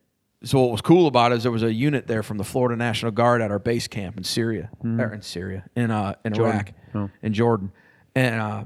so 0.44 0.60
what 0.62 0.72
was 0.72 0.82
cool 0.82 1.08
about 1.08 1.32
it 1.32 1.36
is 1.36 1.44
there 1.44 1.52
was 1.52 1.64
a 1.64 1.72
unit 1.74 2.08
there 2.08 2.24
from 2.24 2.38
the 2.38 2.44
Florida 2.44 2.76
National 2.76 3.12
Guard 3.12 3.42
at 3.42 3.52
our 3.52 3.60
base 3.60 3.88
camp 3.88 4.18
in 4.18 4.24
Syria, 4.24 4.70
or 4.84 5.14
in 5.14 5.22
Syria, 5.22 5.66
in 5.76 5.92
uh, 5.92 6.16
in 6.26 6.34
Iraq, 6.36 6.72
in 7.22 7.34
Jordan, 7.34 7.72
and 8.16 8.42
uh, 8.42 8.66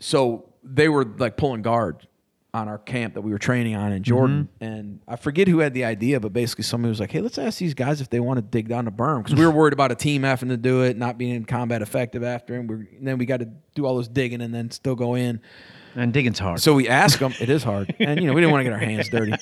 so 0.00 0.47
they 0.70 0.88
were 0.88 1.04
like 1.04 1.36
pulling 1.36 1.62
guard 1.62 2.06
on 2.54 2.66
our 2.66 2.78
camp 2.78 3.14
that 3.14 3.20
we 3.20 3.30
were 3.30 3.38
training 3.38 3.74
on 3.74 3.92
in 3.92 4.02
Jordan. 4.02 4.48
Mm-hmm. 4.60 4.64
And 4.64 5.00
I 5.06 5.16
forget 5.16 5.48
who 5.48 5.58
had 5.58 5.74
the 5.74 5.84
idea, 5.84 6.18
but 6.18 6.32
basically 6.32 6.64
somebody 6.64 6.90
was 6.90 7.00
like, 7.00 7.10
"Hey, 7.10 7.20
let's 7.20 7.38
ask 7.38 7.58
these 7.58 7.74
guys 7.74 8.00
if 8.00 8.10
they 8.10 8.20
want 8.20 8.38
to 8.38 8.42
dig 8.42 8.68
down 8.68 8.86
the 8.86 8.90
berm," 8.90 9.22
because 9.22 9.38
we 9.38 9.44
were 9.44 9.52
worried 9.52 9.72
about 9.72 9.92
a 9.92 9.94
team 9.94 10.22
having 10.22 10.48
to 10.48 10.56
do 10.56 10.82
it, 10.82 10.96
not 10.96 11.18
being 11.18 11.34
in 11.34 11.44
combat 11.44 11.82
effective 11.82 12.22
after, 12.22 12.54
and, 12.54 12.70
and 12.70 13.06
then 13.06 13.18
we 13.18 13.26
got 13.26 13.40
to 13.40 13.48
do 13.74 13.86
all 13.86 13.96
this 13.98 14.08
digging 14.08 14.40
and 14.40 14.54
then 14.54 14.70
still 14.70 14.94
go 14.94 15.14
in. 15.14 15.40
And 15.94 16.12
digging's 16.12 16.38
hard. 16.38 16.60
So 16.60 16.74
we 16.74 16.88
ask 16.88 17.18
them. 17.18 17.34
It 17.40 17.48
is 17.48 17.62
hard, 17.62 17.94
and 17.98 18.20
you 18.20 18.26
know 18.26 18.34
we 18.34 18.40
didn't 18.40 18.52
want 18.52 18.60
to 18.60 18.64
get 18.64 18.72
our 18.72 18.78
hands 18.78 19.08
dirty. 19.08 19.34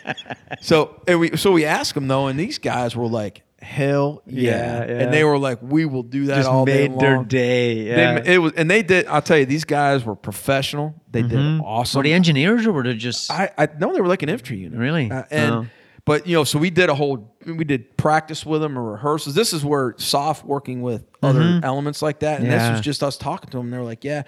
So 0.60 1.02
and 1.06 1.20
we 1.20 1.36
so 1.36 1.52
we 1.52 1.64
asked 1.64 1.94
them 1.94 2.08
though, 2.08 2.28
and 2.28 2.38
these 2.38 2.58
guys 2.58 2.96
were 2.96 3.08
like, 3.08 3.42
"Hell 3.62 4.22
yeah!" 4.26 4.50
Yeah, 4.50 4.84
yeah. 4.86 5.00
And 5.02 5.12
they 5.12 5.24
were 5.24 5.38
like, 5.38 5.58
"We 5.62 5.84
will 5.84 6.02
do 6.02 6.26
that 6.26 6.36
just 6.36 6.48
all 6.48 6.64
day 6.64 6.88
made 6.88 6.98
their 7.00 7.16
long." 7.16 7.24
day. 7.26 7.84
They- 7.84 8.34
it 8.34 8.38
was, 8.38 8.52
and 8.52 8.70
they 8.70 8.82
did. 8.82 9.06
I'll 9.06 9.22
tell 9.22 9.38
you, 9.38 9.46
these 9.46 9.64
guys 9.64 10.04
were 10.04 10.14
professional. 10.16 10.94
They 11.10 11.22
did 11.22 11.60
awesome. 11.62 11.98
were 11.98 12.02
they 12.04 12.12
engineers 12.12 12.66
or 12.66 12.72
were 12.72 12.82
they 12.82 12.94
just? 12.94 13.30
I 13.30 13.50
I 13.56 13.68
know 13.78 13.92
they 13.94 14.00
were 14.00 14.08
like 14.08 14.22
an 14.22 14.28
infantry 14.28 14.58
unit, 14.58 14.78
Really? 14.78 15.10
Uh, 15.10 15.22
and 15.30 15.52
Oh. 15.54 15.66
but 16.04 16.26
you 16.26 16.34
know, 16.36 16.44
so 16.44 16.58
we 16.58 16.70
did 16.70 16.90
a 16.90 16.94
whole 16.94 17.34
we 17.46 17.64
did 17.64 17.96
practice 17.96 18.44
with 18.44 18.60
them 18.60 18.76
or 18.78 18.82
rehearsals. 18.92 19.34
This 19.34 19.52
is 19.52 19.64
where 19.64 19.94
SOF 19.98 20.44
working 20.44 20.82
with 20.82 21.04
other 21.22 21.60
elements 21.62 22.02
like 22.02 22.18
that, 22.20 22.40
and 22.40 22.50
this 22.50 22.60
Mm-hmm. 22.62 22.72
Was 22.72 22.80
just 22.82 23.02
us 23.02 23.16
talking 23.16 23.50
to 23.50 23.58
them. 23.58 23.70
They 23.70 23.78
were 23.78 23.84
like, 23.84 24.02
"Yeah." 24.04 24.22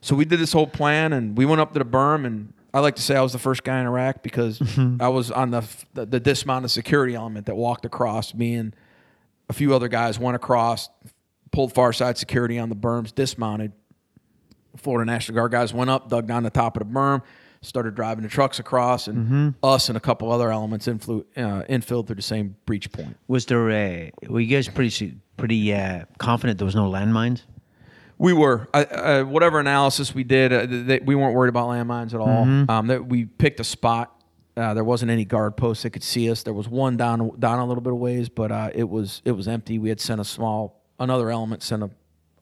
So 0.00 0.16
we 0.16 0.24
did 0.24 0.40
this 0.40 0.52
whole 0.52 0.66
plan, 0.66 1.12
and 1.12 1.36
we 1.38 1.44
went 1.46 1.60
up 1.60 1.72
to 1.74 1.78
the 1.78 1.84
berm, 1.84 2.24
and 2.26 2.52
I 2.74 2.80
like 2.80 2.96
to 2.96 3.02
say 3.02 3.16
I 3.16 3.22
was 3.22 3.32
the 3.32 3.38
first 3.38 3.62
guy 3.64 3.78
in 3.80 3.86
Iraq 3.86 4.22
because 4.22 4.58
Mm-hmm. 4.58 5.00
I 5.00 5.08
was 5.08 5.30
on 5.30 5.50
the, 5.52 5.64
the 5.94 6.04
the 6.06 6.20
dismounted 6.20 6.70
security 6.72 7.14
element 7.14 7.46
that 7.46 7.54
walked 7.56 7.84
across. 7.86 8.34
Me 8.34 8.54
and 8.54 8.74
a 9.48 9.52
few 9.52 9.72
other 9.74 9.88
guys 9.88 10.18
went 10.18 10.34
across, 10.36 10.90
pulled 11.52 11.72
far 11.72 11.92
side 11.92 12.18
security 12.18 12.58
on 12.58 12.68
the 12.68 12.76
berms, 12.76 13.14
dismounted. 13.14 13.72
Florida 14.76 15.10
National 15.10 15.36
Guard 15.36 15.52
guys 15.52 15.72
went 15.72 15.88
up, 15.88 16.08
dug 16.08 16.26
down 16.26 16.42
the 16.42 16.50
top 16.50 16.76
of 16.76 16.86
the 16.86 16.92
berm, 16.92 17.22
started 17.62 17.94
driving 17.94 18.24
the 18.24 18.28
trucks 18.28 18.58
across, 18.58 19.06
and 19.06 19.18
Mm-hmm. 19.18 19.48
us 19.62 19.88
and 19.88 19.96
a 19.96 20.00
couple 20.00 20.32
other 20.32 20.50
elements 20.50 20.86
influ- 20.88 21.24
uh, 21.36 21.62
infilled 21.68 22.06
through 22.08 22.16
the 22.16 22.22
same 22.22 22.56
breach 22.66 22.90
point. 22.90 23.16
was 23.28 23.46
there? 23.46 23.70
A, 23.70 24.10
were 24.28 24.40
you 24.40 24.54
guys 24.54 24.68
pretty 24.68 25.14
pretty 25.36 25.72
uh, 25.72 26.04
confident 26.18 26.58
there 26.58 26.64
was 26.66 26.74
no 26.74 26.90
landmines? 26.90 27.42
We 28.24 28.32
were 28.32 28.68
I, 28.72 28.84
uh, 28.84 29.24
whatever 29.24 29.60
analysis 29.60 30.14
we 30.14 30.24
did. 30.24 30.52
Uh, 30.52 30.98
we 31.04 31.14
weren't 31.14 31.34
worried 31.34 31.50
about 31.50 31.68
landmines 31.68 32.14
at 32.14 32.20
all. 32.20 32.44
Mm-hmm. 32.46 32.70
Um, 32.70 32.86
that 32.88 33.06
we 33.06 33.26
picked 33.26 33.60
a 33.60 33.64
spot. 33.64 34.10
Uh, 34.56 34.72
there 34.72 34.84
wasn't 34.84 35.10
any 35.10 35.24
guard 35.24 35.56
posts 35.56 35.82
that 35.82 35.90
could 35.90 36.02
see 36.02 36.30
us. 36.30 36.42
There 36.42 36.54
was 36.54 36.68
one 36.68 36.96
down 36.96 37.38
down 37.38 37.58
a 37.58 37.66
little 37.66 37.82
bit 37.82 37.92
of 37.92 37.98
ways, 37.98 38.28
but 38.28 38.50
uh, 38.50 38.70
it 38.74 38.88
was 38.88 39.20
it 39.24 39.32
was 39.32 39.46
empty. 39.48 39.78
We 39.78 39.88
had 39.88 40.00
sent 40.00 40.20
a 40.20 40.24
small 40.24 40.82
another 40.98 41.30
element 41.30 41.62
sent 41.62 41.82
a, 41.82 41.90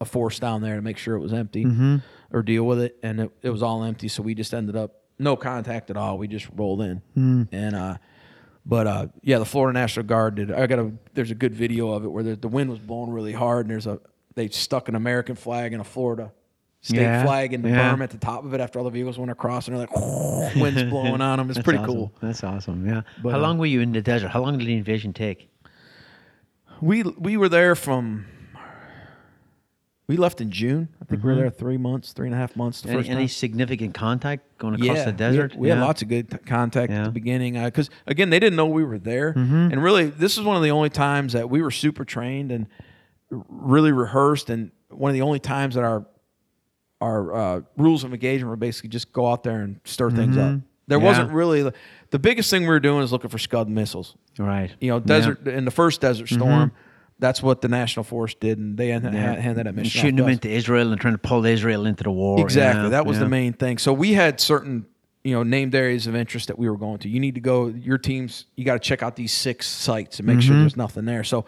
a 0.01 0.05
force 0.05 0.39
down 0.39 0.63
there 0.63 0.77
to 0.77 0.83
make 0.83 0.99
sure 0.99 1.17
it 1.17 1.21
was 1.21 1.33
empty 1.33 1.65
Mm-hmm. 1.65 1.97
or 2.33 2.43
deal 2.43 2.65
with 2.65 2.81
it, 2.81 2.97
and 3.03 3.19
it, 3.21 3.31
it 3.43 3.51
was 3.51 3.63
all 3.63 3.83
empty. 3.83 4.09
So 4.09 4.23
we 4.23 4.35
just 4.35 4.53
ended 4.55 4.77
up 4.77 5.01
no 5.19 5.37
contact 5.37 5.91
at 5.91 5.97
all. 5.97 6.17
We 6.19 6.29
just 6.29 6.49
rolled 6.55 6.83
in, 6.83 7.03
Mm. 7.17 7.49
and 7.51 7.75
uh, 7.75 7.97
but 8.65 8.87
uh, 8.87 9.07
yeah, 9.23 9.39
the 9.39 9.45
Florida 9.47 9.77
National 9.79 10.05
Guard 10.07 10.35
did. 10.37 10.53
I 10.53 10.67
got 10.67 10.79
a 10.79 10.93
there's 11.15 11.31
a 11.31 11.35
good 11.35 11.55
video 11.55 11.91
of 11.91 12.05
it 12.05 12.09
where 12.09 12.23
the, 12.23 12.37
the 12.37 12.49
wind 12.49 12.71
was 12.71 12.79
blowing 12.79 13.11
really 13.11 13.33
hard, 13.33 13.67
and 13.67 13.71
there's 13.71 13.87
a 13.87 13.99
they 14.35 14.49
stuck 14.49 14.89
an 14.89 14.95
American 14.95 15.35
flag 15.37 15.73
and 15.73 15.81
a 15.81 15.85
Florida 15.85 16.33
state 16.81 17.01
Yeah, 17.01 17.23
flag 17.25 17.53
in 17.53 17.63
the 17.63 17.69
yeah. 17.69 17.95
berm 17.95 18.03
at 18.03 18.11
the 18.11 18.19
top 18.19 18.45
of 18.45 18.55
it 18.55 18.61
after 18.61 18.79
all 18.79 18.85
the 18.85 18.91
vehicles 18.91 19.19
went 19.19 19.31
across, 19.31 19.69
and 19.69 19.77
they're 19.77 19.87
like 19.87 19.97
winds 20.57 20.83
blowing 20.91 21.21
on 21.21 21.39
them. 21.39 21.51
It's 21.51 21.59
pretty 21.61 21.79
awesome. 21.79 21.95
cool. 21.95 22.13
That's 22.21 22.43
awesome. 22.43 22.87
Yeah. 22.87 23.03
But, 23.23 23.31
How 23.33 23.39
uh, 23.39 23.43
long 23.43 23.59
were 23.59 23.67
you 23.67 23.81
in 23.81 23.93
the 23.93 24.03
desert? 24.03 24.29
How 24.29 24.41
long 24.43 24.59
did 24.59 24.67
the 24.67 24.75
invasion 24.77 25.13
take? 25.13 25.49
We 26.81 27.03
we 27.03 27.37
were 27.37 27.49
there 27.49 27.75
from 27.77 28.27
we 30.09 30.17
left 30.17 30.41
in 30.41 30.51
June. 30.51 30.89
I 31.01 31.05
think 31.05 31.23
we 31.23 31.31
were 31.31 31.37
there 31.37 31.49
three 31.51 31.77
months, 31.77 32.13
three 32.13 32.27
and 32.27 32.35
a 32.35 32.39
half 32.39 32.57
months. 32.57 32.81
The 32.83 32.89
Any, 32.91 32.99
first 32.99 33.11
any 33.11 33.21
time. 33.23 33.29
significant 33.29 33.95
contact 33.95 34.59
going 34.59 34.75
across 34.75 34.97
yeah, 34.97 35.05
the 35.05 35.11
we 35.13 35.17
desert? 35.17 35.53
had- 35.53 35.61
We 35.61 35.69
had, 35.69 35.79
lots 35.79 36.03
of 36.03 36.09
good 36.09 36.31
t- 36.31 36.39
contact 36.39 36.93
at 36.93 37.05
the 37.05 37.11
beginning 37.13 37.55
because 37.63 37.89
again 38.07 38.31
they 38.31 38.41
didn't 38.41 38.57
know 38.57 38.67
we 38.67 38.85
were 38.85 38.99
there, 38.99 39.33
Mm-hmm. 39.33 39.73
and 39.73 39.83
really 39.83 40.07
this 40.07 40.37
is 40.37 40.43
one 40.45 40.57
of 40.57 40.63
the 40.63 40.73
only 40.73 40.91
times 40.91 41.33
that 41.35 41.49
we 41.49 41.63
were 41.63 41.71
super 41.71 42.05
trained 42.05 42.51
and 42.51 42.67
really 43.49 43.93
rehearsed, 43.93 44.51
and 44.51 44.71
one 44.91 45.11
of 45.11 45.15
the 45.15 45.23
only 45.23 45.39
times 45.41 45.75
that 45.75 45.85
our 45.85 46.07
our 47.01 47.35
uh, 47.35 47.61
rules 47.77 48.05
of 48.05 48.13
engagement 48.13 48.49
were 48.49 48.57
basically 48.57 48.89
just 48.91 49.13
go 49.13 49.27
out 49.27 49.43
there 49.43 49.61
and 49.63 49.81
stir 49.85 50.11
things 50.11 50.37
up. 50.37 50.61
There 50.89 50.99
Mm-hmm. 50.99 51.05
Yeah. 51.05 51.11
wasn't 51.11 51.31
really 51.33 51.63
the, 51.63 51.73
the 52.11 52.19
biggest 52.19 52.51
thing 52.51 52.63
we 52.63 52.69
were 52.69 52.81
doing 52.81 53.03
is 53.03 53.11
looking 53.13 53.31
for 53.31 53.39
Scud 53.39 53.69
missiles. 53.69 54.15
Right. 54.39 54.71
You 54.81 54.91
know, 54.91 54.97
Yeah. 54.97 55.01
Mm-hmm. 55.01 55.07
desert 55.09 55.49
in 55.49 55.65
the 55.65 55.71
first 55.71 56.01
Desert 56.01 56.29
Storm. 56.29 56.73
That's 57.19 57.41
what 57.43 57.61
the 57.61 57.69
National 57.69 58.03
Force 58.05 58.35
did, 58.35 58.59
and 58.59 58.77
they 58.77 58.89
hand, 58.89 59.05
Yeah. 59.05 59.35
handed 59.41 59.67
that 59.67 59.75
mission. 59.75 60.01
shooting 60.01 60.17
them 60.17 60.29
into 60.29 60.49
Israel 60.49 60.91
and 60.93 61.01
trying 61.01 61.15
to 61.15 61.19
pull 61.19 61.45
Israel 61.47 61.87
into 61.87 62.03
the 62.05 62.11
war. 62.11 62.41
Exactly. 62.41 62.85
Yeah, 62.85 62.89
that 62.91 63.07
was 63.07 63.19
the 63.21 63.29
main 63.29 63.53
thing. 63.53 63.79
So 63.79 63.93
we 63.93 64.13
had 64.13 64.41
certain, 64.41 64.87
you 65.25 65.35
know, 65.35 65.43
named 65.45 65.75
areas 65.75 66.07
of 66.09 66.15
interest 66.17 66.49
that 66.49 66.59
we 66.59 66.69
were 66.69 66.77
going 66.77 66.99
to. 66.99 67.09
You 67.09 67.21
need 67.21 67.37
to 67.37 67.41
go. 67.41 67.67
Your 67.69 67.99
teams. 67.99 68.47
You 68.57 68.65
got 68.65 68.75
to 68.75 68.81
check 68.81 69.03
out 69.05 69.15
these 69.17 69.33
six 69.33 69.69
sites 69.69 70.19
and 70.19 70.27
make 70.27 70.39
Mm-hmm. 70.39 70.47
sure 70.49 70.57
there's 70.61 70.77
nothing 70.77 71.05
there. 71.05 71.23
So 71.25 71.45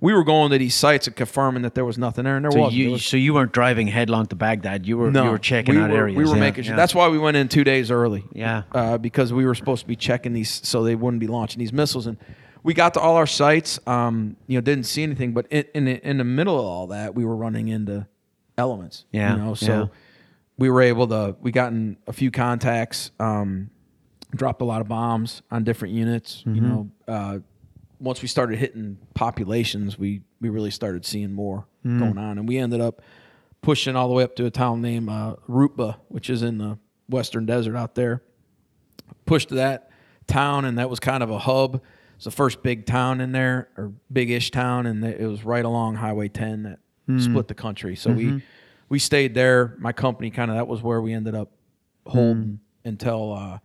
we 0.00 0.12
were 0.12 0.24
going 0.24 0.50
to 0.50 0.58
these 0.58 0.74
sites 0.74 1.06
and 1.06 1.16
confirming 1.16 1.62
that 1.62 1.74
there 1.74 1.84
was 1.84 1.96
nothing 1.96 2.24
there, 2.24 2.36
and 2.36 2.44
there 2.44 2.52
So 2.52 2.58
wasn't. 2.60 2.76
You, 2.82 2.90
was- 2.92 3.04
so 3.06 3.16
you 3.16 3.32
weren't 3.34 3.52
driving 3.52 3.86
headlong 3.88 4.26
to 4.26 4.36
Baghdad. 4.36 4.86
You 4.86 4.98
were 4.98 5.10
no, 5.10 5.24
you 5.24 5.30
were 5.30 5.38
checking 5.38 5.74
we 5.74 5.80
out 5.80 5.90
were, 5.90 5.96
areas. 5.96 6.16
We 6.18 6.24
were 6.24 6.34
yeah, 6.34 6.40
making 6.40 6.64
sure. 6.64 6.72
yeah. 6.72 6.76
That's 6.76 6.94
why 6.94 7.08
we 7.08 7.18
went 7.18 7.36
in 7.36 7.48
two 7.48 7.64
days 7.64 7.90
early. 7.90 8.24
Yeah. 8.32 8.64
uh, 8.72 8.98
because 8.98 9.32
we 9.32 9.46
were 9.46 9.54
supposed 9.54 9.82
to 9.82 9.88
be 9.88 9.96
checking 9.96 10.32
these 10.34 10.60
so 10.66 10.82
they 10.84 10.94
wouldn't 10.94 11.20
be 11.20 11.26
launching 11.26 11.58
these 11.60 11.72
missiles. 11.72 12.06
And 12.06 12.18
we 12.62 12.74
got 12.74 12.94
to 12.94 13.00
all 13.00 13.16
our 13.16 13.26
sites. 13.26 13.78
Um, 13.86 14.36
you 14.46 14.56
know, 14.58 14.60
didn't 14.60 14.84
see 14.86 15.02
anything, 15.02 15.32
but 15.32 15.46
in 15.50 15.64
in 15.74 15.84
the, 15.86 16.08
in 16.08 16.18
the 16.18 16.24
middle 16.24 16.58
of 16.58 16.64
all 16.66 16.86
that, 16.88 17.14
we 17.14 17.24
were 17.24 17.36
running 17.36 17.68
into 17.68 18.06
elements. 18.58 19.04
Yeah, 19.12 19.36
you 19.36 19.42
know, 19.42 19.54
so 19.54 19.66
yeah. 19.72 19.86
we 20.58 20.68
were 20.68 20.82
able 20.82 21.06
to. 21.08 21.36
We 21.40 21.52
got 21.52 21.72
in 21.72 21.96
a 22.06 22.12
few 22.12 22.30
contacts. 22.30 23.12
Um, 23.18 23.70
dropped 24.34 24.60
a 24.60 24.64
lot 24.64 24.80
of 24.82 24.88
bombs 24.88 25.40
on 25.50 25.64
different 25.64 25.94
units. 25.94 26.42
You 26.44 26.52
Mm-hmm. 26.52 26.68
know, 26.68 26.90
uh, 27.08 27.38
once 27.98 28.22
we 28.22 28.28
started 28.28 28.58
hitting 28.58 28.98
populations, 29.14 29.98
we 29.98 30.22
we 30.40 30.48
really 30.48 30.70
started 30.70 31.04
seeing 31.04 31.32
more 31.32 31.66
Mm. 31.84 31.98
going 32.00 32.18
on, 32.18 32.38
and 32.38 32.48
we 32.48 32.58
ended 32.58 32.80
up 32.80 33.00
pushing 33.62 33.94
all 33.96 34.08
the 34.08 34.14
way 34.14 34.22
up 34.24 34.34
to 34.36 34.44
a 34.44 34.50
town 34.50 34.80
named 34.82 35.08
uh, 35.08 35.36
Rutba, 35.48 35.96
which 36.08 36.28
is 36.30 36.42
in 36.42 36.58
the 36.58 36.78
western 37.08 37.46
desert 37.46 37.76
out 37.76 37.94
there. 37.94 38.22
Pushed 39.24 39.48
to 39.50 39.54
that 39.56 39.90
town, 40.26 40.64
and 40.64 40.78
that 40.78 40.90
was 40.90 40.98
kind 41.00 41.22
of 41.22 41.30
a 41.30 41.38
hub. 41.38 41.80
It's 42.16 42.24
the 42.24 42.30
first 42.30 42.62
big 42.62 42.86
town 42.86 43.20
in 43.20 43.32
there, 43.32 43.68
or 43.76 43.92
big-ish 44.12 44.50
town, 44.50 44.86
and 44.86 45.04
it 45.04 45.20
was 45.28 45.44
right 45.44 45.64
along 45.64 45.96
Highway 45.96 46.28
10 46.28 46.62
that 46.64 46.78
Hmm. 47.06 47.18
split 47.20 47.46
the 47.48 47.54
country. 47.54 47.94
So 47.96 48.10
Mm-hmm. 48.10 48.36
we 48.36 48.42
we 48.88 48.98
stayed 48.98 49.34
there. 49.34 49.74
My 49.78 49.92
company 49.92 50.30
kind 50.30 50.50
of 50.50 50.56
that 50.56 50.66
was 50.68 50.82
where 50.82 51.00
we 51.00 51.12
ended 51.12 51.34
up 51.36 51.50
holding 52.06 52.60
Hmm. 52.84 52.88
until 52.88 53.32
uh, 53.32 53.58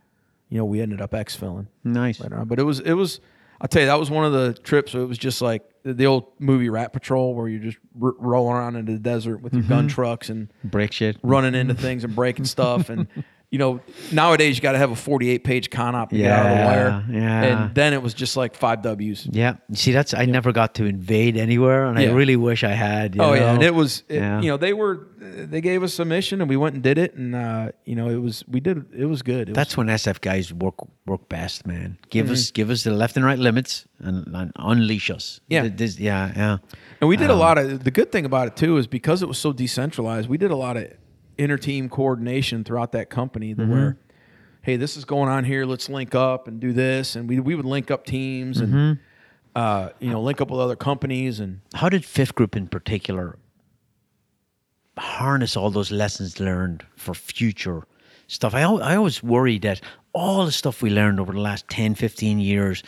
you 0.48 0.58
know 0.58 0.64
we 0.64 0.80
ended 0.80 1.00
up 1.00 1.10
exfilling 1.12 1.66
nice. 1.84 2.20
on. 2.20 2.46
But 2.46 2.58
it 2.60 2.64
was 2.64 2.78
it 2.80 2.92
was 2.94 3.20
I'll 3.62 3.68
tell 3.68 3.80
you 3.80 3.86
that 3.86 3.98
was 3.98 4.10
one 4.10 4.24
of 4.26 4.32
the 4.32 4.52
trips. 4.54 4.92
Where 4.92 5.02
it 5.04 5.06
was 5.06 5.16
just 5.18 5.40
like 5.40 5.62
the, 5.84 5.94
the 5.94 6.04
old 6.06 6.32
movie 6.40 6.68
Rat 6.68 6.92
Patrol, 6.92 7.32
where 7.34 7.48
you're 7.48 7.62
just 7.62 7.78
r- 8.02 8.12
rolling 8.18 8.56
around 8.56 8.74
into 8.76 8.92
the 8.92 8.98
desert 8.98 9.40
with 9.40 9.54
your 9.54 9.62
Mm-hmm. 9.62 9.68
gun 9.72 9.88
trucks 9.88 10.28
and 10.28 10.52
Break 10.64 10.92
shit. 10.92 11.16
running 11.22 11.54
into 11.54 11.72
things 11.74 12.02
and 12.02 12.14
breaking 12.14 12.44
stuff. 12.44 12.90
And 12.90 13.06
you 13.52 13.58
know 13.58 13.80
nowadays 14.10 14.56
you 14.56 14.62
got 14.62 14.72
to 14.72 14.78
have 14.78 14.90
a 14.90 14.96
48 14.96 15.44
page 15.44 15.68
CONOP 15.70 16.08
to 16.10 16.16
get 16.16 16.30
out 16.32 16.46
of 16.46 16.52
the 16.52 16.56
Yeah, 16.58 16.66
wire. 16.66 17.04
yeah. 17.10 17.42
And 17.44 17.74
then 17.74 17.92
it 17.92 18.02
was 18.02 18.14
just 18.14 18.34
like 18.36 18.56
five 18.56 18.80
Ws. 18.82 19.28
Yeah. 19.30 19.56
See, 19.74 19.92
that's 19.92 20.14
I 20.14 20.24
never 20.24 20.52
got 20.52 20.74
to 20.76 20.84
invade 20.86 21.36
anywhere, 21.36 21.84
and 21.84 21.98
I 21.98 22.06
really 22.06 22.36
wish 22.36 22.64
I 22.64 22.72
had. 22.72 23.14
you 23.14 23.22
Oh 23.22 23.34
yeah, 23.34 23.52
and 23.54 23.62
it 23.62 23.74
was 23.74 24.02
it, 24.08 24.16
Yeah. 24.16 24.40
you 24.40 24.48
know 24.50 24.56
they 24.56 24.72
were 24.72 25.06
they 25.20 25.60
gave 25.60 25.82
us 25.84 25.98
a 25.98 26.04
mission 26.04 26.40
and 26.40 26.48
we 26.50 26.56
went 26.56 26.74
and 26.74 26.82
did 26.82 26.98
it 26.98 27.14
and 27.14 27.34
uh, 27.34 27.70
you 27.84 27.94
know 27.94 28.08
it 28.08 28.16
was 28.26 28.42
we 28.48 28.58
did 28.60 28.86
it 28.96 29.04
was 29.06 29.20
good. 29.22 29.50
It 29.50 29.54
That's 29.54 29.76
when 29.76 29.86
SF 29.88 30.20
guys 30.22 30.52
work 30.52 30.76
work 31.06 31.28
best, 31.28 31.66
man. 31.66 31.98
Give 32.10 32.24
Mm-hmm. 32.26 32.32
us 32.32 32.50
give 32.52 32.70
us 32.70 32.82
the 32.84 32.90
left 32.92 33.16
and 33.16 33.24
right 33.24 33.38
limits 33.38 33.86
and, 34.00 34.26
and 34.34 34.50
unleash 34.56 35.10
us. 35.10 35.40
Yeah. 35.48 35.68
This- 35.68 35.98
yeah, 36.00 36.32
yeah. 36.34 36.58
And 37.02 37.08
we 37.08 37.16
did 37.18 37.30
Um, 37.30 37.36
a 37.36 37.40
lot 37.40 37.58
of 37.58 37.84
the 37.84 37.90
good 37.90 38.10
thing 38.12 38.24
about 38.24 38.46
it 38.48 38.56
too 38.56 38.78
is 38.78 38.86
because 38.86 39.20
it 39.22 39.28
was 39.28 39.36
so 39.38 39.52
decentralized. 39.52 40.28
We 40.28 40.38
did 40.38 40.50
a 40.50 40.56
lot 40.56 40.76
of 40.78 40.84
inter 41.38 41.56
team 41.56 41.88
coordination 41.88 42.64
throughout 42.64 42.92
that 42.92 43.10
company. 43.10 43.54
Mm-hmm. 43.54 43.70
Where, 43.70 43.96
hey, 44.62 44.76
this 44.76 44.96
is 44.96 45.04
going 45.04 45.28
on 45.28 45.44
here. 45.44 45.64
Let's 45.64 45.88
link 45.88 46.14
up 46.14 46.48
and 46.48 46.60
do 46.60 46.72
this. 46.72 47.16
And 47.16 47.28
we 47.28 47.40
we 47.40 47.54
would 47.54 47.64
link 47.66 47.90
up 47.90 48.04
teams 48.06 48.60
and 48.60 48.72
Mm-hmm. 48.72 49.00
uh, 49.56 49.88
you 50.00 50.10
know 50.10 50.20
link 50.22 50.40
up 50.40 50.50
with 50.50 50.60
other 50.60 50.76
companies 50.76 51.40
and 51.40 51.60
How 51.74 51.88
did 51.88 52.04
Fifth 52.04 52.34
Group 52.34 52.56
in 52.56 52.68
particular 52.68 53.38
harness 54.98 55.56
all 55.56 55.70
those 55.70 55.90
lessons 55.90 56.38
learned 56.40 56.84
for 56.96 57.14
future 57.14 57.86
stuff? 58.26 58.54
I, 58.54 58.62
I 58.62 58.96
always 58.96 59.22
worry 59.22 59.58
that 59.60 59.80
all 60.12 60.44
the 60.44 60.52
stuff 60.52 60.82
we 60.82 60.90
learned 60.90 61.18
over 61.20 61.32
the 61.32 61.40
last 61.40 61.68
10, 61.68 61.94
15 61.94 62.38
years, 62.38 62.82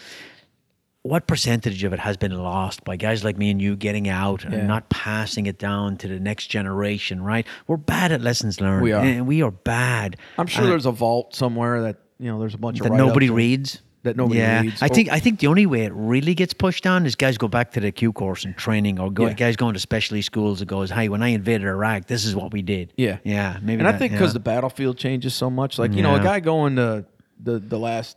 what 1.05 1.27
percentage 1.27 1.85
of 1.85 1.93
it 1.93 1.99
has 2.01 2.17
been 2.17 2.33
lost 2.33 2.83
by 2.83 2.97
guys 2.97 3.23
like 3.23 3.37
me 3.37 3.51
and 3.51 3.61
you 3.61 3.77
getting 3.77 4.09
out 4.09 4.43
Yeah. 4.43 4.55
and 4.55 4.67
not 4.67 4.89
passing 4.89 5.45
it 5.47 5.59
down 5.59 5.99
to 5.99 6.09
the 6.09 6.19
next 6.19 6.47
generation, 6.47 7.23
right? 7.23 7.47
We're 7.67 7.77
bad 7.77 8.11
at 8.11 8.23
lessons 8.23 8.59
learned. 8.59 8.83
We 8.83 8.93
are. 8.93 9.05
And 9.05 9.27
we 9.27 9.43
are 9.43 9.51
bad. 9.51 10.17
I'm 10.39 10.47
sure 10.47 10.65
Uh, 10.65 10.69
there's 10.69 10.87
a 10.87 10.91
vault 10.93 11.37
somewhere 11.37 11.83
that 11.83 11.97
you 12.19 12.31
know 12.31 12.41
there's 12.41 12.55
a 12.55 12.59
bunch 12.59 12.79
of 12.81 12.85
that 12.85 12.93
write-ups 12.93 13.07
nobody 13.07 13.29
reads. 13.29 13.83
that 14.05 14.17
nobody 14.17 14.39
yeah. 14.41 14.63
reads. 14.63 14.83
I 14.83 14.89
think 14.89 15.11
I 15.11 15.19
think 15.19 15.41
the 15.41 15.47
only 15.49 15.67
way 15.67 15.83
it 15.83 15.93
really 15.95 16.35
gets 16.35 16.55
pushed 16.55 16.83
down 16.85 17.05
is 17.05 17.15
guys 17.17 17.37
go 17.37 17.49
back 17.49 17.73
to 17.73 17.81
the 17.81 17.93
Q 17.93 18.15
course 18.15 18.47
and 18.47 18.57
training, 18.57 18.99
or 18.99 19.11
go, 19.11 19.27
Yeah. 19.27 19.35
guys 19.35 19.57
going 19.57 19.75
to 19.75 19.81
specialty 19.81 20.23
schools 20.23 20.63
and 20.63 20.69
goes, 20.69 20.91
"Hey, 20.91 21.11
when 21.11 21.23
I 21.23 21.29
invaded 21.29 21.67
Iraq, 21.67 22.07
this 22.07 22.25
is 22.25 22.35
what 22.35 22.51
we 22.51 22.63
did." 22.63 22.95
Yeah, 22.97 23.19
yeah, 23.25 23.59
maybe. 23.63 23.81
And 23.81 23.89
I 23.89 23.93
think 23.93 24.13
because 24.13 24.31
yeah. 24.31 24.35
the 24.35 24.41
battlefield 24.41 24.97
changes 24.97 25.35
so 25.35 25.51
much, 25.51 25.79
like 25.79 25.93
you 25.93 26.03
know, 26.03 26.15
a 26.15 26.21
guy 26.23 26.41
going 26.41 26.77
to 26.77 27.05
the 27.43 27.59
the 27.59 27.79
last 27.79 28.17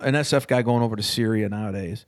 an 0.00 0.14
SF 0.14 0.46
guy 0.46 0.60
going 0.60 0.82
over 0.82 0.96
to 0.96 1.02
Syria 1.02 1.48
nowadays. 1.48 2.04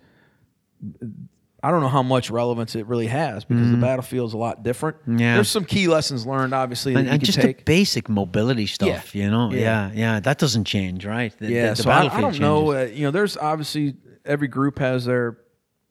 I 1.61 1.73
don't 1.73 1.81
know 1.81 1.89
how 1.89 2.05
much 2.05 2.31
relevance 2.31 2.77
it 2.77 2.87
really 2.87 3.09
has 3.09 3.45
because 3.45 3.71
the 3.73 3.77
battlefield's 3.79 4.33
a 4.33 4.37
lot 4.37 4.63
different. 4.63 5.01
Mm-hmm. 5.01 5.19
Yeah. 5.19 5.35
there's 5.35 5.51
some 5.51 5.65
key 5.65 5.89
lessons 5.89 6.25
learned, 6.25 6.55
obviously, 6.55 6.95
that 6.95 7.01
and, 7.01 7.09
and 7.09 7.25
just 7.25 7.41
take. 7.41 7.59
the 7.59 7.65
basic 7.65 8.09
mobility 8.09 8.67
stuff, 8.67 9.13
you 9.13 9.29
know. 9.29 9.51
Yeah. 9.51 9.59
Yeah. 9.59 9.91
yeah, 9.95 10.21
that 10.21 10.39
doesn't 10.39 10.65
change, 10.67 11.05
right? 11.05 11.37
The, 11.39 11.49
yeah, 11.51 11.71
the, 11.71 11.75
the 11.75 11.83
so 11.83 11.91
I, 11.91 12.17
I 12.17 12.21
don't 12.21 12.39
know. 12.39 12.73
changes. 12.73 12.93
Uh, 12.93 12.95
you 12.97 13.03
know, 13.07 13.11
there's 13.11 13.37
obviously 13.37 13.97
every 14.25 14.47
group 14.49 14.79
has 14.79 15.05
their 15.05 15.39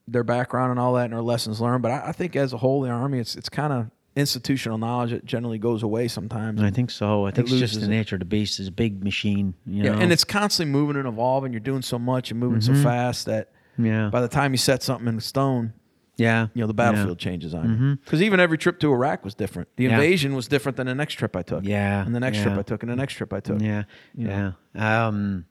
their 0.06 0.24
background 0.24 0.70
and 0.70 0.80
all 0.80 0.94
that 0.94 1.04
and 1.04 1.12
their 1.12 1.20
lessons 1.20 1.60
learned, 1.60 1.82
but 1.82 1.90
I, 1.90 2.08
I 2.08 2.12
think 2.12 2.34
as 2.34 2.54
a 2.54 2.56
whole, 2.56 2.80
the 2.80 2.88
army, 2.88 3.18
it's 3.18 3.36
it's 3.36 3.50
kind 3.50 3.72
of 3.74 3.90
institutional 4.16 4.78
knowledge 4.78 5.10
that 5.10 5.26
generally 5.26 5.58
goes 5.58 5.82
away 5.82 6.08
sometimes. 6.08 6.62
I 6.62 6.70
think 6.70 6.90
so. 6.90 7.26
I 7.26 7.30
think 7.30 7.50
it's 7.50 7.58
just 7.58 7.78
the 7.80 7.86
nature 7.88 8.16
of 8.16 8.20
the 8.20 8.24
beast. 8.24 8.58
It's 8.58 8.70
a 8.70 8.72
big 8.72 9.04
machine, 9.04 9.52
you 9.66 9.84
Yeah, 9.84 9.92
know. 9.92 9.98
and 10.00 10.12
it's 10.12 10.24
constantly 10.24 10.72
moving 10.72 10.96
and 10.96 11.06
evolving. 11.06 11.52
You're 11.52 11.60
doing 11.60 11.82
so 11.82 11.98
much 11.98 12.30
and 12.30 12.40
moving 12.40 12.62
so 12.62 12.72
fast 12.74 13.26
that 13.26 13.48
Mm-hmm. 13.48 13.57
Yeah, 13.78 14.10
by 14.10 14.20
the 14.20 14.28
time 14.28 14.52
you 14.52 14.58
set 14.58 14.82
something 14.82 15.06
in 15.08 15.20
stone, 15.20 15.72
yeah. 16.16 16.48
you 16.54 16.60
know 16.60 16.66
the 16.66 16.72
yeah. 16.72 16.90
battlefield 16.90 17.18
changes 17.18 17.54
on 17.54 17.70
you. 17.70 17.96
Because 18.04 18.20
even 18.22 18.40
every 18.40 18.58
trip 18.58 18.80
to 18.80 18.92
Iraq 18.92 19.24
was 19.24 19.34
different. 19.34 19.68
The 19.76 19.84
Yeah. 19.84 19.90
invasion 19.94 20.34
was 20.34 20.48
different 20.48 20.76
than 20.76 20.86
the 20.86 20.94
next 20.94 21.14
trip 21.14 21.36
I 21.36 21.42
took. 21.42 21.64
Yeah, 21.64 22.04
and 22.04 22.14
the 22.14 22.20
next 22.20 22.42
trip. 22.42 22.58
I 22.58 22.62
took, 22.62 22.82
and 22.82 22.90
the 22.90 22.96
next 22.96 23.14
trip 23.14 23.32
I 23.32 23.40
took. 23.40 23.60
Yeah, 23.60 23.84
yeah. 24.14 24.52
Um, 24.74 25.44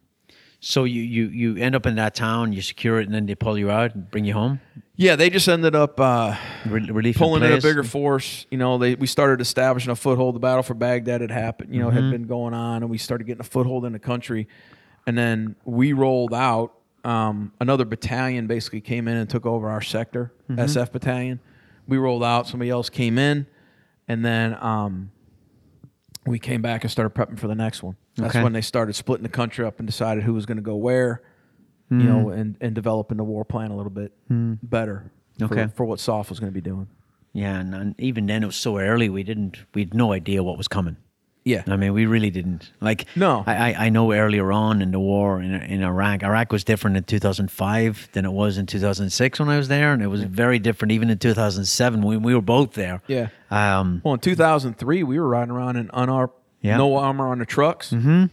so 0.60 0.86
you, 0.86 1.02
you 1.04 1.28
you 1.28 1.58
end 1.64 1.76
up 1.76 1.86
in 1.86 1.96
that 1.96 2.16
town, 2.16 2.52
you 2.52 2.62
secure 2.64 3.00
it, 3.00 3.06
and 3.06 3.14
then 3.14 3.28
they 3.28 3.36
pull 3.36 3.58
you 3.60 3.70
out 3.70 3.94
and 3.94 4.10
bring 4.10 4.26
you 4.26 4.34
home. 4.34 4.60
Yeah, 4.96 5.16
they 5.16 5.30
just 5.30 5.48
ended 5.48 5.76
up 5.76 6.00
uh, 6.00 6.36
Re- 6.66 6.90
relief 6.90 7.16
in 7.18 7.20
pulling 7.20 7.44
in 7.44 7.52
a 7.52 7.62
bigger 7.62 7.84
force. 7.84 8.48
You 8.50 8.58
know, 8.58 8.80
they 8.80 8.96
we 8.96 9.06
started 9.06 9.40
establishing 9.40 9.92
a 9.92 9.96
foothold. 9.96 10.34
The 10.34 10.40
battle 10.40 10.64
for 10.64 10.74
Baghdad 10.74 11.22
had 11.22 11.30
happened. 11.30 11.74
You 11.76 11.82
know, 11.82 11.90
Mm-hmm. 11.90 11.96
had 12.02 12.12
been 12.12 12.28
going 12.28 12.56
on, 12.56 12.78
and 12.82 12.90
we 12.90 12.98
started 12.98 13.26
getting 13.28 13.42
a 13.42 13.44
foothold 13.44 13.86
in 13.86 13.94
the 13.94 14.00
country. 14.00 14.48
And 15.06 15.16
then 15.18 15.56
we 15.64 15.94
rolled 15.94 16.34
out. 16.34 16.74
Um, 17.08 17.54
another 17.62 17.86
battalion 17.86 18.48
basically 18.48 18.82
came 18.82 19.08
in 19.08 19.16
and 19.18 19.30
took 19.30 19.46
over 19.46 19.70
our 19.70 19.82
sector, 19.82 20.34
Mm-hmm. 20.50 20.60
SF 20.62 20.92
battalion. 20.92 21.40
We 21.88 21.98
rolled 21.98 22.24
out. 22.24 22.48
Somebody 22.48 22.70
else 22.70 22.90
came 22.90 23.18
in, 23.18 23.48
and 24.08 24.24
then 24.26 24.58
um, 24.62 25.12
we 26.26 26.38
came 26.40 26.62
back 26.62 26.84
and 26.84 26.92
started 26.92 27.14
prepping 27.16 27.40
for 27.40 27.48
the 27.48 27.56
next 27.56 27.82
one. 27.84 27.96
That's 28.16 28.36
Okay. 28.36 28.44
when 28.44 28.54
they 28.54 28.62
started 28.62 28.94
splitting 28.94 29.24
the 29.24 29.30
country 29.30 29.66
up 29.66 29.80
and 29.80 29.88
decided 29.88 30.24
who 30.24 30.34
was 30.34 30.46
going 30.46 30.58
to 30.58 30.62
go 30.64 30.76
where. 30.76 31.22
Hmm. 31.90 32.00
You 32.02 32.06
know, 32.08 32.30
and, 32.30 32.58
and 32.60 32.76
developing 32.76 33.16
the 33.18 33.24
war 33.24 33.46
plan 33.46 33.72
a 33.72 33.76
little 33.78 33.90
bit 33.92 34.12
better 34.30 35.10
for, 35.40 35.46
Okay. 35.46 35.68
for 35.74 35.86
what 35.86 36.02
SOF 36.02 36.30
was 36.30 36.38
going 36.42 36.52
to 36.52 36.54
be 36.54 36.60
doing. 36.60 36.88
Yeah, 37.32 37.60
and, 37.60 37.74
and 37.74 37.96
even 38.00 38.26
then 38.26 38.44
it 38.44 38.48
was 38.48 38.58
so 38.58 38.78
early. 38.78 39.08
We 39.08 39.24
didn't. 39.24 39.58
We 39.74 39.84
had 39.84 39.94
no 39.94 40.12
idea 40.12 40.44
what 40.44 40.58
was 40.58 40.68
coming. 40.68 40.98
Yeah. 41.48 41.64
I 41.68 41.78
mean, 41.78 41.94
we 41.94 42.06
really 42.06 42.30
didn't. 42.30 42.72
Like, 42.82 43.06
No. 43.16 43.44
I, 43.48 43.74
I, 43.86 43.90
know 43.90 44.12
earlier 44.12 44.52
on 44.52 44.82
in 44.82 44.92
the 44.92 45.00
war 45.00 45.42
in, 45.42 45.54
in 45.54 45.82
Iraq, 45.82 46.22
Iraq 46.24 46.52
was 46.52 46.64
different 46.66 46.98
in 46.98 47.04
2005 47.04 48.10
than 48.12 48.26
it 48.26 48.32
was 48.32 48.58
in 48.58 48.66
2006 48.66 49.40
when 49.40 49.48
I 49.50 49.58
was 49.58 49.68
there, 49.70 49.94
and 49.94 50.02
it 50.04 50.08
was 50.08 50.24
very 50.24 50.60
different 50.60 50.92
even 50.92 51.10
in 51.10 51.18
2007 51.18 52.02
when 52.02 52.22
we 52.22 52.36
were 52.36 52.42
both 52.42 52.74
there. 52.74 53.02
Yeah. 53.08 53.30
Um, 53.50 54.02
Well, 54.04 54.16
in 54.16 54.20
2003, 54.20 55.04
we 55.04 55.20
were 55.20 55.28
riding 55.28 55.52
around 55.54 55.78
in 55.78 55.90
unarmed, 55.94 56.34
Yeah. 56.62 56.78
no 56.78 56.98
armor 56.98 57.30
on 57.30 57.40
the 57.40 57.46
trucks. 57.46 57.92
Mm-hmm. 57.92 58.26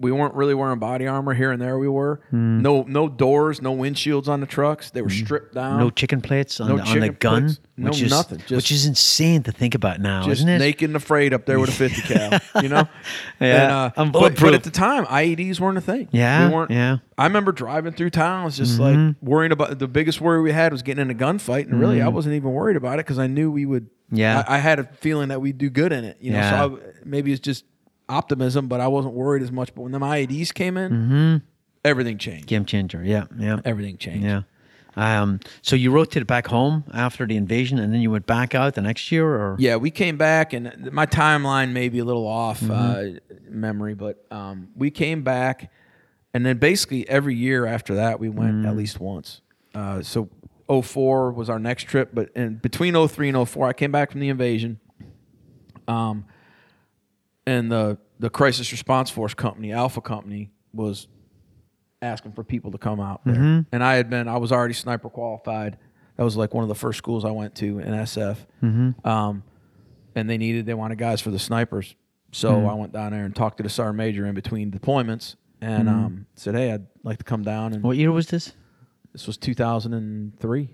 We 0.00 0.12
weren't 0.12 0.34
really 0.34 0.54
wearing 0.54 0.78
body 0.78 1.08
armor 1.08 1.34
here 1.34 1.50
and 1.50 1.60
there. 1.60 1.78
We 1.78 1.88
were 1.88 2.20
hmm. 2.30 2.62
no 2.62 2.82
no 2.82 3.08
doors, 3.08 3.60
no 3.60 3.74
windshields 3.74 4.28
on 4.28 4.40
the 4.40 4.46
trucks. 4.46 4.90
They 4.90 5.02
were 5.02 5.08
hmm. 5.08 5.24
stripped 5.24 5.54
down. 5.54 5.80
No 5.80 5.90
chicken 5.90 6.20
plates 6.20 6.60
on, 6.60 6.68
No 6.68 6.76
the, 6.76 6.82
on 6.82 7.00
the 7.00 7.08
gun, 7.10 7.44
plates, 7.46 7.60
no 7.76 7.90
which 7.90 8.02
is 8.02 8.10
nothing, 8.10 8.38
just- 8.38 8.50
which 8.52 8.70
is 8.70 8.86
insane 8.86 9.42
to 9.44 9.52
think 9.52 9.74
about 9.74 10.00
now, 10.00 10.22
just 10.22 10.40
isn't 10.40 10.48
it? 10.48 10.58
naked 10.58 10.90
and 10.90 10.96
afraid 10.96 11.34
up 11.34 11.46
there 11.46 11.58
with 11.58 11.70
a 11.70 11.72
50 11.88 12.02
cal, 12.02 12.40
you 12.62 12.68
know? 12.68 12.88
Yeah, 13.40 13.62
And, 13.62 13.72
uh, 13.72 13.90
I'm 13.96 14.12
but, 14.12 14.38
but 14.40 14.54
at 14.54 14.64
the 14.64 14.70
time, 14.70 15.04
IEDs 15.06 15.60
weren't 15.60 15.78
a 15.78 15.80
thing. 15.80 16.08
Yeah, 16.10 16.48
We 16.48 16.54
weren't, 16.54 16.70
yeah. 16.70 16.98
I 17.16 17.24
remember 17.24 17.52
driving 17.52 17.92
through 17.92 18.10
town. 18.10 18.42
I 18.42 18.44
was 18.44 18.56
just 18.56 18.80
like 18.80 18.96
mm-hmm. 18.96 19.24
worrying 19.24 19.52
about 19.52 19.78
the 19.78 19.88
biggest 19.88 20.20
worry 20.20 20.40
we 20.42 20.52
had 20.52 20.72
was 20.72 20.82
getting 20.82 21.02
in 21.02 21.10
a 21.10 21.14
gunfight. 21.14 21.66
And 21.66 21.80
really, 21.80 22.00
I 22.00 22.06
mm-hmm. 22.06 22.14
wasn't 22.14 22.34
even 22.34 22.52
worried 22.52 22.76
about 22.76 22.94
it 22.94 23.06
because 23.06 23.18
I 23.18 23.26
knew 23.26 23.50
we 23.50 23.64
would. 23.64 23.88
Yeah. 24.10 24.44
I, 24.46 24.56
I 24.56 24.58
had 24.58 24.78
a 24.78 24.84
feeling 24.84 25.28
that 25.28 25.40
we'd 25.40 25.58
do 25.58 25.70
good 25.70 25.92
in 25.92 26.04
it, 26.04 26.18
you 26.20 26.32
know? 26.32 26.38
Yeah. 26.38 26.50
So 26.50 26.76
I, 26.76 26.90
maybe 27.04 27.32
it's 27.32 27.40
just 27.40 27.64
optimism, 28.08 28.68
but 28.68 28.80
I 28.80 28.88
wasn't 28.88 29.14
worried 29.14 29.42
as 29.42 29.52
much. 29.52 29.74
But 29.74 29.82
when 29.82 29.92
them 29.92 30.02
IEDs 30.02 30.52
came 30.54 30.76
in, 30.76 31.42
everything 31.84 32.18
changed. 32.18 32.46
Game 32.46 32.64
changer. 32.64 33.02
Yeah, 33.04 33.24
yeah, 33.38 33.60
Everything 33.64 33.96
changed. 33.98 34.24
yeah. 34.24 34.42
Um, 34.96 35.38
so 35.62 35.76
you 35.76 35.92
rotated 35.92 36.26
back 36.26 36.48
home 36.48 36.82
after 36.92 37.24
the 37.24 37.36
invasion, 37.36 37.78
and 37.78 37.92
then 37.94 38.00
you 38.00 38.10
went 38.10 38.26
back 38.26 38.54
out 38.56 38.74
the 38.74 38.82
next 38.82 39.12
year, 39.12 39.26
or 39.28 39.54
Yeah, 39.58 39.76
we 39.76 39.92
came 39.92 40.16
back, 40.16 40.52
and 40.52 40.90
my 40.92 41.06
timeline 41.06 41.70
may 41.72 41.88
be 41.88 42.00
a 42.00 42.04
little 42.04 42.26
off 42.26 42.60
Mm-hmm. 42.60 43.16
uh, 43.36 43.36
memory, 43.48 43.94
but 43.94 44.24
um, 44.32 44.68
we 44.74 44.90
came 44.90 45.22
back, 45.22 45.70
and 46.34 46.44
then 46.44 46.58
basically 46.58 47.08
every 47.08 47.36
year 47.36 47.64
after 47.64 47.94
that, 47.94 48.18
we 48.18 48.28
went 48.28 48.54
Mm. 48.64 48.68
at 48.68 48.76
least 48.76 48.98
once. 48.98 49.40
Uh, 49.72 50.02
so 50.02 50.28
04 50.68 51.30
was 51.32 51.48
our 51.48 51.60
next 51.60 51.84
trip, 51.84 52.10
but 52.12 52.30
in 52.34 52.56
between 52.56 52.94
03 52.94 53.28
and 53.28 53.48
04, 53.48 53.68
I 53.68 53.72
came 53.74 53.92
back 53.92 54.10
from 54.10 54.20
the 54.20 54.30
invasion. 54.30 54.80
Um, 55.86 56.24
and 57.48 57.70
the 57.72 57.98
the 58.18 58.30
crisis 58.30 58.70
response 58.72 59.10
force 59.10 59.34
company, 59.34 59.72
Alpha 59.72 60.00
Company, 60.00 60.50
was 60.72 61.06
asking 62.02 62.32
for 62.32 62.44
people 62.44 62.70
to 62.72 62.78
come 62.78 63.00
out 63.00 63.24
there. 63.24 63.34
Mm-hmm. 63.34 63.60
And 63.72 63.82
I 63.84 63.94
had 63.94 64.08
been, 64.10 64.28
I 64.28 64.36
was 64.38 64.52
already 64.52 64.74
sniper 64.74 65.08
qualified. 65.08 65.78
That 66.16 66.24
was 66.24 66.36
like 66.36 66.52
one 66.54 66.62
of 66.62 66.68
the 66.68 66.74
first 66.74 66.98
schools 66.98 67.24
I 67.24 67.30
went 67.30 67.54
to 67.56 67.78
in 67.78 67.92
SF. 67.92 68.36
Mm-hmm. 68.62 69.06
Um, 69.08 69.42
and 70.14 70.28
they 70.28 70.36
needed, 70.38 70.66
they 70.66 70.74
wanted 70.74 70.98
guys 70.98 71.20
for 71.20 71.30
the 71.30 71.38
snipers. 71.38 71.94
So 72.32 72.52
Mm-hmm. 72.52 72.68
I 72.68 72.74
went 72.74 72.92
down 72.92 73.12
there 73.12 73.24
and 73.24 73.34
talked 73.34 73.56
to 73.58 73.62
the 73.62 73.68
sergeant 73.68 73.96
major 73.98 74.26
in 74.26 74.34
between 74.34 74.70
deployments 74.70 75.36
and 75.60 75.88
um, 75.88 76.26
said, 76.34 76.54
hey, 76.54 76.72
I'd 76.72 76.86
like 77.04 77.18
to 77.18 77.24
come 77.24 77.42
down. 77.42 77.66
And 77.66 77.76
Mm-hmm. 77.76 77.86
what 77.88 77.96
year 77.96 78.12
was 78.12 78.26
this? 78.28 78.52
this 79.12 79.26
was 79.26 79.36
2003. 79.36 80.68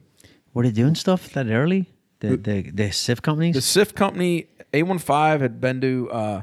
Were 0.55 0.62
they 0.62 0.70
doing 0.70 0.94
stuff 0.94 1.32
that 1.34 1.46
early? 1.48 1.90
The 2.20 2.36
the 2.36 2.70
the 2.70 2.90
SIF 2.90 3.20
companies. 3.22 3.55
The 3.55 3.60
SIF 3.60 3.94
company, 3.94 4.46
A15, 4.72 5.40
had 5.40 5.60
been 5.60 5.80
to 5.82 6.10
uh, 6.10 6.42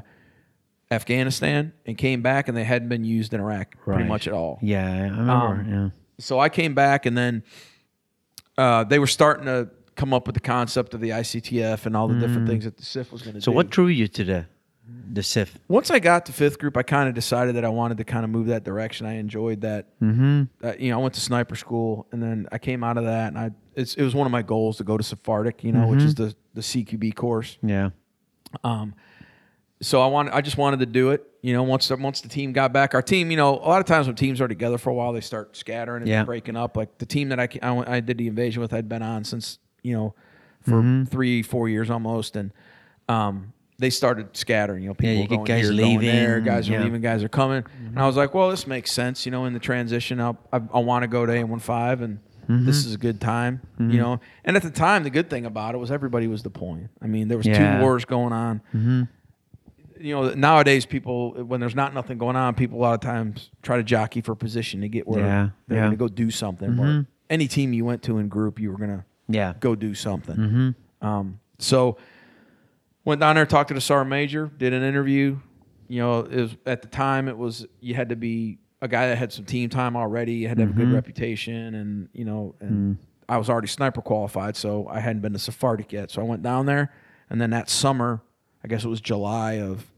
Afghanistan 0.92 1.72
and 1.86 1.96
came 1.98 2.22
back, 2.22 2.48
and 2.48 2.56
they 2.56 2.64
hadn't 2.64 2.88
been 2.88 3.04
used 3.04 3.32
in 3.34 3.40
Iraq 3.40 3.76
pretty 3.82 4.02
Right. 4.02 4.08
much 4.08 4.26
at 4.28 4.34
all. 4.34 4.58
yeah, 4.62 4.86
I 4.92 5.00
remember. 5.02 5.32
Um, 5.32 5.68
yeah. 5.72 5.88
so 6.18 6.38
I 6.38 6.48
came 6.48 6.74
back, 6.74 7.06
and 7.06 7.16
then 7.16 7.42
uh, 8.58 8.84
they 8.84 8.98
were 8.98 9.06
starting 9.06 9.46
to 9.46 9.68
come 9.96 10.14
up 10.14 10.26
with 10.26 10.34
the 10.34 10.40
concept 10.40 10.94
of 10.94 11.00
the 11.00 11.10
ICTF 11.10 11.86
and 11.86 11.96
all 11.96 12.08
the 12.08 12.18
different 12.18 12.48
things 12.48 12.64
that 12.64 12.76
the 12.76 12.84
SIF 12.84 13.12
was 13.12 13.22
going 13.22 13.34
to 13.34 13.40
Mm. 13.40 13.44
So 13.44 13.50
do. 13.52 13.56
what 13.56 13.70
drew 13.70 13.88
you 13.88 14.08
to 14.08 14.24
the 14.24 14.46
the 15.12 15.22
SIF? 15.22 15.58
Once 15.68 15.90
I 15.90 15.98
got 15.98 16.26
to 16.26 16.32
fifth 16.32 16.58
group, 16.58 16.76
I 16.76 16.82
kind 16.82 17.08
of 17.08 17.14
decided 17.14 17.54
that 17.56 17.64
I 17.64 17.68
wanted 17.68 17.98
to 17.98 18.04
kind 18.04 18.24
of 18.24 18.30
move 18.30 18.46
that 18.46 18.64
direction. 18.64 19.06
I 19.06 19.14
enjoyed 19.16 19.60
that. 19.62 19.86
Mm-hmm. 20.00 20.82
you 20.82 20.90
know, 20.90 20.98
I 20.98 21.02
went 21.02 21.14
to 21.14 21.20
sniper 21.20 21.54
school, 21.56 22.06
and 22.12 22.22
then 22.22 22.46
I 22.50 22.58
came 22.58 22.82
out 22.82 22.96
of 22.98 23.04
that, 23.04 23.28
and 23.28 23.38
I 23.38 23.50
it's, 23.74 23.94
it 23.94 24.02
was 24.02 24.14
one 24.14 24.26
of 24.26 24.32
my 24.32 24.42
goals 24.42 24.78
to 24.78 24.84
go 24.84 24.96
to 24.96 25.02
Sephardic, 25.02 25.62
you 25.64 25.72
know, 25.72 25.86
which 25.86 26.02
is 26.02 26.14
the 26.14 26.34
the 26.54 26.60
CQB 26.62 27.14
course. 27.14 27.58
Yeah. 27.62 27.90
Um, 28.64 28.94
so 29.82 30.00
I 30.00 30.06
wanted, 30.06 30.32
I 30.32 30.40
just 30.40 30.56
wanted 30.56 30.80
to 30.80 30.86
do 30.86 31.10
it. 31.10 31.26
You 31.42 31.52
know, 31.52 31.62
once 31.64 31.88
the, 31.88 31.96
once 31.96 32.20
the 32.22 32.28
team 32.28 32.52
got 32.52 32.72
back, 32.72 32.94
our 32.94 33.02
team, 33.02 33.30
you 33.30 33.36
know, 33.36 33.50
a 33.56 33.68
lot 33.68 33.80
of 33.80 33.86
times 33.86 34.06
when 34.06 34.16
teams 34.16 34.40
are 34.40 34.48
together 34.48 34.78
for 34.78 34.90
a 34.90 34.94
while, 34.94 35.12
they 35.12 35.20
start 35.20 35.56
scattering 35.56 36.02
and 36.02 36.08
Yeah. 36.08 36.24
breaking 36.24 36.56
up. 36.56 36.76
Like 36.76 36.96
the 36.98 37.04
team 37.06 37.28
that 37.30 37.40
I, 37.40 37.48
I 37.60 37.96
I 37.96 38.00
did 38.00 38.16
the 38.18 38.28
invasion 38.28 38.62
with, 38.62 38.72
I'd 38.72 38.88
been 38.88 39.02
on 39.02 39.24
since 39.24 39.58
you 39.82 39.94
know 39.94 40.14
for 40.62 41.04
three 41.10 41.42
four 41.42 41.68
years 41.68 41.90
almost, 41.90 42.36
and 42.36 42.52
um, 43.08 43.52
they 43.78 43.90
started 43.90 44.36
scattering. 44.36 44.84
You 44.84 44.90
know, 44.90 44.94
people 44.94 45.14
you 45.16 45.20
were 45.22 45.26
going 45.26 45.44
guys 45.44 45.68
here, 45.68 45.76
going 45.76 45.98
there, 46.00 46.28
leaving, 46.36 46.44
guys 46.44 46.68
are 46.68 46.72
yeah. 46.74 46.84
leaving, 46.84 47.00
guys 47.00 47.24
are 47.24 47.28
coming, 47.28 47.64
and 47.88 47.98
I 47.98 48.06
was 48.06 48.16
like, 48.16 48.32
well, 48.34 48.48
this 48.50 48.66
makes 48.68 48.92
sense. 48.92 49.26
You 49.26 49.32
know, 49.32 49.44
in 49.46 49.52
the 49.52 49.58
transition, 49.58 50.20
I'll, 50.20 50.38
I, 50.52 50.60
I 50.72 50.78
want 50.78 51.02
to 51.02 51.08
go 51.08 51.26
to 51.26 51.32
A 51.32 51.44
one 51.44 51.58
five 51.58 52.00
and. 52.02 52.20
Mm-hmm. 52.48 52.66
This 52.66 52.84
is 52.84 52.92
a 52.96 52.98
good 52.98 53.20
time, 53.20 53.60
you 53.78 53.98
know. 54.00 54.20
And 54.44 54.56
at 54.56 54.64
the 54.64 54.70
time, 54.70 55.04
the 55.04 55.10
good 55.10 55.30
thing 55.30 55.46
about 55.46 55.76
it 55.76 55.78
was 55.78 55.92
everybody 55.92 56.26
was 56.26 56.42
deploying. 56.42 56.88
I 57.00 57.06
mean, 57.06 57.28
there 57.28 57.38
was 57.38 57.46
Yeah. 57.46 57.76
two 57.76 57.82
wars 57.82 58.04
going 58.04 58.32
on 58.32 58.60
you 60.02 60.14
know 60.14 60.34
nowadays 60.34 60.84
people 60.84 61.32
when 61.32 61.60
there's 61.60 61.74
not 61.74 61.94
nothing 61.94 62.18
going 62.18 62.36
on 62.36 62.54
people 62.54 62.78
a 62.78 62.82
lot 62.82 62.94
of 62.94 63.00
times 63.00 63.50
try 63.62 63.76
to 63.76 63.82
jockey 63.82 64.20
for 64.20 64.34
position 64.34 64.80
to 64.80 64.88
get 64.88 65.06
where 65.06 65.20
Yeah, 65.20 65.48
they're 65.68 65.78
yeah. 65.78 65.84
going 65.84 65.92
to 65.92 65.96
go 65.96 66.08
do 66.08 66.30
something. 66.30 66.76
Where 66.76 66.88
mm-hmm. 66.88 67.10
any 67.30 67.48
team 67.48 67.72
you 67.72 67.84
went 67.84 68.02
to 68.04 68.18
in 68.18 68.28
group 68.28 68.58
you 68.58 68.70
were 68.70 68.78
going 68.78 68.90
to 68.90 69.04
Yeah. 69.28 69.54
go 69.60 69.74
do 69.74 69.94
something. 69.94 70.36
Mm-hmm. 70.36 71.06
Um, 71.06 71.40
so 71.58 71.96
went 73.04 73.20
down 73.20 73.36
there 73.36 73.46
talked 73.46 73.68
to 73.68 73.74
the 73.74 73.80
sergeant 73.80 74.10
major 74.10 74.50
did 74.56 74.72
an 74.72 74.82
interview. 74.82 75.38
You 75.88 76.00
know 76.00 76.20
it 76.20 76.40
was 76.40 76.56
at 76.66 76.82
the 76.82 76.88
time 76.88 77.28
it 77.28 77.38
was 77.38 77.66
you 77.80 77.94
had 77.94 78.08
to 78.08 78.16
be 78.16 78.58
a 78.80 78.88
guy 78.88 79.08
that 79.08 79.16
had 79.16 79.32
some 79.32 79.44
team 79.44 79.70
time 79.70 79.96
already 79.96 80.34
you 80.34 80.48
had 80.48 80.56
to 80.56 80.64
have 80.64 80.70
a 80.70 80.74
good 80.74 80.86
mm-hmm. 80.86 80.96
reputation 80.96 81.74
and 81.74 82.08
you 82.12 82.24
know 82.24 82.54
and 82.60 82.96
mm. 82.96 83.02
i 83.28 83.38
was 83.38 83.48
already 83.48 83.68
sniper 83.68 84.02
qualified 84.02 84.56
so 84.56 84.88
i 84.88 84.98
hadn't 84.98 85.22
been 85.22 85.32
to 85.32 85.38
sephardic 85.38 85.92
yet. 85.92 86.10
So 86.10 86.20
i 86.20 86.24
went 86.24 86.42
down 86.42 86.66
there 86.66 86.92
and 87.30 87.40
then 87.40 87.50
that 87.50 87.70
summer 87.70 88.22
i 88.64 88.68
guess 88.68 88.84
it 88.84 88.88
was 88.88 89.00
july 89.00 89.60
of 89.60 89.91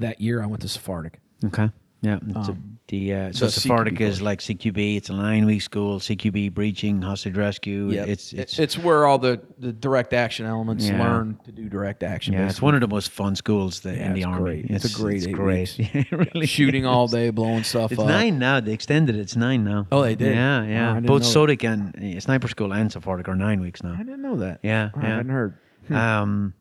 that 0.00 0.20
year 0.20 0.42
i 0.42 0.46
went 0.46 0.62
to 0.62 0.68
sephardic 0.68 1.20
Okay. 1.44 1.70
Yeah. 2.00 2.18
It's 2.28 2.48
a, 2.48 2.56
the 2.88 3.12
uh, 3.14 3.32
so 3.32 3.46
the 3.46 3.50
Sephardic 3.52 3.94
CQB 3.94 4.00
is 4.00 4.22
like 4.22 4.38
CQB. 4.40 4.96
It's 4.96 5.08
a 5.10 5.12
nine 5.14 5.46
week 5.46 5.62
school. 5.62 5.98
CQB 6.00 6.52
breaching, 6.54 7.02
hostage 7.02 7.36
rescue. 7.36 7.90
yeah 7.90 8.04
It's 8.04 8.32
it's 8.32 8.58
it's 8.58 8.78
where 8.78 9.04
all 9.06 9.18
the, 9.18 9.40
the 9.58 9.72
direct 9.72 10.12
action 10.14 10.46
elements 10.46 10.86
Yeah. 10.88 11.02
learn 11.02 11.38
to 11.44 11.52
do 11.52 11.68
direct 11.68 12.02
action 12.04 12.34
yeah. 12.34 12.48
It's 12.48 12.62
one 12.62 12.74
of 12.74 12.80
the 12.80 12.88
most 12.88 13.10
fun 13.10 13.34
schools 13.36 13.80
that, 13.80 13.96
Yeah, 13.96 14.06
in 14.06 14.12
the 14.14 14.20
it's 14.20 14.26
army. 14.26 14.42
great. 14.42 14.64
It's 14.70 14.84
a 14.84 14.96
great 15.02 15.16
It's 15.16 15.26
great. 15.26 15.78
it 15.94 16.10
really 16.12 16.46
shooting 16.46 16.82
is. 16.84 16.88
all 16.88 17.08
day 17.08 17.30
blowing 17.30 17.64
stuff 17.64 17.90
It's 17.92 18.00
up 18.00 18.06
nine 18.08 18.38
now. 18.38 18.60
They 18.60 18.72
extended 18.72 19.14
it. 19.16 19.20
It's 19.20 19.36
nine 19.36 19.62
now. 19.64 19.86
Oh, 19.92 20.02
they 20.02 20.14
did? 20.14 20.34
Yeah, 20.34 20.60
Oh, 20.60 20.64
yeah. 20.66 20.94
didn't 20.94 21.06
Both. 21.06 21.22
SOTIC 21.24 21.64
and 21.72 22.16
uh, 22.16 22.20
Sniper 22.20 22.48
School 22.48 22.72
and 22.72 22.90
Sephardic 22.92 23.28
are 23.28 23.36
nine 23.36 23.60
weeks 23.60 23.82
now. 23.82 23.94
i 23.94 23.98
didn't 23.98 24.22
know 24.22 24.36
that 24.36 24.60
Yeah, 24.62 24.90
I 24.94 25.00
yeah. 25.02 25.08
hadn't 25.16 25.30
heard 25.32 25.54
Um, 25.90 26.54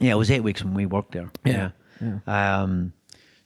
yeah, 0.00 0.12
it 0.12 0.18
was 0.18 0.30
eight 0.30 0.42
weeks 0.42 0.62
when 0.64 0.74
we 0.74 0.86
worked 0.86 1.12
there. 1.12 1.30
Yeah, 1.44 1.70
Um, 2.26 2.92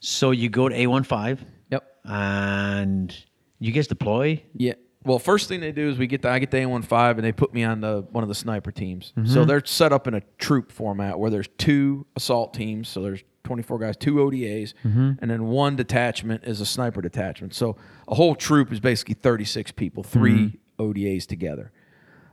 so 0.01 0.31
you 0.31 0.49
go 0.49 0.69
to 0.69 0.75
A 0.75 0.87
one 0.87 1.03
five 1.05 1.45
yep 1.71 1.85
and 2.05 3.15
you 3.59 3.73
guys 3.73 3.87
deploy. 3.87 4.43
Yeah. 4.55 4.75
Well, 5.03 5.19
first 5.19 5.49
thing 5.49 5.61
they 5.61 5.73
do 5.73 5.89
is 5.89 5.97
we 5.97 6.07
get 6.07 6.21
the, 6.23 6.29
I 6.29 6.39
get 6.39 6.51
the 6.51 6.59
A15 6.59 7.11
and 7.13 7.25
they 7.25 7.33
put 7.33 7.55
me 7.55 7.65
on 7.65 7.81
the 7.81 8.07
one 8.11 8.23
of 8.23 8.29
the 8.29 8.35
sniper 8.35 8.71
teams. 8.71 9.13
Mm-hmm. 9.17 9.33
So 9.33 9.45
they're 9.47 9.65
set 9.65 9.93
up 9.95 10.07
in 10.07 10.15
a 10.15 10.21
troop 10.39 10.71
format 10.71 11.19
where 11.19 11.31
there's 11.31 11.49
two 11.57 12.07
assault 12.17 12.53
teams. 12.53 12.89
So 12.89 13.01
there's 13.01 13.23
24 13.45 13.79
guys, 13.79 13.97
two 13.97 14.17
ODAs, 14.17 14.75
Mm-hmm. 14.85 15.13
and 15.21 15.31
then 15.31 15.45
one 15.47 15.75
detachment 15.77 16.45
is 16.45 16.61
a 16.61 16.67
sniper 16.67 17.01
detachment. 17.01 17.55
So 17.55 17.77
a 18.09 18.15
whole 18.15 18.35
troop 18.35 18.71
is 18.73 18.79
basically 18.81 19.15
36 19.15 19.73
people, 19.73 20.03
3 20.03 20.33
Mm-hmm. 20.33 20.57
ODAs 20.83 21.27
together. 21.27 21.73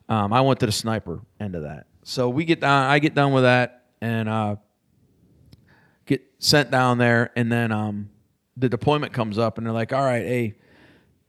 Um, 0.09 0.31
I 0.33 0.41
went 0.41 0.59
to 0.61 0.65
the 0.65 0.71
sniper 0.73 1.21
end 1.39 1.55
of 1.55 1.63
that. 1.63 1.87
So 2.03 2.27
we 2.29 2.43
get 2.45 2.59
down, 2.61 2.89
I 2.89 2.99
get 2.99 3.13
done 3.13 3.31
with 3.33 3.43
that 3.43 3.85
and 4.01 4.27
uh, 4.29 4.55
get 6.07 6.23
sent 6.39 6.71
down 6.71 6.97
there, 6.97 7.31
and 7.35 7.51
then 7.51 7.71
um, 7.71 8.09
the 8.55 8.69
deployment 8.69 9.13
comes 9.13 9.37
up, 9.37 9.57
and 9.57 9.67
they're 9.67 9.73
like, 9.73 9.93
"All 9.93 10.03
right, 10.03 10.23
hey, 10.23 10.55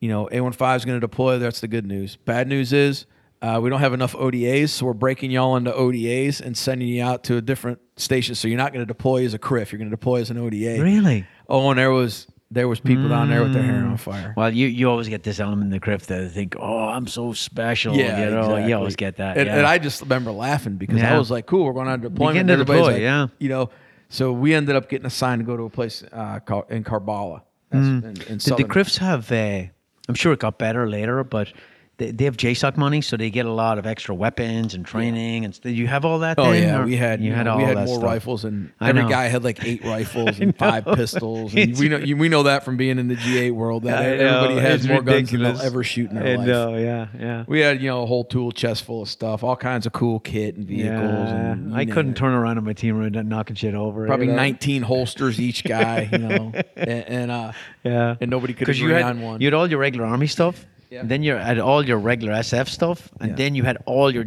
you 0.01 0.09
know, 0.09 0.29
A15 0.33 0.77
is 0.77 0.85
going 0.85 0.97
to 0.97 1.01
deploy. 1.01 1.39
That's 1.39 1.61
the 1.61 1.69
good 1.69 1.87
news. 1.87 2.17
Bad 2.17 2.49
news 2.49 2.73
is 2.73 3.07
uh, 3.43 3.61
we 3.63 3.71
don't 3.71 3.81
have 3.81 3.93
enough 3.95 4.15
ODAs, 4.15 4.71
so 4.71 4.87
we're 4.87 4.95
breaking 4.95 5.31
y'all 5.31 5.57
into 5.57 5.73
ODAs 5.73 6.41
and 6.41 6.57
sending 6.57 6.89
you 6.89 7.03
out 7.03 7.25
to 7.25 7.37
a 7.37 7.41
different 7.41 7.81
station. 7.97 8.35
So 8.35 8.49
you're 8.49 8.59
not 8.59 8.73
going 8.73 8.83
to 8.83 8.87
deploy 8.87 9.25
as 9.25 9.35
a 9.35 9.39
CRIF. 9.39 9.73
You're 9.73 9.79
going 9.79 9.91
to 9.91 9.97
deploy 9.97 10.21
as 10.21 10.31
an 10.31 10.39
ODA. 10.39 10.83
Really? 10.83 11.27
Oh, 11.49 11.71
and 11.71 11.79
there 11.79 11.93
was 11.93 12.27
there 12.51 12.67
was 12.67 12.81
people 12.81 13.09
down 13.11 13.29
there 13.29 13.43
with 13.43 13.53
their 13.53 13.63
hair 13.63 13.85
on 13.85 13.99
fire. 13.99 14.33
Well, 14.35 14.51
you, 14.53 14.69
you 14.69 14.89
always 14.89 15.09
get 15.09 15.23
this 15.23 15.39
element 15.39 15.65
in 15.65 15.71
the 15.71 15.81
crypt 15.81 16.09
that 16.09 16.31
think, 16.31 16.57
oh, 16.59 16.89
I'm 16.89 17.07
so 17.07 17.35
special. 17.35 17.95
Yeah, 17.95 18.25
you 18.25 18.31
know, 18.31 18.41
exactly. 18.41 18.69
you 18.71 18.77
always 18.77 18.97
get 18.97 19.17
that. 19.19 19.37
And, 19.37 19.47
yeah. 19.47 19.59
and 19.59 19.67
I 19.67 19.77
just 19.77 20.01
remember 20.01 20.33
laughing 20.33 20.77
because 20.77 20.99
Yeah. 20.99 21.15
I 21.15 21.19
was 21.19 21.31
like, 21.31 21.47
"Cool, 21.47 21.67
we're 21.67 21.75
going 21.75 21.89
on 21.89 22.01
deployment." 22.01 22.35
getting 22.35 22.47
to 22.47 22.53
Everybody's 22.55 22.81
deploy, 22.81 22.93
like, 22.93 23.03
yeah. 23.03 23.27
You 23.39 23.49
know, 23.51 23.71
so 24.09 24.33
we 24.33 24.55
ended 24.55 24.77
up 24.77 24.89
getting 24.89 25.07
assigned 25.07 25.41
to 25.41 25.45
go 25.45 25.57
to 25.57 25.65
a 25.65 25.71
place 25.71 26.05
uh, 26.13 26.41
called 26.41 26.65
in 26.71 26.85
Karbala. 26.85 27.43
That's 27.71 27.87
in, 27.87 28.05
in 28.05 28.39
Did 28.39 28.57
the 28.57 28.65
CRIFs 28.65 28.99
have? 28.99 29.31
Uh, 29.31 29.65
I'm 30.09 30.15
sure 30.15 30.33
it 30.33 30.41
got 30.41 30.59
better 30.59 30.89
later, 30.89 31.23
but 31.23 31.53
they, 31.99 32.13
they 32.13 32.25
have 32.25 32.37
JSOC 32.37 32.77
money, 32.77 33.01
so 33.01 33.17
they 33.17 33.29
get 33.29 33.45
a 33.45 33.53
lot 33.53 33.77
of 33.79 33.87
extra 33.87 34.15
weapons 34.15 34.75
and 34.75 34.87
training 34.87 35.45
and 35.45 35.55
st- 35.55 35.75
you 35.77 35.87
have 35.89 36.05
all 36.05 36.21
that. 36.21 36.39
Oh 36.39 36.51
then, 36.53 36.63
yeah, 36.63 36.79
or- 36.81 36.85
we 36.85 36.97
had 36.97 37.21
you 37.21 37.33
had 37.33 37.47
all 37.47 37.59
we 37.59 37.65
had 37.65 37.77
that 37.77 37.87
more 37.87 37.97
stuff? 37.97 38.05
rifles, 38.05 38.45
and 38.45 38.73
I 38.81 38.89
every 38.91 39.03
know. 39.03 39.09
guy 39.09 39.27
had 39.27 39.43
like 39.45 39.65
eight 39.65 39.85
rifles 39.85 40.39
and 40.41 40.57
five 40.57 40.85
pistols. 40.85 41.55
And 41.55 41.77
we 41.79 41.89
know 41.89 41.99
you, 41.99 42.17
we 42.17 42.29
know 42.29 42.45
that 42.45 42.65
from 42.65 42.77
being 42.77 42.99
in 42.99 43.09
the 43.09 43.17
G8 43.17 43.51
world 43.53 43.83
that 43.83 43.99
I 44.01 44.05
everybody 44.17 44.55
know, 44.55 44.61
has 44.61 44.81
it's 44.85 44.89
more 44.89 45.03
guns 45.03 45.07
than 45.07 45.41
ridiculous. 45.41 45.59
they'll 45.59 45.67
ever 45.67 45.85
shoot 45.85 46.09
in 46.11 46.15
their 46.17 46.27
I 46.27 46.37
life. 46.37 46.47
know, 46.47 46.77
yeah, 46.77 47.07
yeah. 47.19 47.45
We 47.49 47.61
had 47.61 47.83
you 47.83 47.89
know 47.89 48.03
a 48.03 48.07
whole 48.07 48.25
tool 48.25 48.53
chest 48.53 48.85
full 48.85 49.03
of 49.03 49.09
stuff, 49.09 49.43
all 49.43 49.57
kinds 49.57 49.85
of 49.85 49.93
cool 49.93 50.21
kit 50.21 50.55
and 50.57 50.67
vehicles. 50.67 51.01
Yeah, 51.03 51.53
and 51.53 51.71
you 51.71 51.77
I 51.77 51.85
name 51.85 51.95
couldn't 51.95 52.13
it. 52.13 52.17
turn 52.17 52.33
around 52.33 52.59
on 52.59 52.65
my 52.65 52.75
team 52.75 52.97
room 52.97 53.13
and 53.15 53.29
knocking 53.29 53.57
shit 53.57 53.75
over. 53.75 54.07
probably 54.07 54.27
you 54.27 54.33
know? 54.33 54.37
19 54.39 54.83
holsters 54.83 55.41
each 55.41 55.65
guy, 55.65 56.09
you 56.13 56.19
know, 56.19 56.53
and, 56.77 56.89
and 57.09 57.31
uh, 57.33 57.53
Yeah, 57.83 58.15
and 58.21 58.31
nobody 58.31 58.55
could 58.55 58.69
agree 58.69 58.83
you 58.83 58.91
had 58.95 59.03
on 59.03 59.21
one. 59.21 59.41
you 59.41 59.49
had 59.49 59.55
all 59.55 59.69
your 59.69 59.81
regular 59.81 60.07
army 60.07 60.29
stuff, 60.29 60.65
Yeah. 60.91 61.03
then 61.05 61.23
you 61.23 61.35
had 61.35 61.59
all 61.59 61.85
your 61.87 61.99
regular 61.99 62.35
SF 62.35 62.69
stuff, 62.69 63.11
and 63.21 63.31
Yeah. 63.31 63.37
then 63.37 63.55
you 63.55 63.63
had 63.65 63.79
all 63.87 64.13
your 64.13 64.27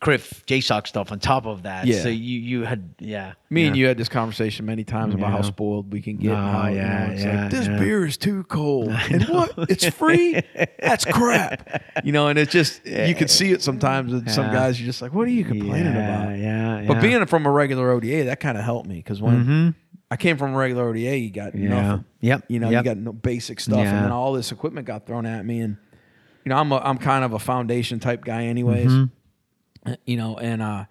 CRIF 0.00 0.44
JSOC 0.46 0.86
stuff 0.86 1.10
on 1.10 1.18
top 1.18 1.44
of 1.46 1.64
that. 1.64 1.86
Yeah. 1.86 2.00
So 2.00 2.08
you 2.08 2.38
you 2.38 2.62
had 2.62 2.94
yeah. 3.00 3.32
Me 3.50 3.66
and 3.66 3.76
you 3.76 3.86
had 3.88 3.96
this 3.96 4.08
conversation 4.08 4.64
many 4.64 4.84
times 4.84 5.14
about 5.14 5.32
how 5.32 5.42
spoiled 5.42 5.92
we 5.92 6.00
can 6.00 6.16
get. 6.18 6.30
and 6.32 6.38
Oh, 6.38 6.52
how, 6.52 6.68
you 6.68 6.76
yeah, 6.76 7.06
know, 7.06 7.12
it's 7.12 7.24
yeah, 7.24 7.42
like 7.42 7.50
this 7.50 7.66
yeah. 7.66 7.78
beer 7.78 8.06
is 8.06 8.16
too 8.16 8.44
cold. 8.44 8.90
And 9.10 9.24
what? 9.24 9.52
It's 9.70 9.86
free? 9.88 10.40
That's 10.80 11.04
crap. 11.18 11.82
You 12.04 12.12
know, 12.12 12.28
and 12.28 12.38
it's 12.38 12.52
just 12.52 12.86
you 12.86 13.14
can 13.14 13.26
see 13.28 13.50
it 13.52 13.62
sometimes 13.62 14.12
with 14.12 14.30
some 14.30 14.52
guys. 14.52 14.78
You're 14.80 14.86
just 14.86 15.02
like, 15.02 15.12
what 15.12 15.26
are 15.26 15.32
you 15.32 15.44
complaining 15.44 15.94
yeah, 15.94 16.22
about? 16.22 16.38
Yeah, 16.38 16.84
But 16.86 16.94
yeah. 16.98 17.00
being 17.02 17.26
from 17.26 17.46
a 17.46 17.50
regular 17.50 17.90
ODA, 17.90 18.24
that 18.26 18.38
kind 18.38 18.56
of 18.56 18.62
helped 18.64 18.88
me 18.88 18.96
because 18.96 19.20
when 19.20 19.44
mm-hmm. 19.44 19.68
I 20.10 20.16
came 20.16 20.36
from 20.36 20.54
a 20.54 20.56
regular 20.56 20.88
ODA, 20.88 21.18
you 21.18 21.30
got 21.30 21.56
Yeah. 21.56 21.68
nothing. 21.68 22.04
Yep, 22.20 22.44
You 22.48 22.60
know, 22.60 22.70
yep. 22.70 22.84
you 22.84 22.90
got 22.90 22.98
no 22.98 23.12
basic 23.12 23.58
stuff, 23.58 23.78
Yeah. 23.78 23.94
and 23.96 24.04
then 24.04 24.12
all 24.12 24.32
this 24.32 24.52
equipment 24.52 24.86
got 24.86 25.06
thrown 25.06 25.26
at 25.26 25.44
me, 25.44 25.60
and 25.60 25.76
you 26.46 26.50
know, 26.50 26.58
I'm 26.58 26.70
a, 26.70 26.76
I'm 26.76 26.96
kind 26.96 27.24
of 27.24 27.32
a 27.32 27.40
foundation 27.40 27.98
type 27.98 28.24
guy, 28.24 28.44
anyways. 28.44 28.86
Mm-hmm. 28.92 29.92
You 30.06 30.16
know, 30.16 30.36
and 30.38 30.62
uh, 30.62 30.84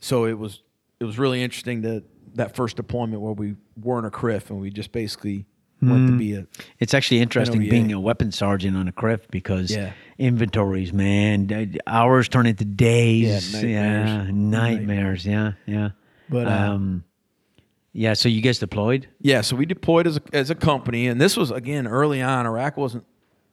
so 0.00 0.26
it 0.26 0.38
was 0.38 0.60
it 1.00 1.04
was 1.04 1.18
really 1.18 1.42
interesting 1.42 1.80
that 1.80 2.04
that 2.34 2.54
first 2.54 2.76
deployment 2.76 3.22
where 3.22 3.32
we 3.32 3.56
weren't 3.80 4.06
a 4.06 4.10
CRIF 4.10 4.50
and 4.50 4.60
we 4.60 4.70
just 4.70 4.92
basically 4.92 5.46
went 5.80 6.08
to 6.08 6.16
be 6.16 6.34
a 6.34 6.46
It's 6.78 6.92
actually 6.94 7.20
interesting 7.20 7.60
being 7.60 7.90
a 7.92 7.98
weapons 7.98 8.36
sergeant 8.36 8.76
on 8.76 8.86
a 8.86 8.92
CRIF 8.92 9.28
because 9.30 9.70
Yeah. 9.70 9.92
inventories, 10.18 10.92
man, 10.92 11.50
hours 11.86 12.28
turn 12.28 12.46
into 12.46 12.64
days. 12.66 13.52
Yeah, 13.54 13.60
Yeah, 13.68 14.04
nightmares. 14.30 14.32
nightmares. 14.34 15.26
Yeah, 15.26 15.52
yeah. 15.66 15.88
But, 16.28 16.46
uh, 16.46 16.50
um, 16.50 17.04
yeah. 17.94 18.12
So 18.12 18.28
you 18.28 18.42
guys 18.42 18.58
deployed? 18.58 19.08
Yeah, 19.20 19.40
so 19.40 19.56
we 19.56 19.66
deployed 19.66 20.06
as 20.06 20.18
a, 20.18 20.22
as 20.32 20.50
a 20.50 20.54
company, 20.54 21.06
and 21.08 21.18
this 21.20 21.36
was 21.36 21.50
again 21.50 21.86
early 21.86 22.22
on. 22.22 22.46
Iraq 22.46 22.76
wasn't 22.76 23.04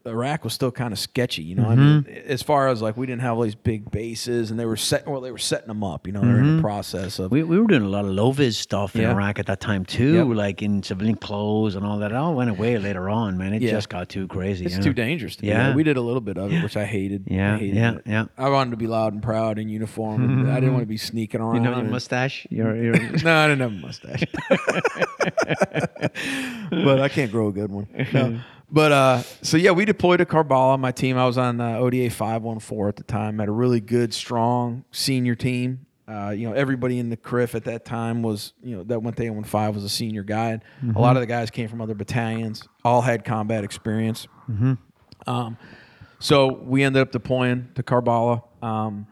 Iraq 0.06 0.46
was 0.46 0.54
still 0.54 0.72
kind 0.72 0.94
of 0.94 0.98
sketchy, 1.00 1.44
you 1.44 1.56
know. 1.56 1.68
I 1.68 1.76
mean, 1.76 1.90
Mm-hmm. 2.04 2.32
as 2.32 2.42
far 2.42 2.70
as 2.70 2.82
like 2.82 2.96
we 2.96 3.06
didn't 3.06 3.22
have 3.22 3.36
all 3.36 3.44
these 3.44 3.54
big 3.54 3.92
bases, 3.92 4.50
and 4.50 4.58
they 4.60 4.66
were 4.66 4.78
set. 4.78 5.06
Well, 5.08 5.20
they 5.22 5.30
were 5.32 5.38
setting 5.38 5.68
them 5.68 5.84
up. 5.84 6.08
You 6.08 6.14
know, 6.14 6.22
they're 6.22 6.40
in 6.40 6.56
the 6.58 6.62
process 6.62 7.20
of. 7.20 7.26
Mm-hmm. 7.26 7.34
We, 7.36 7.44
we 7.44 7.60
were 7.60 7.68
doing 7.68 7.82
a 7.84 7.90
lot 7.90 8.06
of 8.06 8.12
low 8.12 8.32
vis 8.32 8.58
stuff 8.58 8.96
in 8.96 9.02
Yeah. 9.02 9.12
Iraq 9.12 9.40
at 9.40 9.46
that 9.48 9.60
time 9.60 9.84
too, 9.86 10.14
Yep. 10.30 10.38
like 10.38 10.62
in 10.62 10.82
civilian 10.84 11.16
clothes 11.18 11.76
and 11.76 11.86
all 11.86 12.00
that. 12.00 12.12
It 12.12 12.18
all 12.18 12.34
went 12.34 12.50
away 12.50 12.78
later 12.78 13.10
on, 13.10 13.38
man. 13.38 13.54
It 13.54 13.62
Yeah. 13.62 13.72
just 13.72 13.90
got 13.90 14.08
too 14.10 14.28
crazy. 14.28 14.66
it's 14.66 14.76
yeah. 14.76 14.82
too 14.82 14.94
dangerous. 14.94 15.36
To 15.38 15.46
Yeah. 15.46 15.76
we 15.76 15.84
did 15.84 15.98
a 15.98 16.02
little 16.02 16.22
bit 16.22 16.38
of 16.38 16.52
it, 16.54 16.64
which 16.64 16.78
I 16.78 16.86
hated. 16.86 17.28
I 17.30 17.34
Yeah, 17.34 17.58
hated 17.58 17.76
yeah, 17.76 17.92
it. 17.96 18.02
yeah. 18.06 18.26
I 18.38 18.50
wanted 18.50 18.72
to 18.72 18.78
be 18.78 18.88
loud 18.88 19.14
and 19.14 19.22
proud 19.22 19.60
in 19.60 19.68
uniform. 19.70 20.24
and 20.24 20.50
I 20.52 20.56
didn't 20.62 20.74
want 20.74 20.84
to 20.84 20.88
be 20.88 20.98
sneaking 20.98 21.42
around. 21.42 21.56
You 21.56 21.62
know 21.62 21.72
your 21.72 21.80
and- 21.80 21.92
mustache? 21.92 22.48
Your, 22.50 22.74
your 22.76 22.94
no, 23.24 23.36
I 23.36 23.48
didn't 23.48 23.62
have 23.62 23.74
a 23.74 23.76
mustache. 23.76 24.24
but 26.72 27.00
I 27.02 27.10
can't 27.10 27.32
grow 27.32 27.50
a 27.50 27.52
good 27.52 27.70
one. 27.72 27.88
No. 28.14 28.40
But 28.72 28.92
uh, 28.92 29.24
so 29.42 29.58
yeah, 29.58 29.72
we 29.72 29.86
deployed 29.86 30.20
to 30.20 30.26
Karbala. 30.26 30.80
My 30.80 30.92
team, 30.92 31.18
I 31.18 31.26
was 31.26 31.38
on 31.38 31.60
uh, 31.60 31.78
ODA 31.78 32.10
five 32.10 32.44
one 32.44 32.60
four 32.60 32.88
at 32.88 32.96
the 32.96 33.04
time. 33.04 33.40
Had 33.40 33.50
a 33.50 33.52
really 33.52 33.80
good, 33.80 34.14
strong 34.14 34.84
senior 34.92 35.36
team. 35.36 35.86
Uh, 36.08 36.32
you 36.32 36.48
know, 36.48 36.54
everybody 36.56 36.98
in 36.98 37.10
the 37.10 37.18
CRIF 37.18 37.54
at 37.54 37.66
that 37.66 37.86
time 37.86 38.24
was, 38.24 38.54
you 38.64 38.76
know, 38.76 38.84
that 38.86 39.04
went 39.04 39.16
to 39.18 39.28
A 39.28 39.44
five 39.44 39.76
was 39.76 39.84
a 39.84 39.90
senior 39.90 40.24
guy. 40.24 40.60
A 40.96 41.00
lot 41.00 41.16
of 41.16 41.22
the 41.22 41.28
guys 41.28 41.52
came 41.52 41.68
from 41.70 41.82
other 41.82 41.94
battalions. 41.94 42.68
All 42.84 43.02
had 43.02 43.24
combat 43.24 43.64
experience. 43.64 44.28
Um, 45.28 45.58
so 46.20 46.54
we 46.64 46.82
ended 46.84 47.02
up 47.04 47.12
deploying 47.12 47.70
to 47.76 47.84
Karbala. 47.84 48.44
Um, 48.64 49.06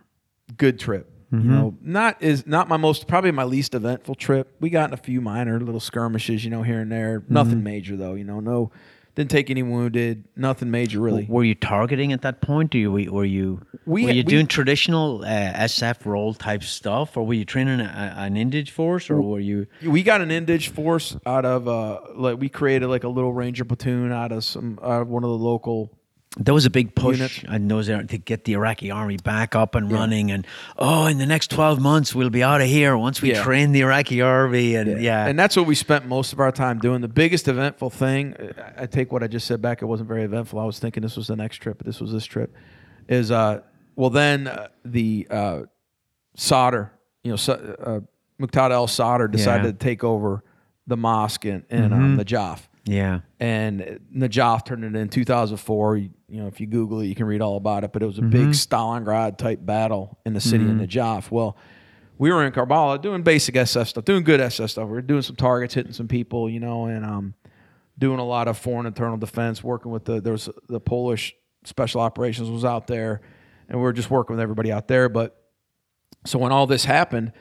good 0.57 0.79
trip. 0.79 1.11
You 1.31 1.39
know, 1.39 1.77
not 1.81 2.23
is 2.23 2.47
not 2.47 2.67
my 2.69 2.77
most 2.77 3.05
probably 3.07 3.31
my 3.31 3.43
least 3.43 3.75
eventful 3.75 4.15
trip. 4.15 4.55
We 4.61 4.69
got 4.69 4.89
in 4.89 4.93
a 4.93 4.97
few 4.97 5.19
minor 5.19 5.59
little 5.59 5.81
skirmishes, 5.81 6.45
you 6.45 6.49
know, 6.49 6.63
here 6.63 6.79
and 6.79 6.91
there. 6.91 7.21
Nothing 7.27 7.63
major 7.63 7.97
though. 7.97 8.13
You 8.13 8.23
know, 8.23 8.39
no, 8.39 8.71
didn't 9.17 9.31
take 9.31 9.49
any 9.49 9.63
wounded. 9.63 10.23
Nothing 10.35 10.69
major 10.71 10.99
really. 11.01 11.25
Were 11.27 11.43
you 11.43 11.55
targeting 11.55 12.13
at 12.13 12.21
that 12.21 12.39
point? 12.39 12.73
Or 12.75 12.89
were 12.91 12.99
you 12.99 13.11
were 13.11 13.25
you, 13.25 13.61
We- 13.85 14.03
were 14.05 14.11
you 14.11 14.17
we- 14.17 14.23
doing 14.23 14.45
traditional 14.47 15.23
uh, 15.25 15.27
SF 15.27 16.05
role 16.05 16.33
type 16.35 16.61
stuff, 16.63 17.17
or 17.17 17.25
were 17.25 17.33
you 17.33 17.43
training 17.43 17.79
a, 17.79 18.13
an 18.17 18.35
Indige 18.35 18.69
force, 18.69 19.09
or 19.09 19.19
were 19.21 19.39
you? 19.39 19.65
we 19.83 20.03
got 20.03 20.21
an 20.21 20.29
Indige 20.29 20.69
force 20.69 21.17
out 21.25 21.45
of 21.45 21.67
uh 21.67 21.99
like 22.15 22.39
we 22.39 22.47
created 22.47 22.87
like 22.87 23.03
a 23.03 23.09
little 23.09 23.33
ranger 23.33 23.65
platoon 23.65 24.11
out 24.11 24.31
of 24.31 24.43
some 24.43 24.77
out 24.83 25.01
of 25.01 25.07
one 25.07 25.23
of 25.23 25.29
the 25.31 25.37
local 25.37 25.96
There 26.39 26.53
was 26.53 26.65
a 26.65 26.69
big 26.69 26.93
push 26.93 27.17
Units. 27.17 27.43
in 27.43 27.67
those 27.67 27.87
there 27.87 28.03
to 28.03 28.17
get 28.19 28.43
the 28.43 28.53
Iraqi 28.53 28.91
army 28.91 29.17
back 29.17 29.55
up 29.55 29.73
and 29.73 29.91
running, 29.91 30.29
and 30.31 30.45
oh, 30.77 31.07
in 31.07 31.17
the 31.17 31.25
next 31.25 31.49
twelve 31.49 31.79
months 31.81 32.13
we'll 32.13 32.29
be 32.29 32.43
out 32.43 32.61
of 32.61 32.67
here 32.67 32.95
once 32.95 33.21
we 33.21 33.31
Yeah. 33.31 33.43
train 33.43 33.71
the 33.71 33.81
Iraqi 33.81 34.21
army, 34.21 34.75
and 34.75 35.01
yeah, 35.01 35.25
And 35.25 35.37
that's 35.39 35.55
what 35.55 35.65
we 35.65 35.73
spent 35.73 36.05
most 36.07 36.33
of 36.33 36.39
our 36.39 36.51
time 36.51 36.77
doing. 36.79 37.01
The 37.01 37.07
biggest 37.07 37.47
eventful 37.47 37.89
thing, 37.89 38.35
I 38.77 38.85
take 38.85 39.11
what 39.11 39.23
I 39.23 39.27
just 39.27 39.47
said 39.47 39.61
back. 39.63 39.81
It 39.81 39.85
wasn't 39.85 40.07
very 40.09 40.23
eventful. 40.23 40.59
I 40.59 40.65
was 40.65 40.77
thinking 40.77 41.01
this 41.01 41.17
was 41.17 41.27
the 41.27 41.35
next 41.35 41.57
trip, 41.57 41.77
but 41.79 41.87
this 41.87 41.99
was 41.99 42.11
this 42.11 42.25
trip. 42.25 42.53
Is 43.07 43.31
uh, 43.31 43.61
well 43.95 44.11
then 44.11 44.47
uh, 44.47 44.67
the 44.85 45.27
uh, 45.31 45.61
Sadr, 46.35 46.91
you 47.23 47.31
know, 47.31 47.53
uh, 47.53 47.99
Muqtada 48.39 48.71
al 48.71 48.85
Sadr 48.87 49.25
decided 49.27 49.65
Yeah. 49.65 49.71
to 49.71 49.77
take 49.77 50.03
over 50.03 50.43
the 50.85 50.95
mosque 50.97 51.45
in, 51.45 51.63
in 51.69 51.91
um, 51.91 52.17
Najaf. 52.17 52.59
Yeah, 52.87 53.19
And 53.39 53.99
Najaf 54.15 54.65
turned 54.65 54.85
it 54.85 54.95
in 54.95 55.09
2004. 55.09 55.97
You, 55.97 56.09
you 56.29 56.41
know, 56.41 56.47
if 56.47 56.61
you 56.61 56.67
Google 56.67 57.01
it, 57.01 57.07
you 57.07 57.15
can 57.15 57.25
read 57.25 57.41
all 57.41 57.57
about 57.57 57.83
it. 57.83 57.91
But 57.91 58.01
it 58.01 58.05
was 58.05 58.17
a 58.17 58.21
big 58.21 58.49
Stalingrad 58.49 59.37
type 59.37 59.59
battle 59.65 60.17
in 60.25 60.33
the 60.33 60.39
city 60.39 60.63
of 60.63 60.71
Najaf. 60.71 61.29
Well, 61.29 61.57
we 62.17 62.31
were 62.31 62.45
in 62.45 62.53
Karbala 62.53 63.01
doing 63.01 63.23
basic 63.23 63.55
SF 63.55 63.87
stuff, 63.87 64.05
doing 64.05 64.23
good 64.23 64.39
SF 64.39 64.69
stuff. 64.69 64.85
We 64.85 64.93
were 64.93 65.01
doing 65.01 65.21
some 65.21 65.35
targets, 65.35 65.73
hitting 65.73 65.91
some 65.91 66.07
people, 66.07 66.49
you 66.49 66.59
know, 66.59 66.85
and 66.85 67.05
um, 67.05 67.33
doing 67.99 68.19
a 68.19 68.25
lot 68.25 68.47
of 68.47 68.57
foreign 68.57 68.85
internal 68.85 69.17
defense, 69.17 69.63
working 69.63 69.91
with 69.91 70.05
the 70.05 70.21
there 70.21 70.33
was 70.33 70.49
the 70.67 70.79
Polish 70.79 71.35
special 71.65 72.01
operations 72.01 72.49
was 72.49 72.65
out 72.65 72.87
there, 72.87 73.21
and 73.67 73.77
we 73.77 73.83
were 73.83 73.93
just 73.93 74.09
working 74.09 74.35
with 74.35 74.41
everybody 74.41 74.71
out 74.71 74.87
there. 74.87 75.09
But 75.09 75.39
so 76.25 76.39
when 76.39 76.51
all 76.51 76.67
this 76.67 76.85
happened, 76.85 77.33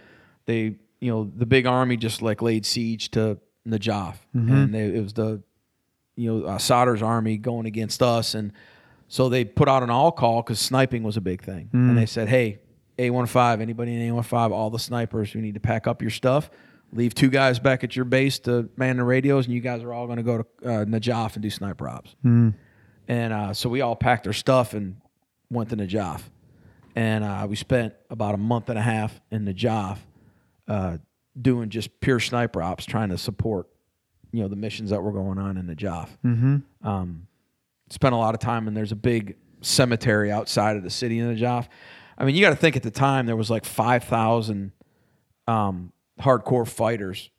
they 0.47 0.77
you 1.01 1.11
know 1.13 1.31
the 1.35 1.47
big 1.47 1.67
army 1.67 1.97
just 1.97 2.21
like 2.21 2.43
laid 2.43 2.67
siege 2.67 3.11
to 3.13 3.39
Najaf, 3.67 4.15
and 4.33 4.75
they, 4.75 4.85
it 4.97 5.03
was 5.03 5.13
the 5.13 5.43
you 6.17 6.41
know 6.41 6.47
uh, 6.47 7.05
army 7.05 7.37
going 7.37 7.67
against 7.67 8.03
us, 8.03 8.35
and 8.35 8.53
so 9.09 9.29
they 9.29 9.45
put 9.45 9.69
out 9.69 9.83
an 9.83 9.91
all 9.91 10.13
call 10.13 10.43
because 10.43 10.61
sniping 10.61 11.03
was 11.03 11.17
a 11.17 11.21
big 11.21 11.43
thing, 11.43 11.69
and 11.73 11.97
they 11.99 12.07
said, 12.07 12.29
hey. 12.29 12.61
A15, 12.99 13.61
anybody 13.61 13.95
in 13.95 14.15
A15, 14.15 14.53
all 14.53 14.71
the 14.71 14.79
snipers, 14.79 15.35
you 15.35 15.43
need 15.43 15.53
to 15.53 15.61
pack 15.61 15.87
up 15.87 16.01
your 16.01 16.11
stuff. 16.11 16.49
Leave 16.95 17.13
two 17.15 17.29
guys 17.29 17.59
back 17.59 17.85
at 17.85 17.95
your 17.95 18.07
base 18.07 18.39
to 18.39 18.71
man 18.79 18.97
the 18.97 19.05
radios, 19.05 19.45
and 19.45 19.55
you 19.55 19.61
guys 19.61 19.83
are 19.83 19.93
all 19.93 20.07
going 20.07 20.17
to 20.17 20.23
go 20.23 20.39
to 20.39 20.45
uh, 20.65 20.85
Najaf 20.87 21.35
and 21.35 21.43
do 21.43 21.51
sniper 21.51 21.91
ops. 21.91 22.17
And 23.07 23.33
uh, 23.35 23.53
so 23.53 23.69
we 23.69 23.83
all 23.83 23.97
packed 23.97 24.27
our 24.27 24.33
stuff 24.33 24.73
and 24.73 24.97
went 25.51 25.69
to 25.69 25.77
Najaf. 25.77 26.23
And 26.95 27.23
uh, 27.23 27.47
we 27.47 27.55
spent 27.57 27.93
about 28.09 28.35
a 28.35 28.39
month 28.39 28.71
and 28.71 28.79
a 28.79 28.83
half 28.83 29.21
in 29.31 29.45
Najaf 29.45 29.99
uh, 30.69 30.97
doing 31.41 31.69
just 31.69 32.01
pure 32.01 32.21
sniper 32.21 32.63
ops, 32.63 32.85
trying 32.85 33.11
to 33.11 33.19
support, 33.19 33.69
you 34.33 34.43
know, 34.43 34.49
the 34.49 34.57
missions 34.57 34.91
that 34.91 35.03
were 35.03 35.13
going 35.13 35.39
on 35.39 35.57
in 35.57 35.67
Najaf. 35.67 36.09
Mm-hmm. 36.25 36.89
Um, 36.89 37.27
spent 37.91 38.15
a 38.15 38.19
lot 38.19 38.35
of 38.35 38.41
time, 38.41 38.69
and 38.69 38.77
there's 38.77 38.93
a 38.93 38.97
big 38.97 39.37
cemetery 39.61 40.31
outside 40.31 40.77
of 40.77 40.83
the 40.83 40.91
city 40.91 41.19
in 41.19 41.29
the 41.29 41.41
Najaf. 41.41 41.69
I 42.19 42.25
mean, 42.25 42.35
you 42.35 42.41
got 42.41 42.51
to 42.51 42.57
think 42.57 42.77
at 42.77 42.83
the 42.83 42.91
time 42.91 43.27
there 43.27 43.37
was 43.37 43.51
like 43.51 43.65
five 43.65 44.05
thousand 44.05 44.73
um, 45.47 45.93
hardcore 46.21 46.67
fighters, 46.67 47.31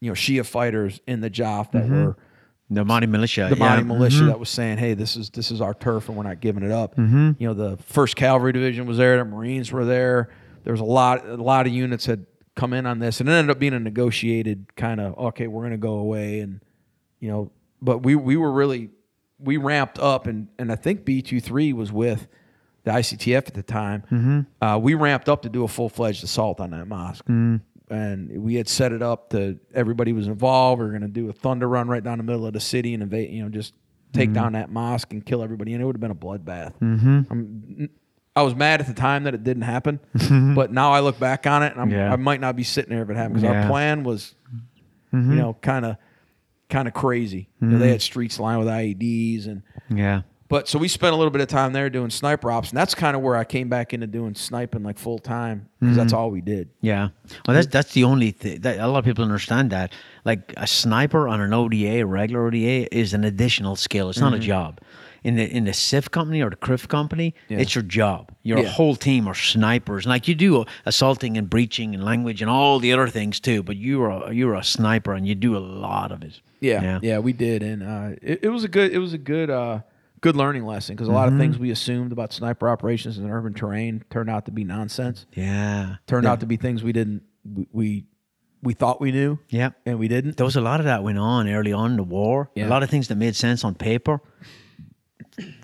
you 0.00 0.10
know, 0.10 0.14
Shia 0.14 0.44
fighters 0.44 1.00
in 1.06 1.20
the 1.20 1.30
Najaf 1.30 1.72
that 1.72 1.88
were 1.88 2.16
the 2.68 2.84
Mahdi 2.84 3.06
militia, 3.06 3.48
the 3.50 3.56
yeah. 3.56 3.68
Mahdi 3.68 3.82
militia 3.82 4.24
that 4.26 4.38
was 4.38 4.48
saying, 4.48 4.78
"Hey, 4.78 4.94
this 4.94 5.16
is 5.16 5.30
this 5.30 5.50
is 5.50 5.60
our 5.60 5.74
turf, 5.74 6.08
and 6.08 6.16
we're 6.16 6.24
not 6.24 6.40
giving 6.40 6.62
it 6.62 6.70
up." 6.70 6.96
You 7.38 7.48
know, 7.48 7.54
the 7.54 7.76
First 7.78 8.16
Cavalry 8.16 8.52
Division 8.52 8.86
was 8.86 8.96
there, 8.96 9.16
the 9.16 9.24
Marines 9.24 9.72
were 9.72 9.84
there. 9.84 10.30
There 10.62 10.72
was 10.72 10.80
a 10.80 10.84
lot, 10.84 11.26
a 11.26 11.36
lot 11.36 11.66
of 11.66 11.72
units 11.72 12.06
had 12.06 12.26
come 12.60 12.72
in 12.72 12.86
on 12.86 12.98
this, 12.98 13.20
and 13.20 13.28
it 13.28 13.32
ended 13.32 13.50
up 13.50 13.58
being 13.58 13.74
a 13.74 13.80
negotiated 13.80 14.76
kind 14.76 15.00
of, 15.00 15.16
okay, 15.18 15.46
we're 15.46 15.62
going 15.62 15.72
to 15.72 15.78
go 15.78 15.94
away, 15.94 16.40
and 16.40 16.60
you 17.18 17.30
know, 17.30 17.50
but 17.80 17.98
we 17.98 18.14
we 18.14 18.36
were 18.36 18.52
really 18.52 18.90
we 19.38 19.56
ramped 19.56 19.98
up, 19.98 20.26
and 20.26 20.48
and 20.58 20.70
I 20.70 20.76
think 20.76 21.04
B 21.04 21.22
23 21.22 21.72
was 21.72 21.90
with 21.90 22.28
the 22.84 22.90
ICTF 22.90 23.48
at 23.48 23.54
the 23.54 23.62
time. 23.62 24.46
Uh, 24.60 24.78
we 24.78 24.94
ramped 24.94 25.28
up 25.28 25.42
to 25.42 25.48
do 25.48 25.64
a 25.64 25.68
full 25.68 25.88
fledged 25.88 26.24
assault 26.24 26.60
on 26.60 26.70
that 26.70 26.86
mosque 26.86 27.24
and 27.90 28.42
we 28.42 28.54
had 28.54 28.68
set 28.68 28.92
it 28.92 29.02
up 29.02 29.30
to 29.30 29.58
everybody 29.74 30.12
was 30.12 30.28
involved. 30.28 30.80
We 30.80 30.86
were 30.86 30.92
going 30.92 31.02
to 31.02 31.08
do 31.08 31.28
a 31.28 31.32
thunder 31.32 31.68
run 31.68 31.88
right 31.88 32.02
down 32.02 32.18
the 32.18 32.24
middle 32.24 32.46
of 32.46 32.52
the 32.52 32.60
city 32.60 32.94
and 32.94 33.02
invade, 33.02 33.30
you 33.30 33.42
know, 33.42 33.48
just 33.48 33.74
take 34.12 34.32
down 34.32 34.52
that 34.52 34.70
mosque 34.70 35.12
and 35.12 35.24
kill 35.24 35.42
everybody, 35.42 35.72
and 35.72 35.82
it 35.82 35.84
would 35.84 35.96
have 35.96 36.00
been 36.00 36.10
a 36.10 36.14
bloodbath. 36.14 36.72
Mm-hmm. 36.80 37.84
I 38.36 38.42
was 38.42 38.54
mad 38.54 38.80
at 38.80 38.86
the 38.86 38.94
time 38.94 39.24
that 39.24 39.34
it 39.34 39.42
didn't 39.42 39.64
happen, 39.64 39.98
mm-hmm. 40.16 40.54
but 40.54 40.72
now 40.72 40.92
I 40.92 41.00
look 41.00 41.18
back 41.18 41.46
on 41.46 41.62
it 41.62 41.72
and 41.72 41.80
I'm, 41.80 41.90
Yeah. 41.90 42.12
I 42.12 42.16
might 42.16 42.40
not 42.40 42.54
be 42.56 42.62
sitting 42.62 42.90
there 42.90 43.02
if 43.02 43.10
it 43.10 43.16
happened 43.16 43.34
because 43.36 43.50
Yeah. 43.50 43.62
our 43.62 43.68
plan 43.68 44.04
was, 44.04 44.34
you 45.12 45.18
mm-hmm. 45.18 45.36
know, 45.36 45.56
kind 45.60 45.84
of 45.84 45.96
kind 46.68 46.86
of 46.86 46.94
crazy. 46.94 47.48
You 47.60 47.66
know, 47.66 47.78
they 47.78 47.86
mm-hmm. 47.86 47.92
had 47.92 48.02
streets 48.02 48.38
lined 48.38 48.60
with 48.60 48.68
IEDs 48.68 49.46
and 49.48 49.62
Yeah. 49.88 50.22
but 50.48 50.68
so 50.68 50.78
we 50.78 50.86
spent 50.86 51.12
a 51.12 51.16
little 51.16 51.32
bit 51.32 51.40
of 51.40 51.48
time 51.48 51.72
there 51.72 51.90
doing 51.90 52.10
sniper 52.10 52.48
ops, 52.52 52.68
and 52.70 52.78
that's 52.78 52.94
kind 52.94 53.16
of 53.16 53.22
where 53.22 53.34
I 53.34 53.42
came 53.42 53.68
back 53.68 53.92
into 53.92 54.06
doing 54.06 54.36
sniping 54.36 54.84
like 54.84 54.96
full 54.98 55.18
time 55.18 55.68
because 55.80 55.96
that's 55.96 56.12
all 56.12 56.30
we 56.30 56.40
did. 56.40 56.68
Yeah. 56.80 57.08
Well, 57.48 57.56
that's 57.56 57.66
that's 57.66 57.92
the 57.94 58.04
only 58.04 58.30
thing 58.30 58.60
that 58.60 58.78
a 58.78 58.86
lot 58.86 59.00
of 59.00 59.04
people 59.04 59.24
understand 59.24 59.70
that. 59.70 59.92
Like 60.24 60.54
a 60.56 60.66
sniper 60.68 61.26
on 61.26 61.40
an 61.40 61.52
ODA, 61.52 62.02
a 62.02 62.04
regular 62.04 62.46
ODA, 62.46 62.94
is 62.96 63.12
an 63.14 63.24
additional 63.24 63.74
skill. 63.74 64.10
It's 64.10 64.18
Mm-hmm. 64.18 64.30
not 64.30 64.34
a 64.34 64.38
job. 64.38 64.80
In 65.22 65.36
the 65.36 65.44
in 65.44 65.64
the 65.64 65.72
SIF 65.72 66.10
company 66.10 66.40
or 66.42 66.50
the 66.50 66.56
CRIF 66.56 66.88
company, 66.88 67.34
Yeah. 67.48 67.58
it's 67.58 67.74
your 67.74 67.82
job. 67.84 68.32
Your 68.42 68.60
Yeah. 68.60 68.68
whole 68.68 68.96
team 68.96 69.28
are 69.28 69.34
snipers. 69.34 70.06
Like 70.06 70.26
you 70.28 70.34
do 70.34 70.64
assaulting 70.86 71.36
and 71.36 71.48
breaching 71.50 71.94
and 71.94 72.02
language 72.04 72.40
and 72.40 72.50
all 72.50 72.78
the 72.78 72.92
other 72.92 73.08
things 73.08 73.38
too. 73.40 73.62
But 73.62 73.76
you're 73.76 74.08
a, 74.08 74.32
you're 74.32 74.54
a 74.54 74.64
sniper 74.64 75.12
and 75.12 75.26
you 75.28 75.34
do 75.34 75.56
a 75.56 75.58
lot 75.60 76.10
of 76.12 76.22
it. 76.22 76.40
Yeah, 76.60 76.98
yeah, 77.02 77.18
we 77.20 77.32
did, 77.32 77.62
and 77.62 77.82
uh, 77.82 78.16
it, 78.20 78.40
it 78.44 78.48
was 78.50 78.64
a 78.64 78.68
good, 78.68 78.92
it 78.92 78.98
was 78.98 79.14
a 79.14 79.18
good, 79.18 79.48
uh, 79.48 79.80
good 80.20 80.36
learning 80.36 80.66
lesson 80.66 80.94
because 80.94 81.08
a 81.08 81.12
lot 81.12 81.26
of 81.32 81.38
things 81.38 81.58
we 81.58 81.70
assumed 81.70 82.12
about 82.12 82.34
sniper 82.34 82.68
operations 82.68 83.16
in 83.16 83.30
urban 83.30 83.54
terrain 83.54 84.04
turned 84.10 84.28
out 84.28 84.44
to 84.44 84.50
be 84.50 84.62
nonsense. 84.64 85.24
Yeah. 85.32 85.96
Turned 86.06 86.24
yeah. 86.24 86.32
out 86.32 86.40
to 86.40 86.46
be 86.46 86.58
things 86.58 86.82
we 86.82 86.92
didn't, 86.92 87.22
we, 87.50 87.66
we, 87.72 88.04
we 88.62 88.74
thought 88.74 89.00
we 89.00 89.10
knew, 89.10 89.38
Yeah. 89.48 89.70
and 89.86 89.98
we 89.98 90.06
didn't. 90.06 90.36
There 90.36 90.44
was 90.44 90.56
a 90.56 90.60
lot 90.60 90.80
of 90.80 90.84
that 90.84 91.02
went 91.02 91.16
on 91.16 91.48
early 91.48 91.72
on 91.72 91.92
in 91.92 91.96
the 91.96 92.02
war. 92.02 92.50
Yeah. 92.54 92.66
A 92.66 92.68
lot 92.68 92.82
of 92.82 92.90
things 92.90 93.08
that 93.08 93.16
made 93.16 93.34
sense 93.36 93.64
on 93.64 93.74
paper 93.74 94.20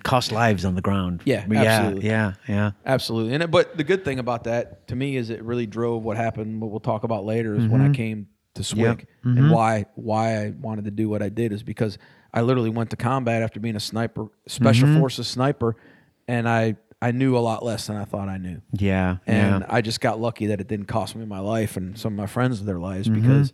cost 0.02 0.32
lives 0.32 0.64
on 0.64 0.74
the 0.74 0.80
ground. 0.80 1.22
Yeah, 1.24 1.46
yeah, 1.48 1.62
absolutely. 1.62 2.08
yeah, 2.08 2.32
yeah. 2.48 2.70
Absolutely, 2.84 3.34
and 3.34 3.42
it, 3.42 3.50
but 3.50 3.76
the 3.76 3.84
good 3.84 4.04
thing 4.04 4.18
about 4.18 4.44
that 4.44 4.88
to 4.88 4.96
me 4.96 5.16
is 5.16 5.30
it 5.30 5.42
really 5.42 5.66
drove 5.66 6.02
what 6.02 6.16
happened. 6.16 6.60
What 6.60 6.70
we'll 6.70 6.80
talk 6.80 7.04
about 7.04 7.24
later 7.24 7.54
is 7.54 7.66
when 7.66 7.80
I 7.80 7.84
mm-hmm. 7.84 7.92
came 7.92 8.28
to 8.54 8.62
SWIC 8.62 9.06
and 9.22 9.38
mm-hmm. 9.38 9.50
why 9.50 9.86
why 9.94 10.44
I 10.44 10.50
wanted 10.50 10.86
to 10.86 10.90
do 10.90 11.08
what 11.08 11.22
I 11.22 11.28
did 11.28 11.52
is 11.52 11.62
because 11.62 11.98
I 12.32 12.42
literally 12.42 12.70
went 12.70 12.90
to 12.90 12.96
combat 12.96 13.42
after 13.42 13.60
being 13.60 13.76
a 13.76 13.80
sniper, 13.80 14.28
special 14.46 14.88
mm-hmm. 14.88 15.00
forces 15.00 15.28
sniper, 15.28 15.76
and 16.26 16.48
I 16.48 16.76
I 17.00 17.12
knew 17.12 17.36
a 17.36 17.40
lot 17.40 17.64
less 17.64 17.86
than 17.86 17.96
I 17.96 18.04
thought 18.04 18.28
I 18.28 18.38
knew, 18.38 18.62
Yeah, 18.72 19.18
and 19.26 19.60
yeah. 19.60 19.66
I 19.68 19.80
just 19.82 20.00
got 20.00 20.20
lucky 20.20 20.46
that 20.46 20.60
it 20.60 20.68
didn't 20.68 20.86
cost 20.86 21.14
me 21.14 21.24
my 21.26 21.40
life 21.40 21.76
and 21.76 21.98
some 21.98 22.14
of 22.14 22.16
my 22.16 22.26
friends 22.26 22.64
their 22.64 22.78
lives 22.78 23.08
because 23.08 23.52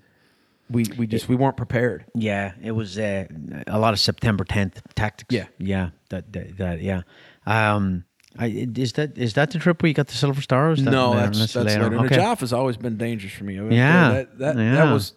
we 0.70 0.84
we 0.96 1.06
just 1.06 1.28
we 1.28 1.36
weren't 1.36 1.56
prepared. 1.56 2.04
Yeah, 2.14 2.52
it 2.62 2.72
was 2.72 2.98
uh, 2.98 3.26
a 3.66 3.78
lot 3.78 3.92
of 3.92 4.00
September 4.00 4.44
10th 4.44 4.76
tactics. 4.94 5.34
Yeah. 5.34 5.46
yeah, 5.58 5.90
that 6.10 6.32
that, 6.32 6.56
that 6.58 6.80
yeah. 6.82 7.02
Um, 7.46 8.04
I, 8.38 8.46
is 8.46 8.92
that 8.94 9.18
is 9.18 9.34
that 9.34 9.50
the 9.50 9.58
trip 9.58 9.82
where 9.82 9.88
you 9.88 9.94
got 9.94 10.06
the 10.06 10.14
silver 10.14 10.40
star? 10.40 10.74
That 10.74 10.82
No, 10.90 11.10
later? 11.10 11.30
that's 11.30 11.52
that's 11.52 11.66
later. 11.66 11.94
Okay. 12.06 12.16
Najaf 12.16 12.40
has 12.40 12.52
always 12.52 12.76
been 12.78 12.96
dangerous 12.96 13.32
for 13.32 13.44
me. 13.44 13.58
I 13.58 13.62
mean, 13.62 13.72
Yeah, 13.72 14.10
that 14.12 14.38
that, 14.38 14.56
yeah. 14.56 14.74
that 14.76 14.92
was 14.92 15.12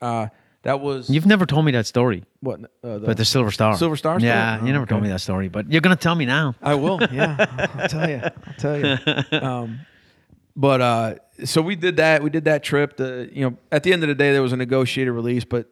uh, 0.00 0.28
that 0.62 0.80
was 0.80 1.10
You've 1.10 1.26
never 1.26 1.44
told 1.44 1.66
me 1.66 1.72
that 1.72 1.84
story, 1.86 2.24
what 2.40 2.60
uh, 2.82 2.98
but 3.00 3.18
the 3.18 3.24
silver 3.26 3.50
star. 3.50 3.76
Silver 3.76 3.96
Star 3.96 4.18
story? 4.18 4.28
Yeah, 4.30 4.60
Oh, 4.62 4.64
you 4.66 4.72
never 4.72 4.86
told 4.86 5.02
me 5.02 5.10
that 5.10 5.20
story, 5.20 5.48
but 5.48 5.70
you're 5.70 5.82
gonna 5.82 5.94
tell 5.96 6.14
me 6.14 6.24
now. 6.24 6.54
I 6.62 6.74
will. 6.74 7.00
Yeah, 7.12 7.68
I'll 7.76 7.88
tell 7.88 8.08
you. 8.08 8.20
I'll 8.24 8.54
tell 8.56 8.78
you. 8.80 8.96
Um, 9.46 9.80
but 10.56 10.80
uh, 10.80 11.14
so 11.44 11.60
we 11.62 11.76
did 11.76 11.96
that. 11.96 12.22
We 12.22 12.30
did 12.30 12.44
that 12.44 12.62
trip. 12.62 12.96
The 12.96 13.28
you 13.32 13.48
know 13.50 13.56
at 13.72 13.82
the 13.82 13.92
end 13.92 14.02
of 14.02 14.08
the 14.08 14.14
day 14.14 14.32
there 14.32 14.42
was 14.42 14.52
a 14.52 14.56
negotiated 14.56 15.12
release, 15.12 15.44
but 15.44 15.66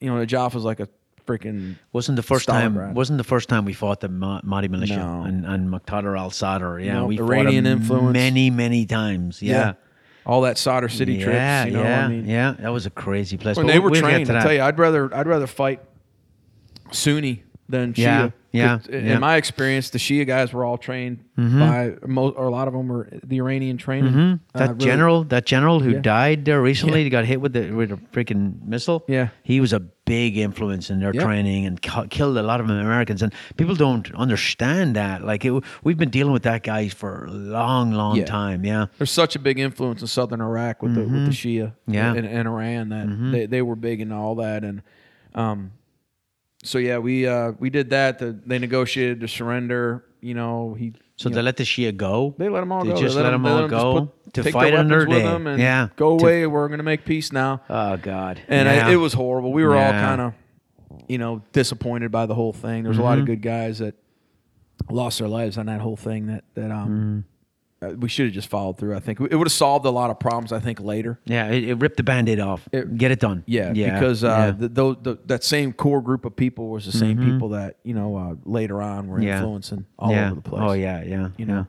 you 0.00 0.08
know 0.10 0.18
the 0.18 0.26
Joff 0.26 0.54
was 0.54 0.64
like 0.64 0.80
a 0.80 0.88
freaking 1.26 1.76
Wasn't 1.92 2.16
the 2.16 2.22
first 2.22 2.46
time? 2.48 2.74
Stalingrad. 2.74 2.94
Wasn't 2.94 3.18
the 3.18 3.24
first 3.24 3.48
time 3.48 3.64
we 3.64 3.72
fought 3.72 4.00
the 4.00 4.08
Ma- 4.08 4.40
Mahdi 4.42 4.68
militia 4.68 4.96
No. 4.96 5.22
and 5.22 5.44
and 5.46 5.68
Muqtada 5.68 6.18
al 6.18 6.30
Sadr? 6.30 6.78
Yeah, 6.80 6.94
No, 6.94 7.06
we 7.06 7.18
Iranian 7.18 7.64
fought 7.64 7.70
influence. 7.72 8.12
many 8.14 8.50
many 8.50 8.86
times. 8.86 9.40
Yeah. 9.42 9.74
all 10.26 10.42
that 10.42 10.58
Sadr 10.58 10.88
City 10.88 11.14
yeah, 11.14 11.24
trips. 11.64 11.70
You 11.72 11.78
know, 11.78 11.88
yeah, 11.88 12.04
I 12.04 12.08
mean, 12.08 12.26
yeah, 12.26 12.54
that 12.60 12.68
was 12.72 12.86
a 12.86 12.90
crazy 12.90 13.36
place. 13.36 13.56
when 13.56 13.66
But 13.66 13.72
they 13.72 13.78
we'll- 13.78 13.84
were 13.84 13.90
we'll 13.90 14.00
trained, 14.02 14.26
to 14.26 14.38
I 14.38 14.42
tell 14.42 14.52
you, 14.52 14.62
I'd 14.62 14.78
rather 14.78 15.12
I'd 15.14 15.26
rather 15.26 15.46
fight 15.46 15.80
Sunni 16.90 17.42
than 17.70 17.92
Shia. 17.94 18.32
Yeah, 18.52 18.78
yeah, 18.90 18.96
In 18.98 19.06
yeah. 19.06 19.18
my 19.18 19.36
experience, 19.36 19.90
the 19.90 19.98
Shia 19.98 20.26
guys 20.26 20.52
were 20.52 20.64
all 20.64 20.76
trained 20.76 21.20
by 21.36 21.94
most, 22.06 22.34
or 22.36 22.46
a 22.46 22.50
lot 22.50 22.66
of 22.68 22.74
them 22.74 22.88
were 22.88 23.08
the 23.24 23.36
Iranian 23.36 23.76
training. 23.76 24.12
Mhm. 24.12 24.40
Uh, 24.54 24.58
That 24.58 24.68
really- 24.70 24.84
general, 24.84 25.24
that 25.24 25.46
general 25.46 25.78
who 25.80 25.90
Yeah. 25.92 26.00
died 26.00 26.44
there 26.44 26.60
recently, 26.60 27.00
Yeah. 27.00 27.04
he 27.04 27.10
got 27.10 27.24
hit 27.26 27.40
with 27.40 27.52
the 27.52 27.70
with 27.70 27.92
a 27.92 27.96
freaking 28.12 28.66
missile. 28.66 29.04
Yeah. 29.08 29.28
he 29.44 29.60
was 29.60 29.72
a 29.72 29.80
big 30.04 30.36
influence 30.36 30.90
in 30.90 30.98
their 30.98 31.14
Yeah. 31.14 31.22
training 31.22 31.64
and 31.66 31.80
ki- 31.80 32.08
killed 32.10 32.36
a 32.36 32.42
lot 32.42 32.60
of 32.60 32.68
Americans. 32.68 33.22
And 33.22 33.32
people 33.56 33.76
don't 33.76 34.12
understand 34.16 34.96
that. 34.96 35.24
Like 35.24 35.44
it, 35.44 35.52
we've 35.84 35.96
been 35.98 36.10
dealing 36.10 36.32
with 36.32 36.42
that 36.42 36.64
guy 36.64 36.88
for 36.88 37.26
a 37.26 37.30
long, 37.30 37.92
long 37.92 38.16
Yeah. 38.16 38.24
time. 38.24 38.64
Yeah, 38.64 38.86
There's 38.98 39.12
such 39.12 39.36
a 39.36 39.38
big 39.38 39.60
influence 39.60 40.00
in 40.00 40.08
southern 40.08 40.40
Iraq 40.40 40.82
with 40.82 40.94
the 40.96 41.02
with 41.02 41.26
the 41.26 41.30
Shia 41.30 41.66
Mm-hmm. 41.66 41.94
Yeah. 41.94 42.08
Mm-hmm. 42.08 42.18
and, 42.18 42.26
and 42.26 42.48
Iran 42.48 42.88
that 42.88 43.32
they, 43.32 43.46
they 43.46 43.62
were 43.62 43.76
big 43.76 44.00
into 44.00 44.16
all 44.16 44.34
that 44.36 44.64
and 44.64 44.82
um 45.36 45.70
so 46.62 46.78
yeah 46.78 46.98
we 46.98 47.26
uh 47.26 47.52
we 47.58 47.70
did 47.70 47.90
that 47.90 48.18
the, 48.18 48.32
they 48.46 48.58
negotiated 48.58 49.20
to 49.20 49.28
surrender 49.28 50.04
you 50.20 50.34
know 50.34 50.74
he 50.78 50.92
so 51.16 51.28
they 51.28 51.36
know, 51.36 51.42
let 51.42 51.56
the 51.58 51.64
Shia 51.64 51.94
go. 51.96 52.34
they 52.38 52.48
let 52.48 52.60
them 52.60 52.72
all 52.72 52.84
They 52.84 52.92
go 52.92 53.00
just 53.00 53.14
they 53.16 53.22
let 53.22 53.30
them, 53.30 53.44
all 53.46 53.68
go 53.68 54.06
put- 54.06 54.34
to 54.34 54.42
fight 54.52 54.70
their 54.70 54.78
on 54.78 54.88
their 54.88 55.00
with 55.00 55.08
day. 55.08 55.22
them 55.22 55.46
and 55.46 55.60
Yeah. 55.60 55.88
go 55.96 56.16
To- 56.16 56.22
away 56.24 56.46
we're 56.46 56.68
gonna 56.68 56.82
make 56.82 57.04
peace 57.04 57.32
now 57.32 57.62
Oh 57.68 57.96
God, 57.96 58.40
and 58.48 58.68
yeah. 58.68 58.88
I, 58.88 58.92
it 58.92 58.96
was 58.96 59.12
horrible 59.14 59.52
we 59.52 59.64
were 59.64 59.76
all 59.76 59.92
kind 59.92 60.20
of 60.20 60.34
you 61.08 61.18
know 61.18 61.42
disappointed 61.52 62.10
by 62.10 62.26
the 62.26 62.34
whole 62.34 62.52
thing 62.52 62.82
there 62.84 62.90
was 62.90 62.98
a 62.98 63.02
lot 63.02 63.18
of 63.18 63.24
Mm-hmm. 63.24 63.32
good 63.32 63.42
guys 63.42 63.78
that 63.80 63.94
lost 64.88 65.18
their 65.18 65.28
lives 65.28 65.58
on 65.58 65.66
that 65.66 65.80
whole 65.80 65.96
thing 65.96 66.26
that 66.26 66.44
that 66.54 66.70
um 66.70 66.88
Mm-hmm. 66.88 67.20
Uh, 67.82 67.94
we 67.98 68.08
should 68.08 68.26
have 68.26 68.34
just 68.34 68.48
followed 68.48 68.78
through. 68.78 68.94
I 68.94 69.00
think 69.00 69.20
it 69.20 69.34
would 69.36 69.46
have 69.46 69.52
solved 69.52 69.86
a 69.86 69.90
lot 69.90 70.10
of 70.10 70.18
problems. 70.18 70.52
I 70.52 70.60
think 70.60 70.80
later. 70.80 71.18
yeah. 71.24 71.48
It, 71.50 71.64
it 71.64 71.74
ripped 71.76 71.96
the 71.96 72.02
band-aid 72.02 72.38
off. 72.40 72.68
It- 72.72 72.96
Get 72.98 73.10
it 73.10 73.20
done. 73.20 73.42
Yeah, 73.46 73.72
yeah. 73.74 73.94
because 73.98 74.22
uh, 74.24 74.28
yeah. 74.28 74.50
the, 74.52 74.68
tho- 74.68 74.94
the, 74.94 75.18
that 75.26 75.44
same 75.44 75.72
core 75.72 76.02
group 76.02 76.24
of 76.24 76.36
people 76.36 76.68
was 76.68 76.84
the 76.86 76.92
same 76.92 77.18
people 77.18 77.48
that 77.50 77.76
you 77.82 77.94
know 77.94 78.16
uh, 78.16 78.34
later 78.44 78.82
on 78.82 79.06
were 79.08 79.16
Mm-hmm. 79.18 79.26
Yeah. 79.28 79.36
influencing 79.38 79.86
all 79.98 80.12
over 80.14 80.34
the 80.34 80.40
place. 80.42 80.62
Oh 80.64 80.72
yeah, 80.72 81.02
yeah. 81.04 81.28
you 81.36 81.46
know. 81.46 81.66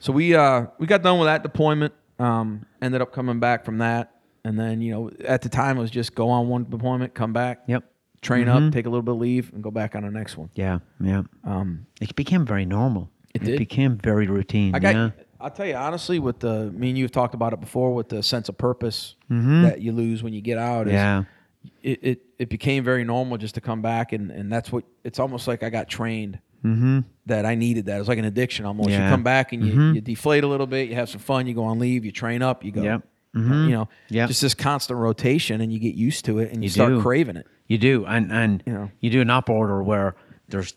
So 0.00 0.12
we 0.12 0.34
uh, 0.34 0.66
we 0.78 0.86
got 0.86 1.02
done 1.02 1.18
with 1.18 1.26
that 1.26 1.42
deployment. 1.42 1.92
Um, 2.18 2.64
ended 2.80 3.02
up 3.02 3.12
coming 3.12 3.40
back 3.40 3.64
from 3.64 3.78
that, 3.78 4.12
and 4.44 4.58
then 4.58 4.80
you 4.80 4.92
know 4.92 5.10
at 5.26 5.42
the 5.42 5.48
time 5.48 5.76
it 5.78 5.80
was 5.80 5.90
just 5.90 6.14
go 6.14 6.28
on 6.30 6.48
one 6.48 6.64
deployment, 6.70 7.12
come 7.14 7.32
back, 7.32 7.62
Yep. 7.66 7.84
train 8.22 8.46
Mm-hmm. 8.46 8.66
up, 8.68 8.72
take 8.72 8.86
a 8.86 8.88
little 8.88 9.02
bit 9.02 9.12
of 9.12 9.18
leave, 9.18 9.52
and 9.52 9.62
go 9.62 9.70
back 9.70 9.94
on 9.96 10.04
the 10.04 10.10
next 10.10 10.36
one. 10.38 10.48
Yeah, 10.54 10.78
yeah. 11.00 11.22
Um, 11.44 11.86
It 12.00 12.14
became 12.14 12.44
very 12.46 12.64
normal. 12.64 13.10
It 13.34 13.42
did. 13.42 13.58
became 13.58 13.96
very 13.98 14.28
routine. 14.28 14.74
I 14.76 14.78
got. 14.78 14.94
yeah. 14.94 15.10
I'll 15.44 15.50
tell 15.50 15.66
you 15.66 15.74
honestly, 15.74 16.18
with 16.18 16.40
the 16.40 16.70
me 16.72 16.88
and 16.88 16.98
you've 16.98 17.12
talked 17.12 17.34
about 17.34 17.52
it 17.52 17.60
before, 17.60 17.94
with 17.94 18.08
the 18.08 18.22
sense 18.22 18.48
of 18.48 18.56
purpose 18.58 19.14
that 19.28 19.80
you 19.80 19.92
lose 19.92 20.22
when 20.22 20.32
you 20.32 20.40
get 20.40 20.58
out. 20.58 20.88
Is 20.88 20.94
Mm-hmm. 20.94 20.94
Yeah. 20.94 21.70
it, 21.82 21.98
it 22.02 22.20
it 22.38 22.48
became 22.48 22.82
very 22.84 23.04
normal 23.04 23.36
just 23.38 23.54
to 23.56 23.60
come 23.60 23.80
back 23.82 24.12
and 24.12 24.30
and 24.30 24.50
that's 24.52 24.72
what 24.72 24.84
it's 25.04 25.18
almost 25.18 25.46
like 25.48 25.62
I 25.62 25.70
got 25.70 25.88
trained 25.88 26.38
Mm-hmm. 26.64 27.00
that 27.26 27.44
I 27.44 27.56
needed 27.56 27.84
that. 27.86 28.00
It's 28.00 28.08
like 28.08 28.16
an 28.16 28.24
addiction 28.24 28.64
almost. 28.64 28.88
You 28.88 28.96
come 28.96 29.22
back 29.22 29.52
and 29.52 29.62
you, 29.66 29.92
you 29.92 30.00
deflate 30.00 30.44
a 30.44 30.46
little 30.46 30.66
bit, 30.66 30.88
you 30.88 30.94
have 30.94 31.10
some 31.10 31.20
fun, 31.20 31.46
you 31.46 31.52
go 31.52 31.64
on 31.64 31.78
leave, 31.78 32.06
you 32.06 32.10
train 32.12 32.40
up, 32.40 32.64
you 32.64 32.72
go. 32.72 32.82
Yep. 32.82 33.02
You 33.34 33.68
know, 33.68 33.88
Yep. 34.08 34.28
just 34.28 34.40
this 34.40 34.54
constant 34.54 34.98
rotation, 34.98 35.60
and 35.60 35.70
you 35.70 35.78
get 35.78 35.94
used 35.94 36.24
to 36.24 36.38
it, 36.38 36.52
and 36.52 36.58
you, 36.62 36.68
You 36.68 36.68
start 36.70 36.88
do. 36.90 37.02
craving 37.02 37.36
it. 37.36 37.46
You 37.66 37.76
do, 37.76 38.06
and 38.06 38.32
and 38.32 38.62
You 38.66 38.72
know. 38.72 38.90
you 39.00 39.10
do 39.10 39.20
an 39.20 39.28
op 39.28 39.50
order 39.50 39.82
where 39.82 40.14
there's 40.48 40.72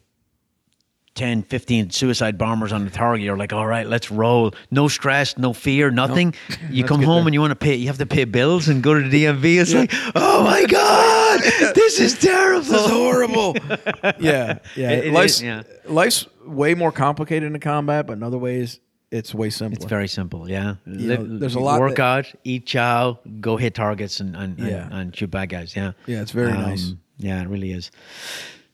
10, 1.18 1.44
15 1.44 1.90
suicide 1.90 2.38
bombers 2.38 2.72
on 2.72 2.86
the 2.86 2.92
target. 2.92 3.26
You're 3.26 3.36
like, 3.36 3.52
all 3.52 3.68
right, 3.68 3.86
let's 3.86 4.10
roll. 4.10 4.54
No 4.72 4.88
stress, 4.88 5.38
no 5.38 5.52
fear, 5.52 5.92
nothing. 5.92 6.34
You 6.70 6.84
come 6.84 7.02
home 7.02 7.22
there. 7.24 7.28
and 7.28 7.34
you 7.34 7.42
want 7.42 7.52
to 7.52 7.56
pay. 7.56 7.76
You 7.76 7.88
have 7.88 7.98
to 7.98 8.06
pay 8.06 8.24
bills 8.26 8.68
and 8.68 8.82
go 8.84 8.94
to 8.94 9.02
the 9.08 9.24
DMV. 9.26 9.60
It's 9.62 9.74
like, 9.74 9.92
oh 10.16 10.44
my 10.44 10.66
god, 10.70 11.42
this 11.76 12.00
is 12.00 12.18
terrible. 12.18 12.62
This 12.72 12.86
is 12.86 12.92
horrible. 12.92 13.56
yeah, 14.20 14.60
yeah. 14.76 14.92
It- 14.92 15.06
it 15.08 15.14
life's, 15.14 15.36
is, 15.38 15.44
yeah. 15.44 15.64
life's 15.86 16.28
way 16.46 16.74
more 16.76 16.92
complicated 16.92 17.52
in 17.54 17.60
combat, 17.60 18.06
but 18.08 18.14
in 18.14 18.24
other 18.24 18.38
ways, 18.38 18.80
it's 19.12 19.34
way 19.34 19.50
simpler. 19.50 19.76
It's 19.76 19.86
very 19.86 20.08
simple, 20.08 20.50
yeah. 20.50 20.76
know, 20.86 21.16
there's 21.40 21.56
a 21.56 21.60
lot 21.60 21.80
Work 21.80 21.96
that- 21.96 22.02
out, 22.02 22.26
eat 22.44 22.66
chow, 22.66 23.20
go 23.40 23.56
hit 23.58 23.74
targets, 23.74 24.20
and 24.20 24.36
and, 24.36 24.60
Yeah. 24.60 24.86
and, 24.86 24.94
and 24.94 25.16
shoot 25.16 25.32
bad 25.32 25.50
guys. 25.50 25.76
Yeah, 25.76 25.94
Yeah, 26.06 26.22
it's 26.22 26.32
very 26.32 26.52
um, 26.52 26.62
nice. 26.62 26.94
Yeah, 27.18 27.42
it 27.42 27.48
really 27.48 27.72
is. 27.72 27.90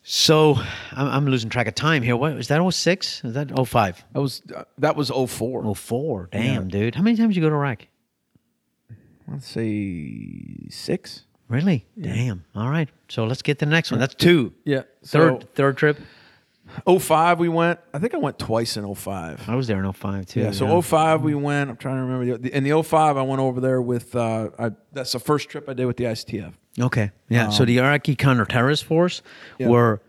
So 0.04 0.56
I'm, 0.92 1.08
I'm 1.08 1.26
losing 1.28 1.50
track 1.50 1.68
of 1.68 1.76
time 1.76 2.04
here. 2.04 2.16
What 2.18 2.34
is 2.34 2.50
that? 2.50 2.74
06? 2.74 3.24
Is 3.24 3.34
that 3.34 3.68
05? 3.68 4.04
That 4.14 4.22
was 4.22 4.42
uh, 4.54 4.64
that 4.78 4.96
was 4.96 5.10
04. 5.10 5.76
04. 5.76 6.30
Damn, 6.32 6.68
dude. 6.68 6.96
How 6.96 7.02
many 7.02 7.16
times 7.16 7.36
you 7.36 7.42
go 7.42 7.50
to 7.50 7.56
Iraq? 7.56 7.88
Let's 9.28 9.48
say 9.48 10.68
six. 10.70 11.24
Really? 11.48 11.86
Damn. 12.00 12.44
All 12.56 12.70
right. 12.70 12.90
So 13.08 13.26
let's 13.26 13.42
get 13.42 13.60
to 13.60 13.66
the 13.66 13.72
next 13.72 13.92
one. 13.92 14.00
That's 14.00 14.16
two. 14.16 14.54
Yeah. 14.66 14.84
Third 15.06 15.54
third 15.56 15.78
trip. 15.78 16.00
So 16.88 17.00
05 17.00 17.40
we 17.40 17.50
went. 17.50 17.80
I 17.94 18.00
think 18.00 18.14
I 18.14 18.18
went 18.18 18.40
twice 18.40 18.78
in 18.78 18.94
05. 18.96 19.48
I 19.50 19.56
was 19.56 19.68
there 19.68 19.84
in 19.84 19.92
05 19.92 20.26
too. 20.26 20.40
Yeah, 20.42 20.52
so 20.52 20.82
05 20.82 21.22
we 21.22 21.36
went. 21.36 21.70
I'm 21.70 21.78
trying 21.78 21.98
to 21.98 22.02
remember. 22.04 22.38
The, 22.38 22.56
in 22.56 22.64
the 22.64 22.82
05 22.84 23.18
I 23.18 23.22
went 23.22 23.42
over 23.42 23.60
there 23.62 23.82
with. 23.82 24.16
Uh, 24.16 24.50
I, 24.58 24.72
that's 24.92 25.12
the 25.12 25.20
first 25.20 25.50
trip 25.50 25.70
I 25.70 25.74
did 25.74 25.86
with 25.86 25.98
the 25.98 26.06
ICTF. 26.06 26.54
Okay. 26.80 27.12
Yeah. 27.30 27.50
so 27.50 27.66
the 27.66 27.78
Iraqi 27.78 28.16
counterterrorist 28.16 28.84
force 28.84 29.22
Um, 29.22 29.26
Yeah. 29.60 29.68
were 29.70 30.02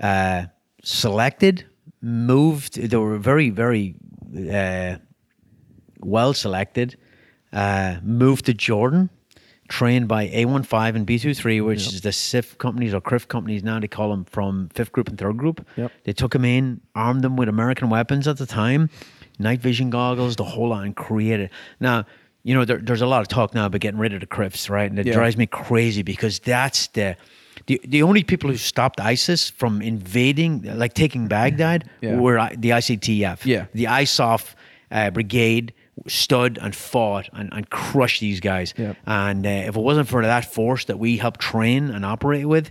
uh, 0.00 0.44
selected, 0.84 1.66
moved. 2.00 2.74
They 2.80 2.96
were 2.96 3.18
very, 3.18 3.50
very 3.50 3.96
uh, 4.52 4.96
well 6.00 6.32
selected. 6.34 6.96
Uh, 7.52 7.96
moved 8.02 8.44
to 8.46 8.54
Jordan, 8.54 9.08
trained 9.68 10.08
by 10.08 10.28
A15 10.28 10.94
and 10.96 11.06
B23, 11.06 11.64
which 11.64 11.86
is 11.86 12.00
the 12.00 12.10
CIF 12.10 12.58
companies 12.58 12.94
or 12.94 13.00
CRIF 13.00 13.28
companies 13.28 13.62
now. 13.62 13.78
They 13.80 13.88
call 13.88 14.10
them 14.10 14.24
from 14.24 14.68
fifth 14.74 14.92
group 14.92 15.08
and 15.08 15.18
third 15.18 15.36
group. 15.36 15.66
Yep. 15.76 15.92
They 16.04 16.12
took 16.12 16.34
him 16.34 16.44
in, 16.44 16.80
armed 16.94 17.22
them 17.22 17.36
with 17.36 17.48
American 17.48 17.90
weapons 17.90 18.28
at 18.28 18.38
the 18.38 18.46
time, 18.46 18.90
night 19.38 19.60
vision 19.60 19.90
goggles, 19.90 20.36
the 20.36 20.44
whole 20.44 20.68
lot, 20.68 20.84
and 20.84 20.94
created. 20.96 21.50
Now, 21.80 22.04
you 22.42 22.54
know, 22.54 22.64
there, 22.64 22.78
there's 22.78 23.02
a 23.02 23.06
lot 23.06 23.22
of 23.22 23.28
talk 23.28 23.54
now 23.54 23.66
about 23.66 23.80
getting 23.80 23.98
rid 23.98 24.12
of 24.12 24.20
the 24.20 24.26
CRIFs, 24.26 24.70
right? 24.70 24.88
And 24.88 24.98
it 24.98 25.06
Yeah. 25.06 25.14
drives 25.14 25.36
me 25.36 25.46
crazy 25.46 26.02
because 26.02 26.38
that's 26.38 26.86
the. 26.88 27.16
The, 27.66 27.80
the 27.84 28.02
only 28.02 28.22
people 28.22 28.50
who 28.50 28.56
stopped 28.58 29.00
ISIS 29.00 29.48
from 29.50 29.80
invading, 29.82 30.62
like 30.78 30.92
taking 30.92 31.26
Baghdad, 31.26 31.88
Yeah. 32.02 32.16
were 32.16 32.48
the 32.56 32.68
ICTF. 32.70 33.44
Yeah. 33.46 33.64
The 33.74 33.84
ISOF 33.84 34.54
uh, 34.92 35.10
brigade 35.10 35.72
stood 36.06 36.58
and 36.60 36.74
fought 36.74 37.28
and, 37.32 37.52
and 37.52 37.70
crushed 37.70 38.20
these 38.20 38.40
guys. 38.40 38.74
Yeah. 38.76 38.94
And 39.06 39.46
uh, 39.46 39.50
if 39.50 39.76
it 39.76 39.80
wasn't 39.80 40.08
for 40.08 40.22
that 40.22 40.52
force 40.52 40.84
that 40.86 40.98
we 40.98 41.16
helped 41.16 41.40
train 41.40 41.90
and 41.90 42.04
operate 42.04 42.46
with, 42.46 42.70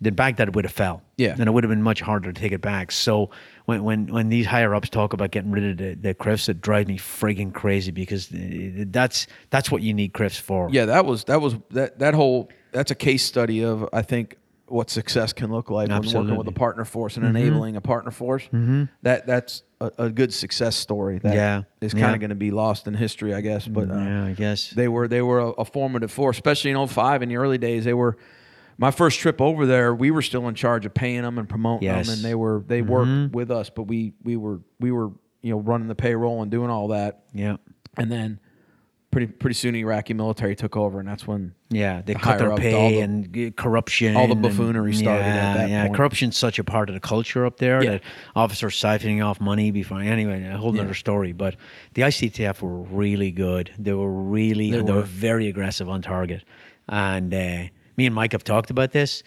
then 0.00 0.14
Baghdad 0.14 0.54
would 0.54 0.64
have 0.64 0.72
fell. 0.72 1.02
Yeah. 1.16 1.36
And 1.38 1.46
it 1.48 1.52
would 1.52 1.64
have 1.64 1.70
been 1.70 1.82
much 1.82 2.00
harder 2.00 2.32
to 2.32 2.40
take 2.40 2.52
it 2.52 2.60
back. 2.60 2.92
So 2.92 3.30
when 3.66 3.84
when, 3.84 4.06
when 4.12 4.28
these 4.28 4.46
higher 4.46 4.74
ups 4.74 4.88
talk 4.88 5.12
about 5.12 5.30
getting 5.30 5.50
rid 5.50 5.64
of 5.64 5.76
the, 5.78 5.94
the 5.94 6.14
CRIFs, 6.14 6.48
it 6.48 6.60
drives 6.60 6.88
me 6.88 6.98
frigging 6.98 7.52
crazy 7.52 7.90
because 7.90 8.28
that's 8.30 9.26
that's 9.50 9.70
what 9.70 9.82
you 9.82 9.94
need 9.94 10.12
CRIFs 10.12 10.38
for. 10.38 10.68
Yeah, 10.70 10.86
that 10.86 11.06
was 11.06 11.24
that 11.24 11.40
was 11.40 11.54
that 11.70 11.98
that 12.00 12.14
whole 12.14 12.50
that's 12.72 12.90
a 12.90 12.96
case 12.96 13.22
study 13.22 13.64
of 13.64 13.88
I 13.92 14.02
think 14.02 14.36
what 14.66 14.88
success 14.90 15.32
can 15.32 15.50
look 15.50 15.70
like 15.70 15.88
when 15.88 16.02
working 16.02 16.36
with 16.36 16.48
a 16.48 16.52
partner 16.52 16.84
force 16.84 17.16
and 17.16 17.26
enabling 17.26 17.76
a 17.76 17.80
partner 17.80 18.10
force. 18.10 18.44
Mm-hmm. 18.44 18.84
That 19.02 19.26
that's 19.26 19.62
a, 19.80 19.90
a 19.98 20.10
good 20.10 20.32
success 20.32 20.74
story. 20.76 21.18
That 21.18 21.34
Yeah, 21.34 21.62
is 21.80 21.92
kind 21.92 22.14
of 22.14 22.20
going 22.20 22.30
to 22.30 22.34
be 22.36 22.50
lost 22.50 22.86
in 22.86 22.94
history, 22.94 23.34
I 23.34 23.40
guess. 23.42 23.66
But 23.68 23.90
uh, 23.90 23.94
Yeah, 23.94 24.24
I 24.26 24.32
guess. 24.32 24.70
they 24.70 24.88
were 24.88 25.06
they 25.08 25.22
were 25.22 25.38
a, 25.40 25.48
a 25.50 25.64
formative 25.64 26.10
force, 26.10 26.36
especially 26.36 26.70
in 26.70 26.86
05 26.86 27.22
in 27.22 27.28
the 27.28 27.36
early 27.36 27.58
days. 27.58 27.84
They 27.84 27.94
were 27.94 28.16
my 28.78 28.90
first 28.90 29.20
trip 29.20 29.40
over 29.40 29.66
there. 29.66 29.94
We 29.94 30.10
were 30.10 30.22
still 30.22 30.48
in 30.48 30.54
charge 30.54 30.86
of 30.86 30.94
paying 30.94 31.22
them 31.22 31.38
and 31.38 31.48
promoting 31.48 31.86
Yes. 31.86 32.06
them, 32.06 32.14
and 32.16 32.24
they 32.24 32.34
were 32.34 32.64
they 32.66 32.82
worked 32.82 33.34
with 33.34 33.50
us, 33.50 33.70
but 33.70 33.82
we 33.84 34.14
we 34.22 34.36
were 34.36 34.60
we 34.80 34.90
were 34.90 35.10
you 35.42 35.52
know 35.52 35.58
running 35.60 35.88
the 35.88 35.94
payroll 35.94 36.40
and 36.42 36.50
doing 36.50 36.70
all 36.70 36.88
that, 36.88 37.24
yeah. 37.34 37.56
and 37.98 38.10
then 38.10 38.40
pretty 39.14 39.32
pretty 39.32 39.54
soon 39.54 39.76
Iraqi 39.76 40.12
military 40.12 40.56
took 40.56 40.76
over, 40.76 40.98
and 40.98 41.08
that's 41.08 41.24
when 41.24 41.54
Yeah, 41.70 42.02
they 42.04 42.14
the 42.14 42.18
cut 42.18 42.38
their 42.40 42.54
pay 42.56 42.96
the- 42.96 43.00
and 43.00 43.56
corruption. 43.56 44.16
all 44.16 44.26
the 44.26 44.32
and- 44.32 44.42
buffoonery 44.42 44.92
started 44.92 45.22
at 45.22 45.34
yeah, 45.34 45.54
that 45.56 45.70
Yeah, 45.70 45.82
point. 45.84 45.96
corruption's 45.96 46.36
such 46.36 46.58
a 46.58 46.64
part 46.64 46.88
of 46.88 46.94
the 46.94 47.00
culture 47.00 47.46
up 47.46 47.58
there 47.58 47.82
Yeah. 47.82 47.90
that 47.92 48.02
officers 48.34 48.74
siphoning 48.74 49.24
off 49.24 49.40
money 49.40 49.70
before. 49.70 50.00
Anyway, 50.00 50.42
a 50.44 50.56
whole 50.56 50.74
Yeah. 50.74 50.82
other 50.82 50.94
story. 50.94 51.30
But 51.30 51.54
the 51.94 52.02
ICTF 52.02 52.60
were 52.60 52.82
really 52.82 53.30
good. 53.30 53.70
They 53.78 53.92
were 53.92 54.10
really, 54.12 54.72
They 54.72 54.78
they, 54.82 54.82
were. 54.92 54.98
were. 54.98 55.02
very 55.02 55.46
aggressive 55.46 55.88
on 55.88 56.02
target. 56.02 56.42
And 56.88 57.32
uh, 57.32 57.62
me 57.96 58.06
and 58.06 58.14
Mike 58.14 58.32
have 58.32 58.42
talked 58.44 58.70
about 58.70 58.90
this. 58.90 59.22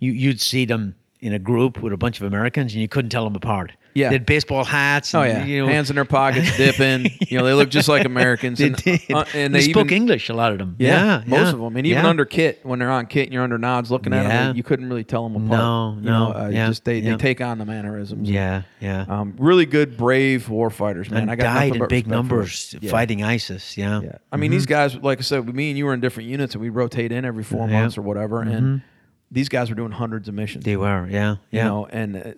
You, 0.00 0.12
you'd 0.12 0.40
see 0.40 0.64
them 0.64 0.94
in 1.20 1.34
a 1.34 1.38
group 1.38 1.82
with 1.82 1.92
a 1.92 1.96
bunch 1.98 2.20
of 2.20 2.26
Americans, 2.26 2.72
and 2.72 2.80
you 2.80 2.88
couldn't 2.88 3.10
tell 3.10 3.24
them 3.24 3.34
apart. 3.36 3.72
Yeah. 3.96 4.10
they 4.10 4.16
had 4.16 4.26
baseball 4.26 4.64
hats. 4.64 5.14
Oh 5.14 5.22
yeah, 5.22 5.44
you 5.44 5.62
know, 5.62 5.68
hands 5.68 5.90
in 5.90 5.96
their 5.96 6.04
pockets, 6.04 6.56
dipping. 6.58 7.10
You 7.28 7.38
know, 7.38 7.44
they 7.46 7.54
look 7.54 7.70
just 7.70 7.88
like 7.88 8.04
Americans. 8.04 8.58
They 8.58 8.66
and, 8.66 8.76
did. 8.76 9.00
uh, 9.10 9.24
and 9.34 9.54
they, 9.54 9.60
they, 9.60 9.70
spoke 9.72 9.86
even, 9.86 9.96
English. 9.96 10.28
A 10.28 10.34
lot 10.34 10.52
of 10.52 10.58
them. 10.58 10.76
Yeah, 10.78 11.22
Yeah, 11.22 11.24
most 11.26 11.54
of 11.54 11.60
them, 11.60 11.76
and 11.76 11.86
even 11.86 12.04
under 12.04 12.24
kit 12.24 12.60
when 12.62 12.78
they're 12.78 12.90
on 12.90 13.06
kit 13.06 13.24
and 13.24 13.32
you're 13.32 13.42
under 13.42 13.58
nods 13.58 13.90
looking 13.90 14.12
at 14.12 14.28
them, 14.28 14.56
you 14.56 14.62
couldn't 14.62 14.88
really 14.88 15.04
tell 15.04 15.28
them 15.28 15.46
apart. 15.46 15.58
No, 15.58 15.94
You 15.98 16.00
no, 16.02 16.32
know, 16.32 16.38
uh, 16.38 16.48
yeah, 16.48 16.68
just 16.68 16.84
they, 16.84 17.00
they 17.00 17.16
take 17.16 17.40
on 17.40 17.58
the 17.58 17.64
mannerisms. 17.64 18.28
Yeah, 18.28 18.62
yeah. 18.80 19.06
um, 19.08 19.34
really 19.38 19.66
good, 19.66 19.96
brave 19.96 20.48
war 20.48 20.70
fighters, 20.70 21.10
man. 21.10 21.22
and 21.22 21.30
I 21.30 21.36
got 21.36 21.44
died 21.54 21.76
in 21.76 21.88
big 21.88 22.06
numbers. 22.06 22.74
Fighting 22.88 23.22
ISIS. 23.22 23.76
Yeah. 23.76 24.00
Yeah, 24.02 24.18
I 24.30 24.36
mean 24.36 24.50
these 24.50 24.66
guys, 24.66 24.94
like 24.96 25.18
I 25.18 25.22
said, 25.22 25.52
me 25.54 25.70
and 25.70 25.78
you 25.78 25.86
were 25.86 25.94
in 25.94 26.00
different 26.00 26.28
units, 26.28 26.54
and 26.54 26.62
we'd 26.62 26.70
rotate 26.70 27.12
in 27.12 27.24
every 27.24 27.44
four. 27.44 27.62
Mm-hmm. 27.62 27.72
months 27.72 27.98
or 27.98 28.02
whatever, 28.02 28.42
and 28.42 28.82
these 29.30 29.48
guys 29.48 29.70
were 29.70 29.74
doing 29.76 29.92
hundreds 29.92 30.28
of 30.28 30.34
missions. 30.34 30.64
They 30.64 30.76
were. 30.76 31.08
Yeah. 31.08 31.32
you 31.32 31.38
Yeah. 31.50 31.64
know, 31.64 31.86
and 31.86 32.16
uh, 32.16 32.32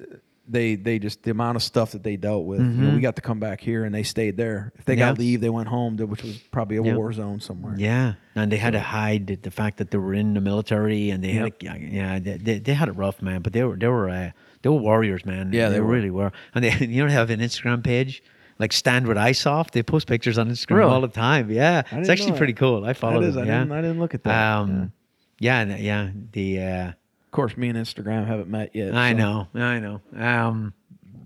they 0.51 0.75
they 0.77 0.99
just 0.99 1.23
the 1.23 1.31
amount 1.31 1.57
of 1.57 1.63
stuff 1.63 1.93
that 1.93 2.03
they 2.03 2.17
dealt 2.17 2.47
with. 2.47 2.61
You 2.61 2.67
know, 2.67 2.95
we 2.95 3.01
got 3.01 3.17
to 3.17 3.23
come 3.23 3.39
back 3.41 3.61
here, 3.61 3.85
and 3.85 3.95
they 3.95 4.03
stayed 4.03 4.37
there. 4.37 4.73
If 4.79 4.85
they 4.85 4.97
got 4.97 5.01
Mm-hmm. 5.03 5.09
Yeah. 5.11 5.15
to 5.15 5.21
leave, 5.21 5.41
they 5.41 5.51
went 5.51 5.69
home, 5.69 5.97
to, 5.99 6.07
which 6.07 6.23
was 6.23 6.39
probably 6.51 6.77
a 6.79 6.83
Yeah. 6.83 6.95
war 6.97 7.13
zone 7.13 7.41
somewhere. 7.41 7.75
Yeah, 7.77 8.15
and 8.35 8.51
they 8.51 8.57
had 8.57 8.73
to 8.73 8.81
hide 8.81 9.39
the, 9.43 9.51
fact 9.51 9.77
that 9.79 9.91
they 9.91 9.99
were 9.99 10.15
in 10.15 10.35
the 10.35 10.41
military, 10.41 11.11
and 11.11 11.23
they 11.23 11.33
had, 11.33 11.45
Yep. 11.45 11.59
to, 11.61 11.79
yeah, 11.87 12.19
they, 12.19 12.37
they, 12.39 12.59
they 12.59 12.75
had 12.75 12.89
it 12.89 12.93
rough, 12.93 13.21
man. 13.23 13.43
But 13.43 13.53
they 13.53 13.63
were, 13.65 13.77
they 13.77 13.89
were, 13.89 14.09
uh, 14.09 14.31
they 14.63 14.69
were 14.69 14.77
warriors, 14.77 15.25
man. 15.25 15.53
Yeah, 15.53 15.69
they 15.69 15.81
were. 15.81 15.87
really 15.87 16.11
were. 16.11 16.33
And 16.55 16.65
they, 16.65 16.73
you 16.87 17.03
know, 17.03 17.09
they 17.09 17.15
have 17.15 17.31
an 17.31 17.41
Instagram 17.41 17.85
page 17.85 18.23
like 18.59 18.73
Stand 18.73 19.07
with 19.07 19.17
ISOF. 19.17 19.71
They 19.71 19.83
post 19.83 20.07
pictures 20.09 20.37
on 20.39 20.51
Instagram 20.51 20.77
Really? 20.79 20.91
all 20.93 21.01
the 21.01 21.09
time. 21.09 21.51
Yeah, 21.51 21.83
it's 21.93 22.09
actually 22.09 22.37
pretty 22.37 22.55
cool. 22.55 22.85
I 22.85 22.93
follow 22.93 23.23
is. 23.23 23.35
them. 23.35 23.45
I 23.45 23.47
yeah. 23.47 23.59
didn't- 23.61 23.73
I 23.73 23.81
didn't 23.83 23.99
look 24.01 24.15
at 24.15 24.25
that. 24.25 24.57
Um, 24.59 24.93
yeah, 25.41 25.61
and- 25.61 25.79
yeah. 25.79 26.11
The 26.33 26.61
uh, 26.63 26.93
Of 27.29 27.33
course, 27.33 27.59
me 27.59 27.69
and 27.69 27.77
Instagram 27.77 28.27
haven't 28.27 28.49
met 28.49 28.75
yet. 28.75 28.95
I 28.95 29.13
so- 29.13 29.19
know, 29.19 29.49
I 29.55 29.79
know. 29.81 30.01
Um, 30.17 30.73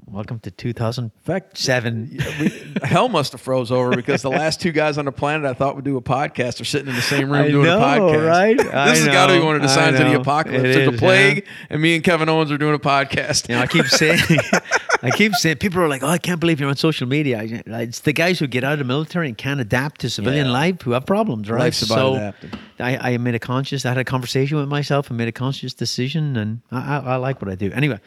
welcome 0.04 0.40
to 0.40 0.50
2007. 0.50 1.04
In 1.04 2.18
fact, 2.18 2.40
we, 2.40 2.86
hell 2.88 3.08
must 3.08 3.30
have 3.30 3.40
froze 3.40 3.70
over 3.70 3.94
because 3.94 4.20
the 4.20 4.28
last 4.28 4.60
two 4.60 4.72
guys 4.72 4.98
on 4.98 5.04
the 5.04 5.12
planet 5.12 5.46
I 5.48 5.54
thought 5.54 5.76
would 5.76 5.84
do 5.84 5.96
a 5.96 6.02
podcast 6.02 6.60
are 6.60 6.64
sitting 6.64 6.88
in 6.88 6.96
the 6.96 7.02
same 7.02 7.30
room 7.30 7.44
I 7.44 7.48
doing 7.50 7.66
know, 7.66 7.78
a 7.78 7.80
podcast. 7.80 8.26
right? 8.28 8.56
This 8.56 8.66
I 8.74 8.88
has 8.96 9.06
got 9.06 9.28
to 9.28 9.34
be 9.38 9.44
one 9.46 9.54
of 9.54 9.62
the 9.62 9.68
signs 9.68 10.00
of 10.00 10.06
the 10.06 10.18
apocalypse. 10.20 10.64
It 10.64 10.72
There's 10.74 10.88
a 10.88 10.98
plague, 10.98 11.44
yeah. 11.44 11.66
and 11.70 11.80
me 11.80 11.94
and 11.94 12.02
Kevin 12.02 12.28
Owens 12.28 12.50
are 12.50 12.58
doing 12.58 12.74
a 12.74 12.80
podcast. 12.80 13.48
You 13.48 13.54
know, 13.54 13.60
I 13.62 13.68
keep 13.68 13.86
saying, 13.86 14.18
I 15.04 15.10
keep 15.10 15.34
saying, 15.34 15.56
people 15.56 15.80
are 15.80 15.88
like, 15.88 16.02
"Oh, 16.02 16.08
I 16.08 16.18
can't 16.18 16.38
believe 16.40 16.60
you're 16.60 16.68
on 16.70 16.76
social 16.76 17.08
media." 17.08 17.40
It's 17.66 18.00
the 18.00 18.12
guys 18.12 18.38
who 18.38 18.46
get 18.46 18.62
out 18.62 18.74
of 18.74 18.78
the 18.78 18.84
military 18.84 19.28
and 19.28 19.36
can't 19.36 19.60
adapt 19.60 20.00
to 20.02 20.10
civilian 20.10 20.46
Yeah. 20.46 20.52
life 20.52 20.82
who 20.82 20.92
have 20.92 21.06
problems, 21.06 21.50
right? 21.50 21.58
Life's 21.60 21.82
about 21.82 22.14
adapting. 22.14 22.50
I, 22.78 23.14
I 23.14 23.18
made 23.18 23.34
a 23.34 23.38
conscious. 23.40 23.84
I 23.84 23.88
had 23.90 23.98
a 23.98 24.04
conversation 24.04 24.58
with 24.58 24.68
myself 24.68 25.08
and 25.10 25.16
made 25.18 25.28
a 25.28 25.32
conscious 25.32 25.74
decision, 25.74 26.36
and 26.36 26.60
I, 26.70 26.96
I, 26.96 26.98
I 26.98 27.16
like 27.16 27.42
what 27.42 27.50
I 27.50 27.56
do. 27.56 27.72
Anyway, 27.72 27.98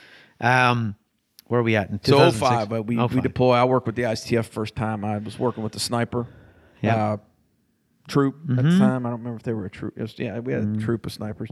um, 0.42 0.96
where 1.48 1.60
are 1.60 1.64
we 1.64 1.76
at? 1.76 1.90
In 1.90 2.00
So 2.04 2.14
2006? 2.14 2.40
05, 2.40 2.70
but 2.70 2.84
we, 2.84 2.98
we 2.98 3.22
deploy. 3.22 3.54
I 3.56 3.66
worked 3.66 3.88
with 3.88 3.96
the 3.96 4.04
ICTF 4.04 4.46
first 4.46 4.76
time. 4.76 5.04
I 5.04 5.18
was 5.18 5.38
working 5.38 5.64
with 5.64 5.74
the 5.74 5.80
sniper 5.80 6.28
Yeah. 6.82 6.96
uh, 7.14 7.18
troop 8.08 8.36
at 8.36 8.56
Mm-hmm. 8.56 8.70
the 8.70 8.78
time. 8.80 9.06
I 9.06 9.10
don't 9.10 9.20
remember 9.20 9.38
if 9.38 9.44
they 9.44 9.54
were 9.54 9.66
a 9.66 9.70
troop. 9.70 9.98
Was, 9.98 10.18
yeah, 10.18 10.40
we 10.40 10.54
had 10.54 10.64
a 10.64 10.78
troop 10.78 11.06
of 11.06 11.12
snipers. 11.14 11.50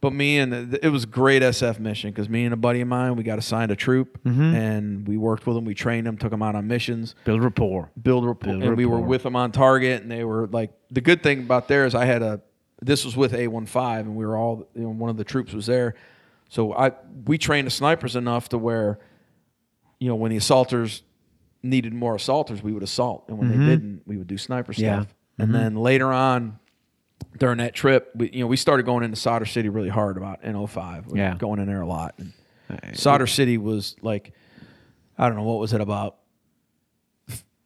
But 0.00 0.12
me 0.12 0.38
and 0.38 0.52
the, 0.72 0.84
it 0.84 0.90
was 0.90 1.06
great 1.06 1.42
SF 1.42 1.78
mission 1.78 2.10
because 2.10 2.28
me 2.28 2.44
and 2.44 2.52
a 2.52 2.56
buddy 2.56 2.80
of 2.82 2.88
mine, 2.88 3.16
we 3.16 3.22
got 3.22 3.38
assigned 3.38 3.70
a 3.70 3.76
troop 3.76 4.18
Mm-hmm. 4.24 4.42
and 4.54 5.08
we 5.08 5.16
worked 5.16 5.46
with 5.46 5.56
them. 5.56 5.64
We 5.64 5.74
trained 5.74 6.06
them, 6.06 6.16
took 6.18 6.30
them 6.30 6.42
out 6.42 6.54
on 6.54 6.66
missions. 6.66 7.14
build 7.24 7.42
rapport. 7.42 7.90
build 8.00 8.26
rapport, 8.26 8.52
Build 8.52 8.62
and 8.64 8.76
we 8.76 8.84
were 8.86 9.00
with 9.00 9.22
them 9.22 9.36
on 9.36 9.52
target, 9.52 10.02
and 10.02 10.10
they 10.10 10.24
were 10.24 10.46
like 10.48 10.72
the 10.90 11.00
good 11.00 11.22
thing 11.22 11.40
about 11.40 11.68
there 11.68 11.86
is 11.86 11.94
I 11.94 12.04
had 12.04 12.22
a 12.22 12.40
this 12.82 13.04
was 13.06 13.16
with 13.16 13.32
A15, 13.32 14.00
and 14.00 14.16
we 14.16 14.26
were 14.26 14.36
all 14.36 14.68
you 14.74 14.82
know 14.82 14.90
one 14.90 15.08
of 15.10 15.16
the 15.16 15.24
troops 15.24 15.52
was 15.54 15.64
there, 15.66 15.94
so 16.50 16.74
I 16.74 16.92
we 17.24 17.38
trained 17.38 17.66
the 17.66 17.70
snipers 17.70 18.16
enough 18.16 18.50
to 18.50 18.58
where, 18.58 18.98
you 19.98 20.08
know, 20.08 20.14
when 20.16 20.30
the 20.30 20.36
assaulters 20.36 21.02
needed 21.62 21.94
more 21.94 22.14
assaulters, 22.14 22.62
we 22.62 22.72
would 22.72 22.82
assault, 22.82 23.24
and 23.28 23.38
when 23.38 23.48
they 23.48 23.56
didn't, 23.66 24.02
we 24.06 24.16
would 24.18 24.26
do 24.26 24.36
sniper 24.36 24.72
Mm-hmm. 24.72 24.82
Yeah. 24.84 25.00
stuff, 25.02 25.14
and 25.38 25.54
then 25.54 25.74
later 25.76 26.12
on. 26.12 26.58
During 27.38 27.58
that 27.58 27.74
trip, 27.74 28.12
we, 28.14 28.30
you 28.30 28.40
know, 28.40 28.46
we 28.46 28.56
started 28.56 28.86
going 28.86 29.04
into 29.04 29.16
Sadr 29.16 29.44
City 29.44 29.68
really 29.68 29.88
hard 29.90 30.16
about 30.16 30.42
in 30.42 30.66
05. 30.66 31.06
We 31.06 31.18
Yeah. 31.18 31.34
going 31.36 31.60
in 31.60 31.66
there 31.66 31.82
a 31.82 31.86
lot. 31.86 32.14
And 32.18 32.32
Sadr 32.96 33.26
City 33.26 33.58
was 33.58 33.94
like, 34.00 34.32
I 35.18 35.28
don't 35.28 35.36
know 35.36 35.42
what 35.44 35.58
was 35.58 35.72
it 35.72 35.80
about 35.80 36.16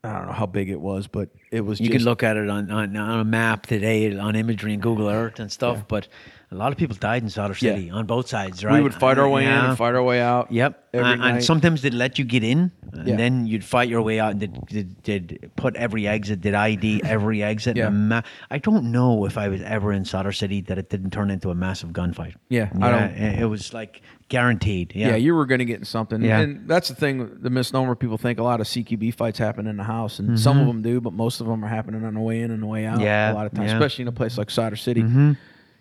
I 0.02 0.16
don't 0.16 0.27
know 0.28 0.32
how 0.32 0.47
big 0.47 0.70
it 0.70 0.81
was, 0.81 1.06
but 1.06 1.28
it 1.51 1.60
was. 1.60 1.78
You 1.78 1.89
just, 1.89 1.98
can 1.98 2.05
look 2.05 2.22
at 2.22 2.39
it 2.39 2.48
on, 2.48 2.70
on, 2.70 2.97
on 2.97 3.20
a 3.20 3.24
map 3.24 3.66
today, 3.66 4.16
on 4.16 4.35
imagery 4.35 4.72
and 4.72 4.82
Google 4.82 5.09
Earth 5.09 5.39
and 5.40 5.52
stuff. 5.52 5.86
But 5.86 6.09
a 6.52 6.56
lot 6.56 6.72
of 6.72 6.78
people 6.78 6.97
died 6.98 7.22
in 7.22 7.31
Sadr 7.31 7.52
Yeah. 7.52 7.74
City 7.74 7.90
on 7.90 8.06
both 8.06 8.28
sides, 8.28 8.64
right? 8.64 8.74
We 8.74 8.81
would 8.82 8.94
fight 8.94 9.18
our 9.18 9.28
way 9.28 9.44
in 9.44 9.51
and 9.52 9.78
fight 9.78 9.94
our 9.94 10.02
way 10.02 10.20
out. 10.20 10.51
Yep. 10.51 10.89
And, 10.93 11.22
and 11.22 11.44
sometimes 11.44 11.82
they'd 11.82 11.94
let 11.94 12.18
you 12.18 12.24
get 12.24 12.43
in, 12.43 12.72
and 12.93 13.06
Yeah. 13.06 13.14
then 13.14 13.47
you'd 13.47 13.62
fight 13.64 13.89
your 13.89 14.02
way 14.02 14.18
out, 14.18 14.32
and 14.32 14.40
they'd, 14.40 14.59
they'd, 14.68 15.05
they'd 15.05 15.51
put 15.55 15.77
every 15.77 16.09
exit, 16.09 16.40
did 16.40 16.55
ID 16.55 17.02
every 17.05 17.44
exit. 17.44 17.77
Yeah. 17.77 17.90
ma- 17.90 18.22
I 18.51 18.59
don't 18.59 18.90
know 18.90 19.24
if 19.27 19.39
I 19.39 19.47
was 19.47 19.62
ever 19.62 19.93
in 19.93 20.05
Sadr 20.05 20.32
City 20.32 20.60
that 20.62 20.77
it 20.78 20.90
didn't 20.90 21.10
turn 21.12 21.31
into 21.31 21.51
a 21.51 21.55
massive 21.55 21.90
gunfight. 21.90 22.35
Yeah, 22.48 22.70
I 22.81 22.90
don't- 22.90 23.10
it, 23.14 23.44
was 23.47 23.72
like 23.72 24.02
guaranteed. 24.28 24.93
Yeah. 24.97 25.10
yeah. 25.10 25.16
you 25.16 25.36
were 25.36 25.47
going 25.47 25.60
to 25.60 25.64
get 25.64 25.78
in 25.78 25.85
something. 25.85 26.20
Yeah. 26.20 26.40
And 26.40 26.68
that's 26.68 26.89
the 26.89 26.97
thing. 26.97 27.31
The 27.40 27.51
misnomer 27.51 27.94
people 27.94 28.18
think 28.18 28.40
a 28.40 28.43
lot 28.43 28.60
of 28.60 28.66
CQB 28.66 29.14
fights 29.14 29.39
happen 29.39 29.68
in 29.68 29.77
the 29.77 29.85
house, 29.85 30.18
and 30.18 30.39
some 30.40 30.59
of 30.59 30.66
them 30.66 30.82
do, 30.82 31.01
but 31.01 31.12
most 31.12 31.40
of 31.40 31.47
them 31.47 31.64
are 31.64 31.68
happening 31.68 32.05
on 32.05 32.14
the 32.14 32.20
way 32.20 32.40
in 32.40 32.51
and 32.51 32.60
the 32.60 32.66
way 32.66 32.86
out. 32.86 32.94
Mm-hmm. 32.97 33.05
Yeah, 33.05 33.32
a 33.32 33.35
lot 33.35 33.47
of 33.47 33.52
times, 33.52 33.66
yeah. 33.66 33.74
Mm-hmm. 33.74 33.82
especially 33.82 34.02
in 34.02 34.09
a 34.09 34.12
place 34.12 34.36
like 34.36 34.51
Sadr 34.51 34.74
City. 34.74 35.05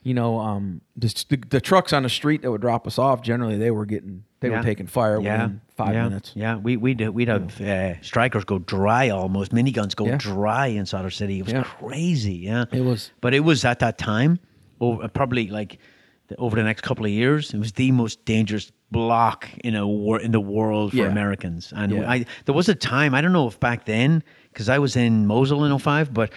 You 0.02 0.14
know, 0.14 0.40
um, 0.40 0.82
the, 0.96 1.08
the, 1.30 1.38
the 1.50 1.62
trucks 1.62 1.92
on 1.92 2.04
the 2.04 2.10
street 2.10 2.42
that 2.42 2.52
would 2.52 2.62
drop 2.62 2.88
us 2.88 2.98
off 2.98 3.22
generally 3.22 3.58
they 3.58 3.70
were 3.72 3.86
getting 3.86 4.24
they 4.40 4.50
Yeah. 4.50 4.58
were 4.58 4.64
taking 4.64 4.88
fire 4.88 5.20
yeah. 5.20 5.44
within 5.44 5.62
five 5.76 5.94
yeah. 5.94 6.04
minutes. 6.06 6.32
Yeah, 6.36 6.56
we 6.56 6.78
we'd 6.78 7.08
we'd 7.10 7.28
have 7.28 7.60
uh, 7.60 7.96
Strykers 8.02 8.46
go 8.46 8.60
dry 8.60 9.10
almost, 9.10 9.52
miniguns 9.52 9.96
go 9.96 10.16
dry 10.18 10.68
in 10.68 10.86
Sadr 10.86 11.10
City. 11.10 11.40
It 11.40 11.52
was 11.54 11.66
crazy. 11.66 12.36
Yeah, 12.36 12.66
It 12.72 12.82
was. 12.82 13.12
But 13.22 13.34
it 13.34 13.42
was 13.42 13.66
at 13.66 13.80
that 13.80 13.98
time, 13.98 14.40
oh, 14.80 15.06
probably 15.10 15.48
like 15.48 15.80
the- 16.28 16.38
over 16.38 16.56
the 16.56 16.64
next 16.64 16.82
couple 16.82 17.06
of 17.06 17.12
years. 17.12 17.54
It 17.54 17.60
was 17.60 17.74
the 17.74 17.92
most 17.92 18.24
dangerous 18.24 18.72
block 18.92 19.50
in 19.64 19.76
a 19.76 19.86
war 19.86 20.20
in 20.20 20.32
the 20.32 20.40
world 20.40 20.94
for. 20.94 21.08
Americans. 21.08 21.74
And. 21.76 22.06
I 22.06 22.26
there 22.46 22.56
was 22.56 22.70
a 22.70 22.76
time 22.76 23.14
I 23.14 23.22
don't 23.22 23.34
know 23.34 23.48
if 23.48 23.60
back 23.60 23.86
then 23.86 24.24
because 24.54 24.70
I 24.70 24.80
was 24.80 24.96
in 24.96 25.28
Mosul 25.28 25.66
in 25.66 25.78
05, 25.78 26.14
but 26.14 26.32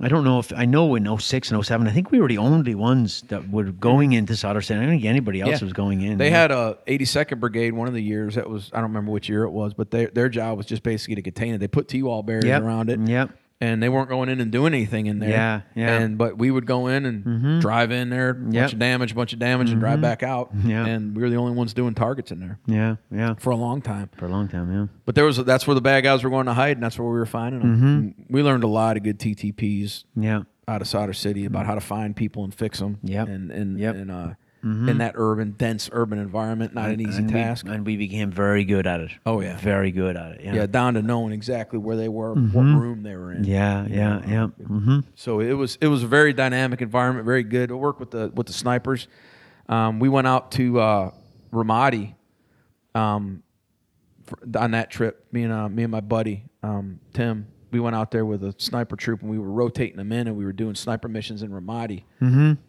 I 0.00 0.08
don't 0.08 0.24
know 0.24 0.40
if 0.40 0.52
I 0.52 0.64
know 0.64 0.96
in 0.96 1.18
06 1.18 1.50
and 1.52 1.64
07. 1.64 1.86
I 1.86 1.90
think 1.92 2.10
we 2.10 2.20
were 2.20 2.28
the 2.28 2.38
only 2.38 2.74
ones 2.74 3.22
that 3.28 3.48
were 3.48 3.64
going 3.64 4.12
into 4.12 4.36
City. 4.36 4.48
I 4.48 4.52
don't 4.52 4.88
think 4.90 5.04
anybody 5.04 5.40
else 5.40 5.62
was 5.62 5.72
going 5.72 6.02
in. 6.02 6.18
They 6.18 6.30
had 6.30 6.50
a 6.50 6.76
82nd 6.86 7.38
Brigade 7.38 7.72
one 7.72 7.86
of 7.86 7.94
the 7.94 8.02
years. 8.02 8.34
That 8.34 8.50
was 8.50 8.70
I 8.72 8.76
don't 8.78 8.90
remember 8.90 9.12
which 9.12 9.28
year 9.28 9.44
it 9.44 9.50
was, 9.50 9.72
but 9.72 9.90
their 9.90 10.08
their 10.08 10.28
job 10.28 10.56
was 10.56 10.66
just 10.66 10.82
basically 10.82 11.14
to 11.14 11.22
contain 11.22 11.54
it. 11.54 11.58
They 11.58 11.68
put 11.68 11.88
T-wall 11.88 12.22
barriers 12.24 12.44
Yep. 12.46 12.62
around 12.62 12.90
it. 12.90 12.98
Yep. 13.00 13.30
And 13.64 13.82
they 13.82 13.88
weren't 13.88 14.08
going 14.08 14.28
in 14.28 14.40
and 14.40 14.50
doing 14.52 14.74
anything 14.74 15.06
in 15.06 15.18
there. 15.18 15.30
Yeah, 15.30 15.60
yeah. 15.74 15.98
And 15.98 16.18
but 16.18 16.36
we 16.38 16.50
would 16.50 16.66
go 16.66 16.86
in 16.88 17.04
and 17.06 17.60
drive 17.60 17.90
in 17.92 18.10
there, 18.10 18.34
bunch 18.34 18.54
Yep. 18.54 18.72
of 18.74 18.78
damage, 18.78 19.14
bunch 19.14 19.32
of 19.32 19.38
damage, 19.38 19.70
and 19.70 19.80
drive 19.80 20.00
back 20.00 20.22
out. 20.22 20.50
Yeah. 20.64 20.86
And 20.86 21.14
we 21.16 21.22
were 21.22 21.30
the 21.30 21.36
only 21.36 21.52
ones 21.54 21.74
doing 21.74 21.94
targets 21.94 22.30
in 22.32 22.40
there 22.40 22.58
yeah, 22.66 22.96
yeah, 23.10 23.34
for 23.34 23.50
a 23.50 23.56
long 23.56 23.82
time. 23.82 24.08
for 24.16 24.26
a 24.26 24.28
long 24.28 24.48
time. 24.48 24.72
Yeah. 24.72 24.86
But 25.04 25.14
there 25.14 25.24
was 25.24 25.36
that's 25.38 25.66
where 25.66 25.74
the 25.74 25.80
bad 25.80 26.02
guys 26.04 26.24
were 26.24 26.30
going 26.30 26.46
to 26.46 26.54
hide, 26.54 26.76
and 26.76 26.82
that's 26.82 26.98
where 26.98 27.08
we 27.08 27.18
were 27.18 27.26
finding 27.26 27.60
them. 27.60 27.76
Mm-hmm. 28.16 28.32
We 28.34 28.42
learned 28.42 28.64
a 28.64 28.68
lot 28.68 28.96
of 28.96 29.02
good 29.02 29.18
TTPs 29.18 30.04
Yeah. 30.16 30.42
out 30.68 30.80
of 30.80 30.88
Sadr 30.88 31.12
City 31.12 31.44
about 31.44 31.66
how 31.66 31.74
to 31.74 31.80
find 31.80 32.16
people 32.16 32.44
and 32.44 32.54
fix 32.54 32.78
them. 32.78 32.98
Yeah. 33.02 33.24
And 33.24 33.50
and 33.50 33.78
Yep. 33.78 33.94
and 33.94 34.10
uh, 34.10 34.30
in 34.64 34.98
that 34.98 35.12
urban, 35.16 35.52
dense 35.52 35.90
urban 35.92 36.18
environment, 36.18 36.74
not 36.74 36.88
an 36.90 37.00
easy 37.00 37.18
and 37.18 37.28
task. 37.28 37.66
We, 37.66 37.72
and 37.72 37.84
we 37.84 37.96
became 37.96 38.30
very 38.30 38.64
good 38.64 38.86
at 38.86 39.00
it. 39.00 39.10
Oh, 39.26 39.40
yeah. 39.40 39.58
very 39.58 39.90
good 39.90 40.16
at 40.16 40.32
it. 40.32 40.40
Yeah, 40.42 40.54
yeah, 40.54 40.66
down 40.66 40.94
to 40.94 41.02
knowing 41.02 41.32
exactly 41.32 41.78
where 41.78 41.96
they 41.96 42.08
were, 42.08 42.34
what 42.34 42.62
room 42.62 43.02
they 43.02 43.14
were 43.14 43.32
in. 43.32 43.42
Mm-hmm. 43.42 43.52
yeah, 43.52 43.86
yeah, 43.88 44.22
yeah. 44.26 44.46
Mm-hmm. 44.62 45.00
So 45.14 45.40
it 45.40 45.52
was 45.52 45.76
it 45.80 45.88
was 45.88 46.02
a 46.02 46.06
very 46.06 46.32
dynamic 46.32 46.80
environment, 46.80 47.26
very 47.26 47.42
good. 47.42 47.70
I 47.70 47.74
worked 47.74 48.00
with 48.00 48.10
the 48.10 48.32
with 48.34 48.46
the 48.46 48.54
snipers. 48.54 49.06
Um, 49.68 50.00
we 50.00 50.08
went 50.08 50.26
out 50.26 50.50
to 50.52 50.80
uh, 50.80 51.10
Ramadi 51.52 52.14
um, 52.94 53.42
for, 54.24 54.38
on 54.58 54.70
that 54.70 54.90
trip. 54.90 55.26
Me 55.30 55.42
and 55.42 55.52
uh, 55.52 55.68
me 55.68 55.82
and 55.82 55.92
my 55.92 56.00
buddy 56.00 56.44
um, 56.62 57.00
Tim. 57.12 57.48
We 57.70 57.80
went 57.80 57.96
out 57.96 58.12
there 58.12 58.24
with 58.24 58.44
a 58.44 58.54
sniper 58.56 58.94
troop, 58.94 59.20
and 59.22 59.30
we 59.30 59.38
were 59.38 59.50
rotating 59.50 59.96
them 59.96 60.12
in, 60.12 60.28
and 60.28 60.36
we 60.36 60.44
were 60.44 60.52
doing 60.52 60.76
sniper 60.76 61.08
missions 61.08 61.42
in 61.42 61.50
Ramadi 61.50 62.04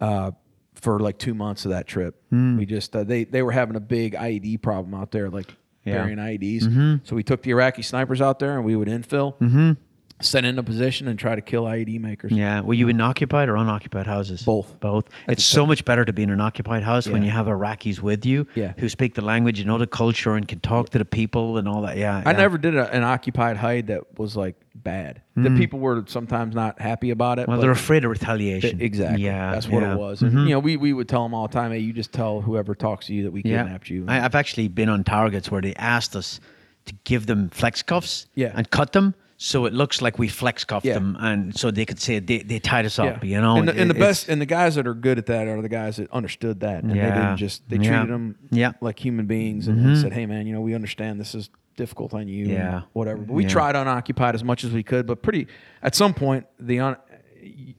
uh, 0.00 0.32
for 0.76 1.00
like 1.00 1.18
two 1.18 1.34
months 1.34 1.64
of 1.64 1.70
that 1.72 1.86
trip. 1.86 2.22
Hmm. 2.30 2.56
We 2.58 2.66
just 2.66 2.94
uh, 2.94 3.04
they 3.04 3.24
they 3.24 3.42
were 3.42 3.52
having 3.52 3.76
a 3.76 3.80
big 3.80 4.14
IED 4.14 4.62
problem 4.62 4.94
out 4.94 5.10
there, 5.10 5.28
like 5.30 5.54
Yeah. 5.84 5.94
burying 6.02 6.18
IEDs. 6.18 6.62
Mm-hmm. 6.64 6.94
So 7.04 7.16
we 7.16 7.22
took 7.22 7.42
the 7.42 7.50
Iraqi 7.50 7.82
snipers 7.82 8.20
out 8.20 8.38
there, 8.38 8.56
and 8.56 8.64
we 8.64 8.76
would 8.76 8.88
infill, 8.88 9.38
mm-hmm. 9.38 9.72
Set 10.20 10.44
into 10.44 10.62
position, 10.62 11.08
and 11.08 11.18
try 11.18 11.34
to 11.34 11.42
kill 11.42 11.64
IED 11.64 12.00
makers. 12.00 12.32
Yeah. 12.32 12.60
Were 12.62 12.74
you 12.74 12.88
in 12.88 13.00
occupied 13.00 13.48
or 13.48 13.56
unoccupied 13.56 14.06
houses? 14.06 14.42
Both. 14.42 14.80
Both. 14.80 15.08
It's 15.28 15.44
so 15.44 15.66
much 15.66 15.84
better 15.84 16.04
to 16.04 16.12
be 16.12 16.22
in 16.22 16.30
an 16.30 16.40
occupied 16.40 16.82
house 16.82 17.06
when 17.06 17.22
you 17.22 17.30
have 17.30 17.46
Iraqis 17.46 18.00
with 18.00 18.24
you 18.24 18.46
Yeah. 18.54 18.72
who 18.78 18.88
speak 18.88 19.14
the 19.14 19.22
language, 19.22 19.58
you 19.58 19.64
know 19.66 19.76
the 19.78 19.86
culture, 19.86 20.34
and 20.34 20.48
can 20.48 20.60
talk 20.60 20.88
to 20.90 20.98
the 20.98 21.04
people 21.04 21.58
and 21.58 21.68
all 21.68 21.82
that. 21.82 21.96
Yeah. 21.98 22.22
I 22.24 22.30
yeah. 22.30 22.36
never 22.38 22.56
did 22.56 22.74
a, 22.76 22.90
an 22.92 23.02
occupied 23.02 23.58
hide 23.58 23.88
that 23.88 24.18
was 24.18 24.36
like 24.36 24.56
bad. 24.74 25.20
The 25.36 25.50
people 25.50 25.80
were 25.80 26.02
sometimes 26.06 26.54
not 26.54 26.80
happy 26.80 27.10
about 27.10 27.38
it. 27.38 27.46
Well, 27.46 27.60
they're 27.60 27.70
afraid 27.70 28.04
of 28.04 28.10
retaliation. 28.10 28.80
exactly. 28.80 29.22
Yeah. 29.24 29.52
that's 29.52 29.68
what 29.68 29.82
yeah. 29.82 29.88
Mm-hmm. 29.88 29.98
it 29.98 30.00
was. 30.00 30.22
And 30.22 30.32
you 30.32 30.50
know, 30.54 30.60
we 30.60 30.78
we 30.78 30.94
would 30.94 31.08
tell 31.10 31.22
them 31.24 31.34
all 31.34 31.46
the 31.46 31.52
time, 31.52 31.72
"Hey, 31.72 31.80
you 31.80 31.92
just 31.92 32.12
tell 32.12 32.40
whoever 32.40 32.74
talks 32.74 33.06
to 33.08 33.14
you 33.14 33.24
that 33.24 33.32
we 33.32 33.42
Yeah. 33.44 33.62
kidnapped 33.62 33.90
you." 33.90 34.06
I, 34.08 34.24
I've 34.24 34.34
actually 34.34 34.68
been 34.68 34.88
on 34.88 35.04
targets 35.04 35.50
where 35.50 35.60
they 35.60 35.74
asked 35.74 36.16
us 36.16 36.40
to 36.86 36.94
give 37.04 37.26
them 37.26 37.50
flex 37.50 37.82
cuffs 37.82 38.28
Yeah. 38.34 38.52
and 38.54 38.70
cut 38.70 38.92
them 38.92 39.14
so 39.38 39.66
it 39.66 39.72
looks 39.74 40.00
like 40.00 40.18
we 40.18 40.28
flex 40.28 40.64
cuffed 40.64 40.86
Yeah. 40.86 40.94
them 40.94 41.16
and 41.20 41.54
so 41.56 41.70
they 41.70 41.84
could 41.84 42.00
say 42.00 42.18
they, 42.20 42.38
they 42.38 42.58
tied 42.58 42.86
us 42.86 42.98
up, 42.98 43.22
you 43.22 43.40
know. 43.40 43.56
and 43.56 43.68
the, 43.68 43.74
and 43.76 43.90
the 43.90 43.94
It- 43.96 43.98
best 43.98 44.28
and 44.28 44.40
the 44.40 44.46
guys 44.46 44.76
that 44.76 44.86
are 44.86 44.94
good 44.94 45.18
at 45.18 45.26
that 45.26 45.46
are 45.46 45.60
the 45.60 45.68
guys 45.68 45.96
that 45.96 46.10
understood 46.10 46.60
that 46.60 46.82
and 46.82 46.90
they 46.92 46.94
didn't 46.96 47.36
just 47.36 47.68
they 47.68 47.76
Yeah. 47.76 47.90
treated 47.98 48.08
them 48.14 48.36
Yeah. 48.50 48.68
Mm-hmm. 48.70 48.84
like 48.84 48.98
human 49.04 49.26
beings 49.26 49.68
and, 49.68 49.84
and 49.84 49.98
said, 49.98 50.12
"Hey, 50.12 50.26
man, 50.26 50.46
you 50.46 50.54
know, 50.54 50.60
we 50.62 50.74
understand 50.74 51.20
this 51.20 51.34
is 51.34 51.50
difficult 51.76 52.14
on 52.14 52.26
you, 52.28 52.44
and 52.44 52.52
Yeah. 52.54 52.80
whatever." 52.94 53.18
But 53.22 53.34
we 53.34 53.42
Yeah. 53.42 53.48
tried 53.50 53.76
unoccupied 53.76 54.34
as 54.34 54.42
much 54.42 54.64
as 54.64 54.72
we 54.72 54.82
could, 54.82 55.06
but 55.06 55.22
pretty 55.22 55.46
at 55.82 55.94
some 55.94 56.14
point 56.14 56.46
the 56.58 56.80
un, 56.80 56.96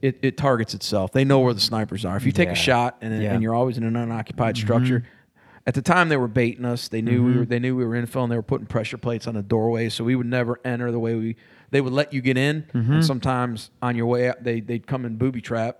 it, 0.00 0.18
it 0.22 0.36
targets 0.36 0.74
itself. 0.74 1.12
They 1.12 1.24
know 1.24 1.40
where 1.40 1.52
the 1.54 1.60
snipers 1.60 2.04
are. 2.04 2.16
If 2.16 2.24
you 2.24 2.32
take 2.32 2.46
Yeah. 2.48 2.52
a 2.52 2.56
shot 2.56 2.96
and, 3.00 3.12
Yeah. 3.14 3.18
Mm-hmm. 3.26 3.34
and 3.34 3.42
you're 3.42 3.54
always 3.54 3.76
in 3.76 3.82
an 3.84 3.96
unoccupied 3.96 4.56
structure. 4.56 5.02
At 5.68 5.74
the 5.74 5.82
time, 5.82 6.08
they 6.08 6.16
were 6.16 6.28
baiting 6.28 6.64
us. 6.64 6.88
They 6.88 7.02
knew 7.02 7.22
we 7.22 7.36
were. 7.36 7.44
They 7.44 7.58
knew 7.58 7.76
we 7.76 7.84
were 7.84 7.94
infill, 7.94 8.22
and 8.22 8.32
they 8.32 8.36
were 8.36 8.42
putting 8.42 8.66
pressure 8.66 8.96
plates 8.96 9.26
on 9.26 9.34
the 9.34 9.42
doorway, 9.42 9.90
so 9.90 10.02
we 10.02 10.16
would 10.16 10.24
never 10.26 10.58
enter 10.64 10.90
the 10.90 10.98
way 10.98 11.14
we. 11.14 11.36
They 11.70 11.82
would 11.82 11.92
let 11.92 12.14
you 12.14 12.22
get 12.22 12.38
in, 12.38 12.62
Mm-hmm. 12.72 12.92
and 12.94 13.04
sometimes 13.04 13.70
on 13.82 13.94
your 13.94 14.06
way 14.06 14.30
out, 14.30 14.42
they 14.42 14.60
they'd 14.60 14.86
come 14.86 15.04
and 15.04 15.18
booby 15.18 15.42
trap, 15.42 15.78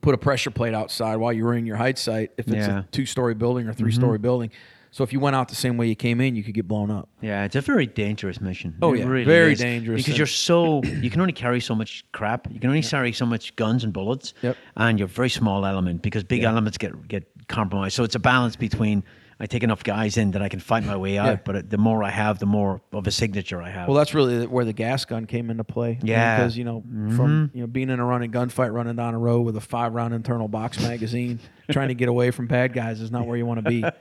put 0.00 0.12
a 0.14 0.18
pressure 0.18 0.50
plate 0.50 0.74
outside 0.74 1.16
while 1.16 1.32
you 1.32 1.44
were 1.44 1.54
in 1.54 1.66
your 1.66 1.76
hide 1.76 1.98
site. 1.98 2.32
If 2.36 2.48
it's 2.48 2.56
Yeah. 2.56 2.68
Mm-hmm. 2.68 2.78
a 2.78 2.82
two-story 2.90 3.34
building 3.34 3.68
or 3.68 3.72
three-story 3.72 4.18
building, 4.18 4.50
so 4.90 5.04
if 5.04 5.12
you 5.12 5.20
went 5.20 5.36
out 5.36 5.48
the 5.48 5.54
same 5.54 5.76
way 5.76 5.86
you 5.86 5.96
came 5.96 6.20
in, 6.20 6.36
you 6.36 6.42
could 6.42 6.54
get 6.54 6.66
blown 6.66 6.90
up. 6.90 7.08
Yeah, 7.20 7.44
it's 7.44 7.56
a 7.56 7.60
very 7.60 7.86
dangerous 7.86 8.40
mission. 8.40 8.76
Oh, 8.82 8.94
It 8.94 9.00
yeah. 9.00 9.04
really 9.06 9.24
Very 9.24 9.52
is. 9.52 9.58
dangerous 9.58 10.02
because 10.02 10.16
you're 10.18 10.26
so 10.26 10.82
you 11.02 11.10
can 11.10 11.20
only 11.20 11.32
carry 11.32 11.60
so 11.60 11.74
much 11.74 12.04
crap. 12.12 12.50
You 12.50 12.60
can 12.60 12.70
only 12.70 12.82
carry 12.82 13.12
so 13.12 13.26
much 13.26 13.54
guns 13.56 13.84
and 13.84 13.92
bullets. 13.92 14.34
Yep. 14.42 14.56
And 14.76 14.98
you're 14.98 15.06
a 15.06 15.08
very 15.08 15.30
small 15.30 15.66
element 15.66 16.02
because 16.02 16.24
big 16.24 16.42
elements 16.44 16.78
get 16.78 17.08
get 17.08 17.24
compromised. 17.48 17.94
So 17.94 18.04
it's 18.04 18.14
a 18.14 18.20
balance 18.20 18.56
between 18.56 19.04
I 19.38 19.44
take 19.44 19.62
enough 19.62 19.84
guys 19.84 20.16
in 20.16 20.30
that 20.30 20.40
I 20.40 20.48
can 20.48 20.60
fight 20.60 20.84
my 20.84 20.96
way 20.96 21.18
out, 21.18 21.26
Yeah. 21.26 21.38
but 21.44 21.68
the 21.68 21.76
more 21.76 22.02
I 22.02 22.08
have, 22.08 22.38
the 22.38 22.46
more 22.46 22.80
of 22.92 23.06
a 23.06 23.10
signature 23.10 23.60
I 23.60 23.68
have. 23.68 23.86
Well, 23.86 23.96
that's 23.96 24.14
really 24.14 24.46
where 24.46 24.64
the 24.64 24.72
gas 24.72 25.04
gun 25.04 25.26
came 25.26 25.50
into 25.50 25.62
play. 25.62 25.98
Yeah. 26.02 26.38
because 26.38 26.56
you 26.56 26.64
know, 26.64 26.80
from 26.80 27.48
mm-hmm. 27.48 27.56
you 27.56 27.62
know 27.62 27.66
being 27.66 27.90
in 27.90 28.00
a 28.00 28.04
running 28.04 28.32
gunfight, 28.32 28.72
running 28.72 28.96
down 28.96 29.14
a 29.14 29.18
road 29.18 29.42
with 29.42 29.56
a 29.56 29.60
five-round 29.60 30.14
internal 30.14 30.48
box 30.48 30.80
magazine, 30.80 31.38
trying 31.70 31.88
to 31.88 31.94
get 31.94 32.08
away 32.08 32.30
from 32.30 32.46
bad 32.46 32.72
guys 32.72 33.00
is 33.00 33.10
not 33.10 33.26
where 33.26 33.36
you 33.36 33.44
want 33.44 33.62
to 33.62 33.70
be. 33.70 33.84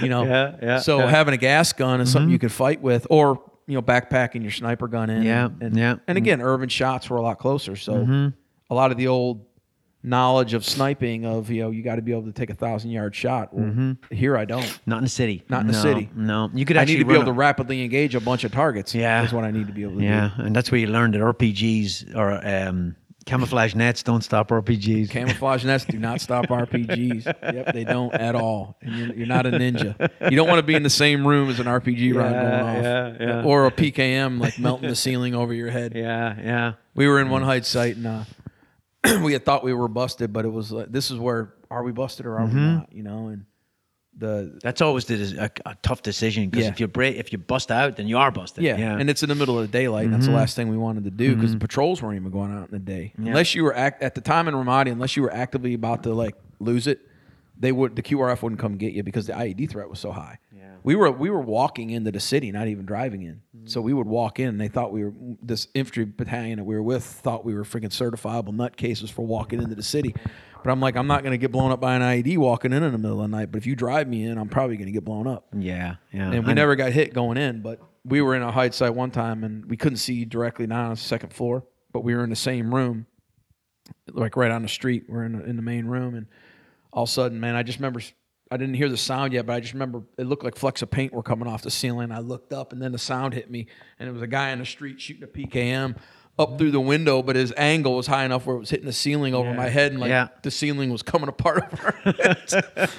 You 0.00 0.08
know, 0.08 0.24
Yeah, 0.24 0.56
yeah, 0.62 0.78
So 0.78 0.98
yeah. 0.98 1.10
having 1.10 1.34
a 1.34 1.38
gas 1.38 1.72
gun 1.72 2.00
is 2.00 2.12
something 2.12 2.26
mm-hmm. 2.26 2.32
you 2.32 2.38
can 2.38 2.48
fight 2.48 2.80
with, 2.80 3.06
or 3.10 3.42
you 3.66 3.74
know, 3.74 3.82
backpacking 3.82 4.42
your 4.42 4.50
sniper 4.50 4.88
gun 4.88 5.10
in. 5.10 5.22
Yeah, 5.22 5.48
and, 5.60 5.76
yeah. 5.76 5.96
And 6.06 6.18
again, 6.18 6.40
urban 6.40 6.68
shots 6.68 7.08
were 7.08 7.16
a 7.16 7.22
lot 7.22 7.38
closer, 7.38 7.76
so 7.76 7.94
mm-hmm. 7.94 8.28
a 8.70 8.74
lot 8.74 8.90
of 8.90 8.96
the 8.96 9.08
old 9.08 9.46
knowledge 10.04 10.52
of 10.52 10.64
sniping 10.64 11.24
of 11.24 11.48
you 11.48 11.62
know 11.62 11.70
you 11.70 11.80
got 11.82 11.94
to 11.94 12.02
be 12.02 12.10
able 12.10 12.24
to 12.24 12.32
take 12.32 12.50
a 12.50 12.54
thousand 12.54 12.90
yard 12.90 13.14
shot. 13.14 13.54
Well, 13.54 13.66
mm-hmm. 13.66 14.14
Here 14.14 14.36
I 14.36 14.44
don't. 14.44 14.80
not 14.86 14.98
in 14.98 15.04
the 15.04 15.10
city. 15.10 15.44
Not 15.48 15.62
in 15.62 15.68
the 15.68 15.74
city. 15.74 16.10
No, 16.14 16.50
you 16.52 16.64
could 16.64 16.76
I 16.76 16.82
actually 16.82 16.96
need 16.96 17.04
to 17.04 17.08
be 17.08 17.14
able 17.14 17.22
a- 17.22 17.26
to 17.26 17.32
rapidly 17.32 17.82
engage 17.82 18.14
a 18.14 18.20
bunch 18.20 18.44
of 18.44 18.52
targets. 18.52 18.94
Yeah. 18.94 19.20
that's 19.20 19.32
what 19.32 19.44
I 19.44 19.50
need 19.50 19.68
to 19.68 19.72
be 19.72 19.82
able 19.82 19.94
to 19.94 19.98
do. 19.98 20.04
Yeah, 20.04 20.30
and 20.38 20.54
that's 20.54 20.70
where 20.70 20.80
you 20.80 20.88
learn 20.88 21.12
that 21.12 21.20
RPGs 21.20 22.16
are 22.16 22.68
um, 22.68 22.96
camouflage 23.24 23.74
nets 23.74 24.02
don't 24.02 24.22
stop 24.22 24.48
RPGs. 24.48 25.10
Camouflage 25.10 25.64
nets 25.64 25.84
do 25.84 25.98
not 25.98 26.20
stop 26.20 26.46
RPGs. 26.48 27.24
Yep, 27.24 27.72
they 27.74 27.84
don't 27.84 28.12
at 28.14 28.34
all. 28.34 28.76
And 28.82 28.94
you're, 28.96 29.14
you're 29.14 29.26
not 29.26 29.46
a 29.46 29.50
ninja. 29.50 30.10
You 30.30 30.36
don't 30.36 30.48
want 30.48 30.58
to 30.58 30.62
be 30.62 30.74
in 30.74 30.82
the 30.82 30.90
same 30.90 31.26
room 31.26 31.48
as 31.48 31.60
an 31.60 31.66
RPG 31.66 32.14
round 32.14 32.34
going 32.34 32.76
off, 32.76 32.82
yeah, 32.82 33.16
yeah. 33.20 33.44
or 33.44 33.66
a 33.66 33.70
PKM 33.70 34.40
like 34.40 34.58
melting 34.58 34.88
the 34.88 34.96
ceiling 34.96 35.34
over 35.34 35.52
your 35.52 35.70
head. 35.70 35.92
yeah, 35.94 36.36
yeah. 36.38 36.72
We 36.94 37.06
were 37.06 37.20
in 37.20 37.30
one 37.30 37.42
hide 37.42 37.64
site 37.64 37.96
and 37.96 38.06
uh, 38.06 38.24
we 39.22 39.32
had 39.32 39.44
thought 39.44 39.64
we 39.64 39.72
were 39.72 39.88
busted, 39.88 40.32
but 40.32 40.44
it 40.44 40.52
was 40.52 40.72
like 40.72 40.90
this 40.90 41.10
is 41.10 41.18
where 41.18 41.54
are 41.70 41.82
we 41.82 41.92
busted 41.92 42.26
or 42.26 42.38
are 42.38 42.46
we 42.46 42.54
not? 42.54 42.92
You 42.92 43.02
know, 43.02 43.28
and 43.28 43.46
the 44.16 44.58
That's 44.62 44.80
always 44.80 45.06
the, 45.06 45.50
a, 45.66 45.70
a 45.70 45.74
tough 45.82 46.02
decision 46.02 46.50
because 46.50 46.66
Yeah. 46.66 46.72
if 46.72 46.80
you 46.80 46.86
break, 46.86 47.16
if 47.16 47.32
you 47.32 47.38
bust 47.38 47.70
out, 47.70 47.96
then 47.96 48.06
you 48.06 48.18
are 48.18 48.30
busted. 48.30 48.62
Yeah, 48.62 48.76
yeah. 48.76 48.98
and 48.98 49.08
it's 49.08 49.22
in 49.22 49.28
the 49.28 49.34
middle 49.34 49.58
of 49.58 49.70
the 49.70 49.78
daylight. 49.78 50.04
And 50.04 50.14
that's 50.14 50.26
the 50.26 50.30
mm-hmm. 50.30 50.38
last 50.38 50.56
thing 50.56 50.68
we 50.68 50.76
wanted 50.76 51.04
to 51.04 51.10
do 51.10 51.34
because 51.34 51.50
the 51.50 51.56
mm-hmm. 51.56 51.62
patrols 51.62 52.02
weren't 52.02 52.16
even 52.16 52.30
going 52.30 52.52
out 52.52 52.66
in 52.66 52.72
the 52.72 52.78
day. 52.78 53.12
Unless 53.16 53.54
you 53.54 53.64
were 53.64 53.74
act- 53.74 54.02
at 54.02 54.14
the 54.14 54.20
time 54.20 54.48
in 54.48 54.54
Ramadi, 54.54 54.92
unless 54.92 55.16
you 55.16 55.22
were 55.22 55.32
actively 55.32 55.74
about 55.74 56.02
to 56.02 56.12
like 56.12 56.34
lose 56.60 56.86
it, 56.86 57.00
they 57.58 57.72
would 57.72 57.96
the 57.96 58.02
QRF 58.02 58.42
wouldn't 58.42 58.60
come 58.60 58.76
get 58.76 58.92
you 58.92 59.02
because 59.02 59.26
the 59.26 59.32
IED 59.32 59.70
threat 59.70 59.88
was 59.88 60.00
so 60.00 60.12
high. 60.12 60.38
Yeah. 60.54 60.64
We 60.82 60.94
were 60.94 61.10
we 61.10 61.30
were 61.30 61.40
walking 61.40 61.90
into 61.90 62.10
the 62.10 62.20
city, 62.20 62.52
not 62.52 62.68
even 62.68 62.84
driving 62.84 63.22
in. 63.22 63.40
Mm-hmm. 63.56 63.66
So 63.66 63.80
we 63.80 63.92
would 63.92 64.06
walk 64.06 64.40
in, 64.40 64.48
and 64.48 64.60
they 64.60 64.68
thought 64.68 64.92
we 64.92 65.04
were 65.04 65.12
this 65.42 65.68
infantry 65.74 66.04
battalion 66.04 66.58
that 66.58 66.64
we 66.64 66.74
were 66.74 66.82
with 66.82 67.04
thought 67.04 67.44
we 67.44 67.54
were 67.54 67.64
freaking 67.64 67.90
certifiable 67.90 68.54
nutcases 68.54 69.10
for 69.10 69.24
walking 69.24 69.62
into 69.62 69.74
the 69.74 69.82
city. 69.82 70.14
But 70.62 70.70
I'm 70.70 70.80
like, 70.80 70.96
I'm 70.96 71.06
not 71.06 71.22
going 71.22 71.32
to 71.32 71.38
get 71.38 71.50
blown 71.50 71.72
up 71.72 71.80
by 71.80 71.94
an 71.94 72.02
IED 72.02 72.38
walking 72.38 72.72
in 72.72 72.82
in 72.82 72.92
the 72.92 72.98
middle 72.98 73.22
of 73.22 73.30
the 73.30 73.36
night. 73.36 73.50
But 73.50 73.58
if 73.58 73.66
you 73.66 73.74
drive 73.74 74.08
me 74.08 74.24
in, 74.24 74.38
I'm 74.38 74.48
probably 74.48 74.76
going 74.76 74.86
to 74.86 74.92
get 74.92 75.04
blown 75.04 75.26
up 75.26 75.48
yeah, 75.56 75.96
yeah. 76.12 76.30
and 76.30 76.46
we 76.46 76.54
never 76.54 76.76
got 76.76 76.92
hit 76.92 77.12
going 77.12 77.36
in. 77.36 77.62
But 77.62 77.80
we 78.04 78.20
were 78.20 78.34
in 78.34 78.42
a 78.42 78.50
hide 78.50 78.74
site 78.74 78.94
one 78.94 79.10
time, 79.10 79.44
and 79.44 79.64
we 79.66 79.76
couldn't 79.76 79.98
see 79.98 80.24
directly 80.24 80.66
down 80.66 80.86
on 80.86 80.90
the 80.90 80.96
second 80.96 81.32
floor, 81.32 81.64
but 81.92 82.00
we 82.00 82.14
were 82.14 82.24
in 82.24 82.30
the 82.30 82.36
same 82.36 82.74
room, 82.74 83.06
like 84.10 84.36
right 84.36 84.50
on 84.50 84.62
the 84.62 84.68
street. 84.68 85.04
We're 85.08 85.24
in 85.24 85.38
the, 85.38 85.44
in 85.44 85.56
the 85.56 85.62
main 85.62 85.86
room, 85.86 86.14
and 86.14 86.26
all 86.92 87.04
of 87.04 87.08
a 87.08 87.12
sudden, 87.12 87.40
man, 87.40 87.54
I 87.56 87.62
just 87.62 87.78
remember. 87.78 88.00
I 88.50 88.58
didn't 88.58 88.74
hear 88.74 88.90
the 88.90 88.98
sound 88.98 89.32
yet, 89.32 89.46
but 89.46 89.54
I 89.54 89.60
just 89.60 89.72
remember 89.72 90.02
it 90.18 90.26
looked 90.26 90.44
like 90.44 90.56
flecks 90.56 90.82
of 90.82 90.90
paint 90.90 91.14
were 91.14 91.22
coming 91.22 91.48
off 91.48 91.62
the 91.62 91.70
ceiling. 91.70 92.12
I 92.12 92.18
looked 92.18 92.52
up, 92.52 92.74
and 92.74 92.82
then 92.82 92.92
the 92.92 92.98
sound 92.98 93.32
hit 93.32 93.50
me, 93.50 93.66
and 93.98 94.08
it 94.08 94.12
was 94.12 94.20
a 94.20 94.26
guy 94.26 94.50
in 94.50 94.58
the 94.58 94.66
street 94.66 95.00
shooting 95.00 95.22
a 95.22 95.26
PKM 95.26 95.96
up 96.38 96.56
through 96.58 96.70
the 96.70 96.80
window, 96.80 97.22
but 97.22 97.36
his 97.36 97.52
angle 97.56 97.94
was 97.96 98.06
high 98.06 98.24
enough 98.24 98.46
where 98.46 98.56
it 98.56 98.60
was 98.60 98.70
hitting 98.70 98.86
the 98.86 98.92
ceiling 98.92 99.34
over 99.34 99.52
my 99.52 99.68
head, 99.68 99.92
and 99.92 100.00
like 100.00 100.08
Yeah. 100.08 100.28
the 100.42 100.50
ceiling 100.50 100.90
was 100.90 101.02
coming 101.02 101.28
apart 101.28 101.70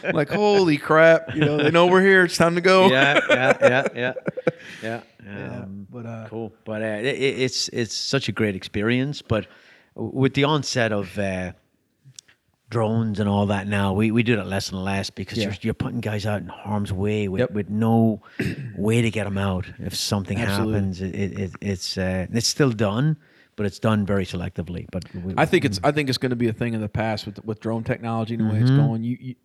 like, 0.14 0.30
holy 0.30 0.78
crap! 0.78 1.34
You 1.36 1.42
know, 1.42 1.58
they 1.58 1.72
know 1.72 1.88
we're 1.88 2.02
here. 2.04 2.26
It's 2.26 2.38
time 2.38 2.56
to 2.56 2.62
go. 2.62 2.88
yeah, 2.90 3.20
yeah, 3.30 3.58
yeah, 3.62 3.84
yeah, 3.96 4.14
yeah. 4.84 5.02
Um, 5.26 5.88
but 5.90 6.06
uh, 6.06 6.28
cool, 6.30 6.54
but 6.66 6.82
uh, 6.82 6.86
it- 6.86 7.06
it's 7.18 7.70
it's 7.70 7.96
such 7.96 8.28
a 8.28 8.34
great 8.34 8.56
experience. 8.56 9.22
But 9.22 9.48
with 9.96 10.34
the 10.34 10.44
onset 10.44 10.92
of 10.92 11.18
uh, 11.18 11.54
drones 12.74 13.20
and 13.20 13.30
all 13.30 13.46
that 13.48 13.68
now. 13.68 13.94
We 13.94 14.12
we 14.12 14.24
do 14.24 14.36
that 14.36 14.48
less 14.48 14.70
and 14.72 14.84
less 14.84 15.10
because 15.10 15.38
Yeah. 15.38 15.46
you're, 15.46 15.56
you're 15.62 15.74
putting 15.86 16.02
guys 16.02 16.26
out 16.26 16.42
in 16.42 16.48
harm's 16.48 16.92
way 16.92 17.28
with, 17.28 17.40
Yep. 17.42 17.52
with 17.52 17.70
no 17.70 18.22
way 18.76 19.02
to 19.02 19.10
get 19.12 19.24
them 19.26 19.38
out 19.38 19.66
if 19.80 19.96
something 19.96 20.38
Absolutely. 20.40 20.74
happens. 20.74 21.02
It, 21.02 21.16
it, 21.16 21.40
it, 21.40 21.52
it's 21.62 21.98
uh, 21.98 22.26
it's 22.34 22.48
still 22.48 22.72
done, 22.72 23.16
but 23.56 23.66
it's 23.68 23.80
done 23.80 24.06
very 24.06 24.26
selectively. 24.26 24.88
But 24.92 25.04
we, 25.16 25.34
I 25.38 25.46
think 25.46 25.66
it's 25.66 25.80
I 25.84 25.92
think 25.92 26.10
it's 26.10 26.18
going 26.18 26.32
to 26.32 26.36
be 26.46 26.48
a 26.50 26.54
thing 26.54 26.74
in 26.74 26.82
the 26.82 26.90
past 26.90 27.26
with 27.28 27.44
with 27.46 27.60
drone 27.60 27.84
technology 27.84 28.34
and 28.36 28.44
the 28.50 28.54
way 28.54 28.60
it's 28.60 28.72
Mm-hmm. 28.72 28.86
going. 28.88 29.04
You, 29.04 29.18
you 29.22 29.36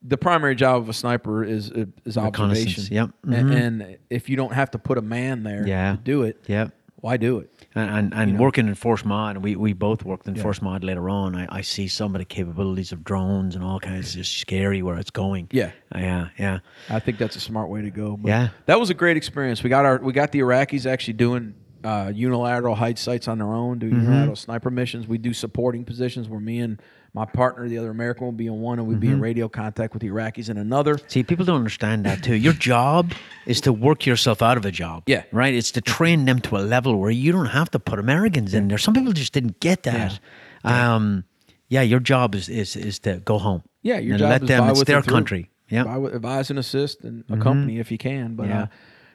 the 0.00 0.16
primary 0.16 0.54
job 0.54 0.80
of 0.82 0.88
a 0.88 0.92
sniper 0.92 1.42
is 1.42 1.70
is 2.06 2.16
observation. 2.16 2.84
Yep. 2.94 3.10
A- 3.10 3.26
Mhm. 3.26 3.52
And, 3.66 3.98
if 4.10 4.28
you 4.28 4.36
don't 4.36 4.52
have 4.54 4.70
to 4.70 4.78
put 4.78 4.96
a 4.96 5.02
man 5.02 5.42
there 5.42 5.66
Yeah. 5.66 5.96
to 5.96 5.98
do 5.98 6.22
it, 6.22 6.36
yeah. 6.46 6.68
why 7.00 7.16
do 7.16 7.38
it? 7.40 7.57
And 7.74 7.90
and, 7.90 8.14
and 8.14 8.38
working 8.38 8.66
in 8.66 8.74
Force 8.74 9.04
Mod, 9.04 9.38
we, 9.38 9.54
we 9.54 9.72
both 9.74 10.04
worked 10.04 10.26
in 10.26 10.34
Force 10.34 10.62
Mod 10.62 10.82
later 10.84 11.08
on. 11.10 11.36
I, 11.36 11.46
I 11.50 11.60
see 11.60 11.86
some 11.86 12.14
of 12.14 12.18
the 12.18 12.24
capabilities 12.24 12.92
of 12.92 13.04
drones 13.04 13.54
and 13.54 13.62
all 13.62 13.78
kinds. 13.78 14.06
It's 14.06 14.14
just 14.14 14.38
scary 14.38 14.82
where 14.82 14.96
it's 14.96 15.10
going. 15.10 15.48
Yeah. 15.52 15.72
Uh, 15.94 15.98
yeah, 15.98 16.28
yeah. 16.38 16.58
I 16.88 16.98
think 16.98 17.18
that's 17.18 17.36
a 17.36 17.40
smart 17.40 17.68
way 17.68 17.82
to 17.82 17.90
go. 17.90 18.16
But 18.16 18.28
Yeah. 18.30 18.48
that 18.66 18.80
was 18.80 18.88
a 18.90 18.94
great 18.94 19.16
experience. 19.18 19.62
We 19.62 19.68
got 19.70 19.84
our 19.84 19.98
we 19.98 20.12
got 20.12 20.32
the 20.32 20.40
Iraqis 20.40 20.86
actually 20.86 21.14
doing 21.14 21.54
uh, 21.84 22.10
unilateral 22.14 22.74
hide 22.74 22.98
sites 22.98 23.28
on 23.28 23.38
their 23.38 23.52
own, 23.52 23.78
Mm-hmm. 23.78 23.88
doing 23.90 24.02
unilateral 24.02 24.36
sniper 24.36 24.70
missions. 24.70 25.06
We 25.06 25.18
do 25.18 25.32
supporting 25.34 25.84
positions 25.84 26.26
where 26.28 26.40
me 26.40 26.60
and 26.60 26.80
my 27.14 27.24
partner, 27.24 27.68
the 27.68 27.78
other 27.78 27.90
American, 27.90 28.26
will 28.26 28.32
be 28.32 28.46
in 28.46 28.60
one, 28.60 28.78
and 28.78 28.86
we'd 28.86 28.94
Mm-hmm. 28.96 29.00
be 29.00 29.08
in 29.08 29.20
radio 29.20 29.48
contact 29.48 29.94
with 29.94 30.02
the 30.02 30.08
Iraqis 30.08 30.48
in 30.50 30.58
another. 30.58 30.98
See, 31.08 31.22
people 31.22 31.44
don't 31.44 31.56
understand 31.56 32.04
that 32.04 32.22
too. 32.22 32.34
Your 32.34 32.52
job 32.52 33.12
is 33.46 33.60
to 33.62 33.72
work 33.72 34.04
yourself 34.06 34.42
out 34.42 34.56
of 34.56 34.64
a 34.64 34.70
job. 34.70 35.04
Yeah. 35.06 35.22
Right? 35.32 35.54
It's 35.54 35.70
to 35.72 35.80
train 35.80 36.26
them 36.26 36.40
to 36.40 36.56
a 36.56 36.64
level 36.64 36.98
where 36.98 37.10
you 37.10 37.32
don't 37.32 37.46
have 37.46 37.70
to 37.72 37.78
put 37.78 37.98
Americans 37.98 38.54
in 38.54 38.68
there. 38.68 38.78
Some 38.78 38.94
people 38.94 39.12
just 39.12 39.32
didn't 39.32 39.60
get 39.60 39.82
that. 39.84 40.20
Yeah, 40.64 40.94
um, 40.96 41.24
yeah 41.68 41.82
your 41.82 42.00
job 42.00 42.34
is, 42.34 42.48
is 42.48 42.76
is 42.76 42.98
to 43.00 43.16
go 43.24 43.38
home. 43.38 43.62
Yeah, 43.82 43.98
your 43.98 44.18
job 44.18 44.30
let 44.30 44.42
is 44.42 44.48
them, 44.48 44.60
buy 44.64 44.70
it's 44.70 44.78
with 44.78 44.88
their 44.88 45.02
country. 45.02 45.50
Yeah. 45.70 45.80
Mm-hmm. 45.84 45.90
buy 45.92 45.98
with, 45.98 46.14
advise 46.14 46.50
and 46.50 46.58
assist 46.58 47.04
and 47.04 47.24
accompany 47.30 47.78
if 47.78 47.90
you 47.90 47.98
can. 47.98 48.34
But 48.36 48.48
Yeah. 48.48 48.62
uh, 48.62 48.66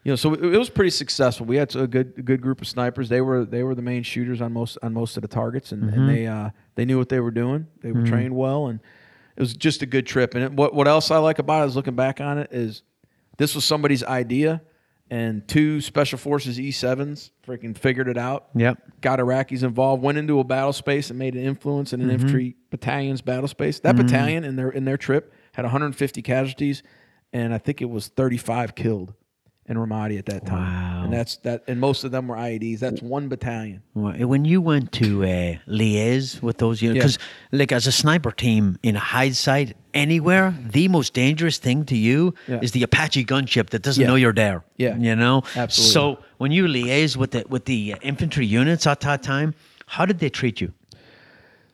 you 0.03 0.11
know, 0.11 0.15
so 0.17 0.33
it, 0.33 0.57
was 0.57 0.69
pretty 0.69 0.89
successful. 0.89 1.45
We 1.45 1.55
had 1.55 1.73
a 1.75 1.87
good 1.87 2.13
a 2.17 2.21
good 2.21 2.41
group 2.41 2.59
of 2.61 2.67
snipers. 2.67 3.07
They 3.09 3.21
were 3.21 3.45
they 3.45 3.63
were 3.63 3.73
the 3.75 3.81
main 3.81 4.03
shooters 4.03 4.41
on 4.41 4.51
most 4.53 4.77
on 4.83 4.93
most 4.93 5.15
of 5.17 5.21
the 5.21 5.27
targets, 5.29 5.71
and, 5.71 5.83
Mm-hmm. 5.83 5.99
and 5.99 6.09
they 6.09 6.27
uh, 6.27 6.49
they 6.75 6.85
knew 6.85 6.97
what 6.97 7.09
they 7.09 7.19
were 7.19 7.31
doing. 7.31 7.67
They 7.81 7.91
were 7.91 8.03
trained 8.05 8.35
well, 8.35 8.67
and 8.67 8.79
it 9.35 9.39
was 9.39 9.53
just 9.55 9.81
a 9.81 9.85
good 9.85 10.05
trip. 10.05 10.35
And 10.35 10.43
it, 10.43 10.51
what 10.53 10.73
what 10.73 10.87
else 10.87 11.09
I 11.11 11.17
like 11.17 11.39
about 11.39 11.63
it 11.63 11.67
is 11.69 11.75
looking 11.75 11.95
back 11.95 12.19
on 12.21 12.37
it 12.37 12.49
is 12.51 12.83
this 13.37 13.55
was 13.55 13.63
somebody's 13.65 14.03
idea, 14.03 14.61
and 15.09 15.47
two 15.47 15.79
special 15.79 16.17
forces 16.17 16.59
E 16.59 16.71
sevens 16.71 17.31
freaking 17.47 17.77
figured 17.77 18.07
it 18.09 18.17
out. 18.17 18.47
Yep. 18.55 18.99
Got 19.01 19.19
Iraqis 19.19 19.63
involved, 19.63 20.03
went 20.03 20.17
into 20.17 20.39
a 20.39 20.43
battle 20.43 20.73
space 20.73 21.09
and 21.11 21.17
made 21.19 21.35
an 21.35 21.43
influence 21.43 21.93
in 21.93 22.01
an 22.01 22.07
Mm-hmm. 22.07 22.15
infantry 22.15 22.55
battalion's 22.71 23.21
battle 23.21 23.47
space. 23.47 23.79
That 23.79 23.95
battalion 23.95 24.43
in 24.43 24.55
their 24.57 24.69
in 24.69 24.83
their 24.85 24.97
trip 24.97 25.33
had 25.53 25.63
150 25.63 26.21
casualties, 26.23 26.83
and 27.31 27.53
I 27.53 27.57
think 27.57 27.81
it 27.81 27.89
was 27.89 28.07
35 28.09 28.75
killed 28.75 29.13
in 29.67 29.77
Ramadi 29.77 30.17
at 30.19 30.25
that 30.25 30.45
time. 30.45 30.61
Wow. 30.73 31.03
And 31.05 31.13
that's 31.13 31.37
that, 31.37 31.63
and 31.67 31.79
most 31.79 32.03
of 32.03 32.11
them 32.11 32.27
were 32.27 32.35
IEDs. 32.35 32.79
That's 32.79 33.01
one 33.01 33.29
battalion. 33.29 33.81
When 33.93 34.45
you 34.45 34.61
went 34.61 34.91
to 34.93 35.23
uh, 35.23 35.55
liaise 35.67 36.41
with 36.41 36.57
those 36.57 36.81
units, 36.81 37.17
because 37.17 37.19
like 37.51 37.71
as 37.71 37.87
a 37.87 37.91
sniper 37.91 38.31
team 38.31 38.77
in 38.83 38.95
a 38.95 38.99
hide 38.99 39.35
site 39.35 39.75
anywhere, 39.93 40.53
the 40.59 40.87
most 40.87 41.13
dangerous 41.13 41.57
thing 41.57 41.85
to 41.85 41.95
you 41.97 42.33
Yeah. 42.47 42.59
is 42.61 42.71
the 42.71 42.83
Apache 42.83 43.25
gunship 43.25 43.69
that 43.69 43.81
doesn't 43.83 44.01
Yeah. 44.01 44.07
know 44.07 44.15
you're 44.15 44.33
there. 44.33 44.63
Yeah. 44.77 44.97
you 44.97 45.15
know, 45.15 45.43
Absolutely. 45.55 45.91
So 46.17 46.23
when 46.39 46.51
you 46.51 46.65
liaise 46.67 47.15
with 47.15 47.31
the 47.31 47.45
with 47.49 47.65
the 47.65 47.95
infantry 48.01 48.45
units 48.45 48.85
at 48.87 48.99
that 49.01 49.23
time, 49.23 49.53
how 49.85 50.05
did 50.05 50.19
they 50.19 50.29
treat 50.29 50.59
you? 50.61 50.73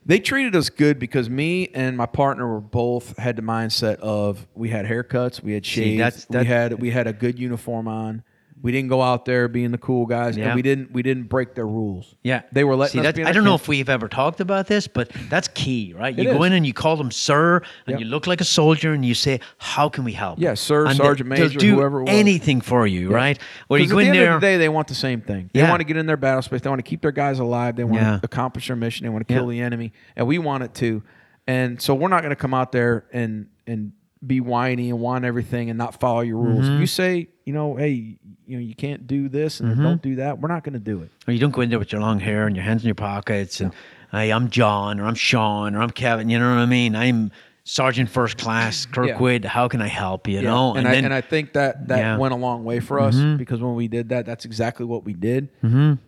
They 0.09 0.19
treated 0.19 0.55
us 0.55 0.71
good 0.71 0.97
because 0.97 1.29
me 1.29 1.67
and 1.75 1.95
my 1.95 2.07
partner 2.07 2.47
were 2.51 2.59
both 2.61 3.15
had 3.19 3.35
the 3.35 3.43
mindset 3.43 3.97
of 3.97 4.47
we 4.55 4.69
had 4.69 4.87
haircuts, 4.87 5.43
we 5.43 5.53
had 5.53 5.63
See, 5.63 5.97
shades, 5.99 6.25
that's- 6.25 6.27
we 6.29 6.45
had 6.47 6.81
we 6.81 6.89
had 6.89 7.05
a 7.05 7.13
good 7.13 7.37
uniform 7.37 7.87
on. 7.87 8.23
We 8.61 8.73
didn't 8.73 8.89
go 8.89 9.01
out 9.01 9.23
there 9.23 9.47
being 9.47 9.71
the 9.71 9.77
cool 9.77 10.05
guys, 10.05 10.35
Yeah. 10.35 10.47
and 10.47 10.55
we 10.55 10.61
didn't 10.61 10.91
we 10.91 11.01
didn't 11.01 11.29
break 11.29 11.55
their 11.55 11.65
rules. 11.67 12.13
Yeah, 12.23 12.41
they 12.51 12.65
were 12.65 12.75
letting 12.75 13.01
See, 13.01 13.23
I 13.23 13.31
don't 13.31 13.45
know 13.45 13.55
if 13.55 13.67
we've 13.69 13.87
ever 13.87 14.09
talked 14.09 14.41
about 14.41 14.67
this, 14.67 14.85
but 14.87 15.09
that's 15.29 15.47
key, 15.47 15.93
right? 15.97 16.13
You 16.13 16.29
It 16.29 16.33
go 16.33 16.43
is. 16.43 16.47
in 16.47 16.53
and 16.53 16.67
you 16.67 16.73
call 16.73 16.97
them 16.97 17.09
sir, 17.09 17.57
and 17.87 17.93
Yep. 17.93 17.99
you 18.01 18.05
look 18.07 18.27
like 18.27 18.41
a 18.41 18.45
soldier, 18.45 18.91
and 18.93 19.05
you 19.05 19.13
say, 19.13 19.39
"How 19.59 19.87
can 19.87 20.03
we 20.03 20.11
help?" 20.11 20.39
Yeah, 20.39 20.55
sir, 20.55 20.87
And 20.87 20.97
sergeant 20.97 21.29
major, 21.29 21.57
do 21.57 21.75
whoever 21.75 22.03
anything 22.07 22.59
for 22.59 22.85
you, 22.85 23.09
right? 23.13 23.39
Where 23.67 23.79
you 23.79 23.87
go 23.87 23.99
at 23.99 24.07
in 24.07 24.11
the 24.11 24.17
end 24.17 24.27
there. 24.27 24.35
of 24.35 24.41
the 24.41 24.47
day, 24.47 24.57
they 24.57 24.69
want 24.69 24.87
the 24.89 24.95
same 24.95 25.21
thing. 25.21 25.49
They 25.53 25.61
Yeah. 25.61 25.69
want 25.69 25.79
to 25.79 25.85
get 25.85 25.95
in 25.95 26.05
their 26.05 26.17
battle 26.17 26.41
space. 26.41 26.61
They 26.61 26.69
want 26.69 26.79
to 26.79 26.89
keep 26.89 27.01
their 27.01 27.11
guys 27.13 27.39
alive. 27.39 27.77
They 27.77 27.85
want 27.85 28.01
Yeah. 28.01 28.11
to 28.17 28.25
accomplish 28.25 28.67
their 28.67 28.75
mission. 28.75 29.05
They 29.05 29.09
want 29.09 29.25
to 29.27 29.33
kill 29.33 29.51
Yeah. 29.53 29.59
the 29.61 29.65
enemy, 29.65 29.93
and 30.17 30.27
we 30.27 30.37
want 30.37 30.63
it 30.63 30.73
too. 30.73 31.01
And 31.47 31.81
so 31.81 31.95
we're 31.95 32.09
not 32.09 32.21
going 32.21 32.31
to 32.31 32.35
come 32.35 32.53
out 32.53 32.71
there 32.73 33.05
and 33.13 33.47
and 33.65 33.91
be 34.25 34.41
whiny 34.41 34.89
and 34.89 34.99
want 34.99 35.23
everything 35.25 35.69
and 35.69 35.77
not 35.77 35.99
follow 35.99 36.21
your 36.21 36.37
rules. 36.37 36.65
Mm-hmm. 36.65 36.75
If 36.75 36.79
you 36.81 36.87
say, 36.87 37.29
you 37.45 37.53
know, 37.53 37.75
hey, 37.75 38.17
you 38.45 38.57
know, 38.57 38.59
you 38.59 38.75
can't 38.75 39.07
do 39.07 39.29
this 39.29 39.59
and 39.59 39.81
don't 39.81 40.01
do 40.01 40.15
that, 40.15 40.39
we're 40.39 40.49
not 40.49 40.63
going 40.63 40.73
to 40.73 40.79
do 40.79 41.01
it. 41.03 41.09
Or 41.27 41.33
you 41.33 41.39
don't 41.39 41.51
go 41.51 41.61
in 41.61 41.69
there 41.69 41.79
with 41.79 41.91
your 41.91 42.01
long 42.01 42.19
hair 42.19 42.45
and 42.45 42.55
your 42.55 42.65
hands 42.65 42.83
in 42.83 42.87
your 42.87 42.95
pockets 42.95 43.61
and 43.61 43.73
hey, 44.11 44.31
I'm 44.31 44.49
John 44.49 44.99
or 44.99 45.05
I'm 45.05 45.15
Sean 45.15 45.75
or 45.75 45.81
I'm 45.81 45.91
Kevin. 45.91 46.29
You 46.29 46.39
know 46.39 46.49
what 46.49 46.59
I 46.59 46.65
mean? 46.65 46.95
I'm 46.95 47.31
Sergeant 47.63 48.09
First 48.09 48.37
Class 48.37 48.85
Kirkwood. 48.87 49.45
How 49.45 49.67
can 49.67 49.81
I 49.81 49.87
help 49.87 50.27
you? 50.27 50.37
You 50.37 50.41
know? 50.41 50.73
and, 50.75 50.87
I, 50.87 50.93
and 50.95 51.13
I 51.13 51.21
think 51.21 51.53
that 51.53 51.87
that 51.87 51.99
Yeah. 51.99 52.11
Mm-hmm. 52.13 52.21
went 52.21 52.33
a 52.33 52.37
long 52.37 52.63
way 52.65 52.79
for 52.79 52.99
us 52.99 53.15
because 53.37 53.61
when 53.61 53.75
we 53.75 53.87
did 53.87 54.09
that, 54.09 54.25
that's 54.25 54.43
exactly 54.45 54.85
what 54.85 55.05
we 55.05 55.13
did. 55.13 55.49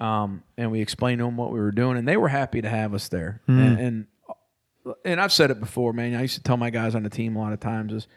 Um, 0.02 0.44
and 0.58 0.72
we 0.72 0.82
explained 0.82 1.20
to 1.20 1.26
them 1.26 1.38
what 1.38 1.52
we 1.52 1.60
were 1.60 1.72
doing, 1.72 1.98
and 1.98 2.08
they 2.08 2.18
were 2.18 2.28
happy 2.30 2.62
to 2.62 2.70
have 2.70 2.94
us 2.94 3.08
there. 3.10 3.42
Mm-hmm. 3.48 3.60
And, 3.62 3.80
and 3.80 4.08
and 5.06 5.20
I've 5.22 5.32
said 5.34 5.52
it 5.52 5.60
before, 5.60 5.94
man. 5.94 6.16
I 6.16 6.22
used 6.24 6.36
to 6.36 6.44
tell 6.44 6.58
my 6.58 6.70
guys 6.70 6.96
on 6.96 7.04
the 7.04 7.10
team 7.10 7.36
a 7.36 7.40
lot 7.40 7.54
of 7.54 7.60
times 7.60 7.94
is, 7.94 8.08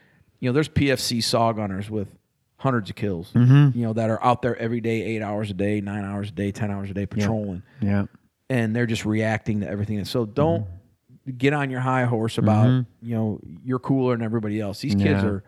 you 0.40 0.48
know, 0.48 0.52
there's 0.52 0.68
PFC 0.68 1.22
saw 1.22 1.52
gunners 1.52 1.90
with 1.90 2.08
hundreds 2.56 2.88
of 2.90 2.96
kills, 2.96 3.32
Mm-hmm. 3.32 3.78
you 3.78 3.84
know, 3.86 3.92
that 3.92 4.08
are 4.10 4.22
out 4.24 4.40
there 4.42 4.56
every 4.56 4.80
day, 4.80 5.02
eight 5.02 5.22
hours 5.22 5.50
a 5.50 5.54
day, 5.54 5.80
nine 5.80 6.04
hours 6.04 6.28
a 6.28 6.32
day, 6.32 6.50
ten 6.52 6.70
hours 6.70 6.90
a 6.90 6.94
day 6.94 7.04
patrolling 7.06 7.62
yeah. 7.82 8.04
and 8.48 8.74
they're 8.74 8.86
just 8.86 9.04
reacting 9.04 9.60
to 9.60 9.68
everything. 9.68 10.04
So 10.04 10.24
don't 10.24 10.62
Mm-hmm. 10.62 11.36
get 11.38 11.52
on 11.52 11.70
your 11.70 11.80
high 11.80 12.04
horse 12.04 12.36
about 12.38 12.84
you 13.02 13.14
know 13.14 13.40
you're 13.64 13.78
cooler 13.78 14.14
than 14.16 14.24
everybody 14.24 14.60
else. 14.60 14.80
These 14.80 14.94
kids 14.94 15.22
Yeah. 15.22 15.26
are 15.26 15.44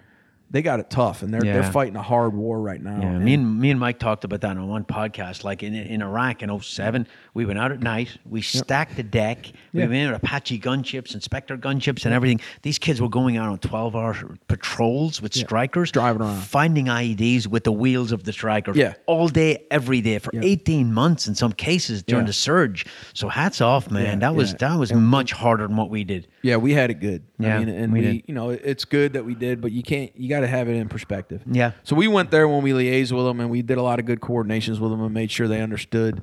they 0.50 0.62
got 0.62 0.78
it 0.80 0.88
tough 0.90 1.22
and 1.22 1.34
they're 1.34 1.44
Yeah. 1.44 1.54
they're 1.54 1.72
fighting 1.72 1.96
a 1.96 2.02
hard 2.02 2.34
war 2.34 2.60
right 2.60 2.80
now. 2.82 2.98
Yeah, 3.00 3.06
And- 3.08 3.24
me 3.24 3.34
and 3.34 3.58
me 3.60 3.70
and 3.70 3.80
Mike 3.80 3.98
talked 3.98 4.24
about 4.24 4.40
that 4.42 4.56
on 4.56 4.68
one 4.68 4.84
podcast. 4.84 5.42
Like 5.44 5.62
in 5.62 5.74
in 5.74 6.02
Iraq 6.02 6.42
in 6.42 6.50
07, 6.50 7.06
we 7.34 7.44
went 7.44 7.58
out 7.58 7.72
at 7.72 7.80
night, 7.82 8.16
we 8.24 8.42
stacked 8.42 8.96
the 8.96 9.02
deck, 9.02 9.50
we 9.72 9.80
Yeah. 9.80 9.86
went 9.86 10.08
in 10.08 10.14
Apache 10.14 10.58
gunships 10.60 11.14
inspector 11.14 11.56
gunships 11.58 12.04
and 12.04 12.14
everything. 12.14 12.40
These 12.62 12.78
kids 12.78 13.00
were 13.00 13.08
going 13.08 13.36
out 13.36 13.48
on 13.48 13.58
12 13.58 13.96
hour 13.96 14.14
patrols 14.48 15.20
with 15.20 15.32
Strykers, 15.32 15.90
Driving 15.92 16.22
around. 16.22 16.38
finding 16.42 16.86
IEDs 16.88 17.46
with 17.46 17.64
the 17.64 17.72
wheels 17.72 18.12
of 18.12 18.24
the 18.24 18.32
Stryker 18.32 18.72
Yeah. 18.74 18.94
all 19.06 19.28
day, 19.28 19.64
every 19.70 20.00
day 20.00 20.18
for 20.18 20.30
18 20.40 20.92
months 20.92 21.26
in 21.26 21.34
some 21.34 21.52
cases 21.52 22.02
during 22.02 22.26
the 22.26 22.32
surge. 22.32 22.86
So 23.14 23.28
hats 23.28 23.60
off, 23.60 23.90
man. 23.90 24.20
That 24.20 24.34
was 24.34 24.54
that 24.54 24.78
was 24.78 24.92
much 24.92 25.32
harder 25.32 25.66
than 25.66 25.76
what 25.76 25.90
we 25.90 26.04
did. 26.04 26.28
yeah, 26.42 26.56
we 26.56 26.72
had 26.72 26.90
it 26.90 27.00
good. 27.00 27.22
Yeah, 27.38 27.56
I 27.56 27.58
mean, 27.58 27.68
and 27.68 27.92
we 27.92 28.00
we, 28.00 28.24
you 28.26 28.34
know 28.34 28.50
it's 28.50 28.84
good 28.84 29.12
that 29.12 29.24
we 29.24 29.34
did, 29.34 29.60
but 29.60 29.70
you 29.72 29.82
can't 29.82 30.10
you 30.18 30.28
got 30.28 30.40
to 30.40 30.46
have 30.46 30.68
it 30.68 30.74
in 30.76 30.88
perspective. 30.88 31.42
Yeah. 31.50 31.72
So 31.82 31.94
we 31.96 32.08
went 32.08 32.30
there 32.30 32.48
when 32.48 32.62
we 32.62 32.70
liaised 32.72 33.12
with 33.12 33.24
them, 33.26 33.40
and 33.40 33.50
we 33.50 33.62
did 33.62 33.76
a 33.78 33.82
lot 33.82 33.98
of 33.98 34.06
good 34.06 34.20
coordinations 34.20 34.78
with 34.80 34.90
them, 34.90 35.02
and 35.02 35.12
made 35.12 35.30
sure 35.30 35.46
they 35.48 35.60
understood. 35.60 36.22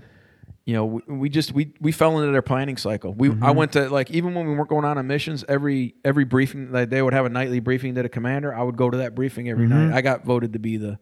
You 0.65 0.73
know, 0.75 0.85
we, 0.85 1.01
we 1.07 1.29
just 1.29 1.51
we 1.51 1.73
we 1.81 1.91
fell 1.91 2.17
into 2.19 2.31
their 2.31 2.41
planning 2.41 2.77
cycle. 2.77 3.13
We 3.13 3.29
Mm-hmm. 3.29 3.43
I 3.43 3.51
went 3.51 3.73
to 3.73 3.89
like 3.89 4.09
even 4.11 4.33
when 4.33 4.47
we 4.47 4.55
weren't 4.55 4.69
going 4.69 4.85
on 4.85 4.97
on 4.97 5.05
missions, 5.07 5.43
every 5.49 5.93
every 6.05 6.23
briefing 6.23 6.71
like 6.71 6.89
they 6.89 7.01
would 7.01 7.13
have 7.13 7.25
a 7.25 7.29
nightly 7.29 7.59
briefing 7.59 7.95
to 7.95 8.01
the 8.03 8.09
commander. 8.09 8.53
I 8.55 8.63
would 8.63 8.77
go 8.77 8.89
to 8.89 8.97
that 8.99 9.13
briefing 9.13 9.49
every 9.49 9.67
Mm-hmm. 9.67 9.89
night. 9.89 9.97
I 9.97 10.01
got 10.01 10.23
voted 10.25 10.53
to 10.53 10.59
be 10.59 10.77
the 10.77 10.99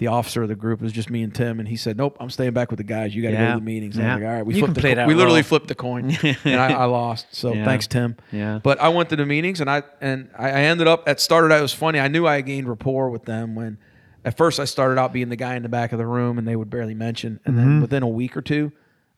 the 0.00 0.08
officer 0.08 0.42
of 0.42 0.48
the 0.48 0.56
group. 0.56 0.80
It 0.80 0.82
was 0.82 0.92
just 0.92 1.08
me 1.10 1.22
and 1.22 1.32
Tim, 1.32 1.60
and 1.60 1.68
he 1.68 1.76
said, 1.76 1.96
"Nope, 1.96 2.16
I'm 2.18 2.30
staying 2.30 2.52
back 2.52 2.70
with 2.70 2.78
the 2.78 2.84
guys. 2.84 3.14
You 3.14 3.22
got 3.22 3.30
to 3.30 3.36
go 3.36 3.46
to 3.52 3.54
the 3.58 3.60
meetings." 3.64 3.96
And 3.96 4.04
Yeah. 4.04 4.14
was 4.16 4.20
like, 4.22 4.28
"All 4.30 4.36
right, 4.36 4.46
we 4.46 4.54
You 4.54 4.60
flipped 4.66 4.74
the 4.74 4.94
co- 4.94 5.06
we 5.06 5.14
literally 5.14 5.40
role. 5.40 5.44
flipped 5.44 5.68
the 5.68 5.74
coin, 5.76 6.10
and 6.44 6.60
I, 6.60 6.72
I 6.72 6.84
lost. 6.86 7.26
So 7.32 7.54
Yeah. 7.54 7.64
thanks, 7.64 7.86
Tim. 7.86 8.16
Yeah. 8.32 8.58
But 8.62 8.80
I 8.80 8.88
went 8.88 9.10
to 9.10 9.16
the 9.16 9.24
meetings, 9.26 9.60
and 9.60 9.70
I 9.70 9.84
and 10.00 10.28
I 10.36 10.50
ended 10.50 10.88
up 10.88 11.04
at 11.06 11.20
started 11.20 11.52
out. 11.52 11.60
It 11.60 11.62
was 11.62 11.72
funny. 11.74 12.00
I 12.00 12.08
knew 12.08 12.26
I 12.26 12.40
gained 12.40 12.68
rapport 12.68 13.08
with 13.10 13.24
them 13.26 13.54
when. 13.54 13.78
At 14.22 14.36
first, 14.36 14.60
I 14.60 14.66
started 14.66 14.98
out 15.00 15.14
being 15.14 15.30
the 15.30 15.36
guy 15.36 15.54
in 15.54 15.62
the 15.62 15.70
back 15.70 15.92
of 15.92 15.98
the 15.98 16.06
room, 16.06 16.36
and 16.36 16.46
they 16.46 16.54
would 16.54 16.68
barely 16.68 16.92
mention. 16.92 17.40
And 17.46 17.54
Mm-hmm. 17.56 17.68
then 17.70 17.80
within 17.80 18.02
a 18.02 18.08
week 18.08 18.36
or 18.36 18.42
two, 18.42 18.70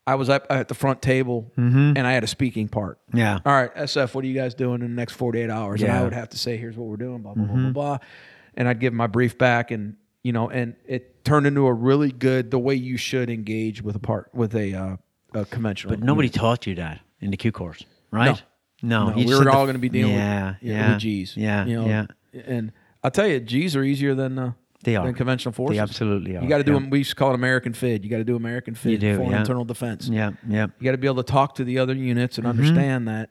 I 0.06 0.14
was 0.14 0.28
up 0.28 0.46
at 0.48 0.68
the 0.68 0.74
front 0.74 1.02
table, 1.02 1.50
Mm-hmm. 1.58 1.94
and 1.96 2.06
I 2.06 2.12
had 2.12 2.22
a 2.22 2.28
speaking 2.28 2.68
part. 2.68 2.98
Yeah. 3.12 3.40
All 3.44 3.52
right, 3.52 3.74
SF, 3.74 4.14
what 4.14 4.22
are 4.24 4.28
you 4.28 4.34
guys 4.34 4.54
doing 4.54 4.80
in 4.80 4.82
the 4.90 4.94
next 4.94 5.14
48 5.14 5.50
hours? 5.50 5.82
And 5.82 5.90
I 5.90 6.04
would 6.04 6.12
have 6.12 6.28
to 6.28 6.38
say, 6.38 6.56
here's 6.56 6.76
what 6.76 6.86
we're 6.86 6.96
doing, 6.98 7.18
blah, 7.22 7.34
blah, 7.34 7.44
Mm-hmm. 7.46 7.72
blah, 7.72 7.72
blah, 7.72 7.96
blah. 7.98 8.06
And 8.54 8.68
I'd 8.68 8.78
give 8.78 8.92
my 8.92 9.08
brief 9.08 9.36
back 9.38 9.72
and, 9.72 9.96
you 10.22 10.32
know, 10.32 10.48
and 10.50 10.74
it 10.86 11.24
turned 11.24 11.46
into 11.46 11.66
a 11.66 11.72
really 11.72 12.12
good, 12.12 12.50
the 12.50 12.58
way 12.58 12.74
you 12.74 12.96
should 12.96 13.30
engage 13.30 13.82
with 13.82 13.96
a 13.96 13.98
part, 14.00 14.30
with 14.34 14.54
a, 14.54 14.74
uh, 14.74 14.96
a 15.34 15.44
conventional. 15.46 15.94
But 15.96 16.04
nobody 16.04 16.28
taught 16.28 16.66
you 16.66 16.74
that 16.76 17.00
in 17.20 17.30
the 17.30 17.36
Q 17.36 17.52
course, 17.52 17.84
right? 18.10 18.42
No, 18.82 19.10
No, 19.10 19.16
you 19.16 19.26
we 19.26 19.34
were 19.34 19.50
all 19.50 19.64
going 19.64 19.74
to 19.74 19.80
be 19.80 19.88
dealing 19.88 20.14
yeah, 20.14 20.50
with, 20.50 20.56
yeah, 20.62 20.92
with 20.92 21.00
G's. 21.00 21.36
Yeah, 21.36 21.64
You 21.66 21.76
know, 21.80 21.86
yeah. 21.86 22.06
And 22.46 22.72
I'll 23.02 23.10
tell 23.10 23.26
you, 23.26 23.40
G's 23.40 23.76
are 23.76 23.82
easier 23.84 24.14
than, 24.14 24.38
uh, 24.38 24.52
They 24.84 24.96
are. 24.96 25.04
than 25.04 25.14
conventional 25.14 25.52
forces. 25.52 25.76
They 25.76 25.80
absolutely 25.82 26.36
are, 26.36 26.42
You 26.42 26.48
got 26.48 26.58
to 26.58 26.64
do 26.64 26.72
yeah. 26.72 26.78
them. 26.80 26.90
We 26.90 26.98
used 26.98 27.10
to 27.10 27.16
call 27.16 27.30
it 27.30 27.34
American 27.34 27.72
FID. 27.72 28.04
You 28.04 28.10
got 28.10 28.18
to 28.18 28.24
do 28.24 28.36
American 28.36 28.74
FID, 28.74 29.00
do, 29.00 29.16
foreign 29.16 29.30
yeah. 29.32 29.40
internal 29.40 29.64
defense. 29.64 30.08
Yeah, 30.08 30.32
yeah. 30.48 30.66
You 30.78 30.84
got 30.84 30.92
to 30.92 30.98
be 30.98 31.06
able 31.06 31.22
to 31.22 31.32
talk 31.32 31.54
to 31.56 31.64
the 31.64 31.78
other 31.78 31.94
units 31.94 32.36
Mm-hmm. 32.38 32.46
and 32.46 32.58
understand 32.60 33.08
that, 33.08 33.30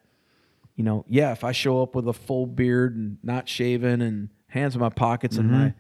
you 0.76 0.84
know, 0.84 1.06
yeah, 1.10 1.32
if 1.32 1.44
I 1.44 1.52
show 1.52 1.82
up 1.82 1.96
with 1.96 2.08
a 2.08 2.14
full 2.14 2.46
beard 2.48 2.96
and 2.96 3.18
not 3.24 3.48
shaven 3.50 4.02
and 4.02 4.30
hands 4.48 4.74
in 4.76 4.82
my 4.82 4.90
pockets 4.90 5.38
and 5.38 5.50
Mm-hmm. 5.50 5.60
my, 5.60 5.74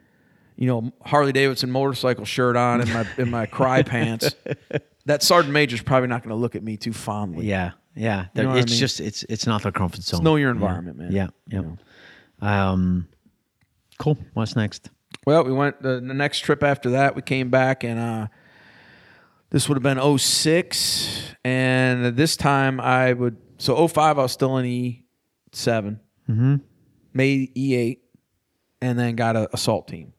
you 0.62 0.68
know, 0.68 0.92
Harley 1.04 1.32
Davidson 1.32 1.72
motorcycle 1.72 2.24
shirt 2.24 2.56
on 2.56 2.82
and 2.82 2.94
my 2.94 3.08
in 3.18 3.32
my 3.32 3.48
cry 3.48 3.82
pants, 3.82 4.36
that 5.08 5.24
sergeant 5.24 5.52
major's 5.52 5.82
probably 5.82 6.08
not 6.08 6.22
going 6.22 6.30
to 6.30 6.36
look 6.36 6.56
at 6.56 6.62
me 6.62 6.78
too 6.78 6.94
fondly. 6.94 7.48
Yeah, 7.48 7.72
yeah. 7.96 8.28
know 8.36 8.50
what 8.50 8.58
I 8.58 8.60
it's 8.60 8.72
mean? 8.72 8.80
just 8.80 9.00
it's 9.00 9.24
it's 9.24 9.48
not 9.48 9.64
their 9.64 9.72
comfort 9.72 10.04
zone. 10.04 10.24
know 10.24 10.36
your 10.36 10.52
environment, 10.52 11.00
man. 11.00 11.12
Yeah, 11.12 11.30
yeah. 11.48 11.64
Um, 12.42 13.08
cool. 13.98 14.20
What's 14.36 14.56
next? 14.56 14.92
Well, 15.26 15.44
we 15.46 15.52
went 15.52 15.82
the, 15.82 16.00
the 16.00 16.14
next 16.14 16.42
trip 16.42 16.62
after 16.62 16.92
that. 16.92 17.16
We 17.16 17.24
came 17.24 17.50
back 17.50 17.84
and 17.84 18.00
uh, 18.00 18.28
this 19.50 19.68
would 19.68 19.84
have 19.84 19.84
been 19.84 20.20
06. 20.20 21.36
And 21.44 22.16
this 22.16 22.38
time 22.38 22.80
I 22.80 23.14
would, 23.14 23.38
so 23.58 23.88
05, 23.88 24.20
I 24.20 24.22
was 24.22 24.32
still 24.32 24.58
in 24.58 24.66
E7, 24.66 26.00
mm-hmm. 26.30 26.56
made 27.14 27.56
E8, 27.56 27.98
and 28.80 29.00
then 29.00 29.16
got 29.16 29.36
a 29.36 29.50
assault 29.54 29.88
team. 29.88 30.14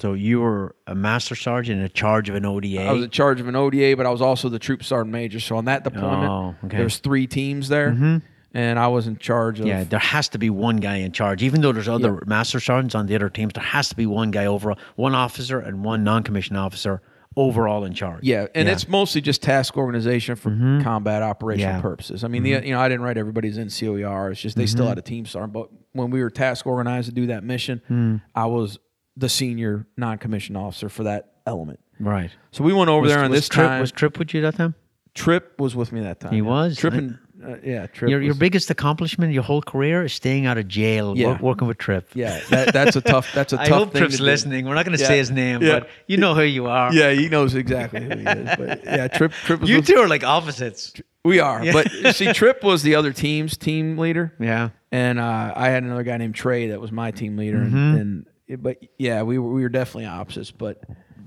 So 0.00 0.12
you 0.12 0.40
were 0.40 0.76
a 0.86 0.94
master 0.94 1.34
sergeant 1.34 1.80
in 1.82 1.90
charge 1.90 2.28
of 2.28 2.36
an 2.36 2.46
ODA. 2.46 2.82
I 2.86 2.92
was 2.92 3.04
in 3.04 3.10
charge 3.10 3.40
of 3.40 3.48
an 3.48 3.56
ODA, 3.56 3.96
but 3.96 4.06
I 4.06 4.10
was 4.10 4.22
also 4.22 4.48
the 4.48 4.58
troop 4.60 4.84
sergeant 4.84 5.10
major. 5.12 5.40
So 5.40 5.56
on 5.56 5.64
that 5.64 5.82
deployment, 5.82 6.30
Oh, 6.30 6.54
okay. 6.66 6.76
there 6.76 6.84
was 6.84 6.98
three 6.98 7.26
teams 7.26 7.68
there, 7.68 8.20
and 8.54 8.78
I 8.78 8.86
was 8.88 9.06
in 9.08 9.16
charge 9.18 9.58
of. 9.60 9.66
yeah, 9.66 9.82
there 9.84 9.98
has 9.98 10.28
to 10.30 10.38
be 10.38 10.50
one 10.50 10.76
guy 10.76 10.96
in 10.96 11.10
charge. 11.12 11.42
Even 11.42 11.60
though 11.62 11.72
there's 11.72 11.88
other 11.88 12.22
master 12.26 12.60
sergeants 12.60 12.94
on 12.94 13.06
the 13.06 13.14
other 13.16 13.28
teams, 13.28 13.52
there 13.54 13.64
has 13.64 13.88
to 13.88 13.96
be 13.96 14.06
one 14.06 14.30
guy 14.30 14.46
over 14.46 14.74
one 14.96 15.14
officer 15.16 15.58
and 15.58 15.84
one 15.84 16.04
non-commissioned 16.04 16.56
officer 16.56 17.02
overall 17.36 17.84
in 17.84 17.92
charge. 17.92 18.22
Yeah, 18.24 18.46
and 18.54 18.68
it's 18.68 18.88
mostly 18.88 19.20
just 19.20 19.42
task 19.42 19.76
organization 19.76 20.34
for 20.36 20.50
combat 20.82 21.22
operational 21.22 21.70
Mm-hmm. 21.72 21.76
Yeah. 21.78 21.82
purposes. 21.82 22.22
I 22.24 22.28
mean, 22.28 22.42
the, 22.44 22.50
you 22.50 22.70
know, 22.72 22.80
I 22.80 22.88
didn't 22.88 23.02
write 23.02 23.16
everybody's 23.18 23.58
NCOER. 23.58 24.30
It's 24.32 24.40
just 24.40 24.56
they 24.56 24.66
still 24.66 24.84
Mm-hmm. 24.84 24.88
had 24.90 24.98
a 24.98 25.02
team 25.02 25.26
sergeant. 25.26 25.52
But 25.52 25.68
when 25.92 26.10
we 26.10 26.22
were 26.22 26.30
task 26.30 26.66
organized 26.66 27.08
to 27.08 27.14
do 27.14 27.26
that 27.26 27.42
mission, 27.44 27.82
Mm. 27.90 28.22
I 28.34 28.46
was 28.46 28.78
the 29.18 29.28
senior 29.28 29.86
non-commissioned 29.96 30.56
officer 30.56 30.88
for 30.88 31.02
that 31.04 31.32
element. 31.46 31.80
right. 32.00 32.30
So 32.52 32.64
we 32.64 32.72
went 32.72 32.88
over 32.88 33.02
Was, 33.02 33.12
there, 33.12 33.22
on 33.24 33.30
this 33.30 33.48
Trip, 33.48 33.66
time 33.66 33.80
was 33.80 33.92
Trip 33.92 34.18
with 34.18 34.32
you 34.32 34.40
that 34.42 34.54
time? 34.56 34.74
Trip 35.14 35.58
was 35.60 35.74
with 35.74 35.90
me 35.92 36.00
that 36.02 36.20
time. 36.20 36.32
He 36.32 36.38
yeah. 36.38 36.44
was? 36.44 36.76
Trip 36.76 36.94
and 36.94 37.18
uh, 37.44 37.56
yeah, 37.64 37.86
Trip. 37.88 38.10
Your 38.10 38.20
your 38.22 38.34
biggest 38.34 38.70
accomplishment 38.70 39.32
your 39.32 39.42
whole 39.42 39.62
career 39.62 40.04
is 40.04 40.12
staying 40.12 40.46
out 40.46 40.58
of 40.58 40.66
jail, 40.68 41.16
Yeah. 41.16 41.32
work, 41.32 41.40
working 41.40 41.68
with 41.68 41.78
Trip. 41.78 42.08
yeah, 42.14 42.40
that, 42.50 42.72
that's 42.72 42.94
a 42.96 43.00
tough. 43.00 43.32
That's 43.32 43.52
a 43.52 43.56
I 43.60 43.64
tough 43.66 43.72
I 43.72 43.78
hope 43.78 43.92
thing 43.92 44.00
Trip's 44.02 44.20
listening. 44.20 44.66
We're 44.66 44.74
not 44.74 44.84
going 44.84 44.96
to 44.96 45.02
Yeah. 45.02 45.08
say 45.08 45.18
his 45.18 45.30
name, 45.30 45.62
Yeah. 45.62 45.80
but 45.80 45.88
you 46.06 46.16
know 46.16 46.34
who 46.34 46.42
you 46.42 46.66
are. 46.66 46.92
Yeah, 46.92 47.10
he 47.12 47.28
knows 47.28 47.54
exactly 47.54 48.00
who 48.02 48.08
he 48.10 48.24
is. 48.24 48.56
But 48.56 48.84
yeah, 48.84 49.08
Trip. 49.08 49.32
Trip 49.32 49.60
was 49.60 49.70
You 49.70 49.76
with- 49.76 49.86
two 49.86 49.98
are 49.98 50.08
like 50.08 50.22
opposites. 50.24 50.92
We 51.24 51.40
are, 51.40 51.62
but 51.72 51.88
see, 52.14 52.32
Trip 52.32 52.62
was 52.62 52.82
the 52.82 52.94
other 52.94 53.12
team's 53.12 53.56
team 53.56 53.98
leader. 53.98 54.34
Yeah. 54.40 54.70
and 54.92 55.18
uh, 55.18 55.52
I 55.56 55.68
had 55.68 55.82
another 55.82 56.04
guy 56.04 56.16
named 56.16 56.34
Trey 56.36 56.68
that 56.68 56.80
was 56.80 56.90
my 56.92 57.10
team 57.10 57.36
leader, 57.36 57.58
Mm-hmm. 57.58 57.76
and, 57.76 57.98
and 57.98 58.26
but 58.56 58.78
yeah, 58.98 59.22
we 59.22 59.38
were 59.38 59.52
we 59.52 59.62
were 59.62 59.68
definitely 59.68 60.06
opposites, 60.06 60.50
but 60.50 60.82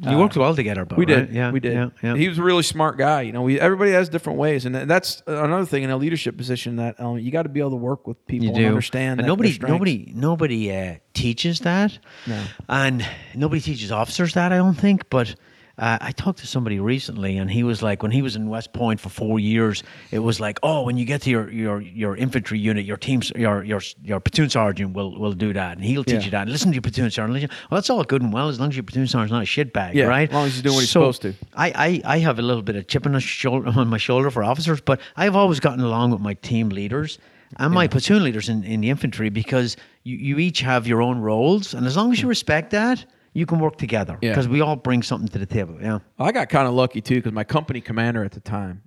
You 0.10 0.18
worked 0.18 0.36
well 0.36 0.56
together, 0.56 0.84
but 0.84 0.98
we 0.98 1.06
did, 1.06 1.20
right? 1.20 1.32
Yeah, 1.32 1.52
we 1.52 1.60
did. 1.60 1.74
Yeah, 1.74 1.90
yeah. 2.02 2.16
He 2.16 2.28
was 2.28 2.40
a 2.40 2.44
really 2.44 2.64
smart 2.64 2.98
guy. 2.98 3.22
You 3.22 3.32
know, 3.34 3.44
we 3.44 3.60
everybody 3.60 3.92
has 3.92 4.10
different 4.10 4.40
ways, 4.40 4.66
and 4.66 4.74
that's 4.74 5.22
another 5.28 5.66
thing 5.66 5.84
in 5.84 5.92
a 5.92 5.98
leadership 5.98 6.38
position 6.38 6.78
that 6.78 6.96
element. 6.98 7.24
You 7.24 7.32
got 7.32 7.44
to 7.44 7.50
be 7.50 7.60
able 7.60 7.72
to 7.72 7.76
work 7.76 8.08
with 8.08 8.26
people 8.26 8.48
you 8.48 8.56
and 8.56 8.66
understand. 8.66 9.20
And 9.20 9.26
that 9.26 9.28
nobody, 9.28 9.52
strengths. 9.52 9.72
nobody, 9.72 10.12
nobody 10.16 10.72
uh, 10.76 10.96
teaches 11.14 11.60
that. 11.60 12.00
No. 12.26 12.44
And 12.68 13.06
nobody 13.36 13.62
teaches 13.62 13.92
officers 13.92 14.34
that. 14.34 14.52
I 14.52 14.58
don't 14.58 14.74
think, 14.74 15.10
but. 15.10 15.36
Uh, 15.82 15.98
I 16.00 16.12
talked 16.12 16.38
to 16.40 16.48
somebody 16.48 16.80
recently, 16.80 17.38
and 17.38 17.50
he 17.50 17.64
was 17.64 17.82
like, 17.82 18.04
when 18.04 18.12
he 18.12 18.22
was 18.22 18.36
in 18.36 18.48
West 18.48 18.72
Point 18.72 19.00
for 19.00 19.10
four 19.10 19.40
years, 19.40 19.82
it 20.12 20.20
was 20.20 20.40
like, 20.40 20.60
oh, 20.62 20.84
when 20.84 20.96
you 20.96 21.06
get 21.06 21.24
to 21.24 21.30
your 21.32 21.52
your, 21.52 21.82
your 21.82 22.16
infantry 22.16 22.60
unit, 22.60 22.86
your 22.86 22.98
team's 22.98 23.32
your 23.36 23.64
your 23.64 23.82
your 24.04 24.20
platoon 24.20 24.48
sergeant 24.50 24.94
will 24.94 25.20
will 25.20 25.34
do 25.34 25.54
that, 25.54 25.78
and 25.78 25.84
he'll 25.84 26.04
teach 26.04 26.20
Yeah. 26.20 26.26
you 26.26 26.32
that. 26.32 26.42
And 26.44 26.52
listen 26.52 26.70
to 26.72 26.76
your 26.76 26.84
platoon 26.84 27.10
sergeant. 27.10 27.34
Listen- 27.34 27.50
Well, 27.72 27.78
that's 27.80 27.90
all 27.90 28.04
good 28.04 28.22
and 28.22 28.32
well 28.32 28.48
as 28.48 28.60
long 28.60 28.70
as 28.70 28.76
your 28.76 28.84
platoon 28.84 29.08
sergeant's 29.08 29.32
not 29.32 29.42
a 29.42 29.46
shitbag, 29.46 29.96
Yeah, 29.96 30.06
right? 30.06 30.30
as 30.30 30.34
long 30.34 30.46
as 30.46 30.54
he's 30.54 30.62
doing 30.62 30.76
what 30.76 30.82
he's 30.82 30.92
So, 30.92 31.12
supposed 31.12 31.22
to. 31.24 31.34
I, 31.56 32.02
I, 32.06 32.16
I 32.16 32.18
have 32.20 32.38
a 32.38 32.44
little 32.44 32.62
bit 32.62 32.76
of 32.76 32.86
chip 32.88 33.08
on, 33.08 33.18
shoulder, 33.20 33.68
on 33.76 33.88
my 33.88 33.98
shoulder 33.98 34.30
for 34.30 34.44
officers, 34.44 34.82
but 34.82 35.02
I've 35.18 35.36
always 35.36 35.60
gotten 35.60 35.84
along 35.84 36.12
with 36.12 36.22
my 36.22 36.36
team 36.36 36.70
leaders 36.70 37.18
and 37.58 37.74
my 37.74 37.88
platoon 37.88 38.24
leaders 38.24 38.50
in, 38.50 38.64
in 38.64 38.82
the 38.82 38.90
infantry 38.92 39.30
because 39.30 39.78
you, 40.04 40.16
you 40.16 40.38
each 40.38 40.60
have 40.62 40.86
your 40.86 41.02
own 41.02 41.18
roles. 41.20 41.74
And 41.74 41.88
as 41.88 41.98
long 41.98 42.12
as 42.14 42.22
you 42.22 42.28
respect 42.28 42.70
that, 42.70 43.04
you 43.34 43.46
can 43.46 43.60
work 43.60 43.78
together 43.78 44.18
Yeah. 44.22 44.32
because 44.32 44.48
we 44.48 44.62
all 44.62 44.76
bring 44.76 45.04
something 45.04 45.28
to 45.30 45.40
the 45.40 45.46
table. 45.46 45.78
Yeah. 45.82 46.00
I 46.20 46.32
got 46.32 46.50
kind 46.50 46.68
of 46.68 46.74
lucky 46.74 47.02
too 47.02 47.16
because 47.16 47.32
my 47.32 47.44
company 47.44 47.82
commander 47.82 48.24
at 48.24 48.32
the 48.32 48.40
time, 48.42 48.82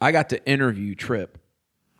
I- 0.00 0.12
got 0.12 0.28
to 0.30 0.44
interview 0.46 0.94
Trip 0.94 1.38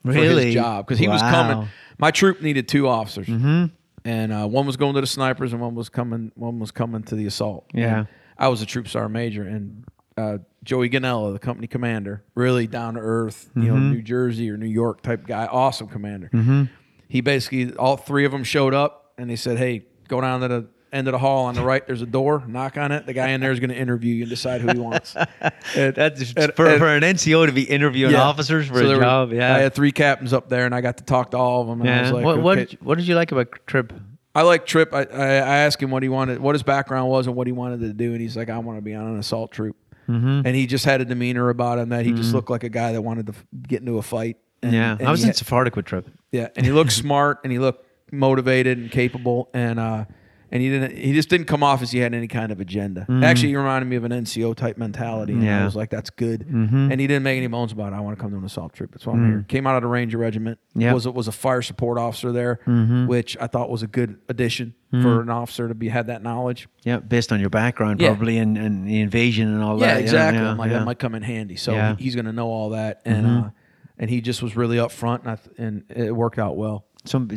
for 0.05 0.13
Really? 0.13 0.47
his 0.47 0.55
job 0.55 0.87
because 0.87 0.99
he 0.99 1.09
was 1.09 1.23
coming. 1.23 1.69
My 1.99 2.11
troop 2.11 2.43
needed 2.43 2.69
two 2.69 2.87
officers, 2.89 3.27
mm-hmm. 3.29 3.67
and 4.05 4.33
uh, 4.33 4.47
one 4.47 4.67
was 4.67 4.77
going 4.77 4.95
to 4.95 5.01
the 5.01 5.07
snipers, 5.07 5.53
and 5.53 5.61
one 5.63 5.75
was 5.75 5.89
coming. 5.89 6.31
One 6.35 6.59
was 6.59 6.71
coming 6.71 7.03
to 7.05 7.15
the 7.15 7.27
assault. 7.27 7.67
Yeah. 7.73 7.99
And 8.01 8.09
I 8.39 8.49
was 8.49 8.61
a 8.63 8.67
troop 8.67 8.87
sergeant 8.89 9.13
major, 9.13 9.43
and 9.45 9.85
uh, 10.19 10.39
Joey 10.65 10.91
Ganella, 10.91 11.33
the 11.33 11.39
company 11.39 11.67
commander, 11.67 12.23
really 12.35 12.67
down 12.67 12.95
to 12.95 13.01
earth, 13.01 13.51
you 13.57 13.63
Mm-hmm. 13.63 13.69
know, 13.75 13.77
New 13.95 14.03
Jersey 14.03 14.51
or 14.51 14.57
New 14.57 14.67
York 14.67 15.01
type 15.03 15.27
guy, 15.27 15.47
awesome 15.47 15.89
commander. 15.89 16.29
Mm-hmm. 16.33 16.65
He 17.09 17.21
basically 17.21 17.73
all 17.75 17.97
three 17.97 18.25
of 18.27 18.33
them 18.33 18.45
showed 18.45 18.75
up, 18.75 19.13
and 19.17 19.31
they 19.31 19.37
said, 19.37 19.57
"Hey, 19.59 19.87
go 20.09 20.21
down 20.21 20.41
to 20.43 20.49
the." 20.49 20.67
End 20.93 21.09
of 21.09 21.13
the 21.13 21.19
hall 21.19 21.47
on 21.47 21.55
the 21.57 21.63
right, 21.65 21.85
there's 21.87 22.01
a 22.03 22.07
door. 22.07 22.45
Knock 22.47 22.77
on 22.79 22.93
it. 22.93 23.07
The 23.07 23.13
guy 23.13 23.29
in 23.31 23.41
there 23.41 23.51
is 23.51 23.59
going 23.61 23.71
to 23.71 23.77
interview 23.77 24.15
you 24.15 24.23
and 24.23 24.31
decide 24.31 24.61
who 24.61 24.69
he 24.73 24.79
wants. 24.79 25.15
And- 25.77 25.95
That's 25.95 26.31
for, 26.33 26.49
for 26.53 26.67
an 26.89 27.03
NCO 27.03 27.47
to 27.47 27.53
be 27.53 27.65
interviewing 27.65 28.13
yeah. 28.13 28.23
officers 28.23 28.69
for 28.69 28.75
So 28.77 28.85
a 28.85 28.87
there 28.87 28.97
were- 28.97 29.03
job. 29.03 29.33
yeah. 29.33 29.55
I 29.55 29.59
had 29.59 29.75
three 29.75 29.91
captains 29.93 30.33
up 30.33 30.49
there, 30.49 30.65
and 30.65 30.75
I 30.75 30.81
got 30.81 30.99
to 30.99 31.05
talk 31.05 31.33
to 31.33 31.37
all 31.39 31.63
of 31.63 31.67
them. 31.67 31.81
And 31.81 31.91
I 31.91 31.95
yeah. 31.97 32.03
was 32.03 32.13
like, 32.13 32.25
what, 32.25 32.41
what, 32.43 32.59
okay. 32.59 32.71
did, 32.71 32.83
what 32.83 32.99
did 32.99 33.09
you 33.09 33.15
like 33.17 33.33
about 33.33 33.49
Trip? 33.67 33.93
I 34.35 34.43
like 34.43 34.65
Trip. 34.67 34.95
I, 34.95 35.03
I, 35.03 35.25
I 35.25 35.57
asked 35.67 35.83
him 35.83 35.91
what 35.91 36.03
he 36.03 36.09
wanted, 36.09 36.39
what 36.39 36.55
his 36.55 36.63
background 36.63 37.11
was, 37.11 37.27
and 37.27 37.35
what 37.35 37.47
he 37.49 37.53
wanted 37.53 37.81
to 37.81 37.93
do, 37.93 38.13
and 38.13 38.21
he's 38.21 38.37
like, 38.37 38.49
I 38.49 38.59
want 38.59 38.79
to 38.79 38.83
be 38.83 38.95
on 38.95 39.07
an 39.07 39.19
assault 39.19 39.51
troop. 39.51 39.77
Mm-hmm. 40.09 40.43
And 40.47 40.55
he 40.55 40.67
just 40.69 40.85
had 40.85 41.01
a 41.01 41.05
demeanor 41.05 41.49
about 41.49 41.79
him 41.81 41.89
that 41.89 42.07
he 42.07 42.13
just 42.13 42.33
looked 42.33 42.49
like 42.49 42.63
a 42.63 42.69
guy 42.69 42.93
that 42.93 43.03
wanted 43.03 43.27
to 43.27 43.33
f- 43.33 43.45
get 43.67 43.81
into 43.81 43.99
a 43.99 44.03
fight. 44.03 44.37
And, 44.63 44.73
Yeah. 44.73 44.97
and 44.99 45.09
I 45.09 45.11
was 45.11 45.23
in 45.23 45.27
had- 45.29 45.37
Sephardic 45.37 45.75
with 45.75 45.85
Trip. 45.87 46.09
yeah, 46.31 46.49
and 46.55 46.65
he 46.65 46.71
looked 46.71 46.93
smart, 47.05 47.41
and 47.43 47.53
he 47.53 47.59
looked 47.59 47.85
motivated 48.13 48.79
and 48.79 48.89
capable, 48.91 49.51
and 49.53 49.81
uh, 49.81 50.05
and 50.53 50.63
he 50.63 50.69
didn't. 50.69 50.97
He 50.97 51.13
just 51.13 51.29
didn't 51.29 51.47
come 51.47 51.63
off 51.63 51.83
as 51.83 51.91
he 51.91 51.99
had 51.99 52.15
any 52.15 52.29
kind 52.29 52.53
of 52.53 52.61
agenda. 52.61 53.07
Actually, 53.23 53.49
he 53.49 53.57
reminded 53.57 53.87
me 53.89 53.97
of 53.97 54.05
an 54.05 54.13
NCO 54.13 54.55
type 54.55 54.79
mentality. 54.79 55.33
And 55.33 55.43
I 55.43 55.45
Mm-hmm. 55.45 55.47
Yeah. 55.49 55.57
Mm-hmm. 55.59 55.65
was 55.67 55.77
like, 55.77 55.91
that's 55.91 56.11
good. 56.11 56.47
And 56.47 57.01
he 57.01 57.07
didn't 57.07 57.23
make 57.25 57.37
any 57.37 57.47
bones 57.49 57.73
about 57.73 57.93
it. 57.93 57.97
I 57.97 58.01
want 58.01 58.17
to 58.17 58.23
come 58.23 58.31
to 58.33 58.37
an 58.39 58.45
assault 58.45 58.73
troop. 58.75 58.93
That's 58.93 59.07
why 59.07 59.15
I'm 59.15 59.27
here. 59.27 59.45
Came 59.49 59.67
out 59.67 59.77
of 59.77 59.83
the 59.83 59.89
Ranger 59.89 60.19
Regiment. 60.19 60.59
Mm. 60.77 60.83
Yep. 60.83 60.95
Was 60.95 61.09
was 61.09 61.29
a 61.29 61.33
fire 61.33 61.63
support 61.63 61.99
officer 61.99 62.33
there, 62.33 62.61
Mm-hmm. 62.67 63.07
which 63.07 63.37
I 63.41 63.47
thought 63.49 63.71
was 63.71 63.83
a 63.83 63.87
good 63.89 64.19
addition 64.29 64.75
for 65.03 65.21
an 65.21 65.29
officer 65.29 65.69
to 65.69 65.75
be 65.75 65.89
had 65.89 66.07
that 66.07 66.23
knowledge. 66.23 66.69
Yeah, 66.85 67.01
based 67.01 67.31
on 67.33 67.39
your 67.41 67.51
background, 67.51 68.01
Yeah. 68.01 68.09
probably, 68.15 68.39
and, 68.39 68.57
and 68.57 68.87
the 68.89 69.01
invasion 69.01 69.53
and 69.53 69.63
all 69.63 69.79
Yeah, 69.79 69.95
that. 69.95 70.01
exactly. 70.01 70.43
Yeah, 70.43 70.55
like 70.55 70.71
yeah. 70.71 70.79
that 70.79 70.85
might 70.87 70.99
come 70.99 71.15
in 71.15 71.23
handy. 71.23 71.57
So 71.57 71.73
Yeah. 71.75 71.97
he- 71.97 72.05
he's 72.05 72.15
going 72.15 72.25
to 72.25 72.33
know 72.33 72.47
all 72.49 72.71
that, 72.71 73.03
and 73.05 73.27
uh, 73.27 73.51
and 73.99 74.09
he 74.09 74.21
just 74.23 74.43
was 74.43 74.57
really 74.57 74.77
upfront, 74.79 75.21
and 75.27 75.31
I 75.31 75.39
and 75.63 75.85
it 75.91 76.13
worked 76.17 76.39
out 76.39 76.57
well. 76.57 76.87
some 77.05 77.29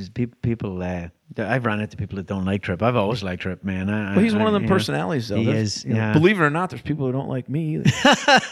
people 0.42 0.82
uh, 0.82 1.08
I've 1.38 1.66
run 1.66 1.80
into 1.80 1.96
people 1.96 2.16
that 2.16 2.26
don't 2.26 2.44
like 2.46 2.64
Trip. 2.64 2.82
I've 2.82 2.96
always 2.96 3.22
liked 3.22 3.44
Trip, 3.44 3.64
man. 3.64 3.90
I, 3.90 4.16
But 4.16 4.24
he's 4.24 4.34
I- 4.34 4.38
one 4.38 4.48
of 4.48 4.54
them 4.54 4.64
you 4.64 4.70
know, 4.70 4.76
personalities, 4.76 5.28
though. 5.28 5.38
He 5.38 5.46
There's- 5.46 5.78
is. 5.78 5.86
you 5.86 5.92
know, 5.94 5.98
yeah. 5.98 6.14
Believe 6.14 6.40
it 6.40 6.44
or 6.44 6.50
not, 6.50 6.70
there's 6.72 6.82
people 6.82 7.06
who 7.06 7.12
don't 7.12 7.30
like 7.30 7.48
me 7.48 7.76
either. 7.76 7.92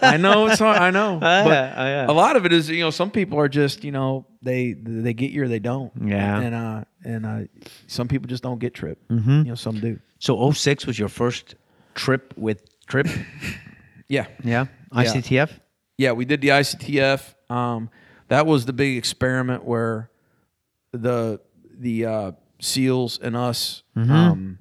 I 0.01 0.17
know 0.17 0.45
it's 0.47 0.59
hard. 0.59 0.77
I 0.77 0.91
know, 0.91 1.13
yeah, 1.21 1.43
but 1.43 1.49
yeah. 1.77 2.05
a 2.07 2.13
lot 2.13 2.35
of 2.35 2.45
it 2.45 2.53
is 2.53 2.69
you 2.69 2.81
know 2.81 2.91
some 2.91 3.09
people 3.09 3.39
are 3.39 3.49
just 3.49 3.83
you 3.83 3.91
know 3.91 4.25
they 4.43 4.73
they 4.73 5.13
get 5.13 5.31
you 5.31 5.43
or 5.43 5.47
they 5.47 5.59
don't. 5.59 5.91
Yeah. 6.05 6.39
and 6.39 6.55
uh 6.55 6.83
and 7.03 7.25
uh 7.25 7.39
some 7.87 8.07
people 8.07 8.27
just 8.27 8.43
don't 8.43 8.59
get 8.59 8.73
trip. 8.75 8.99
Mm-hmm. 9.09 9.29
You 9.39 9.43
know, 9.45 9.55
some 9.55 9.79
do. 9.79 9.99
So 10.19 10.51
06 10.51 10.85
was 10.85 10.97
your 10.99 11.09
first 11.09 11.55
trip 11.95 12.33
with 12.37 12.61
Trip. 12.87 13.07
Yeah, 14.09 14.27
yeah. 14.43 14.67
ICTF. 14.93 15.49
yeah. 15.97 16.13
We 16.13 16.23
did 16.25 16.39
the 16.41 16.47
ICTF. 16.49 17.33
Um, 17.49 17.89
that 18.29 18.45
was 18.47 18.65
the 18.65 18.71
big 18.73 18.97
experiment 18.97 19.65
where 19.65 20.09
the 20.91 21.41
the 21.77 22.05
uh, 22.05 22.31
SEALs 22.59 23.19
and 23.21 23.35
us 23.35 23.83
Mm-hmm. 23.95 24.11
um 24.11 24.59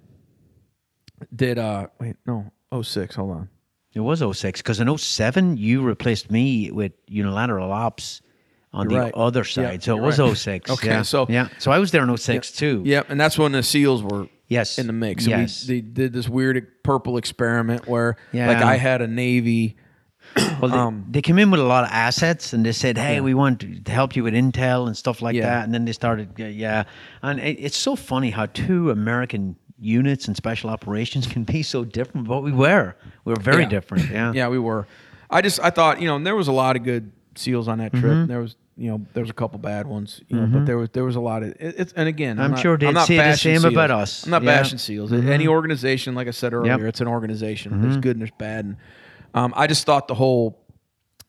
did 1.35 1.59
uh 1.59 1.87
wait 2.01 2.17
no 2.27 2.51
06 2.83 3.15
hold 3.17 3.31
on 3.33 3.49
It 3.95 4.01
was 4.01 4.21
06 4.39 4.61
because 4.61 4.81
in 4.81 4.97
07 4.99 5.57
you 5.57 5.83
replaced 5.83 6.31
me 6.31 6.71
with 6.71 6.93
unilateral 7.09 7.73
ops 7.73 8.21
on 8.73 8.91
You're 8.91 8.99
the 9.01 9.05
right. 9.07 9.15
other 9.15 9.41
Yeah, 9.41 9.45
side. 9.45 9.83
so 9.83 9.97
it 9.97 10.03
was 10.03 10.19
right. 10.19 10.37
06. 10.37 10.71
Okay, 10.75 10.89
yeah. 10.89 11.03
so- 11.03 11.27
yeah. 11.31 11.49
So 11.59 11.71
I 11.71 11.79
was 11.79 11.91
there 11.93 12.03
in 12.03 12.15
06 12.17 12.53
too. 12.53 12.83
Yep, 12.85 13.07
and 13.09 13.19
that's 13.19 13.39
when 13.39 13.53
the 13.53 13.61
SEAls 13.63 14.03
were 14.03 14.29
Yes. 14.49 14.79
in 14.79 14.87
the 14.87 14.93
mix. 14.93 15.25
And 15.25 15.31
Yes. 15.31 15.67
we, 15.67 15.77
they 15.77 15.81
did 15.81 16.13
this 16.13 16.29
weird 16.29 16.83
purple 16.85 17.17
experiment 17.17 17.89
where, 17.89 18.17
Yeah. 18.33 18.49
like, 18.49 18.59
I 18.63 18.77
had 18.77 19.01
a 19.03 19.07
Navy. 19.09 19.77
Well, 20.61 20.71
they, 20.71 20.77
Um, 20.79 21.05
they 21.11 21.23
came 21.23 21.39
in 21.39 21.51
with 21.51 21.61
a 21.61 21.65
lot 21.65 21.85
of 21.85 21.91
assets, 21.93 22.53
and 22.55 22.65
they 22.65 22.73
said, 22.73 22.97
"Hey, 22.99 23.15
Yeah. 23.17 23.21
we 23.21 23.35
want 23.35 23.61
to 23.61 23.93
help 23.93 24.17
you 24.17 24.23
with 24.25 24.35
intel 24.35 24.87
and 24.87 24.97
stuff 24.97 25.21
like 25.23 25.35
Yeah. 25.37 25.43
that." 25.51 25.65
And 25.65 25.75
then 25.75 25.85
they 25.85 25.93
started, 25.93 26.29
yeah. 26.39 26.85
And 27.23 27.39
it, 27.41 27.59
it's 27.61 27.77
so 27.77 27.95
funny 27.97 28.31
how 28.31 28.47
two 28.47 28.91
American 28.91 29.57
units 29.79 30.27
and 30.29 30.37
special 30.37 30.71
operations 30.71 31.27
can 31.33 31.45
be 31.45 31.63
so 31.63 31.85
different, 31.85 32.27
but 32.27 32.43
we 32.43 32.53
were, 32.53 32.95
we 33.25 33.33
were 33.35 33.41
very 33.41 33.63
Yeah. 33.65 33.69
different. 33.69 34.11
Yeah, 34.11 34.33
Yeah, 34.39 34.49
we 34.49 34.59
were. 34.59 34.87
I 35.31 35.43
just 35.43 35.61
I 35.61 35.71
thought 35.71 36.01
you 36.01 36.07
know 36.09 36.17
and 36.17 36.27
there 36.27 36.37
was 36.37 36.49
a 36.49 36.53
lot 36.53 36.77
of 36.77 36.83
good 36.85 37.11
SEAls 37.35 37.69
on 37.69 37.79
that 37.79 37.93
trip. 37.93 38.05
Mm-hmm. 38.05 38.27
There 38.29 38.41
was 38.41 38.57
you 38.79 38.91
know, 38.91 39.01
there 39.15 39.23
was 39.23 39.31
a 39.31 39.35
couple 39.35 39.59
bad 39.59 39.87
ones, 39.87 40.21
you 40.29 40.37
know, 40.39 40.47
but 40.47 40.67
there 40.67 40.77
was 40.77 40.91
there 40.93 41.05
was 41.05 41.17
a 41.17 41.21
lot 41.21 41.43
of 41.43 41.49
it, 41.51 41.57
it's. 41.79 41.93
And 41.95 42.09
again, 42.09 42.39
I'm 42.39 42.51
not- 42.53 42.61
sure 42.61 42.77
I'm 42.81 42.93
not 42.95 43.07
say 43.07 43.17
the 43.17 43.33
same 43.35 43.65
about 43.65 43.91
us. 43.91 44.25
I'm 44.25 44.31
not 44.33 44.43
Yeah. 44.43 44.55
bashing 44.59 44.79
seals. 44.79 45.13
Any 45.13 45.49
organization, 45.49 46.15
like 46.15 46.29
I 46.29 46.31
said 46.33 46.53
earlier, 46.53 46.87
it's 46.87 47.01
an 47.01 47.09
organization. 47.09 47.81
There's 47.83 47.97
good 47.97 48.17
and 48.17 48.21
there's 48.21 48.37
bad. 48.39 48.65
And 48.67 48.77
um, 49.37 49.53
I 49.57 49.67
just 49.69 49.87
thought 49.87 50.09
the 50.09 50.15
whole 50.15 50.59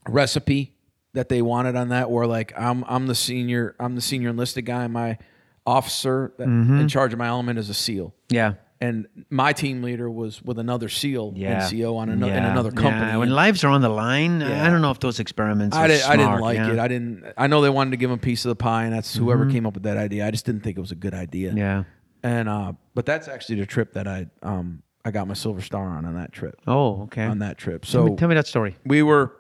recipe 0.08 0.74
that 1.14 1.30
they 1.30 1.42
wanted 1.42 1.76
on 1.76 1.90
that, 1.90 2.10
where 2.10 2.26
like 2.28 2.54
I'm 2.58 2.84
I'm 2.88 3.08
the 3.08 3.16
senior 3.16 3.76
I'm 3.80 3.96
the 3.96 4.02
senior 4.02 4.30
enlisted 4.30 4.66
guy, 4.66 4.88
my 4.88 5.18
officer 5.66 6.32
that 6.38 6.46
in 6.46 6.88
charge 6.88 7.12
of 7.14 7.20
my 7.20 7.28
element 7.28 7.60
is 7.60 7.70
a 7.70 7.74
SEAL 7.74 8.14
Yeah. 8.30 8.54
and 8.80 9.06
my 9.30 9.52
team 9.52 9.82
leader 9.84 10.10
was 10.10 10.42
with 10.42 10.60
another 10.60 10.88
SEAL 10.88 11.34
Yeah. 11.36 11.60
NCO 11.68 11.98
on 11.98 12.08
another 12.08 12.32
in 12.32 12.44
another 12.46 12.72
company. 12.72 13.08
Yeah. 13.12 13.18
When 13.18 13.32
lives 13.32 13.66
are 13.66 13.68
on 13.70 13.82
the 13.82 13.90
line, 13.90 14.40
Yeah. 14.40 14.66
I 14.66 14.70
don't 14.70 14.82
know 14.82 14.92
if 14.92 15.02
those 15.02 15.20
experiments. 15.20 15.76
I, 15.76 15.84
are 15.84 15.88
did, 15.90 16.02
I 16.04 16.16
didn't 16.16 16.40
like 16.40 16.56
yeah. 16.58 16.72
it. 16.72 16.80
I 16.80 16.88
didn't. 16.88 17.34
I 17.38 17.48
know 17.48 17.60
they 17.62 17.70
wanted 17.70 17.92
to 17.92 17.98
give 17.98 18.10
him 18.10 18.16
a 18.16 18.18
piece 18.22 18.46
of 18.46 18.50
the 18.50 18.56
pie, 18.56 18.86
and 18.86 18.94
that's 18.94 19.14
whoever 19.14 19.50
came 19.52 19.66
up 19.66 19.74
with 19.74 19.84
that 19.84 19.98
idea. 19.98 20.26
I 20.26 20.32
just 20.32 20.46
didn't 20.46 20.62
think 20.62 20.78
it 20.78 20.82
was 20.82 20.94
a 20.94 20.96
good 20.96 21.14
idea. 21.14 21.54
yeah. 21.54 21.84
And 22.24 22.48
uh, 22.48 22.74
but 22.96 23.06
that's 23.06 23.28
actually 23.28 23.60
the 23.60 23.66
trip 23.66 23.92
that 23.94 24.08
I 24.08 24.28
um 24.44 24.84
I 25.08 25.12
got 25.12 25.28
my 25.28 25.34
silver 25.34 25.62
star 25.62 25.86
on 25.88 26.06
on 26.06 26.16
that 26.16 26.32
trip 26.32 26.60
Oh, 26.68 27.04
okay. 27.04 27.24
on 27.24 27.40
that 27.40 27.58
trip. 27.58 27.84
tell, 27.84 27.92
So 27.92 28.06
me, 28.12 28.16
tell 28.18 28.28
me 28.28 28.36
that 28.36 28.48
story. 28.48 28.76
we 28.86 29.02
were 29.04 29.34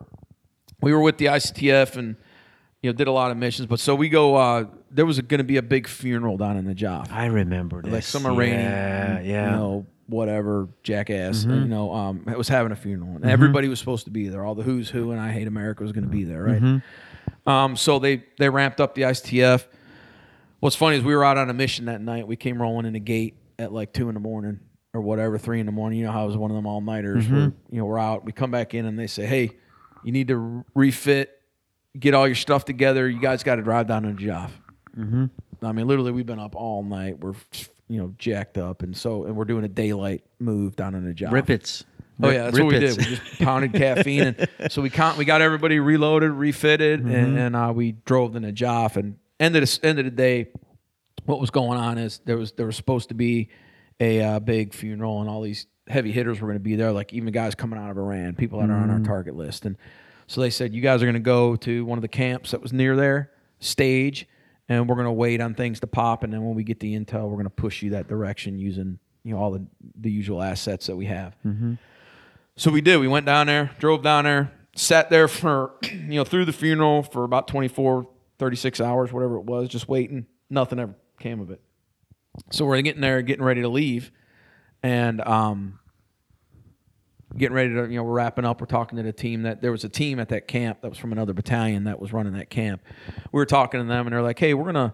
we 0.81 0.93
were 0.93 1.01
with 1.01 1.17
the 1.17 1.25
ICTF 1.25 1.95
and 1.97 2.15
you 2.81 2.89
know 2.91 2.95
did 2.97 3.07
a 3.07 3.11
lot 3.11 3.31
of 3.31 3.37
missions. 3.37 3.67
But 3.67 3.79
so 3.79 3.93
we 3.95 4.09
go. 4.09 4.35
Uh, 4.35 4.65
there 4.91 5.05
was 5.05 5.19
going 5.19 5.39
to 5.39 5.43
be 5.43 5.57
a 5.57 5.61
big 5.61 5.87
funeral 5.87 6.37
down 6.37 6.55
in 6.57 6.65
the 6.65 6.73
job. 6.73 7.09
I 7.11 7.25
remember 7.25 7.81
this. 7.81 7.91
like 7.91 8.03
some 8.03 8.25
Iranian, 8.25 8.61
Yeah, 8.61 9.19
yeah. 9.21 9.45
you 9.51 9.51
know, 9.57 9.85
whatever 10.05 10.69
jackass, 10.83 11.43
Mm-hmm. 11.43 11.53
you 11.63 11.65
know, 11.67 11.93
um, 11.93 12.23
was 12.37 12.47
having 12.47 12.71
a 12.71 12.75
funeral, 12.77 13.15
and 13.15 13.25
everybody 13.25 13.67
was 13.67 13.79
supposed 13.79 14.05
to 14.05 14.11
be 14.11 14.29
there. 14.29 14.45
All 14.45 14.55
the 14.55 14.63
who's 14.63 14.89
who, 14.89 15.11
and 15.11 15.19
I 15.19 15.31
hate 15.33 15.47
America 15.47 15.83
was 15.83 15.91
going 15.91 16.05
to 16.05 16.09
be 16.09 16.23
there, 16.23 16.43
right? 16.43 16.61
Mm-hmm. 16.61 17.49
Um, 17.49 17.75
so 17.75 17.99
they 17.99 18.23
they 18.39 18.47
ramped 18.49 18.79
up 18.79 18.95
the 18.95 19.01
ICTF. 19.03 19.65
What's 20.59 20.75
funny 20.75 20.95
is 20.97 21.03
we 21.03 21.15
were 21.15 21.25
out 21.25 21.37
on 21.37 21.49
a 21.49 21.53
mission 21.53 21.85
that 21.85 21.99
night. 22.01 22.27
We 22.27 22.35
came 22.35 22.61
rolling 22.61 22.85
in 22.85 22.93
the 22.93 22.99
gate 22.99 23.35
at 23.59 23.71
like 23.73 23.91
two 23.93 24.07
in 24.07 24.13
the 24.13 24.19
morning 24.21 24.59
or 24.93 25.01
whatever, 25.01 25.37
three 25.37 25.59
in 25.59 25.65
the 25.65 25.71
morning. 25.71 25.99
You 25.99 26.05
know 26.05 26.11
how 26.11 26.23
it 26.23 26.27
was 26.27 26.37
one 26.37 26.51
of 26.51 26.55
them 26.55 26.65
all 26.65 26.81
nighters. 26.81 27.25
Mm-hmm. 27.25 27.35
Where 27.35 27.43
you 27.71 27.79
know 27.79 27.85
we're 27.85 27.99
out. 27.99 28.25
We 28.25 28.31
come 28.31 28.51
back 28.51 28.73
in 28.73 28.85
and 28.85 28.97
they 28.97 29.07
say, 29.07 29.25
"Hey, 29.25 29.51
you 30.03 30.11
need 30.11 30.27
to 30.29 30.63
refit, 30.75 31.41
get 31.97 32.13
all 32.13 32.27
your 32.27 32.35
stuff 32.35 32.65
together. 32.65 33.07
You 33.09 33.19
guys 33.19 33.43
got 33.43 33.55
to 33.55 33.61
drive 33.61 33.87
down 33.87 34.03
to 34.03 34.09
Joff." 34.13 34.51
Mm-hmm. 34.97 35.25
I 35.63 35.71
mean, 35.71 35.87
literally, 35.87 36.11
we've 36.11 36.25
been 36.25 36.39
up 36.39 36.55
all 36.55 36.83
night. 36.83 37.19
We're 37.19 37.33
you 37.87 37.99
know 37.99 38.13
jacked 38.17 38.57
up, 38.57 38.81
and 38.83 38.95
so 38.95 39.25
and 39.25 39.35
we're 39.35 39.45
doing 39.45 39.63
a 39.65 39.69
daylight 39.69 40.23
move 40.39 40.75
down 40.75 40.95
in 40.95 41.05
the 41.05 41.13
job. 41.13 41.33
Rip 41.33 41.49
Its. 41.49 41.83
Oh 42.21 42.29
yeah, 42.31 42.45
that's 42.45 42.57
what 42.57 42.67
we 42.67 42.79
did. 42.79 42.97
We 42.97 43.03
just 43.03 43.21
pounded 43.39 43.73
caffeine, 43.73 44.21
and 44.23 44.49
so 44.71 44.81
we 44.81 44.89
con- 44.89 45.17
we 45.17 45.25
got 45.25 45.41
everybody 45.41 45.79
reloaded, 45.79 46.31
refitted, 46.31 47.01
Mm-hmm. 47.01 47.11
and, 47.13 47.37
and 47.37 47.55
uh, 47.55 47.71
we 47.75 47.91
drove 47.91 48.33
to 48.33 48.39
Najaf. 48.39 48.95
And 48.95 49.17
end 49.39 49.55
of 49.55 49.61
the 49.61 49.79
end 49.83 49.99
of 49.99 50.05
the 50.05 50.09
day, 50.11 50.47
what 51.25 51.39
was 51.39 51.51
going 51.51 51.77
on 51.79 51.99
is 51.99 52.19
there 52.25 52.37
was 52.37 52.53
there 52.53 52.65
was 52.65 52.75
supposed 52.75 53.09
to 53.09 53.13
be 53.15 53.49
a 53.99 54.21
uh, 54.21 54.39
big 54.39 54.73
funeral, 54.73 55.21
and 55.21 55.29
all 55.29 55.41
these 55.41 55.67
heavy 55.87 56.11
hitters 56.11 56.39
were 56.41 56.47
going 56.47 56.59
to 56.59 56.63
be 56.63 56.75
there, 56.75 56.91
like 56.91 57.13
even 57.13 57.31
guys 57.31 57.55
coming 57.55 57.79
out 57.79 57.89
of 57.89 57.97
Iran, 57.97 58.35
people 58.35 58.59
that 58.59 58.69
are 58.69 58.73
on 58.73 58.89
our 58.89 58.97
Mm-hmm. 58.97 59.05
target 59.05 59.35
list. 59.35 59.65
And 59.65 59.77
so 60.27 60.41
they 60.41 60.49
said, 60.49 60.73
you 60.73 60.81
guys 60.81 61.01
are 61.01 61.05
going 61.05 61.13
to 61.13 61.19
go 61.19 61.55
to 61.57 61.85
one 61.85 61.97
of 61.97 62.01
the 62.01 62.07
camps 62.09 62.51
that 62.51 62.61
was 62.61 62.73
near 62.73 62.95
there, 62.95 63.31
stage, 63.59 64.27
and 64.69 64.87
we're 64.89 64.95
going 64.95 65.05
to 65.05 65.11
wait 65.11 65.39
on 65.41 65.53
things 65.53 65.79
to 65.79 65.87
pop, 65.87 66.23
and 66.23 66.33
then 66.33 66.43
when 66.45 66.55
we 66.55 66.63
get 66.63 66.79
the 66.79 66.93
intel, 66.99 67.23
we're 67.23 67.35
going 67.37 67.45
to 67.45 67.49
push 67.49 67.81
you 67.81 67.91
that 67.91 68.07
direction 68.07 68.59
using 68.59 68.99
you 69.23 69.33
know 69.33 69.39
all 69.41 69.51
the 69.51 69.65
the 69.99 70.11
usual 70.11 70.41
assets 70.41 70.87
that 70.87 70.95
we 70.95 71.05
have. 71.05 71.35
So 72.55 72.71
we 72.71 72.81
did. 72.81 72.97
We 72.97 73.07
went 73.07 73.25
down 73.25 73.47
there, 73.47 73.71
drove 73.79 74.01
down 74.03 74.23
there, 74.25 74.51
sat 74.75 75.09
there 75.09 75.27
for, 75.27 75.71
you 75.83 76.15
know, 76.15 76.23
through 76.23 76.45
the 76.45 76.53
funeral 76.53 77.03
for 77.03 77.23
about 77.23 77.47
24, 77.47 78.07
36 78.39 78.81
hours, 78.81 79.13
whatever 79.13 79.35
it 79.37 79.43
was, 79.43 79.69
just 79.69 79.87
waiting. 79.87 80.25
Nothing 80.49 80.79
ever 80.79 80.95
came 81.19 81.39
of 81.39 81.51
it. 81.51 81.61
So 82.51 82.65
we're 82.65 82.81
getting 82.81 83.01
there, 83.01 83.21
getting 83.21 83.43
ready 83.43 83.61
to 83.61 83.69
leave. 83.69 84.11
And 84.83 85.21
um, 85.21 85.79
getting 87.35 87.55
ready 87.55 87.73
to, 87.73 87.81
you 87.83 87.97
know, 87.97 88.03
we're 88.03 88.13
wrapping 88.13 88.45
up. 88.45 88.61
We're 88.61 88.67
talking 88.67 88.97
to 88.97 89.03
the 89.03 89.11
team 89.11 89.43
that 89.43 89.61
there 89.61 89.71
was 89.71 89.83
a 89.83 89.89
team 89.89 90.19
at 90.19 90.29
that 90.29 90.47
camp 90.47 90.81
that 90.81 90.89
was 90.89 90.97
from 90.97 91.11
another 91.11 91.33
battalion 91.33 91.85
that 91.85 91.99
was 91.99 92.13
running 92.13 92.33
that 92.33 92.49
camp. 92.49 92.81
We 93.31 93.37
were 93.37 93.45
talking 93.45 93.79
to 93.79 93.85
them 93.85 94.07
and 94.07 94.13
they're 94.13 94.21
like, 94.21 94.39
hey, 94.39 94.53
we're 94.53 94.71
to 94.71 94.93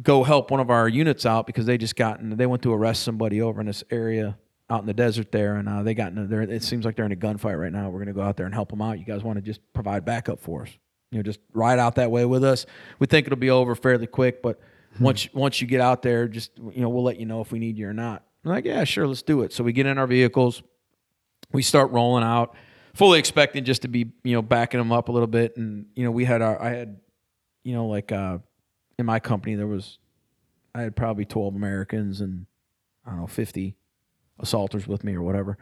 go 0.00 0.24
help 0.24 0.50
one 0.50 0.60
of 0.60 0.70
our 0.70 0.88
units 0.88 1.26
out 1.26 1.46
because 1.46 1.66
they 1.66 1.76
just 1.76 1.96
gotten 1.96 2.36
they 2.36 2.46
went 2.46 2.62
to 2.62 2.72
arrest 2.72 3.02
somebody 3.02 3.42
over 3.42 3.60
in 3.60 3.66
this 3.66 3.84
area 3.90 4.36
out 4.70 4.80
in 4.80 4.86
the 4.86 4.94
desert 4.94 5.30
there 5.30 5.56
and 5.56 5.68
uh, 5.68 5.82
they 5.82 5.92
got 5.92 6.12
in 6.12 6.28
there 6.28 6.42
it 6.42 6.62
seems 6.62 6.84
like 6.84 6.96
they're 6.96 7.04
in 7.04 7.12
a 7.12 7.16
gunfight 7.16 7.60
right 7.60 7.72
now 7.72 7.90
we're 7.90 7.98
going 7.98 8.06
to 8.06 8.14
go 8.14 8.22
out 8.22 8.36
there 8.36 8.46
and 8.46 8.54
help 8.54 8.70
them 8.70 8.80
out 8.80 8.98
you 8.98 9.04
guys 9.04 9.22
want 9.22 9.36
to 9.36 9.42
just 9.42 9.60
provide 9.74 10.04
backup 10.04 10.40
for 10.40 10.62
us 10.62 10.70
you 11.10 11.18
know 11.18 11.22
just 11.22 11.40
ride 11.52 11.78
out 11.78 11.94
that 11.96 12.10
way 12.10 12.24
with 12.24 12.42
us 12.42 12.64
we 12.98 13.06
think 13.06 13.26
it'll 13.26 13.38
be 13.38 13.50
over 13.50 13.74
fairly 13.74 14.06
quick 14.06 14.42
but 14.42 14.58
once 15.00 15.28
once 15.32 15.60
you 15.60 15.66
get 15.66 15.80
out 15.80 16.02
there 16.02 16.28
just 16.28 16.50
you 16.58 16.80
know 16.80 16.88
we'll 16.88 17.04
let 17.04 17.18
you 17.18 17.26
know 17.26 17.40
if 17.40 17.52
we 17.52 17.58
need 17.58 17.78
you 17.78 17.88
or 17.88 17.92
not. 17.92 18.24
I'm 18.44 18.50
like 18.50 18.64
yeah 18.64 18.84
sure 18.84 19.06
let's 19.06 19.22
do 19.22 19.42
it. 19.42 19.52
So 19.52 19.64
we 19.64 19.72
get 19.72 19.86
in 19.86 19.98
our 19.98 20.06
vehicles. 20.06 20.62
We 21.52 21.62
start 21.62 21.90
rolling 21.90 22.24
out. 22.24 22.54
Fully 22.94 23.18
expecting 23.18 23.64
just 23.64 23.82
to 23.82 23.88
be 23.88 24.12
you 24.22 24.34
know 24.34 24.42
backing 24.42 24.78
them 24.78 24.92
up 24.92 25.08
a 25.08 25.12
little 25.12 25.26
bit. 25.26 25.56
And 25.56 25.86
you 25.94 26.04
know 26.04 26.10
we 26.10 26.24
had 26.24 26.42
our 26.42 26.60
i 26.60 26.70
had 26.70 27.00
you 27.64 27.74
know 27.74 27.86
like 27.86 28.12
uh 28.12 28.38
in 28.98 29.06
my 29.06 29.20
company 29.20 29.54
there 29.54 29.66
was 29.66 29.98
i 30.74 30.82
had 30.82 30.94
probably 30.94 31.24
12 31.24 31.54
americans 31.54 32.20
and 32.20 32.46
i 33.06 33.10
don't 33.10 33.20
know 33.20 33.26
50 33.26 33.76
assaulters 34.38 34.86
with 34.86 35.04
me 35.04 35.14
or 35.14 35.22
whatever. 35.22 35.56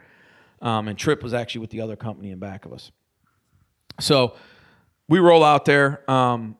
Um, 0.61 0.87
and 0.87 0.97
trip 0.97 1.23
was 1.23 1.33
actually 1.33 1.61
with 1.61 1.69
the 1.71 1.81
other 1.81 1.95
company 1.95 2.31
in 2.31 2.39
back 2.39 2.65
of 2.65 2.73
us. 2.73 2.91
So 3.99 4.35
we 5.07 5.19
roll 5.19 5.43
out 5.43 5.65
there. 5.65 6.09
Um, 6.09 6.57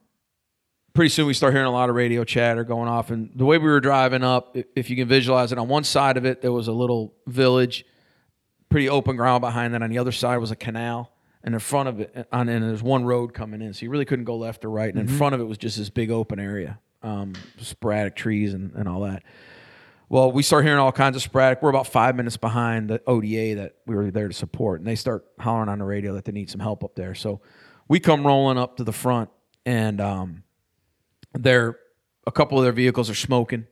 pretty 0.94 1.10
soon 1.10 1.26
we 1.26 1.34
start 1.34 1.54
hearing 1.54 1.68
a 1.68 1.72
lot 1.72 1.90
of 1.90 1.96
radio 1.96 2.24
chatter 2.24 2.64
going 2.64 2.90
off 2.90 3.12
and 3.12 3.32
the 3.36 3.46
way 3.46 3.58
we 3.58 3.66
were 3.66 3.80
driving 3.80 4.24
up 4.24 4.58
if 4.76 4.90
you 4.90 4.96
can 4.96 5.08
visualize 5.08 5.52
it 5.52 5.58
on 5.58 5.68
one 5.68 5.84
side 5.84 6.18
of 6.18 6.26
it 6.26 6.42
there 6.42 6.52
was 6.52 6.68
a 6.68 6.72
little 6.72 7.14
village 7.28 7.86
pretty 8.72 8.90
open 8.90 9.16
ground 9.16 9.42
behind 9.42 9.76
that. 9.76 9.84
On 9.84 9.90
the 9.92 10.00
other 10.00 10.12
side 10.12 10.38
was 10.38 10.50
a 10.50 10.56
canal, 10.56 11.12
and 11.44 11.54
in 11.54 11.60
front 11.60 11.90
of 11.90 12.00
it, 12.00 12.28
on 12.32 12.50
and 12.50 12.64
there's 12.64 12.82
one 12.82 13.04
road 13.04 13.36
coming 13.36 13.62
in, 13.62 13.74
so 13.74 13.84
you 13.84 13.92
really 13.92 14.06
couldn't 14.06 14.26
go 14.26 14.38
left 14.38 14.66
or 14.66 14.72
right. 14.72 14.92
And 14.92 15.08
in 15.08 15.16
front 15.16 15.36
of 15.36 15.42
it 15.42 15.44
was 15.44 15.60
just 15.60 15.78
this 15.78 15.92
big 15.92 16.10
open 16.10 16.40
area, 16.40 16.80
um, 17.04 17.34
sporadic 17.60 18.16
trees 18.16 18.56
and, 18.56 18.74
and 18.74 18.88
all 18.88 19.02
that. 19.02 19.24
Well, 20.10 20.32
we 20.32 20.44
start 20.44 20.66
hearing 20.66 20.80
all 20.80 20.92
kinds 20.92 21.16
of 21.16 21.22
sporadic. 21.22 21.62
We're 21.62 21.70
about 21.70 21.88
five 21.88 22.16
minutes 22.16 22.36
behind 22.36 22.90
the 22.90 23.02
ODA 23.08 23.56
that 23.56 23.76
we 23.86 23.96
were 23.96 24.10
there 24.10 24.28
to 24.28 24.34
support, 24.34 24.80
and 24.80 24.88
they 24.88 24.96
start 24.96 25.26
hollering 25.40 25.70
on 25.70 25.80
the 25.80 25.86
radio 25.86 26.14
that 26.16 26.26
they 26.26 26.32
need 26.32 26.50
some 26.50 26.60
help 26.60 26.84
up 26.84 26.96
there. 26.96 27.14
So 27.14 27.42
we 27.88 28.00
come 28.00 28.26
rolling 28.26 28.58
up 28.58 28.78
to 28.78 28.84
the 28.84 28.94
front, 28.94 29.30
and 29.66 30.02
um, 30.02 30.44
they're 31.34 31.78
a 32.28 32.32
couple 32.32 32.58
of 32.58 32.64
their 32.64 32.72
vehicles 32.72 33.10
are 33.10 33.16
smoking. 33.16 33.68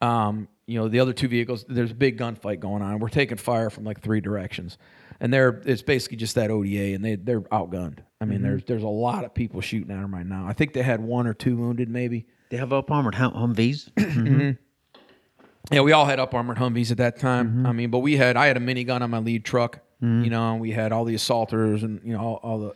Um, 0.00 0.48
you 0.66 0.78
know, 0.78 0.88
the 0.88 1.00
other 1.00 1.12
two 1.12 1.28
vehicles, 1.28 1.64
there's 1.68 1.90
a 1.90 1.94
big 1.94 2.18
gunfight 2.18 2.60
going 2.60 2.82
on. 2.82 2.98
We're 2.98 3.08
taking 3.08 3.36
fire 3.36 3.70
from 3.70 3.84
like 3.84 4.00
three 4.00 4.20
directions, 4.20 4.78
and 5.20 5.32
they're 5.32 5.60
it's 5.66 5.82
basically 5.82 6.16
just 6.16 6.34
that 6.36 6.50
ODA, 6.50 6.94
and 6.94 7.04
they 7.04 7.16
they're 7.16 7.42
outgunned. 7.42 7.98
I 8.20 8.24
mean, 8.24 8.38
mm-hmm. 8.38 8.46
there's 8.46 8.64
there's 8.64 8.82
a 8.82 8.88
lot 8.88 9.24
of 9.24 9.34
people 9.34 9.60
shooting 9.60 9.90
at 9.90 10.00
them 10.00 10.14
right 10.14 10.26
now. 10.26 10.46
I 10.46 10.54
think 10.54 10.72
they 10.72 10.82
had 10.82 11.00
one 11.00 11.26
or 11.26 11.34
two 11.34 11.56
wounded, 11.56 11.88
maybe. 11.88 12.26
They 12.48 12.56
have 12.56 12.72
up 12.72 12.90
armored 12.90 13.14
hum- 13.14 13.34
Humvees. 13.34 13.90
Mm-hmm. 14.14 14.50
Yeah, 15.72 15.80
we 15.80 15.92
all 15.92 16.04
had 16.04 16.20
up 16.20 16.34
armored 16.34 16.58
Humvees 16.58 16.90
at 16.90 16.98
that 16.98 17.18
time. 17.18 17.48
Mm-hmm. 17.48 17.66
I 17.66 17.72
mean, 17.72 17.90
but 17.90 18.00
we 18.00 18.18
had 18.18 18.36
I 18.36 18.46
had 18.46 18.58
a 18.58 18.60
minigun 18.60 19.00
on 19.00 19.10
my 19.10 19.18
lead 19.18 19.46
truck, 19.46 19.80
you 20.02 20.28
know, 20.28 20.52
and 20.52 20.60
we 20.60 20.72
had 20.72 20.92
all 20.92 21.06
the 21.06 21.14
assaulters 21.14 21.82
and 21.82 22.02
you 22.04 22.12
know 22.12 22.20
all, 22.20 22.40
all 22.42 22.58
the 22.58 22.74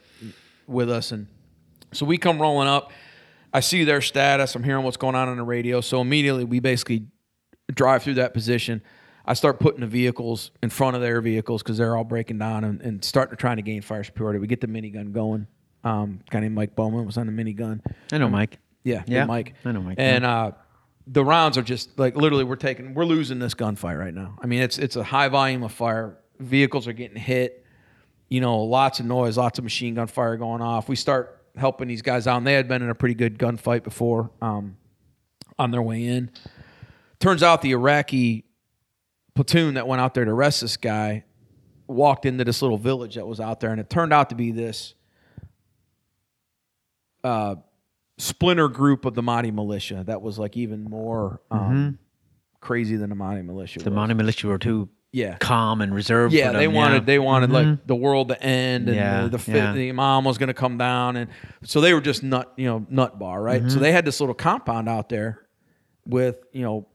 with 0.66 0.90
us, 0.90 1.12
and 1.12 1.26
so 1.92 2.06
we 2.06 2.16
come 2.16 2.40
rolling 2.40 2.66
up. 2.66 2.90
I 3.52 3.60
see 3.60 3.84
their 3.84 4.00
status. 4.00 4.54
I'm 4.54 4.62
hearing 4.62 4.84
what's 4.84 4.96
going 4.96 5.14
on 5.14 5.28
on 5.28 5.36
the 5.36 5.42
radio. 5.42 5.80
So 5.80 6.00
immediately 6.00 6.44
we 6.44 6.60
basically 6.60 7.06
drive 7.72 8.02
through 8.02 8.14
that 8.14 8.34
position. 8.34 8.82
I 9.24 9.34
start 9.34 9.60
putting 9.60 9.80
the 9.80 9.86
vehicles 9.86 10.50
in 10.62 10.70
front 10.70 10.96
of 10.96 11.02
their 11.02 11.20
vehicles 11.20 11.62
because 11.62 11.76
they're 11.76 11.96
all 11.96 12.04
breaking 12.04 12.38
down 12.38 12.64
and, 12.64 12.80
and 12.80 13.04
starting 13.04 13.36
to 13.36 13.36
trying 13.36 13.56
to 13.56 13.62
gain 13.62 13.82
fire 13.82 14.02
superiority. 14.02 14.38
We 14.38 14.46
get 14.46 14.60
the 14.60 14.66
minigun 14.66 15.12
going. 15.12 15.46
Um, 15.84 16.20
guy 16.30 16.40
named 16.40 16.54
Mike 16.54 16.74
Bowman 16.74 17.04
was 17.04 17.18
on 17.18 17.26
the 17.26 17.32
minigun. 17.32 17.80
I 18.12 18.18
know, 18.18 18.28
Mike. 18.28 18.58
Yeah, 18.84 19.02
Yeah, 19.06 19.26
Mike. 19.26 19.54
I 19.64 19.72
know 19.72 19.82
Mike, 19.82 19.96
And 19.98 20.24
uh, 20.24 20.52
the 21.06 21.24
rounds 21.24 21.58
are 21.58 21.62
just 21.62 21.98
like 21.98 22.16
literally 22.16 22.44
we're 22.44 22.56
taking 22.56 22.94
we're 22.94 23.04
losing 23.04 23.38
this 23.38 23.54
gunfight 23.54 23.98
right 23.98 24.14
now. 24.14 24.38
I 24.42 24.46
mean, 24.46 24.62
it's 24.62 24.78
it's 24.78 24.96
a 24.96 25.04
high 25.04 25.28
volume 25.28 25.62
of 25.62 25.72
fire. 25.72 26.18
Vehicles 26.38 26.86
are 26.86 26.92
getting 26.92 27.16
hit. 27.16 27.64
You 28.28 28.40
know, 28.40 28.60
lots 28.62 29.00
of 29.00 29.06
noise, 29.06 29.36
lots 29.36 29.58
of 29.58 29.64
machine 29.64 29.94
gun 29.94 30.06
fire 30.06 30.36
going 30.36 30.60
off. 30.60 30.88
We 30.88 30.96
start 30.96 31.37
helping 31.58 31.88
these 31.88 32.02
guys 32.02 32.26
out. 32.26 32.38
And 32.38 32.46
they 32.46 32.54
had 32.54 32.68
been 32.68 32.82
in 32.82 32.90
a 32.90 32.94
pretty 32.94 33.14
good 33.14 33.38
gunfight 33.38 33.82
before 33.82 34.30
um, 34.40 34.76
on 35.58 35.70
their 35.70 35.82
way 35.82 36.04
in. 36.04 36.30
Turns 37.20 37.42
out 37.42 37.62
the 37.62 37.72
Iraqi 37.72 38.44
platoon 39.34 39.74
that 39.74 39.86
went 39.86 40.00
out 40.00 40.14
there 40.14 40.24
to 40.24 40.30
arrest 40.30 40.60
this 40.60 40.76
guy 40.76 41.24
walked 41.88 42.26
into 42.26 42.44
this 42.44 42.62
little 42.62 42.78
village 42.78 43.14
that 43.16 43.26
was 43.26 43.40
out 43.40 43.60
there, 43.60 43.70
and 43.70 43.80
it 43.80 43.90
turned 43.90 44.12
out 44.12 44.28
to 44.28 44.34
be 44.34 44.52
this 44.52 44.94
uh, 47.24 47.56
splinter 48.18 48.68
group 48.68 49.04
of 49.04 49.14
the 49.14 49.22
Mahdi 49.22 49.50
militia 49.50 50.04
that 50.06 50.22
was 50.22 50.38
like 50.38 50.56
even 50.56 50.84
more 50.84 51.40
um, 51.50 51.98
crazy 52.60 52.96
than 52.96 53.08
the 53.10 53.16
Mahdi 53.16 53.42
militia. 53.42 53.80
The 53.80 53.90
was. 53.90 53.94
Mahdi 53.96 54.14
militia 54.14 54.46
were 54.46 54.58
too 54.58 54.88
yeah. 55.12 55.36
calm 55.38 55.80
and 55.80 55.94
reserved. 55.94 56.34
Yeah, 56.34 56.48
them, 56.52 56.56
they 56.60 56.68
wanted 56.68 57.06
they 57.06 57.18
wanted 57.18 57.50
Mhm. 57.50 57.52
like 57.52 57.86
the 57.86 57.96
world 57.96 58.28
to 58.28 58.42
end 58.42 58.88
and 58.88 58.96
Yeah, 58.96 59.22
the, 59.22 59.28
the, 59.30 59.38
fit, 59.38 59.54
yeah. 59.56 59.72
the 59.72 59.92
mom 59.92 60.24
was 60.24 60.38
going 60.38 60.48
to 60.48 60.54
come 60.54 60.76
down 60.78 61.16
and 61.16 61.30
so 61.64 61.80
they 61.80 61.94
were 61.94 62.00
just 62.00 62.22
nut 62.22 62.52
you 62.56 62.66
know 62.66 62.86
nut 62.90 63.18
bar 63.18 63.42
right. 63.42 63.60
Mm-hmm. 63.60 63.70
So 63.70 63.78
they 63.78 63.92
had 63.92 64.04
this 64.04 64.20
little 64.20 64.34
compound 64.34 64.88
out 64.88 65.08
there 65.08 65.40
with 66.06 66.38
you 66.52 66.62
know 66.62 66.86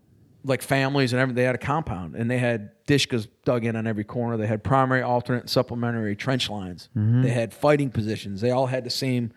like 0.46 0.62
families 0.62 1.14
and 1.14 1.20
everything. 1.22 1.38
They 1.38 1.44
had 1.46 1.56
a 1.56 1.60
compound 1.60 2.16
and 2.16 2.30
they 2.30 2.38
had 2.38 2.72
dishkas 2.86 3.28
dug 3.46 3.64
in 3.66 3.76
on 3.78 3.88
every 3.88 4.04
corner. 4.04 4.36
They 4.38 4.48
had 4.48 4.62
primary, 4.64 5.02
alternate, 5.02 5.42
and 5.42 5.50
supplementary 5.50 6.16
trench 6.18 6.50
lines. 6.50 6.90
Mm-hmm. 6.98 7.22
They 7.22 7.30
had 7.30 7.54
fighting 7.54 7.90
positions. 7.90 8.42
They 8.42 8.52
all 8.52 8.68
had 8.68 8.84
the 8.84 8.90
same 8.90 9.32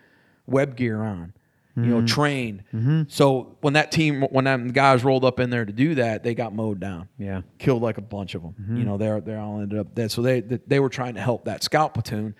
web 0.46 0.76
gear 0.76 1.02
on. 1.02 1.32
You 1.76 1.82
Mm-hmm. 1.82 1.90
know, 1.90 2.06
trained. 2.06 2.62
So 3.08 3.56
when 3.60 3.74
that 3.74 3.92
team, 3.92 4.22
when 4.30 4.44
them 4.46 4.68
guys 4.68 5.04
rolled 5.04 5.26
up 5.26 5.38
in 5.40 5.50
there 5.50 5.66
to 5.66 5.72
do 5.72 5.96
that, 5.96 6.22
they 6.22 6.34
got 6.34 6.54
mowed 6.54 6.80
down 6.80 7.08
Yeah. 7.18 7.42
killed 7.58 7.82
like 7.82 7.98
a 7.98 8.02
bunch 8.02 8.34
of 8.34 8.40
them. 8.42 8.54
Mm-hmm. 8.58 8.76
You 8.78 8.84
know, 8.84 8.96
they're 8.96 9.20
they 9.20 9.34
all 9.34 9.60
ended 9.60 9.78
up 9.78 9.94
dead. 9.94 10.10
So 10.10 10.22
they 10.22 10.40
they 10.40 10.80
were 10.80 10.88
trying 10.88 11.14
to 11.16 11.20
help 11.20 11.44
that 11.44 11.62
scout 11.62 11.92
platoon, 11.92 12.34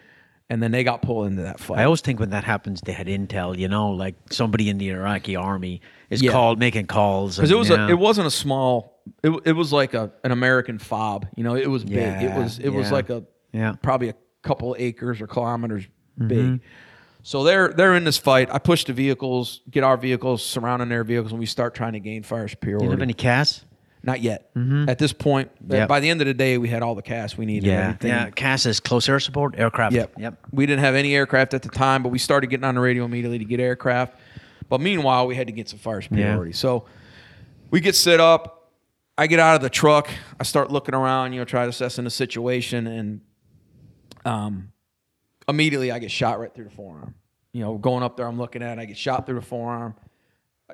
and 0.49 0.63
then 0.63 0.71
they 0.71 0.85
got 0.85 1.03
pulled 1.03 1.27
into 1.27 1.43
that 1.43 1.61
fight. 1.61 1.81
I 1.81 1.85
always 1.85 2.01
think 2.01 2.19
when 2.19 2.31
that 2.31 2.45
happens, 2.45 2.81
they 2.81 2.93
had 2.93 3.09
intel. 3.09 3.57
You 3.59 3.69
know, 3.69 3.91
like 3.91 4.15
somebody 4.31 4.71
in 4.71 4.79
the 4.79 4.89
Iraqi 4.89 5.37
army 5.37 5.83
is 6.09 6.23
Yeah. 6.23 6.31
called 6.33 6.59
making 6.59 6.87
calls 6.87 7.37
because 7.37 7.51
it 7.51 7.59
was 7.59 7.69
yeah. 7.69 7.89
a, 7.89 7.91
it 7.91 7.99
wasn't 7.99 8.27
a 8.29 8.31
small. 8.31 9.03
It, 9.23 9.39
it 9.45 9.53
was 9.53 9.71
like 9.71 9.93
a 9.93 10.13
an 10.25 10.33
American 10.33 10.79
fob. 10.79 11.27
You 11.37 11.45
know, 11.45 11.57
it 11.57 11.69
was 11.69 11.85
big. 11.85 12.23
it 12.23 12.33
was 12.35 12.59
it 12.59 12.71
was 12.71 12.91
like 12.91 13.11
a 13.11 13.23
Yeah. 13.53 13.75
probably 13.83 14.09
a 14.09 14.15
couple 14.43 14.75
acres 14.79 15.21
or 15.21 15.27
kilometers 15.27 15.85
Mm-hmm. 16.19 16.29
big. 16.29 16.61
So 17.27 17.43
they're 17.43 17.71
they're 17.71 17.97
in 17.97 18.05
this 18.05 18.19
fight. 18.19 18.49
I 18.53 18.59
push 18.61 18.85
the 18.85 18.93
vehicles, 18.93 19.61
get 19.69 19.83
our 19.83 19.97
vehicles 19.97 20.45
surrounding 20.45 20.89
their 20.89 21.03
vehicles, 21.03 21.33
and 21.33 21.41
we 21.41 21.47
start 21.47 21.75
trying 21.75 21.95
to 21.95 21.99
gain 21.99 22.23
fire 22.23 22.43
Do 22.43 22.43
you 22.45 22.49
superiority. 22.51 22.91
have 22.91 23.03
any 23.03 23.15
CAS? 23.15 23.65
Not 24.05 24.21
yet. 24.21 24.49
At 24.87 24.99
this 25.01 25.13
point, 25.13 25.51
Yep. 25.69 25.89
by 25.89 25.99
the 25.99 26.09
end 26.09 26.21
of 26.21 26.29
the 26.29 26.35
day, 26.35 26.57
we 26.57 26.69
had 26.69 26.85
all 26.85 26.95
the 26.95 27.03
CAS 27.03 27.37
we 27.37 27.45
needed. 27.45 27.67
Yeah, 27.67 27.81
everything. 27.89 28.11
yeah. 28.11 28.31
CAS 28.31 28.65
is 28.67 28.79
close 28.79 29.09
air 29.09 29.19
support 29.19 29.57
aircraft. 29.59 29.97
Yep. 29.97 30.13
Yep. 30.17 30.39
We 30.53 30.67
didn't 30.67 30.85
have 30.85 30.95
any 30.95 31.17
aircraft 31.17 31.53
at 31.53 31.63
the 31.63 31.69
time, 31.69 32.05
but 32.05 32.11
we 32.11 32.19
started 32.19 32.47
getting 32.47 32.63
on 32.63 32.77
the 32.77 32.81
radio 32.81 33.05
immediately 33.05 33.39
to 33.39 33.45
get 33.45 33.59
aircraft. 33.59 34.17
But 34.69 34.81
meanwhile, 34.81 35.27
we 35.27 35.35
had 35.35 35.49
to 35.49 35.53
get 35.53 35.69
some 35.69 35.81
fire 35.81 36.01
superiority. 36.01 36.53
So 36.53 36.85
we 37.73 37.81
get 37.81 37.97
set 37.97 38.21
up. 38.21 38.71
I 39.19 39.27
get 39.27 39.41
out 39.41 39.57
of 39.57 39.63
the 39.63 39.71
truck. 39.71 40.09
I 40.39 40.45
start 40.45 40.71
looking 40.71 40.95
around, 40.95 41.33
you 41.33 41.41
know, 41.41 41.45
try 41.45 41.65
to 41.65 41.71
assessing 41.71 42.05
the 42.05 42.11
situation, 42.11 42.87
and 42.87 43.21
um, 44.25 44.71
immediately 45.49 45.91
I 45.91 45.99
get 45.99 46.11
shot 46.11 46.39
right 46.41 46.53
through 46.55 46.65
the 46.65 46.71
forearm. 46.71 47.15
You 47.53 47.63
know, 47.63 47.79
going 47.79 48.03
up 48.03 48.17
there, 48.17 48.27
I'm 48.27 48.39
looking 48.39 48.63
at. 48.63 48.79
it, 48.79 48.81
I 48.81 48.85
get 48.85 48.99
shot 48.99 49.27
through 49.27 49.41
the 49.41 49.47
forearm. 49.47 49.95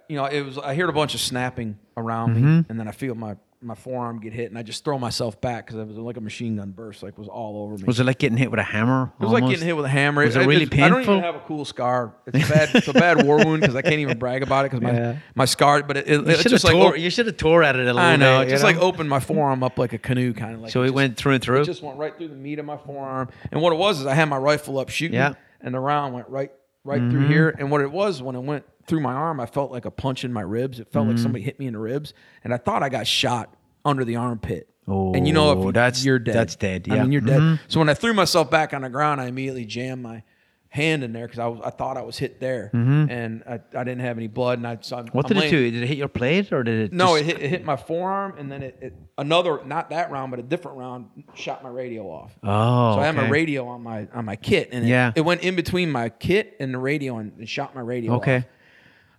You 0.09 0.17
know, 0.17 0.25
it 0.25 0.43
was. 0.43 0.59
I 0.59 0.75
heard 0.75 0.89
a 0.89 0.93
bunch 0.93 1.15
of 1.15 1.21
snapping 1.21 1.79
around 1.97 2.35
me, 2.35 2.41
mm-hmm. 2.41 2.71
and 2.71 2.81
then 2.81 2.89
I 2.89 2.93
feel 2.93 3.15
my 3.15 3.37
my 3.63 3.75
forearm 3.75 4.21
get 4.21 4.33
hit, 4.33 4.51
and 4.51 4.59
I 4.59 4.63
just 4.63 4.85
throw 4.85 4.99
myself 4.99 5.41
back 5.41 5.67
because 5.67 5.79
it 5.81 5.87
was 5.87 5.97
like 5.97 6.17
a 6.17 6.21
machine 6.21 6.57
gun 6.57 6.71
burst, 6.71 7.03
like 7.03 7.17
was 7.19 7.29
all 7.29 7.63
over 7.65 7.77
me. 7.77 7.85
Was 7.85 8.01
it 8.01 8.05
like 8.05 8.19
getting 8.19 8.37
hit 8.39 8.51
with 8.51 8.61
a 8.61 8.65
hammer? 8.65 9.13
It 9.21 9.23
was 9.25 9.33
like 9.33 9.47
getting 9.47 9.65
hit 9.67 9.77
with 9.77 9.85
a 9.85 9.89
hammer. 9.89 10.23
It 10.23 10.27
was 10.27 10.37
it 10.37 10.47
really 10.47 10.67
painful 10.67 10.85
I 10.85 10.89
don't 10.89 11.03
even 11.03 11.21
have 11.23 11.35
a 11.37 11.41
cool 11.47 11.65
scar. 11.65 12.15
It's 12.27 12.49
a 12.49 12.53
bad, 12.53 12.71
it's 12.75 12.89
a 12.89 12.93
bad 12.95 13.25
war 13.27 13.37
wound 13.45 13.61
because 13.61 13.77
I 13.77 13.83
can't 13.83 13.95
even 14.01 14.19
brag 14.19 14.43
about 14.43 14.65
it 14.65 14.71
because 14.73 14.83
my 14.83 14.93
Yeah. 14.93 15.17
my 15.35 15.45
scar. 15.45 15.83
But 15.83 15.97
it, 15.99 16.09
it, 16.09 16.29
it's 16.29 16.43
just 16.45 16.65
like 16.65 16.73
tore. 16.75 16.89
op- 16.95 16.99
you 16.99 17.11
should 17.11 17.27
have 17.27 17.37
tore 17.37 17.63
at 17.63 17.77
it 17.77 17.83
a 17.83 17.85
little 17.85 17.99
I 18.01 18.17
know, 18.17 18.41
bit. 18.41 18.49
it 18.49 18.51
just 18.51 18.65
like 18.65 18.77
opened 18.77 19.09
my 19.09 19.21
forearm 19.21 19.63
up 19.63 19.79
like 19.79 19.93
a 19.93 19.99
canoe, 19.99 20.33
kind 20.33 20.55
of 20.55 20.61
like. 20.63 20.71
So 20.73 20.83
it 20.83 20.87
just- 20.87 20.95
went 20.95 21.17
through 21.17 21.35
and 21.35 21.43
through. 21.43 21.61
It 21.63 21.67
just 21.67 21.83
went 21.83 21.99
right 21.99 22.17
through 22.17 22.29
the 22.29 22.35
meat 22.35 22.59
of 22.59 22.65
my 22.65 22.77
forearm. 22.77 23.29
And 23.51 23.61
what 23.63 23.73
it 23.73 23.77
was 23.77 24.01
is 24.01 24.07
I 24.07 24.15
had 24.15 24.27
my 24.29 24.37
rifle 24.39 24.79
up 24.79 24.89
shooting, 24.89 25.15
Yeah. 25.15 25.31
Mm-hmm. 25.31 25.67
and 25.67 25.75
the 25.75 25.81
round 25.81 26.15
went 26.15 26.29
right 26.29 26.51
right 26.85 26.99
through 26.99 27.29
here. 27.29 27.55
And 27.59 27.71
what 27.71 27.81
it 27.81 27.93
was 27.93 28.21
when 28.23 28.35
it 28.35 28.41
went 28.43 28.65
through 28.87 29.01
my 29.01 29.13
arm, 29.13 29.41
I 29.41 29.47
felt 29.47 29.71
like 29.73 29.85
a 29.85 29.91
punch 29.91 30.25
in 30.25 30.33
my 30.33 30.41
ribs. 30.43 30.81
It 30.81 30.89
felt 30.93 31.07
like 31.07 31.17
Mm-hmm. 31.17 31.23
somebody 31.23 31.45
hit 31.45 31.59
me 31.59 31.67
in 31.67 31.73
the 31.75 31.79
ribs, 31.79 32.15
and 32.45 32.53
I 32.53 32.57
thought 32.59 32.83
I 32.83 32.89
got 32.89 33.07
shot 33.07 33.55
under 33.85 34.05
the 34.05 34.17
armpit. 34.17 34.69
Oh, 34.89 35.13
and 35.15 35.27
you 35.29 35.33
know 35.33 35.49
Oh, 35.51 35.69
if 35.69 35.75
that's- 35.75 36.05
you're 36.05 36.19
dead, 36.19 36.35
that's 36.35 36.57
dead, 36.57 36.87
I 36.91 36.97
yeah. 36.97 37.03
mean 37.03 37.13
you're 37.13 37.21
dead. 37.21 37.41
Mhm. 37.41 37.61
So 37.69 37.79
when 37.79 37.89
I 37.89 37.95
threw 37.95 38.13
myself 38.15 38.51
back 38.51 38.75
on 38.75 38.83
the 38.83 38.91
ground, 38.91 39.21
I 39.21 39.27
immediately 39.27 39.65
jammed 39.65 40.03
my 40.03 40.23
hand 40.71 41.05
in 41.05 41.13
there 41.13 41.27
because 41.27 41.39
I 41.39 41.47
was 41.47 41.61
I 41.63 41.69
thought 41.71 41.97
I 41.99 42.03
was 42.03 42.17
hit 42.19 42.41
there, 42.41 42.71
and 42.73 43.43
I, 43.47 43.61
I 43.79 43.85
didn't 43.85 44.01
have 44.01 44.17
any 44.17 44.27
blood. 44.27 44.59
And 44.59 44.67
I 44.67 44.79
so 44.81 44.97
I'm, 44.97 45.05
Mm-hmm. 45.07 45.17
What 45.17 45.27
I'm 45.31 45.37
did 45.37 45.45
it 45.45 45.51
do? 45.51 45.71
Did 45.71 45.83
it 45.83 45.87
hit 45.87 45.99
your 45.99 46.09
plate 46.09 46.51
or 46.53 46.63
did 46.65 46.81
it? 46.87 46.93
no, 46.93 47.17
just- 47.17 47.21
it 47.21 47.25
hit, 47.27 47.43
it 47.43 47.51
hit 47.51 47.65
my 47.65 47.77
forearm, 47.77 48.35
and 48.39 48.51
then 48.51 48.63
it, 48.65 48.79
it 48.81 48.95
another 49.19 49.61
not 49.65 49.91
that 49.91 50.11
round, 50.11 50.31
but 50.33 50.41
a 50.41 50.43
different 50.43 50.79
round 50.79 51.07
shot 51.35 51.63
my 51.63 51.69
radio 51.69 52.05
off. 52.11 52.33
Oh, 52.43 52.95
so 52.97 53.01
I 53.01 53.07
had 53.07 53.15
my 53.15 53.29
radio 53.29 53.69
on 53.69 53.83
my 53.83 54.09
on 54.15 54.25
my 54.25 54.35
kit, 54.37 54.71
and 54.73 54.85
it, 54.85 54.89
Yeah. 54.89 55.13
it 55.15 55.21
went 55.21 55.43
in 55.43 55.55
between 55.55 55.91
my 55.93 56.09
kit 56.09 56.57
and 56.59 56.73
the 56.75 56.79
radio, 56.79 57.19
and, 57.19 57.33
and 57.39 57.49
shot 57.49 57.75
my 57.75 57.83
radio. 57.83 58.15
Okay. 58.15 58.39
off. 58.39 58.45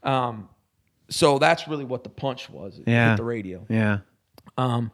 Um, 0.04 0.50
so 1.10 1.40
that's 1.40 1.68
really 1.68 1.86
what 1.86 2.04
the 2.04 2.10
punch 2.10 2.50
was. 2.50 2.80
It 2.80 2.88
Yeah. 2.88 3.12
hit 3.12 3.18
the 3.18 3.24
radio. 3.24 3.66
Yeah. 3.70 4.00
Um, 4.58 4.92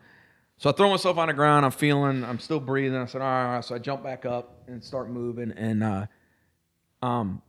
so 0.57 0.69
I 0.69 0.73
throw 0.73 0.89
myself 0.89 1.17
on 1.17 1.27
the 1.29 1.33
ground. 1.33 1.65
I'm 1.65 1.71
feeling, 1.71 2.23
I'm 2.23 2.39
still 2.39 2.59
breathing. 2.59 2.97
I 2.97 3.05
said, 3.05 3.21
all 3.21 3.27
right, 3.27 3.45
all 3.45 3.51
right. 3.55 3.63
So 3.65 3.75
I 3.75 3.79
jump 3.79 4.03
back 4.03 4.25
up 4.25 4.63
and 4.67 4.83
start 4.83 5.09
moving 5.09 5.51
and 5.55 5.83
uh, 5.83 6.05
um, 7.01 7.41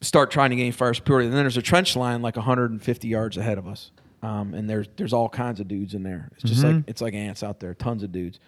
start 0.00 0.30
trying 0.30 0.50
to 0.50 0.56
gain 0.56 0.72
fire 0.72 0.94
superiority. 0.94 1.26
And 1.28 1.36
then 1.36 1.44
there's 1.44 1.56
a 1.56 1.62
trench 1.62 1.94
line 1.96 2.22
like 2.22 2.36
150 2.36 3.08
yards 3.08 3.36
ahead 3.36 3.58
of 3.58 3.66
us. 3.68 3.90
Um, 4.22 4.54
and 4.54 4.68
there's 4.68 4.88
there's 4.96 5.12
all 5.12 5.28
kinds 5.28 5.60
of 5.60 5.68
dudes 5.68 5.92
in 5.94 6.02
there. 6.02 6.30
It's 6.32 6.42
just 6.44 6.64
like 6.64 6.84
it's 6.86 7.00
like 7.02 7.12
ants 7.14 7.42
out 7.42 7.60
there, 7.60 7.74
tons 7.74 8.02
of 8.02 8.12
dudes. 8.12 8.40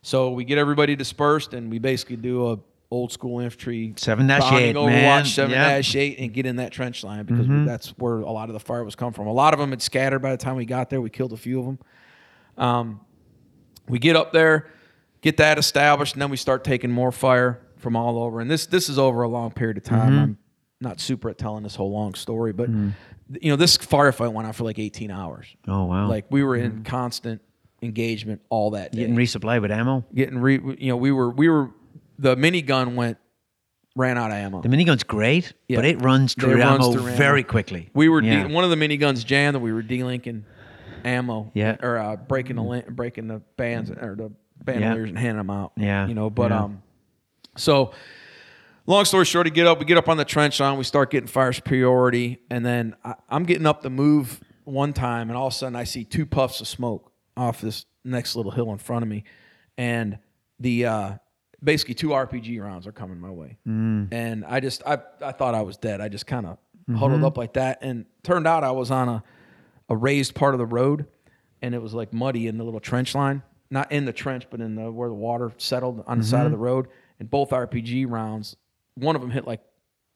So 0.00 0.30
we 0.30 0.44
get 0.44 0.58
everybody 0.58 0.94
dispersed, 0.94 1.54
and 1.54 1.70
we 1.70 1.80
basically 1.80 2.16
do 2.16 2.52
a 2.52 2.58
old 2.90 3.12
school 3.12 3.38
infantry 3.40 3.92
seven 3.96 4.26
dash 4.26 4.50
eight 4.52 4.74
overwatch, 4.74 4.86
man. 4.88 5.24
seven 5.26 5.52
dash 5.52 5.94
eight 5.94 6.18
and 6.18 6.32
get 6.32 6.46
in 6.46 6.56
that 6.56 6.72
trench 6.72 7.04
line 7.04 7.24
because 7.26 7.46
that's 7.66 7.88
where 7.98 8.20
a 8.20 8.30
lot 8.30 8.48
of 8.48 8.54
the 8.54 8.60
fire 8.60 8.82
was 8.84 8.94
coming 8.94 9.12
from. 9.12 9.26
A 9.26 9.32
lot 9.32 9.52
of 9.52 9.60
them 9.60 9.70
had 9.70 9.82
scattered 9.82 10.20
by 10.20 10.30
the 10.30 10.36
time 10.38 10.56
we 10.56 10.64
got 10.64 10.88
there. 10.90 11.00
We 11.00 11.10
killed 11.10 11.32
a 11.32 11.36
few 11.36 11.60
of 11.60 11.66
them. 11.66 11.78
Um, 12.56 13.00
we 13.88 13.98
get 13.98 14.16
up 14.16 14.32
there, 14.32 14.68
get 15.20 15.36
that 15.38 15.58
established, 15.58 16.14
and 16.14 16.22
then 16.22 16.30
we 16.30 16.36
start 16.36 16.64
taking 16.64 16.90
more 16.90 17.12
fire 17.12 17.60
from 17.76 17.94
all 17.96 18.22
over. 18.22 18.40
And 18.40 18.50
this 18.50 18.66
this 18.66 18.88
is 18.88 18.98
over 18.98 19.22
a 19.22 19.28
long 19.28 19.50
period 19.50 19.76
of 19.76 19.84
time. 19.84 20.10
Mm-hmm. 20.12 20.18
I'm 20.18 20.38
not 20.80 21.00
super 21.00 21.28
at 21.30 21.38
telling 21.38 21.62
this 21.64 21.74
whole 21.74 21.90
long 21.92 22.14
story, 22.14 22.52
but 22.52 22.68
you 22.70 22.94
know 23.50 23.56
this 23.56 23.76
firefight 23.76 24.32
went 24.32 24.46
on 24.46 24.52
for 24.54 24.64
like 24.64 24.78
18 24.78 25.10
hours. 25.10 25.46
Oh 25.66 25.84
wow. 25.84 26.08
Like 26.08 26.26
we 26.30 26.42
were 26.42 26.56
Mm-hmm. 26.56 26.78
in 26.78 26.84
constant 26.84 27.42
engagement 27.82 28.40
all 28.48 28.70
that 28.72 28.92
day. 28.92 29.00
getting 29.00 29.14
resupplied 29.16 29.60
with 29.62 29.70
ammo. 29.70 30.04
getting 30.14 30.38
re, 30.38 30.54
you 30.78 30.88
know 30.88 30.96
we 30.96 31.12
were 31.12 31.30
we 31.30 31.48
were 31.48 31.70
the 32.18 32.36
minigun 32.36 32.94
went 32.94 33.18
ran 33.96 34.16
out 34.16 34.30
of 34.30 34.36
ammo. 34.36 34.60
The 34.62 34.68
minigun's 34.68 35.02
great, 35.02 35.52
Yeah. 35.66 35.76
but 35.78 35.84
it 35.84 36.00
runs 36.02 36.34
It 36.34 36.40
through 36.40 36.56
runs 36.58 36.84
ammo 36.86 36.98
ammo. 37.00 37.16
very 37.16 37.42
quickly. 37.42 37.90
We 37.94 38.08
were 38.08 38.22
Yeah. 38.22 38.46
de- 38.46 38.54
one 38.54 38.62
of 38.64 38.70
the 38.70 38.76
miniguns 38.76 39.24
jammed, 39.24 39.56
and 39.56 39.64
we 39.64 39.72
were 39.72 39.82
delinking 39.82 40.42
ammo. 41.04 41.50
Yeah. 41.54 41.76
or 41.82 41.98
uh, 41.98 42.16
breaking 42.16 42.56
the 42.56 42.62
lin- 42.62 42.84
breaking 42.90 43.26
the 43.28 43.40
bands 43.56 43.90
or 43.90 44.14
the 44.16 44.30
bandoliers 44.64 45.08
and 45.08 45.18
handing 45.18 45.38
them 45.38 45.50
out. 45.50 45.72
Yeah, 45.76 46.06
you 46.06 46.14
know. 46.14 46.30
But 46.30 46.50
yeah. 46.50 46.64
um, 46.64 46.82
so 47.56 47.92
long 48.86 49.04
story 49.04 49.24
short, 49.24 49.46
we 49.46 49.50
get 49.50 49.66
up, 49.66 49.78
we 49.80 49.84
get 49.84 49.96
up 49.96 50.08
on 50.08 50.16
the 50.16 50.24
trench 50.24 50.60
line, 50.60 50.78
we 50.78 50.84
start 50.84 51.10
getting 51.10 51.26
fire 51.28 51.52
superiority, 51.52 52.38
and 52.50 52.64
then 52.64 52.94
I, 53.04 53.14
I'm 53.28 53.44
getting 53.44 53.66
up 53.66 53.82
to 53.82 53.90
move 53.90 54.40
one 54.64 54.92
time, 54.92 55.28
and 55.28 55.36
all 55.36 55.48
of 55.48 55.52
a 55.52 55.56
sudden 55.56 55.74
I 55.76 55.84
see 55.84 56.04
two 56.04 56.26
puffs 56.26 56.60
of 56.60 56.68
smoke 56.68 57.10
off 57.36 57.60
this 57.60 57.84
next 58.04 58.36
little 58.36 58.52
hill 58.52 58.70
in 58.70 58.78
front 58.78 59.02
of 59.02 59.08
me, 59.08 59.24
and 59.76 60.18
the 60.60 60.86
uh, 60.86 61.12
basically 61.62 61.94
two 61.94 62.08
RPG 62.08 62.60
rounds 62.62 62.86
are 62.86 62.92
coming 62.92 63.18
my 63.20 63.30
way, 63.30 63.58
Mm. 63.66 64.08
and 64.12 64.44
I 64.44 64.60
just 64.60 64.82
I 64.86 64.98
I 65.20 65.32
thought 65.32 65.54
I 65.54 65.62
was 65.62 65.76
dead. 65.76 66.00
I 66.00 66.08
just 66.08 66.26
kind 66.26 66.46
of 66.46 66.58
Mm-hmm. 66.88 66.96
huddled 67.00 67.22
up 67.24 67.36
like 67.36 67.52
that, 67.54 67.78
and 67.82 68.06
turned 68.22 68.46
out 68.46 68.64
I 68.64 68.70
was 68.70 68.90
on 68.90 69.08
a 69.08 69.22
a 69.90 69.96
raised 69.96 70.34
part 70.34 70.54
of 70.54 70.58
the 70.58 70.66
road, 70.66 71.06
and 71.62 71.74
it 71.74 71.82
was 71.82 71.92
like 71.94 72.12
muddy 72.14 72.46
in 72.46 72.56
the 72.58 72.64
little 72.64 72.80
trench 72.80 73.14
line, 73.14 73.42
not 73.70 73.90
in 73.92 74.04
the 74.06 74.12
trench, 74.12 74.46
but 74.50 74.60
in 74.60 74.74
the 74.74 74.90
where 74.90 75.08
the 75.08 75.14
water 75.14 75.52
settled 75.58 76.02
on 76.06 76.18
the 76.18 76.24
side 76.24 76.38
Mm-hmm. 76.38 76.46
of 76.46 76.52
the 76.52 76.58
road. 76.58 76.88
And 77.20 77.28
both 77.28 77.50
RPG 77.50 78.06
rounds, 78.08 78.56
one 78.94 79.16
of 79.16 79.20
them 79.22 79.30
hit 79.30 79.46
like 79.46 79.60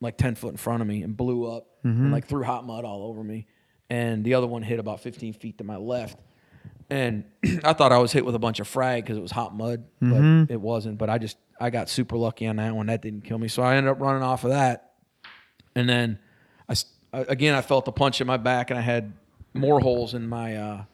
like 0.00 0.16
ten 0.16 0.34
foot 0.34 0.50
in 0.52 0.56
front 0.56 0.80
of 0.82 0.88
me 0.88 1.02
and 1.02 1.16
blew 1.16 1.44
up 1.50 1.66
Mm-hmm. 1.84 2.02
and 2.04 2.12
like 2.12 2.26
threw 2.26 2.42
hot 2.44 2.64
mud 2.64 2.84
all 2.84 3.02
over 3.08 3.22
me, 3.24 3.46
and 3.90 4.24
the 4.24 4.34
other 4.34 4.46
one 4.46 4.62
hit 4.62 4.78
about 4.78 5.00
fifteen 5.00 5.32
feet 5.34 5.58
to 5.58 5.64
my 5.64 5.76
left. 5.76 6.18
And 6.92 7.24
I 7.64 7.72
thought 7.72 7.90
I 7.92 7.98
was 7.98 8.12
hit 8.12 8.24
with 8.24 8.34
a 8.34 8.38
bunch 8.38 8.60
of 8.60 8.68
frag 8.68 9.04
because 9.04 9.16
it 9.16 9.22
was 9.22 9.30
hot 9.30 9.54
mud, 9.56 9.84
Mm-hmm. 10.02 10.44
but 10.44 10.52
it 10.52 10.60
wasn't. 10.60 10.98
But 10.98 11.08
I 11.10 11.18
just 11.18 11.36
I 11.60 11.70
got 11.70 11.88
super 11.88 12.16
lucky 12.16 12.46
on 12.46 12.56
that 12.56 12.74
one. 12.76 12.86
That 12.86 13.00
didn't 13.02 13.22
kill 13.22 13.38
me, 13.38 13.48
so 13.48 13.62
I 13.62 13.76
ended 13.76 13.90
up 13.90 14.00
running 14.00 14.22
off 14.22 14.44
of 14.44 14.50
that. 14.50 14.92
And 15.74 15.88
then 15.88 16.18
I 16.68 16.74
again 17.12 17.54
I 17.54 17.62
felt 17.62 17.88
a 17.88 17.92
punch 17.92 18.20
in 18.20 18.26
my 18.26 18.36
back, 18.36 18.70
and 18.70 18.78
I 18.78 18.82
had 18.82 19.12
more 19.54 19.80
holes 19.80 20.12
in 20.14 20.28
my 20.28 20.56
uh, 20.56 20.84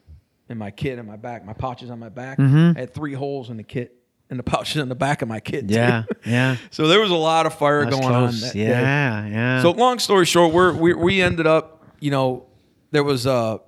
in 0.49 0.57
my 0.59 0.71
kit 0.71 0.99
in 0.99 1.07
my 1.07 1.17
back. 1.17 1.45
My 1.45 1.53
pouches 1.53 1.91
on 1.91 1.99
my 1.99 2.09
back. 2.11 2.39
I 2.39 2.75
had 2.77 2.95
three 2.95 3.15
holes 3.15 3.51
in 3.51 3.57
the 3.57 3.63
kit 3.65 3.95
in 4.31 4.37
the 4.37 4.43
pouches 4.55 4.77
in 4.77 4.89
the 4.89 4.95
back 4.95 5.23
of 5.23 5.29
my 5.29 5.41
kit. 5.41 5.67
too. 5.69 5.75
Yeah, 5.75 6.05
yeah. 6.25 6.57
so 6.71 6.87
there 6.87 7.01
was 7.01 7.11
a 7.11 7.15
lot 7.17 7.47
of 7.47 7.55
fire 7.59 7.85
That's 7.85 7.97
going 7.97 8.13
on. 8.15 8.29
close. 8.29 8.41
That 8.43 8.53
day. 8.55 8.69
yeah, 8.69 9.27
yeah. 9.27 9.63
So 9.63 9.73
long 9.73 9.99
story 9.99 10.27
short, 10.27 10.53
we're, 10.55 10.73
we 10.75 10.95
we 10.95 11.23
ended 11.23 11.47
up, 11.49 11.83
you 11.99 12.11
know, 12.13 12.47
there 12.93 13.03
was 13.05 13.27
uh, 13.27 13.59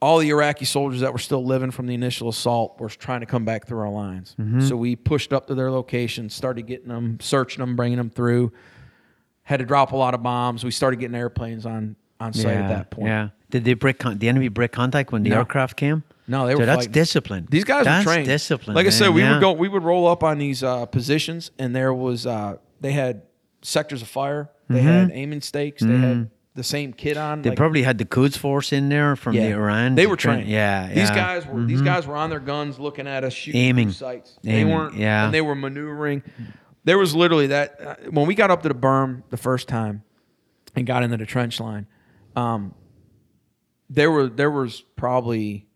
all 0.00 0.18
the 0.18 0.30
Iraqi 0.30 0.64
soldiers 0.64 1.00
that 1.00 1.12
were 1.12 1.18
still 1.18 1.44
living 1.44 1.70
from 1.70 1.86
the 1.86 1.94
initial 1.94 2.28
assault 2.28 2.80
were 2.80 2.88
trying 2.88 3.20
to 3.20 3.26
come 3.26 3.44
back 3.44 3.66
through 3.66 3.80
our 3.80 3.90
lines. 3.90 4.34
Mm-hmm. 4.40 4.62
So 4.62 4.76
we 4.76 4.96
pushed 4.96 5.32
up 5.32 5.46
to 5.48 5.54
their 5.54 5.70
location, 5.70 6.30
started 6.30 6.62
getting 6.62 6.88
them, 6.88 7.18
searching 7.20 7.60
them, 7.60 7.76
bringing 7.76 7.98
them 7.98 8.10
through. 8.10 8.52
Had 9.42 9.58
to 9.58 9.66
drop 9.66 9.92
a 9.92 9.96
lot 9.96 10.14
of 10.14 10.22
bombs. 10.22 10.64
We 10.64 10.70
started 10.70 11.00
getting 11.00 11.16
airplanes 11.16 11.66
on 11.66 11.96
on 12.18 12.32
site 12.32 12.54
yeah, 12.54 12.62
at 12.62 12.68
that 12.68 12.90
point. 12.90 13.08
Yeah. 13.08 13.28
Did 13.50 13.64
they 13.64 13.74
break? 13.74 13.98
Con- 13.98 14.18
the 14.18 14.28
enemy 14.28 14.48
break 14.48 14.72
contact 14.72 15.10
when 15.10 15.22
the 15.22 15.30
No. 15.30 15.38
aircraft 15.38 15.76
came? 15.76 16.04
No, 16.28 16.46
they 16.46 16.54
were 16.54 16.62
So 16.62 16.66
that's 16.66 16.86
discipline. 16.86 17.48
These 17.50 17.64
guys 17.64 17.84
that's 17.84 18.06
were 18.06 18.12
trained. 18.12 18.26
discipline. 18.26 18.76
Like 18.76 18.86
I 18.86 18.90
said, 18.90 19.08
we 19.08 19.22
yeah. 19.22 19.32
would 19.32 19.40
go. 19.40 19.52
We 19.52 19.68
would 19.68 19.82
roll 19.82 20.06
up 20.06 20.22
on 20.22 20.38
these 20.38 20.62
uh, 20.62 20.86
positions, 20.86 21.50
and 21.58 21.74
there 21.74 21.92
was 21.92 22.26
uh, 22.26 22.58
they 22.80 22.92
had 22.92 23.22
sectors 23.62 24.02
of 24.02 24.08
fire. 24.08 24.50
They 24.68 24.82
had 24.82 25.10
aiming 25.12 25.40
stakes. 25.40 25.82
They 25.82 25.96
had 25.96 26.30
the 26.54 26.64
same 26.64 26.92
kit 26.92 27.16
on. 27.16 27.38
Mm-hmm. 27.38 27.42
They 27.42 27.48
like- 27.50 27.56
probably 27.56 27.82
had 27.82 27.98
the 27.98 28.04
Quds 28.04 28.36
Force 28.36 28.72
in 28.72 28.88
there 28.88 29.16
from 29.16 29.34
the 29.36 29.50
Iran. 29.52 29.94
They 29.94 30.06
were 30.06 30.16
train- 30.16 30.38
trained. 30.38 30.50
Yeah, 30.50 30.88
These 30.88 30.96
yeah. 30.96 31.04
Mm-hmm. 31.06 31.14
guys 31.16 31.46
were 31.46 31.64
these 31.64 31.82
guys 31.82 32.06
were 32.06 32.16
on 32.16 32.30
their 32.30 32.40
guns, 32.40 32.78
looking 32.78 33.06
at 33.06 33.24
us, 33.24 33.32
shooting 33.32 33.60
Aiming. 33.60 33.90
sights. 33.92 34.38
They 34.42 34.64
weren't. 34.64 34.96
yeah. 34.96 35.24
And 35.26 35.34
they 35.34 35.40
were 35.40 35.54
maneuvering. 35.54 36.22
There 36.84 36.98
was 36.98 37.14
literally 37.14 37.48
that 37.48 37.80
uh, 37.80 37.94
when 38.10 38.26
we 38.26 38.34
got 38.34 38.50
up 38.50 38.62
to 38.62 38.68
the 38.68 38.74
berm 38.74 39.22
the 39.30 39.36
first 39.36 39.68
time, 39.68 40.02
and 40.74 40.86
got 40.86 41.02
into 41.02 41.16
the 41.16 41.26
trench 41.26 41.60
line. 41.60 41.86
Um, 42.36 42.74
there 43.88 44.10
were 44.10 44.28
there 44.28 44.50
was 44.50 44.80
probably 44.96 45.66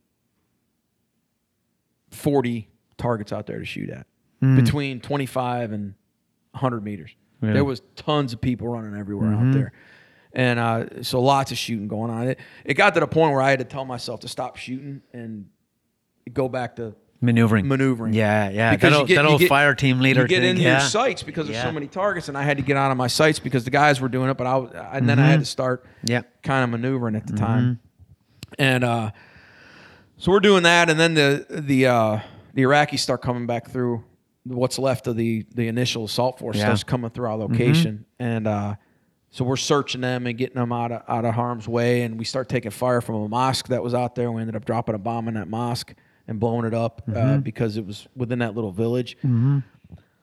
forty 2.10 2.68
targets 2.96 3.32
out 3.32 3.46
there 3.46 3.58
to 3.58 3.64
shoot 3.64 3.90
at 3.90 4.06
between 4.40 5.00
twenty 5.00 5.26
five 5.26 5.72
and 5.72 5.94
hundred 6.54 6.84
meters. 6.84 7.14
Yeah. 7.42 7.54
There 7.54 7.64
was 7.64 7.82
tons 7.96 8.32
of 8.32 8.40
people 8.40 8.68
running 8.68 8.98
everywhere 8.98 9.30
Mm-hmm. 9.30 9.48
out 9.48 9.54
there. 9.54 9.72
And 10.36 10.58
uh, 10.58 11.02
so 11.02 11.20
lots 11.20 11.52
of 11.52 11.58
shooting 11.58 11.86
going 11.88 12.10
on. 12.10 12.28
It, 12.28 12.38
it 12.64 12.74
got 12.74 12.94
to 12.94 13.00
the 13.00 13.06
point 13.06 13.32
where 13.32 13.40
I 13.42 13.50
had 13.50 13.60
to 13.60 13.64
tell 13.64 13.84
myself 13.84 14.20
to 14.20 14.28
stop 14.28 14.56
shooting 14.56 15.00
and 15.12 15.46
go 16.32 16.48
back 16.48 16.74
to 16.76 16.94
maneuvering. 17.20 17.68
maneuvering. 17.68 18.12
Yeah, 18.14 18.50
yeah. 18.50 18.74
Because 18.74 18.90
that 18.92 18.98
old, 18.98 19.08
get- 19.08 19.14
that 19.16 19.26
old 19.26 19.40
get- 19.40 19.48
fire 19.48 19.74
team 19.76 20.00
leader 20.00 20.22
You 20.22 20.26
get 20.28 20.40
thing. 20.40 20.50
into 20.50 20.62
yeah. 20.62 20.80
your 20.80 20.88
sights 20.88 21.22
because 21.22 21.46
there's 21.46 21.56
Yeah. 21.58 21.62
so 21.64 21.70
many 21.72 21.86
targets, 21.86 22.28
and 22.28 22.36
I 22.36 22.42
had 22.42 22.56
to 22.56 22.64
get 22.64 22.76
out 22.76 22.90
of 22.90 22.96
my 22.96 23.06
sights 23.06 23.38
because 23.38 23.62
the 23.64 23.70
guys 23.70 24.00
were 24.00 24.08
doing 24.08 24.28
it, 24.28 24.36
but 24.36 24.46
I 24.48 24.56
was, 24.56 24.72
and 24.74 25.08
then 25.08 25.20
I 25.20 25.26
had 25.28 25.38
to 25.40 25.46
start 25.46 25.84
Mm-hmm. 25.84 26.10
Yeah. 26.10 26.22
kind 26.42 26.64
of 26.64 26.70
maneuvering 26.70 27.14
at 27.14 27.26
the 27.28 27.34
time. 27.34 27.78
And 28.58 28.82
uh, 28.84 29.12
so 30.18 30.32
we're 30.32 30.40
doing 30.40 30.64
that, 30.64 30.90
and 30.90 30.98
then 30.98 31.14
the 31.14 31.46
the 31.48 31.86
uh, 31.86 32.20
the 32.54 32.62
Iraqis 32.62 32.98
start 32.98 33.22
coming 33.22 33.46
back 33.46 33.70
through. 33.70 34.04
What's 34.44 34.78
left 34.78 35.06
of 35.06 35.16
the 35.16 35.46
the 35.54 35.68
initial 35.68 36.04
assault 36.04 36.38
force 36.40 36.56
Yeah. 36.56 36.64
starts 36.64 36.84
coming 36.84 37.10
through 37.10 37.26
our 37.28 37.36
location, 37.36 38.04
and 38.18 38.46
uh, 38.46 38.74
so 39.34 39.44
we're 39.44 39.56
searching 39.56 40.00
them 40.00 40.28
and 40.28 40.38
getting 40.38 40.54
them 40.54 40.70
out 40.70 40.92
of 40.92 41.02
out 41.08 41.24
of 41.24 41.34
harm's 41.34 41.66
way. 41.66 42.02
And 42.02 42.16
we 42.16 42.24
start 42.24 42.48
taking 42.48 42.70
fire 42.70 43.00
from 43.00 43.16
a 43.16 43.28
mosque 43.28 43.66
that 43.66 43.82
was 43.82 43.92
out 43.92 44.14
there. 44.14 44.30
We 44.30 44.40
ended 44.40 44.54
up 44.54 44.64
dropping 44.64 44.94
a 44.94 44.98
bomb 44.98 45.26
in 45.26 45.34
that 45.34 45.48
mosque 45.48 45.92
and 46.28 46.38
blowing 46.38 46.64
it 46.64 46.72
up 46.72 47.02
uh, 47.08 47.12
mm-hmm. 47.12 47.40
because 47.40 47.76
it 47.76 47.84
was 47.84 48.06
within 48.14 48.38
that 48.38 48.54
little 48.54 48.70
village. 48.70 49.16
Mm-hmm. 49.18 49.58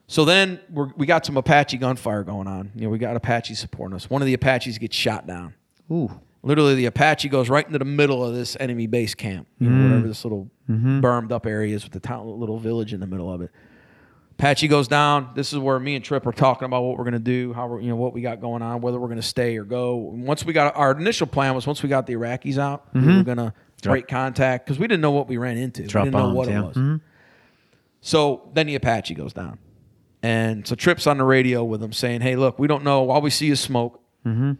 So 0.08 0.24
then 0.24 0.62
we're, 0.70 0.92
we 0.96 1.06
got 1.06 1.26
some 1.26 1.36
Apache 1.36 1.78
gunfire 1.78 2.24
going 2.24 2.48
on. 2.48 2.72
You 2.74 2.84
know, 2.84 2.90
we 2.90 3.00
got 3.00 3.18
Apache 3.18 3.56
supporting 3.56 3.98
us. 3.98 4.10
One 4.10 4.22
of 4.22 4.28
the 4.28 4.34
Apaches 4.34 4.78
gets 4.78 4.96
shot 4.96 5.28
down. 5.28 5.56
Ooh. 5.92 6.10
Literally, 6.42 6.76
the 6.76 6.86
Apache 6.86 7.28
goes 7.28 7.50
right 7.50 7.66
into 7.66 7.80
the 7.80 7.86
middle 7.86 8.24
of 8.24 8.34
this 8.34 8.56
enemy 8.62 8.88
base 8.88 9.14
camp, 9.14 9.46
you 9.60 9.70
know, 9.70 9.84
whatever 9.84 10.06
mm. 10.06 10.08
this 10.08 10.24
little 10.24 10.50
mm-hmm. 10.70 11.02
bermed 11.02 11.34
up 11.34 11.46
area 11.46 11.76
is 11.76 11.84
with 11.84 11.92
the 11.92 12.00
town, 12.00 12.28
little 12.40 12.58
village 12.58 12.94
in 12.94 13.02
the 13.02 13.08
middle 13.08 13.32
of 13.32 13.42
it. 13.42 13.52
Apache 14.42 14.68
goes 14.70 14.88
down. 14.88 15.30
This 15.36 15.54
is 15.54 15.60
where 15.60 15.80
me 15.80 15.94
and 15.94 16.04
Trip 16.04 16.26
are 16.26 16.32
talking 16.32 16.66
about 16.66 16.82
what 16.82 16.98
we're 16.98 17.04
going 17.04 17.14
to 17.14 17.20
do, 17.20 17.54
how 17.54 17.68
we're, 17.68 17.80
you 17.80 17.90
know, 17.90 17.96
what 17.96 18.12
we 18.12 18.22
got 18.22 18.42
going 18.42 18.64
on, 18.64 18.82
whether 18.82 19.00
we're 19.00 19.08
going 19.08 19.22
to 19.22 19.28
stay 19.28 19.56
or 19.56 19.64
go. 19.64 19.98
Once 19.98 20.44
we 20.44 20.52
got 20.52 20.76
our 20.76 20.94
initial 20.94 21.28
plan 21.28 21.54
was 21.54 21.68
once 21.68 21.84
we 21.84 21.90
got 21.90 22.08
the 22.08 22.14
Iraqis 22.14 22.58
out, 22.58 22.88
we 22.92 23.02
were 23.02 23.08
mm-hmm. 23.08 23.22
going 23.22 23.38
to 23.38 23.54
break 23.84 24.08
contact 24.08 24.66
because 24.66 24.80
we 24.80 24.88
didn't 24.88 25.02
know 25.02 25.12
what 25.12 25.28
we 25.28 25.38
ran 25.38 25.58
into. 25.58 25.86
Drop 25.86 26.06
we 26.06 26.10
didn't 26.10 26.24
know 26.24 26.34
what 26.34 26.50
yeah. 26.50 26.58
it 26.58 26.64
was. 26.64 26.76
Mm-hmm. 26.76 26.96
So 28.02 28.50
then 28.56 28.66
the 28.66 28.74
Apache 28.74 29.14
goes 29.14 29.32
down. 29.32 29.60
And 30.24 30.66
so 30.66 30.74
Trip's 30.74 31.06
on 31.06 31.20
the 31.20 31.24
radio 31.24 31.64
with 31.64 31.84
him 31.84 31.94
saying, 31.94 32.22
Hey, 32.22 32.36
look, 32.36 32.58
we 32.58 32.68
don't 32.68 32.84
know. 32.84 33.12
All 33.12 33.22
we 33.22 33.30
see 33.30 33.52
is 33.52 33.60
smoke. 33.60 34.02
Mm-hmm. 34.26 34.54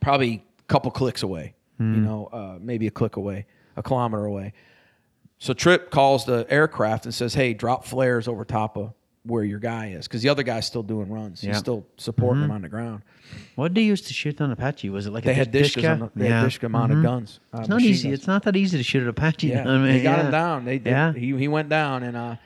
Probably 0.00 0.44
a 0.58 0.62
couple 0.64 0.90
clicks 0.90 1.22
away, 1.22 1.54
you 1.78 1.84
know, 1.84 2.26
uh, 2.32 2.58
maybe 2.60 2.88
a 2.88 2.90
click 2.90 3.14
away, 3.14 3.46
a 3.76 3.82
kilometer 3.84 4.24
away. 4.24 4.54
So 5.38 5.54
Trip 5.54 5.92
calls 5.92 6.24
the 6.24 6.48
aircraft 6.50 7.04
and 7.04 7.14
says, 7.14 7.34
Hey, 7.34 7.54
drop 7.54 7.84
flares 7.84 8.26
over 8.26 8.44
top 8.44 8.76
of 8.76 8.92
where 9.26 9.42
your 9.44 9.58
guy 9.58 9.88
is. 9.88 10.06
Because 10.06 10.22
the 10.22 10.28
other 10.28 10.42
guy's 10.42 10.66
still 10.66 10.82
doing 10.82 11.08
runs. 11.10 11.40
He's 11.40 11.48
Yeah. 11.48 11.54
still 11.56 11.86
supporting 11.96 12.44
him 12.44 12.50
on 12.50 12.62
the 12.62 12.68
ground. 12.68 13.02
What 13.54 13.68
did 13.68 13.76
they 13.80 13.86
use 13.86 14.02
to 14.02 14.12
shoot 14.12 14.38
on 14.40 14.50
Apache? 14.50 14.90
Was 14.90 15.06
it 15.06 15.12
like 15.12 15.24
They 15.24 15.30
a 15.30 15.34
had 15.34 15.50
dish, 15.50 15.74
Dishkas 15.74 15.90
on 15.92 15.98
the, 16.00 16.10
they 16.14 16.28
had 16.28 16.44
Dishka 16.44 16.68
mounted 16.68 17.02
guns. 17.02 17.40
uh, 17.52 17.58
It's 17.60 17.68
not 17.68 17.76
machine 17.76 17.90
easy. 17.90 18.08
guns. 18.10 18.18
It's 18.18 18.26
not 18.26 18.42
that 18.42 18.54
easy 18.56 18.76
to 18.76 18.84
shoot 18.84 19.02
at 19.02 19.08
Apache. 19.08 19.48
Yeah, 19.48 19.62
I 19.68 19.78
mean, 19.78 19.86
they 19.86 20.02
got 20.02 20.18
yeah. 20.18 20.24
him 20.26 20.30
down. 20.30 20.64
They, 20.66 20.78
they 20.78 20.90
Yeah. 20.90 21.12
he 21.14 21.34
he 21.36 21.48
went 21.48 21.68
down, 21.70 22.02
and 22.02 22.16
uh, 22.16 22.36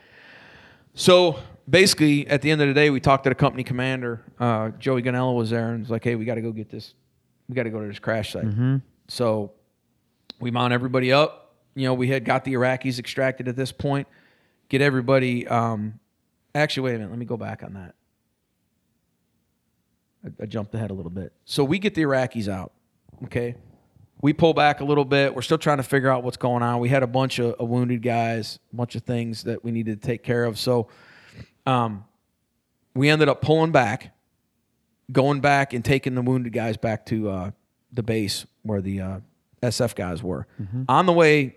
so 0.93 1.39
basically 1.69 2.27
at 2.27 2.41
the 2.41 2.49
end 2.51 2.61
of 2.61 2.67
the 2.67 2.73
day, 2.73 2.89
we 2.89 2.99
talked 2.99 3.23
to 3.25 3.29
the 3.29 3.35
company 3.35 3.63
commander. 3.63 4.21
Uh, 4.39 4.69
Joey 4.79 5.01
Ganella 5.01 5.35
was 5.35 5.49
there, 5.49 5.69
and 5.71 5.81
was 5.81 5.89
like, 5.89 6.03
"Hey, 6.03 6.15
we 6.15 6.25
got 6.25 6.35
to 6.35 6.41
go 6.41 6.51
get 6.51 6.69
this. 6.69 6.93
We 7.47 7.55
got 7.55 7.63
to 7.63 7.69
go 7.69 7.81
to 7.81 7.87
this 7.87 7.99
crash 7.99 8.31
site." 8.33 8.45
Mm-hmm. 8.45 8.77
So 9.09 9.51
we 10.39 10.49
mount 10.51 10.71
everybody 10.73 11.11
up. 11.11 11.55
You 11.75 11.85
know, 11.85 11.93
we 11.93 12.07
had 12.07 12.23
got 12.25 12.45
the 12.45 12.53
Iraqis 12.53 12.99
extracted 12.99 13.47
at 13.49 13.55
this 13.55 13.71
point. 13.73 14.07
Get 14.69 14.81
everybody. 14.81 15.47
Um, 15.47 15.99
actually, 16.55 16.83
wait 16.83 16.95
a 16.95 16.97
minute. 16.99 17.09
Let 17.11 17.19
me 17.19 17.25
go 17.25 17.37
back 17.37 17.63
on 17.63 17.73
that. 17.73 17.95
I, 20.25 20.43
I 20.43 20.45
jumped 20.45 20.73
ahead 20.75 20.91
a 20.91 20.93
little 20.93 21.11
bit. 21.11 21.33
So 21.45 21.63
we 21.63 21.79
get 21.79 21.95
the 21.95 22.03
Iraqis 22.03 22.47
out. 22.47 22.71
Okay. 23.25 23.55
We 24.21 24.33
pull 24.33 24.53
back 24.53 24.81
a 24.81 24.83
little 24.83 25.05
bit. 25.05 25.33
We're 25.33 25.41
still 25.41 25.57
trying 25.57 25.77
to 25.77 25.83
figure 25.83 26.09
out 26.09 26.23
what's 26.23 26.37
going 26.37 26.61
on. 26.61 26.79
We 26.79 26.89
had 26.89 27.03
a 27.03 27.07
bunch 27.07 27.39
of, 27.39 27.53
of 27.53 27.69
wounded 27.69 28.01
guys, 28.01 28.59
a 28.73 28.75
bunch 28.75 28.95
of 28.95 29.03
things 29.03 29.43
that 29.43 29.63
we 29.63 29.71
needed 29.71 30.01
to 30.01 30.07
take 30.07 30.23
care 30.23 30.43
of. 30.43 30.59
So 30.59 30.89
um, 31.65 32.03
we 32.93 33.09
ended 33.09 33.29
up 33.29 33.41
pulling 33.41 33.71
back, 33.71 34.13
going 35.11 35.39
back 35.39 35.73
and 35.73 35.85
taking 35.85 36.15
the 36.15 36.21
wounded 36.21 36.51
guys 36.51 36.75
back 36.75 37.05
to 37.07 37.29
uh, 37.29 37.51
the 37.93 38.03
base 38.03 38.45
where 38.63 38.81
the 38.81 38.99
uh, 38.99 39.19
SF 39.63 39.95
guys 39.95 40.21
were. 40.21 40.47
On 40.89 41.05
the 41.05 41.13
way, 41.13 41.55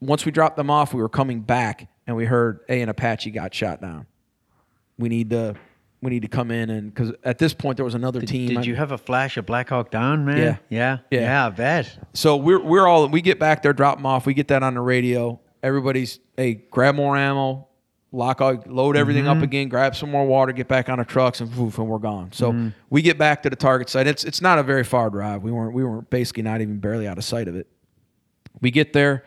once 0.00 0.26
we 0.26 0.32
dropped 0.32 0.56
them 0.56 0.70
off, 0.70 0.92
we 0.92 1.00
were 1.00 1.08
coming 1.08 1.40
back 1.40 1.88
and 2.06 2.14
we 2.14 2.26
heard, 2.26 2.60
hey, 2.68 2.82
an 2.82 2.90
Apache 2.90 3.30
got 3.30 3.54
shot 3.54 3.80
down. 3.80 4.06
We 4.98 5.08
need 5.08 5.30
to. 5.30 5.54
We 6.02 6.10
need 6.10 6.22
to 6.22 6.28
come 6.28 6.50
in 6.50 6.68
and 6.70 6.94
because 6.94 7.12
at 7.24 7.38
this 7.38 7.54
point 7.54 7.76
there 7.78 7.84
was 7.84 7.94
another 7.94 8.20
Did, 8.20 8.28
team. 8.28 8.48
did 8.48 8.66
you 8.66 8.76
have 8.76 8.92
a 8.92 8.98
flash 8.98 9.38
of 9.38 9.46
Black 9.46 9.70
Hawk 9.70 9.90
down, 9.90 10.24
man? 10.26 10.36
Yeah. 10.36 10.56
Yeah. 10.68 10.98
Yeah. 11.10 11.20
Yeah, 11.20 11.46
I 11.46 11.50
bet. 11.50 11.98
So 12.12 12.36
we're 12.36 12.60
we're 12.62 12.86
all 12.86 13.08
we 13.08 13.22
get 13.22 13.38
back 13.40 13.62
there, 13.62 13.72
drop 13.72 13.96
them 13.96 14.06
off. 14.06 14.26
We 14.26 14.34
get 14.34 14.48
that 14.48 14.62
on 14.62 14.74
the 14.74 14.80
radio. 14.82 15.40
Everybody's 15.62 16.20
hey, 16.36 16.54
grab 16.70 16.94
more 16.96 17.16
ammo, 17.16 17.66
lock 18.12 18.40
all, 18.42 18.62
load 18.66 18.96
everything 18.96 19.24
Mm-hmm. 19.24 19.38
up 19.38 19.42
again, 19.42 19.68
grab 19.68 19.96
some 19.96 20.10
more 20.10 20.26
water, 20.26 20.52
get 20.52 20.68
back 20.68 20.90
on 20.90 20.98
the 20.98 21.04
trucks, 21.04 21.40
and 21.40 21.50
poof, 21.50 21.78
and 21.78 21.88
we're 21.88 21.98
gone. 21.98 22.30
So 22.32 22.52
Mm-hmm. 22.52 22.68
we 22.90 23.00
get 23.00 23.16
back 23.16 23.42
to 23.44 23.50
the 23.50 23.56
target 23.56 23.88
site. 23.88 24.06
It's 24.06 24.22
it's 24.22 24.42
not 24.42 24.58
a 24.58 24.62
very 24.62 24.84
far 24.84 25.08
drive. 25.08 25.42
We 25.42 25.50
weren't 25.50 25.72
we 25.74 25.82
weren't 25.82 26.10
basically 26.10 26.42
not 26.42 26.60
even 26.60 26.78
barely 26.78 27.08
out 27.08 27.16
of 27.16 27.24
sight 27.24 27.48
of 27.48 27.56
it. 27.56 27.66
We 28.60 28.70
get 28.70 28.92
there, 28.92 29.24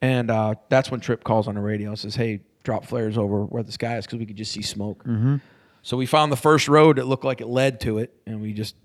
and 0.00 0.30
uh, 0.30 0.54
that's 0.68 0.90
when 0.90 1.00
Trip 1.00 1.24
calls 1.24 1.48
on 1.48 1.56
the 1.56 1.60
radio 1.60 1.90
and 1.90 1.98
says, 1.98 2.14
"Hey, 2.14 2.42
drop 2.62 2.84
flares 2.84 3.18
over 3.18 3.44
where 3.44 3.62
the 3.62 3.72
sky 3.72 3.96
is 3.98 4.06
because 4.06 4.18
we 4.18 4.26
could 4.26 4.36
just 4.36 4.52
see 4.52 4.62
smoke." 4.62 5.04
Mm-hmm. 5.04 5.36
So 5.82 5.96
we 5.96 6.06
found 6.06 6.30
the 6.30 6.36
first 6.36 6.68
road 6.68 6.96
that 6.96 7.06
looked 7.06 7.24
like 7.24 7.40
it 7.40 7.48
led 7.48 7.80
to 7.80 7.98
it, 7.98 8.14
and 8.26 8.40
we 8.40 8.52
just 8.52 8.76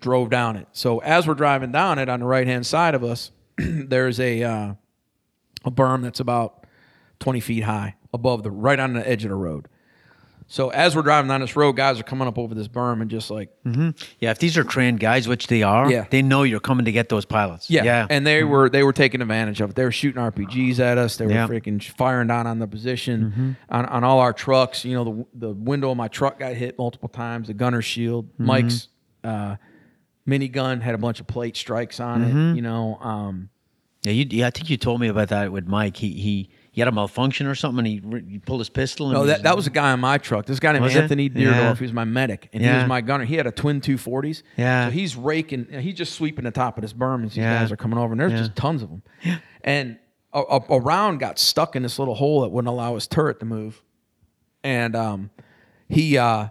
drove 0.00 0.30
down 0.30 0.56
it. 0.56 0.68
So 0.72 0.98
as 0.98 1.26
we're 1.26 1.34
driving 1.34 1.72
down 1.72 1.98
it 1.98 2.08
on 2.08 2.20
the 2.20 2.26
right 2.26 2.46
hand 2.46 2.66
side 2.66 2.94
of 2.94 3.02
us, 3.02 3.30
there's 3.56 4.20
a 4.20 4.42
uh, 4.42 4.74
a 5.64 5.70
berm 5.70 6.02
that's 6.02 6.20
about 6.20 6.64
20 7.20 7.40
feet 7.40 7.64
high 7.64 7.96
above 8.12 8.42
the 8.42 8.50
right 8.50 8.78
on 8.78 8.92
the 8.92 9.08
edge 9.08 9.24
of 9.24 9.30
the 9.30 9.36
road. 9.36 9.68
So 10.48 10.68
as 10.68 10.94
we're 10.94 11.02
driving 11.02 11.28
down 11.28 11.40
this 11.40 11.56
road, 11.56 11.72
guys 11.72 11.98
are 11.98 12.04
coming 12.04 12.28
up 12.28 12.38
over 12.38 12.54
this 12.54 12.68
berm 12.68 13.00
and 13.02 13.10
just 13.10 13.30
like 13.32 13.50
mm-hmm. 13.64 13.90
Yeah, 14.20 14.30
if 14.30 14.38
these 14.38 14.56
are 14.56 14.62
trained 14.62 15.00
guys, 15.00 15.26
which 15.26 15.48
they 15.48 15.62
are, 15.64 15.90
Yeah. 15.90 16.06
they 16.08 16.22
know 16.22 16.44
you're 16.44 16.60
coming 16.60 16.84
to 16.84 16.92
get 16.92 17.08
those 17.08 17.24
pilots. 17.24 17.68
yeah, 17.68 17.82
Yeah. 17.82 18.06
and 18.08 18.24
they 18.24 18.44
were 18.44 18.68
they 18.70 18.84
were 18.84 18.92
taking 18.92 19.20
advantage 19.20 19.60
of 19.60 19.70
it. 19.70 19.76
They 19.76 19.82
were 19.84 19.90
shooting 19.90 20.22
RPGs 20.22 20.78
at 20.78 20.98
us. 20.98 21.16
They 21.16 21.26
were 21.26 21.32
Yeah. 21.32 21.48
freaking 21.48 21.82
firing 21.82 22.28
down 22.28 22.46
on 22.46 22.60
the 22.60 22.68
position 22.68 23.56
on, 23.68 23.86
on 23.86 24.04
all 24.04 24.20
our 24.20 24.32
trucks. 24.32 24.84
You 24.84 24.94
know, 24.94 25.26
the 25.34 25.48
the 25.48 25.52
window 25.52 25.90
of 25.90 25.96
my 25.96 26.08
truck 26.08 26.38
got 26.38 26.54
hit 26.54 26.78
multiple 26.78 27.08
times. 27.08 27.48
The 27.48 27.54
gunner 27.54 27.82
shield, 27.82 28.28
Mike's 28.38 28.88
uh, 29.24 29.56
minigun 30.28 30.80
had 30.80 30.94
a 30.94 30.98
bunch 30.98 31.20
of 31.20 31.26
plate 31.26 31.56
strikes 31.56 32.00
on 32.00 32.22
it. 32.22 32.56
You 32.56 32.62
know, 32.62 32.96
um, 33.00 33.48
yeah, 34.02 34.12
you, 34.12 34.26
yeah, 34.30 34.46
I 34.46 34.50
think 34.50 34.70
you 34.70 34.76
told 34.76 35.00
me 35.00 35.08
about 35.08 35.28
that 35.28 35.50
with 35.50 35.66
Mike. 35.66 35.96
He 35.96 36.12
he, 36.12 36.48
he 36.76 36.82
had 36.82 36.88
a 36.88 36.92
malfunction 36.92 37.46
or 37.46 37.54
something 37.54 37.78
and 37.78 37.86
he, 37.86 38.00
re- 38.04 38.22
he 38.28 38.38
pulled 38.38 38.60
his 38.60 38.68
pistol. 38.68 39.06
And 39.06 39.14
No, 39.14 39.24
that, 39.24 39.44
that 39.44 39.56
was 39.56 39.66
a 39.66 39.70
guy 39.70 39.92
on 39.92 40.00
my 40.00 40.18
truck. 40.18 40.44
This 40.44 40.60
guy 40.60 40.72
named 40.72 40.84
Was 40.84 40.94
it? 40.94 41.04
Anthony 41.04 41.30
Deerdorf. 41.30 41.38
Yeah. 41.40 41.74
He 41.74 41.82
was 41.84 41.92
my 41.94 42.04
medic, 42.04 42.50
and 42.52 42.62
he 42.62 42.68
was 42.68 42.86
my 42.86 43.00
gunner. 43.00 43.24
He 43.24 43.34
had 43.36 43.46
a 43.46 43.50
twin 43.50 43.80
240s. 43.80 44.42
Yeah. 44.58 44.86
So 44.88 44.90
he's 44.90 45.16
raking. 45.16 45.68
He's 45.80 45.94
just 45.94 46.12
sweeping 46.12 46.44
the 46.44 46.50
top 46.50 46.76
of 46.76 46.82
this 46.82 46.92
berm 46.92 47.24
as 47.24 47.30
these 47.30 47.38
Yeah. 47.38 47.58
guys 47.60 47.72
are 47.72 47.76
coming 47.76 47.98
over, 47.98 48.12
and 48.12 48.20
there's 48.20 48.32
Yeah. 48.32 48.38
just 48.40 48.54
tons 48.56 48.82
of 48.82 48.90
them. 48.90 49.02
Yeah. 49.24 49.38
And 49.64 49.98
a, 50.34 50.40
a, 50.40 50.60
a 50.68 50.80
round 50.80 51.18
got 51.18 51.38
stuck 51.38 51.76
in 51.76 51.82
this 51.82 51.98
little 51.98 52.14
hole 52.14 52.42
that 52.42 52.50
wouldn't 52.50 52.68
allow 52.70 52.94
his 52.94 53.06
turret 53.06 53.40
to 53.40 53.46
move, 53.46 53.82
and 54.62 54.94
um, 54.94 55.30
he 55.88 56.18
uh, 56.18 56.48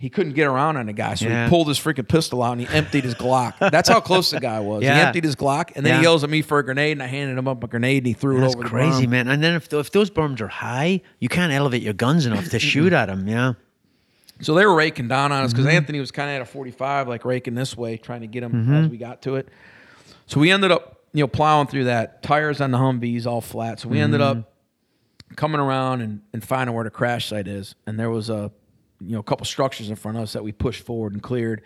he 0.00 0.08
couldn't 0.08 0.34
get 0.34 0.46
around 0.46 0.76
on 0.76 0.86
the 0.86 0.92
guy, 0.92 1.14
so 1.14 1.26
Yeah. 1.26 1.44
he 1.44 1.50
pulled 1.50 1.66
his 1.66 1.78
freaking 1.78 2.06
pistol 2.08 2.40
out 2.42 2.52
and 2.52 2.60
he 2.60 2.68
emptied 2.68 3.02
his 3.02 3.14
Glock. 3.16 3.54
That's 3.70 3.88
how 3.88 3.98
close 4.00 4.30
the 4.30 4.38
guy 4.38 4.60
was. 4.60 4.82
He 4.82 4.88
emptied 4.88 5.24
his 5.24 5.34
Glock, 5.34 5.72
and 5.74 5.84
then 5.84 5.94
Yeah. 5.94 5.96
he 5.98 6.02
yells 6.04 6.22
at 6.22 6.30
me 6.30 6.40
for 6.40 6.58
a 6.60 6.64
grenade, 6.64 6.92
and 6.92 7.02
I 7.02 7.06
handed 7.06 7.36
him 7.36 7.48
up 7.48 7.62
a 7.64 7.66
grenade, 7.66 7.98
and 7.98 8.06
he 8.06 8.12
threw 8.12 8.40
That's 8.40 8.54
it 8.54 8.58
over 8.58 8.68
crazy, 8.68 9.06
man. 9.08 9.26
And 9.28 9.42
then 9.42 9.54
if 9.54 9.72
if 9.72 9.90
those 9.90 10.08
berms 10.10 10.40
are 10.40 10.48
high, 10.48 11.00
you 11.18 11.28
can't 11.28 11.52
elevate 11.52 11.82
your 11.82 11.94
guns 11.94 12.26
enough 12.26 12.48
to 12.50 12.58
shoot 12.60 12.92
at 12.92 13.06
them. 13.06 13.26
Yeah. 13.26 13.54
So 14.40 14.54
they 14.54 14.64
were 14.64 14.74
raking 14.76 15.08
down 15.08 15.32
on 15.32 15.42
us 15.42 15.50
Mm-hmm. 15.52 15.62
because 15.62 15.74
Anthony 15.74 15.98
was 15.98 16.12
kind 16.12 16.30
of 16.30 16.36
at 16.36 16.42
a 16.42 16.44
45, 16.44 17.08
like 17.08 17.24
raking 17.24 17.54
this 17.56 17.76
way, 17.76 17.96
trying 17.96 18.20
to 18.20 18.28
get 18.28 18.44
him 18.44 18.52
Mm-hmm. 18.52 18.74
as 18.74 18.88
we 18.88 18.96
got 18.98 19.20
to 19.22 19.34
it. 19.34 19.48
So 20.26 20.38
we 20.38 20.52
ended 20.52 20.70
up 20.70 21.00
you 21.12 21.24
know 21.24 21.26
plowing 21.26 21.66
through 21.66 21.84
that. 21.84 22.22
Tires 22.22 22.60
on 22.60 22.70
the 22.70 22.78
Humvees 22.78 23.26
all 23.26 23.40
flat. 23.40 23.80
So 23.80 23.88
we 23.88 23.98
ended 23.98 24.20
up 24.20 24.52
coming 25.34 25.60
around 25.60 26.02
and, 26.02 26.20
and 26.32 26.44
finding 26.44 26.74
where 26.74 26.84
the 26.84 26.90
crash 26.90 27.26
site 27.26 27.48
is. 27.48 27.74
And 27.86 27.98
there 27.98 28.10
was 28.10 28.30
a 28.30 28.52
you 29.00 29.12
know 29.12 29.20
a 29.20 29.22
couple 29.24 29.44
structures 29.46 29.90
in 29.90 29.96
front 29.96 30.16
of 30.16 30.22
us 30.24 30.32
that 30.32 30.42
we 30.44 30.52
pushed 30.52 30.84
forward 30.84 31.12
and 31.12 31.22
cleared. 31.22 31.62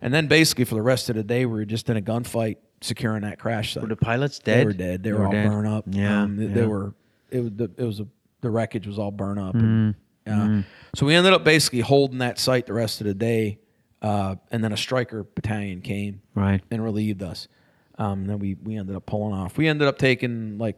And 0.00 0.12
then 0.12 0.26
basically 0.26 0.64
for 0.64 0.74
the 0.74 0.82
rest 0.82 1.08
of 1.08 1.16
the 1.16 1.22
day, 1.24 1.46
we 1.46 1.52
were 1.58 1.64
just 1.64 1.88
in 1.88 1.96
a 1.96 2.02
gunfight 2.02 2.56
securing 2.82 3.22
that 3.22 3.38
crash 3.38 3.72
site. 3.72 3.82
Were 3.82 3.88
the 3.88 3.96
pilots 3.96 4.38
dead? 4.38 4.58
They 4.60 4.64
were 4.66 4.72
dead. 4.74 5.02
They, 5.02 5.12
were, 5.12 5.24
all 5.26 5.32
dead? 5.32 5.48
burned 5.48 5.68
up. 5.68 5.84
Yeah, 5.88 6.22
Um, 6.22 6.36
they, 6.36 6.44
yeah. 6.46 6.54
they 6.54 6.66
were. 6.66 6.94
It 7.30 7.40
was 7.40 7.50
the 7.56 7.70
it 7.78 7.84
was 7.84 8.00
a, 8.00 8.06
the 8.42 8.50
wreckage 8.50 8.86
was 8.86 8.98
all 8.98 9.10
burned 9.10 9.40
up. 9.40 9.54
Mm-hmm. 9.54 9.90
And, 10.26 10.64
uh, 10.64 10.66
So 10.94 11.06
we 11.06 11.14
ended 11.14 11.32
up 11.32 11.44
basically 11.44 11.80
holding 11.80 12.18
that 12.18 12.38
site 12.38 12.66
the 12.66 12.72
rest 12.74 13.00
of 13.00 13.06
the 13.06 13.14
day, 13.14 13.58
uh, 14.02 14.36
and 14.50 14.62
then 14.62 14.72
a 14.72 14.76
Stryker 14.76 15.24
battalion 15.24 15.80
came 15.80 16.20
Right. 16.34 16.62
and 16.70 16.82
relieved 16.84 17.22
us. 17.22 17.48
Um, 17.96 18.20
and 18.22 18.28
then 18.30 18.38
we 18.40 18.56
we 18.62 18.76
ended 18.76 18.96
up 18.96 19.06
pulling 19.06 19.32
off. 19.34 19.56
We 19.56 19.68
ended 19.68 19.88
up 19.88 19.96
taking 19.98 20.58
like 20.58 20.76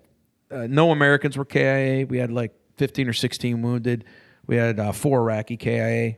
uh, 0.50 0.66
no 0.68 0.90
Americans 0.92 1.36
were 1.36 1.44
KIA. 1.44 2.06
We 2.06 2.18
had 2.18 2.30
like 2.30 2.52
fifteen 2.76 3.08
or 3.08 3.12
sixteen 3.12 3.62
wounded. 3.62 4.04
We 4.46 4.56
had 4.56 4.78
uh, 4.80 4.92
four 4.92 5.20
Iraqi 5.20 5.56
KIA 5.56 6.16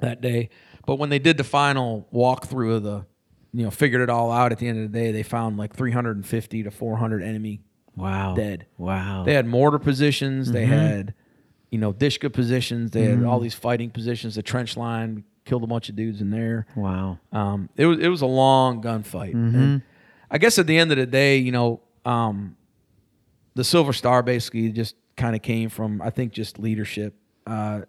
that 0.00 0.20
day. 0.20 0.50
But 0.86 0.96
when 0.96 1.08
they 1.08 1.18
did 1.18 1.36
the 1.36 1.44
final 1.44 2.08
walkthrough 2.12 2.76
of 2.76 2.82
the, 2.82 3.06
you 3.52 3.64
know, 3.64 3.70
figured 3.70 4.00
it 4.02 4.10
all 4.10 4.30
out 4.30 4.52
at 4.52 4.58
the 4.58 4.68
end 4.68 4.84
of 4.84 4.92
the 4.92 4.98
day, 4.98 5.12
they 5.12 5.22
found 5.22 5.56
like 5.56 5.74
350 5.74 6.62
to 6.64 6.70
400 6.70 7.22
enemy 7.22 7.60
Wow. 7.96 8.34
dead. 8.34 8.66
Wow. 8.76 9.22
They 9.24 9.34
had 9.34 9.46
mortar 9.46 9.78
positions. 9.78 10.50
They 10.50 10.66
had, 10.66 11.14
you 11.70 11.78
know, 11.78 11.92
Dishka 11.92 12.28
positions. 12.30 12.90
They 12.90 13.04
had 13.04 13.22
all 13.24 13.38
these 13.40 13.54
fighting 13.54 13.90
positions. 13.90 14.34
The 14.34 14.42
trench 14.42 14.76
line 14.76 15.24
killed 15.44 15.62
a 15.62 15.66
bunch 15.66 15.88
of 15.90 15.94
dudes 15.96 16.20
in 16.20 16.30
there. 16.30 16.66
wow. 16.74 17.18
Um, 17.32 17.68
it 17.76 17.86
was 17.86 17.98
it 18.00 18.08
was 18.08 18.22
a 18.22 18.26
long 18.26 18.82
gunfight. 18.82 19.34
And 19.34 19.82
I 20.30 20.38
guess 20.38 20.58
at 20.58 20.66
the 20.66 20.76
end 20.76 20.90
of 20.90 20.96
the 20.98 21.06
day, 21.06 21.36
you 21.36 21.52
know, 21.52 21.82
um, 22.04 22.56
the 23.54 23.62
Silver 23.64 23.92
Star 23.92 24.22
basically 24.22 24.70
just 24.70 24.96
kind 25.16 25.36
of 25.36 25.42
came 25.42 25.68
from 25.68 26.02
I 26.02 26.10
think 26.10 26.32
just 26.32 26.58
leadership 26.58 27.14
uh, 27.46 27.82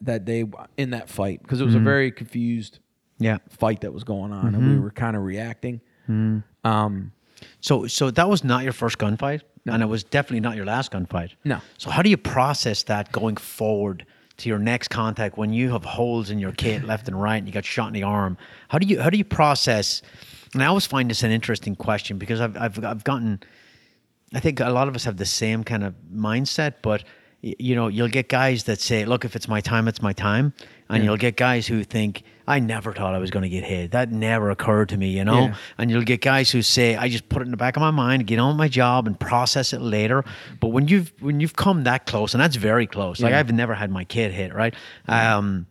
that 0.00 0.24
day 0.24 0.44
in 0.76 0.90
that 0.90 1.08
fight 1.10 1.42
because 1.42 1.60
it 1.60 1.64
was 1.64 1.74
a 1.74 1.78
very 1.80 2.10
confused 2.10 2.78
Yeah. 3.18 3.38
fight 3.48 3.80
that 3.82 3.92
was 3.92 4.04
going 4.04 4.32
on 4.32 4.54
and 4.54 4.66
we 4.68 4.78
were 4.78 4.90
kind 4.90 5.16
of 5.16 5.22
reacting. 5.22 5.80
Um, 6.64 7.12
So 7.60 7.86
so 7.86 8.10
that 8.10 8.28
was 8.28 8.44
not 8.44 8.62
your 8.64 8.72
first 8.72 8.98
gunfight, 8.98 9.42
and 9.66 9.82
it 9.82 9.86
was 9.86 10.04
definitely 10.04 10.40
not 10.40 10.56
your 10.56 10.64
last 10.64 10.92
gunfight. 10.92 11.30
No. 11.44 11.58
So 11.78 11.90
how 11.90 12.02
do 12.02 12.08
you 12.08 12.16
process 12.16 12.82
that 12.84 13.12
going 13.12 13.36
forward 13.36 14.06
to 14.36 14.48
your 14.48 14.58
next 14.58 14.88
contact 14.88 15.36
when 15.36 15.52
you 15.52 15.70
have 15.72 15.84
holes 15.84 16.30
in 16.30 16.38
your 16.38 16.52
kit 16.52 16.84
left 16.90 17.08
and 17.08 17.20
right 17.20 17.36
and 17.36 17.46
you 17.46 17.52
got 17.52 17.64
shot 17.64 17.88
in 17.88 17.92
the 17.94 18.02
arm? 18.04 18.36
How 18.68 18.78
do 18.78 18.86
you 18.86 19.00
how 19.02 19.10
do 19.10 19.18
you 19.18 19.24
process? 19.24 20.02
And 20.54 20.62
I 20.62 20.66
always 20.66 20.86
find 20.86 21.10
this 21.10 21.22
an 21.22 21.30
interesting 21.32 21.76
question 21.76 22.16
because 22.18 22.40
I've 22.40 22.56
I've 22.56 22.84
I've 22.84 23.04
gotten. 23.04 23.40
I 24.32 24.40
think 24.40 24.60
a 24.60 24.70
lot 24.70 24.88
of 24.88 24.94
us 24.96 25.04
have 25.04 25.16
the 25.16 25.26
same 25.26 25.62
kind 25.64 25.84
of 25.84 25.94
mindset, 26.12 26.74
but 26.82 27.04
you 27.44 27.74
know, 27.74 27.88
you'll 27.88 28.08
get 28.08 28.28
guys 28.28 28.64
that 28.64 28.80
say, 28.80 29.04
"Look, 29.04 29.24
if 29.24 29.36
it's 29.36 29.48
my 29.48 29.60
time, 29.60 29.86
it's 29.86 30.00
my 30.00 30.14
time," 30.14 30.54
and 30.88 31.04
you'll 31.04 31.18
get 31.18 31.36
guys 31.36 31.66
who 31.66 31.84
think, 31.84 32.22
"I 32.48 32.58
never 32.58 32.94
thought 32.94 33.14
I 33.14 33.18
was 33.18 33.30
going 33.30 33.42
to 33.42 33.50
get 33.50 33.64
hit. 33.64 33.90
That 33.90 34.10
never 34.10 34.50
occurred 34.50 34.88
to 34.90 34.96
me," 34.96 35.08
you 35.08 35.24
know. 35.24 35.48
Yeah. 35.48 35.54
And 35.76 35.90
you'll 35.90 36.04
get 36.04 36.22
guys 36.22 36.50
who 36.50 36.62
say, 36.62 36.96
"I 36.96 37.10
just 37.10 37.28
put 37.28 37.42
it 37.42 37.44
in 37.44 37.50
the 37.50 37.58
back 37.58 37.76
of 37.76 37.82
my 37.82 37.90
mind, 37.90 38.26
get 38.26 38.38
on 38.38 38.48
with 38.48 38.56
my 38.56 38.68
job, 38.68 39.06
and 39.06 39.20
process 39.20 39.74
it 39.74 39.82
later." 39.82 40.24
But 40.58 40.68
when 40.68 40.88
you've 40.88 41.12
when 41.20 41.40
you've 41.40 41.54
come 41.54 41.84
that 41.84 42.06
close, 42.06 42.32
and 42.32 42.40
that's 42.40 42.56
very 42.56 42.86
close. 42.86 43.20
Like 43.20 43.34
I've 43.34 43.52
never 43.52 43.74
had 43.74 43.90
my 43.90 44.04
kid 44.04 44.32
hit, 44.32 44.54
right? 44.54 44.74
Um, 45.06 45.66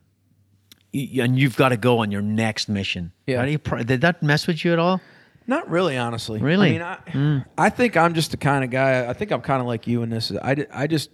and 0.93 1.39
you've 1.39 1.55
got 1.55 1.69
to 1.69 1.77
go 1.77 1.99
on 1.99 2.11
your 2.11 2.21
next 2.21 2.69
mission. 2.69 3.13
Yeah. 3.25 3.39
How 3.39 3.45
do 3.45 3.51
you 3.51 3.57
pro- 3.57 3.81
did 3.81 4.01
that 4.01 4.21
mess 4.21 4.45
with 4.45 4.63
you 4.63 4.73
at 4.73 4.79
all? 4.79 5.01
Not 5.47 5.67
really, 5.69 5.97
honestly. 5.97 6.39
Really? 6.39 6.79
I 6.79 6.97
mean, 7.13 7.45
I, 7.57 7.65
I 7.65 7.69
think 7.69 7.97
I'm 7.97 8.13
just 8.13 8.31
the 8.31 8.37
kind 8.37 8.63
of 8.63 8.69
guy. 8.69 9.09
I 9.09 9.13
think 9.13 9.31
I'm 9.31 9.41
kind 9.41 9.59
of 9.59 9.67
like 9.67 9.87
you 9.87 10.03
in 10.03 10.09
this. 10.09 10.31
I, 10.31 10.67
I 10.71 10.87
just 10.87 11.09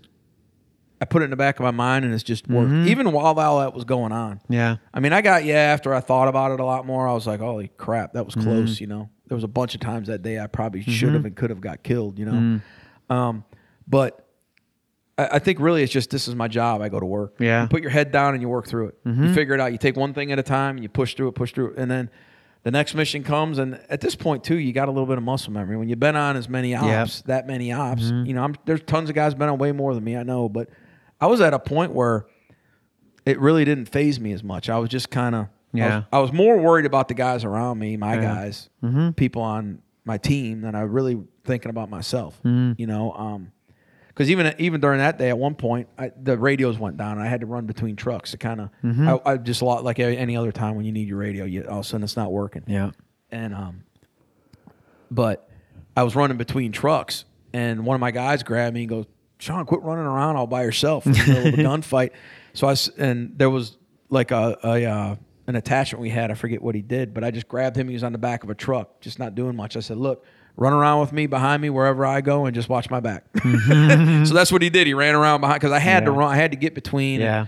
I 1.02 1.06
put 1.06 1.22
it 1.22 1.26
in 1.26 1.32
the 1.32 1.38
back 1.38 1.60
of 1.60 1.64
my 1.64 1.72
mind 1.72 2.04
and 2.04 2.14
it's 2.14 2.24
just 2.24 2.48
worked. 2.48 2.72
Mm-hmm. 2.72 2.90
Even 2.90 3.12
while 3.12 3.40
all 3.40 3.60
that 3.60 3.74
was 3.74 3.86
going 3.86 4.12
on. 4.12 4.42
Yeah. 4.50 4.78
I 4.94 5.00
mean, 5.00 5.14
I 5.14 5.22
got 5.22 5.46
yeah. 5.46 5.56
After 5.56 5.94
I 5.94 6.02
thought 6.02 6.28
about 6.28 6.52
it 6.52 6.60
a 6.60 6.66
lot 6.66 6.86
more, 6.86 7.08
I 7.08 7.14
was 7.14 7.26
like, 7.26 7.40
"Holy 7.40 7.70
crap, 7.78 8.14
that 8.14 8.26
was 8.26 8.36
mm-hmm. 8.36 8.50
close." 8.50 8.82
You 8.82 8.88
know, 8.88 9.10
there 9.28 9.36
was 9.36 9.44
a 9.44 9.50
bunch 9.50 9.76
of 9.76 9.82
times 9.82 10.08
that 10.08 10.22
day 10.22 10.40
I 10.40 10.48
probably 10.48 10.82
mm-hmm. 10.82 10.92
should 10.92 11.14
have 11.14 11.26
and 11.26 11.36
could 11.36 11.50
have 11.52 11.62
got 11.62 11.84
killed. 11.84 12.20
You 12.20 12.26
know, 12.26 13.16
um, 13.16 13.46
but 13.88 14.26
I, 15.18 15.28
I 15.34 15.40
think 15.40 15.60
really 15.60 15.84
it's 15.84 15.92
just 15.92 16.10
this 16.10 16.28
is 16.28 16.36
my 16.36 16.48
job. 16.48 16.82
I 16.82 16.90
go 16.90 17.00
to 17.00 17.06
work. 17.06 17.36
Yeah. 17.40 17.64
You 17.64 17.70
put 17.70 17.82
your 17.82 17.92
head 17.92 18.12
down 18.12 18.34
and 18.34 18.42
you 18.42 18.50
work 18.50 18.68
through 18.68 18.88
it. 18.88 18.98
You 19.06 19.34
figure 19.34 19.54
it 19.54 19.62
out. 19.62 19.72
You 19.72 19.78
take 19.78 19.96
one 19.96 20.14
thing 20.14 20.32
at 20.32 20.40
a 20.40 20.44
time. 20.44 20.76
and 20.76 20.84
You 20.84 20.90
push 20.90 21.16
through 21.16 21.30
it, 21.30 21.36
push 21.36 21.54
through 21.54 21.72
it, 21.72 21.78
and 21.78 21.90
then 21.90 22.10
the 22.64 22.72
next 22.72 22.94
mission 22.94 23.24
comes. 23.24 23.58
And 23.58 23.80
at 23.90 24.02
this 24.02 24.16
point 24.16 24.44
too, 24.44 24.58
you 24.58 24.74
got 24.74 24.88
a 24.88 24.92
little 24.92 25.08
bit 25.08 25.18
of 25.18 25.24
muscle 25.24 25.54
memory. 25.54 25.78
When 25.78 25.88
you've 25.88 26.00
been 26.00 26.16
on 26.16 26.36
as 26.36 26.50
many 26.50 26.76
ops, 26.76 27.22
that 27.24 27.48
many 27.48 27.72
ops, 27.72 28.04
you 28.04 28.34
know, 28.34 28.44
I'm, 28.44 28.56
there's 28.66 28.82
tons 28.82 29.10
of 29.10 29.16
guys 29.16 29.34
been 29.34 29.50
on 29.50 29.58
way 29.58 29.72
more 29.72 29.94
than 29.94 30.04
me. 30.04 30.18
I 30.18 30.24
know, 30.24 30.50
but 30.50 30.70
I 31.22 31.28
was 31.28 31.42
at 31.42 31.54
a 31.54 31.60
point 31.60 31.94
where 31.94 32.26
it 33.26 33.40
really 33.40 33.66
didn't 33.66 33.86
faze 33.86 34.20
me 34.20 34.32
as 34.34 34.44
much. 34.44 34.70
I 34.70 34.78
was 34.80 34.90
just 34.90 35.10
kind 35.10 35.36
of 35.36 35.46
I, 35.46 35.78
Yeah. 35.78 35.96
was, 35.98 36.06
I 36.14 36.20
was 36.20 36.34
more 36.34 36.58
worried 36.58 36.86
about 36.86 37.08
the 37.10 37.14
guys 37.14 37.44
around 37.44 37.78
me, 37.80 37.98
my 37.98 38.16
guys, 38.18 38.70
people 39.16 39.42
on 39.42 39.82
my 40.06 40.18
team, 40.18 40.62
than 40.62 40.74
I 40.76 40.82
really 40.82 41.22
thinking 41.44 41.70
about 41.70 41.90
myself. 41.90 42.40
You 42.44 42.88
know, 42.88 43.12
um, 43.14 43.52
because 44.08 44.32
even 44.32 44.54
even 44.58 44.82
during 44.82 44.98
that 45.00 45.18
day, 45.18 45.30
at 45.30 45.38
one 45.38 45.56
point, 45.56 45.88
I, 45.98 46.12
the 46.22 46.38
radios 46.38 46.78
went 46.80 46.98
down, 46.98 47.14
and 47.18 47.22
I 47.22 47.28
had 47.30 47.42
to 47.42 47.46
run 47.46 47.66
between 47.68 47.96
trucks. 47.96 48.34
It 48.34 48.40
kind 48.40 48.62
of, 48.62 48.70
I, 49.26 49.34
I 49.34 49.38
just 49.38 49.62
lot 49.62 49.84
like 49.84 50.00
any 50.00 50.36
other 50.36 50.52
time 50.52 50.76
when 50.76 50.86
you 50.86 50.92
need 50.92 51.08
your 51.08 51.18
radio, 51.18 51.46
you 51.46 51.64
all 51.64 51.80
of 51.80 51.86
a 51.86 51.88
sudden 51.88 52.04
it's 52.04 52.18
not 52.18 52.32
working. 52.32 52.64
Yeah. 52.68 52.92
And 53.32 53.54
um, 53.54 53.84
but 55.12 55.48
I 55.96 56.04
was 56.04 56.16
running 56.16 56.38
between 56.38 56.72
trucks, 56.72 57.26
and 57.54 57.86
one 57.86 57.96
of 57.96 58.02
my 58.02 58.12
guys 58.12 58.44
grabbed 58.44 58.74
me 58.74 58.82
and 58.82 58.90
goes, 58.90 59.06
"Sean, 59.40 59.66
quit 59.66 59.82
running 59.82 60.06
around 60.06 60.36
all 60.36 60.48
by 60.48 60.64
yourself 60.64 61.06
in 61.06 61.14
the 61.14 61.18
middle 61.28 61.48
of 61.48 61.54
a 61.54 61.58
gunfight." 61.64 62.12
So 62.54 62.68
I 62.68 62.76
and 62.98 63.34
there 63.38 63.50
was 63.50 63.78
like 64.10 64.32
a, 64.32 64.58
a 64.64 64.86
uh, 64.86 65.16
an 65.48 65.56
attachment 65.56 66.02
we 66.02 66.10
had. 66.10 66.30
I 66.30 66.36
forget 66.36 66.62
what 66.62 66.76
he 66.76 66.82
did, 66.82 67.14
but 67.14 67.24
I 67.24 67.32
just 67.32 67.48
grabbed 67.48 67.76
him. 67.76 67.88
He 67.88 67.94
was 67.94 68.04
on 68.04 68.12
the 68.12 68.18
back 68.20 68.44
of 68.44 68.50
a 68.50 68.56
truck, 68.56 69.02
just 69.02 69.18
not 69.20 69.34
doing 69.36 69.56
much. 69.56 69.76
I 69.76 69.80
said, 69.82 69.98
"Look." 69.98 70.24
Run 70.58 70.74
around 70.74 71.00
with 71.00 71.14
me 71.14 71.26
behind 71.26 71.62
me 71.62 71.70
wherever 71.70 72.06
I 72.06 72.20
go 72.20 72.46
and 72.46 72.54
just 72.54 72.68
watch 72.68 72.90
my 72.90 73.00
back. 73.00 73.24
so 73.44 74.34
that's 74.34 74.52
what 74.52 74.62
he 74.62 74.70
did. 74.70 74.88
He 74.88 74.94
ran 74.94 75.16
around 75.16 75.40
behind 75.40 75.62
because 75.62 75.72
I 75.72 75.80
had 75.80 76.04
to 76.04 76.12
run. 76.12 76.30
I 76.30 76.36
had 76.36 76.52
to 76.52 76.58
get 76.58 76.76
between. 76.76 77.22
Yeah. 77.22 77.46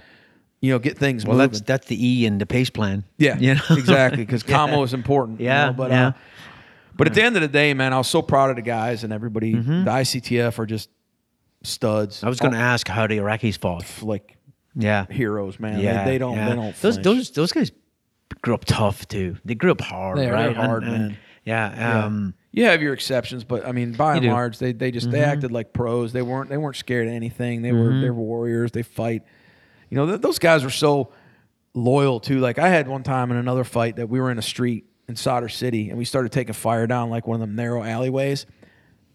You 0.61 0.71
know, 0.71 0.79
get 0.79 0.97
things 0.97 1.25
Well, 1.25 1.35
moving. 1.35 1.49
that's 1.49 1.61
that's 1.61 1.87
the 1.87 1.97
E 2.07 2.25
in 2.25 2.37
the 2.37 2.45
pace 2.45 2.69
plan. 2.69 3.03
Yeah, 3.17 3.37
You 3.37 3.55
know? 3.55 3.61
exactly. 3.71 4.23
Because 4.23 4.45
Yeah. 4.47 4.55
combo 4.55 4.83
is 4.83 4.93
important. 4.93 5.41
you 5.41 5.47
Yeah, 5.47 5.65
know, 5.65 5.73
but 5.73 5.91
yeah. 5.91 6.07
uh, 6.07 6.11
but 6.95 7.07
at 7.07 7.13
the 7.13 7.21
end 7.21 7.35
of 7.35 7.41
the 7.41 7.49
day, 7.49 7.73
man, 7.73 7.91
I 7.91 7.97
was 7.97 8.07
so 8.07 8.21
proud 8.21 8.49
of 8.49 8.55
the 8.55 8.61
guys 8.61 9.03
and 9.03 9.11
everybody. 9.11 9.55
The 9.55 9.91
ICTF 9.91 10.57
are 10.59 10.65
just 10.65 10.87
studs. 11.64 12.17
Mm-hmm. 12.17 12.25
I 12.25 12.30
was 12.30 12.40
going 12.40 12.53
to 12.53 12.59
ask 12.59 12.88
how 12.88 13.07
the 13.07 13.17
Iraqis 13.17 13.57
fought. 13.59 13.85
like 14.01 14.38
Yeah. 14.75 15.06
heroes, 15.09 15.59
man. 15.59 15.80
Yeah. 15.80 16.03
they, 16.06 16.11
they 16.11 16.17
don't. 16.17 16.35
yeah. 16.38 16.49
They 16.49 16.56
don't. 16.56 16.75
Those 16.81 16.95
flinch. 16.95 17.03
those 17.03 17.31
those 17.31 17.51
guys 17.51 17.72
grew 18.41 18.53
up 18.53 18.65
tough 18.65 19.07
too. 19.07 19.38
They 19.45 19.56
grew 19.56 19.72
up 19.72 19.81
hard, 19.81 20.17
They 20.17 20.30
right? 20.30 20.56
hard, 20.56 20.83
man. 20.83 21.17
yeah. 21.45 21.73
Yeah. 21.75 22.06
Um, 22.06 22.33
you 22.53 22.65
have 22.65 22.81
your 22.81 22.93
exceptions, 22.93 23.43
but 23.45 23.65
I 23.65 23.72
mean, 23.72 23.93
by 23.93 24.15
and. 24.15 24.23
Mm-hmm. 24.25 24.33
large, 24.33 24.57
they 24.59 24.73
they 24.73 24.91
just 24.91 25.09
they 25.09 25.22
acted 25.22 25.51
like 25.51 25.72
pros. 25.73 26.11
They 26.14 26.22
weren't 26.22 26.49
they 26.49 26.57
weren't 26.57 26.75
scared 26.75 27.07
of 27.07 27.14
anything. 27.14 27.61
They 27.61 27.72
were 27.72 27.99
they 28.01 28.09
were 28.09 28.22
warriors. 28.22 28.72
They 28.72 28.83
fight. 28.83 29.23
You 29.90 29.98
know, 29.98 30.06
th- 30.07 30.22
those 30.22 30.40
guys 30.40 30.64
were 30.64 30.69
so 30.69 31.11
loyal 31.73 32.19
too. 32.19 32.40
Like 32.40 32.59
I 32.59 32.67
had 32.69 32.88
one 32.88 33.03
time 33.03 33.31
in 33.31 33.38
another 33.38 33.64
fight 33.64 33.95
that 33.98 34.09
we 34.09 34.19
were 34.19 34.31
in 34.31 34.38
a 34.38 34.41
street 34.41 34.85
in 35.07 35.15
Sadr 35.15 35.48
City 35.48 35.90
and 35.90 35.98
we 35.98 36.03
started 36.06 36.31
taking 36.31 36.53
fire 36.53 36.88
down 36.88 37.09
like 37.09 37.25
one 37.27 37.35
of 37.35 37.41
them 37.41 37.56
narrow 37.56 37.83
alleyways. 37.83 38.45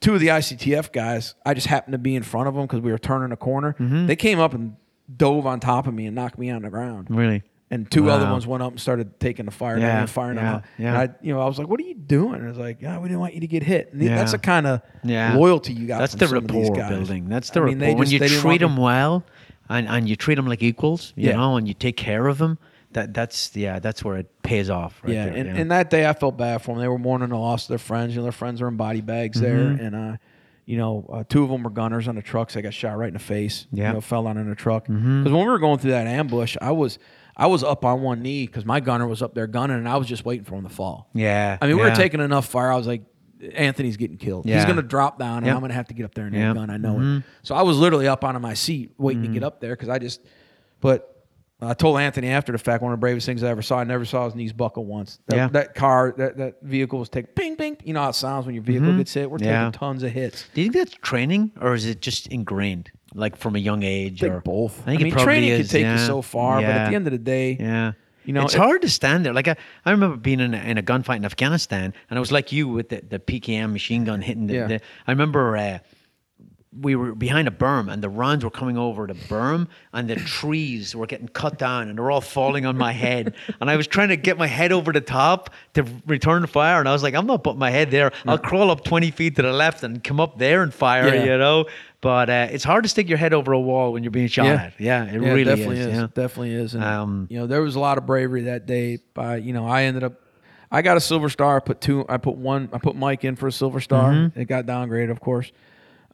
Two 0.01 0.15
of 0.15 0.21
the 0.21 0.29
ICTF 0.29 0.93
guys, 0.93 1.35
I 1.45 1.55
just 1.55 1.67
happened 1.67 1.93
to 1.93 1.99
be 1.99 2.15
in 2.15 2.23
front 2.23 2.49
of 2.49 2.55
them 2.55 2.65
because 2.65 2.81
we 2.81 2.93
were 2.93 2.99
turning 2.99 3.33
a 3.33 3.37
corner. 3.37 3.75
Mm-hmm. 3.79 4.07
They 4.07 4.17
came 4.17 4.39
up 4.39 4.53
and 4.55 4.77
dove 5.17 5.47
on 5.47 5.61
top 5.61 5.87
of 5.87 5.95
me 5.95 6.07
and 6.07 6.15
knocked 6.15 6.39
me 6.39 6.51
on 6.51 6.63
the 6.63 6.71
ground. 6.71 7.07
really. 7.11 7.43
And 7.69 7.91
two 7.91 8.11
other 8.11 8.31
ones 8.31 8.47
went 8.47 8.63
up 8.63 8.71
and 8.71 8.81
started 8.81 9.19
taking 9.19 9.45
the 9.45 9.51
fire 9.51 9.77
Yeah, 9.77 9.89
down 9.89 10.01
and 10.03 10.11
firing 10.11 10.37
them 10.37 10.45
yeah, 10.45 10.55
out. 10.55 10.63
yeah. 10.79 10.89
And 10.89 10.97
I, 11.11 11.15
you 11.21 11.35
know, 11.35 11.41
I 11.41 11.47
was 11.47 11.59
like, 11.59 11.67
"What 11.67 11.81
are 11.81 11.83
you 11.83 11.95
doing?" 11.97 12.35
And 12.37 12.45
I 12.45 12.49
was 12.49 12.59
like, 12.59 12.81
"Yeah, 12.81 12.99
we 13.01 13.09
didn't 13.09 13.19
want 13.19 13.35
you 13.35 13.41
to 13.41 13.49
get 13.49 13.65
hit." 13.65 13.93
And 13.93 14.01
Yeah. 14.01 14.15
that's 14.15 14.31
the 14.31 14.39
kind 14.39 14.69
of 14.69 14.83
Yeah. 15.03 15.35
loyalty 15.35 15.73
you 15.73 15.89
got. 15.89 15.99
That's 15.99 16.15
the 16.15 16.29
some 16.29 16.37
of 16.37 16.47
these 16.47 16.69
rapport 16.69 16.77
guys. 16.77 16.89
building. 16.91 17.29
That's 17.29 17.51
the 17.51 17.63
I 17.63 17.65
mean, 17.65 17.81
rapport. 17.81 17.97
when 17.99 18.09
you 18.11 18.21
treat 18.21 18.59
them 18.61 18.77
well, 18.77 19.25
and, 19.69 19.89
and 19.89 20.09
you 20.09 20.15
treat 20.15 20.37
them 20.37 20.47
like 20.47 20.63
equals, 20.63 21.13
you 21.17 21.33
know, 21.33 21.57
and 21.57 21.67
you 21.67 21.75
take 21.75 21.97
care 21.97 22.29
of 22.29 22.39
them. 22.39 22.59
That 22.93 23.13
that's 23.15 23.51
yeah, 23.57 23.81
that's 23.81 24.05
where 24.05 24.19
it 24.19 24.31
pays 24.47 24.71
off. 24.71 25.01
Right 25.03 25.13
yeah, 25.15 25.25
there, 25.27 25.35
and, 25.37 25.59
and 25.59 25.71
that 25.71 25.91
day 25.91 26.07
I 26.09 26.13
felt 26.13 26.37
bad 26.37 26.63
for 26.63 26.73
them. 26.75 26.81
They 26.81 26.89
were 26.89 26.99
mourning 26.99 27.29
the 27.31 27.37
loss 27.37 27.65
of 27.65 27.69
their 27.69 27.79
friends. 27.79 28.13
You 28.15 28.19
know, 28.21 28.25
their 28.25 28.33
friends 28.33 28.61
were 28.61 28.69
in 28.69 28.77
body 28.77 29.01
bags 29.01 29.41
there, 29.41 29.57
Mm-hmm. 29.59 29.85
and 29.85 29.95
uh, 30.15 30.17
you 30.65 30.77
know, 30.79 31.07
uh, 31.13 31.23
two 31.29 31.45
of 31.45 31.51
them 31.51 31.63
were 31.63 31.71
gunners 31.71 32.09
on 32.09 32.17
the 32.17 32.23
trucks. 32.23 32.55
They 32.55 32.63
got 32.63 32.75
shot 32.75 32.97
right 32.99 33.07
in 33.09 33.15
the 33.15 33.21
face. 33.21 33.67
Yeah. 33.71 33.89
you 33.89 33.93
know, 33.95 34.01
fell 34.01 34.25
down 34.25 34.37
in 34.37 34.49
the 34.49 34.57
truck. 34.57 34.85
Because 34.85 35.01
Mm-hmm. 35.01 35.25
when 35.25 35.35
we 35.35 35.45
were 35.45 35.59
going 35.61 35.79
through 35.79 35.93
that 35.93 36.07
ambush, 36.07 36.57
I 36.61 36.73
was 36.73 36.99
I 37.37 37.47
was 37.49 37.63
up 37.63 37.85
on 37.85 38.01
one 38.03 38.23
knee 38.23 38.47
because 38.47 38.65
my 38.65 38.81
gunner 38.81 39.07
was 39.07 39.21
up 39.23 39.35
there 39.35 39.47
gunning, 39.47 39.77
and 39.77 39.89
I 39.89 39.97
was 39.97 40.09
just 40.09 40.25
waiting 40.25 40.45
for 40.45 40.55
him 40.57 40.63
to 40.65 40.71
fall. 40.71 41.09
yeah, 41.13 41.59
I 41.61 41.67
mean, 41.67 41.77
we 41.77 41.83
were 41.83 41.95
taking 41.95 42.21
enough 42.21 42.47
fire. 42.47 42.73
I 42.73 42.77
was 42.77 42.87
like, 42.87 43.03
Anthony's 43.55 43.97
getting 43.99 44.17
killed. 44.17 44.47
He's 44.47 44.65
going 44.65 44.77
to 44.77 44.83
drop 44.83 45.19
down, 45.19 45.39
and 45.39 45.47
Yep. 45.47 45.55
I'm 45.55 45.61
going 45.61 45.69
to 45.71 45.75
have 45.77 45.89
to 45.89 45.95
get 45.95 46.05
up 46.05 46.15
there 46.15 46.27
and 46.27 46.35
Yep. 46.35 46.55
gun. 46.55 46.71
I 46.71 46.79
know 46.79 46.99
it. 47.19 47.23
So 47.43 47.55
I 47.55 47.63
was 47.63 47.79
literally 47.79 48.09
up 48.09 48.25
onto 48.25 48.41
my 48.41 48.55
seat 48.55 48.93
waiting 48.99 49.23
to 49.23 49.29
get 49.29 49.43
up 49.45 49.61
there 49.61 49.75
because 49.75 49.89
I 49.91 49.99
just. 49.99 50.21
But 50.81 51.16
I 51.61 51.73
told 51.73 51.99
Anthony 51.99 52.29
after 52.29 52.53
the 52.53 52.59
fact 52.59 52.83
one 52.83 52.93
of 52.93 52.99
the 52.99 53.01
bravest 53.01 53.25
things 53.25 53.43
I 53.43 53.49
ever 53.49 53.63
saw. 53.63 53.79
I 53.79 53.85
never 53.85 54.05
saw 54.05 54.27
his 54.27 54.35
knees 54.35 54.53
buckle 54.53 54.85
once. 54.85 55.21
That, 55.29 55.37
Yeah. 55.37 55.49
that 55.49 55.75
car, 55.75 56.15
that, 56.19 56.37
that 56.37 56.61
vehicle 56.63 56.99
was 56.99 57.09
taking 57.09 57.31
ping, 57.35 57.57
ping. 57.57 57.79
You 57.83 57.95
know 57.95 58.03
how 58.03 58.11
it 58.11 58.15
sounds 58.15 58.45
when 58.45 58.55
your 58.55 58.63
vehicle 58.65 58.95
gets 58.99 59.15
hit. 59.15 59.31
We're 59.31 59.39
Mm-hmm. 59.39 59.47
Yeah. 59.47 59.65
taking 59.67 59.79
tons 59.79 60.03
of 60.03 60.13
hits. 60.13 60.47
Do 60.53 60.61
you 60.61 60.71
think 60.71 60.85
that's 60.91 60.99
training 61.03 61.53
or 61.61 61.73
is 61.75 61.87
it 61.87 62.03
just 62.03 62.27
ingrained, 62.27 62.91
like 63.15 63.37
from 63.37 63.57
a 63.57 63.59
young 63.59 63.83
age? 63.85 64.23
I 64.23 64.27
or 64.29 64.41
both. 64.43 64.83
I 64.83 64.85
think 64.91 64.99
mean, 64.99 65.07
it 65.09 65.13
probably 65.13 65.25
training 65.33 65.49
is. 65.51 65.71
can 65.71 65.81
take 65.83 65.87
you 65.99 66.07
so 66.07 66.21
far, 66.21 66.61
but 66.61 66.67
at 66.71 66.91
the 66.91 66.95
end 66.95 67.07
of 67.07 67.13
the 67.13 67.19
day, 67.19 67.57
Yeah. 67.59 67.93
You 68.27 68.33
know, 68.33 68.43
it's 68.45 68.55
it- 68.55 68.59
hard 68.59 68.83
to 68.83 68.89
stand 68.91 69.25
there. 69.25 69.33
Like 69.33 69.47
I, 69.49 69.55
I 69.85 69.93
remember 69.93 70.17
being 70.17 70.41
in 70.41 70.53
a, 70.53 70.59
in 70.59 70.79
a 70.79 70.83
gunfight 70.83 71.17
in 71.17 71.25
Afghanistan, 71.25 71.95
and 72.11 72.17
it 72.17 72.21
was 72.21 72.33
like 72.33 72.51
you 72.51 72.67
with 72.67 72.89
the, 72.89 73.01
the 73.09 73.21
PKM 73.21 73.73
machine 73.73 74.05
gun 74.05 74.21
hitting 74.21 74.49
the. 74.49 74.55
Yeah. 74.55 74.67
the 74.67 74.81
I 75.07 75.13
remember 75.13 75.57
uh, 75.57 75.79
we 76.81 76.95
were 76.97 77.15
behind 77.15 77.49
a 77.49 77.51
berm, 77.51 77.91
and 77.93 78.03
the 78.03 78.09
rounds 78.09 78.45
were 78.45 78.51
coming 78.51 78.77
over 78.77 79.07
the 79.07 79.15
berm, 79.15 79.69
and 79.93 80.09
the 80.11 80.17
trees 80.17 80.95
were 80.95 81.07
getting 81.07 81.29
cut 81.29 81.59
down, 81.59 81.89
and 81.89 81.99
they're 81.99 82.11
all 82.11 82.21
falling 82.21 82.67
on 82.67 82.77
my 82.77 82.93
head. 82.93 83.35
and 83.61 83.71
I 83.71 83.77
was 83.77 83.87
trying 83.87 84.09
to 84.09 84.17
get 84.17 84.37
my 84.39 84.47
head 84.47 84.73
over 84.73 84.93
the 84.93 85.01
top 85.01 85.51
to 85.75 85.85
return 86.07 86.43
the 86.43 86.49
fire, 86.49 86.79
and 86.81 86.89
I 86.89 86.93
was 86.93 87.03
like, 87.03 87.15
I'm 87.15 87.27
not 87.27 87.43
putting 87.45 87.59
my 87.59 87.71
head 87.71 87.91
there. 87.91 88.13
I'll 88.27 88.39
crawl 88.39 88.71
up 88.71 88.85
20 88.85 89.11
feet 89.13 89.37
to 89.37 89.43
the 89.43 89.53
left 89.53 89.83
and 89.83 90.03
come 90.03 90.21
up 90.21 90.39
there 90.39 90.63
and 90.63 90.73
fire. 90.73 91.15
Yeah. 91.15 91.25
You 91.25 91.39
know. 91.39 91.67
But 92.03 92.29
uh, 92.31 92.49
it's 92.51 92.63
hard 92.63 92.85
to 92.85 92.89
stick 92.89 93.09
your 93.09 93.19
head 93.19 93.33
over 93.33 93.53
a 93.53 93.59
wall 93.61 93.93
when 93.93 94.05
you're 94.05 94.11
being 94.13 94.29
shot 94.29 94.45
Yeah. 94.47 94.53
at. 94.67 94.75
Yeah, 94.81 95.05
it 95.07 95.13
Yeah, 95.21 95.29
really 95.29 95.45
definitely 95.45 95.79
is. 95.79 95.87
is. 95.87 95.95
Yeah. 95.95 96.07
Definitely 96.15 96.53
is. 96.55 96.75
And 96.75 96.85
Um, 96.85 97.27
you 97.31 97.39
know, 97.39 97.47
there 97.47 97.63
was 97.63 97.75
a 97.75 97.81
lot 97.81 97.99
of 97.99 98.07
bravery 98.07 98.43
that 98.43 98.67
day. 98.67 98.99
By 99.15 99.37
you 99.39 99.53
know, 99.53 99.67
I 99.67 99.85
ended 99.85 100.05
up, 100.05 100.13
I 100.71 100.83
got 100.83 100.97
a 100.99 101.01
silver 101.01 101.29
star. 101.31 101.57
I 101.57 101.61
put 101.61 101.81
two. 101.81 102.05
I 102.09 102.19
put 102.19 102.37
one. 102.37 102.69
I 102.73 102.79
put 102.79 102.97
Mike 102.97 103.25
in 103.25 103.35
for 103.35 103.49
a 103.49 103.53
silver 103.53 103.81
star. 103.81 104.13
Mm-hmm. 104.13 104.39
It 104.39 104.45
got 104.45 104.67
downgraded, 104.67 105.11
of 105.11 105.21
course. 105.21 105.51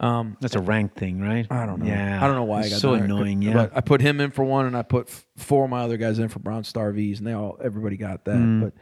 That's 0.00 0.54
a 0.54 0.60
rank 0.60 0.94
thing, 0.94 1.20
right? 1.20 1.46
I 1.50 1.66
don't 1.66 1.80
know. 1.80 1.86
Yeah, 1.86 2.22
I 2.22 2.26
don't 2.26 2.36
know 2.36 2.44
why 2.44 2.60
I 2.62 2.68
got 2.70 2.80
so 2.80 2.92
downgraded, 2.92 3.04
annoying. 3.04 3.42
Yeah, 3.42 3.52
But 3.54 3.72
I 3.76 3.80
put 3.80 4.00
him 4.00 4.20
in 4.20 4.30
for 4.30 4.44
one, 4.44 4.66
and 4.66 4.76
I 4.76 4.82
put 4.82 5.08
f- 5.08 5.26
four 5.36 5.64
of 5.64 5.70
my 5.70 5.82
other 5.82 5.96
guys 5.96 6.18
in 6.18 6.28
for 6.28 6.38
Bronze 6.40 6.68
Star 6.68 6.90
V's, 6.92 7.18
and 7.18 7.26
they 7.26 7.32
all 7.32 7.58
everybody 7.62 7.96
got 7.96 8.24
that. 8.24 8.36
Mm. 8.36 8.60
But 8.62 8.72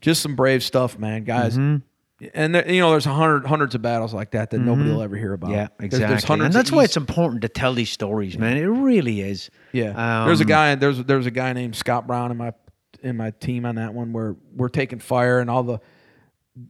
just 0.00 0.22
some 0.22 0.36
brave 0.36 0.62
stuff, 0.62 0.98
man, 0.98 1.24
guys. 1.24 1.54
Mm-hmm. 1.54 1.76
And 2.32 2.54
there, 2.54 2.70
you 2.70 2.80
know, 2.80 2.90
there's 2.92 3.04
hundred 3.04 3.44
hundreds 3.46 3.74
of 3.74 3.82
battles 3.82 4.14
like 4.14 4.30
that 4.30 4.50
that 4.50 4.58
nobody 4.60 4.88
will 4.90 5.02
ever 5.02 5.16
hear 5.16 5.32
about. 5.32 5.50
Mm-hmm. 5.50 5.56
yeah, 5.58 5.68
exactly. 5.80 6.08
There's, 6.08 6.24
hundreds 6.24 6.54
and 6.54 6.54
that's 6.54 6.70
why 6.70 6.84
it's 6.84 6.96
important 6.96 7.42
to 7.42 7.48
tell 7.48 7.74
these 7.74 7.90
stories, 7.90 8.38
man. 8.38 8.56
It 8.56 8.66
really 8.66 9.20
is. 9.20 9.50
Yeah, 9.72 10.24
there's 10.26 10.40
a 10.40 10.44
Um, 10.44 10.48
guy. 10.48 10.74
There's 10.76 11.02
there's 11.04 11.26
a 11.26 11.30
guy 11.32 11.52
named 11.52 11.74
Scott 11.74 12.06
Brown 12.06 12.30
in 12.30 12.36
my 12.36 12.52
in 13.02 13.16
my 13.16 13.32
team 13.32 13.66
on 13.66 13.74
that 13.74 13.92
one 13.92 14.12
where 14.12 14.36
we're 14.54 14.68
taking 14.68 15.00
fire 15.00 15.40
and 15.40 15.50
all 15.50 15.64
the 15.64 15.80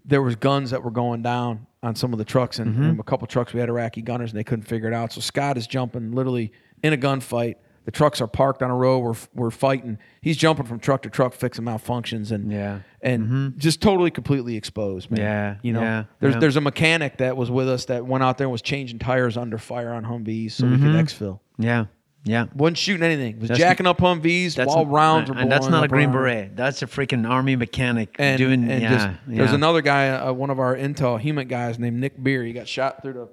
there 0.04 0.22
was 0.22 0.34
guns 0.36 0.70
that 0.70 0.82
were 0.82 0.90
going 0.90 1.22
down 1.22 1.66
on 1.84 1.94
some 1.94 2.12
of 2.12 2.18
the 2.18 2.24
trucks 2.24 2.58
and, 2.58 2.72
Mm-hmm. 2.74 2.82
and 2.82 3.00
a 3.00 3.02
couple 3.02 3.26
trucks 3.26 3.52
we 3.52 3.60
had 3.60 3.68
Iraqi 3.68 4.02
gunners 4.02 4.30
and 4.30 4.38
they 4.38 4.44
couldn't 4.44 4.64
figure 4.64 4.88
it 4.88 4.94
out. 4.94 5.12
So 5.12 5.20
Scott 5.20 5.56
is 5.58 5.66
jumping 5.66 6.12
literally 6.12 6.52
in 6.82 6.92
a 6.92 6.96
gunfight. 6.96 7.56
The 7.84 7.90
trucks 7.90 8.22
are 8.22 8.26
parked 8.26 8.62
on 8.62 8.70
a 8.70 8.74
row. 8.74 8.98
We're 8.98 9.14
we're 9.34 9.50
fighting. 9.50 9.98
He's 10.22 10.38
jumping 10.38 10.64
from 10.64 10.78
truck 10.80 11.02
to 11.02 11.10
truck, 11.10 11.34
fixing 11.34 11.66
malfunctions 11.66 12.32
and 12.32 12.50
Yeah. 12.50 12.78
and 13.02 13.58
just 13.58 13.82
totally 13.82 14.10
completely 14.10 14.56
exposed, 14.56 15.10
man. 15.10 15.20
Yeah, 15.20 15.56
you 15.60 15.74
know. 15.74 15.82
yeah, 15.82 16.04
there's 16.20 16.32
yeah. 16.34 16.40
there's 16.40 16.56
a 16.56 16.62
mechanic 16.62 17.18
that 17.18 17.36
was 17.36 17.50
with 17.50 17.68
us 17.68 17.84
that 17.86 18.06
went 18.06 18.24
out 18.24 18.38
there 18.38 18.46
and 18.46 18.52
was 18.52 18.62
changing 18.62 19.00
tires 19.00 19.36
under 19.36 19.58
fire 19.58 19.92
on 19.92 20.02
Humvees 20.06 20.52
so 20.52 20.66
we 20.66 20.78
could 20.78 20.94
exfil. 20.94 21.40
Yeah, 21.58 21.84
yeah. 22.24 22.46
Wasn't 22.54 22.78
shooting 22.78 23.02
anything. 23.04 23.38
Was 23.38 23.48
That's- 23.50 23.58
jacking 23.58 23.86
up 23.86 23.98
Humvees 23.98 24.56
while 24.66 24.86
rounds 24.86 25.30
are 25.30 25.36
and 25.36 25.50
that's 25.52 25.68
not 25.68 25.84
a 25.84 25.88
green 25.88 26.06
around. 26.06 26.12
beret. 26.14 26.56
That's 26.56 26.82
a 26.82 26.86
freaking 26.86 27.28
army 27.28 27.54
mechanic 27.56 28.16
And, 28.18 28.38
doing. 28.38 28.70
and 28.70 28.82
yeah, 28.82 28.90
just, 28.94 29.08
there's 29.26 29.52
another 29.52 29.82
guy, 29.82 30.08
uh, 30.08 30.32
one 30.32 30.50
of 30.50 30.58
our 30.58 30.74
intel 30.76 31.20
human 31.20 31.46
guys 31.48 31.78
named 31.78 31.98
Nick 32.00 32.22
Beer. 32.22 32.42
He 32.44 32.52
got 32.52 32.66
shot 32.68 33.02
through 33.02 33.12
the 33.14 33.28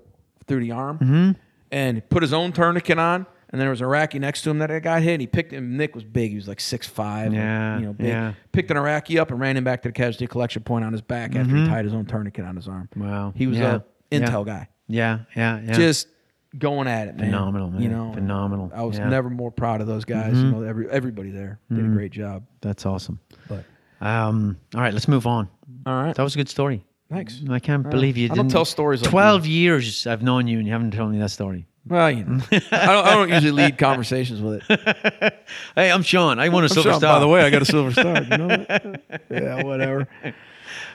through 0.48 0.60
the 0.61 0.72
arm, 0.72 0.98
Mm-hmm. 1.00 1.32
and 1.72 2.10
put 2.10 2.22
his 2.24 2.34
own 2.34 2.52
tourniquet 2.52 2.98
on. 3.00 3.26
And 3.53 3.60
then 3.60 3.66
there 3.66 3.70
was 3.72 3.82
an 3.82 3.88
Iraqi 3.88 4.18
next 4.18 4.44
to 4.44 4.50
him 4.50 4.60
that 4.60 4.70
got 4.82 5.02
hit. 5.02 5.14
And 5.14 5.22
he 5.22 5.28
picked 5.28 5.52
him. 5.52 5.76
Nick 5.76 5.94
was 5.94 6.06
big. 6.06 6.30
He 6.32 6.36
was 6.38 6.48
like 6.48 6.60
six 6.61 6.88
five. 6.88 7.34
Yeah, 7.34 7.80
you 7.80 7.86
know, 7.88 7.94
big. 7.94 8.08
yeah. 8.08 8.34
Picked 8.53 8.72
an 8.72 8.78
Iraqi 8.78 9.20
up 9.20 9.30
and 9.30 9.40
ran 9.42 9.58
him 9.58 9.64
back 9.66 9.82
to 9.84 9.90
the 9.90 9.94
casualty 9.94 10.26
collection 10.28 10.64
point 10.64 10.86
on 10.86 10.94
his 10.94 11.02
back 11.02 11.36
after 11.36 11.53
he 11.56 11.66
tied 11.68 11.84
his 11.86 11.94
own 11.94 12.06
tourniquet 12.06 12.45
on 12.45 12.56
his 12.56 12.68
arm. 12.70 12.88
Mm-hmm. 12.95 13.10
Wow. 13.10 13.34
he 13.36 13.48
was 13.48 13.58
Yeah. 13.58 13.80
a 14.11 14.16
intel 14.16 14.45
Yeah. 14.48 14.53
guy. 14.53 14.68
Yeah, 14.88 15.20
yeah, 15.36 15.60
yeah. 15.66 15.72
Just 15.74 16.08
going 16.57 16.88
at 16.88 17.07
it, 17.07 17.15
man. 17.15 17.27
Phenomenal, 17.27 17.69
man. 17.71 17.81
You 17.81 17.89
know, 17.89 18.11
Phenomenal. 18.13 18.71
I 18.75 18.83
was 18.83 18.95
Yeah. 18.97 19.03
Mm-hmm. 19.03 19.11
never 19.11 19.30
more 19.30 19.51
proud 19.51 19.81
of 19.81 19.88
those 19.88 20.05
guys. 20.05 20.35
You 20.35 20.51
know, 20.51 20.61
every 20.63 20.89
everybody 20.89 21.31
there 21.31 21.59
did 21.71 21.85
a 21.85 21.88
great 21.89 22.11
job. 22.11 22.43
that's 22.61 22.85
awesome. 22.85 23.19
But 23.47 23.63
Um, 24.01 24.57
all 24.75 24.81
right, 24.81 24.93
let's 24.93 25.07
move 25.07 25.27
on. 25.27 25.47
all 25.85 26.03
right, 26.03 26.15
That 26.15 26.23
was 26.23 26.35
a 26.35 26.38
good 26.38 26.49
story. 26.49 26.83
thanks. 27.09 27.41
I 27.49 27.59
can't 27.59 27.89
believe 27.89 28.17
you 28.17 28.27
didn't. 28.27 28.38
don't 28.38 28.49
tell 28.49 28.65
stories 28.65 29.01
like 29.01 29.11
Twelve 29.11 29.45
years 29.45 30.05
I've 30.07 30.21
known 30.23 30.47
you 30.47 30.57
and 30.57 30.67
you 30.67 30.73
haven't 30.73 30.91
told 30.91 31.11
me 31.11 31.19
that 31.19 31.30
story. 31.31 31.67
Well, 31.88 32.11
you 32.11 32.23
know, 32.25 32.39
I 32.51 32.59
don't. 32.85 33.05
I 33.07 33.13
don't 33.15 33.30
usually 33.30 33.51
lead 33.51 33.77
conversations 33.80 34.39
with 34.41 34.61
it. 34.69 35.33
Hey, 35.75 35.89
I'm 35.91 36.03
Sean. 36.03 36.38
I 36.39 36.49
won 36.49 36.63
a 36.63 36.69
silver 36.69 36.91
Sean, 36.91 36.99
star. 36.99 37.15
By 37.15 37.19
the 37.21 37.27
way, 37.27 37.41
I 37.41 37.49
got 37.49 37.61
a 37.63 37.65
silver 37.65 37.91
star. 37.91 38.21
You 38.23 38.38
know 38.38 38.65
yeah, 39.31 39.63
whatever. 39.63 40.07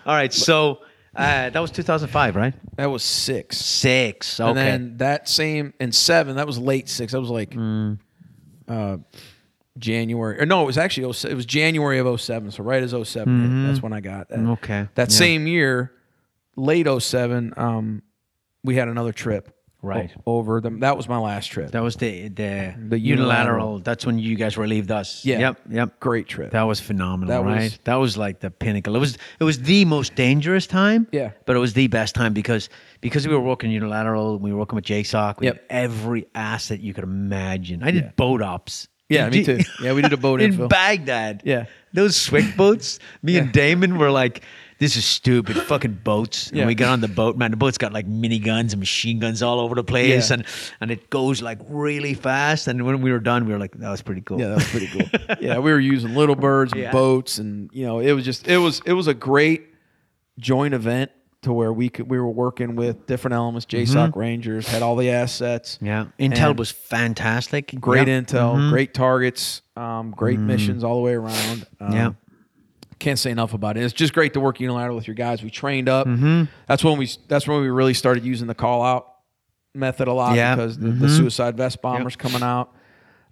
All 0.07 0.15
right, 0.15 0.33
so 0.33 0.81
uh, 1.17 1.51
that 1.51 1.61
was 1.61 1.71
2005, 1.71 2.37
right? 2.37 2.55
That 2.77 2.87
was 2.87 3.03
six. 3.03 3.59
Six. 3.59 4.39
Okay. 4.41 4.49
And 4.49 4.57
then 4.59 4.97
that 4.99 5.29
same 5.29 5.73
in 5.81 5.93
seven, 5.93 6.37
that 6.37 6.47
was 6.47 6.59
late 6.59 6.89
six. 6.89 7.13
That 7.13 7.21
was 7.21 7.31
like 7.31 7.51
Mm. 7.51 7.99
uh, 8.69 8.99
January. 9.79 10.41
Or 10.41 10.47
no, 10.47 10.63
it 10.63 10.67
was 10.67 10.79
actually 10.79 11.13
07 11.13 11.33
it 11.33 11.37
was 11.37 11.47
January 11.47 11.99
of 11.99 12.21
07. 12.21 12.51
So 12.51 12.63
right 12.63 12.83
as 12.83 12.91
7 12.91 13.05
hit, 13.41 13.67
that's 13.69 13.83
when 13.83 13.93
I 13.93 14.01
got 14.01 14.29
that. 14.31 14.39
Mm-hmm. 14.39 14.51
Okay, 14.53 14.89
That 14.95 15.11
yeah. 15.11 15.17
same 15.17 15.47
year, 15.47 15.93
late 16.57 16.87
07, 16.87 17.55
um, 17.57 18.03
we 18.65 18.75
had 18.77 18.89
another 18.89 19.13
trip. 19.13 19.56
Right. 19.87 20.11
o- 20.27 20.39
over 20.39 20.61
them. 20.61 20.81
That 20.81 20.97
was 20.97 21.09
my 21.09 21.19
last 21.19 21.47
trip. 21.47 21.71
that 21.71 21.83
was 21.83 21.97
the 21.97 22.29
the, 22.29 22.75
The 22.89 22.99
unilateral. 22.99 22.99
unilateral. 22.99 23.79
That's 23.81 24.05
when 24.05 24.19
you 24.19 24.37
guys 24.37 24.57
relieved 24.59 24.91
us. 24.91 25.25
Yeah. 25.25 25.39
Yep. 25.39 25.61
Yep. 25.71 26.01
Great 26.01 26.27
trip. 26.29 26.51
That 26.51 26.63
was 26.65 26.81
phenomenal, 26.81 27.29
That 27.35 27.45
was- 27.45 27.57
right? 27.57 27.79
that 27.85 27.95
was 27.97 28.17
like 28.17 28.41
the 28.41 28.51
pinnacle. 28.51 28.97
It 28.97 29.01
was 29.01 29.17
it 29.41 29.45
was 29.45 29.61
the 29.61 29.85
most 29.85 30.15
dangerous 30.15 30.67
time. 30.67 31.07
Yeah. 31.13 31.31
But 31.47 31.57
it 31.57 31.61
was 31.61 31.73
the 31.75 31.87
best 31.89 32.15
time 32.15 32.33
because 32.35 32.69
because 33.01 33.27
we 33.29 33.35
were 33.35 33.41
working 33.41 33.71
unilateral, 33.71 34.39
we 34.39 34.53
were 34.53 34.59
working 34.59 34.77
with 34.77 34.85
JSOC, 34.85 35.41
we 35.41 35.47
Yep. 35.47 35.55
had 35.55 35.85
every 35.85 36.27
asset 36.35 36.81
you 36.81 36.93
could 36.95 37.05
imagine. 37.05 37.83
I 37.83 37.91
did 37.93 38.17
boat 38.17 38.43
ops. 38.43 38.89
Yeah, 39.09 39.29
me 39.29 39.45
too. 39.45 39.61
Yeah, 39.83 39.93
we 39.93 40.03
did 40.03 40.13
a 40.13 40.17
boat 40.17 40.41
in. 40.41 40.67
Baghdad. 40.67 41.43
Yeah. 41.45 41.67
Those 41.93 42.17
SWCC 42.17 42.57
boats, 42.57 42.99
me 43.23 43.39
and 43.39 43.53
Damon 43.53 43.99
were 43.99 44.11
like, 44.11 44.43
this 44.79 44.97
is 44.97 45.05
stupid, 45.05 45.57
fucking 45.57 46.01
boats. 46.05 46.49
And 46.49 46.59
Yeah. 46.59 46.67
we 46.67 46.75
got 46.75 46.91
on 46.93 47.01
the 47.01 47.09
boat, 47.09 47.37
man. 47.37 47.51
The 47.51 47.57
boat's 47.57 47.79
got 47.79 47.93
like 47.93 48.07
miniguns 48.07 48.73
and 48.73 48.79
machine 48.79 49.19
guns 49.19 49.43
all 49.43 49.59
over 49.61 49.75
the 49.75 49.85
place, 49.85 50.29
Yeah. 50.31 50.35
and 50.35 50.45
and 50.81 50.91
it 50.91 51.09
goes 51.11 51.41
like 51.43 51.59
really 51.69 52.15
fast. 52.15 52.69
And 52.69 52.85
when 52.85 53.01
we 53.01 53.11
were 53.13 53.19
done, 53.21 53.47
we 53.47 53.53
were 53.53 53.59
like, 53.59 53.73
that 53.79 53.91
was 53.91 54.03
pretty 54.03 54.21
cool. 54.21 54.39
Yeah, 54.41 54.49
that 54.49 54.55
was 54.57 54.69
pretty 54.71 54.87
cool. 54.89 55.37
yeah, 55.41 55.59
we 55.59 55.71
were 55.73 55.81
using 55.81 56.15
little 56.15 56.37
birds 56.37 56.73
and 56.73 56.83
Yeah. 56.83 56.93
boats, 56.93 57.39
and 57.39 57.71
you 57.73 57.87
know, 57.87 58.01
it 58.01 58.13
was 58.13 58.25
just 58.25 58.47
it 58.49 58.59
was 58.59 58.83
it 58.85 58.93
was 58.93 59.07
a 59.07 59.15
great 59.15 59.67
joint 60.39 60.75
event 60.75 61.11
to 61.43 61.53
where 61.53 61.73
we 61.73 61.89
could 61.89 62.11
we 62.11 62.19
were 62.19 62.29
working 62.31 62.77
with 62.77 63.07
different 63.07 63.35
elements. 63.35 63.67
JSOC 63.67 64.17
Rangers 64.17 64.67
had 64.67 64.83
all 64.83 64.97
the 64.97 65.11
assets. 65.11 65.77
Mm-hmm. 65.77 65.87
Yeah. 65.87 66.07
Intel 66.19 66.49
And 66.51 66.59
was 66.59 66.71
fantastic. 66.73 67.75
great 67.81 68.09
intel, 68.09 68.69
great 68.71 68.93
targets, 68.95 69.63
um, 69.77 70.11
great 70.11 70.39
missions 70.41 70.83
all 70.85 70.97
the 70.97 71.03
way 71.03 71.15
around. 71.15 71.67
Um, 71.81 71.93
Yeah. 71.93 72.13
Can't 72.99 73.19
say 73.19 73.31
enough 73.31 73.53
about 73.55 73.77
it. 73.77 73.83
It's 73.85 73.93
just 73.93 74.13
great 74.15 74.33
to 74.35 74.41
work 74.41 74.59
unilateral 74.61 74.97
with 74.97 75.07
your 75.07 75.15
guys. 75.15 75.43
We 75.43 75.51
trained 75.51 75.89
up. 75.89 76.07
Mm-hmm. 76.07 76.45
That's 76.67 76.83
when 76.83 76.97
we 76.99 77.09
that's 77.29 77.47
when 77.47 77.61
we 77.61 77.69
really 77.69 77.95
started 77.95 78.25
using 78.25 78.47
the 78.47 78.55
call 78.55 78.83
out 78.83 79.07
method 79.75 80.09
a 80.09 80.13
lot 80.13 80.35
Yeah. 80.37 80.55
because 80.55 80.79
the, 80.79 80.89
the 80.89 81.09
suicide 81.09 81.57
vest 81.57 81.83
bombers 81.83 82.17
coming 82.17 82.43
out. 82.43 82.73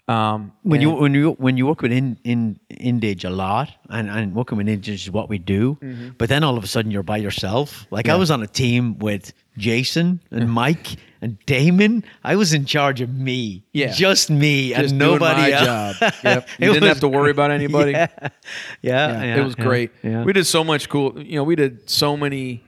Um, 0.07 0.53
When 0.63 0.83
you 0.83 0.91
when 0.91 1.15
you 1.15 1.31
when 1.39 1.57
you 1.57 1.67
work 1.67 1.81
with 1.81 1.91
in 1.93 2.19
in 2.25 2.61
indig 2.71 3.25
a 3.25 3.31
lot 3.31 3.71
and, 3.89 4.11
and 4.11 4.35
working 4.35 4.59
with 4.59 4.67
indig 4.67 4.89
is 4.89 5.11
what 5.11 5.31
we 5.31 5.39
do, 5.39 5.79
Mm-hmm. 5.81 6.09
but 6.19 6.29
then 6.29 6.45
all 6.45 6.59
of 6.59 6.65
a 6.65 6.67
sudden 6.67 6.91
you're 6.91 7.03
by 7.03 7.17
yourself. 7.17 7.87
Like 7.91 8.11
I 8.11 8.17
was 8.17 8.31
on 8.31 8.43
a 8.43 8.47
team 8.47 8.99
with 8.99 9.33
Jason 9.57 10.21
and 10.31 10.51
Mike 10.51 10.97
and 11.25 11.39
Damon. 11.47 12.05
I 12.23 12.37
was 12.37 12.53
in 12.53 12.65
charge 12.67 13.01
of 13.01 13.13
me, 13.13 13.65
Yeah. 13.73 13.93
just 13.93 14.31
me 14.31 14.71
just 14.71 14.91
and 14.91 14.99
nobody 14.99 15.41
my 15.41 15.51
else. 15.53 15.99
job. 15.99 16.13
Yep. 16.23 16.49
You 16.59 16.67
didn't 16.73 16.83
was 16.83 16.89
have 16.91 17.01
to 17.01 17.09
worry 17.09 17.31
about 17.31 17.51
anybody. 17.51 17.93
Yeah, 17.93 18.09
yeah, 18.83 19.23
Yeah, 19.23 19.37
it 19.41 19.45
was 19.45 19.55
great. 19.55 19.91
Yeah. 20.03 20.23
We 20.25 20.33
did 20.33 20.47
so 20.47 20.63
much 20.63 20.89
cool. 20.89 21.21
You 21.21 21.37
know, 21.37 21.45
we 21.45 21.57
did 21.57 21.89
so 21.91 22.17
many 22.17 22.63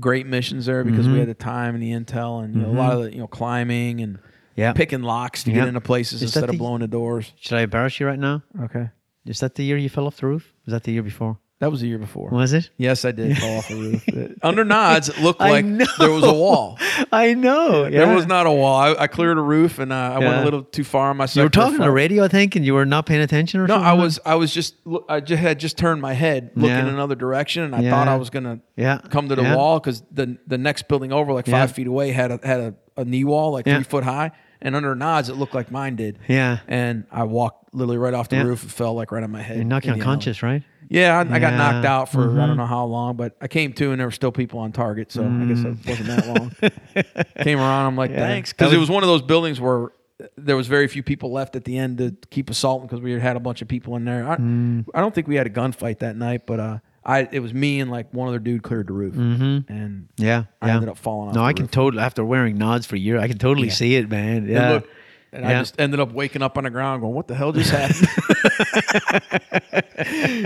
great 0.00 0.26
missions 0.26 0.66
there 0.66 0.84
because 0.84 1.04
Mm-hmm. 1.06 1.12
we 1.12 1.18
had 1.20 1.28
the 1.28 1.34
time 1.34 1.74
and 1.74 1.82
the 1.82 1.92
intel 1.92 2.42
and 2.44 2.54
you 2.54 2.62
know, 2.62 2.70
a 2.70 2.76
lot 2.82 2.92
of 2.94 3.02
the 3.04 3.12
you 3.12 3.18
know 3.20 3.26
climbing 3.28 4.00
and 4.00 4.18
Yeah. 4.56 4.72
picking 4.72 5.02
locks 5.02 5.44
to 5.44 5.52
get 5.52 5.68
into 5.68 5.80
places 5.80 6.22
Is 6.22 6.34
instead 6.34 6.50
of 6.50 6.58
blowing 6.58 6.80
the 6.80 6.88
doors. 6.88 7.32
Should 7.40 7.56
I 7.58 7.62
embarrass 7.62 7.98
you 8.00 8.06
right 8.06 8.18
now? 8.18 8.42
Okay, 8.64 8.88
Is 9.26 9.40
that 9.40 9.54
the 9.54 9.62
year 9.64 9.76
you 9.76 9.88
fell 9.88 10.06
off 10.06 10.16
the 10.16 10.26
roof? 10.26 10.52
Was 10.66 10.72
that 10.72 10.82
the 10.84 10.92
year 10.92 11.02
before? 11.02 11.38
That 11.62 11.70
was 11.70 11.80
the 11.80 11.86
year 11.86 11.98
before. 11.98 12.28
Was 12.30 12.52
it? 12.52 12.70
Yes, 12.76 13.04
I 13.04 13.12
did 13.12 13.38
fall 13.38 13.58
off 13.58 13.68
the 13.68 13.76
roof. 13.76 14.04
Under 14.42 14.64
nods, 14.64 15.08
it 15.08 15.18
looked 15.20 15.38
like 15.38 15.64
know. 15.64 15.86
there 15.96 16.10
was 16.10 16.24
a 16.24 16.32
wall. 16.32 16.76
I 17.12 17.34
know. 17.34 17.88
There 17.88 18.12
was 18.12 18.26
not 18.26 18.46
a 18.46 18.50
wall. 18.50 18.74
I, 18.80 18.94
I 19.04 19.06
cleared 19.06 19.38
a 19.38 19.42
roof 19.42 19.78
and 19.78 19.92
uh, 19.92 19.94
I 20.14 20.18
went 20.18 20.34
a 20.40 20.44
little 20.44 20.64
too 20.64 20.82
far 20.82 21.10
on 21.10 21.18
my. 21.18 21.28
You 21.32 21.42
were 21.42 21.48
talking 21.48 21.74
on 21.80 21.86
the 21.86 21.92
radio, 21.92 22.24
I 22.24 22.28
think, 22.28 22.56
and 22.56 22.64
you 22.66 22.74
were 22.74 22.84
not 22.84 23.06
paying 23.06 23.20
attention, 23.20 23.60
or 23.60 23.68
No, 23.68 23.74
something. 23.74 23.88
I 23.88 23.92
was. 23.92 24.18
I 24.26 24.34
was 24.34 24.52
just. 24.52 24.74
I 25.08 25.20
just 25.20 25.40
had 25.40 25.60
just 25.60 25.78
turned 25.78 26.02
my 26.02 26.14
head, 26.14 26.50
looking 26.56 26.70
Yeah. 26.70 26.88
another 26.88 27.14
direction, 27.14 27.62
and 27.62 27.76
I 27.76 27.80
Yeah. 27.82 27.90
thought 27.90 28.08
I 28.08 28.16
was 28.16 28.28
gonna 28.28 28.58
Yeah. 28.76 28.98
come 29.10 29.28
to 29.28 29.36
the 29.36 29.42
Yeah. 29.42 29.54
wall 29.56 29.78
because 29.78 30.02
the 30.10 30.36
the 30.48 30.58
next 30.58 30.88
building 30.88 31.12
over, 31.12 31.32
like 31.32 31.46
Yeah. 31.46 31.60
five 31.60 31.70
feet 31.70 31.86
away, 31.86 32.10
had 32.10 32.32
a 32.32 32.40
had 32.42 32.58
a, 32.60 32.74
a 32.96 33.04
knee 33.04 33.22
wall 33.22 33.52
like 33.52 33.66
Yeah. 33.68 33.76
three 33.76 33.84
foot 33.84 34.02
high, 34.02 34.32
and 34.60 34.74
under 34.74 34.96
nods 34.96 35.28
it 35.28 35.36
looked 35.36 35.54
like 35.54 35.70
mine 35.70 35.94
did. 35.94 36.18
Yeah. 36.26 36.58
And 36.66 37.04
I 37.12 37.22
walked 37.22 37.72
literally 37.72 37.98
right 37.98 38.14
off 38.14 38.28
the 38.30 38.36
Yeah. 38.36 38.42
roof 38.42 38.62
and 38.62 38.70
fell 38.72 38.94
like 38.94 39.12
right 39.12 39.22
on 39.22 39.30
my 39.30 39.42
head. 39.42 39.56
You're 39.58 39.64
knocking 39.64 39.90
in 39.90 39.94
alley. 39.94 40.00
unconscious, 40.00 40.42
right? 40.42 40.62
Yeah, 40.92 41.16
I, 41.18 41.20
I 41.20 41.38
got 41.38 41.48
Mm-hmm. 41.54 41.58
knocked 41.58 41.86
out 41.86 42.12
for 42.12 42.40
I 42.40 42.46
don't 42.46 42.56
know 42.56 42.66
how 42.66 42.84
long, 42.84 43.16
but 43.16 43.36
I 43.40 43.48
came 43.48 43.72
to 43.74 43.90
and 43.92 43.98
there 44.00 44.06
were 44.06 44.10
still 44.12 44.32
people 44.32 44.60
on 44.60 44.72
target, 44.72 45.10
so 45.12 45.24
I 45.24 45.44
guess 45.46 45.58
it 45.64 45.76
wasn't 45.86 46.06
that 46.08 46.26
long. 46.26 47.04
came 47.42 47.58
around, 47.58 47.86
I'm 47.86 47.96
like, 47.96 48.10
Yeah. 48.12 48.18
thanks, 48.18 48.52
because 48.52 48.72
it 48.72 48.78
was- 48.78 48.90
one 48.90 49.02
of 49.02 49.08
those 49.08 49.22
buildings 49.22 49.60
where 49.60 49.90
there 50.36 50.56
was 50.56 50.68
very 50.68 50.86
few 50.86 51.02
people 51.02 51.32
left 51.32 51.56
at 51.56 51.64
the 51.64 51.76
end 51.76 51.98
to 51.98 52.14
keep 52.30 52.48
assaulting 52.48 52.86
because 52.86 53.00
we 53.00 53.18
had 53.18 53.34
a 53.36 53.40
bunch 53.40 53.60
of 53.62 53.66
people 53.68 53.96
in 53.96 54.04
there. 54.04 54.28
I, 54.28 54.36
Mm. 54.36 54.84
I 54.94 55.00
don't 55.00 55.12
think 55.12 55.26
we 55.26 55.34
had 55.34 55.46
a 55.48 55.50
gunfight 55.50 55.98
that 55.98 56.14
night, 56.16 56.46
but 56.46 56.60
uh, 56.60 56.78
I 57.04 57.28
it 57.32 57.40
was 57.40 57.52
me 57.52 57.80
and 57.80 57.90
like 57.90 58.12
one 58.14 58.28
other 58.28 58.38
dude 58.38 58.62
cleared 58.62 58.86
the 58.86 58.92
roof, 58.92 59.14
Mm-hmm. 59.16 59.72
and 59.72 60.08
Yeah. 60.18 60.44
I 60.60 60.68
yeah. 60.68 60.74
ended 60.74 60.90
up 60.90 60.98
falling 60.98 61.30
off. 61.30 61.34
No, 61.34 61.42
I 61.42 61.52
can 61.54 61.64
roof. 61.64 61.72
totally. 61.72 62.02
After 62.04 62.24
wearing 62.24 62.56
nods 62.56 62.86
for 62.86 62.94
years, 62.94 63.20
I 63.20 63.26
can 63.26 63.38
totally 63.38 63.66
Yeah. 63.68 63.74
see 63.74 63.94
it, 63.96 64.08
man. 64.08 64.46
Yeah. 64.46 64.70
look, 64.74 64.88
and 65.32 65.46
I 65.46 65.58
just 65.58 65.80
ended 65.80 65.98
up 66.00 66.12
waking 66.12 66.42
up 66.42 66.58
on 66.58 66.64
the 66.64 66.70
ground 66.70 67.00
going, 67.02 67.14
"What 67.14 67.26
the 67.28 67.34
hell 67.34 67.52
just 67.52 67.70
happened?" 67.70 68.08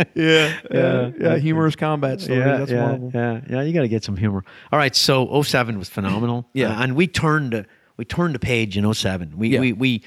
yeah, 0.15 0.59
yeah, 0.71 1.11
yeah. 1.19 1.37
Humorous 1.39 1.77
combat 1.77 2.21
story. 2.21 2.39
yeah, 2.39 2.57
That's 2.59 2.71
yeah, 2.71 2.83
one 2.83 2.95
of 2.95 3.13
them. 3.13 3.45
yeah, 3.49 3.57
yeah. 3.59 3.63
You 3.63 3.73
got 3.73 3.83
to 3.83 3.89
get 3.89 4.05
some 4.05 4.17
humor. 4.17 4.45
All 4.73 4.79
right, 4.79 4.95
so 4.95 5.43
07 5.43 5.79
was 5.79 5.89
phenomenal. 5.89 6.49
Yeah. 6.53 6.71
Uh, 6.79 6.83
and 6.83 6.97
we 6.97 7.07
turned 7.07 7.67
we 7.97 8.05
turned 8.05 8.35
the 8.35 8.39
page 8.39 8.77
in 8.77 8.93
07. 8.93 9.37
We 9.37 9.49
Yeah. 9.49 9.61
we 9.61 9.73
we. 9.73 10.05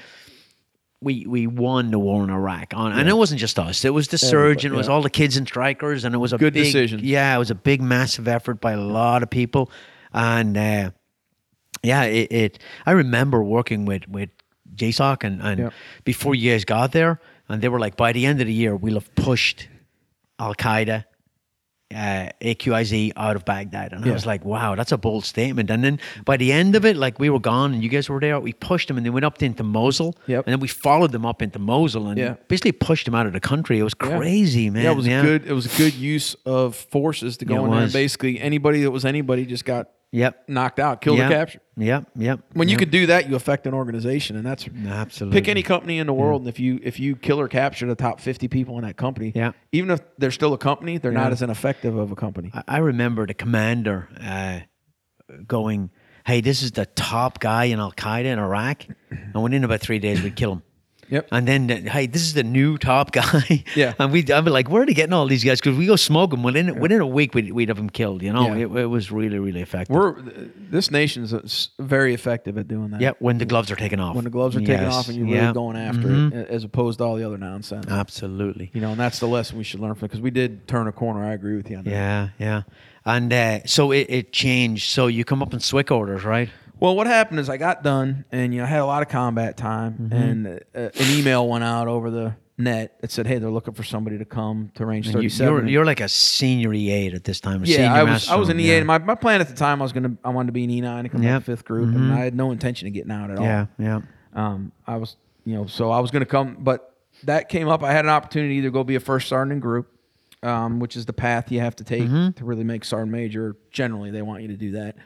We, 1.02 1.24
we 1.24 1.46
won 1.46 1.92
the 1.92 1.98
war 1.98 2.22
in 2.24 2.28
Iraq 2.28 2.74
on, 2.76 2.92
and 2.92 3.08
it 3.08 3.16
wasn't 3.16 3.40
just 3.40 3.58
us. 3.58 3.86
It 3.86 3.94
was 3.94 4.08
the 4.08 4.18
surge, 4.18 4.66
and 4.66 4.74
it 4.74 4.76
was 4.76 4.86
yeah. 4.86 4.92
all 4.92 5.00
the 5.00 5.08
kids 5.08 5.38
and 5.38 5.50
Strykers, 5.50 6.04
and 6.04 6.14
it 6.14 6.18
was 6.18 6.34
a 6.34 6.36
Good 6.36 6.52
big, 6.52 6.64
decision. 6.64 7.00
Yeah, 7.02 7.34
it 7.34 7.38
was 7.38 7.50
a 7.50 7.54
big, 7.54 7.80
massive 7.80 8.28
effort 8.28 8.60
by 8.60 8.72
a 8.72 8.80
lot 8.82 9.22
of 9.22 9.30
people, 9.30 9.70
and 10.12 10.58
uh, 10.58 10.90
yeah, 11.82 12.02
it, 12.02 12.30
it. 12.30 12.58
I 12.84 12.90
remember 12.90 13.42
working 13.42 13.86
with 13.86 14.06
with 14.10 14.28
JSOC, 14.80 15.24
and 15.24 15.40
and 15.42 15.58
Yep. 15.60 15.72
before 16.04 16.34
you 16.34 16.50
guys 16.52 16.64
got 16.64 16.92
there, 16.92 17.20
and 17.48 17.60
they 17.62 17.68
were 17.68 17.80
like, 17.80 17.96
by 17.96 18.12
the 18.12 18.24
end 18.26 18.40
of 18.40 18.46
the 18.46 18.52
year, 18.62 18.74
we'll 18.76 18.94
have 19.00 19.14
pushed 19.14 19.68
Al 20.38 20.54
Qaeda, 20.54 21.04
uh, 21.92 22.28
AQIZ 22.40 23.12
out 23.16 23.34
of 23.36 23.44
Baghdad. 23.44 23.92
And 23.92 24.04
I 24.04 24.12
was 24.12 24.24
like, 24.24 24.44
wow, 24.44 24.76
that's 24.76 24.92
a 24.92 24.96
bold 24.96 25.24
statement. 25.24 25.70
And 25.70 25.82
then 25.82 25.98
by 26.24 26.36
the 26.36 26.52
end 26.52 26.76
of 26.76 26.84
it, 26.84 26.96
like 26.96 27.18
we 27.18 27.28
were 27.30 27.40
gone 27.40 27.74
and 27.74 27.82
you 27.82 27.88
guys 27.88 28.08
were 28.08 28.20
there, 28.20 28.38
we 28.38 28.52
pushed 28.52 28.86
them 28.88 28.96
and 28.96 29.04
they 29.04 29.10
went 29.10 29.24
up 29.24 29.42
into 29.42 29.64
Mosul. 29.64 30.14
Yep. 30.28 30.46
And 30.46 30.52
then 30.52 30.60
we 30.60 30.68
followed 30.68 31.10
them 31.10 31.26
up 31.26 31.42
into 31.42 31.58
Mosul 31.58 32.06
and 32.06 32.16
Yeah. 32.18 32.34
basically 32.46 32.72
pushed 32.72 33.06
them 33.06 33.14
out 33.16 33.26
of 33.26 33.32
the 33.32 33.40
country. 33.40 33.80
It 33.80 33.82
was 33.82 33.94
Yeah. 34.00 34.16
crazy, 34.18 34.70
man. 34.70 34.84
Yeah, 34.84 34.92
it 34.92 34.96
was 34.96 35.06
a 35.08 35.22
good. 35.22 35.46
It 35.46 35.52
was 35.52 35.66
a 35.66 35.76
good 35.76 35.94
use 35.94 36.36
of 36.46 36.76
forces 36.76 37.36
to 37.38 37.44
go 37.44 37.54
Yeah, 37.54 37.60
it 37.60 37.64
in 37.64 37.70
there. 37.70 37.80
was. 37.80 37.84
And 37.86 37.92
basically, 38.04 38.40
anybody 38.40 38.82
that 38.82 38.92
was 38.92 39.04
anybody 39.04 39.44
just 39.44 39.64
got 39.64 39.88
Yep. 40.12 40.48
knocked 40.48 40.80
out, 40.80 41.00
killed 41.00 41.18
Yep. 41.18 41.30
or 41.30 41.34
captured. 41.34 41.60
Yep. 41.76 42.10
Yep. 42.16 42.40
When 42.54 42.68
you 42.68 42.72
yep. 42.72 42.78
could 42.80 42.90
do 42.90 43.06
that, 43.06 43.28
you 43.30 43.36
affect 43.36 43.66
an 43.68 43.74
organization, 43.74 44.36
and 44.36 44.44
that's 44.44 44.66
Absolutely. 44.88 45.40
pick 45.40 45.48
any 45.48 45.62
company 45.62 45.98
in 45.98 46.06
the 46.08 46.12
world, 46.12 46.42
and 46.42 46.48
if 46.48 46.58
you 46.58 46.80
if 46.82 46.98
you 46.98 47.14
kill 47.14 47.38
or 47.40 47.46
capture 47.46 47.86
the 47.86 47.94
top 47.94 48.20
fifty 48.20 48.48
people 48.48 48.76
in 48.78 48.82
that 48.84 48.96
company, 48.96 49.30
Yeah. 49.34 49.52
even 49.70 49.90
if 49.90 50.00
they're 50.18 50.32
still 50.32 50.52
a 50.52 50.58
company, 50.58 50.98
they're 50.98 51.12
not 51.12 51.30
as 51.30 51.42
ineffective 51.42 51.94
of 51.96 52.10
a 52.10 52.16
company. 52.16 52.50
I- 52.52 52.64
I 52.66 52.78
remember 52.78 53.24
the 53.26 53.34
commander 53.34 54.08
uh, 54.20 54.60
going, 55.46 55.90
"Hey, 56.26 56.40
this 56.40 56.62
is 56.62 56.72
the 56.72 56.86
top 56.86 57.38
guy 57.38 57.64
in 57.66 57.78
Al 57.78 57.92
Qaeda 57.92 58.24
in 58.24 58.38
Iraq," 58.40 58.86
and 59.10 59.42
within 59.42 59.62
about 59.64 59.80
three 59.80 60.00
days 60.00 60.22
we'd 60.22 60.34
kill 60.36 60.54
him. 60.54 60.62
Yep. 61.10 61.28
And 61.32 61.46
then, 61.48 61.66
the, 61.66 61.76
hey, 61.76 62.06
this 62.06 62.22
is 62.22 62.34
the 62.34 62.42
new 62.44 62.78
top 62.78 63.10
guy. 63.20 63.64
Yeah. 63.74 63.94
And 63.98 64.12
we, 64.12 64.20
I'd 64.20 64.44
be 64.44 64.50
like, 64.50 64.70
where 64.70 64.82
are 64.82 64.86
they 64.86 64.94
getting 64.94 65.12
all 65.12 65.26
these 65.26 65.42
guys? 65.44 65.60
Because 65.60 65.76
we 65.76 65.86
go 65.86 65.96
smoke 65.96 66.30
them 66.30 66.42
within 66.42 66.78
within 66.78 67.00
a 67.00 67.06
week, 67.06 67.34
we'd, 67.34 67.52
we'd 67.52 67.68
have 67.68 67.76
them 67.76 67.90
killed. 67.90 68.22
You 68.22 68.32
know, 68.32 68.46
Yeah. 68.54 68.66
it, 68.66 68.76
it 68.76 68.86
was 68.86 69.10
really, 69.10 69.38
really 69.38 69.60
effective. 69.60 69.94
We're 69.94 70.20
this 70.56 70.90
nation's 70.90 71.34
s- 71.34 71.70
very 71.78 72.14
effective 72.14 72.56
at 72.58 72.68
doing 72.68 72.90
that. 72.90 73.00
yeah, 73.00 73.12
when 73.18 73.38
the 73.38 73.44
gloves 73.44 73.70
are 73.70 73.76
taken 73.76 73.98
off. 74.00 74.14
When 74.14 74.24
the 74.24 74.30
gloves 74.30 74.54
are 74.56 74.60
taken 74.60 74.82
Yes. 74.84 74.94
off 74.94 75.08
and 75.08 75.16
you're 75.18 75.26
really 75.26 75.52
going 75.52 75.76
after 75.76 76.06
Mhm. 76.08 76.32
it, 76.32 76.48
as 76.48 76.64
opposed 76.64 76.98
to 76.98 77.04
all 77.04 77.16
the 77.16 77.24
other 77.24 77.38
nonsense. 77.38 77.86
Absolutely. 77.88 78.70
You 78.72 78.80
know, 78.80 78.90
and 78.92 79.00
that's 79.00 79.18
the 79.18 79.28
lesson 79.28 79.58
we 79.58 79.64
should 79.64 79.80
learn 79.80 79.94
from 79.94 80.06
because 80.08 80.20
we 80.20 80.30
did 80.30 80.68
turn 80.68 80.86
a 80.86 80.92
corner. 80.92 81.24
I 81.24 81.32
agree 81.32 81.56
with 81.56 81.68
you 81.70 81.78
on 81.78 81.84
that. 81.84 81.90
Yeah, 81.90 82.28
yeah. 82.38 82.62
And 83.04 83.32
uh, 83.32 83.66
so 83.66 83.92
it, 83.92 84.06
it 84.10 84.32
changed. 84.32 84.90
So 84.90 85.06
you 85.06 85.24
come 85.24 85.42
up 85.42 85.52
in 85.54 85.58
SWIC 85.60 85.90
orders, 85.90 86.22
right? 86.24 86.50
Well, 86.80 86.96
what 86.96 87.06
happened 87.06 87.38
is 87.40 87.48
I 87.48 87.56
got 87.58 87.82
done, 87.82 88.24
and 88.32 88.52
you 88.54 88.58
know, 88.60 88.64
I 88.64 88.68
had 88.68 88.80
a 88.80 88.86
lot 88.86 89.02
of 89.02 89.08
combat 89.08 89.56
time, 89.56 89.92
Mm-hmm. 90.10 90.12
and 90.14 90.46
uh, 90.74 90.80
an 90.98 91.18
email 91.18 91.46
went 91.48 91.62
out 91.64 91.88
over 91.88 92.10
the 92.10 92.34
net 92.56 92.98
that 93.00 93.10
said, 93.10 93.26
"Hey, 93.26 93.38
they're 93.38 93.50
looking 93.50 93.74
for 93.74 93.82
somebody 93.82 94.18
to 94.18 94.24
come 94.24 94.70
to 94.74 94.84
range 94.86 95.06
And 95.08 95.14
you, 95.22 95.28
37." 95.30 95.54
you're, 95.54 95.68
you're 95.68 95.84
like 95.84 96.00
a 96.00 96.08
senior 96.08 96.70
E8 96.70 97.14
at 97.14 97.24
this 97.24 97.40
time. 97.40 97.62
yeah, 97.64 97.92
I 97.94 98.02
was 98.02 98.10
master 98.12 98.32
I 98.32 98.36
was 98.36 98.48
an 98.48 98.58
E8. 98.58 98.64
yeah. 98.64 98.74
and 98.78 98.86
My, 98.86 98.98
my 98.98 99.14
plan 99.14 99.40
at 99.40 99.48
the 99.48 99.54
time 99.54 99.80
I 99.80 99.84
was 99.84 99.92
gonna 99.92 100.16
I 100.24 100.30
wanted 100.30 100.46
to 100.48 100.52
be 100.52 100.64
an 100.64 100.70
E9 100.70 101.00
and 101.00 101.10
come 101.12 101.22
Yep. 101.22 101.40
to 101.44 101.44
fifth 101.44 101.64
group, 101.64 101.94
and 101.94 102.12
I 102.12 102.18
had 102.18 102.34
no 102.34 102.50
intention 102.50 102.88
of 102.88 102.94
getting 102.94 103.12
out 103.12 103.30
at 103.30 103.38
all. 103.38 103.44
Yeah, 103.44 103.66
yeah. 103.78 104.00
Um, 104.34 104.72
I 104.86 104.96
was, 104.96 105.16
you 105.44 105.54
know, 105.56 105.66
so 105.66 105.90
I 105.90 106.00
was 106.00 106.10
going 106.10 106.20
to 106.20 106.26
come, 106.26 106.56
but 106.60 106.94
that 107.24 107.48
came 107.48 107.68
up. 107.68 107.82
I 107.82 107.92
had 107.92 108.04
an 108.04 108.10
opportunity 108.10 108.54
to 108.54 108.58
either 108.60 108.70
go 108.70 108.84
be 108.84 108.94
a 108.94 109.00
first 109.00 109.28
sergeant 109.28 109.52
in 109.52 109.60
group, 109.60 109.88
um, 110.42 110.78
which 110.80 110.96
is 110.96 111.04
the 111.06 111.12
path 111.12 111.50
you 111.50 111.60
have 111.60 111.74
to 111.76 111.84
take 111.84 112.04
Mm-hmm. 112.04 112.30
to 112.38 112.44
really 112.44 112.62
make 112.64 112.84
sergeant 112.84 113.10
major. 113.12 113.56
Generally, 113.72 114.12
they 114.12 114.22
want 114.22 114.42
you 114.42 114.48
to 114.48 114.56
do 114.56 114.72
that. 114.72 114.96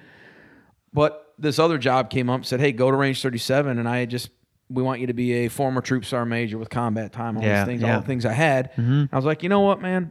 But 0.93 1.24
this 1.39 1.59
other 1.59 1.79
job 1.79 2.11
came 2.11 2.29
up, 2.31 2.45
said, 2.45 2.61
"Hey, 2.61 2.73
go 2.73 2.91
to 2.91 2.97
range 2.97 3.23
37," 3.23 3.79
and 3.79 3.89
I 3.89 4.05
just. 4.07 4.31
We 4.71 4.83
want 4.83 4.99
you 5.03 5.09
to 5.09 5.13
be 5.13 5.45
a 5.45 5.49
former 5.49 5.83
troop 5.83 6.07
sergeant 6.07 6.31
major 6.31 6.57
with 6.57 6.71
combat 6.71 7.13
time, 7.13 7.37
all 7.37 7.43
Yeah, 7.43 7.61
these 7.65 7.67
things, 7.69 7.83
yeah. 7.83 7.89
Mm-hmm. 7.89 7.95
all 7.97 8.01
the 8.01 8.07
things 8.07 8.25
I 8.25 8.33
had. 8.33 8.71
I 9.13 9.15
was 9.17 9.27
like, 9.27 9.43
you 9.43 9.51
know 9.51 9.61
what, 9.61 9.83
man? 9.83 10.11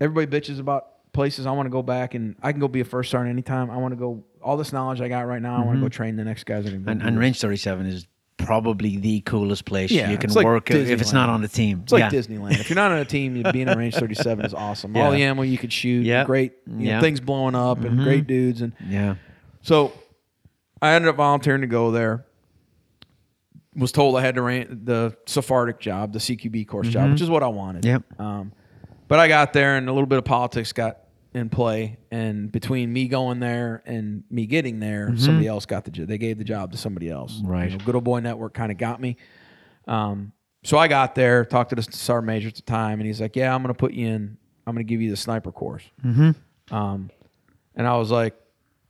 Everybody 0.00 0.26
bitches 0.40 0.60
about 0.60 1.12
places. 1.12 1.46
I 1.46 1.50
want 1.50 1.66
to 1.66 1.70
go 1.70 1.82
back 1.82 2.14
and 2.14 2.36
I 2.40 2.52
can 2.52 2.60
go 2.60 2.68
be 2.68 2.80
a 2.80 2.84
first 2.84 3.10
sergeant 3.10 3.30
anytime. 3.32 3.68
I 3.70 3.76
want 3.78 3.90
to 3.92 3.96
go. 3.96 4.24
All 4.40 4.56
this 4.56 4.72
knowledge 4.72 5.00
I 5.00 5.08
got 5.08 5.26
right 5.26 5.42
now, 5.42 5.60
I 5.60 5.64
want 5.64 5.78
to 5.78 5.82
go 5.82 5.88
train 5.88 6.14
the 6.14 6.22
next 6.24 6.44
guys 6.44 6.62
that 6.64 6.70
are 6.72 6.76
going 6.76 6.84
to 6.84 6.90
Mm-hmm. 6.92 7.00
And, 7.00 7.08
and 7.08 7.18
range 7.18 7.40
37 7.40 7.86
is 7.86 8.06
probably 8.36 8.98
the 8.98 9.20
coolest 9.22 9.64
place 9.64 9.90
Yeah, 9.90 10.10
you 10.12 10.16
can 10.18 10.32
like 10.32 10.44
work 10.44 10.70
if 10.70 11.00
it's 11.00 11.12
not 11.12 11.28
on 11.28 11.42
the 11.42 11.48
team. 11.48 11.80
It's 11.82 11.92
like 11.92 12.00
yeah. 12.00 12.10
Disneyland. 12.10 12.60
If 12.60 12.70
you're 12.70 12.76
not 12.76 12.92
on 12.92 12.98
a 12.98 13.04
team, 13.04 13.42
being 13.52 13.66
in 13.68 13.76
range 13.76 13.94
37 13.96 14.46
is 14.46 14.54
awesome. 14.54 14.94
Yeah. 14.94 15.04
All 15.06 15.10
the 15.10 15.22
ammo 15.24 15.42
you 15.42 15.58
could 15.58 15.72
shoot, 15.72 16.06
Yep. 16.06 16.26
great 16.26 16.52
you 16.68 16.72
know, 16.72 16.90
Mm-hmm. 16.92 17.00
things 17.00 17.18
blowing 17.20 17.56
up, 17.56 17.80
and 17.82 17.98
great 17.98 18.28
dudes. 18.28 18.60
And 18.62 18.72
Yeah. 18.88 19.16
so 19.62 19.92
I 20.82 20.92
ended 20.94 21.08
up 21.08 21.16
volunteering 21.16 21.62
to 21.62 21.66
go 21.66 21.90
there. 21.90 22.26
Was 23.74 23.92
told 23.92 24.16
I 24.16 24.22
had 24.22 24.36
to 24.36 24.42
ran 24.42 24.80
the 24.84 25.14
Sephardic 25.26 25.80
job, 25.80 26.12
the 26.14 26.18
CQB 26.18 26.66
course 26.66 26.88
job, 26.88 27.10
which 27.10 27.20
is 27.20 27.28
what 27.28 27.42
I 27.42 27.48
wanted. 27.48 27.84
Yep. 27.84 28.02
Um, 28.18 28.52
but 29.06 29.18
I 29.18 29.28
got 29.28 29.52
there, 29.52 29.76
and 29.76 29.86
a 29.88 29.92
little 29.92 30.06
bit 30.06 30.16
of 30.18 30.24
politics 30.24 30.72
got 30.72 30.98
in 31.34 31.50
play. 31.50 31.98
And 32.10 32.50
between 32.50 32.90
me 32.90 33.06
going 33.06 33.38
there 33.38 33.82
and 33.84 34.24
me 34.30 34.46
getting 34.46 34.80
there, 34.80 35.12
somebody 35.18 35.46
else 35.46 35.66
got 35.66 35.84
the 35.84 35.90
job. 35.90 36.08
They 36.08 36.16
gave 36.16 36.38
the 36.38 36.44
job 36.44 36.72
to 36.72 36.78
somebody 36.78 37.10
else. 37.10 37.34
You 37.42 37.48
Right. 37.48 37.70
know, 37.70 37.76
Good 37.84 37.94
old 37.94 38.04
boy 38.04 38.20
network 38.20 38.54
kind 38.54 38.72
of 38.72 38.78
got 38.78 38.98
me. 38.98 39.18
Um, 39.86 40.32
so 40.64 40.78
I 40.78 40.88
got 40.88 41.14
there, 41.14 41.44
talked 41.44 41.70
to 41.70 41.76
the 41.76 41.82
sergeant 41.82 42.26
major 42.26 42.48
at 42.48 42.54
the 42.54 42.62
time, 42.62 42.98
and 42.98 43.06
he's 43.06 43.20
like, 43.20 43.36
"Yeah, 43.36 43.54
I'm 43.54 43.62
going 43.62 43.74
to 43.74 43.78
put 43.78 43.92
you 43.92 44.06
in. 44.08 44.38
I'm 44.66 44.74
going 44.74 44.84
to 44.86 44.88
give 44.90 45.02
you 45.02 45.10
the 45.10 45.16
sniper 45.16 45.52
course." 45.52 45.84
Mm-hmm. 46.04 46.74
Um, 46.74 47.10
and 47.76 47.86
I 47.86 47.96
was 47.98 48.10
like, 48.10 48.34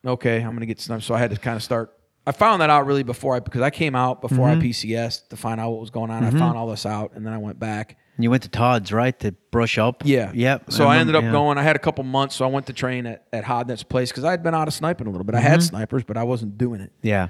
"Okay, 0.06 0.40
I'm 0.40 0.58
to 0.58 0.66
get 0.66 0.80
sniper." 0.80 1.02
So 1.02 1.14
I 1.14 1.18
had 1.18 1.30
to 1.30 1.36
kind 1.36 1.56
of 1.56 1.62
start. 1.62 1.92
I 2.26 2.32
found 2.32 2.62
that 2.62 2.70
out 2.70 2.86
really 2.86 3.02
before 3.02 3.36
I 3.36 3.40
because 3.40 3.62
I 3.62 3.70
came 3.70 3.94
out 3.94 4.20
before 4.20 4.48
I 4.48 4.56
PCS 4.56 5.28
to 5.28 5.36
find 5.36 5.60
out 5.60 5.70
what 5.70 5.80
was 5.80 5.90
going 5.90 6.10
on. 6.10 6.24
I 6.24 6.30
found 6.30 6.56
all 6.58 6.68
this 6.68 6.84
out, 6.86 7.12
and 7.14 7.24
then 7.24 7.32
I 7.32 7.38
went 7.38 7.58
back. 7.58 7.96
You 8.18 8.30
went 8.30 8.44
to 8.44 8.48
Todd's, 8.48 8.92
right, 8.92 9.18
to 9.20 9.32
brush 9.50 9.76
up? 9.76 10.02
Yeah. 10.04 10.32
Yep. 10.32 10.72
So 10.72 10.86
I, 10.86 10.96
ended 10.96 11.14
up 11.14 11.24
yeah. 11.24 11.32
going. 11.32 11.58
I 11.58 11.62
had 11.62 11.76
a 11.76 11.78
couple 11.78 12.02
months, 12.02 12.34
so 12.34 12.46
I 12.46 12.48
went 12.48 12.66
to 12.68 12.72
train 12.72 13.04
at, 13.04 13.26
at 13.30 13.44
Hodnett's 13.44 13.82
place 13.82 14.10
because 14.10 14.24
I 14.24 14.30
had 14.30 14.42
been 14.42 14.54
out 14.54 14.68
of 14.68 14.74
sniping 14.74 15.06
a 15.06 15.10
little 15.10 15.24
bit. 15.24 15.34
I 15.34 15.40
had 15.40 15.62
snipers, 15.62 16.02
but 16.02 16.16
I 16.16 16.22
wasn't 16.22 16.56
doing 16.56 16.80
it. 16.80 16.92
Yeah. 17.02 17.28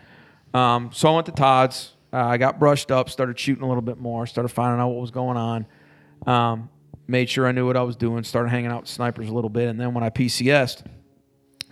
Um, 0.55 0.91
so 0.93 1.11
I 1.11 1.15
went 1.15 1.27
to 1.27 1.33
Todd's. 1.33 1.93
Uh, 2.13 2.19
I 2.19 2.37
got 2.37 2.61
brushed 2.61 2.93
up, 2.93 3.11
started 3.11 3.39
shooting 3.39 3.65
a 3.65 3.69
little 3.69 3.83
bit 3.83 3.99
more, 3.99 4.27
started 4.27 4.49
finding 4.49 4.81
out 4.81 4.89
what 4.89 5.01
was 5.01 5.11
going 5.11 5.37
on. 5.37 5.67
Um, 6.25 6.71
made 7.09 7.29
sure 7.29 7.47
I 7.47 7.53
knew 7.53 7.67
what 7.67 7.77
I 7.77 7.83
was 7.83 7.97
doing, 7.97 8.23
started 8.23 8.51
hanging 8.51 8.71
out 8.71 8.83
with 8.83 8.91
snipers 8.91 9.29
a 9.29 9.35
little 9.35 9.51
bit. 9.51 9.69
And 9.69 9.81
then 9.81 9.93
when 9.93 10.05
I 10.05 10.11
PCS'd, 10.11 10.85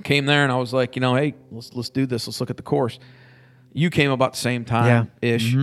came 0.03 0.27
there 0.27 0.43
and 0.43 0.53
I 0.53 0.57
was 0.57 0.73
like, 0.73 0.97
you 0.97 1.01
know, 1.01 1.15
hey, 1.15 1.35
let's 1.51 1.73
let's 1.75 1.91
do 1.91 2.07
this. 2.07 2.27
Let's 2.27 2.41
look 2.41 2.51
at 2.51 2.57
the 2.57 2.63
course. 2.63 2.99
You 3.73 3.91
came 3.91 4.11
about 4.11 4.33
the 4.35 4.39
same 4.39 4.65
time 4.65 5.11
ish. 5.23 5.55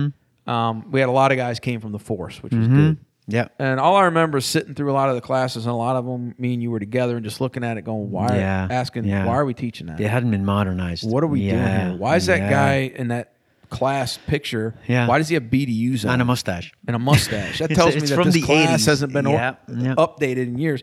Um, 0.46 0.90
we 0.90 1.00
had 1.00 1.08
a 1.08 1.12
lot 1.12 1.30
of 1.32 1.36
guys 1.38 1.60
came 1.60 1.80
from 1.80 1.92
the 1.92 1.98
force, 1.98 2.42
which 2.42 2.52
was 2.52 2.68
good. 2.68 2.98
Yeah. 3.28 3.48
And 3.58 3.78
all 3.78 3.94
I 3.96 4.04
remember 4.06 4.38
is 4.38 4.44
sitting 4.46 4.74
through 4.74 4.90
a 4.90 4.92
lot 4.94 5.08
of 5.08 5.14
the 5.14 5.20
classes, 5.20 5.64
and 5.64 5.72
a 5.72 5.76
lot 5.76 5.94
of 5.94 6.04
them, 6.04 6.34
me 6.38 6.54
and 6.54 6.62
you 6.62 6.70
were 6.72 6.80
together, 6.80 7.16
and 7.16 7.24
just 7.24 7.40
looking 7.40 7.62
at 7.62 7.78
it, 7.78 7.82
going, 7.82 8.10
"Why?" 8.10 8.36
Yeah, 8.36 8.66
Asking, 8.68 9.04
yeah. 9.04 9.24
"Why 9.26 9.34
are 9.36 9.44
we 9.44 9.54
teaching 9.54 9.86
that? 9.86 9.96
They 9.98 10.08
hadn't 10.08 10.32
been 10.32 10.44
modernized. 10.44 11.08
What 11.08 11.22
are 11.22 11.28
we 11.28 11.48
doing 11.48 11.56
here? 11.62 11.94
Why 11.96 12.16
is 12.16 12.26
that 12.26 12.38
yeah. 12.40 12.50
guy 12.50 12.74
in 12.94 13.08
that 13.08 13.34
class 13.70 14.18
picture? 14.26 14.74
Yeah. 14.88 15.06
Why 15.06 15.18
does 15.18 15.28
he 15.28 15.34
have 15.34 15.44
BDUs 15.44 16.04
on 16.04 16.14
And 16.14 16.22
a 16.22 16.24
mustache. 16.24 16.72
and 16.86 16.96
a 16.96 16.98
mustache? 16.98 17.60
That 17.60 17.70
tells 17.74 17.94
it's 17.94 18.02
me 18.02 18.08
that 18.08 18.14
from 18.16 18.24
this 18.24 18.34
the 18.34 18.42
class 18.42 18.82
80s. 18.82 18.86
hasn't 18.86 19.12
been 19.12 19.26
or- 19.26 19.34
Yeah, 19.34 19.54
yeah. 19.68 19.94
updated 19.94 20.48
in 20.48 20.58
years. 20.58 20.82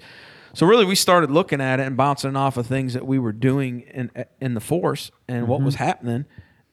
So 0.53 0.65
really, 0.65 0.85
we 0.85 0.95
started 0.95 1.29
looking 1.31 1.61
at 1.61 1.79
it 1.79 1.87
and 1.87 1.95
bouncing 1.97 2.35
off 2.35 2.57
of 2.57 2.67
things 2.67 2.93
that 2.93 3.05
we 3.05 3.19
were 3.19 3.31
doing 3.33 3.81
in 3.81 4.11
in 4.41 4.53
the 4.53 4.59
force 4.61 5.11
and 5.27 5.47
what 5.47 5.57
Mm-hmm. 5.57 5.65
was 5.65 5.75
happening, 5.75 6.25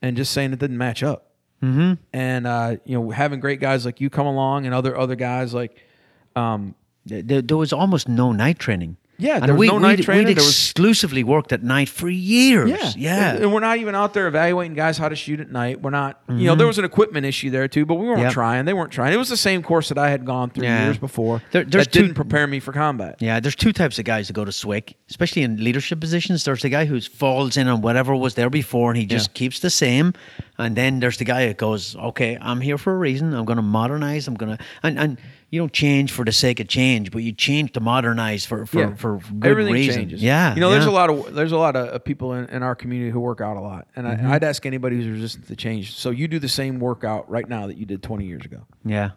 and 0.03 0.17
just 0.17 0.33
saying 0.33 0.53
it 0.53 0.59
didn't 0.59 0.79
match 0.79 1.03
up. 1.03 1.31
Mm-hmm. 1.63 1.95
And 2.13 2.47
uh, 2.47 2.77
you 2.85 2.99
know, 3.01 3.11
having 3.11 3.41
great 3.41 3.61
guys 3.61 3.85
like 3.85 4.01
you 4.01 4.11
come 4.11 4.27
along 4.27 4.67
and 4.67 4.75
other 4.75 4.97
other 4.97 5.17
guys 5.17 5.53
like. 5.55 5.77
Um, 6.35 6.75
There, 7.07 7.41
there 7.41 7.57
was 7.57 7.73
almost 7.73 8.09
no 8.09 8.33
night 8.33 8.59
training. 8.59 8.97
Yeah, 9.19 9.37
and 9.37 9.45
there 9.45 9.55
was 9.55 9.61
we, 9.61 9.67
no 9.69 9.79
night 9.79 9.99
we'd, 9.99 10.05
training, 10.05 10.27
We'd 10.27 10.37
there 10.37 10.45
was- 10.45 10.49
exclusively 10.55 11.25
worked 11.25 11.53
at 11.53 11.63
night 11.63 11.89
for 11.89 12.09
years. 12.09 12.69
Yeah, 12.71 12.93
yeah. 12.97 13.31
And, 13.35 13.45
and 13.45 13.53
we're 13.53 13.61
not 13.61 13.79
even 13.79 13.95
out 13.95 14.13
there 14.15 14.27
evaluating 14.27 14.75
guys 14.75 14.99
how 14.99 15.09
to 15.09 15.17
shoot 15.17 15.41
at 15.41 15.51
night. 15.51 15.81
We're 15.81 15.91
not. 15.91 16.21
You 16.29 16.47
know, 16.47 16.55
there 16.55 16.67
was 16.67 16.79
an 16.79 16.85
equipment 16.85 17.25
issue 17.25 17.51
there 17.51 17.67
too, 17.69 17.87
but 17.87 17.95
we 17.95 18.05
weren't 18.07 18.17
Mm-hmm. 18.19 18.25
Yep. 18.25 18.33
trying. 18.33 18.65
They 18.67 18.75
weren't 18.75 18.93
trying. 18.93 19.13
It 19.13 19.17
was 19.17 19.29
the 19.29 19.37
same 19.37 19.63
course 19.63 19.89
that 19.89 19.99
I 19.99 20.11
had 20.11 20.25
gone 20.25 20.51
through 20.51 20.65
Yeah. 20.65 20.85
years 20.85 20.99
before. 20.99 21.43
There- 21.53 21.65
there's 21.65 21.87
that 21.87 21.93
two- 21.93 22.03
didn't 22.03 22.15
prepare 22.15 22.47
me 22.47 22.61
for 22.61 22.73
combat. 22.73 23.17
Yeah, 23.21 23.41
there's 23.41 23.57
two 23.57 23.73
types 23.73 23.99
of 23.99 24.05
guys 24.05 24.27
that 24.27 24.33
go 24.35 24.45
to 24.45 24.53
SWIC, 24.53 24.95
especially 25.09 25.43
in 25.43 25.63
leadership 25.65 25.99
positions. 26.01 26.45
There's 26.45 26.63
the 26.63 26.69
guy 26.69 26.85
who 26.85 27.01
falls 27.01 27.57
in 27.57 27.69
on 27.69 27.81
whatever 27.81 28.15
was 28.15 28.35
there 28.35 28.51
before 28.51 28.91
and 28.91 28.99
he 28.99 29.07
just 29.07 29.33
keeps 29.35 29.61
the 29.61 29.71
same. 29.71 30.13
And 30.59 30.75
then 30.77 31.01
there's 31.01 31.19
the 31.19 31.25
guy 31.25 31.47
that 31.47 31.57
goes, 31.59 31.97
okay, 31.97 32.39
I'm 32.41 32.61
here 32.61 32.79
for 32.79 32.95
a 32.95 32.99
reason. 32.99 33.35
I'm 33.35 33.45
going 33.45 33.57
to 33.59 33.63
modernize. 33.63 34.27
I'm 34.29 34.35
going 34.35 34.57
to, 34.57 34.65
and, 34.83 34.99
and 34.99 35.19
you 35.51 35.61
don't 35.61 35.73
change 35.73 36.11
for 36.13 36.25
the 36.25 36.33
sake 36.33 36.59
of 36.61 36.67
change, 36.69 37.11
but 37.13 37.19
you 37.23 37.33
change 37.33 37.73
to 37.73 37.81
modernize 37.81 38.45
for, 38.45 38.67
for, 38.67 38.81
Yeah. 38.81 38.95
for 38.95 39.19
good 39.39 39.49
Everything 39.51 39.73
reason. 39.75 39.95
changes. 39.95 40.23
Yeah. 40.23 40.55
you 40.55 40.61
know, 40.61 40.71
there's 40.71 40.87
a 40.87 40.91
lot 40.91 41.09
of 41.09 41.35
there's 41.35 41.53
a 41.53 41.57
lot 41.57 41.77
of 41.77 42.03
people 42.05 42.33
in, 42.35 42.47
in 42.47 42.63
our 42.65 42.75
community 42.75 43.11
who 43.11 43.21
work 43.21 43.41
out 43.41 43.57
a 43.57 43.61
lot, 43.61 43.87
and 43.95 44.07
Mm-hmm. 44.07 44.27
I, 44.27 44.35
I'd 44.35 44.45
ask 44.45 44.67
anybody 44.67 44.97
who's 44.97 45.07
resistant 45.07 45.47
to 45.49 45.57
change. 45.57 45.97
So 45.97 46.11
you 46.11 46.27
do 46.29 46.39
the 46.39 46.49
same 46.49 46.81
workout 46.81 47.31
right 47.31 47.49
now 47.49 47.67
that 47.69 47.77
you 47.77 47.87
did 47.87 48.03
20 48.03 48.25
years 48.27 48.45
ago. 48.45 48.67
Yeah. 48.85 49.11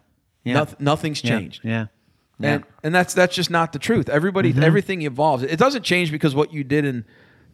Yeah. 0.44 0.54
Noth- 0.54 0.80
nothing's 0.80 1.20
changed. 1.20 1.62
Yeah. 1.64 1.86
Yeah. 2.38 2.52
and 2.54 2.64
and 2.82 2.94
that's 2.94 3.12
that's 3.12 3.34
just 3.34 3.50
not 3.50 3.72
the 3.72 3.78
truth. 3.78 4.08
Everybody, 4.08 4.54
everything 4.62 5.02
evolves. 5.02 5.42
It 5.42 5.58
doesn't 5.58 5.82
change 5.82 6.10
because 6.10 6.34
what 6.34 6.52
you 6.54 6.64
did 6.64 6.84
in 6.86 7.04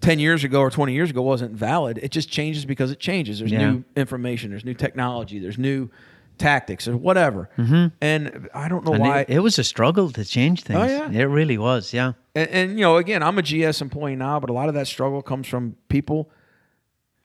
ten 0.01 0.19
years 0.21 0.45
ago 0.45 0.61
or 0.61 0.71
twenty 0.71 0.93
years 0.93 1.11
ago 1.11 1.23
wasn't 1.23 1.53
valid. 1.57 1.99
It 2.03 2.13
just 2.13 2.29
changes 2.31 2.65
because 2.65 2.91
it 2.93 3.01
changes. 3.01 3.39
There's 3.41 3.51
Yeah. 3.51 3.71
new 3.71 3.85
information. 3.97 4.51
There's 4.51 4.65
new 4.65 4.75
technology. 4.75 5.39
There's 5.41 5.59
new 5.59 5.91
tactics 6.39 6.87
or 6.89 6.97
whatever. 6.97 7.49
Mm-hmm. 7.59 7.87
And 8.01 8.49
I 8.55 8.69
don't 8.69 8.85
know 8.85 8.93
And 8.93 9.01
why. 9.03 9.21
it, 9.21 9.31
it 9.31 9.39
was 9.41 9.59
a 9.59 9.65
struggle 9.65 10.11
to 10.13 10.25
change 10.25 10.63
things. 10.63 10.79
Oh, 10.79 10.85
yeah. 10.85 11.11
It 11.11 11.25
really 11.25 11.59
was. 11.59 11.93
Yeah. 11.93 12.13
and, 12.35 12.49
and 12.51 12.71
you 12.79 12.85
know, 12.85 12.97
again, 12.97 13.23
I'm 13.23 13.39
a 13.39 13.43
GS 13.43 13.81
employee 13.81 14.17
now, 14.17 14.41
but 14.41 14.51
a 14.51 14.53
lot 14.53 14.69
of 14.69 14.75
that 14.75 14.87
struggle 14.87 15.23
comes 15.23 15.47
from 15.47 15.77
people. 15.89 16.31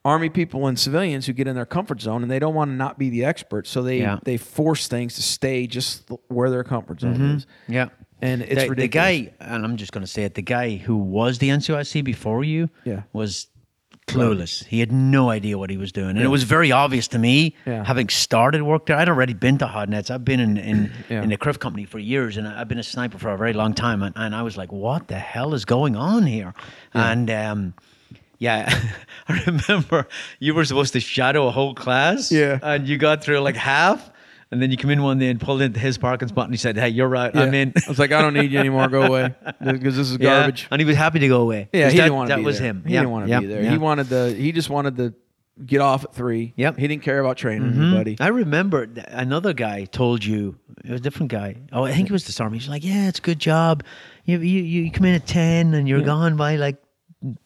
Army 0.04 0.28
people 0.30 0.66
and 0.66 0.76
civilians 0.76 1.26
who 1.26 1.32
get 1.32 1.46
in 1.46 1.54
their 1.54 1.64
comfort 1.66 2.00
zone 2.00 2.22
and 2.22 2.30
they 2.30 2.40
don't 2.40 2.54
want 2.54 2.70
to 2.70 2.74
not 2.74 2.98
be 2.98 3.08
the 3.08 3.24
expert, 3.24 3.68
so 3.68 3.82
they 3.82 4.00
Yeah. 4.00 4.18
they 4.24 4.36
force 4.36 4.88
things 4.88 5.14
to 5.14 5.22
stay 5.22 5.68
just 5.68 6.10
where 6.26 6.50
their 6.50 6.64
comfort 6.64 7.00
zone 7.00 7.14
mm-hmm. 7.14 7.36
is. 7.36 7.46
Yeah. 7.68 7.90
And 8.20 8.42
it's 8.42 8.68
the, 8.68 8.74
the 8.74 8.88
guy, 8.88 9.32
and 9.40 9.64
I'm 9.64 9.76
just 9.76 9.92
going 9.92 10.02
to 10.04 10.10
say 10.10 10.24
it, 10.24 10.34
the 10.34 10.42
guy 10.42 10.76
who 10.76 10.96
was 10.96 11.38
the 11.38 11.50
NCOIC 11.50 12.02
before 12.04 12.42
you 12.42 12.68
Yeah. 12.84 13.02
was 13.12 13.46
clueless. 14.14 14.64
He 14.66 14.80
had 14.80 14.92
no 14.92 15.30
idea 15.30 15.56
what 15.58 15.70
he 15.70 15.76
was 15.76 15.92
doing. 15.92 16.10
And 16.10 16.20
it 16.20 16.28
was 16.28 16.42
very 16.44 16.70
obvious 16.72 17.08
to 17.08 17.18
me, 17.18 17.54
Yeah. 17.66 17.84
having 17.84 18.08
started 18.08 18.62
work 18.62 18.86
there. 18.86 18.96
I'd 18.96 19.08
already 19.08 19.34
been 19.34 19.58
to 19.58 19.66
Hodnett's. 19.66 20.10
I've 20.10 20.24
been 20.24 20.40
in, 20.40 20.56
in, 20.56 20.92
Yeah. 21.08 21.22
in 21.22 21.28
the 21.30 21.36
CRIF 21.36 21.58
Company 21.58 21.84
for 21.84 21.98
years, 21.98 22.36
and 22.36 22.46
I've 22.46 22.68
been 22.68 22.78
a 22.78 22.82
sniper 22.82 23.18
for 23.18 23.30
a 23.30 23.36
very 23.38 23.52
long 23.52 23.74
time. 23.74 24.02
And, 24.02 24.14
and 24.16 24.34
I 24.34 24.42
was 24.42 24.56
like, 24.56 24.70
what 24.72 25.08
the 25.08 25.18
hell 25.18 25.54
is 25.54 25.64
going 25.64 25.96
on 25.96 26.24
here? 26.26 26.54
And, 26.94 27.30
um, 27.30 27.74
yeah, 28.38 28.68
I 29.28 29.42
remember 29.46 30.08
you 30.40 30.54
were 30.54 30.64
supposed 30.64 30.92
to 30.94 31.00
shadow 31.00 31.46
a 31.46 31.50
whole 31.50 31.74
class. 31.74 32.30
Yeah. 32.32 32.58
And 32.62 32.86
you 32.88 32.98
got 32.98 33.22
through 33.22 33.38
like 33.40 33.56
half. 33.56 34.10
And 34.52 34.60
then 34.62 34.70
you 34.70 34.76
come 34.76 34.90
in 34.90 35.02
one 35.02 35.18
day 35.18 35.28
and 35.30 35.40
pulled 35.40 35.62
into 35.62 35.80
his 35.80 35.96
parking 35.98 36.28
spot 36.28 36.44
and 36.44 36.52
he 36.52 36.58
said, 36.58 36.76
Hey, 36.76 36.90
you're 36.90 37.08
right. 37.08 37.34
I'm 37.34 37.54
in. 37.54 37.72
I 37.74 37.88
was 37.88 37.98
like, 37.98 38.12
I 38.12 38.20
don't 38.20 38.34
need 38.34 38.52
you 38.52 38.58
anymore. 38.58 38.86
Go 38.88 39.02
away 39.02 39.34
because 39.64 39.96
this 39.96 40.10
is 40.10 40.18
Yeah, 40.20 40.40
garbage. 40.40 40.68
And 40.70 40.78
he 40.80 40.84
was 40.84 40.96
happy 40.96 41.18
to 41.20 41.28
go 41.28 41.40
away. 41.40 41.70
Yeah, 41.72 41.88
he 41.88 41.96
that, 41.96 42.04
didn't 42.04 42.14
want 42.16 42.28
to 42.28 42.32
That 42.34 42.38
be 42.40 42.44
was 42.44 42.58
there. 42.58 42.68
him. 42.68 42.84
He 42.86 42.92
Yeah, 42.92 43.00
didn't 43.00 43.12
want 43.12 43.24
to 43.24 43.30
yeah, 43.30 43.40
be 43.40 43.46
there. 43.46 43.62
yeah. 43.62 43.70
He 43.70 43.78
wanted 43.78 44.08
the. 44.08 44.34
He 44.38 44.52
just 44.52 44.68
wanted 44.68 44.96
to 44.98 45.14
get 45.64 45.80
off 45.80 46.04
at 46.04 46.14
three. 46.14 46.52
Yep. 46.56 46.72
Mm-hmm. 46.74 46.80
He 46.82 46.88
didn't 46.88 47.02
care 47.02 47.18
about 47.20 47.38
training 47.38 47.72
anybody. 47.76 48.16
I 48.20 48.28
remember 48.28 48.88
another 49.08 49.54
guy 49.54 49.86
told 49.86 50.24
you 50.24 50.58
it 50.84 50.90
was 50.90 51.00
a 51.00 51.02
different 51.02 51.32
guy. 51.32 51.56
Oh, 51.72 51.84
I 51.84 51.92
think 51.92 52.08
it 52.10 52.12
was 52.12 52.24
the 52.24 52.42
army. 52.42 52.58
He's 52.58 52.68
like, 52.68 52.84
"Yeah, 52.84 53.08
it's 53.08 53.20
a 53.20 53.22
good 53.22 53.38
job. 53.38 53.84
You 54.26 54.38
you, 54.40 54.62
you 54.62 54.90
come 54.90 55.06
in 55.06 55.14
at 55.14 55.26
ten 55.26 55.72
and 55.74 55.88
you're 55.88 56.02
gone 56.02 56.36
by 56.36 56.56
like 56.56 56.76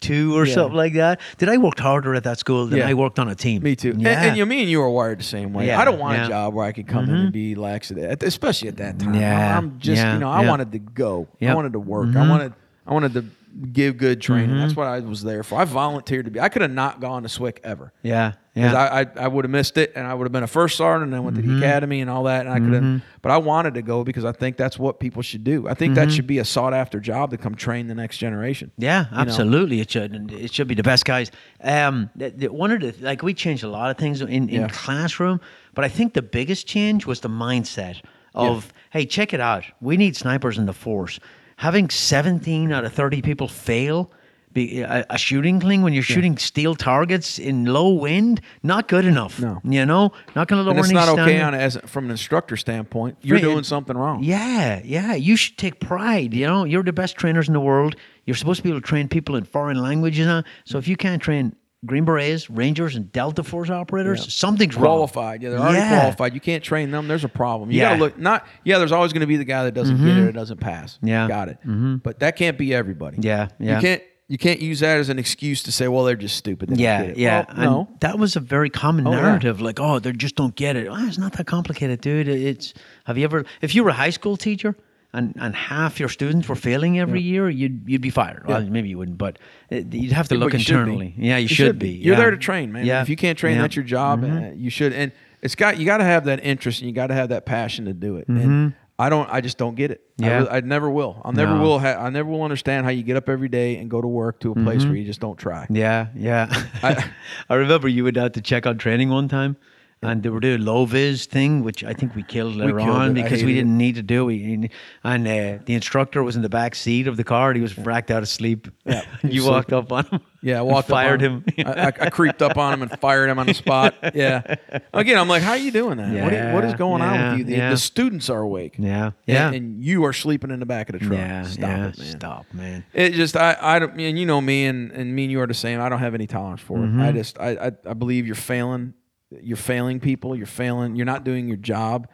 two 0.01 0.37
or 0.37 0.47
Yeah. 0.47 0.55
something 0.55 0.77
like 0.77 0.95
that." 0.95 1.21
Did 1.39 1.49
I 1.49 1.57
worked 1.59 1.81
harder 1.81 2.15
at 2.15 2.25
that 2.25 2.39
school 2.39 2.67
than 2.67 2.79
Yeah. 2.79 2.89
I 2.89 2.95
worked 2.95 3.19
on 3.19 3.29
a 3.29 3.35
team? 3.35 3.63
Me 3.63 3.77
too. 3.77 3.91
And- 3.91 4.03
Yeah. 4.03 4.23
And, 4.25 4.37
you, 4.37 4.47
me 4.47 4.61
and 4.63 4.71
you 4.71 4.81
were 4.81 4.91
wired 4.91 5.19
the 5.21 5.25
same 5.25 5.53
way. 5.53 5.67
Yeah, 5.67 5.81
I 5.81 5.85
don't 5.85 5.99
want. 5.99 6.17
Mm-hmm. 6.17 6.27
a 6.27 6.29
job 6.29 6.55
where 6.55 6.65
I 6.65 6.73
could 6.73 6.87
come 6.87 7.05
in 7.05 7.15
and 7.15 7.33
be 7.33 7.55
lax, 7.55 7.91
at 7.91 8.23
especially 8.23 8.69
at 8.69 8.77
that 8.79 8.99
time. 8.99 9.15
Yeah, 9.15 9.59
I'm 9.59 9.79
just, 9.79 10.03
you 10.03 10.19
know, 10.19 10.31
I 10.31 10.47
wanted 10.47 10.73
to 10.73 10.79
go. 10.79 11.29
I 11.43 11.55
wanted 11.55 11.73
to 11.75 11.81
work. 11.81 12.07
Mm-hmm. 12.09 12.19
I 12.19 12.29
wanted, 12.29 12.53
I 12.87 12.93
wanted 12.95 13.15
to 13.15 13.25
give 13.73 13.97
good 13.97 14.21
training. 14.21 14.57
That's 14.57 14.77
what 14.77 14.87
I 14.87 15.01
was 15.01 15.23
there 15.23 15.43
for. 15.43 15.59
I 15.59 15.65
volunteered 15.65 16.27
to 16.27 16.31
be. 16.31 16.41
I 16.41 16.49
could 16.49 16.63
have 16.63 16.71
not 16.71 17.01
gone 17.01 17.23
to 17.23 17.29
SWIC 17.29 17.59
ever. 17.65 17.93
yeah, 18.03 18.33
yeah. 18.55 18.69
Mm-hmm. 18.73 18.77
I, 18.77 19.21
I, 19.23 19.25
I 19.25 19.29
would 19.29 19.45
have 19.45 19.51
missed 19.51 19.77
it, 19.79 19.93
and 19.97 20.07
I 20.07 20.15
would 20.15 20.25
have 20.25 20.33
been 20.33 20.43
a 20.43 20.47
first 20.49 20.77
sergeant, 20.77 21.09
and 21.09 21.17
I 21.17 21.21
went 21.21 21.37
to 21.37 21.43
the 21.43 21.59
academy 21.59 22.01
and 22.01 22.11
all 22.11 22.25
that, 22.25 22.47
and 22.47 22.55
I 22.55 22.59
could 22.61 22.83
have. 22.83 23.03
But 23.23 23.33
I 23.33 23.39
wanted 23.39 23.75
to 23.75 23.83
go 23.83 24.05
because 24.05 24.25
I 24.25 24.33
think 24.33 24.57
that's 24.57 24.79
what 24.79 25.01
people 25.01 25.23
should 25.23 25.45
do. 25.45 25.69
I 25.69 25.75
think 25.75 25.95
Mm-hmm. 25.95 26.07
that 26.09 26.13
should 26.13 26.27
be 26.27 26.39
a 26.39 26.45
sought 26.45 26.75
after 26.75 27.01
job 27.01 27.31
to 27.31 27.39
come 27.39 27.55
train 27.55 27.87
the 27.89 27.95
next 27.95 28.19
generation. 28.19 28.71
Yeah, 28.79 29.07
know? 29.11 29.19
absolutely. 29.19 29.81
It 29.81 29.91
should. 29.91 30.33
It 30.33 30.53
should 30.53 30.69
be 30.69 30.75
the 30.75 30.83
best 30.83 31.05
guys. 31.05 31.31
Um, 31.63 32.11
one 32.51 32.71
of 32.73 32.81
the 32.81 32.95
like 33.01 33.23
we 33.23 33.35
changed 33.35 33.65
a 33.65 33.69
lot 33.69 33.91
of 33.91 33.97
things 33.99 34.21
in, 34.21 34.29
in 34.29 34.49
Yeah. 34.49 34.69
classroom, 34.69 35.41
but 35.75 35.85
I 35.85 35.89
think 35.89 36.15
the 36.15 36.23
biggest 36.23 36.67
change 36.67 37.07
was 37.07 37.21
the 37.21 37.29
mindset 37.31 38.03
of 38.35 38.73
hey, 38.91 39.07
check 39.07 39.33
it 39.33 39.41
out. 39.41 39.65
We 39.81 39.97
need 39.97 40.15
snipers 40.17 40.59
in 40.59 40.67
the 40.67 40.73
force. 40.75 41.19
Having 41.57 41.91
seventeen 41.91 42.73
out 42.73 42.85
of 42.85 42.93
thirty 42.93 43.23
people 43.23 43.49
fail. 43.49 44.11
Be, 44.53 44.81
a, 44.81 45.05
a 45.11 45.19
shooting 45.19 45.61
thing 45.61 45.83
when 45.83 45.93
you're 45.93 46.03
shooting 46.03 46.39
steel 46.39 46.75
targets 46.75 47.39
in 47.39 47.67
low 47.67 47.91
wind, 47.93 48.41
not 48.63 48.89
good 48.89 49.05
enough. 49.05 49.39
No. 49.39 49.61
you 49.63 49.85
know, 49.85 50.13
not 50.35 50.49
going 50.49 50.65
to 50.65 50.71
lower 50.71 50.71
And 50.71 50.79
it's 50.79 50.91
not 50.95 51.11
okay 51.11 51.43
on 51.43 51.53
as 51.53 51.77
from 51.85 52.07
an 52.07 52.11
instructor 52.11 52.57
standpoint. 52.57 53.19
You're 53.21 53.37
Right, 53.37 53.43
doing 53.43 53.65
something 53.65 53.95
wrong. 53.95 54.23
Yeah, 54.23 54.81
yeah. 54.83 55.13
You 55.15 55.37
should 55.37 55.59
take 55.59 55.79
pride. 55.79 56.33
You 56.33 56.47
know, 56.47 56.65
you're 56.65 56.83
the 56.83 56.95
best 56.95 57.19
trainers 57.19 57.49
in 57.49 57.53
the 57.53 57.61
world. 57.61 57.97
You're 58.25 58.35
supposed 58.37 58.57
to 58.59 58.63
be 58.63 58.71
able 58.71 58.81
to 58.81 58.87
train 58.87 59.09
people 59.09 59.37
in 59.37 59.45
foreign 59.45 59.83
languages 59.83 60.25
now. 60.27 60.43
So 60.65 60.79
if 60.79 60.89
you 60.89 60.97
can't 60.97 61.21
train 61.21 61.55
Green 61.85 62.05
Berets, 62.05 62.49
Rangers, 62.49 62.97
and 62.97 63.13
Delta 63.13 63.43
Force 63.45 63.71
operators, 63.71 64.21
Yeah. 64.21 64.27
something's 64.31 64.75
wrong. 64.75 64.85
qualified. 64.85 65.43
Yeah, 65.43 65.51
they're 65.51 65.59
already 65.59 65.79
Yeah. 65.79 66.01
qualified. 66.01 66.35
You 66.35 66.41
can't 66.41 66.65
train 66.65 66.91
them. 66.91 67.07
There's 67.07 67.25
a 67.25 67.29
problem. 67.29 67.71
You 67.71 67.79
Yeah. 67.81 67.91
gotta 67.91 68.01
look. 68.01 68.19
Not 68.19 68.47
yeah. 68.65 68.79
There's 68.79 68.93
always 68.93 69.13
going 69.13 69.21
to 69.21 69.27
be 69.27 69.37
the 69.37 69.45
guy 69.45 69.65
that 69.65 69.75
doesn't 69.75 69.99
get 69.99 70.07
it 70.07 70.11
mm-hmm. 70.21 70.29
or 70.29 70.33
doesn't 70.33 70.59
pass. 70.61 70.99
Yeah. 71.03 71.29
got 71.29 71.49
it. 71.49 71.59
Mm-hmm. 71.61 71.97
But 71.97 72.21
that 72.21 72.37
can't 72.37 72.57
be 72.59 72.75
everybody. 72.75 73.19
Yeah, 73.21 73.49
yeah. 73.61 73.77
You 73.77 73.81
can't. 73.83 74.03
You 74.29 74.39
can't 74.39 74.61
use 74.61 74.81
that 74.81 74.99
as 74.99 75.09
an 75.09 75.21
excuse 75.21 75.63
to 75.63 75.71
say, 75.71 75.87
well, 75.87 76.03
they're 76.03 76.17
just 76.17 76.35
stupid. 76.35 76.71
They 76.71 76.83
Yeah, 76.83 77.13
yeah. 77.15 77.45
Well, 77.57 77.65
no. 77.65 77.89
That 78.01 78.19
was 78.19 78.35
a 78.35 78.41
very 78.41 78.71
common 78.71 79.07
Oh, 79.07 79.13
yeah. 79.13 79.21
narrative. 79.21 79.61
Like, 79.61 79.79
oh, 79.79 80.01
they 80.01 80.11
just 80.11 80.35
don't 80.35 80.57
get 80.57 80.75
it. 80.75 80.89
Oh, 80.91 81.07
it's 81.07 81.17
not 81.17 81.35
that 81.35 81.47
complicated, 81.47 82.01
dude. 82.01 82.27
It's. 82.27 82.75
Have 83.05 83.17
you 83.19 83.23
ever? 83.23 83.45
If 83.61 83.77
you 83.77 83.85
were 83.85 83.91
a 83.91 83.93
high 83.93 84.11
school 84.11 84.37
teacher. 84.37 84.75
And, 85.17 85.35
and 85.41 85.57
half 85.57 85.99
your 85.99 86.09
students 86.09 86.49
were 86.49 86.55
failing 86.55 86.99
every 86.99 87.23
year, 87.23 87.49
you'd 87.49 87.85
you'd 87.87 88.03
be 88.03 88.11
fired. 88.11 88.47
Well, 88.47 88.61
maybe 88.63 88.89
you 88.91 88.99
wouldn't, 88.99 89.19
but 89.19 89.39
uh, 89.73 89.77
you'd 89.77 90.13
have 90.13 90.29
to 90.29 90.37
look 90.37 90.53
you 90.53 90.59
should 90.59 90.77
internally. 90.77 91.15
Yeah, 91.17 91.39
you, 91.39 91.49
should, 91.49 91.79
be. 91.79 91.89
You're 91.91 92.15
yeah. 92.15 92.21
there 92.21 92.31
to 92.31 92.37
train, 92.37 92.71
man. 92.73 92.85
Yeah. 92.85 93.01
If 93.03 93.09
you 93.09 93.17
can't 93.17 93.39
train, 93.39 93.53
Yeah. 93.53 93.57
Mm-hmm. 93.57 93.63
that's 93.63 93.77
your 93.77 93.85
job. 93.85 94.25
Uh, 94.25 94.51
you 94.55 94.69
should. 94.71 94.93
And 94.93 95.13
it's 95.43 95.55
got 95.55 95.79
you 95.79 95.87
got 95.87 95.99
to 95.99 96.05
have 96.05 96.27
that 96.27 96.45
interest 96.45 96.81
and 96.81 96.89
you 96.89 96.95
got 96.95 97.07
to 97.09 97.15
have 97.15 97.31
that 97.31 97.47
passion 97.47 97.87
to 97.87 97.93
do 97.95 98.17
it. 98.17 98.29
And 98.29 98.75
I 98.99 99.09
don't. 99.11 99.29
I 99.31 99.41
just 99.41 99.59
don't 99.59 99.75
get 99.75 99.91
it. 99.91 100.01
I, 100.01 100.23
Mm-hmm. 100.23 100.25
Yeah. 100.25 100.37
really- 100.39 100.51
I 100.51 100.61
never 100.61 100.91
will. 100.91 101.21
I 101.25 101.31
never 101.33 101.55
No. 101.55 101.63
will. 101.63 101.79
Ha- 101.79 101.99
I 101.99 102.11
never 102.11 102.29
will 102.31 102.43
understand 102.43 102.85
how 102.87 102.91
you 102.93 103.03
get 103.03 103.17
up 103.17 103.29
every 103.29 103.49
day 103.49 103.77
and 103.77 103.91
go 103.91 104.01
to 104.01 104.09
work 104.09 104.41
to 104.41 104.53
a 104.53 104.55
place 104.55 104.85
where 104.85 104.95
you 104.97 105.05
just 105.05 105.21
don't 105.21 105.39
try. 105.39 105.65
Mm-hmm. 105.65 105.77
Yeah, 105.77 106.07
yeah. 106.15 106.47
I- 106.83 107.11
I, 107.51 107.55
remember 107.55 107.89
you 107.89 108.05
went 108.05 108.17
out 108.17 108.33
to 108.35 108.41
check 108.41 108.67
on 108.67 108.79
training 108.79 109.11
one 109.11 109.29
time, 109.29 109.57
and 110.03 110.23
they 110.23 110.29
were 110.29 110.41
doing 110.41 110.61
low 110.65 110.85
vis 110.85 111.27
thing, 111.27 111.65
which 111.65 111.83
I 111.83 111.93
think 111.95 112.15
we 112.15 112.23
killed 112.23 112.55
later 112.55 112.79
killed 112.79 112.91
on 112.91 113.11
it. 113.11 113.23
Because 113.23 113.43
we 113.43 113.55
didn't 113.55 113.77
need 113.77 113.95
to 113.97 114.03
do 114.03 114.29
it. 114.29 114.71
And 115.03 115.27
uh, 115.27 115.59
the 115.65 115.75
instructor 115.75 116.23
was 116.23 116.37
in 116.37 116.43
the 116.43 116.49
back 116.51 116.75
seat 116.75 117.07
of 117.09 117.17
the 117.17 117.25
car. 117.25 117.49
And 117.51 117.57
he 117.57 117.63
was 117.63 117.77
racked 117.79 118.11
out 118.11 118.23
of 118.23 118.29
sleep. 118.29 118.69
Yeah, 118.85 119.03
you 119.23 119.41
was 119.43 119.51
walked 119.51 119.73
up 119.73 119.91
on 119.91 120.05
him. 120.07 120.21
Yeah, 120.43 120.57
I 120.57 120.59
and 120.59 120.69
walked 120.69 120.91
up 120.91 120.95
fired 120.97 121.23
on 121.25 121.43
him. 121.43 121.67
I, 121.67 121.73
I, 121.73 121.87
I 121.87 122.11
creeped 122.11 122.41
up 122.43 122.57
on 122.57 122.75
him 122.75 122.83
and 122.83 123.01
fired 123.01 123.31
him 123.31 123.39
on 123.39 123.47
the 123.47 123.55
spot. 123.55 123.95
Yeah. 124.15 124.55
Again, 124.93 125.19
I'm 125.19 125.29
like, 125.29 125.43
how 125.43 125.53
are 125.53 125.57
you 125.57 125.71
doing 125.73 125.97
that? 125.97 126.23
what, 126.23 126.33
is, 126.33 126.55
what 126.55 126.65
is 126.65 126.73
Yeah, 126.73 126.77
going 126.79 127.03
on 127.03 127.31
with 127.31 127.39
you? 127.39 127.45
The, 127.45 127.53
yeah. 127.57 127.71
the 127.71 127.77
students 127.77 128.31
are 128.31 128.41
awake. 128.43 128.77
yeah, 128.79 129.07
And- 129.07 129.15
yeah, 129.27 129.51
And, 129.53 129.83
you 129.85 130.05
are 130.05 130.13
sleeping 130.13 130.51
in 130.51 130.61
the 130.61 130.67
back 130.67 130.89
of 130.91 130.93
the 130.93 130.99
truck. 131.01 131.19
yeah. 131.19 131.43
Stop 131.45 131.61
yeah. 131.69 131.87
it, 131.89 131.99
man. 131.99 132.07
Stop, 132.11 132.47
man. 132.53 132.85
It 132.93 133.13
just 133.15 133.37
I 133.37 133.57
I 133.61 133.79
don't 133.79 133.99
and 134.01 134.19
you 134.19 134.27
know 134.27 134.41
me 134.41 134.67
and 134.67 134.93
and 134.93 135.15
me 135.17 135.25
and 135.25 135.33
you 135.33 135.41
are 135.41 135.47
the 135.47 135.55
same. 135.55 135.81
I 135.81 135.89
don't 135.89 135.99
have 136.01 136.15
any 136.15 136.27
tolerance 136.27 136.61
for 136.61 136.79
Mm-hmm. 136.79 137.01
it. 137.01 137.09
I 137.09 137.13
just 137.13 137.39
I, 137.41 137.51
I 137.51 137.73
I 137.91 137.95
believe 137.95 138.27
you're 138.27 138.35
failing. 138.37 138.95
You're 139.31 139.57
failing 139.57 140.01
people. 140.01 140.37
You're 140.37 140.47
failing. 140.47 140.97
You're 140.97 141.07
not 141.07 141.25
doing 141.25 141.49
your 141.49 141.57
job. 141.57 142.09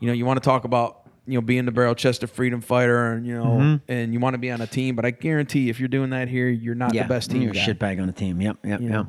You 0.00 0.08
know 0.08 0.12
you 0.12 0.24
want 0.26 0.42
to 0.42 0.44
talk 0.48 0.64
about 0.64 1.08
you 1.26 1.34
know 1.34 1.40
being 1.40 1.64
the 1.66 1.72
barrel 1.72 1.94
chested 1.94 2.30
freedom 2.30 2.60
fighter 2.60 3.12
and 3.12 3.26
you 3.26 3.34
know 3.36 3.44
Mm-hmm. 3.44 3.92
and 3.92 4.12
you 4.12 4.20
want 4.20 4.34
to 4.34 4.38
be 4.38 4.50
on 4.50 4.60
a 4.60 4.66
team. 4.66 4.96
But 4.96 5.04
I 5.04 5.10
guarantee 5.10 5.68
if 5.70 5.78
you're 5.78 5.88
doing 5.88 6.10
that 6.10 6.28
here, 6.28 6.48
you're 6.48 6.74
not 6.74 6.94
yeah, 6.94 7.02
the 7.04 7.08
best 7.08 7.30
team 7.30 7.42
You're 7.42 7.50
a 7.52 7.54
guy. 7.54 7.60
shitbag 7.66 8.00
on 8.00 8.06
the 8.06 8.12
team. 8.12 8.40
Yep, 8.40 8.58
yep, 8.64 8.80
You 8.80 8.88
yep. 8.90 9.06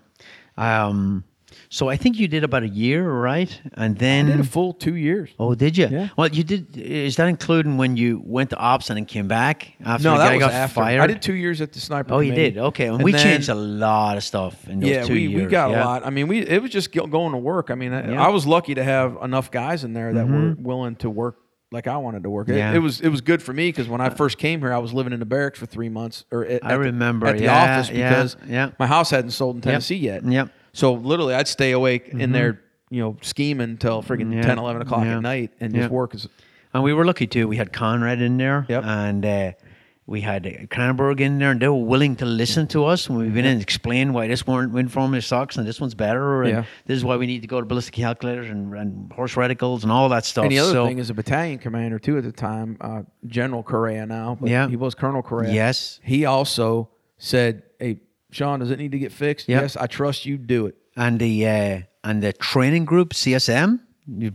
know. 0.57 0.63
Um, 0.63 1.23
so 1.71 1.87
I 1.87 1.97
think 1.97 2.17
you 2.17 2.27
did 2.27 2.43
about 2.43 2.63
a 2.63 2.67
year, 2.67 3.07
right? 3.09 3.61
And 3.75 3.95
I 3.95 3.99
then 3.99 4.25
did 4.25 4.39
a 4.39 4.43
full 4.43 4.73
two 4.73 4.95
years. 4.95 5.29
Oh, 5.39 5.53
did 5.53 5.77
you? 5.77 5.87
Yeah. 5.87 6.09
Well, 6.17 6.27
you 6.27 6.43
did. 6.43 6.75
Is 6.75 7.15
that 7.17 7.27
including 7.27 7.77
when 7.77 7.95
you 7.95 8.21
went 8.25 8.49
to 8.49 8.57
ops 8.57 8.89
and 8.89 8.97
then 8.97 9.05
came 9.05 9.27
back 9.27 9.73
after 9.85 10.03
No, 10.05 10.17
the 10.17 10.23
that 10.23 10.39
got 10.39 10.51
after. 10.51 10.73
fired? 10.75 10.99
I 11.01 11.07
did 11.07 11.21
two 11.21 11.35
years 11.35 11.61
at 11.61 11.71
the 11.71 11.79
sniper. 11.79 12.13
Oh, 12.15 12.19
you 12.21 12.33
did. 12.33 12.57
Okay, 12.57 12.85
and, 12.87 12.95
And 12.95 13.03
we 13.03 13.11
then- 13.11 13.21
changed 13.23 13.49
a 13.49 13.55
lot 13.55 14.17
of 14.17 14.23
stuff 14.23 14.67
in 14.67 14.79
those 14.79 14.89
yeah, 14.89 15.03
two 15.03 15.13
we, 15.13 15.19
years. 15.27 15.33
Yeah, 15.33 15.45
we 15.45 15.51
got 15.51 15.69
yeah. 15.71 15.83
a 15.83 15.85
lot. 15.85 16.05
I 16.05 16.09
mean, 16.09 16.27
we 16.27 16.39
it 16.39 16.61
was 16.61 16.71
just 16.71 16.91
going 16.91 17.31
to 17.31 17.37
work. 17.37 17.69
I 17.69 17.75
mean, 17.75 17.93
I, 17.93 17.99
Yeah. 18.01 18.07
Mm-hmm. 18.07 18.19
I 18.19 18.29
was 18.29 18.47
lucky 18.47 18.73
to 18.75 18.83
have 18.83 19.17
enough 19.21 19.51
guys 19.51 19.83
in 19.83 19.93
there 19.93 20.11
that 20.13 20.27
were 20.27 20.55
willing 20.57 20.95
to 20.97 21.09
work 21.09 21.37
like 21.71 21.85
I 21.85 21.97
wanted 21.97 22.23
to 22.23 22.31
work. 22.31 22.49
It, 22.49 22.55
Yeah. 22.55 22.73
it 22.73 22.79
was 22.79 22.99
it 22.99 23.09
was 23.09 23.21
good 23.21 23.43
for 23.43 23.53
me 23.53 23.69
because 23.69 23.87
when 23.87 24.01
I 24.01 24.09
first 24.09 24.39
came 24.39 24.59
here, 24.61 24.73
I 24.73 24.79
was 24.79 24.91
living 24.91 25.13
in 25.13 25.19
the 25.19 25.25
barracks 25.27 25.59
for 25.59 25.67
three 25.67 25.89
months. 25.89 26.25
Or 26.31 26.43
at, 26.43 26.65
I 26.65 26.69
at 26.69 26.73
the- 26.73 26.79
remember, 26.79 27.27
at 27.27 27.37
the 27.37 27.43
yeah, 27.43 27.77
office 27.77 27.91
yeah, 27.91 28.09
because 28.09 28.37
yeah. 28.47 28.71
my 28.79 28.87
house 28.87 29.11
hadn't 29.11 29.31
sold 29.31 29.57
in 29.57 29.61
Tennessee 29.61 29.97
yet. 29.97 30.25
Yep. 30.25 30.49
Mm-hmm. 30.71 30.77
So 30.77 30.93
literally, 30.93 31.33
I'd 31.33 31.47
stay 31.47 31.71
awake 31.71 32.09
in 32.09 32.31
there, 32.31 32.61
you 32.89 33.01
know, 33.01 33.17
scheming 33.21 33.69
until 33.71 34.01
friggin' 34.03 34.33
Yeah. 34.33 34.41
10, 34.41 34.57
11 34.59 34.81
o'clock 34.81 35.05
Yeah. 35.05 35.17
at 35.17 35.21
night 35.21 35.51
and 35.59 35.73
Yeah. 35.73 35.81
just 35.81 35.91
work. 35.91 36.15
As, 36.15 36.27
And 36.73 36.83
we 36.83 36.93
were 36.93 37.05
lucky 37.05 37.27
too. 37.27 37.47
We 37.47 37.57
had 37.57 37.73
Conrad 37.73 38.21
in 38.21 38.37
there, 38.37 38.65
Yep. 38.69 38.83
and 38.85 39.25
uh, 39.25 39.51
we 40.05 40.21
had 40.21 40.45
uh, 40.45 40.65
Cranberg 40.69 41.19
in 41.21 41.37
there, 41.39 41.51
and 41.51 41.59
they 41.59 41.67
were 41.67 41.83
willing 41.83 42.15
to 42.17 42.25
listen 42.25 42.67
to 42.67 42.85
us. 42.85 43.07
And 43.09 43.17
we've 43.17 43.33
been 43.33 43.45
in 43.45 43.53
and 43.53 43.61
explain 43.61 44.13
why 44.13 44.27
this 44.27 44.45
one 44.45 44.71
went 44.71 44.91
from 44.91 45.13
his 45.13 45.25
socks 45.25 45.57
and 45.57 45.67
this 45.67 45.79
one's 45.81 45.95
better, 45.95 46.43
and 46.43 46.51
Yeah. 46.51 46.63
this 46.85 46.97
is 46.97 47.03
why 47.03 47.15
we 47.17 47.25
need 47.27 47.41
to 47.41 47.47
go 47.47 47.59
to 47.59 47.65
ballistic 47.65 47.93
calculators 47.95 48.49
and, 48.49 48.73
and 48.75 49.11
Horus 49.13 49.33
reticles 49.35 49.81
and 49.83 49.91
all 49.91 50.09
that 50.09 50.25
stuff. 50.25 50.43
and 50.45 50.51
the 50.51 50.59
other 50.59 50.71
so, 50.73 50.85
thing 50.87 50.99
is 50.99 51.09
a 51.09 51.13
battalion 51.15 51.57
commander 51.59 51.97
too 51.99 52.17
at 52.17 52.23
the 52.23 52.31
time, 52.31 52.77
uh, 52.81 53.01
General 53.25 53.63
Correa 53.63 54.05
now, 54.05 54.37
but 54.39 54.49
Yeah. 54.49 54.67
he 54.67 54.75
was 54.75 54.93
Colonel 54.95 55.21
Correa. 55.23 55.51
Yes. 55.53 55.99
He 56.03 56.25
also 56.25 56.89
said, 57.17 57.55
"Hey, 57.55 57.68
Sean, 58.31 58.59
does 58.59 58.71
it 58.71 58.79
need 58.79 58.91
to 58.91 58.99
get 58.99 59.11
fixed? 59.11 59.47
Yep. 59.49 59.61
Yes, 59.61 59.75
I 59.77 59.87
trust 59.87 60.25
you. 60.25 60.37
Do 60.37 60.65
it." 60.67 60.75
and 60.95 61.19
the 61.19 61.47
uh, 61.47 61.79
and 62.03 62.21
the 62.21 62.33
training 62.33 62.83
group 62.85 63.13
CSM, 63.13 63.79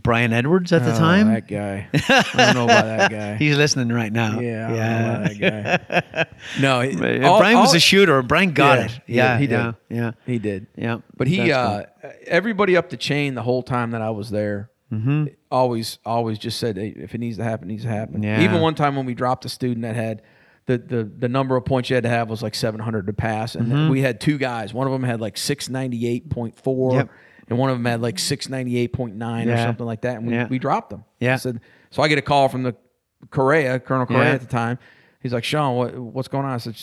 Brian 0.01 0.33
Edwards 0.33 0.71
at 0.73 0.83
the 0.83 0.95
Oh, 0.95 0.97
time. 0.97 1.27
that 1.33 1.47
guy. 1.47 1.87
I 1.93 2.45
don't 2.45 2.55
know 2.55 2.63
about 2.65 2.85
that 2.85 3.11
guy. 3.11 3.35
He's 3.43 3.57
listening 3.57 3.89
right 3.89 4.11
now. 4.11 4.39
Yeah, 4.39 4.65
I 4.65 4.69
don't 4.69 4.77
know 4.77 5.59
about 5.69 5.89
that 5.89 6.11
guy. 6.13 6.25
No, 6.61 6.81
all- 7.29 7.39
Brian 7.39 7.57
was 7.59 7.73
a 7.75 7.79
shooter. 7.79 8.21
Brian 8.21 8.51
got 8.53 8.79
Yeah, 8.79 8.85
it. 8.85 8.91
yeah, 9.07 9.15
Yeah, 9.15 9.37
he 9.39 9.47
did. 9.47 9.51
Yeah, 9.57 9.73
yeah. 9.89 10.11
He 10.25 10.39
did. 10.39 10.67
Yeah. 10.75 10.97
But 11.17 11.27
he, 11.27 11.51
uh, 11.51 11.83
everybody 12.27 12.77
up 12.77 12.89
the 12.89 12.97
chain 12.97 13.35
the 13.35 13.41
whole 13.43 13.63
time 13.63 13.91
that 13.91 14.01
I 14.01 14.09
was 14.11 14.29
there, 14.29 14.69
Mm-hmm. 14.93 15.25
always, 15.51 15.97
always 16.05 16.37
just 16.37 16.59
said, 16.59 16.77
hey, 16.77 16.89
if 16.95 17.13
it 17.15 17.17
needs 17.17 17.37
to 17.37 17.43
happen, 17.43 17.67
it 17.69 17.73
needs 17.73 17.83
to 17.83 17.89
happen. 17.89 18.21
Yeah. 18.23 18.41
Even 18.41 18.61
one 18.61 18.75
time 18.75 18.95
when 18.95 19.05
we 19.05 19.13
dropped 19.15 19.43
a 19.43 19.49
student 19.49 19.81
that 19.81 19.95
had 19.95 20.21
the, 20.67 20.77
the, 20.79 21.03
the 21.03 21.29
number 21.29 21.55
of 21.55 21.63
points 21.65 21.89
you 21.89 21.95
had 21.95 22.03
to 22.03 22.09
have 22.09 22.29
was 22.29 22.41
like 22.41 22.55
700 22.55 23.07
to 23.07 23.13
pass. 23.13 23.55
And 23.55 23.67
Mm-hmm. 23.67 23.89
we 23.89 24.01
had 24.01 24.19
two 24.19 24.37
guys. 24.37 24.73
One 24.73 24.87
of 24.87 24.93
them 24.93 25.03
had 25.03 25.21
like 25.21 25.35
698.4. 25.35 26.93
Yep. 26.93 27.09
And 27.47 27.59
one 27.59 27.69
of 27.69 27.75
them 27.77 27.85
had 27.85 28.01
like 28.01 28.15
698.9 28.15 29.53
or 29.53 29.57
something 29.57 29.85
like 29.85 30.01
that. 30.01 30.17
And 30.17 30.27
we, 30.27 30.33
Yeah. 30.33 30.47
we 30.47 30.57
dropped 30.59 30.89
them. 30.89 31.03
Yeah. 31.19 31.33
I 31.33 31.37
said, 31.37 31.61
so 31.91 32.01
I 32.01 32.07
get 32.07 32.17
a 32.17 32.21
call 32.23 32.49
from 32.49 32.63
the 32.63 32.75
Correa, 33.29 33.79
Colonel 33.79 34.05
Correa 34.05 34.23
Yeah. 34.29 34.33
at 34.35 34.41
the 34.41 34.47
time. 34.47 34.79
He's 35.21 35.33
like, 35.33 35.43
Sean, 35.43 35.75
what, 35.75 35.95
what's 35.95 36.27
going 36.27 36.45
on? 36.45 36.51
I 36.53 36.57
said, 36.57 36.75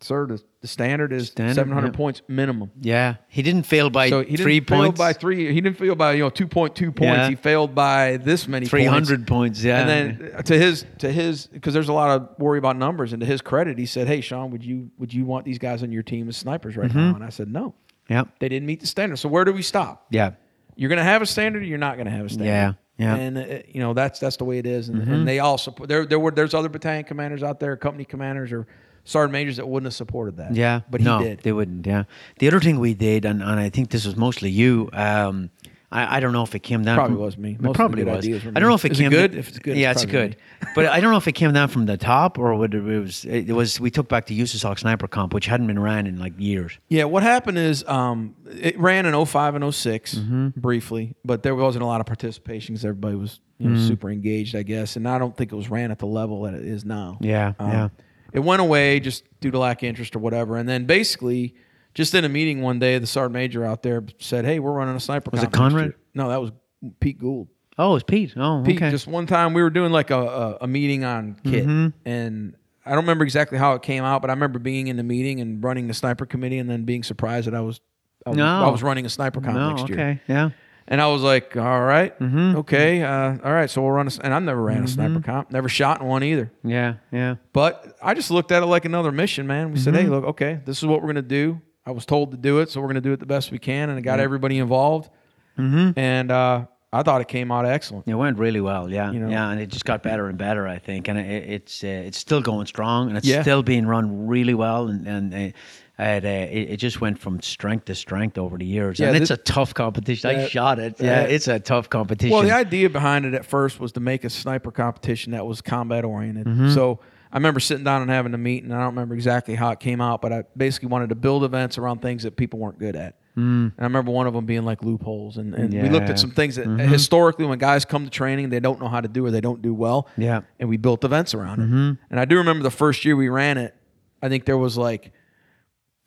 sir, 0.00 0.26
the, 0.26 0.42
the 0.66 0.72
standard 0.72 1.12
is 1.12 1.28
Standard, 1.28 1.54
700 1.54 1.86
yeah. 1.86 1.96
points 1.96 2.22
minimum. 2.28 2.70
Yeah, 2.80 3.16
he 3.28 3.42
didn't 3.42 3.62
fail 3.62 3.88
by 3.90 4.08
So 4.10 4.20
he 4.20 4.30
didn't 4.32 4.42
three 4.42 4.60
fail 4.60 4.78
points. 4.84 4.98
by 4.98 5.12
three. 5.12 5.52
He 5.52 5.60
didn't 5.60 5.78
fail 5.78 5.94
by 5.94 6.12
you 6.14 6.24
know 6.24 6.30
two 6.30 6.48
point 6.48 6.74
two 6.74 6.90
points. 6.92 7.16
Yeah. 7.16 7.28
He 7.28 7.34
failed 7.36 7.74
by 7.74 8.16
this 8.16 8.48
many. 8.48 8.66
three 8.66 8.84
hundred 8.84 9.26
points. 9.26 9.62
Yeah, 9.62 9.80
And 9.80 9.88
then 10.20 10.32
uh, 10.34 10.42
to 10.42 10.58
his 10.58 10.84
to 10.98 11.10
his 11.12 11.46
because 11.46 11.72
there's 11.74 11.88
a 11.88 11.92
lot 11.92 12.10
of 12.20 12.38
worry 12.38 12.58
about 12.58 12.76
numbers. 12.76 13.12
And 13.12 13.20
to 13.20 13.26
his 13.26 13.40
credit, 13.40 13.78
he 13.78 13.86
said, 13.86 14.06
"Hey, 14.08 14.20
Sean, 14.20 14.50
would 14.50 14.64
you 14.64 14.90
would 14.98 15.14
you 15.14 15.24
want 15.24 15.44
these 15.44 15.58
guys 15.58 15.82
on 15.82 15.92
your 15.92 16.02
team 16.02 16.28
as 16.28 16.36
snipers 16.36 16.76
right 16.76 16.88
Mm-hmm. 16.90 16.98
now?" 16.98 17.14
And 17.14 17.24
I 17.24 17.28
said, 17.30 17.48
"No, 17.52 17.74
yeah, 18.08 18.24
they 18.40 18.48
didn't 18.48 18.66
meet 18.66 18.80
the 18.80 18.86
standard. 18.86 19.16
So 19.18 19.28
where 19.28 19.44
do 19.44 19.52
we 19.52 19.62
stop? 19.62 20.06
yeah, 20.10 20.32
You're 20.74 20.88
going 20.88 20.98
to 20.98 21.04
have 21.04 21.22
a 21.22 21.26
standard. 21.26 21.62
or 21.62 21.66
You're 21.66 21.78
not 21.78 21.94
going 21.96 22.06
to 22.06 22.12
have 22.12 22.26
a 22.26 22.28
standard. 22.28 22.46
Yeah, 22.46 22.72
yeah. 22.98 23.14
And 23.16 23.38
uh, 23.38 23.44
you 23.68 23.80
know 23.80 23.94
that's 23.94 24.18
that's 24.20 24.36
the 24.38 24.44
way 24.44 24.58
it 24.58 24.66
is. 24.66 24.88
And, 24.88 25.02
and 25.02 25.28
they 25.28 25.38
all 25.38 25.58
support. 25.58 25.88
There 25.88 26.06
there 26.06 26.18
were 26.18 26.30
there's 26.30 26.54
other 26.54 26.68
battalion 26.68 27.04
commanders 27.04 27.42
out 27.42 27.60
there, 27.60 27.76
company 27.76 28.04
commanders 28.04 28.52
or 28.52 28.66
sergeant 29.06 29.32
majors 29.32 29.56
that 29.56 29.66
wouldn't 29.66 29.86
have 29.86 29.94
supported 29.94 30.36
that. 30.36 30.54
yeah. 30.54 30.80
but 30.90 31.00
he 31.00 31.04
no, 31.06 31.22
did. 31.22 31.40
They 31.40 31.52
wouldn't. 31.52 31.86
Yeah. 31.86 32.04
The 32.38 32.48
other 32.48 32.60
thing 32.60 32.78
we 32.78 32.92
did, 32.94 33.24
and, 33.24 33.40
and 33.42 33.58
I 33.58 33.70
think 33.70 33.90
this 33.90 34.04
was 34.04 34.16
mostly 34.16 34.50
you. 34.50 34.90
Um, 34.92 35.50
I, 35.92 36.16
I 36.16 36.20
don't 36.20 36.32
know 36.32 36.42
if 36.42 36.52
it 36.56 36.58
came 36.64 36.82
down. 36.82 36.96
Probably 36.96 37.14
from, 37.14 37.22
was 37.24 37.38
me. 37.38 37.52
It 37.52 37.60
Most 37.60 37.72
the 37.74 37.76
probably 37.76 38.02
was. 38.02 38.26
I 38.26 38.38
don't 38.58 38.62
know 38.68 38.74
if 38.74 38.84
it 38.84 38.90
Is 38.92 38.98
it 38.98 39.02
came. 39.04 39.10
good? 39.12 39.34
If 39.36 39.48
it's 39.48 39.58
good, 39.60 39.76
yeah, 39.76 39.92
it's 39.92 40.02
it's 40.02 40.10
good. 40.10 40.36
but 40.74 40.86
I 40.86 40.98
don't 40.98 41.12
know 41.12 41.16
if 41.16 41.28
it 41.28 41.32
came 41.32 41.52
down 41.52 41.68
from 41.68 41.86
the 41.86 41.96
top 41.96 42.38
or 42.40 42.56
whether 42.56 42.78
it 42.78 43.00
was. 43.00 43.24
It 43.24 43.52
was. 43.52 43.78
We 43.80 43.92
took 43.92 44.08
back 44.08 44.26
the 44.26 44.38
USASOC 44.38 44.80
sniper 44.80 45.06
comp, 45.06 45.32
which 45.32 45.46
hadn't 45.46 45.68
been 45.68 45.78
ran 45.78 46.08
in 46.08 46.18
like 46.18 46.32
years. 46.38 46.76
Yeah, 46.88 47.04
what 47.04 47.22
happened 47.22 47.58
is 47.58 47.84
um, 47.86 48.34
it 48.50 48.76
ran 48.80 49.06
in 49.06 49.24
05 49.24 49.54
and 49.54 49.72
6 49.74 50.14
Mm-hmm. 50.16 50.60
briefly, 50.60 51.14
but 51.24 51.44
there 51.44 51.54
wasn't 51.54 51.84
a 51.84 51.86
lot 51.86 52.00
of 52.00 52.06
participation 52.06 52.74
because 52.74 52.84
everybody 52.84 53.14
was 53.14 53.38
you 53.58 53.68
know, 53.70 53.76
Mm-hmm. 53.76 53.86
super 53.86 54.10
engaged, 54.10 54.56
I 54.56 54.64
guess. 54.64 54.96
And 54.96 55.08
I 55.08 55.18
don't 55.20 55.36
think 55.36 55.52
it 55.52 55.56
was 55.56 55.70
ran 55.70 55.92
at 55.92 56.00
the 56.00 56.06
level 56.06 56.42
that 56.42 56.54
it 56.54 56.64
is 56.64 56.84
now. 56.84 57.16
Yeah, 57.20 57.52
Um, 57.60 57.70
yeah. 57.70 57.88
It 58.36 58.40
went 58.44 58.60
away 58.62 59.00
just 59.00 59.24
due 59.40 59.50
to 59.50 59.58
lack 59.58 59.82
of 59.82 59.88
interest 59.88 60.14
or 60.14 60.20
whatever. 60.20 60.56
And 60.56 60.68
then 60.68 60.84
basically, 60.84 61.54
just 61.94 62.14
in 62.14 62.24
a 62.24 62.28
meeting 62.28 62.62
one 62.62 62.78
day, 62.78 62.98
the 62.98 63.06
sergeant 63.06 63.32
major 63.32 63.64
out 63.64 63.82
there 63.82 64.04
said, 64.18 64.44
"Hey, 64.44 64.58
we're 64.60 64.72
running 64.72 64.94
a 64.94 65.00
sniper." 65.00 65.30
Was 65.32 65.42
it 65.42 65.50
Conrad? 65.52 65.94
No, 66.14 66.28
that 66.28 66.40
was 66.40 66.52
Pete 67.00 67.18
Gould. 67.18 67.48
Oh, 67.78 67.94
it's 67.96 68.04
Pete. 68.04 68.34
Oh, 68.36 68.62
Pete, 68.64 68.76
okay. 68.76 68.90
just 68.90 69.06
one 69.06 69.26
time 69.26 69.52
we 69.52 69.62
were 69.62 69.70
doing 69.70 69.90
like 69.92 70.10
a, 70.10 70.18
a, 70.18 70.58
a 70.62 70.66
meeting 70.66 71.04
on 71.04 71.36
kit, 71.44 71.66
Mm-hmm. 71.66 71.88
and 72.08 72.54
I 72.86 72.90
don't 72.90 73.00
remember 73.00 73.24
exactly 73.24 73.58
how 73.58 73.74
it 73.74 73.82
came 73.82 74.02
out, 74.04 74.20
but 74.22 74.30
I 74.30 74.32
remember 74.34 74.58
being 74.58 74.86
in 74.86 74.96
the 74.96 75.02
meeting 75.02 75.40
and 75.40 75.62
running 75.64 75.86
the 75.88 75.92
sniper 75.94 76.24
committee, 76.26 76.58
and 76.58 76.70
then 76.70 76.84
being 76.84 77.02
surprised 77.02 77.46
that 77.48 77.54
I 77.54 77.60
was 77.60 77.80
I 78.26 78.30
was, 78.30 78.36
No. 78.38 78.46
I 78.46 78.68
was 78.70 78.82
running 78.82 79.04
a 79.06 79.08
sniper 79.10 79.40
comp 79.40 79.56
no, 79.56 79.70
next 79.70 79.88
year. 79.88 79.98
okay. 79.98 80.20
Yeah. 80.28 80.50
And 80.88 81.00
I 81.00 81.08
was 81.08 81.22
like, 81.22 81.56
all 81.56 81.82
right, 81.82 82.16
Mm-hmm. 82.20 82.56
okay, 82.58 83.02
uh, 83.02 83.38
all 83.44 83.52
right, 83.52 83.68
so 83.68 83.82
we'll 83.82 83.90
run 83.90 84.06
a, 84.06 84.10
and 84.22 84.32
I've 84.32 84.42
never 84.42 84.62
ran 84.62 84.84
a 84.84 84.88
sniper 84.88 85.20
comp, 85.20 85.50
never 85.50 85.68
shot 85.68 86.00
in 86.00 86.06
one 86.06 86.22
either. 86.22 86.52
Yeah. 86.62 86.94
Yeah. 87.10 87.36
But 87.52 87.96
I 88.02 88.14
just 88.14 88.30
looked 88.30 88.52
at 88.52 88.62
it 88.62 88.66
like 88.66 88.84
another 88.84 89.10
mission, 89.10 89.46
man. 89.48 89.72
We 89.72 89.78
said, 89.78 89.94
Mm-hmm. 89.94 90.02
hey, 90.04 90.08
look, 90.10 90.24
okay, 90.24 90.60
this 90.64 90.78
is 90.78 90.86
what 90.86 91.00
we're 91.02 91.08
gonna 91.08 91.22
do. 91.22 91.60
I 91.84 91.90
was 91.90 92.06
told 92.06 92.30
to 92.32 92.36
do 92.36 92.60
it, 92.60 92.70
so 92.70 92.80
we're 92.80 92.86
gonna 92.88 93.00
do 93.00 93.12
it 93.12 93.18
the 93.20 93.26
best 93.26 93.50
we 93.50 93.58
can, 93.58 93.88
and 93.90 93.98
it 93.98 94.02
Mm-hmm. 94.02 94.04
got 94.04 94.20
everybody 94.20 94.58
involved. 94.58 95.10
And 95.58 96.30
uh, 96.30 96.66
I 96.92 97.02
thought 97.02 97.20
it 97.20 97.28
came 97.28 97.50
out 97.50 97.66
excellent. 97.66 98.06
It 98.06 98.14
went 98.14 98.38
really 98.38 98.60
well, 98.60 98.90
yeah, 98.90 99.10
You 99.10 99.20
know? 99.20 99.28
yeah, 99.28 99.50
and 99.50 99.60
it 99.60 99.68
just 99.70 99.84
got 99.84 100.02
better 100.02 100.28
and 100.28 100.38
better, 100.38 100.66
I 100.68 100.78
think, 100.78 101.08
and 101.08 101.18
it, 101.18 101.48
it's 101.50 101.82
uh, 101.82 101.86
it's 101.88 102.18
still 102.18 102.40
going 102.42 102.66
strong, 102.66 103.08
and 103.08 103.16
it's 103.18 103.26
Yeah. 103.26 103.42
still 103.42 103.62
being 103.62 103.86
run 103.86 104.26
really 104.28 104.54
well, 104.54 104.88
and 104.88 105.06
and 105.06 105.34
uh, 105.34 105.56
it, 105.98 106.24
uh, 106.24 106.28
it 106.28 106.70
it 106.72 106.76
just 106.76 107.00
went 107.00 107.18
from 107.18 107.40
strength 107.40 107.86
to 107.86 107.94
strength 107.94 108.36
over 108.38 108.58
the 108.58 108.66
years, 108.66 108.98
Yeah, 108.98 109.08
and 109.08 109.16
it's 109.16 109.30
a 109.30 109.36
tough 109.36 109.72
competition. 109.74 110.28
I 110.30 110.46
shot 110.48 110.78
it, 110.78 110.96
yeah, 111.00 111.22
Yeah. 111.22 111.26
it's 111.34 111.48
a 111.48 111.58
tough 111.58 111.88
competition. 111.88 112.32
Well, 112.34 112.42
the 112.42 112.52
idea 112.52 112.90
behind 112.90 113.24
it 113.24 113.34
at 113.34 113.44
first 113.46 113.80
was 113.80 113.92
to 113.92 114.00
make 114.00 114.24
a 114.24 114.30
sniper 114.30 114.70
competition 114.70 115.32
that 115.32 115.46
was 115.46 115.62
combat 115.62 116.04
oriented. 116.04 116.46
Mm-hmm. 116.46 116.70
So 116.74 117.00
I 117.32 117.36
remember 117.36 117.60
sitting 117.60 117.84
down 117.84 118.02
and 118.02 118.10
having 118.10 118.34
a 118.34 118.38
meeting. 118.38 118.72
I 118.72 118.76
don't 118.78 118.86
remember 118.94 119.14
exactly 119.14 119.54
how 119.54 119.70
it 119.70 119.80
came 119.80 120.00
out, 120.00 120.20
but 120.22 120.32
I 120.32 120.44
basically 120.56 120.88
wanted 120.88 121.08
to 121.10 121.14
build 121.14 121.44
events 121.44 121.78
around 121.78 122.02
things 122.02 122.22
that 122.24 122.36
people 122.36 122.58
weren't 122.58 122.78
good 122.78 122.94
at. 122.96 123.16
Mm. 123.36 123.72
And 123.72 123.72
I 123.78 123.82
remember 123.84 124.10
one 124.12 124.26
of 124.26 124.32
them 124.32 124.46
being 124.46 124.64
like 124.64 124.82
loopholes, 124.82 125.36
and, 125.36 125.54
and 125.54 125.70
we 125.72 125.88
looked 125.90 126.04
Mm-hmm. 126.04 126.12
at 126.12 126.18
some 126.18 126.30
things 126.30 126.56
that 126.56 126.66
historically, 126.66 127.44
when 127.44 127.58
guys 127.58 127.84
come 127.84 128.04
to 128.04 128.10
training, 128.10 128.48
they 128.50 128.60
don't 128.60 128.80
know 128.80 128.88
how 128.88 129.00
to 129.00 129.08
do 129.08 129.26
or 129.26 129.30
they 129.30 129.42
don't 129.42 129.60
do 129.60 129.74
well. 129.74 130.08
Yeah. 130.16 130.42
and 130.60 130.68
we 130.70 130.76
built 130.78 131.04
events 131.04 131.34
around 131.34 131.60
it. 131.60 131.98
And 132.10 132.20
I 132.20 132.24
do 132.26 132.36
remember 132.36 132.62
the 132.62 132.70
first 132.70 133.04
year 133.04 133.16
we 133.16 133.28
ran 133.28 133.58
it. 133.58 133.74
I 134.22 134.28
think 134.28 134.44
there 134.44 134.58
was 134.58 134.76
like. 134.78 135.12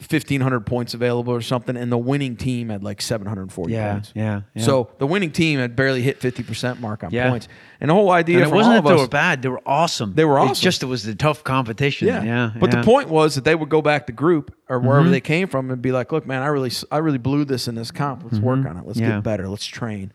1500 0.01 0.61
points 0.61 0.93
available 0.93 1.33
or 1.33 1.41
something 1.41 1.75
and 1.75 1.91
the 1.91 1.97
winning 1.97 2.37
team 2.37 2.69
had 2.69 2.81
like 2.85 3.01
740 3.01 3.73
yeah, 3.73 3.91
points 3.91 4.13
yeah, 4.15 4.41
yeah. 4.55 4.63
so 4.63 4.89
the 4.97 5.05
winning 5.05 5.29
team 5.29 5.59
had 5.59 5.75
barely 5.75 6.01
hit 6.01 6.21
50% 6.21 6.79
mark 6.79 7.03
on 7.03 7.11
Yeah. 7.11 7.29
points. 7.29 7.49
And 7.81 7.89
the 7.89 7.93
whole 7.93 8.09
idea 8.11 8.37
and 8.43 8.45
it 8.51 8.53
wasn't 8.55 8.75
that 8.83 8.87
they 8.89 8.95
us, 8.95 8.99
were 9.01 9.07
bad; 9.07 9.41
they 9.41 9.47
were 9.47 9.61
awesome. 9.65 10.13
They 10.13 10.25
were 10.25 10.37
awesome. 10.37 10.51
It's 10.51 10.59
just 10.59 10.83
it 10.83 10.87
was 10.87 11.03
the 11.03 11.15
tough 11.15 11.45
competition. 11.45 12.09
yeah. 12.09 12.23
Yeah, 12.23 12.51
But 12.59 12.69
yeah. 12.71 12.75
Mm-hmm. 12.75 12.81
the 12.81 12.85
point 12.85 13.07
was 13.09 13.35
that 13.35 13.45
they 13.45 13.55
would 13.55 13.69
go 13.69 13.81
back 13.81 14.07
to 14.07 14.11
group 14.13 14.53
or 14.67 14.79
wherever 14.79 15.09
they 15.09 15.21
came 15.21 15.47
from 15.47 15.71
and 15.71 15.81
be 15.81 15.93
like, 15.93 16.11
"Look, 16.11 16.27
man, 16.27 16.41
I 16.43 16.47
really 16.47 16.71
I 16.91 16.97
really 16.97 17.17
blew 17.19 17.45
this 17.45 17.69
in 17.69 17.75
this 17.75 17.89
comp. 17.89 18.23
Let's 18.25 18.39
work 18.39 18.65
on 18.65 18.75
it. 18.75 18.85
Let's 18.85 18.99
Mm-hmm. 18.99 19.09
Yeah. 19.09 19.15
get 19.17 19.23
better. 19.23 19.47
Let's 19.47 19.65
train." 19.65 20.11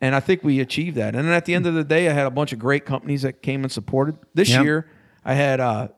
And 0.00 0.14
I 0.16 0.18
think 0.18 0.42
we 0.42 0.58
achieved 0.58 0.96
that. 0.96 1.14
And 1.14 1.24
then 1.28 1.34
at 1.34 1.44
the 1.44 1.54
end 1.54 1.66
of 1.66 1.74
the 1.74 1.84
day, 1.84 2.08
I 2.08 2.12
had 2.12 2.26
a 2.26 2.30
bunch 2.32 2.52
of 2.52 2.58
great 2.58 2.84
companies 2.84 3.22
that 3.22 3.42
came 3.42 3.62
and 3.62 3.70
supported. 3.70 4.16
This 4.34 4.50
Yep. 4.50 4.64
year, 4.64 4.86
I 5.24 5.34
had 5.34 5.60
uh 5.60 5.88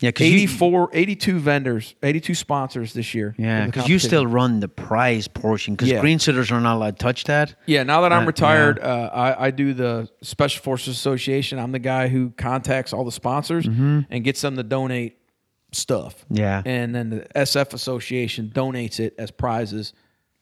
Yeah, 0.00 0.10
'cause 0.10 0.26
you- 0.26 0.34
84 0.34 0.90
82 0.92 1.38
vendors, 1.38 1.94
82 2.02 2.34
sponsors 2.34 2.92
this 2.92 3.14
year. 3.14 3.34
Yeah, 3.38 3.64
because 3.66 3.88
you 3.88 3.98
still 3.98 4.26
run 4.26 4.60
the 4.60 4.68
prize 4.68 5.26
portion 5.26 5.74
because 5.74 5.88
Yeah. 5.88 6.00
green 6.00 6.18
sitters 6.18 6.50
are 6.52 6.60
not 6.60 6.76
allowed 6.76 6.98
to 6.98 7.02
touch 7.02 7.24
that. 7.24 7.54
Yeah, 7.64 7.82
now 7.82 8.02
that 8.02 8.12
I'm 8.12 8.24
Uh, 8.24 8.26
retired, 8.26 8.78
uh, 8.80 9.10
I, 9.14 9.46
I 9.46 9.50
do 9.50 9.72
the 9.72 10.08
Special 10.22 10.62
Forces 10.62 10.96
Association. 10.96 11.58
I'm 11.58 11.72
the 11.72 11.78
guy 11.78 12.08
who 12.08 12.30
contacts 12.36 12.92
all 12.92 13.04
the 13.06 13.12
sponsors 13.12 13.66
and 13.66 14.22
gets 14.22 14.42
them 14.42 14.56
to 14.56 14.62
donate 14.62 15.16
stuff. 15.72 16.24
Mm-hmm. 16.26 16.36
Yeah. 16.36 16.62
And 16.66 16.94
then 16.94 17.10
the 17.10 17.26
SF 17.34 17.72
Association 17.72 18.50
donates 18.54 19.00
it 19.00 19.14
as 19.18 19.30
prizes 19.30 19.94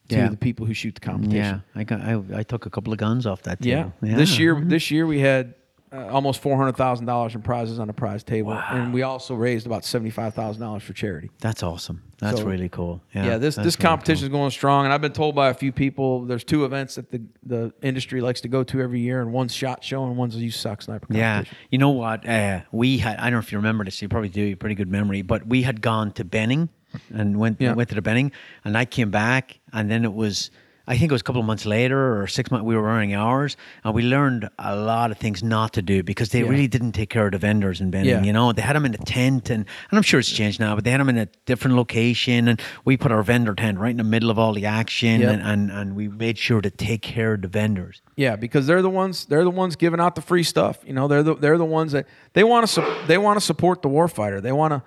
to 0.08 0.16
Yeah. 0.16 0.28
the 0.28 0.36
people 0.36 0.66
who 0.66 0.74
shoot 0.74 0.97
the 0.97 1.00
competition. 1.00 1.62
Yeah. 1.74 1.81
I 1.81 1.84
got 1.84 2.00
I, 2.00 2.20
I 2.34 2.42
took 2.42 2.66
a 2.66 2.70
couple 2.70 2.92
of 2.92 2.99
guns 2.99 3.24
off 3.26 3.42
that. 3.42 3.65
Yeah. 3.65 3.91
table. 4.02 4.16
This 4.18 4.39
year, 4.39 4.55
Mm-hmm. 4.57 4.68
this 4.68 4.91
year 4.91 5.07
we 5.07 5.20
had 5.20 5.55
uh, 5.95 6.09
almost 6.09 6.41
four 6.43 6.57
hundred 6.57 6.77
thousand 6.77 7.07
dollars 7.07 7.35
in 7.35 7.43
prizes 7.43 7.79
on 7.79 7.87
the 7.87 7.93
prize 7.93 8.25
table, 8.25 8.53
and 8.53 8.93
we 8.93 9.03
also 9.03 9.35
raised 9.35 9.67
about 9.67 9.85
seventy 9.85 10.11
five 10.11 10.35
thousand 10.35 10.61
dollars 10.63 10.83
for 10.83 10.93
charity. 10.93 11.31
That's 11.41 11.63
awesome. 11.63 12.03
That's 12.19 12.39
So- 12.41 12.47
really 12.47 12.69
cool. 12.69 13.01
Yeah, 13.15 13.27
Yeah, 13.27 13.39
this 13.39 13.57
this 13.57 13.77
really 13.77 13.83
competition 13.83 14.25
is 14.25 14.29
going 14.31 14.51
strong, 14.51 14.85
and 14.85 14.93
I've 14.95 15.01
been 15.01 15.13
told 15.13 15.35
by 15.35 15.51
a 15.51 15.55
few 15.55 15.73
people 15.73 16.25
there's 16.25 16.45
two 16.45 16.65
events 16.65 16.97
that 16.97 17.11
the 17.11 17.23
the 17.45 17.73
industry 17.83 18.21
likes 18.21 18.41
to 18.43 18.49
go 18.49 18.65
to 18.65 18.81
every 18.81 19.01
year, 19.01 19.21
and 19.21 19.33
one's 19.33 19.55
SHOT 19.55 19.85
Show 19.85 20.05
and 20.05 20.17
one's 20.17 20.37
a 20.37 20.41
USASOC 20.41 20.83
sniper 20.83 21.07
cool. 21.07 21.17
Yeah, 21.17 21.45
you 21.71 21.79
know 21.79 21.91
what? 21.91 22.27
Uh, 22.29 22.61
we 22.73 22.99
had. 22.99 23.19
I 23.19 23.25
don't 23.25 23.35
know 23.35 23.39
if 23.39 23.53
you 23.53 23.59
remember 23.59 23.85
this. 23.85 24.01
You 24.03 24.09
probably 24.09 24.31
do. 24.31 24.43
You 24.43 24.57
pretty 24.57 24.75
good 24.75 24.91
memory. 24.91 25.23
But 25.23 25.47
we 25.47 25.63
had 25.63 25.81
gone 25.81 26.13
to 26.13 26.25
Benning, 26.25 26.69
and 27.13 27.39
went 27.39 27.61
Yeah. 27.61 27.75
went 27.75 27.89
to 27.91 27.95
the 27.95 28.03
Benning, 28.03 28.33
and 28.65 28.77
I 28.77 28.85
came 28.85 29.11
back, 29.11 29.61
and 29.73 29.91
then 29.91 30.05
it 30.05 30.13
was. 30.15 30.51
I 30.87 30.99
think 30.99 31.11
it 31.11 31.15
was 31.15 31.23
a 31.23 31.25
couple 31.25 31.41
of 31.41 31.47
months 31.47 31.65
later 31.65 32.21
or 32.21 32.27
six 32.27 32.51
months, 32.51 32.65
we 32.65 32.77
were 32.77 32.83
running 32.83 33.15
ours 33.15 33.57
and 33.85 33.95
we 33.95 34.03
learned 34.03 34.51
a 34.59 34.77
lot 34.77 35.11
of 35.11 35.17
things 35.19 35.43
not 35.43 35.73
to 35.75 35.83
do 35.83 36.03
because 36.03 36.29
they 36.31 36.41
Yeah. 36.43 36.49
really 36.49 36.69
didn't 36.69 36.93
take 36.93 37.09
care 37.09 37.25
of 37.27 37.33
the 37.33 37.39
vendors 37.39 37.81
in 37.81 37.91
Benning. 37.91 38.09
Yeah. 38.11 38.23
You 38.23 38.33
know, 38.33 38.53
they 38.53 38.61
had 38.63 38.77
them 38.77 38.85
in 38.85 38.93
a 38.95 38.99
tent 38.99 39.49
and, 39.49 39.65
and 39.91 39.97
I'm 39.99 40.03
sure 40.03 40.21
it's 40.21 40.29
changed 40.31 40.61
now, 40.61 40.75
but 40.75 40.85
they 40.85 40.91
had 40.91 41.01
them 41.01 41.09
in 41.09 41.17
a 41.17 41.27
different 41.47 41.77
location 41.77 42.49
and 42.49 42.61
we 42.85 42.97
put 42.99 43.13
our 43.13 43.23
vendor 43.23 43.55
tent 43.55 43.79
right 43.79 43.91
in 43.93 43.97
the 43.97 44.05
middle 44.05 44.31
of 44.31 44.39
all 44.39 44.53
the 44.53 44.67
action 44.67 45.21
Yep. 45.23 45.33
and, 45.33 45.43
and, 45.43 45.71
and 45.71 45.97
we 45.97 46.09
made 46.09 46.37
sure 46.37 46.61
to 46.61 46.71
take 46.71 47.01
care 47.01 47.35
of 47.35 47.43
the 47.43 47.49
vendors. 47.49 48.03
Yeah, 48.17 48.37
because 48.37 48.67
they're 48.67 48.83
the 48.83 48.91
ones 48.91 49.25
they're 49.25 49.43
the 49.45 49.51
ones 49.51 49.77
giving 49.77 50.01
out 50.01 50.15
the 50.15 50.23
free 50.23 50.43
stuff. 50.45 50.79
You 50.87 50.93
know, 50.93 51.09
they're 51.09 51.23
the 51.23 51.35
they're 51.35 51.59
the 51.59 51.65
ones 51.65 51.93
that 51.93 52.07
they 52.35 52.45
want 52.45 52.67
to 52.67 52.73
su- 52.73 52.95
they 53.07 53.19
want 53.19 53.39
to 53.39 53.45
support 53.45 53.83
the 53.83 53.89
warfighter. 53.89 54.41
They 54.41 54.53
want 54.53 54.73
to 54.73 54.83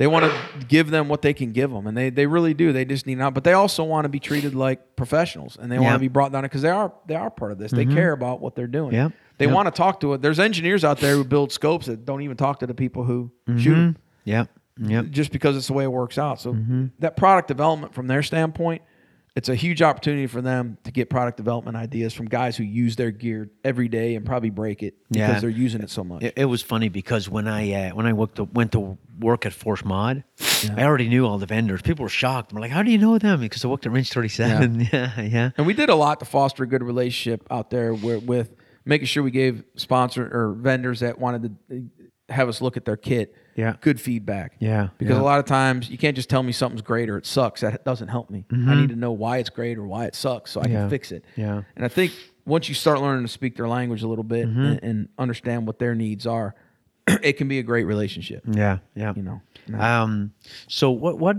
they 0.00 0.06
want 0.06 0.24
to 0.24 0.64
give 0.66 0.90
them 0.90 1.08
what 1.10 1.20
they 1.20 1.34
can 1.34 1.52
give 1.52 1.70
them, 1.70 1.86
and 1.86 1.94
they 1.94 2.08
they 2.08 2.26
really 2.26 2.54
do. 2.54 2.72
They 2.72 2.86
just 2.86 3.06
need 3.06 3.18
not, 3.18 3.34
but 3.34 3.44
they 3.44 3.52
also 3.52 3.84
want 3.84 4.06
to 4.06 4.08
be 4.08 4.18
treated 4.18 4.54
like 4.54 4.96
professionals, 4.96 5.58
and 5.60 5.70
they 5.70 5.78
want 5.78 5.92
to 5.94 5.98
be 6.00 6.08
brought 6.08 6.32
down 6.32 6.40
because 6.42 6.62
they 6.62 6.70
are 6.70 6.90
they 7.06 7.14
are 7.16 7.28
part 7.30 7.52
of 7.52 7.58
this. 7.58 7.70
They 7.70 7.84
care 7.84 8.12
about 8.12 8.40
what 8.40 8.54
they're 8.54 8.66
doing. 8.66 8.94
Yep. 8.94 9.12
They 9.36 9.46
want 9.46 9.66
to 9.66 9.72
talk 9.72 10.00
to 10.00 10.14
it. 10.14 10.22
There's 10.22 10.38
engineers 10.40 10.84
out 10.84 11.00
there 11.00 11.16
who 11.16 11.24
build 11.24 11.52
scopes 11.52 11.84
that 11.84 12.06
don't 12.06 12.22
even 12.22 12.38
talk 12.38 12.60
to 12.60 12.66
the 12.66 12.72
people 12.74 13.04
who 13.04 13.30
shoot 13.58 13.76
'em 13.76 13.96
Yep. 14.24 14.48
Yep. 14.78 15.10
just 15.10 15.32
because 15.32 15.54
it's 15.56 15.66
the 15.66 15.74
way 15.74 15.84
it 15.84 15.92
works 15.92 16.16
out. 16.16 16.40
So 16.40 16.54
Mm-hmm. 16.54 16.86
that 17.00 17.18
product 17.18 17.48
development 17.48 17.92
from 17.92 18.06
their 18.06 18.22
standpoint, 18.22 18.80
it's 19.36 19.48
a 19.48 19.54
huge 19.54 19.80
opportunity 19.82 20.26
for 20.26 20.42
them 20.42 20.76
to 20.84 20.90
get 20.90 21.08
product 21.08 21.36
development 21.36 21.76
ideas 21.76 22.12
from 22.12 22.26
guys 22.26 22.56
who 22.56 22.64
use 22.64 22.96
their 22.96 23.10
gear 23.10 23.48
every 23.64 23.88
day 23.88 24.16
and 24.16 24.26
probably 24.26 24.50
break 24.50 24.82
it 24.82 24.94
because 25.10 25.18
Yeah. 25.34 25.40
they're 25.40 25.50
using 25.50 25.82
it 25.82 25.90
so 25.90 26.02
much. 26.02 26.22
It, 26.22 26.34
it 26.36 26.44
was 26.46 26.62
funny 26.62 26.88
because 26.88 27.28
when 27.28 27.46
I 27.46 27.72
uh, 27.72 27.94
when 27.94 28.06
I 28.06 28.12
worked 28.12 28.36
to, 28.36 28.44
went 28.44 28.72
to 28.72 28.98
work 29.20 29.46
at 29.46 29.52
Force 29.52 29.84
Mod, 29.84 30.24
I 30.76 30.82
already 30.84 31.08
knew 31.08 31.26
all 31.26 31.38
the 31.38 31.46
vendors. 31.46 31.82
People 31.82 32.02
were 32.04 32.08
shocked. 32.08 32.52
We're 32.52 32.60
like, 32.60 32.70
"How 32.72 32.82
do 32.82 32.90
you 32.90 32.98
know 32.98 33.18
them?" 33.18 33.40
Because 33.40 33.64
I 33.64 33.68
worked 33.68 33.86
at 33.86 33.92
Range 33.92 34.10
Thirty 34.10 34.28
Seven. 34.28 34.80
Yeah, 34.92 35.20
yeah. 35.20 35.50
And 35.56 35.66
we 35.66 35.74
did 35.74 35.88
a 35.90 35.94
lot 35.94 36.18
to 36.20 36.26
foster 36.26 36.64
a 36.64 36.66
good 36.66 36.82
relationship 36.82 37.46
out 37.50 37.70
there 37.70 37.94
with, 37.94 38.24
with 38.24 38.54
making 38.84 39.06
sure 39.06 39.22
we 39.22 39.30
gave 39.30 39.62
sponsor 39.76 40.24
or 40.32 40.52
vendors 40.54 41.00
that 41.00 41.18
wanted 41.18 41.56
to 41.70 41.84
have 42.34 42.48
us 42.48 42.60
look 42.60 42.76
at 42.76 42.84
their 42.84 42.96
kit 42.96 43.34
Yeah. 43.56 43.74
good 43.80 44.00
feedback. 44.00 44.54
Yeah, 44.58 44.88
Because 44.98 45.16
yeah. 45.16 45.22
a 45.22 45.24
lot 45.24 45.38
of 45.38 45.44
times 45.44 45.90
you 45.90 45.98
can't 45.98 46.16
just 46.16 46.30
tell 46.30 46.42
me 46.42 46.52
something's 46.52 46.82
great 46.82 47.10
or 47.10 47.18
it 47.18 47.26
sucks. 47.26 47.60
That 47.60 47.84
doesn't 47.84 48.08
help 48.08 48.30
me. 48.30 48.44
I 48.50 48.74
need 48.74 48.88
to 48.90 48.96
know 48.96 49.12
why 49.12 49.38
it's 49.38 49.50
great 49.50 49.76
or 49.78 49.84
why 49.86 50.06
it 50.06 50.14
sucks 50.14 50.50
so 50.52 50.60
I 50.60 50.64
Mm-hmm. 50.64 50.72
Yeah. 50.72 50.80
can 50.82 50.90
fix 50.90 51.12
it. 51.12 51.24
Yeah. 51.36 51.62
And 51.76 51.84
I 51.84 51.88
think 51.88 52.12
once 52.46 52.68
you 52.68 52.74
start 52.74 53.00
learning 53.00 53.24
to 53.24 53.32
speak 53.32 53.56
their 53.56 53.68
language 53.68 54.02
a 54.02 54.08
little 54.08 54.24
bit 54.24 54.48
Mm-hmm. 54.48 54.60
and, 54.64 54.80
and 54.82 55.08
understand 55.18 55.66
what 55.66 55.78
their 55.78 55.94
needs 55.94 56.26
are, 56.26 56.54
it 57.06 57.34
can 57.34 57.48
be 57.48 57.58
a 57.58 57.62
great 57.62 57.84
relationship. 57.84 58.42
Yeah, 58.50 58.78
yeah. 58.94 59.12
You 59.16 59.22
know. 59.22 59.40
Um. 59.78 60.32
So 60.68 60.90
what? 60.90 61.18
What? 61.18 61.36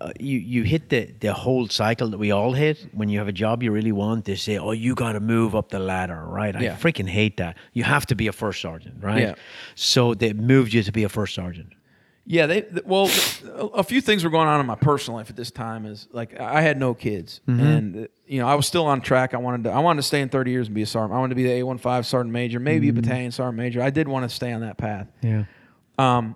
Uh, 0.00 0.10
you 0.18 0.38
you 0.38 0.62
hit 0.64 0.88
the 0.88 1.12
the 1.20 1.32
whole 1.32 1.68
cycle 1.68 2.08
that 2.10 2.18
we 2.18 2.32
all 2.32 2.52
hit 2.54 2.88
when 2.92 3.08
you 3.08 3.18
have 3.18 3.28
a 3.28 3.32
job 3.32 3.62
you 3.62 3.70
really 3.70 3.92
want. 3.92 4.24
They 4.24 4.34
say, 4.34 4.58
"Oh, 4.58 4.72
you 4.72 4.94
got 4.96 5.12
to 5.12 5.20
move 5.20 5.54
up 5.54 5.68
the 5.68 5.78
ladder," 5.78 6.24
right? 6.26 6.56
I 6.56 6.60
Yeah. 6.60 6.76
freaking 6.76 7.08
hate 7.08 7.36
that. 7.36 7.56
You 7.72 7.84
have 7.84 8.04
to 8.06 8.14
be 8.16 8.26
a 8.26 8.32
first 8.32 8.60
sergeant, 8.60 8.96
right? 9.00 9.22
Yeah. 9.22 9.34
So 9.76 10.14
they 10.14 10.32
moved 10.32 10.72
you 10.72 10.82
to 10.82 10.90
be 10.92 11.04
a 11.04 11.08
first 11.08 11.34
sergeant. 11.36 11.68
Yeah, 12.26 12.46
they 12.46 12.64
well, 12.84 13.08
a 13.74 13.82
few 13.84 14.00
things 14.00 14.24
were 14.24 14.30
going 14.30 14.48
on 14.48 14.58
in 14.60 14.66
my 14.66 14.74
personal 14.76 15.18
life 15.18 15.30
at 15.30 15.36
this 15.36 15.50
time. 15.52 15.86
Is 15.86 16.08
like 16.12 16.38
I 16.40 16.62
had 16.62 16.76
no 16.78 16.92
kids, 16.94 17.40
Mm-hmm. 17.46 17.60
and 17.66 18.08
you 18.26 18.40
know 18.40 18.48
I 18.48 18.56
was 18.56 18.66
still 18.66 18.86
on 18.86 19.00
track. 19.00 19.34
I 19.34 19.36
wanted 19.38 19.64
to 19.64 19.70
I 19.70 19.78
wanted 19.78 19.98
to 20.02 20.06
stay 20.08 20.20
in 20.20 20.28
thirty 20.30 20.50
years 20.50 20.66
and 20.66 20.74
be 20.74 20.82
a 20.82 20.86
sergeant. 20.86 21.12
I 21.14 21.18
wanted 21.18 21.30
to 21.30 21.34
be 21.36 21.44
the 21.44 21.60
A 21.60 21.62
15 21.64 22.02
sergeant 22.02 22.32
major, 22.32 22.58
maybe 22.58 22.88
Mm-hmm. 22.88 22.98
a 22.98 23.02
battalion 23.02 23.30
sergeant 23.32 23.56
major. 23.56 23.82
I 23.82 23.90
did 23.90 24.08
want 24.08 24.28
to 24.28 24.34
stay 24.34 24.52
on 24.52 24.60
that 24.62 24.78
path. 24.78 25.06
Yeah. 25.22 25.44
Um, 25.98 26.34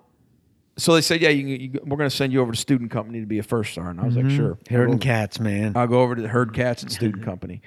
so 0.76 0.94
they 0.94 1.00
said, 1.00 1.20
yeah, 1.20 1.28
you, 1.28 1.46
you, 1.46 1.80
we're 1.84 1.96
going 1.96 2.10
to 2.10 2.14
send 2.14 2.32
you 2.32 2.40
over 2.40 2.52
to 2.52 2.58
student 2.58 2.90
company 2.90 3.20
to 3.20 3.26
be 3.26 3.38
a 3.38 3.42
first 3.42 3.74
sergeant. 3.74 4.00
I 4.00 4.04
was 4.04 4.16
like, 4.16 4.26
mm-hmm. 4.26 4.36
sure. 4.36 4.58
Herding 4.68 4.94
I'll 4.94 4.98
cats, 4.98 5.38
man. 5.38 5.72
I'll 5.76 5.86
go 5.86 6.00
over 6.00 6.16
to 6.16 6.22
the 6.22 6.28
herd 6.28 6.52
cats 6.52 6.82
and 6.82 6.90
student 6.90 7.24
company. 7.24 7.62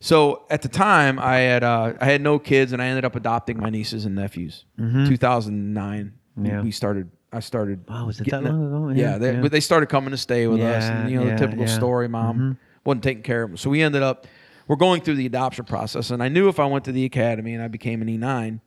So 0.00 0.42
at 0.50 0.62
the 0.62 0.68
time, 0.68 1.20
I 1.20 1.36
had 1.36 1.62
uh, 1.62 1.94
I 2.00 2.06
had 2.06 2.20
no 2.20 2.40
kids, 2.40 2.72
and 2.72 2.82
I 2.82 2.86
ended 2.86 3.04
up 3.04 3.14
adopting 3.14 3.60
my 3.60 3.70
nieces 3.70 4.04
and 4.04 4.16
nephews. 4.16 4.64
Mm-hmm. 4.78 5.06
2009, 5.08 6.12
we- 6.36 6.48
Yeah. 6.48 6.62
we 6.62 6.72
started. 6.72 7.10
I 7.32 7.40
started. 7.40 7.88
Wow, 7.88 8.06
was 8.06 8.20
it 8.20 8.28
that 8.28 8.42
long 8.42 8.90
ago? 8.90 9.00
Yeah, 9.00 9.12
Yeah, 9.12 9.18
they, 9.18 9.32
yeah. 9.34 9.40
but 9.40 9.52
they 9.52 9.60
started 9.60 9.86
coming 9.88 10.10
to 10.10 10.18
stay 10.18 10.48
with 10.48 10.60
us, 10.60 10.84
and 10.84 11.10
you 11.10 11.20
know 11.20 11.30
the 11.30 11.36
typical 11.36 11.68
story. 11.68 12.08
Mom 12.08 12.36
mm-hmm. 12.36 12.52
wasn't 12.84 13.04
taking 13.04 13.22
care 13.22 13.44
of 13.44 13.50
them, 13.50 13.56
so 13.56 13.70
we 13.70 13.80
ended 13.80 14.02
up. 14.02 14.26
We're 14.68 14.76
going 14.76 15.02
through 15.02 15.16
the 15.16 15.26
adoption 15.26 15.64
process, 15.64 16.10
and 16.10 16.22
I 16.22 16.28
knew 16.28 16.48
if 16.48 16.58
I 16.58 16.66
went 16.66 16.84
to 16.86 16.92
the 16.92 17.04
academy 17.04 17.54
and 17.54 17.62
I 17.62 17.68
became 17.68 18.02
an 18.02 18.08
E9, 18.08 18.60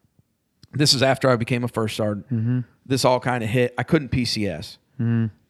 this 0.75 0.93
is 0.93 1.01
after 1.03 1.29
I 1.29 1.35
became 1.35 1.63
a 1.63 1.67
first 1.67 1.95
sergeant. 1.97 2.27
Mm-hmm. 2.31 2.59
This 2.85 3.05
all 3.05 3.19
kind 3.19 3.43
of 3.43 3.49
hit. 3.49 3.73
I 3.77 3.83
couldn't 3.83 4.09
PCS, 4.11 4.77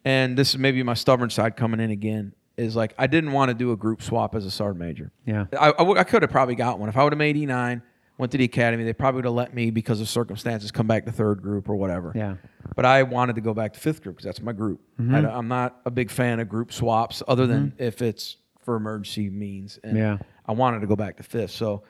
and 0.06 0.38
this 0.38 0.50
is 0.50 0.58
maybe 0.58 0.82
my 0.84 0.94
stubborn 0.94 1.30
side 1.30 1.56
coming 1.58 1.80
in 1.80 1.92
again. 1.92 2.34
Is 2.58 2.76
like 2.76 2.94
I 2.98 3.08
didn't 3.08 3.34
want 3.34 3.50
to 3.50 3.54
do 3.54 3.74
a 3.74 3.76
group 3.78 4.02
swap 4.02 4.34
as 4.34 4.46
a 4.46 4.52
sergeant 4.52 4.80
major. 4.80 5.12
Yeah. 5.26 5.46
I, 5.60 5.72
I, 5.78 5.82
would- 5.82 5.98
I 5.98 6.06
could 6.06 6.22
have 6.22 6.32
probably 6.32 6.56
got 6.56 6.80
one 6.80 6.88
if 6.88 6.96
I 6.96 7.04
would 7.04 7.12
have 7.12 7.18
made 7.18 7.36
E9, 7.36 7.82
went 8.18 8.32
to 8.32 8.38
the 8.38 8.46
academy. 8.46 8.86
They 8.86 8.94
probably 8.94 9.18
would 9.18 9.26
have 9.26 9.34
let 9.34 9.54
me 9.54 9.72
because 9.72 10.00
of 10.00 10.08
circumstances 10.08 10.72
come 10.72 10.88
back 10.88 11.04
to 11.06 11.12
third 11.12 11.42
group 11.42 11.68
or 11.68 11.76
whatever. 11.76 12.14
Yeah. 12.16 12.36
But 12.74 12.86
I 12.86 13.04
wanted 13.04 13.36
to 13.36 13.42
go 13.42 13.54
back 13.54 13.74
to 13.74 13.80
fifth 13.82 14.02
group 14.04 14.16
because 14.16 14.26
that's 14.26 14.42
my 14.42 14.54
group. 14.54 14.80
Mm-hmm. 14.98 15.16
I, 15.16 15.38
am 15.38 15.50
not 15.50 15.82
a 15.86 15.92
big 15.92 16.10
fan 16.10 16.40
of 16.40 16.48
group 16.48 16.72
swaps, 16.72 17.22
other 17.28 17.46
than 17.46 17.74
if 17.78 18.02
it's 18.02 18.38
for 18.64 18.78
emergency 18.78 19.30
means. 19.30 19.78
And 19.84 19.98
Yeah. 19.98 20.18
I 20.46 20.54
wanted 20.54 20.80
to 20.80 20.88
go 20.88 20.96
back 20.96 21.18
to 21.18 21.24
fifth. 21.24 21.52
So, 21.52 21.84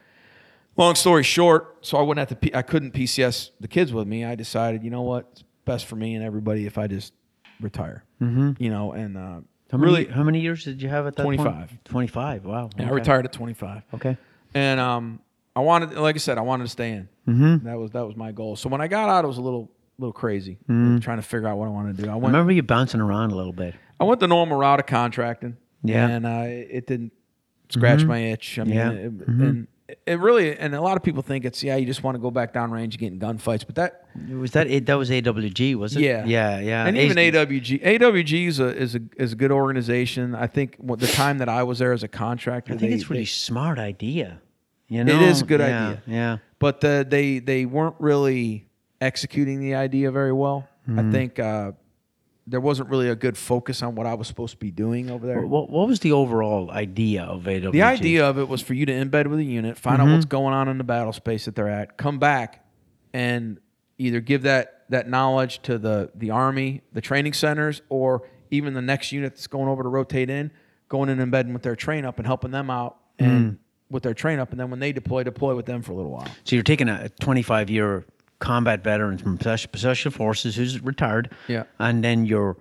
long 0.78 0.96
story 0.96 1.24
short, 1.24 1.86
so 1.86 1.98
I 1.98 2.02
wouldn't 2.02 2.30
have 2.30 2.40
to. 2.40 2.58
I 2.58 2.62
couldn't 2.62 2.94
PCS 2.94 3.52
the 3.60 3.68
kids 3.68 3.94
with 3.94 4.08
me. 4.08 4.26
I 4.26 4.36
decided, 4.36 4.84
you 4.84 4.90
know 4.90 5.02
what, 5.04 5.28
it's 5.32 5.44
best 5.66 5.86
for 5.86 5.96
me 5.96 6.16
and 6.16 6.24
everybody 6.24 6.66
if 6.66 6.78
I 6.78 6.88
just 6.88 7.14
retire. 7.62 8.04
Mm-hmm. 8.22 8.52
You 8.62 8.70
know, 8.70 8.92
and 8.94 9.18
uh, 9.18 9.40
How 9.72 9.78
many, 9.78 9.84
really, 9.92 10.06
how 10.06 10.24
many 10.24 10.40
years 10.42 10.64
did 10.64 10.82
you 10.82 10.90
have 10.90 11.08
at 11.08 11.16
that 11.16 11.24
25. 11.24 11.46
point? 11.46 11.86
25. 11.86 12.46
Wow. 12.46 12.70
I 12.78 12.90
retired 12.90 13.26
at 13.26 13.34
25. 13.34 13.84
Okay. 13.96 14.18
And 14.54 14.80
um, 14.80 15.20
I 15.56 15.60
wanted, 15.62 15.94
like 15.94 16.16
I 16.16 16.20
said, 16.20 16.38
I 16.38 16.42
wanted 16.42 16.66
to 16.66 16.70
stay 16.70 16.92
in. 16.92 17.10
Mm-hmm. 17.28 17.66
That 17.68 17.78
was 17.78 17.92
that 17.92 18.06
was 18.06 18.16
my 18.16 18.32
goal. 18.32 18.56
So 18.56 18.70
when 18.70 18.82
I 18.82 18.88
got 18.88 19.10
out, 19.10 19.26
it 19.26 19.28
was 19.28 19.38
a 19.38 19.42
little 19.42 19.72
little 19.98 20.14
crazy, 20.14 20.58
trying 20.68 21.00
to 21.00 21.22
figure 21.22 21.48
out 21.48 21.58
what 21.58 21.68
I 21.68 21.72
wanted 21.72 21.96
to 21.98 22.04
do. 22.04 22.10
I 22.10 22.14
I 22.14 22.18
remember 22.18 22.52
you 22.52 22.62
bouncing 22.64 23.00
around 23.00 23.32
a 23.32 23.36
little 23.36 23.54
bit. 23.54 23.76
I 24.00 24.04
went 24.04 24.20
the 24.20 24.28
normal 24.28 24.58
route 24.58 24.80
of 24.82 24.86
contracting. 24.88 25.56
Yeah. 25.84 26.08
and 26.08 26.26
uh, 26.26 26.44
it 26.48 26.86
didn't 26.88 27.14
scratch 27.70 28.04
my 28.04 28.18
itch. 28.18 28.60
I 28.60 28.64
mean, 28.64 28.74
Yeah. 28.76 28.90
it, 28.92 29.12
and 29.28 29.68
it 30.08 30.20
really, 30.20 30.58
and 30.58 30.74
a 30.74 30.82
lot 30.82 30.98
of 30.98 31.04
people 31.04 31.22
think 31.22 31.46
it's 31.46 31.62
yeah, 31.64 31.76
you 31.76 31.86
just 31.86 32.02
want 32.04 32.16
to 32.16 32.20
go 32.20 32.32
back 32.32 32.54
down 32.54 32.72
range 32.72 32.96
and 32.96 33.00
get 33.00 33.14
in 33.14 33.20
gunfights, 33.20 33.66
but 33.66 33.76
that 33.76 34.06
Was 34.32 34.52
that 34.52 34.68
it? 34.68 34.86
That 34.88 34.96
was 34.98 35.10
AWG, 35.12 35.76
was 35.76 35.96
it? 35.96 36.02
yeah, 36.02 36.26
Yeah. 36.26 36.60
Yeah. 36.60 36.86
and 36.88 36.98
even 36.98 37.18
AWG. 37.18 37.84
AWG, 37.84 38.48
is 38.48 38.60
a 38.60 38.76
is 38.76 38.96
a 38.96 39.02
is 39.18 39.34
a 39.34 39.36
good 39.36 39.52
organization. 39.52 40.34
I 40.34 40.48
think 40.48 40.76
what 40.78 41.00
the 41.00 41.08
time 41.08 41.38
that 41.38 41.50
I 41.50 41.64
was 41.64 41.80
there 41.80 41.94
as 41.94 42.02
a 42.04 42.08
contractor, 42.08 42.74
I 42.74 42.78
think 42.78 42.90
they- 42.92 42.96
it's 42.96 43.06
a 43.06 43.10
really 43.10 43.22
they- 43.22 43.26
smart 43.26 43.78
idea. 43.78 44.42
You 44.88 45.04
know? 45.04 45.16
It 45.16 45.22
is 45.24 45.42
a 45.42 45.46
good 45.46 45.60
Yeah, 45.62 45.88
idea. 45.90 46.02
Yeah. 46.08 46.38
but 46.60 46.84
uh, 46.84 47.04
they 47.04 47.40
they 47.40 47.66
weren't 47.66 47.96
really 48.00 48.68
executing 49.02 49.60
the 49.60 49.76
idea 49.76 50.12
very 50.12 50.32
well. 50.34 50.68
Mm-hmm. 50.90 51.00
I 51.00 51.12
think 51.12 51.40
uh, 51.40 51.72
there 52.48 52.60
wasn't 52.62 52.90
really 52.90 53.10
a 53.10 53.16
good 53.16 53.38
focus 53.38 53.82
on 53.82 53.96
what 53.96 54.06
I 54.06 54.14
was 54.14 54.28
supposed 54.28 54.54
to 54.54 54.60
be 54.60 54.70
doing 54.72 55.10
over 55.10 55.26
there. 55.26 55.42
What, 55.42 55.70
what 55.70 55.88
was 55.88 56.00
the 56.02 56.12
overall 56.12 56.70
idea 56.70 57.24
of 57.24 57.44
AWG? 57.44 57.72
The 57.72 57.82
idea 57.82 58.30
of 58.30 58.38
it 58.38 58.48
was 58.48 58.62
for 58.62 58.74
you 58.76 58.86
to 58.86 58.92
embed 58.94 59.28
with 59.28 59.40
a 59.40 59.44
unit, 59.44 59.78
find 59.78 60.00
Mm-hmm. 60.00 60.10
out 60.10 60.14
what's 60.14 60.26
going 60.26 60.54
on 60.54 60.68
in 60.68 60.78
the 60.78 60.84
battle 60.84 61.12
space 61.14 61.46
that 61.46 61.56
they're 61.56 61.70
at, 61.70 61.98
come 61.98 62.20
back, 62.20 62.64
and 63.14 63.60
either 63.98 64.20
give 64.20 64.44
that 64.44 64.72
that 64.90 65.10
knowledge 65.10 65.62
to 65.64 65.78
the 65.80 66.12
the 66.14 66.30
army, 66.30 66.82
the 66.94 67.02
training 67.02 67.34
centers, 67.34 67.82
or 67.90 68.28
even 68.52 68.74
the 68.76 68.82
next 68.82 69.12
unit 69.12 69.34
that's 69.34 69.48
going 69.48 69.68
over 69.68 69.82
to 69.82 69.90
rotate 69.90 70.30
in, 70.30 70.52
going 70.88 71.10
in 71.10 71.14
and 71.14 71.22
embedding 71.22 71.52
with 71.54 71.64
their 71.64 71.76
train 71.76 72.06
up 72.06 72.18
and 72.20 72.28
helping 72.28 72.52
them 72.52 72.70
out 72.70 72.98
Mm. 73.20 73.26
and 73.26 73.60
with 73.90 74.04
their 74.04 74.14
train 74.14 74.40
up, 74.40 74.52
and 74.52 74.60
then 74.60 74.70
when 74.70 74.80
they 74.80 74.92
deploy, 74.92 75.24
deploy 75.24 75.56
with 75.56 75.66
them 75.66 75.82
for 75.82 75.94
a 75.94 75.96
little 75.96 76.12
while. 76.12 76.28
So 76.44 76.56
you're 76.58 76.64
taking 76.64 76.90
a 76.90 77.08
25 77.22 77.70
year 77.70 78.04
combat 78.40 78.84
veteran 78.84 79.18
from 79.18 79.40
Special 79.58 80.12
Forces 80.12 80.56
who's 80.56 80.82
retired. 80.82 81.32
Yeah. 81.48 81.64
And 81.80 82.04
then 82.04 82.26
you're 82.26 82.58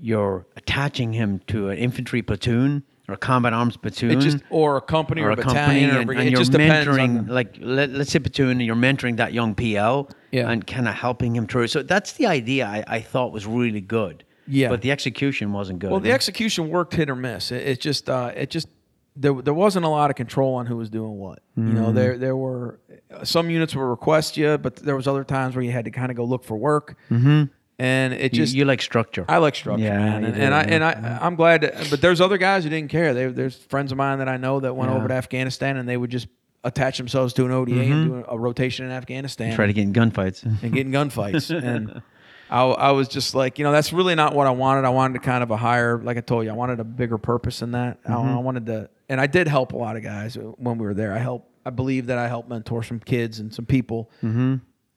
you're 0.00 0.46
attaching 0.56 1.12
him 1.12 1.40
to 1.46 1.68
an 1.68 1.78
infantry 1.78 2.20
platoon 2.20 2.82
or 3.08 3.14
a 3.14 3.18
combat 3.18 3.52
arms 3.52 3.76
platoon. 3.76 4.20
Just 4.20 4.38
or 4.50 4.76
a 4.76 4.80
company 4.80 5.22
or, 5.22 5.28
or 5.28 5.30
a 5.32 5.36
company, 5.36 5.86
battalion 5.86 6.08
or 6.08 6.12
and, 6.12 6.30
you're 6.30 6.38
just 6.38 6.52
depends 6.52 6.88
on 6.88 6.96
mentoring, 6.96 7.28
like 7.28 7.56
let, 7.60 7.90
let's 7.90 8.10
say 8.10 8.18
platoon, 8.18 8.50
and 8.52 8.62
you're 8.62 8.76
mentoring 8.76 9.16
that 9.18 9.32
young 9.32 9.54
PL, 9.54 10.08
Yeah. 10.30 10.50
and 10.50 10.66
kind 10.66 10.88
of 10.88 10.94
helping 10.94 11.36
him 11.36 11.46
through. 11.46 11.68
So 11.68 11.82
that's 11.82 12.14
the 12.14 12.26
idea. 12.26 12.66
I, 12.66 12.84
I 12.86 13.00
thought 13.00 13.32
was 13.32 13.46
really 13.46 13.80
good. 13.80 14.24
Yeah. 14.46 14.68
but 14.68 14.82
the 14.82 14.90
execution 14.90 15.54
wasn't 15.54 15.78
good. 15.78 15.90
Well, 15.90 16.00
the 16.00 16.12
execution 16.12 16.68
worked 16.68 16.94
hit 16.94 17.08
or 17.08 17.16
miss. 17.16 17.50
It, 17.50 17.66
it 17.66 17.80
just, 17.80 18.10
uh, 18.10 18.30
it 18.36 18.50
just, 18.50 18.68
there, 19.16 19.32
there 19.40 19.54
wasn't 19.54 19.84
a 19.84 19.88
lot 19.88 20.10
of 20.10 20.16
control 20.16 20.54
on 20.56 20.66
who 20.66 20.76
was 20.76 20.90
doing 20.90 21.16
what. 21.18 21.40
You 21.56 21.62
know, 21.64 21.82
Mm-hmm. 21.86 21.94
there, 21.94 22.18
there 22.18 22.36
were 22.36 22.80
some 23.22 23.48
units 23.50 23.74
would 23.76 23.82
request 23.82 24.36
you, 24.36 24.58
but 24.58 24.76
there 24.76 24.96
was 24.96 25.06
other 25.06 25.22
times 25.24 25.54
where 25.54 25.64
you 25.64 25.70
had 25.70 25.84
to 25.84 25.90
kind 25.92 26.10
of 26.10 26.16
go 26.16 26.24
look 26.24 26.44
for 26.44 26.56
work. 26.56 26.96
Mm-hmm. 27.10 27.44
And 27.78 28.14
it 28.14 28.32
just, 28.32 28.54
you, 28.54 28.64
like 28.64 28.80
structure. 28.82 29.24
I 29.28 29.38
like 29.38 29.56
structure, 29.56 29.82
Yeah, 29.84 29.98
man, 29.98 30.22
you 30.22 30.26
and, 30.28 30.36
do, 30.36 30.42
and 30.42 30.54
I 30.54 30.62
and 30.62 30.84
I 30.84 31.18
I'm 31.20 31.34
glad. 31.34 31.62
That, 31.62 31.88
but 31.90 32.00
there's 32.00 32.20
other 32.20 32.38
guys 32.38 32.62
who 32.62 32.70
didn't 32.70 32.90
care. 32.90 33.14
They, 33.14 33.26
there's 33.26 33.56
friends 33.56 33.90
of 33.90 33.98
mine 33.98 34.18
that 34.18 34.28
I 34.28 34.36
know 34.36 34.60
that 34.60 34.74
went 34.74 34.92
Yeah. 34.92 34.96
over 34.98 35.08
to 35.08 35.14
Afghanistan 35.14 35.76
and 35.76 35.88
they 35.88 35.96
would 35.96 36.10
just 36.10 36.28
attach 36.62 36.98
themselves 36.98 37.34
to 37.34 37.44
an 37.44 37.50
ODA 37.50 37.80
and 37.80 38.06
do 38.08 38.24
a, 38.28 38.38
rotation 38.38 38.86
in 38.86 38.92
Afghanistan 38.92 39.48
Mm-hmm. 39.48 39.56
Try 39.56 39.66
to 39.66 39.72
get 39.72 39.82
in 39.82 39.92
gunfights. 39.92 40.44
and 40.44 40.72
get 40.72 40.86
in 40.86 40.92
gunfights. 40.92 41.50
and 41.64 42.00
I, 42.48 42.62
I 42.62 42.90
was 42.92 43.08
just 43.08 43.34
like, 43.34 43.58
you 43.58 43.64
know, 43.64 43.72
that's 43.72 43.92
really 43.92 44.14
not 44.14 44.34
what 44.36 44.46
I 44.46 44.50
wanted. 44.52 44.84
I 44.84 44.90
wanted 44.90 45.14
to 45.14 45.20
kind 45.20 45.42
of 45.42 45.50
a 45.50 45.56
higher, 45.56 45.98
like 45.98 46.16
I 46.16 46.20
told 46.20 46.44
you, 46.44 46.50
I 46.52 46.54
wanted 46.54 46.78
a 46.78 46.84
bigger 46.84 47.18
purpose 47.18 47.58
than 47.58 47.72
that. 47.72 47.98
I, 48.08 48.12
I 48.14 48.38
wanted 48.38 48.66
to, 48.66 48.88
and 49.08 49.20
I 49.20 49.26
did 49.26 49.48
help 49.48 49.72
a 49.72 49.76
lot 49.76 49.96
of 49.96 50.02
guys 50.02 50.36
when 50.36 50.78
we 50.78 50.86
were 50.86 50.94
there. 50.94 51.12
I 51.12 51.18
helped, 51.18 51.50
I 51.64 51.70
believe 51.70 52.06
that 52.06 52.18
I 52.18 52.28
helped 52.28 52.48
mentor 52.48 52.82
some 52.82 53.00
kids 53.00 53.38
and 53.38 53.52
some 53.52 53.66
people, 53.66 54.10
mm-hmm. 54.22 54.56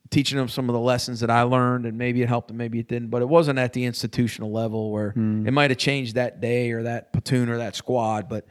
teaching 0.10 0.38
them 0.38 0.48
some 0.48 0.70
of 0.70 0.74
the 0.74 0.80
lessons 0.80 1.20
that 1.20 1.30
I 1.30 1.44
learned, 1.44 1.86
and 1.86 1.98
maybe 1.98 2.22
it 2.22 2.30
helped 2.30 2.50
and 2.50 2.58
maybe 2.58 2.80
it 2.80 2.88
didn't. 2.88 3.10
But 3.10 3.22
it 3.22 3.30
wasn't 3.30 3.60
at 3.60 3.74
the 3.74 3.86
institutional 3.86 4.52
level 4.52 4.92
where 4.92 5.14
mm. 5.14 5.48
it 5.48 5.52
might 5.52 5.72
have 5.72 5.78
changed 5.78 6.16
that 6.16 6.42
day 6.42 6.72
or 6.72 6.84
that 6.84 7.14
platoon 7.14 7.50
or 7.50 7.58
that 7.58 7.76
squad, 7.76 8.30
but 8.30 8.46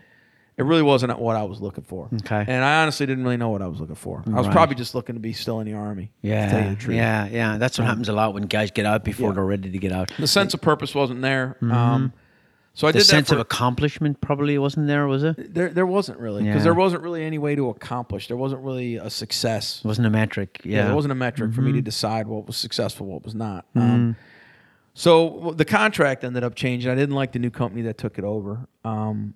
it 0.57 0.65
really 0.65 0.83
wasn't 0.83 1.19
what 1.19 1.37
I 1.37 1.43
was 1.43 1.61
looking 1.61 1.85
for. 1.85 2.09
Okay. 2.15 2.45
And 2.47 2.65
I 2.65 2.83
honestly 2.83 3.05
didn't 3.05 3.25
really 3.25 3.37
know 3.37 3.51
what 3.51 3.61
I 3.61 3.67
was 3.67 3.79
looking 3.79 3.95
for. 3.95 4.25
I 4.27 4.31
was 4.31 4.47
Right. 4.47 4.53
probably 4.55 4.75
just 4.75 4.95
looking 4.95 5.15
to 5.15 5.21
be 5.21 5.35
still 5.35 5.61
in 5.61 5.67
the 5.67 5.75
army. 5.75 6.13
to 6.23 6.51
tell 6.51 6.61
you 6.61 6.65
Yeah, 6.65 6.87
the 6.87 6.95
yeah, 6.95 7.29
yeah. 7.53 7.59
That's 7.59 7.79
what 7.79 7.87
happens 7.87 8.09
a 8.09 8.15
lot 8.15 8.33
when 8.33 8.45
guys 8.45 8.71
get 8.71 8.87
out 8.87 9.05
before 9.05 9.31
Yeah. 9.31 9.35
they're 9.35 9.45
ready 9.45 9.71
to 9.71 9.79
get 9.79 9.93
out. 9.93 10.13
The 10.19 10.27
sense 10.27 10.55
of 10.55 10.63
purpose 10.63 10.95
wasn't 10.95 11.21
there. 11.21 11.57
Mm-hmm. 11.61 11.73
Um, 11.73 12.13
so 12.77 12.87
I 12.87 12.93
The 12.93 12.99
did 12.99 13.07
sense 13.07 13.29
that 13.31 13.37
of 13.37 13.41
accomplishment 13.41 14.21
probably 14.21 14.59
wasn't 14.59 14.87
there, 14.87 15.07
was 15.07 15.25
it? 15.25 15.39
It 15.39 15.55
there. 15.55 15.71
There 15.71 15.87
wasn't 15.87 16.19
really 16.21 16.43
because 16.45 16.59
Yeah. 16.59 16.65
there 16.65 16.75
wasn't 16.75 17.03
really 17.03 17.25
any 17.25 17.39
way 17.39 17.55
to 17.57 17.71
accomplish. 17.71 18.29
There 18.29 18.37
wasn't 18.37 18.63
really 18.63 18.97
a 18.97 19.09
success. 19.09 19.83
wasn't 19.83 20.07
a 20.07 20.11
metric. 20.11 20.61
Yeah, 20.63 20.77
Yeah, 20.77 20.85
there 20.87 20.95
wasn't 20.95 21.13
a 21.13 21.17
metric 21.17 21.55
for 21.55 21.63
me 21.63 21.73
to 21.73 21.81
decide 21.83 22.27
what 22.29 22.47
was 22.47 22.57
successful, 22.59 23.07
what 23.07 23.25
was 23.25 23.35
not. 23.35 23.65
Um, 23.75 24.15
so 24.93 25.55
the 25.57 25.65
contract 25.65 26.23
ended 26.23 26.45
up 26.45 26.55
changing. 26.55 26.91
I 26.91 26.95
didn't 26.95 27.15
like 27.15 27.33
the 27.33 27.39
new 27.39 27.51
company 27.51 27.81
that 27.83 27.97
took 27.99 28.19
it 28.19 28.25
over, 28.25 28.67
um, 28.85 29.33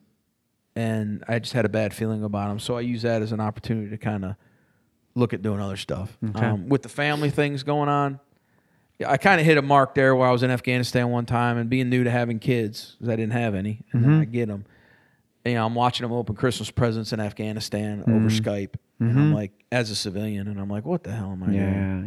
and 0.77 1.25
I 1.27 1.39
just 1.39 1.55
had 1.55 1.65
a 1.65 1.69
bad 1.71 1.93
feeling 1.95 2.23
about 2.23 2.49
them. 2.51 2.59
So 2.59 2.77
I 2.77 2.83
used 2.83 3.05
that 3.05 3.23
as 3.23 3.33
an 3.33 3.41
opportunity 3.41 3.89
to 3.91 3.99
kind 3.99 4.25
of 4.25 4.37
look 5.15 5.33
at 5.33 5.43
doing 5.43 5.61
other 5.61 5.77
stuff 5.77 6.17
um, 6.35 6.69
with 6.69 6.83
the 6.83 6.89
family 6.91 7.31
things 7.31 7.63
going 7.63 7.89
on. 7.89 8.21
Yeah, 9.01 9.11
I 9.11 9.17
kind 9.17 9.41
of 9.41 9.47
hit 9.47 9.59
a 9.59 9.63
mark 9.63 9.95
there 9.95 10.15
while 10.15 10.29
I 10.29 10.33
was 10.33 10.43
in 10.43 10.51
Afghanistan 10.51 11.11
one 11.11 11.27
time 11.27 11.57
and 11.59 11.69
being 11.69 11.89
new 11.89 12.05
to 12.05 12.11
having 12.11 12.39
kids 12.39 12.95
because 12.99 13.09
I 13.13 13.17
didn't 13.17 13.33
have 13.33 13.55
any, 13.55 13.83
and 13.93 14.05
then 14.05 14.21
I 14.21 14.25
get 14.27 14.47
them. 14.49 14.65
You 15.45 15.55
know, 15.55 15.65
I'm 15.67 15.75
watching 15.75 16.05
them 16.05 16.13
open 16.13 16.37
Christmas 16.37 16.71
presents 16.71 17.13
in 17.15 17.19
Afghanistan 17.21 18.03
over 18.07 18.29
Skype, 18.29 18.75
and 19.01 19.19
I'm 19.19 19.33
like, 19.35 19.53
as 19.73 19.91
a 19.91 19.97
civilian, 19.97 20.47
and 20.49 20.61
I'm 20.61 20.69
like, 20.69 20.85
what 20.85 21.03
the 21.03 21.13
hell 21.13 21.33
am 21.33 21.43
I 21.43 21.47
doing? 21.47 21.57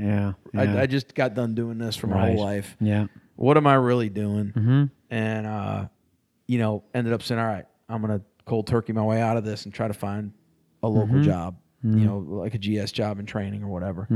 yeah, 0.02 0.08
yeah. 0.08 0.34
yeah. 0.54 0.62
I, 0.80 0.82
I 0.84 0.86
just 0.86 1.16
got 1.16 1.34
done 1.34 1.56
doing 1.56 1.80
this 1.80 1.96
for 1.96 2.08
my 2.08 2.16
Right. 2.16 2.36
whole 2.36 2.46
life. 2.46 2.78
yeah. 2.80 3.08
What 3.36 3.58
am 3.58 3.66
I 3.66 3.74
really 3.76 4.10
doing? 4.10 4.54
Mm-hmm. 4.56 4.84
And 5.10 5.48
uh, 5.48 5.88
you 6.48 6.60
know, 6.60 6.84
ended 6.94 7.12
up 7.14 7.24
saying, 7.24 7.42
all 7.42 7.48
right, 7.48 7.66
I'm 7.90 8.02
gonna 8.02 8.22
cold 8.46 8.68
turkey 8.68 8.94
my 8.94 9.02
way 9.04 9.20
out 9.20 9.38
of 9.38 9.44
this 9.44 9.66
and 9.66 9.74
try 9.74 9.88
to 9.88 9.94
find 9.96 10.32
a 10.84 10.88
local 10.88 11.16
Mm-hmm. 11.16 11.24
job. 11.24 11.56
You 11.86 12.06
know, 12.06 12.20
like 12.20 12.54
a 12.54 12.58
GS 12.58 12.94
job 12.94 13.20
in 13.20 13.26
training 13.26 13.62
or 13.64 13.68
whatever. 13.68 14.08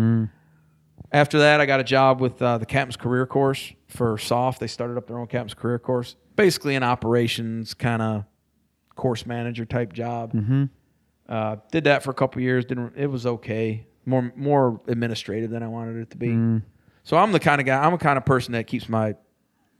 After 1.11 1.39
that, 1.39 1.61
I 1.61 1.65
got 1.65 1.79
a 1.79 1.85
job 1.85 2.19
with 2.19 2.41
uh, 2.41 2.57
the 2.57 2.65
Captain's 2.65 2.97
Career 2.97 3.25
Course 3.25 3.73
for 3.87 4.17
SOF. 4.17 4.59
They 4.59 4.67
started 4.67 4.97
up 4.97 5.07
their 5.07 5.17
own 5.17 5.27
Captain's 5.27 5.53
Career 5.53 5.79
Course, 5.79 6.15
basically 6.35 6.75
an 6.75 6.83
operations 6.83 7.73
kind 7.73 8.01
of 8.01 8.25
course 8.95 9.25
manager 9.25 9.63
type 9.63 9.93
job. 9.93 10.33
Mm-hmm. 10.33 10.65
Uh, 11.29 11.57
did 11.71 11.85
that 11.85 12.03
for 12.03 12.11
a 12.11 12.13
couple 12.13 12.41
years. 12.41 12.65
Didn't 12.65 12.93
it 12.97 13.07
was 13.07 13.25
okay. 13.25 13.85
More 14.05 14.31
more 14.35 14.81
administrative 14.87 15.49
than 15.49 15.63
I 15.63 15.67
wanted 15.67 15.97
it 15.97 16.09
to 16.11 16.17
be. 16.17 16.29
Mm. 16.29 16.63
So 17.03 17.17
I'm 17.17 17.31
the 17.31 17.39
kind 17.39 17.61
of 17.61 17.67
guy. 17.67 17.81
I'm 17.81 17.93
a 17.93 17.97
kind 17.97 18.17
of 18.17 18.25
person 18.25 18.53
that 18.53 18.67
keeps 18.67 18.89
my. 18.89 19.15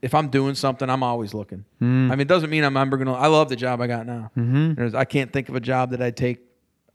If 0.00 0.14
I'm 0.14 0.28
doing 0.28 0.54
something, 0.54 0.88
I'm 0.88 1.02
always 1.02 1.34
looking. 1.34 1.64
Mm. 1.82 2.06
I 2.06 2.10
mean, 2.10 2.20
it 2.20 2.28
doesn't 2.28 2.50
mean 2.50 2.64
I'm 2.64 2.76
ever 2.76 2.96
gonna. 2.96 3.14
I 3.14 3.26
love 3.26 3.48
the 3.48 3.56
job 3.56 3.80
I 3.80 3.86
got 3.86 4.06
now. 4.06 4.30
Mm-hmm. 4.36 4.96
I 4.96 5.04
can't 5.04 5.32
think 5.32 5.48
of 5.48 5.56
a 5.56 5.60
job 5.60 5.90
that 5.90 6.00
I'd 6.00 6.16
take 6.16 6.38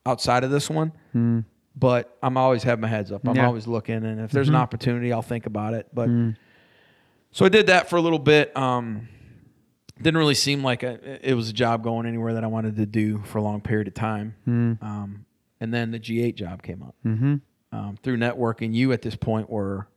outside 0.05 0.43
of 0.43 0.51
this 0.51 0.69
one. 0.69 0.93
Mm. 1.15 1.45
But 1.75 2.17
I'm 2.21 2.37
always 2.37 2.63
have 2.63 2.79
my 2.79 2.87
heads 2.87 3.11
up. 3.11 3.27
I'm 3.27 3.35
Yeah. 3.35 3.41
Mm-hmm. 3.41 3.47
always 3.47 3.67
looking, 3.67 3.95
and 4.05 4.19
if 4.19 4.31
there's 4.31 4.49
an 4.49 4.55
opportunity, 4.55 5.11
I'll 5.11 5.21
think 5.23 5.45
about 5.47 5.73
it. 5.73 5.87
But 5.93 6.09
so 7.31 7.45
I 7.45 7.49
did 7.49 7.67
that 7.67 7.89
for 7.89 7.95
a 7.95 8.01
little 8.01 8.19
bit. 8.19 8.55
Um, 8.55 9.07
didn't 10.01 10.17
really 10.17 10.35
seem 10.35 10.63
like 10.63 10.83
a, 10.83 11.27
it 11.27 11.33
was 11.33 11.49
a 11.49 11.53
job 11.53 11.83
going 11.83 12.05
anywhere 12.05 12.33
that 12.33 12.43
I 12.43 12.47
wanted 12.47 12.75
to 12.77 12.85
do 12.85 13.21
for 13.25 13.37
a 13.37 13.41
long 13.41 13.61
period 13.61 13.87
of 13.87 13.93
time. 13.93 14.35
Um, 14.45 15.25
and 15.59 15.73
then 15.73 15.91
the 15.91 15.99
G8 15.99 16.35
job 16.35 16.61
came 16.61 16.83
up 16.83 16.95
Mm-hmm. 17.05 17.35
um, 17.71 17.97
through 18.03 18.17
networking. 18.17 18.73
You 18.73 18.91
at 18.91 19.01
this 19.01 19.15
point 19.15 19.49
were 19.49 19.87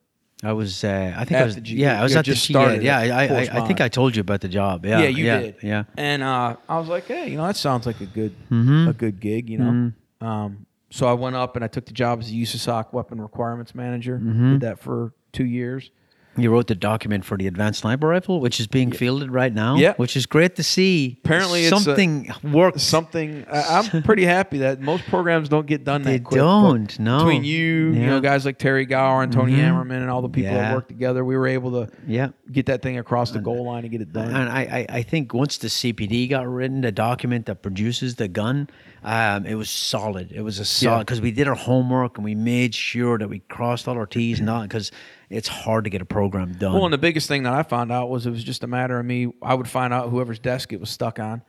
I 0.45 0.53
was, 0.53 0.85
uh, 0.85 1.15
I 1.17 1.25
think 1.25 1.41
I 1.41 1.45
was, 1.45 1.57
yeah, 1.59 1.99
I 1.99 2.03
was 2.03 2.15
at 2.15 2.25
the 2.27 2.33
just 2.35 2.47
G. 2.47 2.53
started 2.53 2.83
Yeah, 2.83 2.99
I, 2.99 3.25
I, 3.25 3.49
I, 3.63 3.67
think 3.67 3.81
I 3.81 3.89
told 3.89 4.15
you 4.15 4.21
about 4.21 4.43
the 4.43 4.49
job. 4.49 4.85
Yeah, 4.85 5.01
yeah, 5.01 5.09
you 5.09 5.25
yeah, 5.25 5.41
did 5.41 5.57
Yeah, 5.63 5.85
And 5.97 6.23
uh, 6.23 6.57
I 6.69 6.79
was 6.79 6.89
like, 6.89 7.07
hey, 7.07 7.31
you 7.31 7.39
know, 7.39 7.47
that 7.47 7.57
sounds 7.57 7.87
like 7.87 8.01
a 8.03 8.07
good 8.07 8.35
Mhm. 8.51 8.89
a 8.89 8.93
good 8.93 9.19
gig, 9.19 9.49
you 9.51 9.59
know. 9.59 9.93
Um, 10.27 10.67
so 10.97 11.07
I 11.07 11.13
went 11.13 11.37
up 11.37 11.57
and 11.57 11.65
I 11.65 11.69
took 11.69 11.85
the 11.87 11.93
job 11.93 12.21
as 12.21 12.31
a 12.31 12.33
USASOC 12.35 12.93
weapon 12.93 13.21
requirements 13.21 13.75
manager. 13.75 14.17
Mm-hmm. 14.19 14.53
Did 14.53 14.61
that 14.63 14.79
for 14.79 15.13
two 15.33 15.45
years. 15.45 15.91
You 16.39 16.51
wrote 16.51 16.67
the 16.67 16.75
document 16.75 17.25
for 17.25 17.39
the 17.39 17.47
advanced 17.47 17.81
sniper 17.81 18.09
rifle, 18.09 18.41
which 18.41 18.61
is 18.61 18.67
being 18.67 18.93
fielded 18.93 19.31
right 19.31 19.55
now. 19.55 19.77
Yeah. 19.77 19.95
which 19.95 20.19
is 20.19 20.27
great 20.27 20.57
to 20.57 20.63
see. 20.63 21.19
Apparently 21.25 21.65
it's 21.65 21.73
a- 21.73 21.81
something 21.81 22.31
works. 22.43 22.83
Something 22.83 23.47
I, 23.51 23.89
I'm 23.93 24.03
pretty 24.03 24.27
happy 24.27 24.59
that 24.59 24.83
most 24.83 25.07
programs 25.07 25.49
don't 25.49 25.67
get 25.67 25.85
done 25.85 26.03
They 26.03 26.19
that 26.19 26.25
quick. 26.25 26.39
don't, 26.39 26.99
no. 26.99 27.21
Between 27.21 27.45
you, 27.45 27.93
you 27.95 28.05
know, 28.07 28.21
guys 28.21 28.45
like 28.45 28.59
Terry 28.59 28.85
Gower 28.85 29.23
and 29.23 29.33
Tony 29.33 29.55
Mhm. 29.55 29.61
Hammerman 29.61 30.03
and 30.03 30.11
all 30.11 30.21
the 30.21 30.29
people 30.29 30.51
Yeah. 30.53 30.61
that 30.61 30.75
work 30.75 30.89
together, 30.89 31.25
we 31.25 31.39
were 31.39 31.47
able 31.47 31.71
to 31.87 31.91
Yeah. 32.07 32.29
get 32.53 32.67
that 32.67 32.83
thing 32.83 32.99
across 32.99 33.31
the 33.31 33.41
goal 33.41 33.65
line 33.65 33.85
and 33.85 33.91
get 33.91 34.03
it 34.03 34.13
done. 34.13 34.29
And 34.29 34.51
I, 34.51 34.61
I, 34.61 34.87
I 34.99 35.03
think 35.05 35.33
once 35.33 35.57
the 35.57 35.69
CPD 35.69 36.29
got 36.29 36.47
written, 36.47 36.83
the 36.83 36.93
document 36.93 37.47
that 37.47 37.63
produces 37.63 38.17
the 38.17 38.29
gun, 38.29 38.69
um, 39.07 39.47
it 39.47 39.55
was 39.55 39.71
solid. 39.71 40.33
It 40.33 40.43
was 40.43 40.59
a 40.59 40.65
solid 40.65 41.07
because 41.07 41.21
we 41.21 41.31
did 41.31 41.47
our 41.47 41.55
homework 41.55 42.19
and 42.19 42.25
we 42.25 42.35
made 42.35 42.75
sure 42.75 43.17
that 43.19 43.29
we 43.29 43.39
crossed 43.39 43.87
all 43.87 43.97
our 43.97 44.05
T's 44.05 44.41
and 44.41 44.47
not 44.47 44.63
because 44.63 44.91
it's 45.31 45.47
hard 45.47 45.85
to 45.85 45.91
get 45.91 46.03
a 46.03 46.05
program 46.05 46.53
done. 46.55 46.75
Well, 46.75 46.85
and 46.85 46.93
the 46.93 46.99
biggest 46.99 47.29
thing 47.29 47.45
that 47.45 47.53
I 47.53 47.63
found 47.63 47.93
out 47.93 48.11
was 48.11 48.27
it 48.27 48.31
was 48.31 48.43
just 48.43 48.65
a 48.65 48.67
matter 48.67 48.99
of 48.99 49.07
me. 49.07 49.33
I 49.41 49.55
would 49.55 49.69
find 49.69 49.95
out 49.95 50.11
whoever's 50.11 50.41
desk 50.41 50.73
it 50.73 50.81
was 50.81 50.91
stuck 50.91 51.21
on 51.21 51.43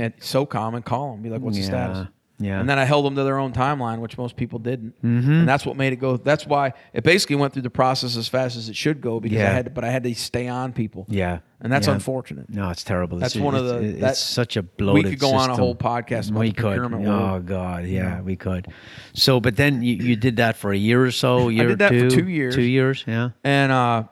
at 0.00 0.18
SOCOM 0.20 0.74
and 0.74 0.84
call 0.84 1.12
them, 1.12 1.22
be 1.22 1.30
like, 1.30 1.40
"What's 1.40 1.56
the 1.56 1.62
status?" 1.62 2.08
Yeah, 2.38 2.48
yeah. 2.48 2.60
And 2.60 2.68
then 2.68 2.78
I 2.78 2.84
held 2.84 3.04
them 3.06 3.14
to 3.14 3.22
their 3.24 3.38
own 3.38 3.52
timeline, 3.52 3.98
which 4.00 4.18
most 4.18 4.36
people 4.36 4.58
didn't. 4.58 4.94
Mm-hmm. 5.02 5.30
And 5.32 5.48
that's 5.48 5.64
what 5.64 5.76
made 5.76 5.92
it 5.92 5.96
go. 5.96 6.16
That's 6.16 6.46
why 6.46 6.72
it 6.92 7.04
basically 7.04 7.36
went 7.36 7.52
through 7.52 7.62
the 7.62 7.70
process 7.70 8.16
as 8.16 8.26
fast 8.28 8.56
as 8.56 8.68
it 8.68 8.76
should 8.76 9.00
go 9.00 9.20
because 9.20 9.38
I 9.38 9.42
had, 9.50 9.64
to, 9.66 9.70
but 9.70 9.84
I 9.84 9.90
had 9.90 10.02
to 10.04 10.14
stay 10.14 10.48
on 10.48 10.72
people. 10.72 11.06
yeah, 11.08 11.38
And 11.60 11.72
that's 11.72 11.86
yeah. 11.86 11.94
unfortunate. 11.94 12.50
No, 12.50 12.70
it's 12.70 12.82
terrible. 12.84 13.18
That's 13.18 13.34
It's- 13.36 13.44
one 13.44 13.54
of 13.54 13.66
the- 13.66 13.78
It's, 13.80 14.00
that- 14.00 14.16
such 14.16 14.56
a 14.56 14.62
bloated. 14.62 15.04
we 15.04 15.10
could 15.10 15.20
go 15.20 15.32
on 15.34 15.50
a 15.50 15.54
whole 15.56 15.76
podcast 15.76 16.30
about 16.30 16.40
we 16.40 16.48
the 16.50 16.54
could. 16.54 16.78
Oh. 16.78 17.40
God, 17.44 17.86
yeah, 17.86 18.20
we 18.20 18.36
could. 18.36 18.66
So, 19.12 19.40
but 19.40 19.56
then 19.56 19.82
you, 19.82 19.94
you 19.94 20.16
did 20.16 20.36
that 20.36 20.56
for 20.56 20.72
a 20.72 20.76
year 20.76 21.04
or 21.04 21.10
so. 21.12 21.48
Year 21.48 21.68
did 21.68 21.78
that 21.78 21.92
or 21.92 22.04
for 22.04 22.10
two, 22.10 22.22
two 22.22 22.28
years. 22.28 22.54
Two 22.54 22.62
years, 22.62 23.04
yeah. 23.06 23.30
And 23.44 23.70
uh, 23.70 24.04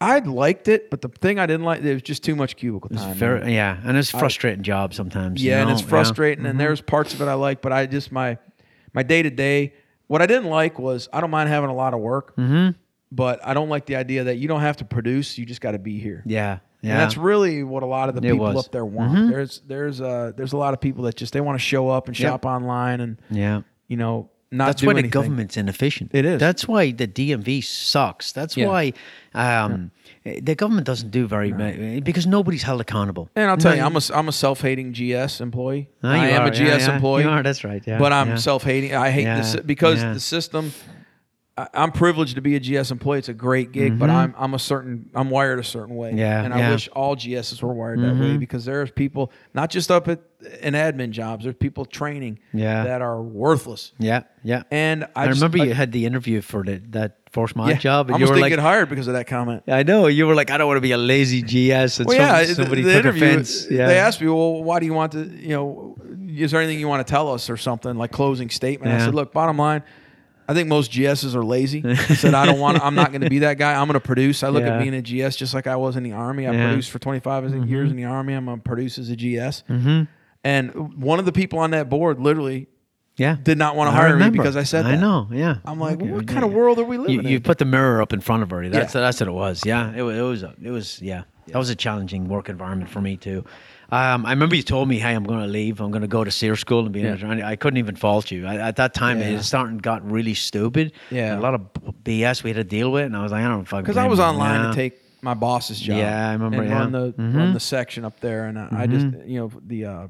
I 0.00 0.18
liked 0.20 0.68
it, 0.68 0.90
but 0.90 1.02
the 1.02 1.08
thing 1.08 1.38
I 1.38 1.44
didn't 1.46 1.64
like 1.66 1.82
there 1.82 1.92
was 1.92 2.02
just 2.02 2.22
too 2.24 2.34
much 2.34 2.56
cubicle 2.56 2.88
time. 2.90 3.14
very, 3.14 3.54
yeah, 3.54 3.76
and 3.84 3.96
it's 3.98 4.12
a 4.14 4.18
frustrating 4.18 4.62
job 4.62 4.94
sometimes. 4.94 5.42
you 5.42 5.50
yeah, 5.50 5.60
and 5.60 5.70
it's 5.70 5.82
frustrating. 5.82 6.46
And 6.46 6.58
there's 6.58 6.80
parts 6.80 7.12
of 7.12 7.20
it 7.20 7.26
I 7.26 7.34
like, 7.34 7.60
but 7.60 7.72
I 7.72 7.84
just 7.86 8.10
my 8.10 8.38
my 8.94 9.02
day 9.02 9.22
to 9.22 9.30
day. 9.30 9.74
What 10.06 10.22
I 10.22 10.26
didn't 10.26 10.48
like 10.48 10.78
was 10.78 11.08
I 11.12 11.20
don't 11.20 11.30
mind 11.30 11.48
having 11.50 11.70
a 11.70 11.74
lot 11.74 11.92
of 11.94 12.00
work, 12.00 12.34
Mm-hmm. 12.36 12.70
but 13.12 13.40
I 13.46 13.52
don't 13.54 13.68
like 13.68 13.86
the 13.86 13.96
idea 13.96 14.24
that 14.24 14.36
you 14.38 14.48
don't 14.48 14.62
have 14.62 14.78
to 14.78 14.84
produce. 14.84 15.36
You 15.38 15.44
just 15.46 15.60
got 15.60 15.72
to 15.72 15.78
be 15.78 15.98
here. 16.00 16.22
Yeah, 16.26 16.60
yeah. 16.82 16.92
And 16.92 17.00
that's 17.00 17.16
really 17.18 17.62
what 17.62 17.82
a 17.82 17.86
lot 17.86 18.08
of 18.08 18.14
the 18.14 18.20
It 18.26 18.32
people 18.32 18.38
was. 18.46 18.50
Mm-hmm. 18.54 18.58
up 18.58 18.72
there 18.72 18.84
want. 18.86 19.30
There's 19.30 19.60
there's 19.66 20.00
uh 20.00 20.32
there's 20.36 20.52
a 20.54 20.56
lot 20.56 20.72
of 20.74 20.80
people 20.80 21.04
that 21.04 21.14
just 21.16 21.32
they 21.34 21.40
want 21.42 21.58
to 21.58 21.64
show 21.64 21.88
up 21.90 22.08
and 22.08 22.18
Yep. 22.18 22.28
shop 22.28 22.46
online 22.46 23.00
and 23.00 23.18
yeah. 23.30 23.60
you 23.86 23.96
know 23.98 24.30
not 24.52 24.66
That's 24.66 24.82
why 24.82 24.94
the 24.94 25.08
government's 25.08 25.56
inefficient. 25.56 26.10
It 26.12 26.24
is. 26.24 26.40
That's 26.40 26.66
why 26.66 26.90
the 26.90 27.06
DMV 27.06 27.62
sucks. 27.64 28.32
That's 28.32 28.56
Yeah. 28.56 28.66
why 28.68 28.92
um, 29.34 29.92
the 30.24 30.54
government 30.56 30.86
doesn't 30.86 31.10
do 31.10 31.26
very 31.28 31.52
much 31.52 32.02
because 32.04 32.26
nobody's 32.26 32.62
held 32.64 32.80
accountable. 32.80 33.30
And 33.36 33.48
I'll 33.50 33.56
tell 33.56 33.72
No, 33.72 33.78
you, 33.78 33.84
I'm 33.84 33.96
a 33.96 34.00
I'm 34.12 34.28
a 34.28 34.32
self-hating 34.32 34.92
GS 34.92 35.40
employee. 35.40 35.88
No, 36.02 36.10
I 36.10 36.26
am 36.28 36.42
are. 36.42 36.46
a 36.48 36.50
GS 36.50 36.58
Yeah, 36.60 36.76
yeah. 36.78 36.94
employee. 36.96 37.22
You 37.22 37.30
are. 37.30 37.42
That's 37.42 37.62
right. 37.64 37.82
Yeah. 37.86 37.98
but 37.98 38.12
I'm 38.12 38.30
yeah. 38.30 38.36
self-hating. 38.36 38.94
I 38.94 39.10
hate 39.10 39.22
Yeah, 39.22 39.36
this 39.40 39.56
because 39.64 40.02
yeah. 40.02 40.14
the 40.14 40.20
system. 40.20 40.72
I'm 41.74 41.92
privileged 41.92 42.34
to 42.36 42.40
be 42.40 42.56
a 42.56 42.60
GS 42.60 42.90
employee. 42.90 43.18
It's 43.18 43.28
a 43.28 43.34
great 43.34 43.72
gig, 43.72 43.98
but 43.98 44.10
I'm 44.10 44.34
I'm 44.38 44.54
a 44.54 44.58
certain 44.58 45.10
I'm 45.14 45.30
wired 45.30 45.58
a 45.58 45.64
certain 45.64 45.96
way. 45.96 46.10
Mm-hmm. 46.10 46.18
Yeah, 46.18 46.42
and 46.44 46.54
I 46.54 46.58
yeah. 46.58 46.62
Mm-hmm. 46.64 46.72
wish 46.72 46.88
all 46.88 47.16
GSs 47.16 47.62
were 47.62 47.72
wired 47.72 48.00
that 48.00 48.16
way 48.16 48.36
because 48.36 48.64
there's 48.64 48.90
people 48.90 49.30
not 49.54 49.70
just 49.70 49.90
up 49.90 50.08
at 50.08 50.20
in 50.62 50.74
admin 50.74 51.10
jobs. 51.10 51.44
There's 51.44 51.56
people 51.56 51.84
training 51.84 52.38
Yeah. 52.52 52.84
that 52.84 53.02
are 53.02 53.20
worthless. 53.20 53.92
Yeah, 53.98 54.22
yeah. 54.42 54.62
And 54.70 55.04
I, 55.14 55.24
I, 55.24 55.26
just- 55.26 55.40
remember 55.40 55.58
I- 55.60 55.66
you 55.66 55.74
had 55.74 55.92
the 55.92 56.06
interview 56.06 56.40
for 56.40 56.62
the, 56.64 56.78
that 56.90 57.18
force 57.30 57.54
mod 57.54 57.68
yeah, 57.68 57.76
job, 57.76 58.10
I 58.10 58.14
and 58.14 58.20
you 58.22 58.26
were 58.28 58.38
like, 58.38 58.50
get 58.50 58.58
hired 58.58 58.88
because 58.88 59.06
of 59.06 59.14
that 59.14 59.26
comment. 59.26 59.64
I 59.68 59.82
know 59.82 60.06
you 60.06 60.26
were 60.26 60.34
like, 60.34 60.50
I 60.50 60.56
don't 60.58 60.66
want 60.66 60.78
to 60.78 60.80
be 60.82 60.92
a 60.92 60.98
lazy 60.98 61.42
GS, 61.42 61.98
and 62.00 62.08
Well, 62.08 62.16
yeah, 62.16 62.44
somebody 62.54 62.82
the 62.82 62.92
took 62.94 63.00
interview, 63.04 63.24
offense. 63.26 63.70
Yeah. 63.70 63.86
They 63.86 63.98
asked 63.98 64.20
me, 64.20 64.28
well, 64.28 64.62
why 64.64 64.80
do 64.80 64.86
you 64.86 64.94
want 64.94 65.12
to, 65.12 65.24
you 65.24 65.50
know, 65.50 65.96
is 66.28 66.50
there 66.52 66.60
anything 66.60 66.80
you 66.80 66.88
want 66.88 67.06
to 67.06 67.10
tell 67.10 67.32
us 67.32 67.50
or 67.50 67.56
something 67.56 67.96
like 67.96 68.10
closing 68.10 68.48
statement? 68.50 68.92
I 68.92 69.04
said, 69.04 69.14
look, 69.14 69.32
bottom 69.32 69.58
line, 69.58 69.82
I 70.50 70.54
think 70.54 70.68
most 70.68 70.90
GSs 70.90 71.34
are 71.36 71.44
lazy. 71.44 71.82
I 71.86 71.94
said, 71.94 72.34
I 72.34 72.44
don't 72.46 72.58
want, 72.58 72.84
I'm 72.84 72.94
not 72.96 73.12
going 73.12 73.20
to 73.20 73.30
be 73.30 73.38
that 73.40 73.56
guy. 73.56 73.74
I'm 73.74 73.86
going 73.86 73.94
to 73.94 74.00
produce. 74.00 74.42
I 74.42 74.48
look 74.48 74.64
Yeah. 74.64 74.76
at 74.76 74.80
being 74.82 74.94
a 74.94 75.00
GS 75.02 75.36
just 75.36 75.54
like 75.54 75.66
I 75.66 75.76
was 75.76 75.96
in 75.96 76.02
the 76.02 76.12
army. 76.12 76.46
I 76.46 76.52
Yeah. 76.52 76.66
produced 76.68 76.90
for 76.90 76.98
25 76.98 77.68
years 77.68 77.90
in 77.90 77.96
the 77.96 78.04
army. 78.04 78.34
I'm 78.34 78.44
going 78.46 78.58
to 78.58 78.62
produce 78.62 78.98
as 78.98 79.10
a 79.10 79.16
GS. 79.16 79.62
Mhm. 79.68 80.08
And 80.42 81.02
one 81.02 81.18
of 81.18 81.24
the 81.24 81.32
people 81.32 81.58
on 81.60 81.70
that 81.70 81.88
board 81.88 82.18
literally 82.18 82.66
Yeah. 83.16 83.36
did 83.42 83.58
not 83.58 83.76
want 83.76 83.90
to 83.90 83.96
I 83.96 84.00
hire 84.08 84.16
me 84.16 84.30
because 84.30 84.56
I 84.56 84.62
said 84.64 84.86
I 84.86 84.96
know. 84.96 85.28
Yeah. 85.30 85.56
I'm 85.64 85.78
like, 85.78 86.00
what 86.00 86.26
kind 86.26 86.44
of 86.44 86.52
world 86.52 86.78
are 86.78 86.84
we 86.84 86.96
living 86.98 87.14
You, 87.14 87.20
in? 87.20 87.26
you 87.28 87.40
put 87.40 87.58
the 87.58 87.64
mirror 87.64 88.00
up 88.02 88.12
in 88.12 88.20
front 88.20 88.42
of 88.42 88.50
her. 88.50 88.68
That's 88.68 88.94
Yeah. 88.94 89.00
that's 89.02 89.20
what 89.20 89.28
it 89.28 89.32
was. 89.32 89.62
Yeah. 89.64 89.92
It, 89.94 90.02
wa- 90.02 90.08
it 90.10 90.20
was. 90.22 90.42
a- 90.42 90.54
It 90.62 90.70
was. 90.70 91.00
Yeah. 91.02 91.22
That 91.48 91.58
was 91.58 91.68
a 91.70 91.74
challenging 91.74 92.28
work 92.28 92.48
environment 92.48 92.90
for 92.90 93.00
me 93.00 93.16
too. 93.16 93.44
Um, 93.92 94.24
I 94.24 94.30
remember 94.30 94.54
you 94.54 94.62
told 94.62 94.88
me, 94.88 94.98
"Hey, 94.98 95.14
I'm 95.14 95.24
going 95.24 95.40
to 95.40 95.46
leave. 95.46 95.80
I'm 95.80 95.90
going 95.90 96.02
to 96.02 96.08
go 96.08 96.22
to 96.22 96.30
SERE 96.30 96.56
school 96.56 96.84
and 96.84 96.92
be 96.92 97.00
an 97.00 97.06
Yeah. 97.06 97.12
editor." 97.12 97.26
And 97.26 97.42
I 97.42 97.56
couldn't 97.56 97.78
even 97.78 97.96
fault 97.96 98.30
you. 98.30 98.46
I, 98.46 98.56
at 98.56 98.76
that 98.76 98.94
time, 98.94 99.18
Yeah. 99.18 99.30
it 99.30 99.42
starting 99.42 99.78
got 99.78 100.08
really 100.08 100.34
stupid. 100.34 100.92
Yeah. 101.10 101.38
a 101.38 101.40
lot 101.40 101.54
of 101.54 101.62
BS 102.04 102.42
we 102.44 102.50
had 102.50 102.56
to 102.56 102.64
deal 102.64 102.92
with, 102.92 103.06
and 103.06 103.16
I 103.16 103.22
was 103.22 103.32
like, 103.32 103.44
I 103.44 103.48
don't 103.48 103.64
fucking. 103.64 103.82
because 103.84 103.96
I 103.96 104.06
was 104.06 104.20
online 104.20 104.60
Yeah. 104.62 104.68
to 104.70 104.74
take 104.74 105.00
my 105.22 105.34
boss's 105.34 105.80
job. 105.80 105.98
Yeah, 105.98 106.28
I 106.28 106.32
remember, 106.32 106.62
And 106.62 106.68
yeah. 106.70 106.78
run 106.78 106.92
the 106.92 107.12
Mhm. 107.12 107.36
run 107.36 107.52
the 107.52 107.60
section 107.60 108.04
up 108.04 108.20
there, 108.20 108.46
and 108.46 108.58
I, 108.58 108.68
I 108.72 108.86
just 108.86 109.06
you 109.26 109.40
know 109.40 109.50
the. 109.66 109.84
Uh, 109.86 110.06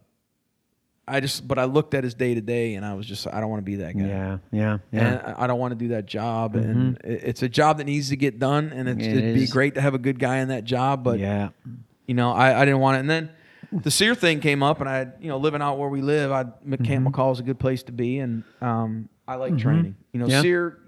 I 1.09 1.18
just, 1.18 1.49
but 1.49 1.59
I 1.59 1.65
looked 1.65 1.94
at 1.94 2.05
his 2.05 2.15
day 2.15 2.34
to 2.34 2.41
day, 2.41 2.75
and 2.76 2.86
I 2.86 2.94
was 2.94 3.05
just, 3.05 3.26
I 3.26 3.41
don't 3.41 3.50
want 3.50 3.59
to 3.59 3.65
be 3.65 3.76
that 3.76 3.99
guy. 3.99 4.07
Yeah, 4.07 4.39
yeah, 4.52 4.78
yeah. 4.92 5.00
And 5.26 5.34
I- 5.39 5.47
don't 5.49 5.59
want 5.59 5.73
to 5.73 5.78
do 5.78 5.89
that 5.89 6.07
job, 6.07 6.55
and 6.55 7.00
it's 7.02 7.42
a 7.42 7.49
job 7.49 7.78
that 7.78 7.84
needs 7.84 8.10
to 8.10 8.17
get 8.17 8.39
done, 8.39 8.70
and 8.73 8.89
it's, 8.89 9.05
It 9.05 9.17
it'd 9.17 9.34
be 9.34 9.49
great 9.49 9.75
to 9.75 9.81
have 9.81 9.94
a 9.94 9.99
good 9.99 10.20
guy 10.20 10.36
in 10.36 10.49
that 10.49 10.62
job, 10.62 11.02
but 11.02 11.18
yeah. 11.18 11.49
you 12.07 12.15
know, 12.15 12.31
I, 12.31 12.60
I 12.60 12.65
didn't 12.65 12.78
want 12.78 12.99
it. 12.99 13.00
And 13.00 13.10
then 13.10 13.31
the 13.82 13.90
SERE 13.90 14.15
thing 14.15 14.40
came 14.40 14.62
up, 14.62 14.81
and 14.81 14.89
I, 14.89 15.08
you 15.20 15.28
know, 15.28 15.36
living 15.39 15.62
out 15.62 15.78
where 15.78 15.89
we 15.89 16.02
live, 16.02 16.32
I 16.32 16.44
Mm-hmm. 16.44 17.07
Mackall 17.08 17.32
is 17.32 17.40
a 17.40 17.42
good 17.42 17.58
place 17.58 17.82
to 17.84 17.92
be, 17.92 18.18
and 18.18 18.44
um, 18.60 19.08
I 19.28 19.36
like 19.36 19.57
training. 19.58 19.97
You 20.12 20.20
know, 20.20 20.26
Yeah. 20.26 20.42
SERE, 20.42 20.78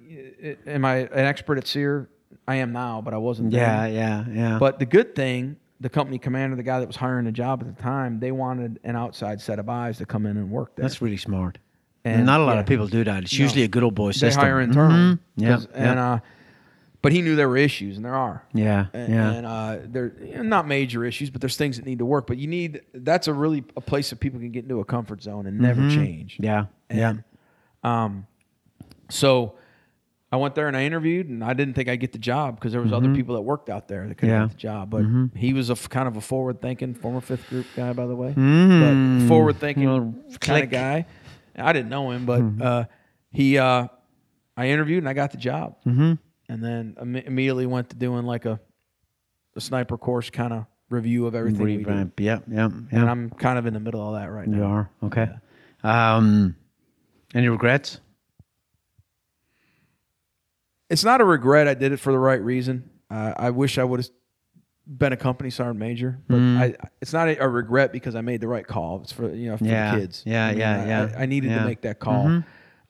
am 0.66 0.84
I 0.84 0.96
an 0.98 1.26
expert 1.26 1.58
at 1.58 1.66
SERE? 1.66 2.08
I 2.48 2.56
am 2.56 2.72
now, 2.72 3.00
but 3.00 3.14
I 3.14 3.18
wasn't. 3.18 3.50
then. 3.52 3.60
Yeah, 3.60 3.86
yeah, 3.86 4.24
yeah. 4.32 4.58
But 4.58 4.78
the 4.80 4.86
good 4.86 5.14
thing, 5.14 5.56
the 5.80 5.88
company 5.88 6.18
commander, 6.18 6.56
the 6.56 6.62
guy 6.64 6.80
that 6.80 6.86
was 6.86 6.96
hiring 6.96 7.24
the 7.24 7.32
job 7.32 7.62
at 7.62 7.76
the 7.76 7.82
time, 7.82 8.18
they 8.18 8.32
wanted 8.32 8.80
an 8.84 8.96
outside 8.96 9.40
set 9.40 9.58
of 9.58 9.68
eyes 9.68 9.98
to 9.98 10.06
come 10.06 10.26
in 10.26 10.36
and 10.36 10.50
work 10.50 10.74
there. 10.74 10.82
that's 10.82 11.00
really 11.00 11.16
smart. 11.16 11.58
And, 12.04 12.26
not 12.26 12.40
a 12.40 12.44
lot 12.44 12.54
yeah. 12.54 12.60
of 12.60 12.66
people 12.66 12.88
do 12.88 13.04
that. 13.04 13.22
It's 13.22 13.38
No. 13.38 13.44
usually 13.44 13.62
a 13.62 13.68
good 13.68 13.84
old 13.84 13.94
boy 13.94 14.10
system. 14.10 14.40
they 14.40 14.46
hire 14.48 14.60
internally. 14.60 14.98
Mhm. 15.14 15.18
Yeah, 15.36 15.60
and 15.72 15.98
uh, 16.00 16.18
but 17.02 17.12
he 17.12 17.20
knew 17.20 17.34
there 17.36 17.48
were 17.48 17.56
issues, 17.56 17.96
and 17.96 18.04
there 18.04 18.14
are. 18.14 18.44
yeah, 18.54 18.86
And, 18.94 19.12
yeah. 19.12 19.30
and 19.32 19.46
uh, 19.46 19.78
they're 19.84 20.12
you 20.24 20.36
know, 20.36 20.42
not 20.42 20.66
major 20.68 21.04
issues, 21.04 21.30
but 21.30 21.40
there's 21.40 21.56
things 21.56 21.76
that 21.76 21.84
need 21.84 21.98
to 21.98 22.06
work. 22.06 22.26
But 22.26 22.38
you 22.38 22.46
need 22.46 22.80
that's 22.94 23.28
a 23.28 23.34
really 23.34 23.64
a 23.76 23.80
place 23.80 24.10
that 24.10 24.20
people 24.20 24.38
can 24.40 24.52
get 24.52 24.62
into 24.64 24.80
a 24.80 24.84
comfort 24.84 25.22
zone 25.22 25.46
and 25.46 25.58
never 25.58 25.88
change. 25.90 26.34
Mm-hmm. 26.34 26.44
yeah, 26.44 26.64
yeah. 26.90 27.08
And, 27.10 27.24
um, 27.82 28.26
so 29.10 29.54
I 30.30 30.36
went 30.36 30.54
there 30.54 30.66
and 30.68 30.76
I 30.76 30.84
interviewed, 30.84 31.28
and 31.28 31.44
I 31.44 31.52
didn't 31.52 31.74
think 31.74 31.88
I'd 31.90 32.00
get 32.00 32.12
the 32.12 32.18
job 32.18 32.54
because 32.56 32.72
there 32.72 32.80
was 32.80 32.92
other 32.92 33.14
people 33.14 33.34
that 33.34 33.42
worked 33.42 33.68
out 33.68 33.86
there 33.88 34.08
that 34.08 34.14
could 34.16 34.28
Mm-hmm. 34.30 34.34
Yeah. 34.34 34.46
got 34.46 34.50
the 34.50 34.56
job. 34.56 34.90
But 34.90 35.38
he 35.38 35.52
was 35.52 35.68
a 35.68 35.74
f- 35.74 35.88
kind 35.90 36.08
of 36.08 36.16
a 36.16 36.20
forward 36.22 36.62
thinking 36.62 36.94
former 36.94 37.20
fifth 37.20 37.48
group 37.50 37.66
guy, 37.76 37.92
by 37.92 38.06
the 38.06 38.14
way, 38.16 38.32
Mm. 38.32 39.20
but 39.20 39.28
forward 39.28 39.56
thinking 39.58 40.22
kind 40.40 40.64
of 40.64 40.70
guy. 40.70 41.04
I 41.54 41.72
didn't 41.74 41.90
know 41.90 42.10
him, 42.12 42.24
but 42.24 42.40
Mm-hmm. 42.40 42.62
uh, 42.62 42.84
he 43.30 43.58
uh, 43.58 43.88
I 44.56 44.68
interviewed 44.68 44.98
and 45.02 45.08
I 45.08 45.12
got 45.12 45.32
the 45.32 45.36
job, 45.38 45.76
mm-hmm. 45.84 46.14
And 46.52 46.62
then 46.62 46.96
Im- 47.00 47.16
immediately 47.16 47.66
went 47.66 47.90
to 47.90 47.96
doing 47.96 48.24
like 48.26 48.44
a 48.44 48.60
a 49.56 49.60
sniper 49.60 49.98
course 49.98 50.30
kind 50.30 50.52
of 50.52 50.66
review 50.90 51.26
of 51.26 51.34
everything. 51.34 51.64
Revamp. 51.64 52.18
Yeah, 52.20 52.38
yeah, 52.48 52.66
And. 52.66 53.08
I'm 53.10 53.30
kind 53.30 53.58
of 53.58 53.66
in 53.66 53.74
the 53.74 53.80
middle 53.80 54.00
of 54.14 54.20
that 54.20 54.30
right 54.30 54.46
now. 54.48 54.56
You 54.58 54.64
are 54.64 54.90
okay. 55.04 55.28
Um, 55.82 56.56
any 57.34 57.48
regrets? 57.48 58.00
it's 60.90 61.04
not 61.04 61.20
a 61.20 61.24
regret. 61.24 61.68
I 61.68 61.74
did 61.74 61.92
it 61.92 61.98
for 61.98 62.12
the 62.12 62.18
right 62.18 62.40
reason. 62.42 62.90
Uh, 63.10 63.32
I 63.36 63.50
wish 63.50 63.78
I 63.78 63.84
would 63.84 64.00
have 64.00 64.08
been 64.86 65.12
a 65.12 65.16
company 65.16 65.50
sergeant 65.50 65.78
major, 65.78 66.18
but 66.28 66.36
Mm. 66.36 66.58
I, 66.58 66.74
it's 67.00 67.12
not 67.12 67.28
a, 67.28 67.42
a 67.42 67.48
regret 67.48 67.92
because 67.92 68.14
I 68.14 68.20
made 68.20 68.40
the 68.40 68.48
right 68.48 68.66
call. 68.66 69.00
It's 69.02 69.12
for 69.12 69.32
you 69.34 69.50
know 69.50 69.56
for 69.56 69.64
Yeah. 69.64 69.94
the 69.94 70.00
kids. 70.00 70.22
Yeah, 70.26 70.46
I 70.46 70.50
mean, 70.50 70.58
yeah, 70.60 70.82
I- 70.82 70.86
yeah. 70.86 71.14
I, 71.18 71.26
needed 71.26 71.48
Yeah. 71.50 71.56
Mm-hmm. 71.56 71.64
to 71.64 71.68
make 71.70 71.80
that 71.82 71.98
call. 71.98 72.42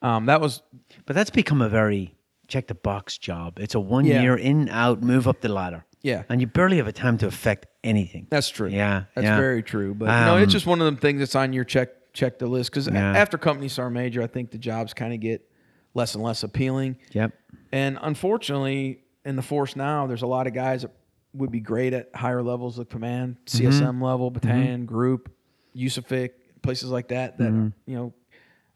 Um, 0.03 0.27
that 0.27 0.41
was 0.41 0.63
But 1.07 1.15
that's 1.15 1.31
become 1.31 1.63
a 1.63 1.69
very 1.69 2.15
check 2.53 2.67
the 2.67 2.75
box 2.75 3.17
job. 3.19 3.59
It's 3.59 3.75
a 3.75 3.81
one 3.81 4.05
Yeah. 4.05 4.23
year 4.23 4.37
in 4.37 4.69
out 4.69 5.03
move 5.03 5.27
up 5.27 5.41
the 5.41 5.49
ladder. 5.49 5.85
yeah, 6.05 6.25
and 6.29 6.41
you 6.41 6.49
barely 6.49 6.79
have 6.79 6.89
a 6.89 6.93
time 6.93 7.17
to 7.19 7.27
affect 7.27 7.67
anything. 7.85 8.27
that's 8.29 8.49
true. 8.49 8.69
Yeah, 8.69 9.05
that's 9.15 9.25
yeah. 9.25 9.37
very 9.37 9.63
true. 9.63 9.95
But 9.95 10.09
Um, 10.11 10.43
it's 10.43 10.53
just 10.53 10.67
one 10.67 10.81
of 10.81 10.85
them 10.85 10.97
things 10.97 11.21
that's 11.21 11.37
on 11.37 11.53
your 11.53 11.65
check 11.65 11.91
check 12.13 12.39
the 12.39 12.47
list 12.47 12.71
because 12.71 12.89
Yeah. 12.89 13.17
after 13.17 13.39
company 13.39 13.69
sergeant 13.69 13.95
major, 13.95 14.21
I 14.21 14.27
think 14.27 14.51
the 14.51 14.59
jobs 14.59 14.93
kind 14.93 15.15
of 15.15 15.21
get 15.21 15.49
less 15.95 16.15
and 16.15 16.23
less 16.23 16.43
appealing. 16.43 16.97
Yep. 17.13 17.33
And 17.73 17.99
unfortunately, 18.03 19.05
in 19.25 19.37
the 19.37 19.43
force 19.43 19.77
now, 19.77 20.07
there's 20.07 20.23
a 20.23 20.27
lot 20.27 20.47
of 20.47 20.53
guys 20.53 20.83
that 20.83 20.91
would 21.35 21.51
be 21.51 21.61
great 21.61 21.95
at 21.95 22.11
higher 22.15 22.43
levels 22.43 22.79
of 22.79 22.89
command, 22.91 23.37
mm-hmm. 23.47 23.69
CSM 23.69 24.03
level, 24.03 24.31
mm-hmm. 24.31 24.41
battalion, 24.41 24.85
group, 24.85 25.33
USAFIC, 25.75 26.31
places 26.63 26.91
like 26.91 27.09
that 27.09 27.39
that 27.39 27.51
mm-hmm. 27.51 27.69
you 27.87 27.97
know 27.97 28.13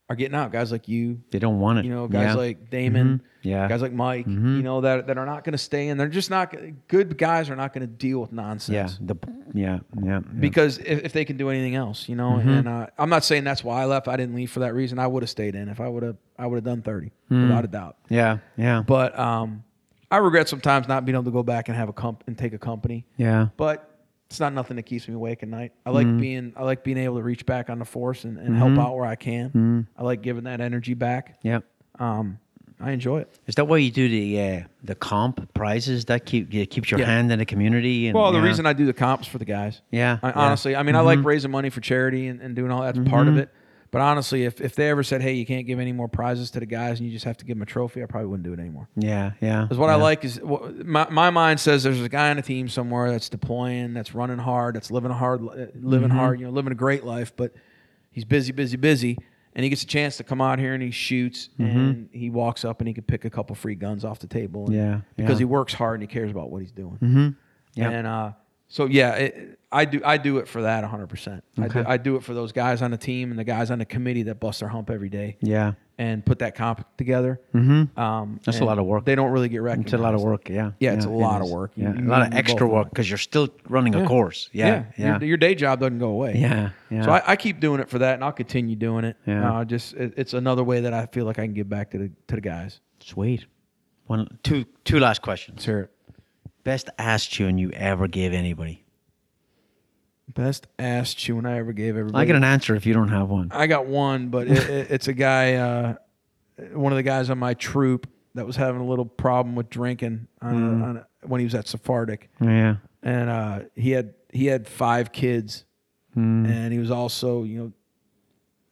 are 0.09 0.15
getting 0.17 0.37
out. 0.37 0.53
Guys 0.53 0.71
like 0.71 0.87
you, 0.89 1.21
They 1.33 1.39
don't 1.41 1.59
want 1.59 1.81
it. 1.81 1.85
you 1.85 1.91
know, 1.91 2.07
guys 2.07 2.27
Yeah. 2.29 2.35
like 2.35 2.71
Damon, 2.71 3.21
Yeah. 3.43 3.67
guys 3.69 3.83
like 3.83 3.93
Mike, 3.93 4.27
you 4.27 4.33
know 4.63 4.81
that 4.83 5.09
that 5.09 5.19
are 5.19 5.27
not 5.27 5.43
going 5.43 5.53
to 5.53 5.59
stay 5.59 5.89
in. 5.89 5.99
They're 5.99 6.09
just 6.09 6.31
not 6.31 6.55
good 6.87 7.19
guys 7.19 7.51
are 7.51 7.57
not 7.57 7.73
going 7.73 7.81
to 7.81 7.93
deal 7.93 8.21
with 8.21 8.31
yeah, 8.33 8.37
nonsense. 8.37 8.99
the 9.01 9.17
yeah, 9.53 9.81
yeah, 10.01 10.05
yeah. 10.05 10.19
Because 10.21 10.79
if, 10.79 11.05
if 11.07 11.13
they 11.13 11.25
can 11.25 11.37
do 11.37 11.51
anything 11.51 11.75
else, 11.75 12.09
you 12.09 12.15
know, 12.15 12.37
and 12.37 12.69
uh, 12.69 12.87
I'm 12.99 13.11
not 13.11 13.25
saying 13.25 13.43
that's 13.45 13.65
why 13.65 13.83
I 13.83 13.87
left. 13.87 14.07
I 14.07 14.17
didn't 14.17 14.37
leave 14.37 14.51
for 14.53 14.61
that 14.61 14.75
reason. 14.75 14.99
I 15.01 15.07
would 15.09 15.23
have 15.25 15.31
stayed 15.31 15.57
in 15.57 15.69
if 15.69 15.81
I 15.81 15.89
would 15.89 16.05
have. 16.05 16.17
I 16.39 16.47
would 16.47 16.57
have 16.57 16.65
done 16.65 16.83
30 16.83 17.11
without 17.29 17.65
a 17.65 17.69
doubt. 17.69 17.97
yeah, 18.09 18.39
yeah, 18.57 18.85
But 18.87 19.19
um, 19.19 19.65
I 20.11 20.19
regret 20.19 20.49
sometimes 20.49 20.87
not 20.87 21.05
being 21.05 21.17
able 21.17 21.25
to 21.25 21.31
go 21.33 21.43
back 21.43 21.69
and 21.69 21.77
have 21.77 21.89
a 21.89 21.93
comp 21.93 22.23
and 22.29 22.39
take 22.39 22.53
a 22.53 22.59
company. 22.59 23.07
yeah. 23.17 23.49
But 23.57 23.91
it's 24.29 24.41
not 24.41 24.53
nothing 24.53 24.77
that 24.77 24.85
keeps 24.85 25.07
me 25.07 25.15
awake 25.15 25.43
at 25.43 25.49
night. 25.49 25.73
I 25.85 25.91
like 25.91 26.07
mm. 26.07 26.21
being 26.21 26.53
I 26.57 26.65
like 26.65 26.83
being 26.83 26.99
able 26.99 27.17
to 27.17 27.23
reach 27.23 27.47
back 27.47 27.71
on 27.71 27.79
the 27.79 27.85
force 27.85 28.25
and, 28.25 28.39
and 28.39 28.57
help 28.57 28.71
mm-hmm. 28.71 28.81
out 28.81 28.97
where 28.97 29.07
I 29.07 29.15
can. 29.15 29.49
Mm-hmm. 29.49 29.81
I 29.97 30.03
like 30.03 30.23
giving 30.23 30.45
that 30.45 30.61
energy 30.61 30.95
back. 30.95 31.39
Yeah. 31.43 31.61
Um, 31.99 32.39
I 32.81 32.91
enjoy 32.91 33.21
it. 33.21 33.39
Is 33.47 33.55
that 33.55 33.69
why 33.69 33.79
you 33.79 33.91
do 33.91 34.09
the 34.09 34.41
uh, 34.41 34.61
the 34.83 34.95
comp 34.95 35.55
prizes? 35.55 36.07
That 36.07 36.27
keep 36.27 36.53
it 36.53 36.67
keeps 36.67 36.91
your 36.91 37.01
Yeah. 37.01 37.07
hand 37.07 37.33
in 37.33 37.39
the 37.39 37.47
community. 37.47 38.09
And, 38.09 38.19
Well, 38.19 38.33
the 38.33 38.39
yeah. 38.39 38.45
reason 38.45 38.67
I 38.67 38.75
do 38.75 38.85
the 38.85 38.93
comps 38.93 39.27
for 39.27 39.39
the 39.39 39.45
guys. 39.45 39.81
Yeah, 39.91 40.19
I, 40.23 40.29
yeah. 40.29 40.33
honestly, 40.35 40.77
I 40.77 40.83
mean, 40.83 40.95
I 40.95 41.01
like 41.01 41.19
mm-hmm. 41.19 41.29
raising 41.29 41.51
money 41.51 41.71
for 41.71 41.81
charity 41.81 42.27
and, 42.27 42.41
and 42.43 42.55
doing 42.55 42.71
all 42.71 42.83
that's 42.83 42.99
part 42.99 43.29
of 43.29 43.39
it. 43.39 43.51
But 43.97 44.03
honestly, 44.03 44.45
if, 44.45 44.61
if 44.61 44.75
they 44.75 44.91
ever 44.91 45.03
said, 45.03 45.23
"Hey, 45.23 45.33
you 45.33 45.47
can't 45.47 45.67
give 45.67 45.81
any 45.81 45.93
more 45.93 46.07
prizes 46.07 46.51
to 46.51 46.61
the 46.61 46.67
guys, 46.67 46.99
and 47.01 47.07
you 47.09 47.13
just 47.15 47.25
have 47.25 47.39
to 47.39 47.47
give 47.47 47.57
them 47.57 47.63
a 47.63 47.67
trophy," 47.67 48.03
I 48.03 48.07
probably 48.07 48.27
wouldn't 48.29 48.45
do 48.45 48.53
it 48.53 48.61
anymore. 48.61 48.89
yeah, 48.95 49.31
yeah. 49.41 49.63
Because 49.63 49.79
what 49.79 49.89
I 49.89 49.95
like 49.95 50.23
is 50.23 50.39
my 50.85 51.09
my 51.09 51.31
mind 51.31 51.61
says 51.61 51.83
there's 51.83 52.03
a 52.03 52.09
guy 52.11 52.29
on 52.29 52.37
a 52.37 52.43
team 52.43 52.69
somewhere 52.69 53.11
that's 53.11 53.31
deploying, 53.31 53.95
that's 53.95 54.15
running 54.15 54.37
hard, 54.37 54.77
that's 54.77 54.91
living 54.91 55.11
a 55.11 55.15
hard, 55.15 55.41
living 55.43 56.09
Mm-hmm. 56.11 56.11
hard, 56.19 56.41
you 56.41 56.45
know, 56.47 56.53
living 56.53 56.73
a 56.73 56.77
great 56.77 57.05
life, 57.05 57.33
but 57.37 57.55
he's 58.11 58.27
busy, 58.27 58.53
busy, 58.53 58.77
busy, 58.77 59.17
and 59.55 59.65
he 59.65 59.71
gets 59.71 59.83
a 59.83 59.87
chance 59.87 60.19
to 60.19 60.25
come 60.25 60.43
out 60.43 60.59
here 60.59 60.75
and 60.75 60.83
he 60.83 60.91
shoots 60.91 61.49
and 61.59 62.11
he 62.13 62.29
walks 62.29 62.67
up 62.67 62.83
and 62.83 62.89
he 62.89 62.93
could 62.93 63.07
pick 63.07 63.25
a 63.25 63.31
couple 63.31 63.57
free 63.57 63.77
guns 63.77 64.05
off 64.05 64.19
the 64.19 64.27
table. 64.27 64.67
and- 64.67 64.75
Mm-hmm. 64.75 64.93
Yeah, 64.93 65.01
because 65.17 65.37
yeah. 65.37 65.39
he 65.39 65.45
works 65.47 65.73
hard 65.73 65.95
and 66.01 66.03
he 66.03 66.13
cares 66.13 66.31
about 66.31 66.51
what 66.51 66.61
he's 66.61 66.73
doing. 66.73 66.99
Mm-hmm. 67.03 67.29
Yeah. 67.81 67.91
And 67.91 68.07
uh, 68.07 68.33
so 68.69 68.85
yeah, 68.85 69.13
it, 69.15 69.59
I 69.77 69.85
do 69.85 70.01
I 70.05 70.17
do 70.17 70.39
it 70.39 70.49
for 70.49 70.63
that 70.63 70.83
100. 70.83 71.07
percent 71.09 71.45
I 71.59 71.69
do 71.69 71.85
I 71.87 71.97
do 71.97 72.17
it 72.17 72.25
for 72.25 72.35
those 72.35 72.53
guys 72.53 72.83
on 72.83 72.91
the 72.91 72.97
team 72.97 73.31
and 73.31 73.39
the 73.39 73.45
guys 73.45 73.71
on 73.71 73.79
the 73.79 73.85
committee 73.85 74.25
that 74.25 74.41
bust 74.41 74.61
their 74.61 74.69
hump 74.69 74.91
every 74.91 75.09
day 75.09 75.37
Yeah. 75.41 75.73
and 75.99 76.25
put 76.25 76.39
that 76.41 76.55
comp 76.55 76.87
together. 76.97 77.41
Mm-hmm. 77.55 77.99
Um, 77.99 78.41
That's 78.45 78.61
a 78.61 78.65
lot 78.65 78.79
of 78.79 78.87
work. 78.87 79.05
They 79.05 79.15
don't 79.15 79.31
really 79.31 79.49
get 79.49 79.63
recognized. 79.63 79.95
It's 79.95 80.01
a 80.01 80.03
lot 80.03 80.15
of 80.15 80.23
work. 80.23 80.49
Yeah. 80.49 80.73
Yeah, 80.81 80.95
it's 80.95 81.05
a 81.05 81.11
lot 81.11 81.43
of 81.43 81.49
work. 81.51 81.73
Yeah. 81.77 81.93
A 81.93 82.01
lot 82.01 82.23
of 82.27 82.35
extra 82.35 82.67
work 82.67 82.89
because 82.91 83.09
you're 83.11 83.19
still 83.19 83.49
running 83.69 83.95
a 83.95 84.07
course. 84.07 84.49
Yeah. 84.53 84.85
Yeah. 84.97 85.19
Your, 85.19 85.25
your 85.29 85.37
day 85.37 85.55
job 85.55 85.81
doesn't 85.81 85.99
go 85.99 86.09
away. 86.11 86.37
Yeah. 86.37 86.71
Yeah. 86.91 87.05
So 87.05 87.11
I, 87.13 87.23
I 87.33 87.37
keep 87.37 87.61
doing 87.61 87.81
it 87.81 87.89
for 87.89 87.99
that, 87.99 88.15
and 88.15 88.25
I'll 88.25 88.33
continue 88.33 88.77
doing 88.77 89.05
it. 89.05 89.17
Yeah. 89.27 89.51
Uh, 89.61 89.65
just 89.65 89.95
it, 89.95 90.15
it's 90.17 90.35
another 90.35 90.65
way 90.65 90.81
that 90.81 90.93
I 90.95 91.07
feel 91.07 91.25
like 91.27 91.39
I 91.39 91.45
can 91.45 91.55
give 91.55 91.69
back 91.69 91.91
to 91.93 91.99
the 91.99 92.11
to 92.29 92.35
the 92.37 92.41
guys. 92.41 92.81
Sweet. 93.01 93.47
One, 94.07 94.39
two, 94.43 94.65
two 94.85 95.01
last 95.01 95.21
questions. 95.21 95.67
It. 95.67 95.91
Best 96.63 96.91
ass 96.99 97.27
tune 97.27 97.59
you 97.59 97.71
ever 97.73 98.07
gave 98.09 98.33
anybody? 98.33 98.85
Best 100.35 100.67
ass 100.79 101.15
chewing 101.15 101.47
I 101.47 101.59
ever 101.59 101.73
gave 101.73 101.97
everybody. 101.97 102.21
I 102.23 102.27
get 102.27 102.37
an 102.37 102.45
answer 102.45 102.75
if 102.75 102.85
you 102.85 102.93
don't 102.93 103.09
have 103.09 103.29
one. 103.29 103.49
I 103.53 103.67
got 103.67 103.87
one, 103.87 104.29
but 104.29 104.49
it, 104.49 104.59
it, 104.69 104.91
it's 104.91 105.09
a 105.09 105.13
guy, 105.13 105.55
uh, 105.55 105.95
one 106.73 106.93
of 106.93 106.97
the 106.97 107.03
guys 107.05 107.31
on 107.31 107.39
my 107.39 107.55
troop 107.55 108.09
that 108.35 108.45
was 108.47 108.57
having 108.57 108.81
a 108.81 108.85
little 108.87 109.05
problem 109.07 109.55
with 109.55 109.71
drinking 109.71 110.27
on, 110.43 110.55
Mm. 110.55 110.83
on 110.85 111.05
when 111.23 111.41
he 111.41 111.45
was 111.45 111.55
at 111.55 111.67
Sephardic, 111.69 112.29
Yeah. 112.41 112.77
and 113.03 113.31
uh, 113.31 113.61
he 113.75 113.93
had 113.93 114.15
he 114.33 114.47
had 114.47 114.67
five 114.69 115.13
kids, 115.13 115.65
Mm. 116.17 116.49
and 116.49 116.73
he 116.73 116.79
was 116.79 116.91
also 116.91 117.45
you 117.45 117.73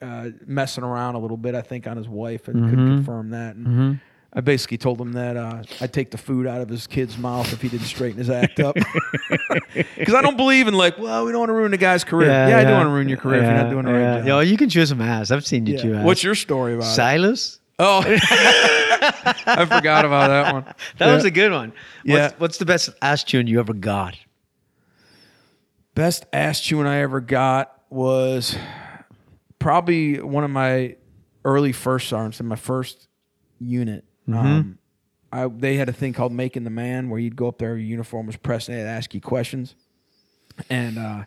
know 0.00 0.07
uh, 0.07 0.31
messing 0.47 0.83
around 0.84 1.15
a 1.15 1.18
little 1.18 1.36
bit. 1.36 1.55
I 1.55 1.62
think 1.62 1.86
on 1.86 1.97
his 1.97 2.08
wife, 2.08 2.49
and 2.49 2.57
Mm-hmm. 2.57 2.70
couldn't 2.70 2.97
confirm 2.97 3.31
that. 3.31 3.55
And 3.57 4.00
I 4.36 4.40
basically 4.40 4.78
told 4.78 5.00
him 5.00 5.12
that 5.12 5.36
uh, 5.36 5.62
I'd 5.80 5.92
take 5.92 6.10
the 6.10 6.18
food 6.18 6.46
out 6.48 6.60
of 6.60 6.68
his 6.68 6.86
kid's 6.88 7.16
mouth 7.16 7.52
if 7.52 7.62
he 7.62 7.68
didn't 7.68 7.86
straighten 7.86 8.18
his 8.18 8.30
act 8.30 8.58
up. 8.60 8.76
Because 9.96 10.14
I 10.14 10.22
don't 10.22 10.36
believe 10.36 10.68
in 10.68 10.74
like, 10.74 10.98
well, 10.98 11.24
we 11.24 11.32
don't 11.32 11.40
want 11.40 11.48
to 11.50 11.54
ruin 11.54 11.70
the 11.70 11.76
guy's 11.76 12.04
career. 12.04 12.28
Yeah, 12.28 12.58
I 12.58 12.64
do 12.64 12.70
want 12.72 12.86
to 12.86 12.90
ruin 12.90 13.08
your 13.08 13.18
career 13.18 13.40
if 13.42 13.44
you're 13.44 13.54
not 13.54 13.70
doing 13.70 13.84
the 13.86 13.92
right 13.92 14.18
job. 14.18 14.26
Yo, 14.26 14.40
you 14.40 14.56
can 14.56 14.68
chew 14.68 14.84
some 14.86 15.00
ass. 15.00 15.30
I've 15.30 15.46
seen 15.46 15.66
you 15.66 15.74
Yeah. 15.74 15.82
chew 15.82 15.94
ass. 15.94 16.04
What's 16.04 16.22
your 16.22 16.34
story 16.34 16.74
about? 16.74 16.86
it? 16.86 16.94
Silas? 16.94 17.58
Oh, 17.78 18.02
I 18.06 19.66
forgot 19.68 20.04
about 20.04 20.28
that 20.28 20.52
one. 20.52 20.64
That 20.98 21.06
Yeah. 21.08 21.14
was 21.14 21.24
a 21.24 21.30
good 21.30 21.50
one. 21.52 21.72
Yeah. 22.04 22.22
What's, 22.28 22.40
what's 22.40 22.58
the 22.58 22.66
best 22.66 22.90
ass 23.02 23.24
tune 23.24 23.46
you 23.46 23.58
ever 23.60 23.72
got? 23.72 24.16
best 25.94 26.26
ass 26.32 26.60
chewing 26.60 26.86
I 26.88 26.98
ever 27.02 27.20
got 27.20 27.80
was 27.88 28.56
probably 29.60 30.20
one 30.20 30.42
of 30.44 30.50
my 30.50 30.96
early 31.44 31.70
first 31.72 32.08
sergeants 32.08 32.40
in 32.40 32.46
my 32.46 32.56
first 32.56 33.06
unit. 33.60 34.04
Mm-hmm. 34.28 34.36
Um, 34.46 34.78
I 35.32 35.48
they 35.48 35.76
had 35.76 35.88
a 35.88 35.92
thing 35.92 36.12
called 36.12 36.32
making 36.32 36.64
the 36.64 36.70
man, 36.70 37.10
where 37.10 37.18
you'd 37.20 37.36
go 37.36 37.48
up 37.48 37.58
there, 37.58 37.70
your 37.76 37.78
uniform 37.86 38.26
was 38.26 38.36
pressed, 38.36 38.68
and 38.68 38.78
they'd 38.78 38.82
ask 38.84 39.14
you 39.14 39.20
questions, 39.20 39.74
and 40.70 40.96
uh, 40.98 41.24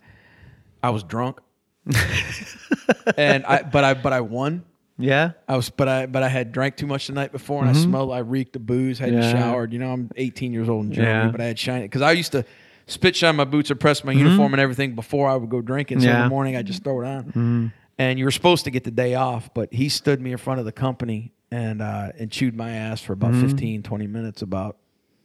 I 0.82 0.90
was 0.92 1.04
drunk, 1.04 1.40
and 3.18 3.46
I 3.46 3.64
but 3.64 3.84
I 3.84 3.94
but 3.94 4.14
I 4.14 4.22
won. 4.22 4.64
Yeah. 5.00 5.34
I 5.48 5.56
was, 5.56 5.70
but 5.70 5.88
I, 5.88 6.06
but 6.08 6.24
I 6.24 6.28
had 6.28 6.52
drank 6.52 6.76
too 6.76 6.88
much 6.88 7.06
the 7.06 7.14
night 7.14 7.32
before, 7.32 7.62
and 7.62 7.70
I 7.70 7.74
smelled. 7.74 8.12
I 8.12 8.18
reeked 8.20 8.56
of 8.56 8.66
booze. 8.66 8.98
Hadn't 8.98 9.20
Mm-hmm. 9.20 9.36
Yeah. 9.38 9.44
showered. 9.52 9.72
You 9.72 9.78
know, 9.78 9.92
I'm 9.92 10.10
18 10.16 10.54
years 10.54 10.68
old 10.70 10.88
in 10.88 10.94
Germany, 10.94 11.26
Yeah. 11.26 11.30
but 11.32 11.40
I 11.40 11.44
had 11.46 11.60
shiny 11.60 11.84
because 11.84 12.02
I 12.02 12.14
used 12.14 12.32
to 12.32 12.44
spit 12.88 13.16
shine 13.16 13.36
my 13.36 13.44
boots 13.46 13.70
or 13.70 13.76
press 13.76 14.04
my 14.04 14.12
uniform 14.12 14.54
and 14.56 14.60
everything 14.62 14.96
before 14.96 15.30
I 15.30 15.36
would 15.36 15.52
go 15.52 15.62
drinking. 15.62 16.00
So 16.00 16.08
in 16.08 16.14
Mm-hmm. 16.14 16.24
The 16.24 16.30
morning, 16.30 16.56
I 16.56 16.64
just 16.64 16.84
throw 16.84 17.02
it 17.02 17.06
on. 17.06 17.72
And 18.00 18.18
you 18.20 18.26
were 18.26 18.32
supposed 18.32 18.64
to 18.66 18.72
get 18.72 18.84
the 18.86 18.92
day 18.92 19.14
off, 19.16 19.54
but 19.54 19.72
he 19.74 19.90
stood 19.90 20.20
me 20.22 20.32
in 20.32 20.38
front 20.40 20.60
of 20.60 20.66
the 20.66 20.72
company 20.72 21.32
and 21.52 21.82
uh, 21.82 22.12
and 22.20 22.32
chewed 22.32 22.56
my 22.56 22.72
ass 22.72 23.02
for 23.02 23.16
Mm-hmm. 23.16 23.28
about 23.40 23.50
15, 23.50 23.84
20 23.84 24.08
minutes 24.08 24.42
about, 24.42 24.78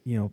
you 0.05 0.19
know, 0.19 0.33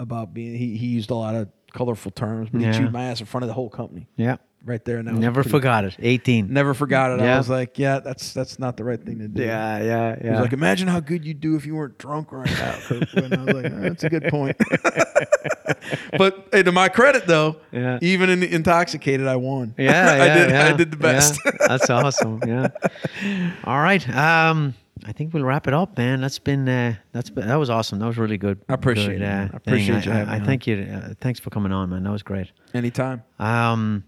about 0.00 0.34
being. 0.34 0.54
He 0.56 0.76
he 0.76 0.86
used 0.88 1.10
a 1.10 1.14
lot 1.14 1.34
of 1.34 1.48
colorful 1.72 2.10
terms, 2.10 2.48
but 2.50 2.60
Yeah. 2.60 2.72
he 2.72 2.78
chewed 2.78 2.92
my 2.92 3.04
ass 3.04 3.20
in 3.20 3.26
front 3.26 3.44
of 3.44 3.48
the 3.48 3.54
whole 3.54 3.70
company 3.70 4.06
Yeah. 4.16 4.36
right 4.64 4.84
there. 4.84 4.98
And 4.98 5.18
Never 5.18 5.42
forgot 5.42 5.84
it. 5.86 5.96
18. 5.98 6.52
Never 6.52 6.74
forgot 6.74 7.12
it. 7.18 7.20
I 7.22 7.38
was 7.38 7.48
like, 7.48 7.78
yeah, 7.78 7.98
that's 8.00 8.34
that's 8.34 8.58
not 8.58 8.76
the 8.76 8.84
right 8.84 9.02
thing 9.02 9.20
to 9.20 9.28
do. 9.28 9.42
Yeah, 9.42 9.82
yeah, 9.82 10.16
He 10.22 10.28
was 10.28 10.40
like, 10.40 10.52
imagine 10.52 10.86
how 10.88 11.00
good 11.00 11.24
you'd 11.24 11.40
do 11.40 11.56
if 11.56 11.64
you 11.64 11.74
weren't 11.74 11.96
drunk 11.98 12.30
right 12.32 12.46
now. 12.50 12.74
Kirkland. 12.82 13.34
I 13.34 13.44
was 13.44 13.54
like, 13.54 13.72
oh, 13.72 13.80
that's 13.80 14.04
a 14.04 14.10
good 14.10 14.24
point. 14.28 14.56
but 16.18 16.46
hey, 16.52 16.62
to 16.62 16.72
my 16.72 16.88
credit, 16.88 17.26
though, 17.26 17.56
Yeah. 17.72 17.98
even 18.02 18.28
in 18.30 18.42
intoxicated, 18.42 19.26
I 19.26 19.36
won. 19.36 19.74
Yeah, 19.78 19.90
I 20.12 20.16
yeah, 20.26 20.34
did. 20.34 20.50
yeah, 20.50 20.66
I 20.66 20.72
did 20.76 20.90
the 20.90 20.96
best. 20.96 21.40
yeah. 21.44 21.52
That's 21.68 21.88
awesome. 21.90 22.40
Yeah. 22.46 22.68
All 23.64 23.80
right. 23.80 24.06
Um, 24.14 24.74
I 25.04 25.12
think 25.12 25.34
we'll 25.34 25.44
wrap 25.44 25.66
it 25.66 25.74
up, 25.74 25.98
man. 25.98 26.20
That's 26.20 26.38
been 26.38 26.68
uh, 26.68 26.94
that's 27.12 27.30
been, 27.30 27.48
that 27.48 27.56
was 27.56 27.70
awesome. 27.70 27.98
That 27.98 28.06
was 28.06 28.18
really 28.18 28.38
good. 28.38 28.60
I 28.68 28.74
appreciate 28.74 29.18
good, 29.18 29.22
it, 29.22 29.28
uh. 29.28 29.48
I 29.52 29.56
appreciate 29.56 30.04
thing. 30.04 30.12
you 30.12 30.18
I, 30.18 30.36
I, 30.36 30.40
thank 30.40 30.66
you. 30.66 30.82
Uh, 30.82 31.14
thanks 31.20 31.40
for 31.40 31.50
coming 31.50 31.72
on, 31.72 31.90
man. 31.90 32.04
That 32.04 32.12
was 32.12 32.22
great. 32.22 32.52
Anytime. 32.74 33.22
Um, 33.38 34.04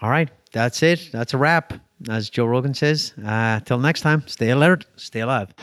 all 0.00 0.10
right. 0.10 0.30
That's 0.52 0.82
it. 0.82 1.10
That's 1.12 1.34
a 1.34 1.38
wrap. 1.38 1.74
As 2.08 2.30
Joe 2.30 2.46
Rogan 2.46 2.74
says. 2.74 3.12
Uh, 3.24 3.60
till 3.60 3.78
next 3.78 4.00
time. 4.00 4.24
Stay 4.26 4.50
alert. 4.50 4.86
Stay 4.96 5.20
alive. 5.20 5.54